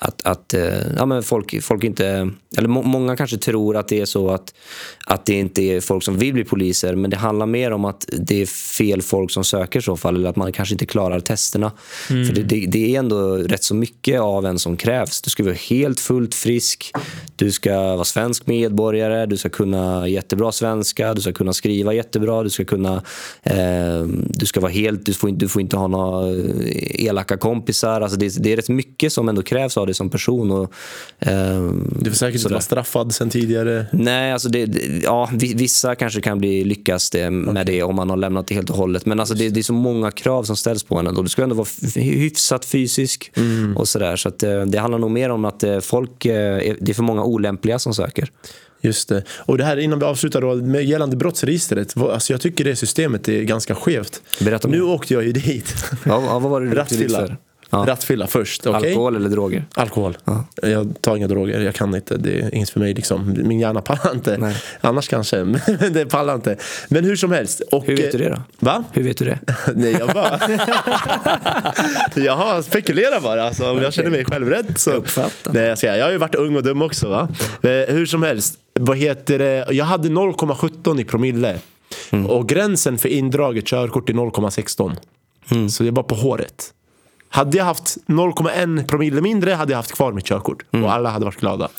att, 0.03 0.21
att 0.25 0.53
eh, 0.53 0.95
ja, 0.97 1.05
men 1.05 1.23
folk, 1.23 1.63
folk 1.63 1.83
inte... 1.83 2.29
Eller 2.57 2.67
må, 2.67 2.81
många 2.81 3.15
kanske 3.15 3.37
tror 3.37 3.77
att 3.77 3.87
det 3.87 4.01
är 4.01 4.05
så 4.05 4.29
att, 4.29 4.53
att 5.11 5.25
det 5.25 5.33
inte 5.33 5.61
är 5.61 5.81
folk 5.81 6.03
som 6.03 6.17
vill 6.17 6.33
bli 6.33 6.43
poliser 6.43 6.95
men 6.95 7.11
det 7.11 7.17
handlar 7.17 7.45
mer 7.45 7.71
om 7.71 7.85
att 7.85 8.05
det 8.19 8.41
är 8.41 8.45
fel 8.45 9.01
folk 9.01 9.31
som 9.31 9.43
söker 9.43 9.79
i 9.79 9.81
så 9.81 9.97
fall 9.97 10.15
eller 10.15 10.29
att 10.29 10.35
man 10.35 10.51
kanske 10.51 10.75
inte 10.75 10.85
klarar 10.85 11.19
testerna. 11.19 11.71
För 12.07 12.33
det, 12.33 12.41
det, 12.43 12.65
det 12.67 12.95
är 12.95 12.99
ändå 12.99 13.35
rätt 13.35 13.63
så 13.63 13.75
mycket 13.75 14.19
av 14.21 14.45
en 14.45 14.59
som 14.59 14.77
krävs. 14.77 15.21
Du 15.21 15.29
ska 15.29 15.43
vara 15.43 15.53
helt 15.53 15.99
fullt 15.99 16.35
frisk, 16.35 16.91
du 17.35 17.51
ska 17.51 17.71
vara 17.79 18.03
svensk 18.03 18.47
medborgare, 18.47 19.25
du 19.25 19.37
ska 19.37 19.49
kunna 19.49 20.07
jättebra 20.07 20.51
svenska, 20.51 21.13
du 21.13 21.21
ska 21.21 21.33
kunna 21.33 21.53
skriva 21.53 21.93
jättebra, 21.93 22.43
du 22.43 22.49
ska 22.49 22.65
kunna... 22.65 23.03
Eh, 23.43 24.03
du 24.29 24.45
ska 24.45 24.59
vara 24.59 24.71
helt... 24.71 25.05
Du 25.05 25.13
får, 25.13 25.29
inte- 25.29 25.45
du 25.45 25.49
får 25.49 25.61
inte 25.61 25.77
ha 25.77 25.87
några 25.87 26.29
eh, 26.29 27.05
elaka 27.05 27.37
kompisar. 27.37 28.01
Alltså 28.01 28.17
det, 28.17 28.43
det 28.43 28.51
är 28.53 28.55
rätt 28.55 28.69
mycket 28.69 29.13
som 29.13 29.29
ändå 29.29 29.41
krävs 29.41 29.77
av 29.77 29.85
dig 29.85 29.93
som 29.95 30.09
person. 30.09 30.51
Och, 30.51 30.73
ehm, 31.19 31.97
Du 32.01 32.09
får 32.09 32.17
säkert 32.17 32.41
inte 32.41 32.49
vara 32.53 32.61
straffad 32.61 33.13
sen 33.13 33.29
tidigare. 33.29 33.85
Nej, 33.91 34.31
alltså 34.33 34.49
det- 34.49 35.00
ja, 35.03 35.29
vi- 35.33 35.53
vissa 35.53 35.95
kanske 35.95 36.21
kan 36.21 36.39
bli 36.39 36.63
lyckas 36.63 37.09
det, 37.09 37.29
med 37.31 37.65
det 37.65 37.83
om 37.83 37.95
man 37.95 38.09
har 38.09 38.17
lämnat 38.17 38.47
det 38.47 38.55
helt 38.55 38.69
och 38.69 38.75
hållet. 38.75 39.05
Men 39.05 39.19
alltså 39.19 39.35
det, 39.35 39.49
det 39.49 39.59
är 39.59 39.63
så 39.63 39.73
många 39.73 40.11
krav 40.11 40.43
som 40.43 40.55
ställs 40.55 40.83
på 40.83 40.97
en 40.97 41.07
ändå. 41.07 41.21
Du 41.21 41.29
ska 41.29 41.43
ändå 41.43 41.55
vara 41.55 41.67
hyfsat 41.95 42.65
fysisk 42.65 43.31
och 43.75 43.87
sådär. 43.87 44.15
Så 44.15 44.29
att, 44.29 44.43
eh, 44.43 44.61
det 44.61 44.77
handlar 44.79 44.99
nog 44.99 45.11
mer 45.11 45.29
om 45.29 45.45
att 45.45 45.63
eh, 45.63 45.79
folk, 45.79 46.25
eh, 46.25 46.73
det 46.79 46.89
är 46.89 46.93
för 46.93 47.03
många 47.03 47.23
olämpliga 47.23 47.79
som 47.79 47.93
söker. 47.93 48.29
Just 48.83 49.09
det. 49.09 49.23
Och 49.45 49.57
det 49.57 49.63
här 49.63 49.77
innan 49.77 49.99
vi 49.99 50.05
avslutar 50.05 50.41
då, 50.41 50.55
med 50.55 50.83
gällande 50.85 51.15
brottsregistret. 51.15 51.97
Alltså 51.97 52.33
jag 52.33 52.41
tycker 52.41 52.63
det 52.63 52.75
systemet 52.75 53.27
är 53.29 53.41
ganska 53.43 53.75
skevt. 53.75 54.21
Berätta 54.39 54.67
Nu 54.67 54.77
mer. 54.79 54.85
åkte 54.89 55.13
jag 55.13 55.23
ju 55.23 55.31
dit. 55.31 55.75
Ja, 56.05 56.19
vad 56.39 56.41
var 56.41 56.61
det 56.61 56.69
du 56.69 56.81
åkte 56.81 56.95
dit 56.95 57.11
för? 57.11 57.37
Ja. 57.71 57.85
Rattfylla 57.87 58.27
först. 58.27 58.67
okej? 58.67 58.89
Alkohol 58.89 59.15
eller 59.15 59.29
droger? 59.29 59.65
Alkohol. 59.73 60.17
Jag 60.61 60.93
tar 61.01 61.15
inga 61.17 61.27
droger, 61.27 61.59
jag 61.59 61.75
kan 61.75 61.95
inte. 61.95 62.17
Det 62.17 62.39
är 62.39 62.55
inget 62.55 62.69
för 62.69 62.79
mig. 62.79 62.93
Liksom. 62.93 63.35
Min 63.43 63.59
hjärna 63.59 63.81
pallar 63.81 64.11
inte. 64.15 64.37
Nej. 64.37 64.55
Annars 64.81 65.07
kanske, 65.07 65.43
men 65.79 65.93
det 65.93 66.05
pallar 66.05 66.35
inte. 66.35 66.57
Men 66.89 67.03
hur 67.05 67.15
som 67.15 67.31
helst. 67.31 67.61
Och, 67.71 67.85
Hur 67.85 67.97
vet 67.97 68.11
du 68.11 68.17
det 68.17 68.29
då? 68.29 68.41
Va? 68.59 68.83
Hur 68.91 69.03
vet 69.03 69.17
du 69.17 69.25
det? 69.25 69.39
Nej, 69.75 69.95
jag 69.99 70.09
bara... 70.09 70.39
Jaha, 72.25 72.63
spekulera 72.63 73.21
bara. 73.21 73.43
Alltså, 73.43 73.71
om 73.71 73.81
jag 73.81 73.93
känner 73.93 74.09
mig 74.09 74.25
själv 74.25 74.49
rätt 74.49 74.79
så... 74.79 74.89
Jag 74.89 74.97
uppfattar. 74.97 75.53
Nej, 75.53 75.63
jag, 75.63 75.77
ska, 75.77 75.97
jag 75.97 76.05
har 76.05 76.11
ju 76.11 76.17
varit 76.17 76.35
ung 76.35 76.55
och 76.55 76.63
dum 76.63 76.81
också. 76.81 77.09
Va? 77.09 77.27
Eh, 77.61 77.69
hur 77.95 78.05
som 78.05 78.23
helst. 78.23 78.57
Vad 78.79 78.97
heter 78.97 79.39
det? 79.39 79.65
Jag 79.71 79.85
hade 79.85 80.09
0,17 80.09 81.01
i 81.01 81.03
promille. 81.03 81.59
Mm. 82.09 82.25
Och 82.25 82.49
gränsen 82.49 82.97
för 82.97 83.09
indraget 83.09 83.65
körkort 83.65 84.09
är 84.09 84.13
0,16. 84.13 84.95
Mm. 85.51 85.69
Så 85.69 85.83
det 85.83 85.89
är 85.89 85.91
bara 85.91 86.03
på 86.03 86.15
håret. 86.15 86.73
Hade 87.33 87.57
jag 87.57 87.65
haft 87.65 87.97
0,1 88.07 88.87
promille 88.87 89.21
mindre 89.21 89.51
hade 89.51 89.71
jag 89.71 89.77
haft 89.77 89.91
kvar 89.91 90.11
mitt 90.11 90.25
körkort. 90.25 90.63
Mm. 90.71 90.85
Och 90.85 90.93
alla 90.93 91.09
hade 91.09 91.25
varit 91.25 91.39
glada. 91.39 91.69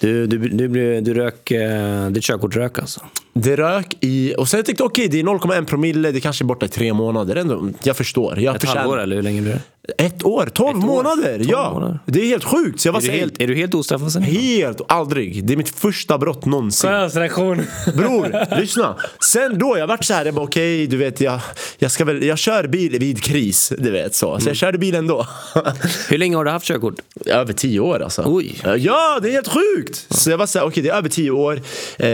Du, 0.00 0.26
du, 0.26 0.38
du, 0.38 0.68
du, 0.68 1.00
du 1.00 1.14
rök, 1.14 1.50
eh, 1.50 2.06
ditt 2.10 2.24
körkort 2.24 2.56
rök 2.56 2.78
alltså? 2.78 3.00
Det 3.34 3.56
rök 3.56 3.96
i... 4.00 4.34
Och 4.38 4.48
sen 4.48 4.58
jag 4.58 4.66
tänkte 4.66 4.84
okej, 4.84 5.08
det 5.08 5.20
är 5.20 5.24
0,1 5.24 5.64
promille. 5.64 6.10
Det 6.12 6.20
kanske 6.20 6.44
är 6.44 6.46
borta 6.46 6.66
i 6.66 6.68
tre 6.68 6.92
månader. 6.92 7.36
Ändå, 7.36 7.68
jag 7.82 7.96
förstår. 7.96 8.38
Jag 8.38 8.54
Ett 8.56 8.60
förtjänar- 8.62 8.80
halvår 8.80 9.00
eller 9.00 9.16
hur 9.16 9.22
länge 9.22 9.42
blir 9.42 9.52
det? 9.52 9.60
Ett 9.98 10.24
år, 10.24 10.46
12 10.54 10.68
Ett 10.78 10.84
år. 10.84 10.88
månader! 10.88 11.38
12 11.38 11.50
ja, 11.50 11.70
månader. 11.72 11.98
det 12.06 12.20
är 12.20 12.26
helt 12.26 12.44
sjukt. 12.44 12.80
Så 12.80 12.88
jag 12.88 12.92
var 12.92 13.00
Är 13.00 13.02
du 13.02 13.08
så 13.08 13.12
helt, 13.12 13.42
är 13.42 13.46
du 13.46 13.54
helt 13.54 13.74
ostraffad 13.74 14.12
sen? 14.12 14.22
Helt, 14.22 14.80
aldrig. 14.88 15.44
Det 15.44 15.52
är 15.52 15.56
mitt 15.56 15.68
första 15.68 16.18
brott 16.18 16.44
någonsin. 16.44 16.90
Skönast 16.90 17.16
reaktion. 17.16 17.62
Bror, 17.96 18.56
lyssna. 18.60 18.96
Sen 19.32 19.58
då, 19.58 19.78
jag 19.78 19.86
vart 19.86 20.04
så 20.04 20.14
här, 20.14 20.24
jag 20.24 20.34
bara 20.34 20.44
okej, 20.44 20.86
du 20.86 20.96
vet, 20.96 21.20
jag, 21.20 21.40
jag, 21.78 21.90
ska 21.90 22.04
väl, 22.04 22.22
jag 22.22 22.38
kör 22.38 22.66
bil 22.66 22.98
vid 22.98 23.22
kris, 23.22 23.72
du 23.78 23.90
vet 23.90 24.14
så. 24.14 24.40
Så 24.40 24.48
jag 24.48 24.56
körde 24.56 24.78
bil 24.78 24.94
ändå. 24.94 25.26
Hur 26.08 26.18
länge 26.18 26.36
har 26.36 26.44
du 26.44 26.50
haft 26.50 26.66
körkort? 26.66 26.94
över 27.26 27.52
tio 27.52 27.80
år 27.80 28.02
alltså. 28.02 28.22
Oj. 28.26 28.60
Ja, 28.78 29.18
det 29.22 29.28
är 29.28 29.32
helt 29.32 29.48
sjukt! 29.48 30.06
Så 30.10 30.30
jag 30.30 30.38
var 30.38 30.46
så 30.46 30.58
här, 30.58 30.66
okej 30.66 30.82
det 30.82 30.88
är 30.88 30.94
över 30.94 31.08
tio 31.08 31.30
år. 31.30 31.60
Eh, 31.98 32.08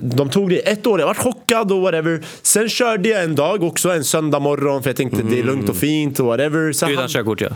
de 0.00 0.30
tog 0.30 0.50
det 0.50 0.58
ett 0.58 0.86
år, 0.86 1.00
jag 1.00 1.06
var 1.06 1.14
chockad 1.14 1.72
och 1.72 1.80
whatever. 1.80 2.22
Sen 2.42 2.68
körde 2.68 3.08
jag 3.08 3.24
en 3.24 3.34
dag 3.34 3.62
också, 3.62 3.90
en 3.90 4.04
söndag 4.04 4.38
morgon, 4.38 4.82
för 4.82 4.90
jag 4.90 4.96
tänkte 4.96 5.22
det 5.22 5.38
är 5.38 5.44
lugnt 5.44 5.68
och 5.68 5.76
fint 5.76 6.20
och 6.20 6.26
whatever. 6.26 6.72
Så 6.72 6.86
utan 7.08 7.22
körkort 7.24 7.40
ja. 7.40 7.48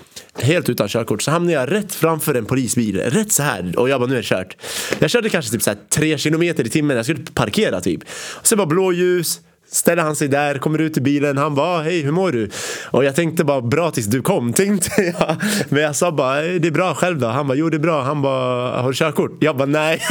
Helt 0.42 0.68
utan 0.68 0.88
körkort. 0.88 1.22
Så 1.22 1.30
hamnade 1.30 1.52
jag 1.52 1.72
rätt 1.72 1.94
framför 1.94 2.34
en 2.34 2.46
polisbil. 2.46 3.00
Rätt 3.00 3.32
så 3.32 3.42
här. 3.42 3.78
Och 3.78 3.88
jag 3.88 4.00
bara, 4.00 4.06
nu 4.06 4.14
är 4.14 4.16
det 4.16 4.22
kört. 4.22 4.56
Jag 4.98 5.10
körde 5.10 5.28
kanske 5.28 5.50
typ 5.52 5.62
så 5.62 5.70
här 5.70 5.78
tre 5.88 6.18
kilometer 6.18 6.66
i 6.66 6.70
timmen. 6.70 6.96
Jag 6.96 7.06
skulle 7.06 7.20
parkera 7.34 7.80
typ. 7.80 8.02
Och 8.40 8.46
sen 8.46 8.58
bara 8.58 8.66
blåljus. 8.66 9.40
Ställer 9.72 10.02
han 10.02 10.16
sig 10.16 10.28
där, 10.28 10.58
kommer 10.58 10.78
ut 10.78 10.96
ur 10.98 11.00
bilen. 11.02 11.38
Han 11.38 11.54
bara, 11.54 11.82
hej 11.82 12.00
hur 12.02 12.12
mår 12.12 12.32
du? 12.32 12.50
Och 12.90 13.04
jag 13.04 13.14
tänkte 13.16 13.44
bara, 13.44 13.60
bra 13.60 13.90
tills 13.90 14.06
du 14.06 14.22
kom. 14.22 14.52
Tänkte 14.62 15.02
jag. 15.02 15.36
Men 15.68 15.82
jag 15.82 15.96
sa 15.96 16.12
bara, 16.12 16.44
"Eh, 16.44 16.54
det 16.60 16.68
är 16.68 16.72
bra 16.72 16.94
själv 16.94 17.18
då? 17.18 17.26
Han 17.26 17.48
bara, 17.48 17.54
jo 17.54 17.68
det 17.70 17.76
är 17.76 17.78
bra. 17.78 18.02
Han 18.02 18.22
bara, 18.22 18.80
har 18.82 18.88
du 18.88 18.94
körkort? 18.94 19.36
Jag 19.40 19.56
bara, 19.56 19.66
nej. 19.66 20.00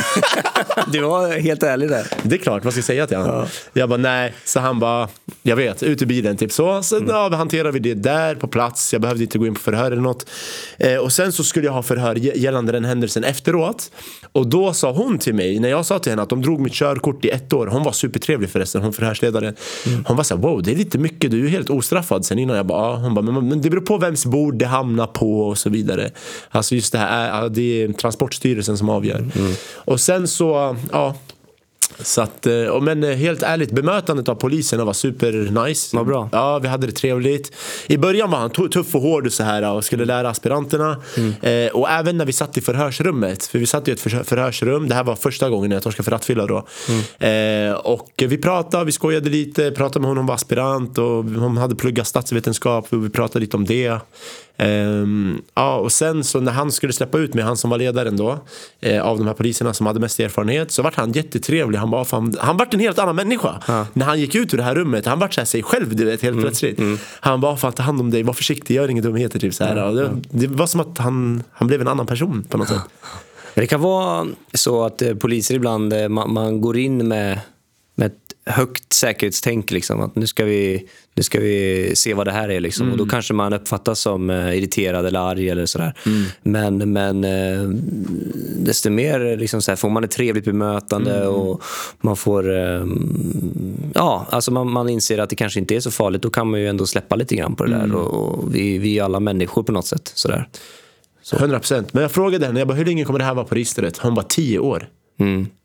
Du 0.92 1.00
var 1.02 1.40
helt 1.40 1.64
ärlig 1.64 1.90
där. 1.90 2.08
Det 2.24 2.36
är 2.36 2.40
klart, 2.40 2.64
vad 2.64 2.74
ska 2.74 2.78
jag 2.78 2.86
säga 2.86 3.08
till 3.08 3.18
honom? 3.18 3.46
Jag 3.74 3.90
bara 3.90 3.98
nej, 3.98 4.34
så 4.46 4.60
han 4.60 4.80
bara, 4.80 5.08
jag 5.44 5.56
vet, 5.56 5.84
ut 5.84 6.02
ur 6.02 6.06
bilen 6.06 6.38
typ 6.38 6.52
så. 6.52 6.84
Så 6.84 7.02
ja, 7.08 7.30
vi 7.30 7.36
hanterade 7.36 7.72
vi 7.72 7.80
det 7.80 7.94
där 7.94 8.36
på 8.36 8.48
plats, 8.48 8.94
jag 8.94 9.02
behövde 9.02 9.24
inte 9.24 9.38
gå 9.38 9.48
in 9.48 9.54
på 9.54 9.60
förhör 9.60 9.92
eller 9.92 10.02
något. 10.02 10.30
Eh, 10.78 10.96
och 10.98 11.12
sen 11.12 11.32
så 11.32 11.44
skulle 11.44 11.66
jag 11.66 11.74
ha 11.74 11.84
förhör 11.84 12.16
gä- 12.16 12.38
gällande 12.38 12.72
den 12.72 12.86
händelsen 12.86 13.24
efteråt. 13.24 13.92
Och 14.32 14.48
då 14.48 14.74
sa 14.74 14.92
hon 14.92 15.18
till 15.20 15.34
mig, 15.36 15.60
när 15.60 15.70
jag 15.70 15.86
sa 15.86 16.00
till 16.00 16.12
henne 16.12 16.22
att 16.22 16.30
de 16.30 16.42
drog 16.42 16.60
mitt 16.60 16.74
körkort 16.74 17.26
i 17.26 17.30
ett 17.30 17.54
år, 17.54 17.68
hon 17.68 17.84
var 17.84 17.92
supertrevlig 17.92 18.50
förresten, 18.50 18.82
hon 18.82 18.94
förhörsledaren. 19.56 20.06
Hon 20.08 20.18
var 20.18 20.24
så 20.24 20.36
här, 20.36 20.42
wow 20.42 20.64
det 20.64 20.72
är 20.72 20.76
lite 20.76 20.98
mycket, 20.98 21.32
du 21.32 21.38
är 21.40 21.44
ju 21.44 21.50
helt 21.50 21.70
ostraffad 21.70 22.26
sen 22.26 22.40
innan. 22.40 22.56
Jag 22.58 22.66
bara, 22.66 22.92
ja. 22.92 22.96
Hon 22.96 23.14
bara, 23.14 23.22
men, 23.22 23.48
men 23.48 23.62
det 23.62 23.70
beror 23.70 23.82
på 23.82 23.98
vems 23.98 24.26
bord 24.26 24.56
det 24.56 24.66
hamnar 24.66 25.08
på 25.08 25.42
och 25.42 25.58
så 25.58 25.70
vidare. 25.70 26.12
Alltså 26.50 26.76
just 26.76 26.92
det 26.92 26.98
här, 26.98 27.26
är- 27.26 27.42
ja, 27.42 27.50
det 27.50 27.84
är 27.84 27.94
Transportstyrelsen 27.94 28.78
som 28.78 28.90
avgör. 28.90 29.26
Och 29.76 30.00
sen 30.00 30.28
så, 30.28 30.76
ja. 30.92 31.16
Så 32.00 32.22
att, 32.22 32.46
eh, 32.48 32.64
och 32.66 32.84
men 32.84 33.04
eh, 33.04 33.10
helt 33.16 33.44
ärligt, 33.44 33.72
bemötandet 33.72 34.30
av 34.30 34.36
poliserna 34.36 34.86
var 34.86 34.94
super 34.94 35.66
nice. 35.66 35.96
Vad 35.98 36.06
bra. 36.06 36.30
Ja, 36.32 36.60
vi 36.60 36.68
hade 36.68 36.88
det 36.88 36.94
trevligt. 36.94 37.52
I 37.88 37.98
början 37.98 38.32
var 38.32 38.38
han 38.40 38.50
tu- 38.50 38.70
tuff 38.70 38.96
och 38.96 39.02
hård 39.02 39.26
och 39.26 39.34
så 39.34 39.44
här 39.44 39.72
och 39.74 39.86
skulle 39.86 40.06
lära 40.06 40.30
aspiranterna. 40.30 41.02
Mm. 41.18 41.34
Eh, 41.68 41.72
och 41.72 41.90
även 41.90 42.18
när 42.18 42.26
vi 42.26 42.34
satt 42.34 42.58
i 42.58 42.62
förhörsrummet, 42.62 43.46
för 43.46 43.60
vi 43.60 43.66
satt 43.66 43.88
i 43.88 43.92
ett 43.92 44.00
förhör- 44.00 44.24
förhörsrum, 44.24 44.88
det 44.90 44.96
här 44.96 45.04
var 45.04 45.16
första 45.16 45.50
gången 45.50 45.72
jag 45.72 45.84
torskade 45.84 46.04
för 46.04 46.12
rattfylla 46.12 46.46
då. 46.48 46.68
Mm. 47.20 47.70
Eh, 47.72 47.76
och 47.78 48.10
vi 48.18 48.38
pratade, 48.38 48.86
vi 48.86 48.92
skojade 48.92 49.30
lite, 49.30 49.72
pratade 49.72 50.00
med 50.00 50.08
hon, 50.10 50.18
hon 50.18 50.26
var 50.26 50.36
aspirant 50.36 50.98
och 50.98 51.06
hon 51.24 51.58
hade 51.58 51.76
pluggat 51.76 52.08
statsvetenskap 52.08 52.88
och 52.90 53.06
vi 53.06 53.10
pratade 53.10 53.40
lite 53.40 53.58
om 53.58 53.66
det. 53.66 53.98
Ehm, 54.62 55.42
ja, 55.56 55.76
och 55.76 55.92
sen 55.92 56.24
så 56.24 56.40
när 56.40 56.52
han 56.52 56.72
skulle 56.72 56.94
släppa 56.94 57.18
ut 57.18 57.34
mig, 57.34 57.44
han 57.44 57.58
som 57.58 57.70
var 57.70 57.78
ledaren 57.78 58.18
då, 58.18 58.40
eh, 58.82 59.02
av 59.02 59.18
de 59.18 59.28
här 59.28 59.34
poliserna 59.34 59.74
som 59.74 59.86
hade 59.86 60.00
mest 60.00 60.20
erfarenhet, 60.20 60.72
så 60.72 60.82
vart 60.82 60.96
han 60.96 61.12
jättetrevlig. 61.12 61.80
Han, 61.80 61.92
bara, 61.92 62.06
fan, 62.06 62.36
han 62.40 62.58
vart 62.58 62.74
en 62.74 62.80
helt 62.80 63.00
annan 63.00 63.16
människa. 63.16 63.60
När 63.94 64.06
han 64.06 64.20
gick 64.20 64.36
ut 64.36 64.54
ur 64.54 64.58
det 64.58 64.64
här 64.64 64.76
rummet, 64.76 65.06
han 65.06 65.20
vart 65.20 65.34
så 65.34 65.42
här 65.42 65.46
sig 65.46 65.64
själv 65.64 65.96
du 65.96 66.06
vet, 66.06 66.22
helt 66.22 66.42
plötsligt. 66.42 66.80
Han 67.20 67.42
bara, 67.42 67.58
fan 67.58 67.74
ta 67.74 67.84
hand 67.84 68.00
om 68.00 68.12
dig, 68.12 68.24
var 68.24 68.34
försiktig, 68.34 68.76
gör 68.76 68.90
inga 68.90 69.02
dumheter. 69.02 69.40
Typ, 69.40 69.54
så 69.54 69.64
här. 69.64 69.84
Och 69.86 69.96
det, 69.96 70.12
det 70.30 70.48
var 70.48 70.68
som 70.68 70.80
att 70.80 70.98
han, 70.98 71.44
han 71.52 71.68
blev 71.68 71.82
en 71.82 71.88
annan 71.88 72.06
person 72.06 72.44
på 72.50 72.58
något 72.58 72.68
sätt. 72.68 72.82
Det 73.54 73.68
kan 73.68 73.82
vara 73.82 74.28
så 74.54 74.84
att 74.84 75.02
eh, 75.02 75.16
poliser 75.16 75.56
ibland, 75.56 75.94
eh, 75.94 76.08
man, 76.10 76.34
man 76.34 76.62
går 76.62 76.78
in 76.78 77.08
med, 77.08 77.40
med 78.02 78.08
ett 78.08 78.54
högt 78.56 78.94
säkerhetstänk. 78.94 79.72
Liksom, 79.72 80.02
att 80.02 80.16
nu 80.16 80.28
ska, 80.28 80.46
vi, 80.46 80.88
nu 81.16 81.24
ska 81.24 81.40
vi 81.40 81.92
se 81.96 82.14
vad 82.14 82.28
det 82.28 82.32
här 82.32 82.50
är. 82.50 82.60
Liksom. 82.60 82.92
Och 82.92 82.98
då 82.98 83.06
kanske 83.06 83.34
man 83.34 83.54
uppfattas 83.54 84.00
som 84.00 84.30
eh, 84.30 84.58
irriterad 84.58 85.06
eller 85.06 85.20
arg 85.20 85.50
eller 85.50 85.66
sådär. 85.66 85.94
Men, 86.44 86.94
men 86.94 87.24
eh, 87.24 87.70
desto 88.58 88.90
mer 88.90 89.38
liksom, 89.38 89.62
så 89.62 89.72
här, 89.72 89.76
får 89.76 89.90
man 89.90 90.04
ett 90.04 90.12
trevligt 90.12 90.46
bemötande 90.46 91.28
och 91.28 91.64
man 92.02 92.16
får... 92.16 92.52
Eh, 92.58 92.86
ja, 93.94 94.28
alltså 94.30 94.52
man, 94.52 94.72
man 94.72 94.90
inser 94.90 95.18
att 95.18 95.30
det 95.30 95.36
kanske 95.36 95.60
inte 95.60 95.76
är 95.76 95.80
så 95.80 95.92
farligt. 95.92 96.22
Då 96.22 96.30
kan 96.30 96.52
man 96.52 96.60
ju 96.60 96.68
ändå 96.68 96.86
släppa 96.86 97.16
lite 97.16 97.36
grann 97.36 97.56
på 97.56 97.64
det 97.64 97.72
där. 97.72 97.96
Och, 97.96 98.14
och 98.14 98.56
vi, 98.56 98.78
vi 98.78 99.00
är 99.00 99.04
alla 99.04 99.20
människor 99.20 99.64
på 99.64 99.72
något 99.72 99.88
sätt. 99.88 100.12
Sådär. 100.16 100.48
100% 101.24 101.86
Men 101.92 102.02
jag 102.02 102.12
frågade 102.12 102.46
henne, 102.46 102.60
jag 102.60 102.68
bara, 102.68 102.78
hur 102.78 102.86
länge 102.86 103.06
kommer 103.06 103.20
det 103.20 103.26
här 103.26 103.34
vara 103.34 103.46
på 103.46 103.56
registret? 103.56 103.98
Hon 103.98 104.16
bara 104.16 104.26
10 104.26 104.60
år. 104.60 104.90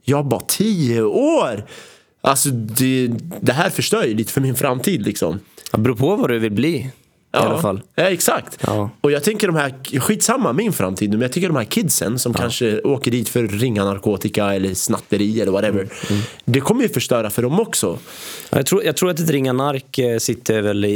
Jag 0.04 0.26
bara 0.26 0.40
10 0.40 1.02
år! 1.02 1.64
Alltså 2.26 2.48
det, 2.50 3.10
det 3.40 3.52
här 3.52 3.70
förstör 3.70 4.04
ju 4.04 4.14
lite 4.14 4.32
för 4.32 4.40
min 4.40 4.54
framtid 4.54 5.02
liksom. 5.02 5.40
Det 5.72 5.78
beror 5.78 5.94
på 5.96 6.16
vad 6.16 6.30
du 6.30 6.38
vill 6.38 6.52
bli. 6.52 6.90
I 7.34 7.38
alla 7.38 7.62
fall. 7.62 7.80
Ja, 7.94 8.02
exakt. 8.04 8.58
Ja. 8.66 8.90
Och 9.00 9.10
jag 9.12 9.24
tänker 9.24 9.46
de 9.46 9.56
här, 9.56 10.00
skitsamma 10.00 10.52
min 10.52 10.72
framtid 10.72 11.10
men 11.10 11.20
jag 11.20 11.32
tycker 11.32 11.48
de 11.48 11.56
här 11.56 11.64
kidsen 11.64 12.18
som 12.18 12.34
kanske 12.34 12.80
åker 12.80 13.10
dit 13.10 13.28
för 13.28 13.42
ringa 13.48 13.84
narkotika 13.84 14.54
eller 14.54 14.74
snatteri 14.74 15.40
eller 15.40 15.52
whatever. 15.52 15.80
Mm, 15.80 16.22
Det 16.44 16.60
kommer 16.60 16.82
ju 16.82 16.88
förstöra 16.88 17.30
för 17.30 17.42
dem 17.42 17.60
också. 17.60 17.98
Ja, 18.50 18.56
Jag 18.58 18.66
tror, 18.66 18.84
jag 18.84 18.96
tror 18.96 19.10
att 19.10 19.20
ett 19.20 19.30
ringa 19.30 19.52
nark 19.52 19.98
eh, 19.98 20.18
sitter 20.18 20.62
väl 20.62 20.84
i, 20.84 20.90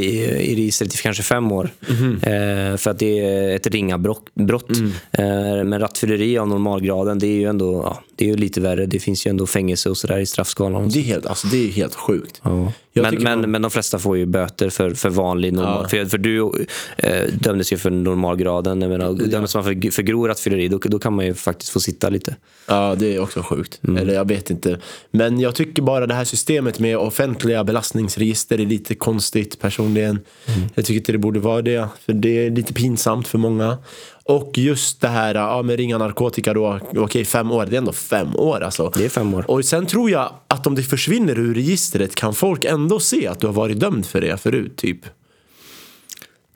i 0.51 0.55
registret 0.55 0.93
i 0.93 0.97
kanske 0.97 1.23
fem 1.23 1.51
år. 1.51 1.69
Eh, 1.89 2.77
för 2.77 2.87
att 2.87 2.99
det 2.99 3.19
är 3.19 3.55
ett 3.55 3.67
ringa 3.67 3.97
brott. 3.97 4.25
brott. 4.33 4.69
Eh, 5.11 5.23
men 5.63 5.79
rattfylleri 5.79 6.37
av 6.37 6.47
normalgraden, 6.47 7.19
det 7.19 7.27
är 7.27 7.35
ju 7.39 7.45
ändå 7.45 7.81
ja, 7.85 8.01
det 8.21 8.25
är 8.25 8.29
ju 8.29 8.35
lite 8.37 8.61
värre. 8.61 8.85
Det 8.85 8.99
finns 8.99 9.27
ju 9.27 9.29
ändå 9.29 9.47
fängelse 9.47 9.89
och 9.89 9.97
sådär 9.97 10.19
i 10.19 10.25
straffskalan. 10.25 10.89
Det 10.89 10.99
är 10.99 11.03
helt, 11.03 11.25
alltså, 11.25 11.47
det 11.47 11.57
är 11.67 11.71
helt 11.71 11.95
sjukt. 11.95 12.41
Ja. 12.43 12.73
Men, 12.93 13.15
men, 13.15 13.23
man- 13.23 13.51
men 13.51 13.61
de 13.61 13.71
flesta 13.71 13.99
får 13.99 14.17
ju 14.17 14.25
böter 14.25 14.69
för, 14.69 14.93
för 14.93 15.09
vanlig 15.09 15.53
normal. 15.53 15.87
För, 15.87 16.05
för 16.05 16.17
du 16.17 16.65
eh, 16.97 17.23
dömdes 17.39 17.73
ju 17.73 17.77
för 17.77 17.89
normalgraden. 17.89 18.81
Jag 18.81 18.89
menar, 18.91 19.13
Dömdes 19.13 19.55
man 19.55 19.63
för, 19.63 19.91
för 19.91 20.03
grov 20.03 20.27
rattfylleri 20.27 20.67
då, 20.67 20.77
då 20.77 20.99
kan 20.99 21.13
man 21.13 21.25
ju 21.25 21.33
faktiskt 21.33 21.71
få 21.71 21.79
sitta 21.79 22.09
lite. 22.09 22.35
Ja, 22.67 22.95
det 22.99 23.15
är 23.15 23.19
också 23.21 23.41
sjukt. 23.43 23.79
Mm. 23.83 23.97
Eller 23.97 24.13
jag 24.13 24.27
vet 24.27 24.49
inte. 24.49 24.79
Men 25.11 25.39
jag 25.39 25.55
tycker 25.55 25.81
bara 25.81 26.07
det 26.07 26.13
här 26.13 26.25
systemet 26.25 26.79
med 26.79 26.97
offentliga 26.97 27.63
belastningsregister 27.63 28.59
är 28.59 28.65
lite 28.65 28.95
konstigt 28.95 29.59
personligen. 29.59 30.19
Mm. 30.45 30.69
Jag 30.75 30.85
tycker 30.85 30.97
inte 30.99 31.11
det 31.11 31.17
borde 31.17 31.39
vara 31.39 31.61
det. 31.61 31.87
För 32.05 32.13
det 32.13 32.45
är 32.45 32.51
lite 32.51 32.73
pinsamt 32.73 33.27
för 33.27 33.37
många. 33.37 33.77
Och 34.23 34.57
just 34.57 35.01
det 35.01 35.07
här 35.07 35.35
ja, 35.35 35.61
med 35.61 35.77
ringa 35.77 35.97
narkotika 35.97 36.53
då. 36.53 36.79
Okej, 36.95 37.25
fem 37.25 37.51
år. 37.51 37.65
Det 37.65 37.75
är 37.75 37.77
ändå 37.77 37.93
fem 37.93 38.35
år 38.35 38.61
alltså. 38.61 38.91
Det 38.95 39.05
är 39.05 39.09
fem 39.09 39.33
år. 39.33 39.51
Och 39.51 39.65
sen 39.65 39.85
tror 39.85 40.11
jag 40.11 40.33
att 40.47 40.67
om 40.67 40.75
det 40.75 40.83
försvinner 40.83 41.39
ur 41.39 41.53
registret 41.53 42.15
kan 42.15 42.33
folk 42.33 42.65
ändå 42.65 42.99
se 42.99 43.27
att 43.27 43.39
du 43.39 43.47
har 43.47 43.53
varit 43.53 43.79
dömd 43.79 44.05
för 44.05 44.21
det 44.21 44.37
förut, 44.37 44.77
typ. 44.77 45.05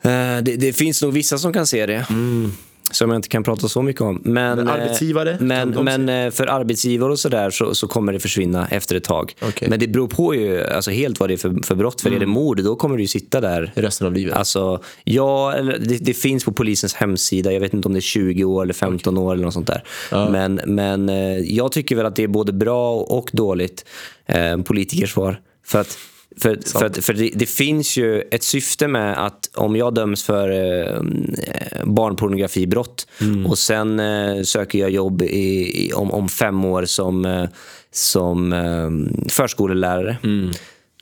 Eh, 0.02 0.38
det, 0.44 0.56
det 0.58 0.74
finns 0.74 1.02
nog 1.02 1.14
vissa 1.14 1.38
som 1.38 1.54
kan 1.54 1.68
se 1.68 1.86
det. 1.86 2.06
Som 2.96 3.10
jag 3.10 3.18
inte 3.18 3.30
kan 3.30 3.44
prata 3.44 3.68
så 3.68 3.82
mycket 3.82 4.02
om. 4.02 4.22
Men, 4.24 4.58
Men 4.58 4.68
eh, 4.68 4.74
arbetsgivare, 4.74 5.38
Men, 5.40 5.70
men 5.70 6.10
eh, 6.10 6.32
för 6.32 6.48
arbetsgivare 6.48 7.12
och 7.12 7.20
sådär 7.20 7.50
så, 7.50 7.76
så 7.76 7.88
kommer 7.88 8.14
det 8.14 8.20
försvinna 8.20 8.68
efter 8.68 8.96
ett 8.96 9.04
tag. 9.04 9.36
Okej. 9.42 9.70
Men 9.70 9.80
det 9.80 9.88
beror 9.88 10.08
på 10.08 10.36
ju 10.36 10.64
alltså, 10.64 10.92
helt 10.92 11.20
vad 11.20 11.30
det 11.30 11.34
är 11.34 11.38
för, 11.38 11.64
för 11.64 11.76
brott. 11.76 12.02
För 12.02 12.12
är 12.12 12.20
det 12.20 12.26
mord, 12.26 12.64
då 12.64 12.76
kommer 12.76 12.98
du 12.98 13.04
ju 13.04 13.08
sitta 13.08 13.42
där 13.42 13.72
Resten 13.76 14.08
av 14.08 14.14
livet. 14.14 14.36
Alltså, 14.36 14.82
ja, 15.04 15.56
det, 15.80 15.98
det 15.98 16.14
finns 16.14 16.46
på 16.46 16.52
polisens 16.52 16.94
hemsida. 16.94 17.54
Jag 17.54 17.60
vet 17.60 17.74
inte 17.74 17.88
om 17.88 17.94
det 17.94 18.00
är 18.00 18.02
20 18.02 18.44
år 18.44 18.64
eller 18.64 18.74
15 18.74 19.18
år 19.18 19.34
eller 19.34 19.44
något 19.44 19.54
sånt 19.54 19.68
där. 19.68 19.84
Men, 20.32 20.62
men 20.66 21.10
eh, 21.10 21.38
jag 21.38 21.72
tycker 21.72 21.96
väl 21.96 22.06
att 22.06 22.16
det 22.16 22.24
är 22.24 22.28
både 22.28 22.54
bra 22.54 22.96
och 22.96 23.30
dåligt. 23.34 23.86
Eh, 24.26 24.58
politikers 24.58 25.14
svar. 25.14 25.40
För 25.66 25.82
att 25.82 25.98
för, 26.38 26.60
för, 26.80 26.86
att, 26.86 26.98
för 26.98 27.14
det, 27.14 27.32
det 27.34 27.45
finns 27.45 27.98
ju 27.98 28.22
ett 28.22 28.44
syfte 28.44 28.88
med 28.88 29.26
att 29.26 29.49
om 29.53 29.76
jag 29.76 29.94
döms 29.94 30.24
för 30.24 30.49
eh, 30.49 31.02
barnpornografibrott 31.84 33.07
och 33.48 33.57
sen 33.57 33.99
eh, 33.99 34.41
söker 34.44 34.80
jag 34.80 34.90
jobb 34.90 35.22
i, 35.22 35.86
i, 35.86 35.94
om, 35.94 36.12
om 36.12 36.30
fem 36.30 36.66
år 36.66 36.86
som, 36.86 37.26
eh, 37.26 37.49
som 37.91 38.53
eh, 38.53 38.90
förskolelärare. 39.30 40.18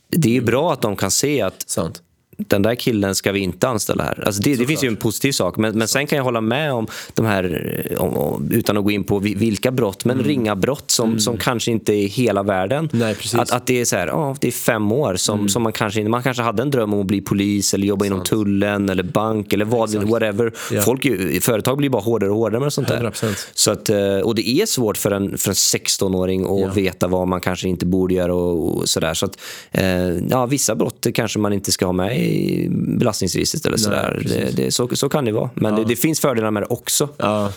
Det 0.10 0.30
är 0.30 0.34
ju 0.34 0.42
bra 0.42 0.74
att 0.74 0.82
de 0.82 0.96
kan 0.96 1.12
se 1.12 1.42
att 1.42 1.70
Sant. 1.70 2.02
Den 2.48 2.62
där 2.62 2.76
killen 2.76 3.16
ska 3.16 3.32
vi 3.32 3.40
inte 3.40 3.68
anställa 3.68 4.04
här. 4.04 4.24
Alltså 4.26 4.42
det, 4.42 4.56
det 4.56 4.66
finns 4.66 4.84
ju 4.84 4.88
en 4.88 4.96
positiv 4.96 5.32
sak. 5.32 5.58
Men, 5.58 5.78
men 5.78 5.88
sen 5.88 6.08
kan 6.08 6.18
jag 6.18 6.24
hålla 6.24 6.42
med 6.42 6.74
om 6.74 6.88
de 7.14 7.26
här, 7.26 7.96
om, 8.00 8.18
om, 8.18 8.52
utan 8.52 8.78
att 8.78 8.84
gå 8.84 8.92
in 8.92 9.04
på 9.04 9.20
vi- 9.20 9.36
vilka 9.36 9.72
brott, 9.72 10.06
men 10.06 10.20
ringa 10.24 10.56
brott 10.56 10.92
som, 10.92 11.20
som 11.20 11.38
kanske 11.38 11.72
inte 11.72 11.94
är 11.94 12.08
hela 12.08 12.44
världen. 12.44 12.90
Mm. 12.94 13.00
Nej, 13.06 13.16
precis. 13.16 13.34
Mm. 13.34 13.44
Att, 13.44 13.52
att 13.52 13.66
det 13.68 13.82
är 13.82 13.86
så 13.86 13.96
här, 13.96 14.08
ja, 14.08 14.36
det 14.42 14.48
är 14.48 14.52
fem 14.52 14.92
år 14.92 15.16
som, 15.16 15.50
som 15.50 15.64
man 15.64 15.72
kanske 15.72 16.00
inte- 16.00 16.10
man 16.12 16.24
kanske 16.24 16.44
hade 16.44 16.62
en 16.62 16.72
dröm 16.72 16.94
om 16.94 17.00
att 17.02 17.06
bli 17.08 17.22
polis 17.22 17.74
eller 17.74 17.88
jobba 17.88 18.06
inom 18.06 18.24
tullen 18.24 18.90
eller 18.90 19.04
bank 19.04 19.54
eller 19.54 19.66
vad, 19.66 19.94
whatever. 19.96 20.52
Ja. 20.72 20.82
Folk, 20.82 21.08
företag 21.42 21.78
blir 21.78 21.90
bara 21.90 22.02
hårdare 22.02 22.30
och 22.30 22.36
hårdare 22.38 22.62
med 22.62 22.74
sånt 22.74 22.88
där. 22.88 23.02
100%. 23.12 23.48
Så 23.54 23.72
att, 23.72 23.90
eh, 23.90 24.18
och 24.24 24.36
det 24.36 24.50
är 24.50 24.66
svårt 24.66 24.98
för 24.98 25.12
en, 25.12 25.38
för 25.38 25.50
en 25.50 25.56
16-åring 25.56 26.44
att 26.44 26.60
Ja. 26.62 26.72
veta 26.76 27.08
vad 27.08 27.28
man 27.28 27.42
kanske 27.42 27.68
inte 27.70 27.86
borde 27.86 28.14
göra 28.14 28.36
och, 28.36 28.78
och 28.78 28.90
sådär. 28.90 29.14
Så 29.14 29.26
att, 29.26 29.38
eh, 29.72 29.86
ja, 30.30 30.46
vissa 30.46 30.76
brott 30.76 31.08
kanske 31.14 31.40
man 31.40 31.54
inte 31.54 31.72
ska 31.72 31.86
ha 31.86 31.94
med 31.94 32.20
i 32.20 32.33
belastningsregistret 32.72 33.66
eller 33.66 33.78
sådär. 33.78 34.20
precis. 34.22 34.56
Det, 34.56 34.64
det, 34.64 34.72
så, 34.72 34.88
så 34.94 35.10
kan 35.10 35.26
det 35.26 35.32
vara. 35.32 35.50
Men 35.56 35.76
det, 35.76 35.84
det 35.84 35.96
finns 35.96 36.20
fördelar 36.20 36.52
med 36.52 36.64
det 36.64 36.68
också. 36.68 37.10
Ja, 37.18 37.52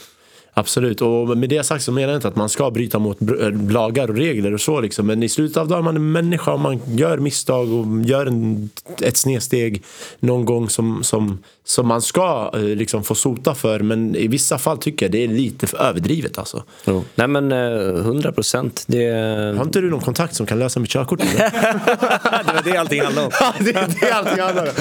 absolut. 0.54 1.02
Och 1.02 1.38
med 1.38 1.48
det 1.48 1.64
sagt 1.64 1.84
så 1.84 1.92
menar 1.92 2.08
jag 2.08 2.18
inte 2.18 2.28
att 2.28 2.36
man 2.36 2.48
ska 2.48 2.70
bryta 2.70 2.98
mot 2.98 3.18
br- 3.18 3.70
lagar 3.72 4.10
och 4.10 4.16
regler 4.16 4.54
och 4.54 4.60
så 4.60 4.80
liksom. 4.80 5.06
Men 5.06 5.22
i 5.22 5.28
slutet 5.28 5.56
av 5.56 5.68
dagen 5.68 5.78
är 5.78 5.82
man 5.82 5.96
en 5.96 6.12
människa 6.12 6.52
och 6.52 6.60
man 6.60 6.80
gör 6.86 7.18
misstag 7.18 7.72
och 7.72 8.02
gör 8.02 8.26
en, 8.26 8.70
ett 9.02 9.16
snedsteg 9.16 9.82
någon 10.20 10.44
gång 10.44 10.70
som, 10.70 11.02
som, 11.04 11.38
som 11.68 11.88
man 11.88 12.02
ska 12.02 12.50
eh, 12.54 12.60
liksom 12.60 13.04
få 13.04 13.14
sota 13.14 13.54
för. 13.54 13.80
Men 13.80 14.16
i 14.16 14.28
vissa 14.28 14.58
fall 14.58 14.78
tycker 14.78 15.06
jag 15.06 15.12
det 15.12 15.24
är 15.24 15.28
lite 15.28 15.66
för 15.66 15.78
överdrivet 15.78 16.38
alltså. 16.38 16.62
Jo. 16.84 17.04
Nej 17.14 17.28
men 17.28 17.52
eh, 17.52 17.58
100 17.58 18.32
procent. 18.32 18.84
Det, 18.86 19.10
Har 19.56 19.64
inte 19.64 19.80
du 19.80 19.90
någon 19.90 20.00
kontakt 20.00 20.34
som 20.34 20.46
kan 20.46 20.58
lösa 20.58 20.80
mitt 20.80 20.90
körkort? 20.90 21.18
det 21.18 21.26
var 22.54 22.62
det 22.64 22.76
allting 22.76 23.02
handlade 23.02 23.26
om. 23.26 23.32
Ja, 23.40 23.54
det, 23.58 23.72
det 23.72 24.08
är 24.08 24.12
allting 24.12 24.40
annat. 24.40 24.80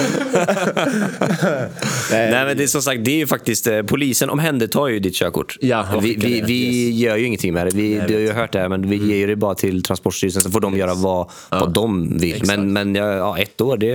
Nej 2.10 2.44
men 2.46 2.56
det 2.56 2.62
är 2.62 2.66
som 2.66 2.82
sagt, 2.82 3.04
det 3.04 3.10
är 3.10 3.16
ju 3.16 3.26
faktiskt, 3.26 3.66
eh, 3.66 3.82
polisen 3.82 4.30
omhändertar 4.30 4.86
ju 4.86 4.98
ditt 4.98 5.14
körkort. 5.14 5.56
Ja, 5.60 5.86
vi 6.02 6.16
vi, 6.16 6.40
vi 6.40 6.90
gör 6.90 7.16
ju 7.16 7.26
ingenting 7.26 7.54
med 7.54 7.66
det. 7.66 7.76
Vi, 7.76 8.02
du 8.08 8.14
har 8.14 8.20
ju 8.20 8.32
hört 8.32 8.52
det 8.52 8.58
här, 8.58 8.68
men 8.68 8.88
vi 8.88 8.96
ger 8.96 9.16
ju 9.16 9.26
det 9.26 9.36
bara 9.36 9.54
till 9.54 9.82
Transportstyrelsen 9.82 10.42
så 10.42 10.50
får 10.50 10.60
de 10.60 10.76
göra 10.76 10.94
vad, 10.94 11.30
vad 11.50 11.72
de 11.72 12.18
vill. 12.18 12.32
Exakt. 12.32 12.46
Men, 12.46 12.72
men 12.72 12.94
ja, 12.94 13.12
ja, 13.12 13.38
ett 13.38 13.60
år, 13.60 13.76
det, 13.76 13.92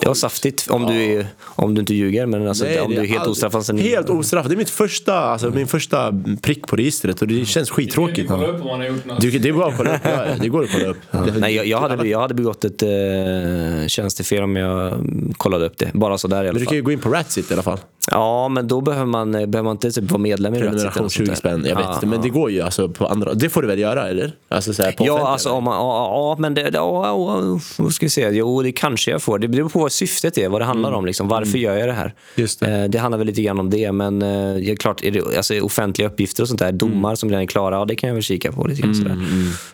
det 0.00 0.06
var 0.06 0.14
saftigt 0.14 0.66
om, 0.70 0.86
du, 0.86 1.02
är, 1.02 1.26
om 1.42 1.74
du 1.74 1.80
inte 1.80 1.94
ljuger. 1.94 2.29
Men 2.30 2.48
alltså, 2.48 2.64
Nej, 2.64 2.80
om 2.80 2.90
det 2.90 2.96
du 2.96 3.02
är 3.02 3.06
helt 3.06 3.18
aldrig- 3.20 3.32
ostraffad 3.32 3.66
sen... 3.66 3.78
Helt 3.78 4.10
ostraffad. 4.10 4.50
Det 4.50 4.54
är 4.54 4.56
mitt 4.56 4.70
första, 4.70 5.14
alltså, 5.18 5.50
min 5.50 5.66
första 5.66 6.12
prick 6.42 6.66
på 6.66 6.76
registret 6.76 7.22
och 7.22 7.28
det 7.28 7.44
känns 7.46 7.70
skittråkigt. 7.70 8.28
Kolla 8.28 8.46
upp 8.46 8.60
om 8.60 8.66
man 8.66 8.80
har 8.80 8.86
gjort 8.86 9.04
något. 9.04 9.20
Du, 9.20 9.30
det 9.30 9.50
går 9.50 9.68
att 9.68 9.76
kolla 9.76 9.94
upp. 9.96 10.00
Ja, 10.04 10.24
det 10.40 10.48
går 10.48 10.64
att 10.64 10.70
kolla 10.72 10.86
upp. 10.86 10.96
Det- 11.10 11.38
Nej, 11.40 11.54
jag, 11.54 11.66
jag, 11.66 11.80
hade, 11.80 12.08
jag 12.08 12.20
hade 12.20 12.34
begått 12.34 12.64
ett 12.64 12.82
eh, 12.82 13.86
tjänstefel 13.86 14.42
om 14.42 14.56
jag 14.56 14.86
mm, 14.92 15.32
kollade 15.36 15.66
upp 15.66 15.78
det. 15.78 15.90
Bara 15.94 16.18
sådär 16.18 16.36
i 16.36 16.38
alla 16.38 16.46
Men 16.52 16.54
du 16.54 16.58
kan 16.60 16.66
fall. 16.66 16.76
ju 16.76 16.82
gå 16.82 16.92
in 16.92 16.98
på 16.98 17.08
Ratsit 17.10 17.50
i 17.50 17.54
alla 17.54 17.62
fall. 17.62 17.78
Ja, 18.10 18.48
men 18.48 18.68
då 18.68 18.80
behöver 18.80 19.06
man, 19.06 19.34
eh, 19.34 19.46
behöver 19.46 19.62
man 19.64 19.72
inte 19.76 19.90
typ 19.90 20.10
vara 20.10 20.18
medlem 20.20 20.54
i 20.54 20.58
Prenumeration 20.58 21.02
något 21.02 21.12
sånt 21.12 21.12
20 21.12 21.24
där. 21.24 21.34
spänn. 21.34 21.64
Jag 21.68 21.76
vet 21.76 21.94
inte. 21.94 22.06
Men 22.06 22.22
det 22.22 22.28
går 22.28 22.50
ju 22.50 22.60
alltså 22.60 22.88
på 22.88 23.06
andra. 23.06 23.34
Det 23.34 23.48
får 23.48 23.62
du 23.62 23.68
väl 23.68 23.78
göra 23.78 24.08
eller? 24.08 24.32
Alltså 24.48 24.74
så 24.74 24.82
här, 24.82 24.92
på 24.92 25.06
Ja, 25.06 25.28
alltså 25.28 25.50
om 25.50 25.64
man, 25.64 25.74
ja, 25.74 26.36
men 26.38 26.54
det, 26.54 26.70
ja, 26.74 27.58
ska 27.92 28.06
vi 28.06 28.10
säga? 28.10 28.30
Jo, 28.30 28.62
det 28.62 28.72
kanske 28.72 29.10
jag 29.10 29.22
får. 29.22 29.38
Det 29.38 29.48
beror 29.48 29.68
på 29.68 29.78
vad 29.78 29.92
syftet 29.92 30.38
är, 30.38 30.48
vad 30.48 30.60
det 30.60 30.64
handlar 30.64 30.92
om. 30.92 31.06
Liksom. 31.06 31.28
Varför 31.28 31.58
gör 31.58 31.76
jag 31.76 31.88
det 31.88 31.92
här? 31.92 32.02
Mm. 32.04 32.14
Just 32.34 32.60
det. 32.60 32.72
Eh, 32.82 32.84
det 32.90 32.98
handlar 32.98 33.18
väl 33.18 33.26
lite 33.26 33.42
grann 33.42 33.58
om 33.60 33.70
det, 33.70 33.92
men 33.92 34.22
eh, 34.22 34.74
klart, 34.76 35.04
är 35.04 35.10
det, 35.10 35.36
alltså, 35.36 35.60
offentliga 35.60 36.08
uppgifter 36.08 36.42
och 36.42 36.48
sånt 36.48 36.60
där, 36.60 36.72
domar 36.72 37.08
Mm. 37.10 37.16
som 37.16 37.28
redan 37.30 37.42
är 37.42 37.46
klara, 37.46 37.74
ja, 37.74 37.84
det 37.84 37.94
kan 37.96 38.08
jag 38.08 38.14
väl 38.14 38.22
kika 38.22 38.52
på 38.52 38.66
lite 38.66 38.82
grann. 38.82 38.94
Sådär. 38.94 39.18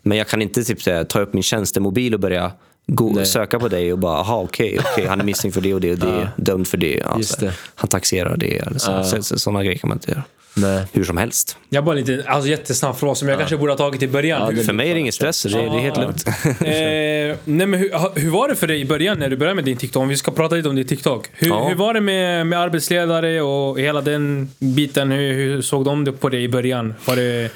Men 0.02 0.18
jag 0.18 0.28
kan 0.28 0.42
inte 0.42 0.64
typ, 0.64 1.08
ta 1.08 1.20
upp 1.20 1.32
min 1.34 1.42
tjänstemobil 1.42 2.14
och 2.14 2.20
börja 2.20 2.52
gå, 2.86 3.24
söka 3.24 3.58
på 3.58 3.68
dig 3.68 3.92
och 3.92 3.98
bara, 3.98 4.16
aha, 4.18 4.40
okej, 4.42 4.78
okej, 4.92 5.06
han 5.06 5.20
är 5.20 5.24
misstänkt 5.24 5.54
för 5.54 5.60
det 5.60 5.74
och 5.74 5.80
det 5.80 5.92
och 5.92 5.98
det, 5.98 6.28
dömd 6.36 6.66
för 6.68 6.76
det. 6.78 7.02
Ja, 7.04 7.14
Just 7.18 7.30
så 7.34 7.40
här. 7.40 7.46
det. 7.46 7.54
Han 7.74 7.88
taxerar 7.88 8.36
det. 8.36 8.56
Eller 8.58 8.78
så. 8.78 9.02
Så, 9.04 9.22
så, 9.22 9.38
sådana 9.38 9.64
grejer 9.64 9.78
kan 9.78 9.88
man 9.88 9.96
inte 9.96 10.10
göra. 10.10 10.22
Nej. 10.58 10.84
Hur 10.92 11.04
som 11.04 11.16
helst. 11.16 11.56
Jag 11.68 11.84
bara 11.84 11.94
lite, 11.94 12.24
alltså 12.26 12.50
jättesnabb 12.50 12.96
fråga 12.96 13.14
som 13.14 13.28
jag 13.28 13.38
kanske 13.38 13.56
borde 13.56 13.72
ha 13.72 13.76
tagit 13.76 14.02
i 14.02 14.08
början. 14.08 14.54
Hur- 14.54 14.62
För 14.64 14.72
mig 14.72 14.90
är 14.90 14.94
det 14.94 15.00
ingen 15.00 15.12
stress, 15.12 15.42
det, 15.42 15.48
det 15.48 15.58
är 15.58 15.68
helt 15.68 15.96
lugnt. 15.96 16.24
Eh, 16.26 17.36
nej 17.44 17.66
men 17.66 17.74
hur, 17.74 18.18
hur 18.20 18.30
var 18.30 18.48
det 18.48 18.54
för 18.54 18.66
dig 18.66 18.80
i 18.80 18.84
början 18.84 19.18
när 19.18 19.28
du 19.28 19.36
började 19.36 19.54
med 19.54 19.64
din 19.64 19.76
TikTok? 19.76 20.02
Om 20.02 20.08
vi 20.08 20.16
ska 20.16 20.30
prata 20.30 20.54
lite 20.54 20.68
om 20.68 20.76
din 20.76 20.86
TikTok. 20.86 21.28
Hur, 21.32 21.48
Ja. 21.48 21.68
hur 21.68 21.74
var 21.74 21.94
det 21.94 22.00
med, 22.00 22.46
med 22.46 22.60
arbetsledare 22.60 23.40
och 23.40 23.80
hela 23.80 24.00
den 24.00 24.50
biten? 24.58 25.10
Hur, 25.12 25.32
hur 25.32 25.62
såg 25.62 25.84
de 25.84 26.04
det 26.04 26.12
på 26.12 26.28
dig 26.28 26.42
i 26.44 26.48
början? 26.48 26.94
Var 27.04 27.16
det, 27.16 27.50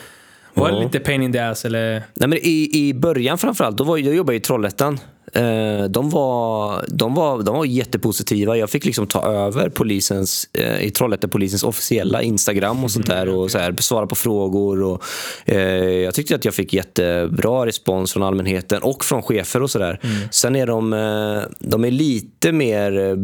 var 0.55 0.69
det 0.71 0.75
Ja. 0.77 0.83
lite 0.83 0.99
pain 1.01 1.23
in 1.23 1.33
the 1.33 1.39
ass 1.39 1.65
eller? 1.65 2.03
Nej, 2.15 2.29
men 2.29 2.39
i, 2.39 2.71
I 2.73 2.95
början 2.95 3.39
framförallt, 3.39 3.77
då, 3.77 3.85
var, 3.85 3.97
jag 3.99 4.15
jobbade 4.15 4.37
i 4.37 4.41
Trollhättan. 4.41 4.99
Eh, 5.33 5.85
de, 5.85 6.11
var, 6.11 6.85
de, 6.89 7.15
var, 7.15 7.43
de 7.43 7.55
var 7.55 7.65
jättepositiva. 7.65 8.57
Jag 8.57 8.71
fick 8.71 8.85
liksom 8.85 9.07
ta 9.07 9.23
över 9.23 9.69
polisens, 9.69 10.49
eh, 10.53 10.83
i 10.83 10.91
Trollhättan-polisens 10.91 11.65
officiella 11.65 12.23
Instagram 12.23 12.85
och 12.85 12.91
sånt 12.91 13.07
där 13.07 13.29
och 13.29 13.51
så 13.51 13.59
här, 13.59 13.73
besvara 13.73 14.07
på 14.07 14.15
frågor. 14.15 14.83
Och, 14.83 15.03
eh, 15.45 15.59
jag 15.89 16.15
tyckte 16.15 16.35
att 16.35 16.45
jag 16.45 16.55
fick 16.55 16.73
jättebra 16.73 17.67
respons 17.67 18.13
från 18.13 18.23
allmänheten 18.23 18.83
och 18.83 19.05
från 19.05 19.23
chefer 19.23 19.63
och 19.63 19.71
sådär. 19.71 20.01
Sen 20.31 20.57
är 20.57 20.67
de, 20.67 20.93
eh, 20.93 21.43
de 21.59 21.85
är 21.85 21.91
lite 21.91 22.53
mer, 22.53 23.17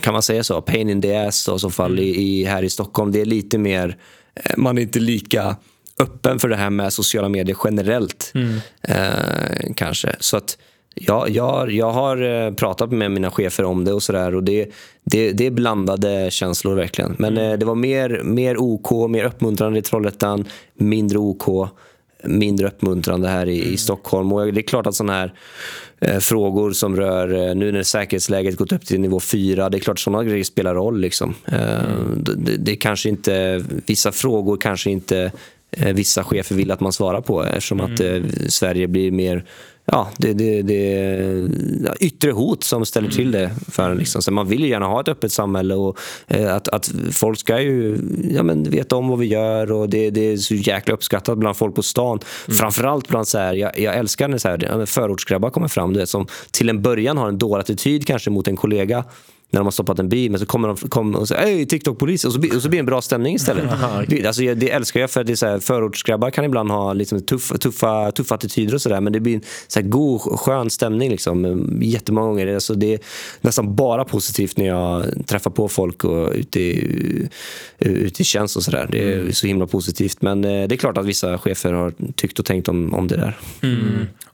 kan 0.00 0.12
man 0.12 0.22
säga 0.22 0.44
så, 0.44 0.62
pain 0.62 0.90
in 0.90 1.02
the 1.02 1.16
ass 1.16 1.48
i 1.48 1.58
så 1.58 1.70
fall 1.70 1.98
i, 1.98 2.22
i, 2.22 2.44
här 2.44 2.62
i 2.62 2.70
Stockholm. 2.70 3.12
Det 3.12 3.20
är 3.20 3.24
lite 3.24 3.58
mer, 3.58 3.96
man 4.56 4.78
är 4.78 4.82
inte 4.82 4.98
lika 4.98 5.56
öppen 6.02 6.38
för 6.38 6.48
det 6.48 6.56
här 6.56 6.70
med 6.70 6.92
sociala 6.92 7.28
medier 7.28 7.56
generellt. 7.64 8.32
Eh, 8.82 9.72
kanske. 9.76 10.16
Så 10.20 10.36
att 10.36 10.58
jag, 10.94 11.30
jag, 11.30 11.70
jag 11.70 11.90
har 11.90 12.46
eh, 12.46 12.54
pratat 12.54 12.92
med 12.92 13.10
mina 13.10 13.30
chefer 13.30 13.64
om 13.64 13.84
det 13.84 13.92
och 13.92 14.02
sådär 14.02 14.34
och 14.34 14.44
det, 14.44 14.68
det, 15.04 15.32
det 15.32 15.46
är 15.46 15.50
blandade 15.50 16.30
känslor 16.30 16.74
verkligen. 16.74 17.16
Men 17.18 17.38
eh, 17.38 17.52
det 17.52 17.66
var 17.66 17.74
mer, 17.74 18.20
mer 18.24 18.56
OK, 18.60 19.10
mer 19.10 19.24
uppmuntrande 19.24 19.78
i 19.78 19.82
Trollhättan, 19.82 20.44
mindre 20.74 21.18
OK, 21.18 21.68
mindre 22.24 22.66
uppmuntrande 22.66 23.28
här 23.28 23.48
i, 23.48 23.72
i 23.72 23.76
Stockholm. 23.76 24.32
Och 24.32 24.52
det 24.52 24.60
är 24.60 24.62
klart 24.62 24.86
att 24.86 24.94
sådana 24.94 25.12
här 25.12 25.32
eh, 26.00 26.18
frågor 26.18 26.72
som 26.72 26.96
rör, 26.96 27.48
eh, 27.48 27.54
nu 27.54 27.72
när 27.72 27.82
säkerhetsläget 27.82 28.56
gått 28.56 28.72
upp 28.72 28.86
till 28.86 29.00
nivå 29.00 29.20
4, 29.20 29.68
det 29.68 29.78
är 29.78 29.80
klart 29.80 29.98
sådana 29.98 30.24
grejer 30.24 30.44
spelar 30.44 30.74
roll. 30.74 31.00
Liksom. 31.00 31.34
Eh, 31.44 31.78
det, 32.16 32.56
det 32.56 32.76
kanske 32.76 33.08
inte, 33.08 33.64
vissa 33.86 34.12
frågor 34.12 34.56
kanske 34.56 34.90
inte 34.90 35.32
vissa 35.76 36.24
chefer 36.24 36.54
vill 36.54 36.70
att 36.70 36.80
man 36.80 36.92
svarar 36.92 37.20
på 37.20 37.44
eftersom 37.44 37.80
att 37.80 38.00
eh, 38.00 38.22
Sverige 38.48 38.88
blir 38.88 39.10
mer 39.10 39.44
Ja, 39.92 40.08
det, 40.16 40.32
det, 40.32 40.62
det 40.62 41.94
yttre 42.00 42.30
hot 42.30 42.64
som 42.64 42.86
ställer 42.86 43.10
till 43.10 43.30
det 43.30 43.50
för 43.68 43.90
en. 43.90 43.98
Liksom. 43.98 44.22
Så 44.22 44.32
man 44.32 44.48
vill 44.48 44.60
ju 44.60 44.68
gärna 44.68 44.86
ha 44.86 45.00
ett 45.00 45.08
öppet 45.08 45.32
samhälle 45.32 45.74
och 45.74 45.98
eh, 46.26 46.54
att, 46.54 46.68
att 46.68 46.92
folk 47.12 47.38
ska 47.38 47.60
ju 47.60 47.98
ja, 48.30 48.42
men 48.42 48.62
veta 48.62 48.96
om 48.96 49.08
vad 49.08 49.18
vi 49.18 49.26
gör 49.26 49.72
och 49.72 49.88
det, 49.88 50.10
det 50.10 50.20
är 50.20 50.36
så 50.36 50.54
jäkla 50.54 50.94
uppskattat 50.94 51.38
bland 51.38 51.56
folk 51.56 51.74
på 51.74 51.82
stan. 51.82 52.20
Framförallt 52.48 53.08
bland 53.08 53.28
så 53.28 53.38
här, 53.38 53.54
jag, 53.54 53.78
jag 53.78 53.96
älskar 53.96 54.28
när 54.28 54.38
så 54.38 54.48
här, 54.48 54.86
förortsgrabbar 54.86 55.50
kommer 55.50 55.68
fram 55.68 55.92
du 55.92 55.98
vet, 56.00 56.08
som 56.08 56.26
till 56.50 56.68
en 56.68 56.82
början 56.82 57.18
har 57.18 57.28
en 57.28 57.38
dålig 57.38 57.60
attityd 57.60 58.06
kanske 58.06 58.30
mot 58.30 58.48
en 58.48 58.56
kollega 58.56 59.04
när 59.50 59.60
de 59.60 59.64
har 59.66 59.70
stoppat 59.70 59.98
en 59.98 60.08
bil, 60.08 60.30
men 60.30 60.40
så 60.40 60.46
kommer 60.46 60.68
de 60.68 60.76
kommer 60.76 61.18
och 61.18 61.28
säger 61.28 61.42
hej 61.42 61.66
TikTok-polis 61.66 62.24
och 62.24 62.32
så, 62.32 62.38
blir- 62.38 62.56
och 62.56 62.62
så 62.62 62.68
blir 62.68 62.78
det 62.78 62.82
en 62.82 62.86
bra 62.86 63.02
stämning 63.02 63.34
istället. 63.34 63.64
det, 64.08 64.26
alltså, 64.26 64.42
jag- 64.42 64.58
det 64.58 64.70
älskar 64.70 65.00
jag 65.00 65.10
för 65.10 65.20
att 65.20 65.26
det 65.26 65.32
är 65.32 65.36
så 65.36 65.46
här, 65.46 65.58
förortsgrabbar 65.58 66.30
kan 66.30 66.44
ibland 66.44 66.70
ha 66.70 66.92
liksom 66.92 67.20
tuffa, 67.22 67.58
tuffa, 67.58 68.10
tuffa 68.12 68.34
attityder 68.34 68.74
och 68.74 68.82
sådär 68.82 69.00
men 69.00 69.12
det 69.12 69.20
blir 69.20 69.34
en 69.34 69.42
så 69.68 69.80
här 69.80 69.86
god, 69.88 70.20
skön 70.20 70.70
stämning 70.70 71.10
liksom, 71.10 71.44
eh, 71.44 71.88
jättemånga 71.88 72.26
gånger. 72.26 72.54
Alltså, 72.54 72.74
det 72.74 72.94
är 72.94 73.00
nästan 73.40 73.74
bara 73.74 74.04
positivt 74.04 74.56
när 74.56 74.66
jag 74.66 75.04
träffar 75.26 75.50
på 75.50 75.68
folk 75.68 76.04
och 76.04 76.32
ute 76.34 76.60
i, 76.60 77.28
ute 77.78 78.22
i 78.22 78.24
tjänst 78.24 78.56
och 78.56 78.62
sådär. 78.62 78.88
Det 78.92 79.12
är 79.12 79.32
så 79.32 79.46
himla 79.46 79.66
positivt. 79.66 80.22
Men 80.22 80.44
eh, 80.44 80.68
det 80.68 80.74
är 80.74 80.76
klart 80.76 80.98
att 80.98 81.06
vissa 81.06 81.38
chefer 81.38 81.72
har 81.72 81.92
tyckt 82.16 82.38
och 82.38 82.44
tänkt 82.46 82.68
om, 82.68 82.94
om 82.94 83.08
det 83.08 83.16
där. 83.16 83.36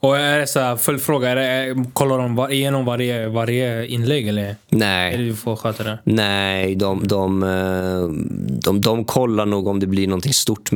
Och 0.03 0.19
är 0.19 0.39
det 0.39 0.47
så 0.47 0.61
här, 0.61 0.77
följdfråga, 0.77 1.31
är 1.31 1.37
det, 1.37 1.85
kollar 1.93 2.19
de 2.19 2.35
var, 2.35 2.53
igenom 2.53 2.85
varje, 2.85 3.29
varje 3.29 3.87
inlägg 3.87 4.29
eller? 4.29 4.57
Nej. 4.69 5.15
Eller 5.15 5.25
du 5.25 5.37
får 5.37 5.57
sköta 5.57 5.83
det? 5.83 5.99
Nej, 6.05 6.75
de, 6.75 7.07
de, 7.07 7.43
eh, 7.43 8.09
de, 8.63 8.81
de 8.81 9.05
kollar 9.05 9.47
nog 9.47 9.67
om 9.67 9.81
det 9.81 9.87
blir 9.87 10.07
någonting 10.07 10.33
stort, 10.33 10.71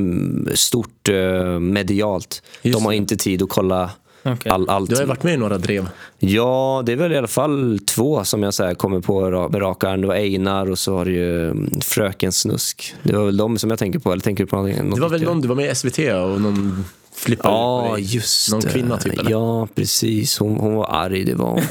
stort 0.54 1.08
eh, 1.08 1.58
medialt. 1.58 2.42
Just 2.62 2.78
de 2.78 2.84
har 2.84 2.92
det. 2.92 2.96
inte 2.96 3.16
tid 3.16 3.42
att 3.42 3.48
kolla 3.48 3.90
Okej. 4.22 4.52
all, 4.52 4.68
allt. 4.68 4.90
Du 4.90 4.96
har 4.96 5.02
ju 5.02 5.08
varit 5.08 5.22
med 5.22 5.34
i 5.34 5.36
några 5.36 5.58
drev. 5.58 5.88
Ja, 6.18 6.82
det 6.86 6.92
är 6.92 6.96
väl 6.96 7.12
i 7.12 7.16
alla 7.16 7.26
fall 7.26 7.78
två 7.86 8.24
som 8.24 8.42
jag 8.42 8.54
så 8.54 8.64
här, 8.64 8.74
kommer 8.74 9.00
på 9.00 9.48
med 9.48 9.62
rak 9.62 9.84
arm. 9.84 10.00
Det 10.00 10.06
var 10.06 10.14
Einar 10.14 10.70
och 10.70 10.78
så 10.78 10.96
har 10.96 11.04
du 11.04 11.12
ju 11.12 11.50
mm, 11.50 11.80
Fröken 11.80 12.32
Snusk. 12.32 12.94
Det 13.02 13.16
var 13.16 13.24
väl 13.24 13.36
de 13.36 13.58
som 13.58 13.70
jag 13.70 13.78
tänker 13.78 13.98
på. 13.98 14.12
Eller 14.12 14.22
tänker 14.22 14.44
du 14.44 14.50
på 14.50 14.56
någonting? 14.56 14.94
Det 14.94 15.00
var 15.00 15.08
väl 15.08 15.22
någon, 15.22 15.40
du 15.40 15.48
var 15.48 15.56
med 15.56 15.70
i 15.70 15.74
SVT 15.74 15.98
och 15.98 16.40
någon 16.40 16.84
flippade 17.16 17.48
ut 17.48 17.52
Ja, 17.54 17.86
på 17.88 17.94
dig. 17.96 18.04
just 18.14 18.52
Någon 18.52 18.60
det. 18.60 18.68
kvinna 18.68 18.96
typ 18.96 19.18
eller? 19.18 19.30
Ja, 19.30 19.68
precis. 19.74 20.38
Hon, 20.38 20.56
hon 20.56 20.74
var 20.74 20.86
arg, 20.90 21.24
det 21.24 21.34
var 21.34 21.46
hon. 21.50 21.60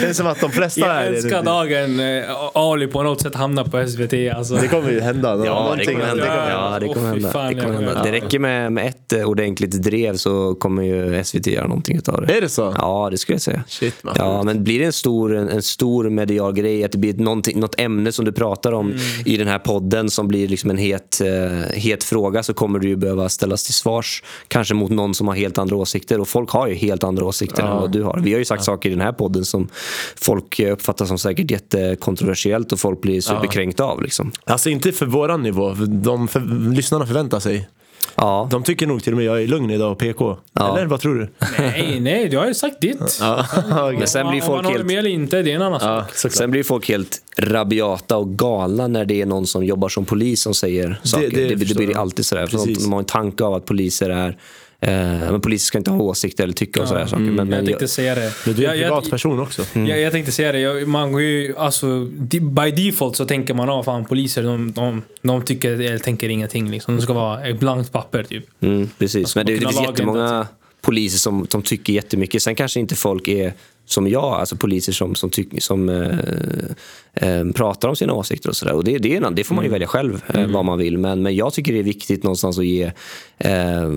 Det 0.00 0.08
är 0.08 0.12
som 0.12 0.26
att 0.26 0.40
de 0.40 0.50
flesta 0.50 0.80
Jag 0.80 0.90
är 0.96 1.12
älskar 1.12 1.42
dagen 1.42 2.00
eh, 2.00 2.24
Ali 2.54 2.86
på 2.86 3.02
något 3.02 3.20
sätt 3.20 3.34
hamnar 3.34 3.64
på 3.64 3.88
SVT. 3.88 4.36
Alltså. 4.36 4.54
Det 4.54 4.68
kommer 4.68 4.90
ju 4.90 5.00
hända. 5.00 5.28
Ja, 5.28 5.36
det 5.36 5.44
Någonting 5.44 5.86
kommer 5.86 6.06
hända. 6.06 6.24
händer. 6.24 6.50
Ja, 6.50 6.78
det 6.80 6.88
kommer 6.88 7.08
hända. 7.08 7.30
fan, 7.30 7.54
Det, 7.54 7.60
kommer 7.62 8.04
det 8.04 8.12
räcker 8.12 8.38
med, 8.38 8.72
med 8.72 8.86
ett 8.86 9.24
ordentligt 9.24 9.82
drev 9.82 10.16
så 10.16 10.54
kommer 10.54 10.82
ju 10.82 11.24
SVT 11.24 11.46
göra 11.46 11.66
någonting 11.66 11.96
utav 11.96 12.26
det. 12.26 12.36
Är 12.36 12.40
det 12.40 12.48
så? 12.48 12.74
Ja, 12.78 13.08
det 13.10 13.18
skulle 13.18 13.34
jag 13.34 13.42
säga. 13.42 13.64
Shit, 13.68 13.94
man. 14.04 14.14
Ja, 14.18 14.42
men 14.42 14.64
blir 14.64 14.78
det 14.78 14.84
en 14.84 14.92
stor, 14.92 15.36
en, 15.36 15.48
en 15.48 15.62
stor 15.62 16.10
medial 16.10 16.52
grej, 16.54 16.84
att 16.84 16.92
det 16.92 16.98
blir 16.98 17.14
något 17.54 17.80
ämne 17.80 18.12
som 18.12 18.24
du 18.24 18.32
pratar 18.32 18.72
om 18.72 18.82
Mm. 18.82 18.98
i 19.24 19.36
den 19.36 19.48
här 19.48 19.58
podden 19.58 20.10
som 20.10 20.28
blir 20.28 20.48
liksom 20.48 20.70
en 20.70 20.76
het, 20.78 21.20
eh, 21.20 21.78
het 21.78 22.04
fråga 22.04 22.42
så 22.42 22.54
kommer 22.54 22.78
du 22.78 22.88
ju 22.88 22.96
behöva 22.96 23.28
ställas 23.62 23.66
till 23.66 23.74
svars. 23.74 24.22
Kanske 24.48 24.74
mot 24.74 24.90
någon 24.90 25.14
som 25.14 25.28
har 25.28 25.34
helt 25.34 25.58
andra 25.58 25.76
åsikter. 25.76 26.20
Och 26.20 26.28
folk 26.28 26.50
har 26.50 26.68
ju 26.68 26.74
helt 26.74 27.04
andra 27.04 27.24
åsikter 27.24 27.62
än 27.62 27.76
vad 27.76 27.92
du 27.92 28.02
har. 28.02 28.20
Vi 28.22 28.32
har 28.32 28.38
ju 28.38 28.44
sagt 28.44 28.64
saker 28.64 28.88
i 28.90 28.92
den 28.92 29.00
här 29.00 29.12
podden 29.12 29.44
som 29.44 29.68
folk 30.16 30.58
eh, 30.58 30.72
uppfattar 30.72 31.06
som 31.06 31.18
säkert 31.18 31.50
jättekontroversiellt 31.50 32.72
och 32.72 32.80
folk 32.80 33.00
blir 33.00 33.20
superkränkta 33.20 33.84
av. 33.84 34.02
Liksom. 34.02 34.32
Alltså 34.44 34.70
inte 34.70 34.92
för 34.92 35.06
våran 35.06 35.42
nivå. 35.42 35.74
De 35.88 36.28
för, 36.28 36.40
lyssnarna 36.74 37.06
förväntar 37.06 37.40
sig. 37.40 37.68
Ja. 38.14 38.48
De 38.50 38.62
tycker 38.62 38.86
nog 38.86 39.02
till 39.02 39.12
och 39.12 39.16
med 39.16 39.26
jag 39.26 39.42
är 39.42 39.46
lugn 39.46 39.70
idag 39.70 39.92
och 39.92 39.98
PK. 39.98 40.36
Ja. 40.52 40.78
Eller 40.78 40.86
vad 40.86 41.00
tror 41.00 41.14
du? 41.14 41.28
Nej, 41.58 42.00
nej, 42.00 42.28
du 42.28 42.38
har 42.38 42.46
ju 42.46 42.54
sagt 42.54 42.80
ditt. 42.80 43.18
Ja, 43.20 43.46
Men 43.98 44.06
sen 44.08 44.28
blir 44.28 44.40
Om 44.40 44.46
folk 44.46 44.56
man 44.56 44.64
håller 44.64 44.78
helt... 44.78 44.86
med 44.86 44.98
eller 44.98 45.10
inte, 45.10 45.42
det 45.42 45.50
är 45.52 45.56
en 45.56 45.62
annan 45.62 45.80
sak. 45.80 46.14
såklart. 46.14 46.32
Sen 46.32 46.50
blir 46.50 46.62
folk 46.62 46.88
helt 46.88 47.18
rabiata 47.38 48.16
och 48.16 48.38
galna 48.38 48.88
när 48.88 49.04
det 49.04 49.22
är 49.22 49.26
någon 49.26 49.46
som 49.46 49.64
jobbar 49.64 49.88
som 49.88 50.04
polis 50.04 50.42
som 50.42 50.54
säger 50.54 51.00
saker. 51.02 51.30
Det, 51.30 51.46
det, 51.48 51.58
förstår 51.58 51.80
blir 51.80 51.90
jag. 51.90 52.00
alltid 52.00 52.26
sådär. 52.26 52.48
De 52.84 52.92
har 52.92 52.98
en 52.98 53.04
tanke 53.04 53.44
av 53.44 53.54
att 53.54 53.64
poliser 53.64 54.10
är 54.10 54.36
men 54.86 55.40
poliser 55.40 55.66
ska 55.66 55.78
inte 55.78 55.90
ha 55.90 56.02
åsikter 56.02 56.44
eller 56.44 56.54
tycka 56.54 56.82
och 56.82 56.88
sådär 56.88 57.06
saker. 57.06 57.22
Men, 57.22 57.34
men 57.34 57.50
Jag 57.50 57.58
jag, 57.58 57.66
tänkte 57.66 57.88
säga 57.88 58.14
det. 58.14 58.32
Men 58.46 58.54
du 58.54 58.64
är 58.64 58.72
en 58.72 58.78
jag, 58.78 58.86
jag, 58.86 58.88
privatperson 58.88 59.40
också. 59.40 59.62
jag, 59.72 60.00
jag 60.00 60.12
tänkte 60.12 60.32
säga 60.32 60.52
det. 60.52 60.58
Jag, 60.58 60.88
man 60.88 61.12
går 61.12 61.22
ju, 61.22 61.56
alltså, 61.56 62.04
by 62.40 62.70
default 62.70 63.16
så 63.16 63.24
tänker 63.24 63.54
man 63.54 63.68
av 63.68 63.82
fan 63.82 64.04
poliser, 64.04 64.42
de, 64.42 64.72
de, 64.72 65.02
de 65.22 65.42
tycker, 65.42 65.72
eller 65.72 65.98
tänker 65.98 66.28
ingenting. 66.28 66.70
Liksom. 66.70 66.96
De 66.96 67.02
ska 67.02 67.12
vara 67.12 67.46
ett 67.46 67.60
blankt 67.60 67.92
papper 67.92 68.22
typ. 68.22 68.44
mm, 68.60 68.88
precis. 68.98 69.36
Men 69.36 69.46
det, 69.46 69.52
det 69.52 69.60
finns 69.60 69.80
jättemånga 69.80 70.46
poliser 70.80 71.18
som, 71.18 71.46
som 71.46 71.62
tycker 71.62 71.92
jättemycket. 71.92 72.42
Sen 72.42 72.54
kanske 72.54 72.80
inte 72.80 72.94
folk 72.94 73.28
är 73.28 73.52
som 73.84 74.08
jag, 74.08 74.24
alltså 74.24 74.56
poliser 74.56 74.92
som, 74.92 75.14
som, 75.14 75.30
tyck, 75.30 75.62
som 75.62 75.88
eh, 75.88 76.18
eh, 77.28 77.52
pratar 77.54 77.88
om 77.88 77.96
sina 77.96 78.12
åsikter 78.12 78.48
och 78.48 78.56
sådär. 78.56 78.74
Och 78.74 78.84
det, 78.84 78.98
det, 78.98 79.28
det 79.32 79.44
får 79.44 79.54
man 79.54 79.64
ju 79.64 79.70
välja 79.70 79.88
själv 79.88 80.22
eh, 80.34 80.46
vad 80.46 80.64
man 80.64 80.78
vill. 80.78 80.98
Men, 80.98 81.22
men 81.22 81.36
jag 81.36 81.52
tycker 81.52 81.72
det 81.72 81.78
är 81.78 81.82
viktigt 81.82 82.22
någonstans 82.22 82.58
att 82.58 82.66
ge 82.66 82.92
eh, 83.38 83.90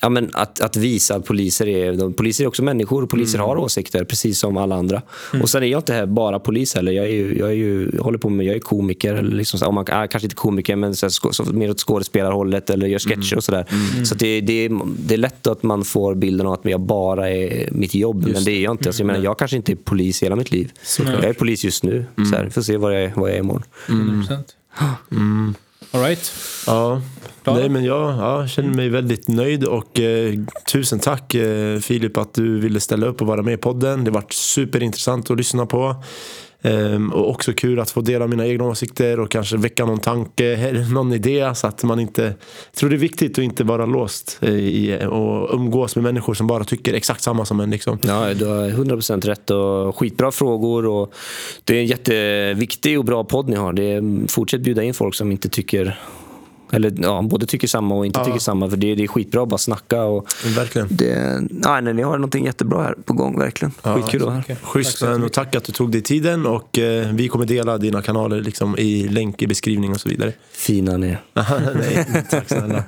Ja, 0.00 0.08
men 0.08 0.30
att, 0.32 0.60
att 0.60 0.76
visa 0.76 1.14
att 1.14 1.24
poliser 1.24 1.68
är, 1.68 1.92
de, 1.92 2.12
poliser 2.12 2.44
är 2.44 2.48
också 2.48 2.62
människor 2.62 3.02
och 3.02 3.10
poliser 3.10 3.38
har 3.38 3.56
åsikter 3.56 4.04
precis 4.04 4.38
som 4.38 4.56
alla 4.56 4.74
andra. 4.74 5.02
Och 5.42 5.50
sen 5.50 5.62
är 5.62 5.66
jag 5.66 5.78
inte 5.78 5.92
här 5.94 6.06
bara 6.06 6.38
polis 6.38 6.74
heller. 6.74 6.92
Jag, 6.92 7.04
är 7.06 7.10
ju, 7.12 7.38
jag, 7.38 7.48
är 7.48 7.52
ju, 7.54 7.90
jag 7.94 8.02
håller 8.02 8.18
på 8.18 8.28
med, 8.28 8.46
jag 8.46 8.56
är 8.56 8.60
komiker, 8.60 9.14
eller 9.14 9.36
liksom, 9.36 9.60
så- 9.60 9.66
om 9.66 9.74
man, 9.74 9.86
äh, 9.88 9.92
kanske 10.06 10.26
inte 10.26 10.36
komiker 10.36 10.76
men 10.76 10.96
så, 10.96 11.06
skå- 11.06 11.32
så, 11.32 11.44
mer 11.44 11.70
åt 11.70 11.80
skådespelarhållet 11.80 12.70
eller 12.70 12.86
gör 12.86 12.98
sketcher 12.98 13.36
och 13.36 13.44
sådär. 13.44 13.64
Så 14.04 14.14
att 14.14 14.20
det, 14.20 14.40
det, 14.40 14.52
är- 14.64 14.80
det 14.98 15.14
är 15.14 15.18
lätt 15.18 15.46
att 15.46 15.62
man 15.62 15.84
får 15.84 16.14
bilden 16.14 16.46
av 16.46 16.52
att 16.52 16.60
jag 16.64 16.80
bara 16.80 17.30
är 17.30 17.68
mitt 17.72 17.94
jobb, 17.94 18.26
men 18.32 18.44
det 18.44 18.50
är 18.52 18.60
jag 18.62 18.72
inte. 18.74 18.88
Alltså, 18.88 19.02
jag, 19.02 19.06
menar, 19.06 19.24
jag 19.24 19.38
kanske 19.38 19.56
inte 19.56 19.72
är 19.72 19.76
polis 19.76 20.22
hela 20.22 20.36
mitt 20.36 20.50
liv. 20.50 20.72
Jag 21.12 21.24
är 21.24 21.32
polis 21.32 21.64
just 21.64 21.82
nu. 21.84 22.04
Så 22.30 22.36
här, 22.36 22.50
får 22.50 22.62
se 22.62 22.76
vad 22.76 22.94
jag, 22.94 23.02
är- 23.02 23.12
vad 23.16 23.30
jag 23.30 23.36
är 23.36 23.40
imorgon. 23.40 23.62
100%. 23.86 24.38
All 24.74 25.52
right. 25.92 26.32
Ja. 26.66 27.00
Klara? 27.42 27.58
Nej, 27.58 27.68
men 27.68 27.84
jag 27.84 28.18
ja, 28.18 28.46
känner 28.46 28.74
mig 28.74 28.88
väldigt 28.88 29.28
nöjd 29.28 29.64
och 29.64 30.00
eh, 30.00 30.34
tusen 30.72 30.98
tack 30.98 31.34
eh, 31.34 31.78
Filip 31.78 32.16
att 32.16 32.34
du 32.34 32.60
ville 32.60 32.80
ställa 32.80 33.06
upp 33.06 33.20
och 33.20 33.26
vara 33.26 33.42
med 33.42 33.54
i 33.54 33.56
podden. 33.56 34.04
Det 34.04 34.10
varit 34.10 34.32
superintressant 34.32 35.30
att 35.30 35.36
lyssna 35.36 35.66
på. 35.66 36.02
Ehm, 36.62 37.12
och 37.12 37.30
också 37.30 37.52
kul 37.52 37.80
att 37.80 37.90
få 37.90 38.00
dela 38.00 38.26
mina 38.26 38.46
egna 38.46 38.64
åsikter 38.64 39.20
och 39.20 39.30
kanske 39.30 39.56
väcka 39.56 39.84
någon 39.84 39.98
tanke 39.98 40.44
eller 40.44 40.84
någon 40.94 41.12
idé 41.12 41.54
så 41.54 41.66
att 41.66 41.82
man 41.82 42.00
inte... 42.00 42.22
Jag 42.22 42.74
tror 42.74 42.90
det 42.90 42.96
är 42.96 42.98
viktigt 42.98 43.38
att 43.38 43.44
inte 43.44 43.64
vara 43.64 43.86
låst 43.86 44.38
eh, 44.40 44.54
i, 44.54 45.06
och 45.10 45.54
umgås 45.54 45.96
med 45.96 46.02
människor 46.02 46.34
som 46.34 46.46
bara 46.46 46.64
tycker 46.64 46.94
exakt 46.94 47.22
samma 47.22 47.44
som 47.44 47.60
en. 47.60 47.70
Liksom. 47.70 47.98
Ja, 48.02 48.34
du 48.34 48.46
har 48.46 48.68
100% 48.68 49.26
rätt 49.26 49.50
och 49.50 49.98
skitbra 49.98 50.30
frågor. 50.30 50.86
Och 50.86 51.14
det 51.64 51.76
är 51.76 51.80
en 51.80 51.86
jätteviktig 51.86 52.98
och 52.98 53.04
bra 53.04 53.24
podd 53.24 53.48
ni 53.48 53.56
har. 53.56 53.72
Det 53.72 53.92
är, 53.92 54.28
fortsätt 54.28 54.60
bjuda 54.60 54.82
in 54.82 54.94
folk 54.94 55.14
som 55.14 55.32
inte 55.32 55.48
tycker 55.48 55.98
eller 56.72 56.92
ja, 57.02 57.22
både 57.22 57.46
tycker 57.46 57.68
samma 57.68 57.94
och 57.94 58.06
inte 58.06 58.24
tycker 58.24 58.38
samma. 58.38 58.70
För 58.70 58.76
det, 58.76 58.94
det 58.94 59.02
är 59.04 59.06
skitbra 59.08 59.42
att 59.42 59.48
bara 59.48 59.58
snacka. 59.58 60.02
Och 60.02 60.28
Verkligen. 60.56 60.88
det, 60.90 61.40
nej, 61.50 61.82
nej, 61.82 61.94
ni 61.94 62.02
har 62.02 62.12
någonting 62.12 62.44
jättebra 62.44 62.82
här 62.82 62.94
på 63.04 63.12
gång, 63.12 63.38
verkligen. 63.38 63.72
Skitkul 63.82 64.20
att 64.22 64.26
vara 64.28 64.42
här. 64.48 64.56
Schysst 64.62 65.02
men 65.02 65.24
och 65.24 65.32
tack 65.32 65.56
att 65.56 65.64
du 65.64 65.72
tog 65.72 65.92
dig 65.92 66.02
tiden 66.02 66.46
och 66.46 66.78
eh, 66.78 67.08
vi 67.12 67.28
kommer 67.28 67.46
dela 67.46 67.78
dina 67.78 68.02
kanaler 68.02 68.40
liksom, 68.40 68.78
i 68.78 69.08
länk 69.08 69.42
i 69.42 69.46
beskrivning 69.46 69.90
och 69.92 70.00
så 70.00 70.08
vidare. 70.08 70.32
Fina 70.52 70.96
ni. 70.96 71.16
Nej, 71.74 72.24
tack 72.30 72.48
snälla. 72.48 72.82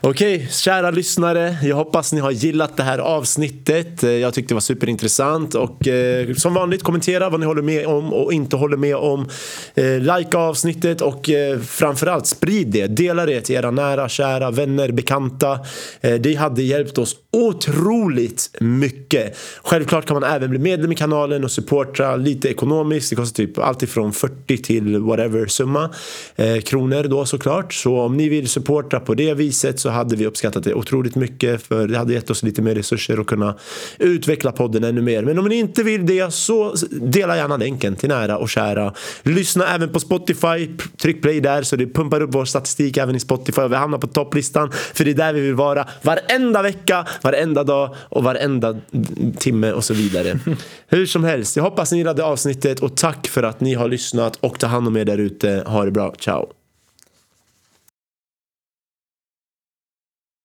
Okej, 0.00 0.48
kära 0.50 0.90
lyssnare. 0.90 1.56
Jag 1.62 1.76
hoppas 1.76 2.12
ni 2.12 2.20
har 2.20 2.30
gillat 2.30 2.76
det 2.76 2.82
här 2.82 2.98
avsnittet. 2.98 4.02
Eh, 4.02 4.10
Jag 4.10 4.34
tyckte 4.34 4.50
det 4.50 4.54
var 4.54 4.60
superintressant. 4.60 5.54
Och 5.54 5.88
eh, 5.88 6.34
som 6.34 6.54
vanligt, 6.54 6.82
kommentera 6.82 7.30
vad 7.30 7.40
ni 7.40 7.46
håller 7.46 7.62
med 7.62 7.86
om 7.86 8.12
och 8.12 8.32
inte 8.32 8.56
håller 8.56 8.76
med 8.76 8.96
om. 8.96 9.28
Eh, 9.74 9.84
Likea 9.98 10.40
avsnittet 10.40 11.00
och 11.00 11.30
eh, 11.30 11.58
framförallt 11.60 12.26
sprid 12.26 12.68
det. 12.68 12.86
Dela 13.12 13.26
det 13.26 13.40
till 13.40 13.54
era 13.54 13.70
nära, 13.70 14.08
kära, 14.08 14.50
vänner, 14.50 14.92
bekanta. 14.92 15.60
Eh, 16.00 16.14
det 16.14 16.34
hade 16.34 16.62
hjälpt 16.62 16.98
oss 16.98 17.16
otroligt 17.32 18.50
mycket. 18.60 19.36
Självklart 19.62 20.06
kan 20.06 20.20
man 20.20 20.30
även 20.30 20.50
bli 20.50 20.58
medlem 20.58 20.92
i 20.92 20.94
kanalen 20.94 21.44
och 21.44 21.50
supporta 21.50 22.16
lite 22.16 22.48
ekonomiskt. 22.48 23.10
Det 23.10 23.16
kostar 23.16 23.44
typ 23.44 23.58
alltifrån 23.58 24.12
40 24.12 24.56
till 24.56 24.98
whatever 24.98 25.46
summa 25.46 25.90
eh, 26.36 26.60
kronor 26.60 27.02
då 27.02 27.24
såklart. 27.24 27.74
Så 27.74 28.00
om 28.00 28.16
ni 28.16 28.28
vill 28.28 28.48
supporta 28.48 29.00
på 29.00 29.14
det 29.14 29.34
viset 29.34 29.80
så 29.80 29.90
hade 29.90 30.16
vi 30.16 30.26
uppskattat 30.26 30.64
det 30.64 30.74
otroligt 30.74 31.14
mycket 31.14 31.62
för 31.62 31.88
det 31.88 31.98
hade 31.98 32.12
gett 32.12 32.30
oss 32.30 32.42
lite 32.42 32.62
mer 32.62 32.74
resurser 32.74 33.20
att 33.20 33.26
kunna 33.26 33.56
utveckla 33.98 34.52
podden 34.52 34.84
ännu 34.84 35.02
mer. 35.02 35.22
Men 35.22 35.38
om 35.38 35.44
ni 35.44 35.54
inte 35.54 35.82
vill 35.82 36.06
det 36.06 36.34
så 36.34 36.74
dela 36.90 37.36
gärna 37.36 37.56
länken 37.56 37.96
till 37.96 38.08
nära 38.08 38.38
och 38.38 38.48
kära. 38.48 38.94
Lyssna 39.22 39.66
även 39.66 39.88
på 39.88 40.00
Spotify. 40.00 40.68
Tryck 41.02 41.22
play 41.22 41.40
där 41.40 41.62
så 41.62 41.76
det 41.76 41.86
pumpar 41.86 42.20
upp 42.20 42.34
vår 42.34 42.44
statistik 42.44 42.96
även 43.02 43.16
i 43.16 43.20
Spotify 43.20 43.62
och 43.62 43.72
vi 43.72 43.76
hamnar 43.76 43.98
på 43.98 44.06
topplistan 44.06 44.70
för 44.94 45.04
det 45.04 45.10
är 45.10 45.14
där 45.14 45.32
vi 45.32 45.40
vill 45.40 45.54
vara 45.54 45.88
varenda 46.02 46.62
vecka, 46.62 47.06
varenda 47.22 47.64
dag 47.64 47.94
och 47.98 48.24
varenda 48.24 48.76
timme 49.38 49.72
och 49.72 49.84
så 49.84 49.94
vidare. 49.94 50.38
Hur 50.88 51.06
som 51.06 51.24
helst, 51.24 51.56
jag 51.56 51.64
hoppas 51.64 51.92
ni 51.92 51.98
gillade 51.98 52.24
avsnittet 52.24 52.80
och 52.80 52.96
tack 52.96 53.28
för 53.28 53.42
att 53.42 53.60
ni 53.60 53.74
har 53.74 53.88
lyssnat 53.88 54.36
och 54.36 54.58
ta 54.58 54.66
hand 54.66 54.88
om 54.88 54.96
er 54.96 55.04
där 55.04 55.18
ute. 55.18 55.62
Ha 55.66 55.84
det 55.84 55.90
bra, 55.90 56.14
ciao! 56.18 56.61